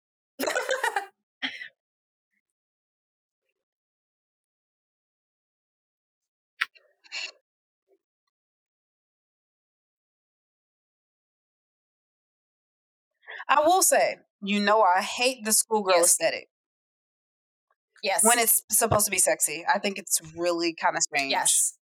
I 13.48 13.60
will 13.60 13.82
say, 13.82 14.16
you 14.42 14.60
know, 14.60 14.82
I 14.82 15.02
hate 15.02 15.44
the 15.44 15.52
schoolgirl 15.52 15.96
Yes. 15.96 16.06
aesthetic 16.06 16.48
yes. 18.02 18.24
when 18.24 18.38
it's 18.38 18.62
supposed 18.70 19.04
to 19.06 19.10
be 19.10 19.18
sexy. 19.18 19.64
I 19.72 19.78
think 19.78 19.98
it's 19.98 20.20
really 20.36 20.74
kind 20.74 20.96
of 20.96 21.02
strange. 21.02 21.30
yes. 21.30 21.77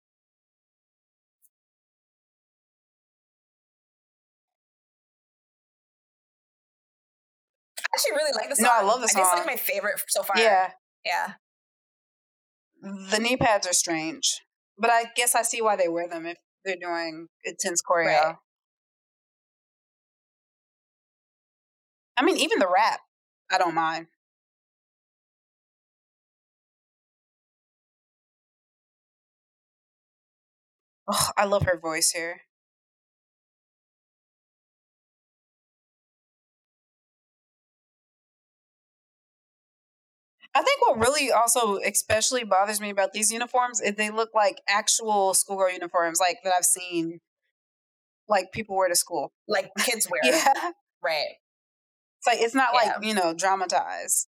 Actually 7.93 8.11
really 8.15 8.31
like 8.35 8.49
the 8.49 8.55
song. 8.55 8.65
No, 8.65 8.71
I 8.73 8.81
love 8.83 9.01
the 9.01 9.07
think 9.07 9.19
it's 9.25 9.33
like 9.35 9.45
my 9.45 9.55
favorite 9.55 10.01
so 10.09 10.23
far. 10.23 10.37
Yeah, 10.37 10.71
Yeah. 11.05 11.33
the 12.81 13.19
knee 13.19 13.37
pads 13.37 13.67
are 13.67 13.73
strange, 13.73 14.41
but 14.77 14.89
I 14.89 15.05
guess 15.15 15.35
I 15.35 15.41
see 15.43 15.61
why 15.61 15.75
they 15.75 15.87
wear 15.87 16.07
them 16.07 16.25
if 16.25 16.37
they're 16.65 16.75
doing 16.79 17.27
intense 17.43 17.81
choreo. 17.81 18.05
Right. 18.05 18.35
I 22.17 22.23
mean, 22.23 22.37
even 22.37 22.59
the 22.59 22.67
rap, 22.67 23.01
I 23.49 23.57
don't 23.57 23.73
mind. 23.75 24.07
Ugh, 31.07 31.33
I 31.37 31.45
love 31.45 31.63
her 31.63 31.79
voice 31.79 32.11
here. 32.11 32.41
I 40.53 40.61
think 40.63 40.81
what 40.81 40.99
really 40.99 41.31
also 41.31 41.77
especially 41.77 42.43
bothers 42.43 42.81
me 42.81 42.89
about 42.89 43.13
these 43.13 43.31
uniforms 43.31 43.79
is 43.79 43.95
they 43.95 44.09
look 44.09 44.31
like 44.33 44.61
actual 44.67 45.33
schoolgirl 45.33 45.71
uniforms, 45.71 46.19
like 46.19 46.39
that 46.43 46.53
I've 46.57 46.65
seen, 46.65 47.21
like 48.29 48.51
people 48.51 48.77
wear 48.77 48.89
to 48.89 48.95
school. 48.95 49.31
Like 49.47 49.71
kids 49.79 50.07
wear. 50.11 50.21
Yeah, 50.23 50.71
Right. 51.03 51.35
it's 52.19 52.27
like 52.27 52.39
it's 52.41 52.55
not 52.55 52.71
Yeah. 52.73 52.93
like 52.95 53.05
you 53.05 53.15
know 53.15 53.33
dramatized. 53.33 54.27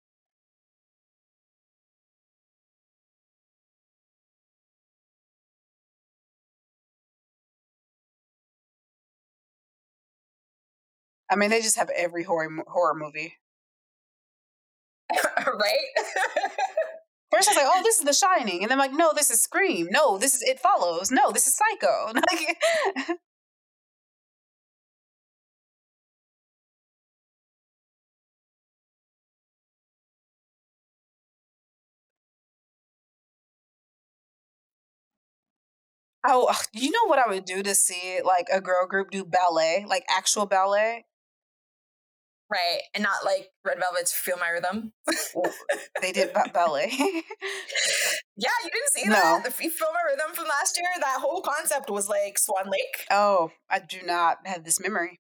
I 11.29 11.35
mean, 11.35 11.49
they 11.49 11.61
just 11.61 11.77
have 11.77 11.89
every 11.91 12.23
horror 12.23 12.49
horror 12.67 12.93
movie. 12.95 13.38
right? 15.47 16.05
First, 17.31 17.47
I 17.47 17.51
was 17.51 17.57
like, 17.57 17.65
"Oh, 17.67 17.83
this 17.83 17.99
is 17.99 18.05
The 18.05 18.13
Shining," 18.13 18.63
and 18.63 18.71
then 18.71 18.79
I'm 18.79 18.89
like, 18.89 18.97
"No, 18.97 19.13
this 19.13 19.29
is 19.29 19.41
Scream. 19.41 19.87
No, 19.91 20.17
this 20.17 20.33
is 20.35 20.41
It 20.41 20.59
Follows. 20.59 21.11
No, 21.11 21.31
this 21.31 21.45
is 21.47 21.55
Psycho." 21.55 22.11
Like, 22.31 22.57
oh, 36.27 36.53
you 36.73 36.91
know 36.91 37.05
what 37.07 37.19
I 37.19 37.29
would 37.29 37.45
do 37.45 37.63
to 37.63 37.75
see 37.75 38.19
like 38.23 38.47
a 38.51 38.61
girl 38.61 38.85
group 38.87 39.11
do 39.11 39.25
ballet, 39.25 39.85
like 39.87 40.03
actual 40.09 40.45
ballet? 40.45 41.05
Right. 42.51 42.79
And 42.95 43.03
not 43.03 43.23
like 43.25 43.49
Red 43.65 43.79
Velvet's 43.79 44.13
Feel 44.13 44.37
My 44.37 44.49
Rhythm. 44.49 44.93
They 46.01 46.11
did 46.11 46.33
ba- 46.33 46.49
ballet. 46.53 46.91
Yeah, 48.41 48.49
you 48.63 48.69
didn't 48.71 48.89
see 48.95 49.03
No. 49.05 49.15
that? 49.15 49.43
The 49.43 49.51
Feel 49.51 49.87
My 49.93 49.99
Rhythm 50.09 50.33
from 50.33 50.45
last 50.47 50.77
year, 50.77 50.87
that 51.01 51.17
whole 51.19 51.41
concept 51.41 51.89
was 51.89 52.07
like 52.07 52.39
Swan 52.39 52.69
Lake. 52.71 53.05
oh, 53.11 53.51
I 53.69 53.79
do 53.79 53.97
not 54.05 54.37
have 54.45 54.63
this 54.63 54.79
memory. 54.79 55.19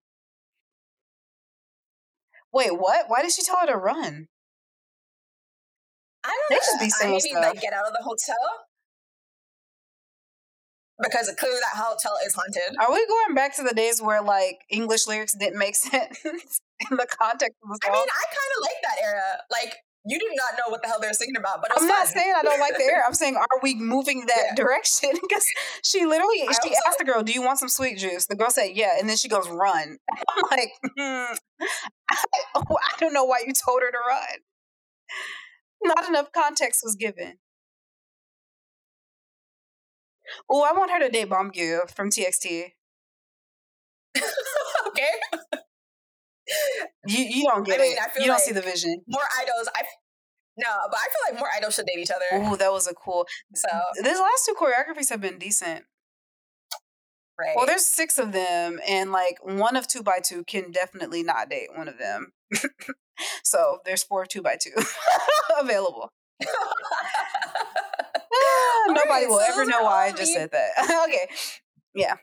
Wait, 2.53 2.71
what? 2.79 3.05
Why 3.09 3.21
did 3.21 3.31
she 3.33 3.43
tell 3.43 3.57
her 3.57 3.67
to 3.67 3.75
run? 3.75 4.27
I 6.23 6.29
don't 6.29 6.49
They 6.49 6.55
know. 6.55 6.59
just 6.59 6.79
be 6.79 6.85
I 6.85 6.89
saying 6.89 7.13
like 7.35 7.53
stuff. 7.53 7.61
get 7.61 7.73
out 7.73 7.85
of 7.87 7.93
the 7.93 8.03
hotel. 8.03 8.65
Because 11.01 11.31
clearly 11.37 11.59
that 11.61 11.79
hotel 11.79 12.17
is 12.25 12.33
haunted. 12.35 12.75
Are 12.79 12.91
we 12.91 13.05
going 13.07 13.35
back 13.35 13.55
to 13.55 13.63
the 13.63 13.73
days 13.73 14.01
where 14.01 14.21
like 14.21 14.59
English 14.69 15.07
lyrics 15.07 15.33
didn't 15.33 15.57
make 15.57 15.75
sense 15.89 16.19
in 16.23 16.97
the 16.97 17.07
context 17.07 17.57
of 17.63 17.69
the 17.69 17.79
song? 17.83 17.91
I 17.93 17.97
mean, 17.97 18.07
I 18.07 18.23
kind 18.27 18.51
of 18.57 18.61
like 18.61 18.81
that 18.83 18.97
era. 19.03 19.21
Like, 19.51 19.75
you 20.05 20.17
did 20.17 20.31
not 20.35 20.53
know 20.57 20.71
what 20.71 20.81
the 20.81 20.87
hell 20.87 20.99
they 20.99 21.07
were 21.07 21.13
singing 21.13 21.35
about, 21.37 21.61
but 21.61 21.71
it 21.71 21.75
was 21.75 21.83
I'm 21.83 21.87
not 21.89 22.05
fun. 22.07 22.13
saying 22.17 22.33
I 22.37 22.41
don't 22.41 22.59
like 22.59 22.77
the 22.77 22.83
air. 22.83 23.03
I'm 23.05 23.13
saying, 23.13 23.35
are 23.35 23.59
we 23.61 23.75
moving 23.75 24.25
that 24.27 24.43
Yeah. 24.49 24.55
direction? 24.55 25.11
Because 25.21 25.45
she 25.83 26.05
literally, 26.05 26.41
I 26.47 26.53
she 26.63 26.73
asked 26.87 26.97
the 26.97 27.05
girl, 27.05 27.21
"Do 27.21 27.31
you 27.33 27.41
want 27.41 27.59
some 27.59 27.69
sweet 27.69 27.97
juice?" 27.97 28.25
The 28.25 28.35
girl 28.35 28.49
said, 28.49 28.71
"Yeah," 28.73 28.97
and 28.97 29.07
then 29.09 29.17
she 29.17 29.27
goes, 29.27 29.47
"Run." 29.49 29.97
I'm 30.29 30.43
like, 30.51 30.71
hmm, 30.97 31.33
I, 32.09 32.15
I 32.55 32.93
don't 32.99 33.13
know 33.13 33.25
why 33.25 33.43
you 33.45 33.53
told 33.53 33.81
her 33.81 33.91
to 33.91 33.97
run. 34.07 34.39
Not 35.83 36.07
enough 36.09 36.31
context 36.33 36.81
was 36.83 36.95
given. 36.95 37.37
Oh, 40.49 40.63
I 40.63 40.77
want 40.77 40.91
her 40.91 40.99
to 40.99 41.09
date 41.09 41.29
Beomgyu 41.29 41.89
from 41.91 42.09
TXT. 42.09 42.71
okay. 44.87 45.07
You 47.07 47.23
you 47.23 47.43
don't 47.45 47.65
get 47.65 47.79
I 47.79 47.83
mean, 47.83 47.93
it. 47.93 47.99
I 48.03 48.09
feel 48.09 48.23
you 48.23 48.27
don't 48.29 48.39
see 48.39 48.53
the 48.53 48.61
vision. 48.61 49.01
More 49.07 49.23
idols. 49.41 49.69
I 49.75 49.83
no, 50.57 50.67
but 50.89 50.97
I 50.97 51.03
feel 51.03 51.33
like 51.33 51.39
more 51.39 51.49
idols 51.55 51.75
should 51.75 51.85
date 51.85 51.99
each 51.99 52.09
other. 52.11 52.25
Oh, 52.43 52.55
that 52.55 52.71
was 52.71 52.87
a 52.87 52.93
cool. 52.93 53.25
So 53.53 53.69
These 54.03 54.19
last 54.19 54.45
two 54.45 54.55
choreographies 54.59 55.09
have 55.09 55.21
been 55.21 55.37
decent. 55.37 55.85
right. 57.39 57.53
Well, 57.55 57.65
there's 57.65 57.85
six 57.85 58.17
of 58.19 58.31
them, 58.33 58.79
and 58.87 59.11
like 59.11 59.37
one 59.43 59.75
of 59.77 59.87
Tubatu 59.87 60.45
can 60.45 60.71
definitely 60.71 61.23
not 61.23 61.49
date 61.49 61.69
one 61.75 61.87
of 61.87 61.97
them. 61.97 62.33
so 63.43 63.77
there's 63.85 64.03
four 64.03 64.25
Tubatu 64.25 64.71
available. 65.59 66.09
Nobody 68.87 68.99
Alright, 69.09 69.27
will 69.29 69.39
so 69.39 69.45
ever 69.45 69.65
know 69.65 69.83
why 69.83 70.07
I 70.07 70.09
just 70.11 70.33
the- 70.33 70.39
said 70.39 70.51
that. 70.51 71.05
okay. 71.07 71.29
Yeah. 71.93 72.15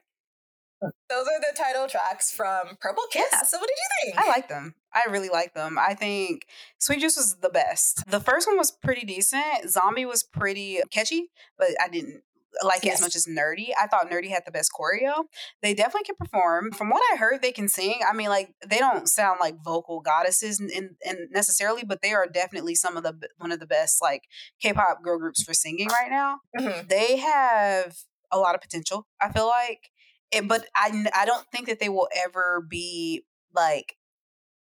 Those 0.83 1.27
are 1.27 1.41
the 1.41 1.57
title 1.57 1.89
tracks 1.89 2.31
from 2.31 2.77
Purple 2.81 3.05
Kiss. 3.11 3.25
Yeah. 3.33 3.43
So 3.43 3.59
what 3.59 3.67
did 3.67 3.77
you 3.77 4.13
think? 4.13 4.19
I 4.25 4.29
like 4.29 4.49
them. 4.49 4.75
I 4.93 5.11
really 5.11 5.31
like 5.31 5.55
them. 5.55 5.79
I 5.79 5.95
think 5.95 6.47
Sweet 6.79 7.01
Juice 7.01 7.17
was 7.17 7.37
the 7.37 7.49
best. 7.49 8.09
The 8.11 8.21
first 8.21 8.47
one 8.47 8.59
was 8.59 8.71
pretty 8.71 9.07
decent. 9.07 9.69
Zombie 9.71 10.05
was 10.05 10.23
pretty 10.23 10.81
catchy, 10.91 11.31
but 11.59 11.69
I 11.83 11.89
didn't 11.89 12.23
like 12.63 12.85
Yes. 12.85 12.97
as 12.97 13.01
much 13.03 13.17
as 13.17 13.27
Nerdy. 13.27 13.69
I 13.79 13.87
thought 13.87 14.11
Nerdy 14.11 14.29
had 14.31 14.45
the 14.47 14.53
best 14.53 14.71
choreo. 14.73 15.25
They 15.63 15.75
definitely 15.75 16.05
can 16.05 16.17
perform. 16.17 16.73
From 16.73 16.91
what 16.91 17.03
I 17.13 17.17
heard, 17.17 17.43
they 17.43 17.53
can 17.53 17.69
sing. 17.69 18.01
I 18.09 18.13
mean, 18.15 18.29
like 18.29 18.55
they 18.67 18.79
don't 18.79 19.09
sound 19.09 19.39
like 19.41 19.57
vocal 19.65 20.01
goddesses 20.01 20.61
in 20.61 20.97
necessarily, 21.31 21.85
but 21.85 22.03
they 22.03 22.13
are 22.13 22.27
definitely 22.27 22.75
some 22.75 22.97
of 22.97 23.03
the 23.03 23.15
one 23.39 23.53
of 23.53 23.61
the 23.61 23.67
best 23.67 24.01
like 24.03 24.23
K-pop 24.61 25.03
girl 25.03 25.19
groups 25.19 25.43
for 25.43 25.55
singing 25.55 25.89
right 25.89 26.11
now. 26.11 26.41
Mhm. 26.59 26.89
They 26.89 27.17
have 27.19 27.97
a 28.33 28.39
lot 28.39 28.55
of 28.55 28.61
potential. 28.61 29.07
I 29.21 29.31
feel 29.33 29.47
like, 29.47 29.91
it, 30.33 30.49
but 30.49 30.67
I 30.75 31.25
don't 31.25 31.47
think 31.53 31.67
that 31.69 31.79
they 31.79 31.89
will 31.89 32.09
ever 32.17 32.65
be 32.69 33.25
like 33.55 33.97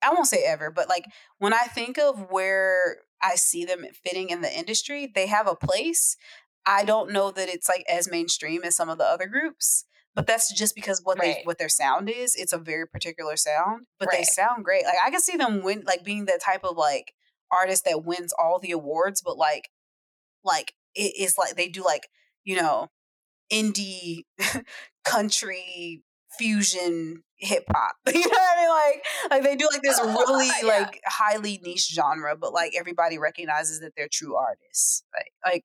I 0.02 0.10
won't 0.10 0.28
say 0.28 0.44
ever, 0.44 0.70
but 0.70 0.88
like 0.88 1.06
when 1.38 1.52
I 1.52 1.64
think 1.64 1.98
of 1.98 2.30
where 2.30 2.98
I 3.20 3.34
see 3.34 3.64
them 3.64 3.84
fitting 4.04 4.30
in 4.30 4.42
the 4.42 4.56
industry, 4.56 5.10
they 5.12 5.26
have 5.26 5.48
a 5.48 5.56
place. 5.56 6.16
I 6.68 6.84
don't 6.84 7.10
know 7.10 7.30
that 7.30 7.48
it's 7.48 7.66
like 7.66 7.82
as 7.88 8.10
mainstream 8.10 8.62
as 8.62 8.76
some 8.76 8.90
of 8.90 8.98
the 8.98 9.04
other 9.04 9.26
groups, 9.26 9.86
but 10.14 10.26
that's 10.26 10.52
just 10.52 10.74
because 10.74 11.00
what 11.02 11.18
they 11.18 11.40
what 11.44 11.56
their 11.56 11.70
sound 11.70 12.10
is. 12.10 12.36
It's 12.36 12.52
a 12.52 12.58
very 12.58 12.86
particular 12.86 13.36
sound, 13.36 13.86
but 13.98 14.10
they 14.12 14.22
sound 14.22 14.66
great. 14.66 14.84
Like 14.84 14.98
I 15.02 15.10
can 15.10 15.20
see 15.20 15.38
them 15.38 15.62
win, 15.62 15.84
like 15.86 16.04
being 16.04 16.26
that 16.26 16.42
type 16.42 16.64
of 16.64 16.76
like 16.76 17.14
artist 17.50 17.86
that 17.86 18.04
wins 18.04 18.34
all 18.38 18.58
the 18.58 18.72
awards, 18.72 19.22
but 19.24 19.38
like 19.38 19.70
like 20.44 20.74
it 20.94 21.14
is 21.18 21.38
like 21.38 21.56
they 21.56 21.68
do 21.68 21.82
like 21.82 22.08
you 22.44 22.56
know 22.56 22.88
indie 23.50 24.24
country 25.06 26.02
fusion 26.36 27.22
hip 27.36 27.64
hop. 27.74 27.96
you 28.12 28.20
know 28.20 28.28
what 28.28 28.58
I 28.58 28.60
mean? 28.60 28.68
Like 28.68 29.30
like 29.30 29.42
they 29.42 29.56
do 29.56 29.70
like 29.72 29.82
this 29.82 29.98
really 30.04 30.50
yeah. 30.60 30.68
like 30.68 31.00
highly 31.06 31.60
niche 31.64 31.88
genre, 31.94 32.36
but 32.36 32.52
like 32.52 32.72
everybody 32.78 33.16
recognizes 33.16 33.80
that 33.80 33.92
they're 33.96 34.08
true 34.12 34.36
artists. 34.36 35.02
Like 35.16 35.32
like 35.50 35.64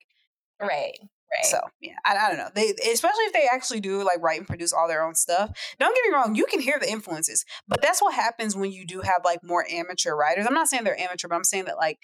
right. 0.66 0.98
Right. 1.34 1.50
So 1.50 1.60
yeah, 1.80 1.94
I, 2.04 2.16
I 2.16 2.28
don't 2.28 2.38
know. 2.38 2.50
They 2.54 2.74
especially 2.92 3.24
if 3.24 3.32
they 3.32 3.48
actually 3.50 3.80
do 3.80 4.04
like 4.04 4.22
write 4.22 4.38
and 4.38 4.46
produce 4.46 4.72
all 4.72 4.86
their 4.86 5.02
own 5.02 5.14
stuff. 5.14 5.50
Don't 5.80 5.94
get 5.94 6.08
me 6.08 6.14
wrong, 6.14 6.34
you 6.34 6.46
can 6.46 6.60
hear 6.60 6.78
the 6.78 6.88
influences, 6.88 7.44
but 7.66 7.82
that's 7.82 8.00
what 8.00 8.14
happens 8.14 8.54
when 8.54 8.70
you 8.70 8.86
do 8.86 9.00
have 9.00 9.22
like 9.24 9.40
more 9.42 9.66
amateur 9.68 10.14
writers. 10.14 10.46
I'm 10.46 10.54
not 10.54 10.68
saying 10.68 10.84
they're 10.84 11.00
amateur, 11.00 11.26
but 11.28 11.34
I'm 11.34 11.44
saying 11.44 11.64
that 11.64 11.76
like 11.76 11.98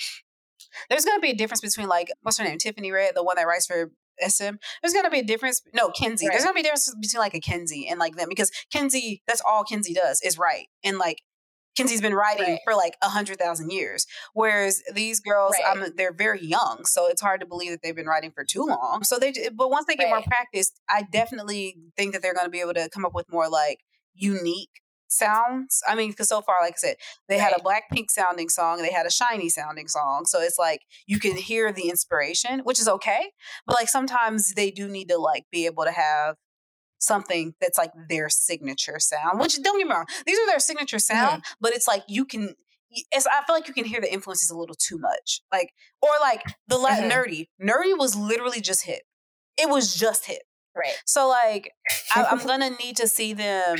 there's 0.89 1.05
gonna 1.05 1.21
be 1.21 1.31
a 1.31 1.37
difference 1.37 1.61
between 1.61 1.89
like 1.89 2.09
what's 2.23 2.39
her 2.39 2.45
name, 2.45 2.59
Tiffany 2.59 2.91
Red, 2.91 3.15
the 3.15 3.23
one 3.23 3.37
that 3.37 3.47
writes 3.47 3.67
for 3.67 3.93
SM. 4.27 4.57
There's 4.83 4.95
gonna 4.95 5.11
be 5.11 5.21
a 5.21 5.25
difference. 5.25 5.63
No, 5.75 5.91
Kenzie. 5.91 6.27
Right. 6.27 6.33
There's 6.33 6.45
gonna 6.45 6.55
be 6.55 6.61
a 6.61 6.65
difference 6.65 6.93
between 7.01 7.21
like 7.21 7.35
a 7.35 7.41
Kenzie 7.41 7.87
and 7.89 8.01
like 8.01 8.17
them 8.17 8.29
because 8.29 8.51
Kenzie, 8.73 9.23
that's 9.27 9.43
all 9.47 9.65
Kenzie 9.65 9.95
does 9.95 10.21
is 10.23 10.39
write. 10.39 10.67
And 10.83 10.99
like 10.99 11.23
Kenzie's 11.79 12.01
been 12.01 12.15
writing 12.15 12.47
right. 12.47 12.61
for 12.65 12.75
like 12.75 12.97
a 13.03 13.09
hundred 13.09 13.39
thousand 13.39 13.71
years, 13.71 14.07
whereas 14.35 14.83
these 14.93 15.21
girls, 15.21 15.55
right. 15.65 15.77
um, 15.77 15.93
they're 15.97 16.13
very 16.13 16.45
young, 16.45 16.85
so 16.85 17.07
it's 17.07 17.21
hard 17.21 17.41
to 17.41 17.47
believe 17.47 17.71
that 17.71 17.81
they've 17.83 17.97
been 17.97 18.07
writing 18.07 18.33
for 18.33 18.45
too 18.45 18.65
long. 18.67 19.03
So 19.05 19.19
they, 19.19 19.33
but 19.55 19.71
once 19.71 19.87
they 19.87 19.97
get 19.97 20.09
more 20.09 20.23
practice, 20.23 20.73
I 20.89 21.05
definitely 21.13 21.77
think 21.97 22.13
that 22.13 22.23
they're 22.23 22.35
going 22.35 22.47
to 22.47 22.51
be 22.51 22.61
able 22.61 22.75
to 22.75 22.89
come 22.93 23.05
up 23.05 23.15
with 23.15 23.31
more 23.31 23.49
like 23.49 23.81
unique 24.15 24.71
sounds. 25.09 25.83
I 25.89 25.95
mean, 25.95 26.11
because 26.11 26.29
so 26.29 26.41
far, 26.41 26.57
like 26.61 26.75
I 26.75 26.77
said, 26.77 26.97
they 27.29 27.37
right. 27.37 27.53
had 27.53 27.61
a 27.61 27.63
Blackpink 27.63 28.11
sounding 28.11 28.49
song, 28.49 28.83
they 28.83 28.93
had 28.93 29.07
a 29.07 29.11
SHINee 29.11 29.51
sounding 29.51 29.89
song. 29.89 30.25
So 30.27 30.41
it's 30.41 30.59
like 30.59 30.83
you 31.07 31.19
can 31.19 31.37
hear 31.37 31.73
the 31.73 31.89
inspiration, 31.89 32.61
which 32.61 32.81
is 32.81 32.89
okay. 32.89 33.33
But 33.67 33.75
like 33.75 33.89
sometimes 33.89 34.55
they 34.55 34.71
do 34.71 34.89
need 34.89 35.09
to 35.09 35.19
like 35.19 35.45
be 35.51 35.67
able 35.67 35.85
to 35.85 35.93
have 35.93 36.37
something 37.01 37.55
that's 37.61 37.79
like 37.79 37.91
their 38.09 38.29
signature 38.29 38.99
sound. 38.99 39.41
Which 39.41 39.61
don't 39.63 39.79
get 39.79 39.87
me 39.87 39.93
wrong, 39.93 40.07
these 40.27 40.39
are 40.39 40.47
their 40.47 40.61
signature 40.61 40.99
sound, 40.99 41.43
mm-hmm. 41.43 41.55
but 41.61 41.73
it's 41.73 41.89
like 41.89 42.05
you 42.09 42.25
can. 42.25 42.55
It's, 43.13 43.25
I 43.27 43.45
feel 43.47 43.55
like 43.55 43.69
you 43.69 43.75
can 43.75 43.85
hear 43.85 44.01
the 44.01 44.13
influences 44.13 44.51
a 44.51 44.57
little 44.57 44.75
too 44.75 44.99
much, 44.99 45.43
like 45.53 45.73
or 46.03 46.11
like 46.21 46.43
the 46.69 46.77
mm-hmm. 46.77 47.09
nerdy. 47.09 47.49
Nerdy 47.63 47.97
was 47.97 48.17
literally 48.17 48.61
just 48.61 48.85
hip. 48.85 49.03
It 49.57 49.69
was 49.69 49.95
just 49.95 50.27
hip. 50.27 50.43
Right. 50.77 50.95
So 51.05 51.29
like 51.29 51.73
I, 52.15 52.25
I'm 52.25 52.39
gonna 52.47 52.71
need 52.71 52.97
to 52.97 53.09
see 53.09 53.33
them 53.33 53.77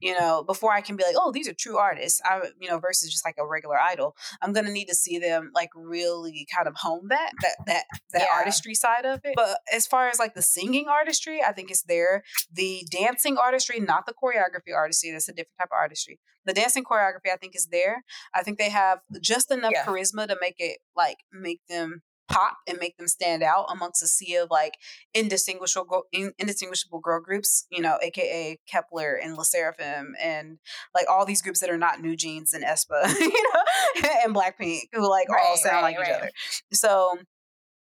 you 0.00 0.18
know, 0.18 0.44
before 0.44 0.72
I 0.72 0.80
can 0.80 0.96
be 0.96 1.04
like, 1.04 1.16
oh, 1.18 1.32
these 1.32 1.48
are 1.48 1.54
true 1.54 1.78
artists, 1.78 2.20
I, 2.24 2.40
you 2.60 2.68
know, 2.68 2.78
versus 2.78 3.10
just 3.10 3.24
like 3.24 3.36
a 3.38 3.46
regular 3.46 3.78
idol, 3.80 4.16
I'm 4.42 4.52
gonna 4.52 4.70
need 4.70 4.86
to 4.86 4.94
see 4.94 5.18
them 5.18 5.50
like 5.54 5.70
really 5.74 6.46
kind 6.54 6.68
of 6.68 6.74
hone 6.76 7.08
that 7.08 7.32
that 7.42 7.56
that 7.66 7.84
that 8.12 8.22
yeah. 8.22 8.38
artistry 8.38 8.74
side 8.74 9.06
of 9.06 9.20
it. 9.24 9.34
But 9.36 9.58
as 9.72 9.86
far 9.86 10.08
as 10.08 10.18
like 10.18 10.34
the 10.34 10.42
singing 10.42 10.86
artistry, 10.88 11.40
I 11.42 11.52
think 11.52 11.70
it's 11.70 11.82
there. 11.82 12.22
The 12.52 12.86
dancing 12.90 13.38
artistry, 13.38 13.80
not 13.80 14.06
the 14.06 14.14
choreography 14.14 14.74
artistry, 14.74 15.10
that's 15.12 15.28
a 15.28 15.32
different 15.32 15.58
type 15.58 15.68
of 15.72 15.78
artistry. 15.78 16.18
The 16.44 16.52
dancing 16.52 16.84
choreography, 16.84 17.32
I 17.32 17.36
think, 17.36 17.56
is 17.56 17.66
there. 17.66 18.04
I 18.32 18.42
think 18.42 18.58
they 18.58 18.70
have 18.70 19.00
just 19.20 19.50
enough 19.50 19.72
yeah. 19.74 19.84
charisma 19.84 20.28
to 20.28 20.36
make 20.40 20.56
it 20.58 20.78
like 20.94 21.18
make 21.32 21.60
them 21.68 22.02
pop 22.28 22.58
and 22.66 22.78
make 22.78 22.96
them 22.96 23.08
stand 23.08 23.42
out 23.42 23.66
amongst 23.70 24.02
a 24.02 24.06
sea 24.06 24.36
of 24.36 24.50
like 24.50 24.74
indistinguishable 25.14 26.04
indistinguishable 26.38 27.00
girl 27.00 27.20
groups, 27.20 27.66
you 27.70 27.80
know, 27.80 27.98
aka 28.02 28.58
Kep1er 28.72 29.16
and 29.22 29.36
LE 29.36 29.44
SSERAFIM 29.44 30.12
and 30.20 30.58
like 30.94 31.06
all 31.10 31.24
these 31.24 31.42
groups 31.42 31.60
that 31.60 31.70
are 31.70 31.78
not 31.78 32.00
New 32.00 32.16
Jeans 32.16 32.52
and 32.52 32.64
aespa, 32.64 33.08
you 33.20 33.28
know, 33.28 34.10
and 34.24 34.34
Blackpink 34.34 34.80
who 34.92 35.08
like 35.08 35.28
right, 35.28 35.44
all 35.46 35.56
sound 35.56 35.76
right, 35.76 35.82
like 35.82 35.98
right. 35.98 36.08
each 36.08 36.14
other. 36.14 36.30
So 36.72 37.18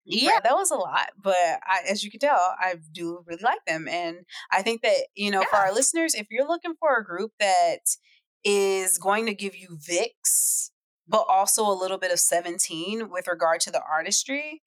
yeah, 0.05 0.39
that 0.43 0.53
was 0.53 0.69
a 0.69 0.75
lot, 0.75 1.09
but 1.19 1.35
I, 1.35 1.81
as 1.89 2.03
you 2.03 2.11
can 2.11 2.19
tell, 2.19 2.39
I 2.59 2.75
do 2.91 3.23
really 3.25 3.41
like 3.43 3.65
them, 3.65 3.87
and 3.87 4.17
I 4.51 4.61
think 4.61 4.83
that 4.83 5.07
you 5.15 5.31
know, 5.31 5.41
yeah. 5.41 5.47
for 5.49 5.55
our 5.55 5.73
listeners, 5.73 6.13
if 6.13 6.27
you're 6.29 6.47
looking 6.47 6.75
for 6.79 6.95
a 6.95 7.03
group 7.03 7.31
that 7.39 7.79
is 8.43 8.99
going 8.99 9.25
to 9.25 9.33
give 9.33 9.55
you 9.55 9.79
VIXX 9.89 10.69
but 11.07 11.25
also 11.29 11.65
a 11.65 11.73
little 11.73 11.97
bit 11.97 12.11
of 12.11 12.19
17 12.19 13.09
with 13.09 13.27
regard 13.27 13.61
to 13.61 13.71
the 13.71 13.81
artistry. 13.89 14.61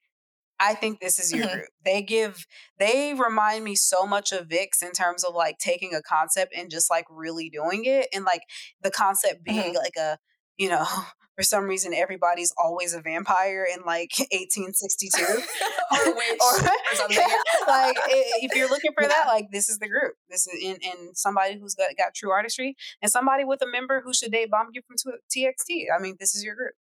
I 0.60 0.74
think 0.74 1.00
this 1.00 1.18
is 1.18 1.32
your 1.32 1.46
mm-hmm. 1.46 1.54
group. 1.54 1.68
They 1.84 2.02
give, 2.02 2.46
they 2.78 3.14
remind 3.14 3.64
me 3.64 3.74
so 3.74 4.06
much 4.06 4.32
of 4.32 4.48
VIXX 4.48 4.82
in 4.82 4.92
terms 4.92 5.24
of 5.24 5.34
like 5.34 5.58
taking 5.58 5.94
a 5.94 6.02
concept 6.02 6.52
and 6.56 6.70
just 6.70 6.90
like 6.90 7.04
really 7.10 7.48
doing 7.48 7.84
it. 7.84 8.08
And 8.12 8.24
like 8.24 8.42
the 8.82 8.90
concept 8.90 9.44
being 9.44 9.74
mm-hmm. 9.74 9.76
like 9.76 9.96
a, 9.96 10.18
you 10.58 10.68
know, 10.68 10.84
for 11.36 11.44
some 11.44 11.64
reason 11.64 11.94
everybody's 11.94 12.52
always 12.58 12.94
a 12.94 13.00
vampire 13.00 13.64
in 13.72 13.84
like 13.86 14.10
1862 14.18 15.22
or 15.24 16.14
witch 16.14 16.40
or, 16.40 16.66
or 16.66 16.94
something. 16.94 17.24
like 17.68 17.96
if 18.42 18.56
you're 18.56 18.68
looking 18.68 18.90
for 18.92 19.04
yeah. 19.04 19.08
that, 19.08 19.26
like 19.28 19.46
this 19.52 19.68
is 19.68 19.78
the 19.78 19.88
group. 19.88 20.14
This 20.28 20.48
is 20.48 20.60
in, 20.60 20.76
in 20.82 21.14
somebody 21.14 21.58
who's 21.58 21.76
got, 21.76 21.90
got 21.96 22.14
true 22.14 22.32
artistry 22.32 22.76
and 23.00 23.10
somebody 23.10 23.44
with 23.44 23.62
a 23.62 23.68
member 23.70 24.02
who 24.04 24.12
should 24.12 24.32
date 24.32 24.50
you 24.72 24.82
from 24.86 24.96
TXT. 25.34 25.84
I 25.96 26.02
mean, 26.02 26.16
this 26.18 26.34
is 26.34 26.44
your 26.44 26.56
group. 26.56 26.74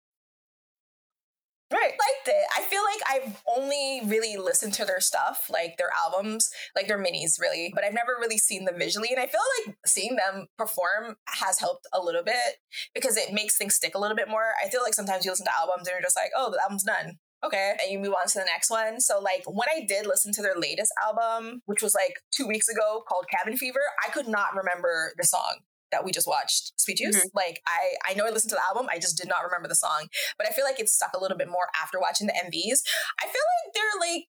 Right. 1.74 1.90
Liked 1.90 2.28
it. 2.28 2.46
I 2.56 2.62
feel 2.62 2.82
like 2.84 3.00
I've 3.10 3.42
only 3.48 4.00
really 4.04 4.36
listened 4.36 4.74
to 4.74 4.84
their 4.84 5.00
stuff, 5.00 5.50
like 5.52 5.76
their 5.76 5.90
albums, 5.92 6.48
like 6.76 6.86
their 6.86 7.02
minis, 7.02 7.40
really, 7.40 7.72
but 7.74 7.82
I've 7.82 7.94
never 7.94 8.12
really 8.20 8.38
seen 8.38 8.64
them 8.64 8.78
visually. 8.78 9.08
And 9.10 9.18
I 9.18 9.26
feel 9.26 9.40
like 9.66 9.76
seeing 9.84 10.14
them 10.14 10.46
perform 10.56 11.16
has 11.26 11.58
helped 11.58 11.88
a 11.92 12.00
little 12.00 12.22
bit 12.22 12.58
because 12.94 13.16
it 13.16 13.32
makes 13.32 13.56
things 13.56 13.74
stick 13.74 13.96
a 13.96 13.98
little 13.98 14.16
bit 14.16 14.28
more. 14.28 14.52
I 14.64 14.68
feel 14.68 14.82
like 14.82 14.94
sometimes 14.94 15.24
you 15.24 15.32
listen 15.32 15.46
to 15.46 15.58
albums 15.58 15.88
and 15.88 15.94
you're 15.94 16.02
just 16.02 16.16
like, 16.16 16.30
oh, 16.36 16.50
the 16.52 16.62
album's 16.62 16.84
done. 16.84 17.18
Okay. 17.44 17.74
And 17.82 17.90
you 17.90 17.98
move 17.98 18.14
on 18.14 18.28
to 18.28 18.38
the 18.38 18.44
next 18.44 18.70
one. 18.70 19.00
So, 19.00 19.18
like, 19.18 19.42
when 19.46 19.68
I 19.68 19.84
did 19.84 20.06
listen 20.06 20.32
to 20.34 20.42
their 20.42 20.56
latest 20.56 20.92
album, 21.04 21.60
which 21.66 21.82
was 21.82 21.94
like 21.94 22.20
two 22.32 22.46
weeks 22.46 22.68
ago 22.68 23.02
called 23.08 23.26
Cabin 23.30 23.56
Fever, 23.56 23.80
I 24.06 24.10
could 24.10 24.28
not 24.28 24.54
remember 24.54 25.12
the 25.18 25.24
song 25.24 25.56
that 25.90 26.04
we 26.04 26.12
just 26.12 26.26
watched, 26.26 26.72
Sweet 26.80 26.98
Juice. 26.98 27.16
Mm-hmm. 27.16 27.36
Like 27.36 27.60
I 27.66 28.10
I 28.10 28.14
know 28.14 28.26
I 28.26 28.30
listened 28.30 28.50
to 28.50 28.56
the 28.56 28.66
album, 28.68 28.88
I 28.90 28.98
just 28.98 29.16
did 29.16 29.28
not 29.28 29.44
remember 29.44 29.68
the 29.68 29.74
song. 29.74 30.08
But 30.38 30.48
I 30.48 30.52
feel 30.52 30.64
like 30.64 30.80
it 30.80 30.88
stuck 30.88 31.12
a 31.14 31.20
little 31.20 31.38
bit 31.38 31.48
more 31.48 31.68
after 31.80 32.00
watching 32.00 32.26
the 32.26 32.34
MVs. 32.34 32.82
I 33.20 33.26
feel 33.26 33.44
like 33.52 33.74
they're 33.74 34.00
like 34.00 34.24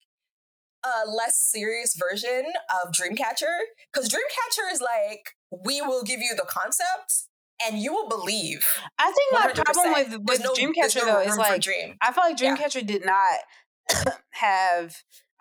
a 0.86 1.10
less 1.10 1.40
serious 1.52 1.96
version 1.96 2.46
of 2.70 2.92
Dreamcatcher. 2.92 3.58
Because 3.92 4.10
Dreamcatcher 4.10 4.72
is 4.72 4.82
like, 4.82 5.32
we 5.66 5.82
will 5.82 6.04
give 6.04 6.20
you 6.20 6.36
the 6.36 6.46
concept 6.48 7.28
and 7.66 7.80
you 7.80 7.94
will 7.94 8.10
believe. 8.10 8.66
I 9.00 9.12
think 9.12 9.34
my 9.34 9.64
problem 9.64 9.94
with, 9.94 10.22
with 10.28 10.44
no, 10.44 10.54
Dreamcatcher 10.54 10.98
no 10.98 11.06
though 11.06 11.20
is 11.22 11.38
like 11.38 11.62
dream. 11.62 11.96
I 12.02 12.12
feel 12.12 12.24
like 12.24 12.38
Dreamcatcher 12.38 12.82
yeah. 12.82 12.88
did 12.88 13.06
not 13.06 14.14
have 14.32 14.96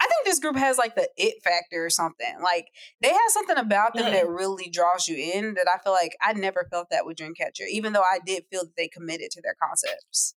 I 0.04 0.06
think 0.06 0.26
this 0.26 0.38
group 0.38 0.56
has 0.56 0.76
like 0.76 0.96
the 0.96 1.08
it 1.16 1.42
factor 1.42 1.84
or 1.84 1.90
something. 1.90 2.36
Like 2.42 2.68
they 3.00 3.08
have 3.08 3.30
something 3.30 3.56
about 3.56 3.94
them 3.94 4.06
mm. 4.06 4.12
that 4.12 4.28
really 4.28 4.68
draws 4.68 5.08
you 5.08 5.16
in 5.16 5.54
that 5.54 5.66
I 5.72 5.82
feel 5.82 5.92
like 5.92 6.12
I 6.20 6.34
never 6.34 6.66
felt 6.70 6.88
that 6.90 7.06
with 7.06 7.16
Dreamcatcher, 7.16 7.66
even 7.70 7.94
though 7.94 8.02
I 8.02 8.18
did 8.24 8.44
feel 8.50 8.64
that 8.64 8.76
they 8.76 8.88
committed 8.88 9.30
to 9.32 9.40
their 9.40 9.56
concepts. 9.60 10.34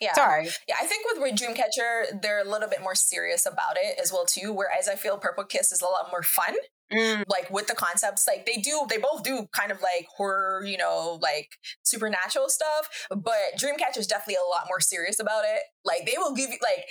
Yeah. 0.00 0.12
Sorry. 0.12 0.48
Yeah, 0.68 0.76
I 0.80 0.86
think 0.86 1.06
with 1.06 1.40
Dreamcatcher, 1.40 2.22
they're 2.22 2.42
a 2.42 2.48
little 2.48 2.68
bit 2.68 2.82
more 2.82 2.94
serious 2.94 3.46
about 3.46 3.76
it 3.76 3.98
as 4.00 4.12
well 4.12 4.26
too. 4.26 4.52
Whereas 4.52 4.88
I 4.88 4.94
feel 4.94 5.18
Purple 5.18 5.44
Kiss 5.44 5.72
is 5.72 5.80
a 5.80 5.86
lot 5.86 6.08
more 6.12 6.22
fun. 6.22 6.54
Mm. 6.92 7.24
Like 7.28 7.50
with 7.50 7.66
the 7.66 7.74
concepts, 7.74 8.26
like 8.28 8.46
they 8.46 8.60
do, 8.60 8.86
they 8.88 8.98
both 8.98 9.24
do 9.24 9.46
kind 9.52 9.72
of 9.72 9.80
like 9.82 10.06
horror, 10.16 10.64
you 10.64 10.76
know, 10.76 11.18
like 11.20 11.48
supernatural 11.82 12.48
stuff. 12.48 12.88
But 13.10 13.58
Dreamcatcher 13.58 13.98
is 13.98 14.06
definitely 14.06 14.36
a 14.36 14.48
lot 14.48 14.66
more 14.68 14.80
serious 14.80 15.18
about 15.18 15.44
it. 15.44 15.62
Like 15.84 16.06
they 16.06 16.16
will 16.16 16.34
give 16.34 16.50
you 16.50 16.58
like 16.62 16.84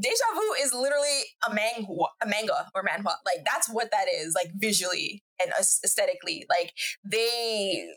Deja 0.00 0.14
Vu 0.34 0.64
is 0.64 0.72
literally 0.72 1.20
a 1.46 1.54
manga, 1.54 1.86
a 2.22 2.26
manga 2.26 2.66
or 2.74 2.82
manhwa. 2.82 3.14
Like 3.26 3.44
that's 3.44 3.68
what 3.68 3.90
that 3.90 4.06
is, 4.12 4.34
like 4.34 4.50
visually 4.54 5.22
and 5.40 5.52
aesthetically. 5.58 6.46
Like 6.48 6.72
they 7.04 7.88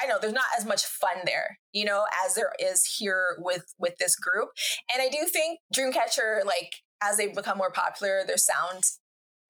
I 0.00 0.06
know 0.06 0.18
there's 0.20 0.32
not 0.32 0.44
as 0.56 0.66
much 0.66 0.84
fun 0.84 1.22
there, 1.24 1.58
you 1.72 1.84
know, 1.84 2.04
as 2.24 2.34
there 2.34 2.52
is 2.60 2.84
here 2.98 3.36
with 3.38 3.64
with 3.78 3.96
this 3.98 4.14
group. 4.14 4.50
And 4.92 5.02
I 5.02 5.08
do 5.08 5.24
think 5.26 5.60
Dreamcatcher, 5.74 6.44
like 6.44 6.74
as 7.02 7.16
they 7.16 7.28
become 7.28 7.58
more 7.58 7.72
popular, 7.72 8.24
their 8.26 8.36
sound 8.36 8.84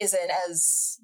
isn't 0.00 0.30
as 0.48 0.98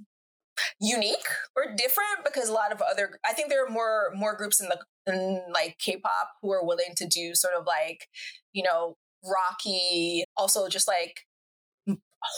unique 0.80 1.26
or 1.56 1.74
different 1.76 2.24
because 2.24 2.48
a 2.48 2.52
lot 2.52 2.72
of 2.72 2.80
other 2.80 3.18
I 3.28 3.32
think 3.32 3.48
there 3.48 3.64
are 3.64 3.70
more 3.70 4.10
more 4.14 4.36
groups 4.36 4.60
in 4.60 4.68
the 4.68 4.78
in 5.06 5.42
like 5.52 5.76
K-pop 5.78 6.30
who 6.42 6.52
are 6.52 6.64
willing 6.64 6.94
to 6.96 7.06
do 7.06 7.34
sort 7.34 7.54
of 7.54 7.66
like, 7.66 8.08
you 8.52 8.62
know, 8.62 8.96
rocky, 9.24 10.24
also 10.36 10.68
just 10.68 10.88
like 10.88 11.26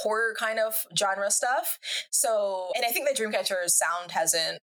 horror 0.03 0.35
kind 0.39 0.59
of 0.59 0.75
genre 0.99 1.31
stuff. 1.31 1.79
So, 2.11 2.71
and 2.75 2.85
I 2.85 2.91
think 2.91 3.07
that 3.07 3.17
Dreamcatcher's 3.17 3.77
sound 3.77 4.11
hasn't 4.11 4.59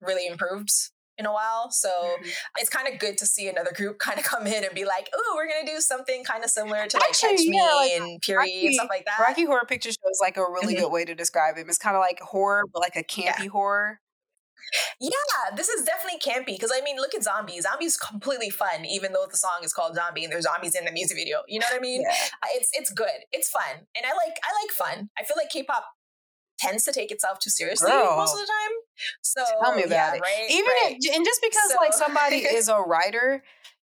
really 0.00 0.26
improved 0.26 0.70
in 1.18 1.26
a 1.26 1.32
while. 1.32 1.70
So 1.70 1.88
mm-hmm. 1.88 2.28
it's 2.58 2.68
kind 2.68 2.92
of 2.92 2.98
good 2.98 3.18
to 3.18 3.26
see 3.26 3.48
another 3.48 3.72
group 3.74 3.98
kind 4.06 4.18
of 4.18 4.24
come 4.24 4.46
in 4.46 4.64
and 4.64 4.74
be 4.74 4.84
like, 4.84 5.08
oh, 5.14 5.32
we're 5.36 5.48
going 5.48 5.66
to 5.66 5.72
do 5.72 5.80
something 5.80 6.24
kind 6.24 6.44
of 6.44 6.50
similar 6.50 6.86
to 6.86 6.96
like 6.96 7.08
Actually, 7.08 7.36
Catch 7.36 7.40
yeah, 7.44 7.50
Me 7.50 7.60
like, 7.60 7.90
and 7.92 8.22
Puri 8.22 8.36
Rocky, 8.38 8.66
and 8.66 8.74
stuff 8.74 8.88
like 8.90 9.04
that. 9.04 9.20
Rocky 9.20 9.44
Horror 9.44 9.66
Picture 9.66 9.90
Show 9.90 10.10
is 10.10 10.18
like 10.20 10.36
a 10.36 10.42
really 10.42 10.74
mm-hmm. 10.74 10.84
good 10.84 10.92
way 10.92 11.04
to 11.04 11.14
describe 11.14 11.56
it. 11.58 11.66
It's 11.68 11.78
kind 11.78 11.96
of 11.96 12.00
like 12.00 12.20
horror, 12.20 12.64
but 12.72 12.80
like 12.80 12.96
a 12.96 13.02
campy 13.02 13.44
yeah. 13.44 13.48
horror. 13.48 14.00
Yeah, 15.00 15.10
this 15.54 15.68
is 15.68 15.84
definitely 15.84 16.18
campy 16.18 16.56
because 16.56 16.72
I 16.74 16.80
mean, 16.82 16.96
look 16.96 17.14
at 17.14 17.22
Zombies. 17.22 17.62
Zombies 17.62 17.96
completely 17.96 18.50
fun, 18.50 18.84
even 18.84 19.12
though 19.12 19.26
the 19.30 19.36
song 19.36 19.60
is 19.62 19.72
called 19.72 19.94
Zombie 19.94 20.24
and 20.24 20.32
there's 20.32 20.44
zombies 20.44 20.74
in 20.74 20.84
the 20.84 20.92
music 20.92 21.16
video. 21.16 21.42
You 21.46 21.60
know 21.60 21.66
what 21.70 21.78
I 21.78 21.80
mean? 21.80 22.02
Yeah. 22.02 22.10
Uh, 22.42 22.48
It's 22.54 22.70
it's 22.72 22.90
good. 22.90 23.24
It's 23.32 23.48
fun, 23.48 23.86
and 23.94 24.04
I 24.04 24.10
like 24.10 24.36
I 24.42 24.50
like 24.62 24.72
fun. 24.72 25.10
I 25.18 25.24
feel 25.24 25.36
like 25.36 25.50
K-pop 25.50 25.84
tends 26.58 26.84
to 26.84 26.92
take 26.92 27.10
itself 27.10 27.38
too 27.38 27.50
seriously 27.50 27.90
Girl. 27.90 28.16
most 28.16 28.34
of 28.34 28.40
the 28.40 28.46
time. 28.46 28.76
So 29.22 29.44
Tell 29.62 29.74
me 29.74 29.82
about 29.82 29.92
yeah, 29.92 30.14
it. 30.14 30.20
Right, 30.20 30.46
Even 30.50 30.64
right. 30.84 30.96
if, 30.98 31.14
and 31.16 31.24
just 31.24 31.42
because 31.42 31.70
So- 31.70 31.76
like 31.80 31.92
somebody 31.92 32.36
is 32.44 32.68
a 32.68 32.80
writer 32.80 33.42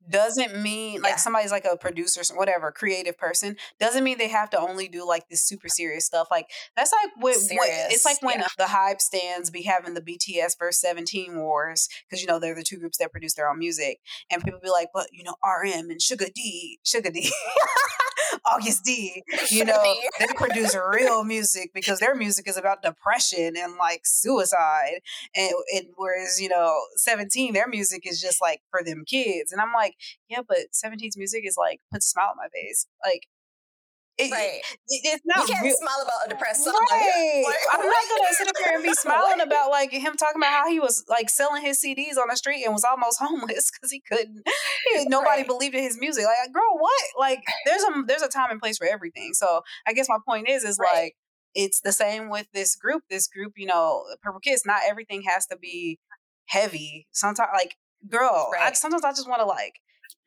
doesn't 0.09 0.59
mean 0.61 1.01
like 1.01 1.11
Yeah. 1.11 1.15
somebody's 1.17 1.51
like 1.51 1.65
a 1.65 1.77
producer 1.77 2.21
or 2.31 2.37
whatever 2.37 2.71
creative 2.71 3.17
person 3.17 3.55
doesn't 3.79 4.03
mean 4.03 4.17
they 4.17 4.29
have 4.29 4.49
to 4.49 4.59
only 4.59 4.87
do 4.87 5.07
like 5.07 5.29
this 5.29 5.43
super 5.43 5.67
serious 5.69 6.05
stuff 6.05 6.27
like 6.31 6.47
that's 6.75 6.91
like 6.91 7.11
when, 7.17 7.35
when 7.35 7.69
it's 7.91 8.03
like 8.03 8.19
when 8.23 8.39
yeah. 8.39 8.47
the 8.57 8.65
hype 8.67 8.99
stands 8.99 9.51
be 9.51 9.61
having 9.61 9.93
the 9.93 10.01
bts 10.01 10.57
verse 10.57 10.79
17 10.81 11.37
wars 11.37 11.87
because 12.09 12.19
you 12.19 12.27
know 12.27 12.39
they're 12.39 12.55
the 12.55 12.63
two 12.63 12.77
groups 12.79 12.97
that 12.97 13.11
produce 13.11 13.35
their 13.35 13.47
own 13.47 13.59
music 13.59 13.99
and 14.31 14.43
people 14.43 14.59
be 14.61 14.69
like 14.71 14.87
but 14.91 15.05
you 15.11 15.23
know 15.23 15.35
rm 15.45 15.91
and 15.91 16.01
sugar 16.01 16.25
d 16.33 16.79
sugar 16.83 17.11
d 17.11 17.31
Agust 18.47 18.83
D 18.83 19.23
you 19.49 19.65
know 19.65 19.95
they 20.19 20.27
produce 20.35 20.75
real 20.75 21.23
music 21.23 21.71
because 21.73 21.99
their 21.99 22.15
music 22.15 22.47
is 22.47 22.57
about 22.57 22.81
depression 22.81 23.55
and 23.57 23.75
like 23.77 24.01
suicide 24.05 24.99
and, 25.35 25.53
and 25.75 25.85
whereas 25.95 26.39
you 26.41 26.49
know 26.49 26.75
17 26.97 27.53
their 27.53 27.67
music 27.67 28.03
is 28.05 28.21
just 28.21 28.41
like 28.41 28.61
for 28.69 28.83
them 28.83 29.03
kids 29.05 29.51
and 29.51 29.61
i'm 29.61 29.73
like 29.73 29.95
yeah 30.29 30.41
but 30.47 30.57
17's 30.73 31.17
music 31.17 31.43
is 31.45 31.55
like 31.57 31.79
puts 31.91 32.05
a 32.05 32.09
smile 32.09 32.29
on 32.31 32.37
my 32.37 32.47
face. 32.53 32.87
Like 33.05 33.27
it, 34.27 34.31
right. 34.31 34.61
it- 34.87 35.01
it's 35.03 35.21
You 35.25 35.45
can't 35.53 35.63
real 35.63 35.75
smile 35.77 36.01
about 36.03 36.25
a 36.25 36.29
depressed 36.29 36.63
song. 36.63 36.73
Right. 36.91 37.43
Like, 37.45 37.57
I'm 37.73 37.85
not 37.85 38.03
gonna 38.09 38.33
sit 38.33 38.47
up 38.47 38.55
here 38.63 38.75
and 38.75 38.83
be 38.83 38.93
smiling 39.05 39.41
about 39.41 39.69
like 39.71 39.91
him 39.91 40.15
talking 40.17 40.37
about 40.41 40.51
how 40.51 40.67
he 40.69 40.79
was 40.79 41.03
like 41.09 41.29
selling 41.29 41.61
his 41.63 41.81
CDs 41.83 42.17
on 42.17 42.27
the 42.29 42.35
street 42.37 42.63
and 42.63 42.73
was 42.73 42.83
almost 42.83 43.19
homeless 43.21 43.71
because 43.71 43.91
he 43.91 44.01
couldn't. 44.01 44.41
he- 44.93 45.05
nobody 45.05 45.41
Right. 45.41 45.47
believed 45.47 45.75
in 45.75 45.83
his 45.83 45.97
music. 45.99 46.25
Like, 46.25 46.53
girl, 46.53 46.77
what? 46.77 47.03
Like, 47.19 47.41
there's 47.65 47.83
a 47.83 48.03
there's 48.07 48.21
a 48.21 48.27
time 48.29 48.51
and 48.51 48.59
place 48.61 48.77
for 48.77 48.87
everything. 48.87 49.31
So 49.33 49.61
I 49.87 49.93
guess 49.93 50.07
my 50.09 50.17
point 50.27 50.49
is, 50.49 50.63
is 50.63 50.77
Right. 50.79 50.93
like 51.03 51.15
it's 51.53 51.81
the 51.81 51.91
same 51.91 52.29
with 52.29 52.47
this 52.53 52.75
group. 52.75 53.03
This 53.09 53.27
group, 53.27 53.53
you 53.57 53.65
know, 53.65 54.03
Purple 54.21 54.39
Kiss. 54.39 54.65
Not 54.65 54.81
everything 54.87 55.23
has 55.23 55.45
to 55.47 55.57
be 55.57 55.99
heavy. 56.47 57.07
Sometimes, 57.11 57.49
like, 57.53 57.75
girl, 58.09 58.49
I, 58.59 58.71
sometimes 58.73 59.03
I 59.03 59.11
just 59.11 59.27
want 59.29 59.41
to 59.41 59.45
like 59.45 59.73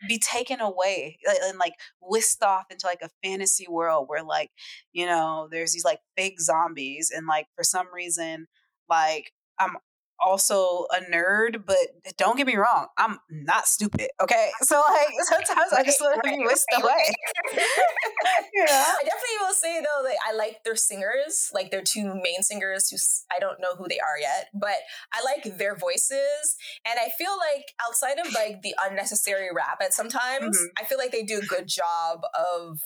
be 0.08 0.18
taken 0.18 0.60
away 0.60 1.18
and 1.44 1.58
like 1.58 1.74
whisked 2.00 2.42
off 2.42 2.64
into 2.70 2.86
like 2.86 3.02
a 3.02 3.10
fantasy 3.22 3.66
world 3.68 4.06
where 4.08 4.22
like 4.22 4.50
you 4.92 5.06
know 5.06 5.48
there's 5.50 5.72
these 5.72 5.84
like 5.84 6.00
fake 6.16 6.40
zombies 6.40 7.10
and 7.14 7.26
like 7.26 7.46
for 7.56 7.64
some 7.64 7.86
reason 7.92 8.46
like 8.88 9.32
i'm 9.58 9.76
also 10.20 10.86
a 10.96 11.00
nerd 11.12 11.64
but 11.66 11.76
don't 12.16 12.36
get 12.36 12.46
me 12.46 12.56
wrong 12.56 12.86
i'm 12.98 13.18
not 13.30 13.66
stupid 13.66 14.08
okay 14.22 14.50
so 14.62 14.82
like 14.88 15.08
sometimes 15.22 15.72
i 15.72 15.82
just 15.82 16.00
want 16.00 16.20
to 16.22 16.30
be 16.30 16.44
whisked 16.44 16.66
away 16.76 16.84
right. 16.84 17.14
know 18.66 18.84
I 19.00 19.04
definitely 19.04 19.38
will 19.40 19.54
say 19.54 19.80
though 19.80 20.02
that 20.04 20.16
I 20.28 20.34
like 20.34 20.64
their 20.64 20.76
singers, 20.76 21.50
like 21.52 21.70
their 21.70 21.82
two 21.82 22.14
main 22.14 22.42
singers 22.42 22.88
who 22.88 22.96
I 23.34 23.38
don't 23.38 23.60
know 23.60 23.74
who 23.76 23.86
they 23.88 23.98
are 23.98 24.18
yet, 24.20 24.48
but 24.54 24.76
I 25.12 25.22
like 25.22 25.58
their 25.58 25.76
voices 25.76 26.56
and 26.86 26.98
I 26.98 27.10
feel 27.18 27.36
like 27.38 27.72
outside 27.86 28.18
of 28.24 28.32
like 28.32 28.62
the 28.62 28.74
unnecessary 28.82 29.48
rap 29.54 29.78
at 29.82 29.92
sometimes, 29.92 30.56
Mhm. 30.58 30.66
I 30.80 30.84
feel 30.84 30.98
like 30.98 31.12
they 31.12 31.22
do 31.22 31.38
a 31.38 31.46
good 31.46 31.66
job 31.66 32.22
of 32.34 32.78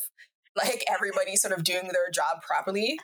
like 0.57 0.85
everybody 0.91 1.37
sort 1.37 1.57
of 1.57 1.65
doing 1.65 1.89
their 1.89 2.11
job 2.13 2.43
properly. 2.43 2.99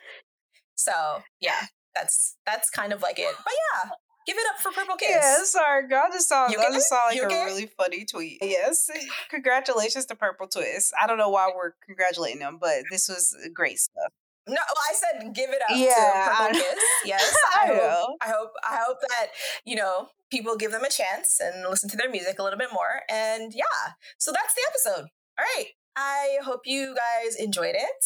So, 0.75 1.23
yeah, 1.41 1.67
that's 1.95 2.37
that's 2.47 2.71
kind 2.71 2.93
of 2.93 3.03
like 3.03 3.19
it. 3.19 3.35
But 3.45 3.53
yeah, 3.53 3.91
give 4.27 4.37
it 4.37 4.47
up 4.55 4.61
for 4.61 4.73
Purple 4.73 4.97
Kiss. 4.97 5.09
Yeah, 5.11 5.45
sorry, 5.45 5.89
girl. 5.89 6.05
I 6.07 6.11
just 6.11 6.29
saw 6.29 6.49
You 6.49 6.59
I 6.59 6.71
just 6.73 6.89
saw 6.89 7.07
like 7.07 7.17
You 7.17 7.23
a 7.23 7.27
okay? 7.27 7.45
really 7.45 7.67
funny 7.67 8.05
tweet. 8.05 8.39
Yes, 8.43 8.91
congratulations 9.31 10.07
to 10.07 10.15
Purple 10.15 10.49
Twist. 10.49 10.93
I 11.01 11.07
don't 11.07 11.19
know 11.19 11.31
why 11.31 11.51
we're 11.55 11.73
congratulating 11.85 12.41
them, 12.41 12.59
but 12.61 12.85
this 12.91 13.09
was 13.09 13.37
great 13.53 13.79
stuff. 13.79 14.13
No, 14.47 14.55
well, 14.55 14.63
I 14.91 14.95
said 14.95 15.35
give 15.35 15.51
it 15.51 15.63
up 15.63 15.77
Yeah, 15.77 16.29
I 16.39 16.47
Purple. 16.49 16.61
Kiss. 16.61 16.79
Yes, 17.07 17.35
I 17.55 17.63
I, 17.63 17.67
hope, 17.69 17.77
know. 17.77 18.17
I 18.21 18.29
hope. 18.29 18.51
I 18.69 18.77
hope 18.87 18.99
that 19.09 19.27
you 19.65 19.77
know 19.77 20.09
people 20.31 20.57
give 20.57 20.71
them 20.73 20.85
a 20.85 20.91
chance 20.91 21.41
and 21.43 21.69
listen 21.69 21.89
to 21.91 21.97
their 21.97 22.11
music 22.11 22.39
a 22.39 22.43
little 22.43 22.59
bit 22.59 22.69
more. 22.73 23.01
And 23.09 23.53
yeah, 23.55 23.93
so 24.19 24.33
that's 24.33 24.55
the 24.55 24.63
episode. 24.69 25.09
All 25.39 25.45
right. 25.57 25.69
I 25.97 26.39
hope 26.43 26.63
you 26.65 26.95
guys 26.95 27.37
enjoyed 27.37 27.75
it. 27.75 28.05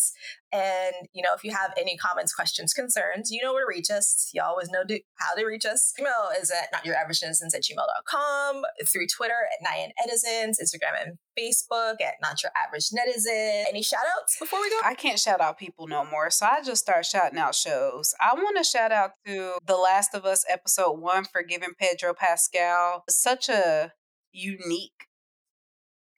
And, 0.52 1.08
you 1.12 1.22
know, 1.22 1.34
if 1.34 1.44
you 1.44 1.52
have 1.52 1.72
any 1.78 1.96
comments, 1.96 2.34
questions, 2.34 2.72
concerns, 2.72 3.30
you 3.30 3.42
know 3.42 3.52
where 3.52 3.64
to 3.64 3.68
reach 3.68 3.90
us. 3.90 4.30
You 4.32 4.42
always 4.42 4.70
know 4.70 4.82
to, 4.84 5.00
how 5.16 5.34
to 5.34 5.44
reach 5.44 5.66
us. 5.66 5.92
Email 5.98 6.28
is 6.40 6.50
at 6.50 6.72
notyouraveragenetizens 6.72 7.54
at 7.54 7.62
gmail.com, 7.62 8.62
through 8.86 9.06
Twitter 9.14 9.34
at 9.52 9.66
Nyan 9.66 9.90
Edisons, 10.02 10.58
Instagram 10.58 11.02
and 11.02 11.18
Facebook 11.38 12.00
at 12.00 12.14
Not 12.22 12.42
Your 12.42 12.52
Average 12.56 12.88
Netizen. 12.90 13.64
Any 13.68 13.82
shout 13.82 14.04
outs 14.18 14.38
before 14.38 14.60
we 14.60 14.70
go? 14.70 14.80
I 14.84 14.94
can't 14.94 15.18
shout 15.18 15.40
out 15.40 15.58
people 15.58 15.86
no 15.86 16.04
more, 16.04 16.30
so 16.30 16.46
I 16.46 16.62
just 16.62 16.82
start 16.82 17.04
shouting 17.04 17.38
out 17.38 17.54
shows. 17.54 18.14
I 18.20 18.34
want 18.34 18.56
to 18.58 18.64
shout 18.64 18.92
out 18.92 19.12
to 19.26 19.54
The 19.66 19.76
Last 19.76 20.14
of 20.14 20.24
Us 20.24 20.44
episode 20.48 20.98
one 20.98 21.24
for 21.24 21.42
giving 21.42 21.70
Pedro 21.78 22.14
Pascal 22.14 23.04
such 23.08 23.48
a 23.48 23.92
unique 24.32 25.07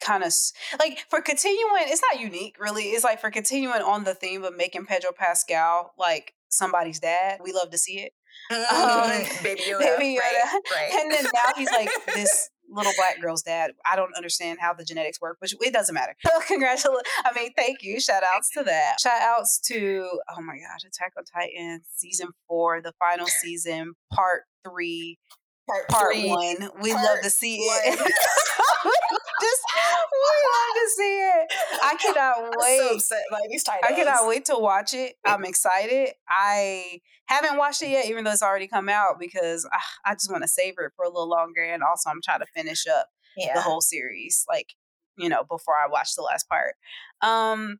kind 0.01 0.25
of 0.25 0.33
like 0.79 1.05
for 1.09 1.21
continuing. 1.21 1.85
It's 1.87 2.03
not 2.11 2.21
unique, 2.21 2.57
really. 2.59 2.85
It's 2.85 3.05
like 3.05 3.21
for 3.21 3.31
continuing 3.31 3.83
on 3.83 4.05
the 4.05 4.15
theme 4.15 4.45
of 4.45 4.57
making 4.57 4.87
Pedro 4.87 5.11
Pascal 5.17 5.93
like 5.99 6.35
somebody's 6.49 7.01
dad. 7.01 7.41
We 7.43 7.53
love 7.53 7.71
to 7.71 7.79
see 7.79 8.01
it. 8.01 8.13
Um, 8.51 9.11
Baby 9.43 9.63
Yoda. 9.69 9.99
Baby 9.99 10.19
Yoda. 10.19 10.21
Right, 10.21 10.61
right. 10.75 10.93
And 10.93 11.13
then 11.13 11.25
now 11.25 11.53
he's 11.57 11.71
like 11.71 11.91
this 12.15 12.51
little 12.71 12.93
black 12.97 13.21
girl's 13.21 13.43
dad. 13.43 13.73
I 13.91 13.97
don't 13.97 14.15
understand 14.17 14.59
how 14.61 14.73
the 14.73 14.85
genetics 14.85 15.21
work, 15.21 15.39
but 15.41 15.53
it 15.61 15.73
doesn't 15.73 15.95
matter. 15.95 16.15
Congratulations. 16.47 17.03
I 17.25 17.33
mean, 17.35 17.53
thank 17.57 17.83
you. 17.83 18.01
Shout 18.01 18.23
outs 18.23 18.51
to 18.57 18.63
that. 18.65 18.97
Shout 19.01 19.21
outs 19.21 19.61
to, 19.67 20.09
oh 20.31 20.41
my 20.41 20.55
gosh, 20.55 20.85
Attack 20.87 21.13
on 21.19 21.25
Titan 21.25 21.81
season 21.97 22.29
four, 22.47 22.81
the 22.81 22.93
final 22.99 23.27
season, 23.27 23.95
part 24.13 24.43
three, 24.65 25.19
part, 25.71 25.89
part 25.89 26.15
three. 26.15 26.29
one. 26.29 26.71
We 26.83 26.93
love 26.93 27.19
to 27.23 27.31
see 27.31 27.57
it. 27.59 27.99
Just, 29.41 29.63
we 30.13 30.37
love 30.51 30.75
to 30.75 30.91
see 30.97 31.19
it. 31.19 31.53
I 31.83 31.95
cannot 31.97 32.55
wait. 32.59 33.01
so 33.01 33.15
these 33.51 33.63
titles. 33.65 33.85
I 33.91 33.95
cannot 33.95 34.27
wait 34.29 34.45
to 34.47 34.57
watch 34.59 34.93
it. 34.95 35.15
I'm 35.25 35.45
excited. 35.45 36.11
I 36.29 37.01
haven't 37.27 37.57
watched 37.57 37.83
it 37.83 37.89
yet, 37.91 38.07
even 38.07 38.25
though 38.25 38.33
it's 38.33 38.43
already 38.43 38.69
come 38.69 38.89
out, 38.89 39.19
because 39.19 39.67
ah, 39.73 39.83
I 40.05 40.15
just 40.15 40.31
want 40.31 40.43
to 40.43 40.49
savor 40.49 40.83
it 40.87 40.93
for 40.97 41.05
a 41.05 41.09
little 41.09 41.29
longer. 41.29 41.63
And 41.63 41.83
also, 41.83 42.11
I'm 42.11 42.21
trying 42.23 42.41
to 42.41 42.47
finish 42.55 42.87
up 42.87 43.07
Yeah. 43.37 43.55
the 43.55 43.63
whole 43.63 43.81
series, 43.81 44.45
like 44.49 44.67
you 45.17 45.29
know, 45.29 45.43
before 45.49 45.75
I 45.75 45.89
watch 45.91 46.15
the 46.17 46.23
last 46.23 46.49
part. 46.49 46.75
Um, 47.23 47.79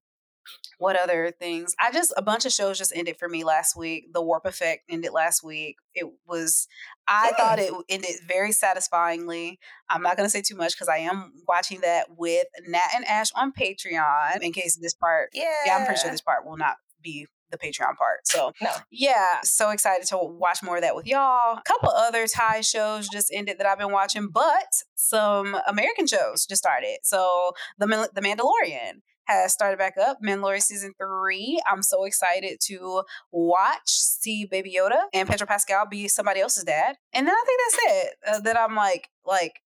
what 0.79 0.97
other 0.97 1.31
things? 1.39 1.75
I 1.81 1.93
just 1.93 2.13
a 2.17 2.23
bunch 2.23 2.47
of 2.47 2.53
shows 2.53 2.79
just 2.79 2.93
ended 2.95 3.17
for 3.19 3.29
me 3.29 3.45
last 3.45 3.77
week. 3.77 4.13
The 4.13 4.23
Warp 4.23 4.47
Effect 4.47 4.85
ended 4.89 5.13
last 5.13 5.43
week. 5.45 5.77
It 5.95 6.07
was 6.27 6.67
I 7.07 7.33
thought 7.37 7.59
it 7.59 7.73
ended 7.89 8.17
very 8.27 8.53
satisfyingly. 8.53 9.59
I'm 9.89 10.03
not 10.03 10.17
gonna 10.17 10.31
say 10.31 10.43
too 10.43 10.57
much 10.57 10.75
because 10.75 10.89
I 10.89 10.99
am 10.99 11.33
watching 11.47 11.81
that 11.83 12.07
with 12.17 12.47
Nat 12.67 12.91
and 12.95 13.05
Ash 13.07 13.31
on 13.35 13.53
Patreon. 13.53 14.41
In 14.43 14.53
case 14.53 14.77
this 14.77 14.95
part, 14.95 15.31
yeah. 15.33 15.45
yeah, 15.67 15.77
I'm 15.77 15.87
pretty 15.87 16.01
sure 16.01 16.11
this 16.11 16.21
part 16.21 16.47
will 16.47 16.57
not 16.57 16.77
be 17.03 17.27
the 17.51 17.59
Patreon 17.59 17.97
part. 17.97 18.27
So 18.27 18.53
No. 18.63 18.71
yeah, 18.91 19.41
so 19.43 19.71
excited 19.71 20.07
to 20.09 20.19
watch 20.19 20.63
more 20.63 20.77
of 20.77 20.83
that 20.83 20.95
with 20.95 21.07
y'all. 21.07 21.59
A 21.59 21.63
couple 21.67 21.91
other 21.91 22.27
Thai 22.27 22.61
shows 22.61 23.09
just 23.09 23.31
ended 23.35 23.59
that 23.59 23.67
I've 23.67 23.79
been 23.79 23.93
watching, 23.93 24.29
but 24.29 24.69
some 24.95 25.59
American 25.67 26.07
shows 26.07 26.47
just 26.47 26.63
started. 26.63 26.99
So 27.03 27.53
the 27.79 28.09
the 28.15 28.21
Mandalorian 28.21 29.03
has 29.31 29.53
started 29.53 29.79
back 29.79 29.95
up. 29.97 30.19
Mandalorian 30.23 30.63
season 30.63 30.93
three. 30.99 31.61
I'm 31.71 31.83
so 31.83 32.05
excited 32.05 32.59
to 32.67 33.03
watch, 33.33 33.89
see 33.89 34.45
Baby 34.45 34.75
Yoda 34.79 35.03
and 35.13 35.29
Pedro 35.29 35.47
Pascal 35.47 35.87
be 35.87 36.09
somebody 36.09 36.41
else's 36.41 36.65
dad, 36.65 36.97
and 37.13 37.27
then 37.27 37.35
I 37.35 37.45
think 37.47 37.61
that's 37.65 37.79
it. 37.95 38.15
Uh, 38.29 38.41
that 38.41 38.59
I'm 38.59 38.75
like 38.75 39.09
like. 39.25 39.61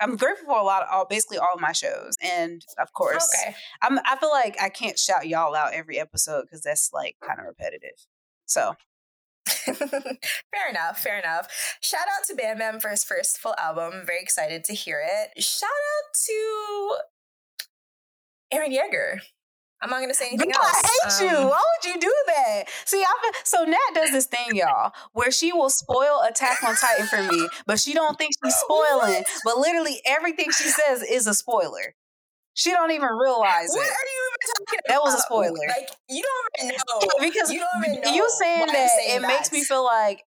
I'm 0.00 0.14
grateful 0.14 0.46
for 0.46 0.56
a 0.56 0.62
lot 0.62 0.82
of 0.84 0.88
all, 0.92 1.06
basically 1.06 1.38
all 1.38 1.54
of 1.56 1.60
my 1.60 1.72
shows, 1.72 2.14
and 2.22 2.62
of 2.80 2.92
course, 2.92 3.28
Okay. 3.44 3.56
I'm. 3.82 3.98
I 4.06 4.14
feel 4.20 4.30
like 4.30 4.56
I 4.62 4.68
can't 4.68 4.96
shout 4.96 5.26
y'all 5.26 5.56
out 5.56 5.74
every 5.74 5.98
episode 5.98 6.42
because 6.42 6.62
that's 6.62 6.90
like 6.92 7.16
kind 7.20 7.40
of 7.40 7.46
repetitive. 7.46 8.06
So 8.46 8.76
fair 9.46 10.68
enough. 10.70 11.00
Fair 11.00 11.18
enough. 11.18 11.48
Shout 11.80 12.02
out 12.16 12.24
to 12.28 12.34
Bam 12.36 12.58
Bam 12.58 12.78
for 12.80 12.90
his 12.90 13.02
first 13.02 13.38
full 13.38 13.54
album. 13.58 14.02
Very 14.06 14.20
excited 14.20 14.62
to 14.64 14.72
hear 14.74 15.02
it. 15.04 15.42
Shout 15.42 15.68
out 15.68 16.14
to 16.26 16.96
Eren 18.52 18.74
Yeager. 18.74 19.20
I'm 19.80 19.90
not 19.90 19.98
going 19.98 20.08
to 20.08 20.14
say 20.14 20.26
anything 20.28 20.50
Girl, 20.50 20.60
else. 20.60 20.82
I 20.84 21.20
hate 21.20 21.30
you. 21.30 21.36
Um, 21.38 21.44
Why 21.50 21.62
would 21.62 21.94
you 21.94 22.00
do 22.00 22.12
that? 22.26 22.64
See, 22.84 23.00
I 23.00 23.32
so 23.44 23.62
Nat 23.64 23.78
does 23.94 24.10
this 24.10 24.26
thing, 24.26 24.56
y'all, 24.56 24.92
where 25.12 25.30
she 25.30 25.52
will 25.52 25.70
spoil 25.70 26.20
Attack 26.28 26.64
on 26.64 26.74
Titan 26.74 27.06
for 27.06 27.22
me, 27.22 27.48
but 27.66 27.78
she 27.78 27.94
don't 27.94 28.18
think 28.18 28.32
she's 28.42 28.56
spoiling. 28.56 29.22
But 29.44 29.58
literally 29.58 30.00
everything 30.04 30.46
she 30.50 30.64
says 30.68 31.02
is 31.02 31.28
a 31.28 31.34
spoiler. 31.34 31.94
She 32.54 32.72
don't 32.72 32.90
even 32.90 33.08
realize 33.10 33.68
What 33.68 33.78
are 33.78 33.84
it. 33.84 33.88
you 33.88 34.30
even 34.30 34.66
talking 34.66 34.78
about? 34.80 34.88
That 34.88 35.00
was 35.04 35.14
a 35.14 35.18
spoiler. 35.20 35.68
Like, 35.68 35.90
you 36.08 36.24
don't 36.24 36.64
even 36.66 36.80
know. 36.88 37.08
because 37.20 37.52
you 37.52 37.60
don't 37.60 37.86
even 37.86 38.00
know. 38.00 38.14
you 38.14 38.28
saying 38.40 38.66
that 38.66 38.90
saying 38.98 39.22
it 39.22 39.26
makes 39.28 39.52
me 39.52 39.62
feel 39.62 39.84
like 39.84 40.24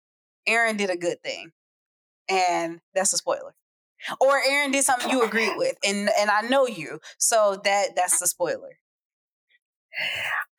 Aaron 0.48 0.78
did 0.78 0.90
a 0.90 0.96
good 0.96 1.22
thing. 1.24 1.52
and 2.30 2.80
that's 2.96 3.12
a 3.12 3.18
spoiler. 3.18 3.54
Or 4.20 4.42
Eren 4.42 4.72
did 4.72 4.84
something 4.84 5.10
you 5.10 5.24
agreed 5.24 5.54
with, 5.58 5.76
and 5.86 6.10
and 6.18 6.30
I 6.30 6.42
know 6.42 6.68
you, 6.68 7.00
so 7.18 7.60
that 7.64 7.96
that's 7.96 8.20
the 8.20 8.28
spoiler. 8.28 8.78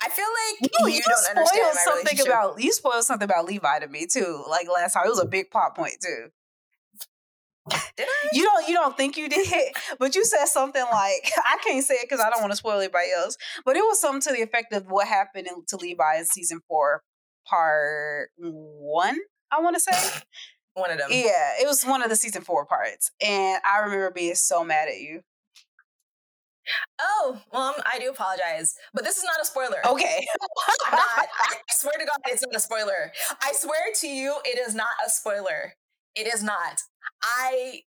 I 0.02 0.08
feel 0.10 0.26
like 0.26 0.70
you, 0.72 0.86
you, 0.86 0.94
you 0.96 1.02
don't 1.02 1.36
understand 1.36 1.76
something 1.84 2.26
about 2.26 2.60
you 2.60 2.72
spoiled 2.72 3.04
something 3.04 3.24
about 3.24 3.46
Levi 3.46 3.78
to 3.78 3.88
me 3.88 4.06
too. 4.06 4.44
Like 4.48 4.66
last 4.72 4.94
time, 4.94 5.04
it 5.06 5.10
was 5.10 5.20
a 5.20 5.26
big 5.26 5.50
plot 5.50 5.74
point 5.74 5.96
too. 6.02 6.28
Did 7.96 8.06
I? 8.08 8.28
You 8.32 8.42
don't 8.42 8.68
you 8.68 8.74
don't 8.74 8.96
think 8.96 9.16
you 9.16 9.28
did, 9.28 9.46
but 9.98 10.14
you 10.14 10.24
said 10.24 10.46
something 10.46 10.82
like 10.82 11.30
I 11.44 11.58
can't 11.64 11.84
say 11.84 11.94
it 11.94 12.08
because 12.08 12.24
I 12.24 12.30
don't 12.30 12.40
want 12.40 12.52
to 12.52 12.56
spoil 12.56 12.78
anybody 12.78 13.08
else. 13.16 13.36
But 13.64 13.76
it 13.76 13.80
was 13.80 14.00
something 14.00 14.20
to 14.22 14.32
the 14.32 14.42
effect 14.42 14.72
of 14.72 14.86
what 14.88 15.06
happened 15.06 15.46
in, 15.46 15.64
to 15.68 15.76
Levi 15.76 16.18
in 16.18 16.24
season 16.26 16.60
four, 16.68 17.02
part 17.46 18.30
one. 18.36 19.18
I 19.50 19.60
want 19.60 19.76
to 19.76 19.80
say 19.80 19.92
one 20.74 20.90
of 20.90 20.98
them. 20.98 21.08
Yeah, 21.10 21.52
it 21.60 21.66
was 21.66 21.84
one 21.84 22.02
of 22.02 22.08
the 22.10 22.16
season 22.16 22.42
four 22.42 22.64
parts, 22.64 23.10
and 23.24 23.60
I 23.64 23.80
remember 23.80 24.10
being 24.10 24.34
so 24.34 24.64
mad 24.64 24.88
at 24.88 25.00
you. 25.00 25.22
Oh, 27.00 27.40
well, 27.52 27.74
I 27.92 27.98
do 27.98 28.10
apologize, 28.10 28.74
but 28.94 29.04
this 29.04 29.16
is 29.18 29.24
not 29.24 29.40
a 29.40 29.44
spoiler. 29.44 29.84
Okay. 29.86 30.26
Not, 30.90 31.00
I 31.00 31.56
swear 31.70 31.94
to 31.98 32.04
God, 32.04 32.18
it's 32.26 32.42
not 32.42 32.54
a 32.54 32.60
spoiler. 32.60 33.12
I 33.42 33.52
swear 33.54 33.78
to 34.00 34.08
you, 34.08 34.36
it 34.44 34.58
is 34.58 34.74
not 34.74 34.90
a 35.04 35.08
spoiler. 35.08 35.74
It 36.14 36.26
is 36.26 36.42
not. 36.42 36.82
I 37.22 37.80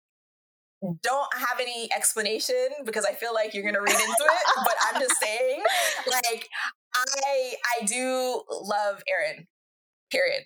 don't 1.03 1.33
have 1.33 1.59
any 1.59 1.89
explanation 1.95 2.55
because 2.85 3.05
I 3.05 3.13
feel 3.13 3.33
like 3.33 3.53
you're 3.53 3.63
gonna 3.63 3.81
read 3.81 3.93
into 3.93 4.03
it, 4.03 4.45
but 4.55 4.73
I'm 4.87 5.01
just 5.01 5.19
saying, 5.19 5.61
like, 6.11 6.49
I 6.95 7.53
I 7.79 7.85
do 7.85 8.43
love 8.49 9.03
Eren. 9.11 9.45
Period. 10.11 10.43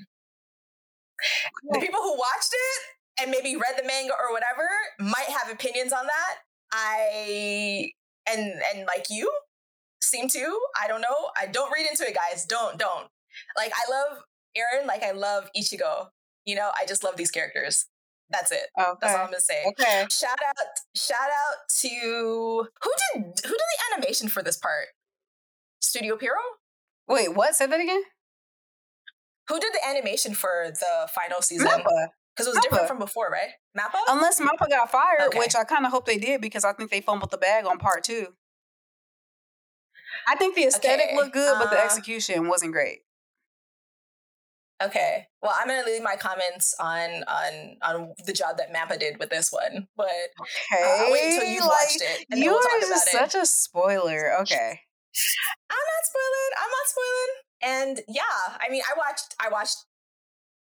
The 1.72 1.80
people 1.80 2.02
who 2.02 2.12
watched 2.12 2.54
it 2.54 3.22
and 3.22 3.32
maybe 3.32 3.56
read 3.56 3.78
the 3.78 3.86
manga 3.86 4.14
or 4.14 4.34
whatever 4.34 4.68
might 5.00 5.30
have 5.30 5.52
opinions 5.52 5.94
on 5.94 6.06
that. 6.06 6.36
I 6.72 7.92
and 8.30 8.62
and 8.74 8.88
like 8.88 9.08
you 9.10 9.32
seem 10.02 10.28
to. 10.30 10.60
I 10.82 10.88
don't 10.88 11.02
know. 11.02 11.30
I 11.40 11.48
don't 11.48 11.72
read 11.76 11.88
into 11.90 12.04
it, 12.08 12.16
guys. 12.16 12.46
Don't 12.46 12.78
don't. 12.78 13.08
Like 13.58 13.72
I 13.74 13.92
love 13.92 14.24
Eren. 14.58 14.88
Like 14.88 15.04
I 15.04 15.12
love 15.12 15.50
Ichigo. 15.58 16.08
You 16.46 16.56
know, 16.56 16.72
I 16.80 16.86
just 16.86 17.04
love 17.04 17.16
these 17.16 17.32
characters. 17.32 17.86
That's 18.30 18.52
it. 18.52 18.68
Okay. 18.80 18.92
That's 19.02 19.14
all 19.16 19.22
I'm 19.22 19.28
gonna 19.28 19.42
say. 19.42 19.64
Okay. 19.70 20.06
Shout 20.12 20.38
out, 20.48 20.66
shout 20.96 21.18
out 21.18 21.68
to 21.82 21.90
who 21.90 22.92
did 23.14 23.24
who 23.24 23.50
did 23.50 23.58
the 23.58 23.96
animation 23.96 24.30
for 24.30 24.44
this 24.44 24.58
part? 24.58 24.88
Studio 25.82 26.16
Pierrot. 26.16 26.38
Wait, 27.08 27.34
what? 27.34 27.56
Say 27.56 27.66
that 27.66 27.80
again. 27.80 28.04
Who 29.50 29.60
did 29.60 29.74
the 29.74 29.88
animation 29.88 30.34
for 30.34 30.68
the 30.70 31.10
final 31.14 31.42
season? 31.42 31.68
Because 31.68 32.48
it 32.48 32.50
was 32.52 32.58
Mappa. 32.58 32.62
different 32.62 32.88
from 32.88 33.00
before, 33.00 33.30
right? 33.32 33.50
Mappa. 33.78 33.98
Unless 34.08 34.40
Mappa 34.40 34.70
got 34.70 34.92
fired, 34.92 35.28
okay. 35.28 35.40
which 35.40 35.56
I 35.56 35.64
kind 35.64 35.86
of 35.86 35.92
hope 35.92 36.06
they 36.06 36.18
did 36.18 36.40
because 36.40 36.64
I 36.64 36.74
think 36.74 36.92
they 36.92 37.02
fumbled 37.02 37.32
the 37.32 37.38
bag 37.38 37.66
on 37.66 37.80
part 37.80 38.04
two. 38.04 38.28
I 40.28 40.36
think 40.36 40.56
the 40.56 40.66
aesthetic 40.66 41.08
okay. 41.08 41.16
looked 41.16 41.34
good, 41.34 41.56
uh, 41.56 41.60
but 41.60 41.72
the 41.72 41.80
uh 41.80 41.84
execution 41.84 42.48
wasn't 42.48 42.72
great. 42.72 43.00
Okay. 44.82 45.26
Well, 45.42 45.54
I'm 45.60 45.68
gonna 45.68 45.86
leave 45.86 46.04
my 46.04 46.16
comments 46.16 46.74
on 46.80 47.24
on 47.28 47.78
on 47.82 48.14
the 48.26 48.34
job 48.34 48.58
that 48.58 48.74
Mappa 48.74 49.00
did 49.00 49.20
with 49.20 49.30
this 49.30 49.52
one, 49.52 49.88
but 49.98 50.08
okay. 50.08 50.84
Uh, 50.84 51.04
I'll 51.04 51.12
wait 51.12 51.34
until 51.34 51.50
you've 51.50 51.62
like, 51.62 51.70
watched 51.70 52.02
it. 52.02 52.26
And 52.30 52.40
you 52.40 52.52
we'll 52.52 52.60
are 52.60 52.98
such 52.98 53.36
a 53.36 53.46
spoiler. 53.46 54.32
Okay. 54.42 54.80
I'm 55.70 55.86
not 55.90 56.04
spoiling. 56.06 56.52
I'm 56.62 56.70
not 56.70 56.88
spoiling. 56.88 57.49
And 57.62 58.02
yeah, 58.08 58.58
I 58.60 58.70
mean, 58.70 58.82
I 58.88 58.98
watched 58.98 59.36
I 59.40 59.50
watched 59.50 59.86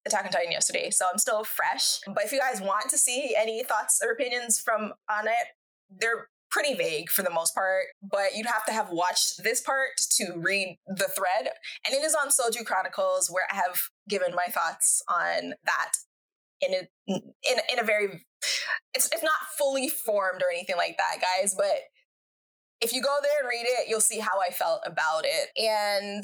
Attack 0.06 0.26
on 0.26 0.30
Titan 0.30 0.52
yesterday, 0.52 0.90
so 0.90 1.06
I'm 1.10 1.18
still 1.18 1.44
fresh. 1.44 2.00
But 2.06 2.24
if 2.24 2.32
you 2.32 2.38
guys 2.38 2.60
want 2.60 2.90
to 2.90 2.98
see 2.98 3.34
any 3.36 3.62
thoughts 3.62 4.00
or 4.04 4.12
opinions 4.12 4.60
from 4.60 4.92
on 5.10 5.26
it, 5.26 5.48
they're 5.90 6.28
pretty 6.50 6.74
vague 6.74 7.10
for 7.10 7.22
the 7.22 7.30
most 7.30 7.52
part, 7.54 7.86
but 8.00 8.36
you'd 8.36 8.46
have 8.46 8.64
to 8.64 8.72
have 8.72 8.90
watched 8.90 9.42
this 9.42 9.60
part 9.60 9.98
to 10.16 10.34
read 10.36 10.78
the 10.86 11.08
thread. 11.08 11.50
And 11.84 11.94
it 11.94 12.04
is 12.04 12.14
on 12.14 12.28
Soju 12.28 12.64
Chronicles 12.64 13.28
where 13.28 13.46
I 13.50 13.56
have 13.56 13.80
given 14.08 14.34
my 14.34 14.52
thoughts 14.52 15.02
on 15.08 15.54
that 15.64 15.92
in 16.60 16.74
a 16.74 16.88
in, 17.08 17.58
in 17.72 17.78
a 17.80 17.84
very 17.84 18.24
it's 18.94 19.06
it's 19.12 19.22
not 19.22 19.32
fully 19.58 19.88
formed 19.88 20.42
or 20.42 20.52
anything 20.52 20.76
like 20.76 20.96
that, 20.98 21.20
guys, 21.20 21.54
but 21.56 21.80
if 22.80 22.92
you 22.92 23.02
go 23.02 23.16
there 23.22 23.32
and 23.40 23.48
read 23.48 23.66
it, 23.66 23.88
you'll 23.88 24.00
see 24.00 24.20
how 24.20 24.40
I 24.46 24.52
felt 24.52 24.80
about 24.84 25.24
it. 25.24 25.48
And 25.56 26.22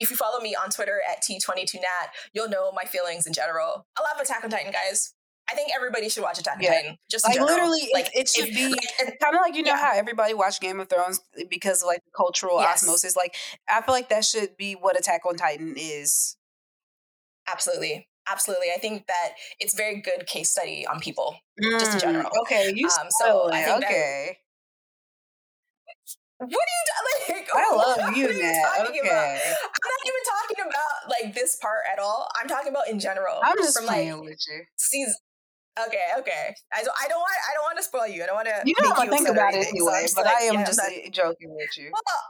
if 0.00 0.10
you 0.10 0.16
follow 0.16 0.40
me 0.40 0.54
on 0.54 0.70
Twitter 0.70 1.00
at 1.10 1.22
T22Nat, 1.22 2.10
you'll 2.32 2.48
know 2.48 2.72
my 2.72 2.84
feelings 2.84 3.26
in 3.26 3.32
general. 3.32 3.86
I 3.96 4.02
love 4.02 4.20
Attack 4.20 4.44
on 4.44 4.50
Titan, 4.50 4.72
guys. 4.72 5.14
I 5.48 5.54
think 5.54 5.70
everybody 5.74 6.08
should 6.08 6.22
watch 6.22 6.38
Attack 6.38 6.56
on 6.56 6.62
yeah. 6.62 6.74
Titan. 6.74 6.98
Just 7.10 7.24
like 7.24 7.38
literally, 7.38 7.88
like 7.94 8.06
it, 8.06 8.20
it 8.20 8.28
should 8.28 8.52
be 8.52 8.74
kind 9.20 9.34
of 9.34 9.40
like 9.40 9.54
you 9.54 9.62
know 9.62 9.72
yeah. 9.72 9.78
how 9.78 9.92
everybody 9.94 10.34
watched 10.34 10.60
Game 10.60 10.80
of 10.80 10.88
Thrones 10.88 11.20
because 11.48 11.82
of 11.82 11.86
like 11.86 12.00
the 12.04 12.10
cultural 12.16 12.58
yes. 12.60 12.82
osmosis. 12.82 13.16
Like 13.16 13.34
I 13.68 13.80
feel 13.82 13.94
like 13.94 14.08
that 14.08 14.24
should 14.24 14.56
be 14.56 14.74
what 14.74 14.98
Attack 14.98 15.20
on 15.26 15.36
Titan 15.36 15.74
is. 15.76 16.36
Absolutely, 17.48 18.08
absolutely. 18.28 18.68
I 18.74 18.78
think 18.78 19.06
that 19.06 19.34
it's 19.60 19.76
very 19.76 20.00
good 20.00 20.26
case 20.26 20.50
study 20.50 20.84
on 20.84 20.98
people, 20.98 21.36
mm, 21.62 21.78
just 21.78 21.92
in 21.92 21.98
mm, 21.98 22.00
general. 22.00 22.30
Okay, 22.42 22.72
you 22.74 22.88
um, 22.88 23.06
so 23.20 23.48
I 23.52 23.62
think 23.62 23.84
okay. 23.84 24.38
What 26.38 26.50
are 26.50 26.54
you 26.54 27.34
like? 27.34 27.48
I 27.54 27.74
love 27.74 28.16
you. 28.16 28.28
Okay. 28.28 28.38
About? 28.38 28.60
I'm 28.84 29.88
not 29.88 30.02
even 30.04 30.22
talking 30.28 30.60
about 30.60 31.10
like 31.10 31.34
this 31.34 31.56
part 31.56 31.80
at 31.90 31.98
all. 31.98 32.28
I'm 32.40 32.46
talking 32.46 32.70
about 32.70 32.88
in 32.88 32.98
general. 32.98 33.40
I'm 33.42 33.56
just 33.56 33.78
from, 33.78 33.86
playing 33.86 34.12
like, 34.18 34.24
with 34.24 34.38
you. 34.48 34.62
Season. 34.76 35.14
Okay, 35.78 36.06
okay. 36.18 36.54
I 36.72 36.82
don't. 36.82 36.94
I 37.02 37.08
don't 37.08 37.18
want. 37.18 37.32
I 37.50 37.54
don't 37.54 37.64
want 37.64 37.76
to 37.78 37.82
spoil 37.82 38.06
you. 38.06 38.22
I 38.22 38.26
don't 38.26 38.36
want 38.36 38.48
to. 38.48 38.62
You 38.64 38.74
know, 38.82 38.92
I 38.96 39.08
think 39.08 39.28
about 39.28 39.54
it 39.54 39.66
anyway. 39.68 40.04
So 40.06 40.16
but 40.16 40.26
like, 40.26 40.36
I 40.36 40.40
am 40.44 40.54
yeah, 40.54 40.64
just 40.64 40.78
not, 40.78 41.12
joking 41.12 41.54
with 41.54 41.76
you. 41.76 41.90
Well, 41.92 42.22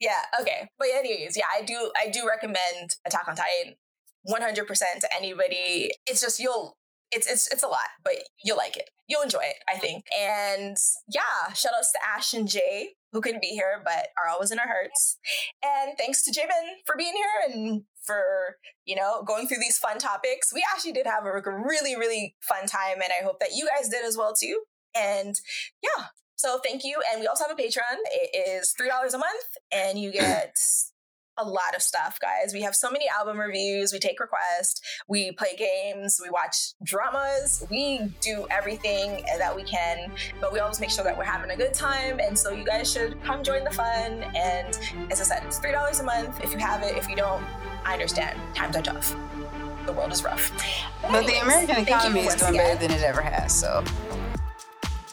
yeah. 0.00 0.40
Okay. 0.40 0.68
But 0.78 0.88
anyways, 0.94 1.36
yeah. 1.36 1.44
I 1.54 1.62
do. 1.62 1.90
I 1.96 2.10
do 2.10 2.26
recommend 2.26 2.96
Attack 3.06 3.26
on 3.28 3.36
Titan 3.36 3.74
100 4.22 4.66
percent 4.66 5.00
to 5.00 5.08
anybody. 5.16 5.92
It's 6.06 6.20
just 6.20 6.40
you'll. 6.40 6.76
It's 7.10 7.26
it's 7.30 7.50
it's 7.50 7.62
a 7.62 7.68
lot, 7.68 7.88
but 8.04 8.14
you'll 8.44 8.58
like 8.58 8.76
it. 8.76 8.90
You'll 9.06 9.22
enjoy 9.22 9.44
it, 9.44 9.56
I 9.66 9.78
think. 9.78 10.04
And 10.18 10.76
yeah, 11.08 11.52
shout 11.54 11.72
outs 11.76 11.92
to 11.92 11.98
Ash 12.06 12.34
and 12.34 12.46
Jay 12.46 12.96
who 13.12 13.20
couldn't 13.20 13.42
be 13.42 13.48
here 13.48 13.80
but 13.84 14.08
are 14.22 14.28
always 14.30 14.50
in 14.50 14.58
our 14.58 14.66
hearts. 14.66 15.18
And 15.62 15.96
thanks 15.98 16.22
to 16.24 16.30
Jemin 16.30 16.82
for 16.84 16.94
being 16.96 17.14
here 17.14 17.54
and 17.54 17.82
for, 18.02 18.56
you 18.84 18.96
know, 18.96 19.22
going 19.26 19.46
through 19.46 19.60
these 19.60 19.78
fun 19.78 19.98
topics. 19.98 20.52
We 20.52 20.64
actually 20.74 20.92
did 20.92 21.06
have 21.06 21.24
a 21.24 21.32
really, 21.32 21.96
really 21.96 22.36
fun 22.40 22.66
time, 22.66 23.02
and 23.02 23.12
I 23.18 23.24
hope 23.24 23.38
that 23.40 23.54
you 23.54 23.68
guys 23.68 23.88
did 23.88 24.04
as 24.04 24.16
well 24.16 24.34
too. 24.34 24.62
And 24.96 25.34
yeah, 25.82 26.06
so 26.36 26.58
thank 26.64 26.84
you. 26.84 27.02
And 27.10 27.20
we 27.20 27.26
also 27.26 27.44
have 27.46 27.58
a 27.58 27.60
Patreon. 27.60 27.98
It 28.12 28.48
is 28.48 28.74
$3 28.80 28.88
a 28.88 29.18
month, 29.18 29.48
and 29.70 29.98
you 29.98 30.10
get 30.10 30.56
a 31.38 31.44
lot 31.44 31.74
of 31.74 31.82
stuff, 31.82 32.18
guys. 32.20 32.52
We 32.52 32.62
have 32.62 32.74
so 32.74 32.90
many 32.90 33.06
album 33.08 33.38
reviews. 33.38 33.92
We 33.92 33.98
take 33.98 34.20
requests. 34.20 34.80
We 35.08 35.32
play 35.32 35.56
games. 35.56 36.20
We 36.22 36.30
watch 36.30 36.74
dramas. 36.82 37.64
We 37.70 38.12
do 38.20 38.46
everything 38.50 39.24
that 39.38 39.54
we 39.54 39.62
can, 39.62 40.12
but 40.40 40.52
we 40.52 40.58
always 40.58 40.80
make 40.80 40.90
sure 40.90 41.04
that 41.04 41.16
we're 41.16 41.24
having 41.24 41.50
a 41.50 41.56
good 41.56 41.74
time. 41.74 42.20
And 42.20 42.38
so 42.38 42.50
you 42.50 42.64
guys 42.64 42.92
should 42.92 43.22
come 43.22 43.42
join 43.42 43.64
the 43.64 43.70
fun. 43.70 44.24
And 44.34 44.78
as 45.10 45.20
I 45.20 45.24
said, 45.24 45.42
it's 45.44 45.58
$3 45.58 46.00
a 46.00 46.02
month 46.02 46.42
if 46.42 46.52
you 46.52 46.58
have 46.58 46.82
it. 46.82 46.96
If 46.96 47.08
you 47.08 47.16
don't, 47.16 47.44
I 47.84 47.92
understand. 47.92 48.38
Times 48.54 48.76
are 48.76 48.82
tough. 48.82 49.16
The 49.86 49.92
world 49.92 50.12
is 50.12 50.22
rough. 50.22 50.52
But, 51.00 51.12
but 51.12 51.26
the 51.26 51.40
American 51.40 51.78
economy 51.78 52.20
is 52.20 52.34
doing 52.34 52.54
better 52.54 52.78
than 52.78 52.90
it 52.90 53.02
ever 53.02 53.22
has. 53.22 53.58
So, 53.58 53.82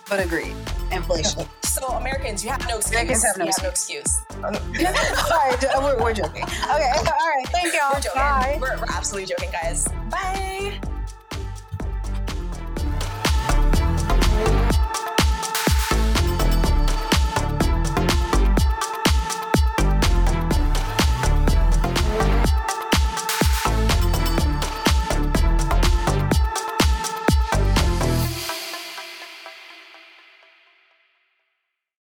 but 0.10 0.20
agreed. 0.20 0.56
Inflation. 0.92 1.46
So 1.76 1.86
Americans, 1.90 2.42
you 2.42 2.50
have 2.52 2.66
no 2.70 2.78
excuse. 2.78 2.92
Americans 2.92 3.26
have 3.26 3.38
no, 3.38 3.44
have 3.44 3.50
excuse. 3.68 4.24
no 4.40 4.48
excuse. 4.48 4.96
Sorry, 5.28 5.84
we're, 5.84 6.02
we're 6.02 6.14
joking. 6.14 6.44
Okay, 6.44 6.54
all 6.64 6.78
right. 6.78 7.46
Thank 7.48 7.74
y'all. 7.74 7.92
We're 7.94 8.00
joking. 8.00 8.22
Bye. 8.22 8.58
We're, 8.62 8.78
we're 8.78 8.86
absolutely 8.88 9.26
joking, 9.26 9.52
guys. 9.52 9.86
Bye. 10.10 10.80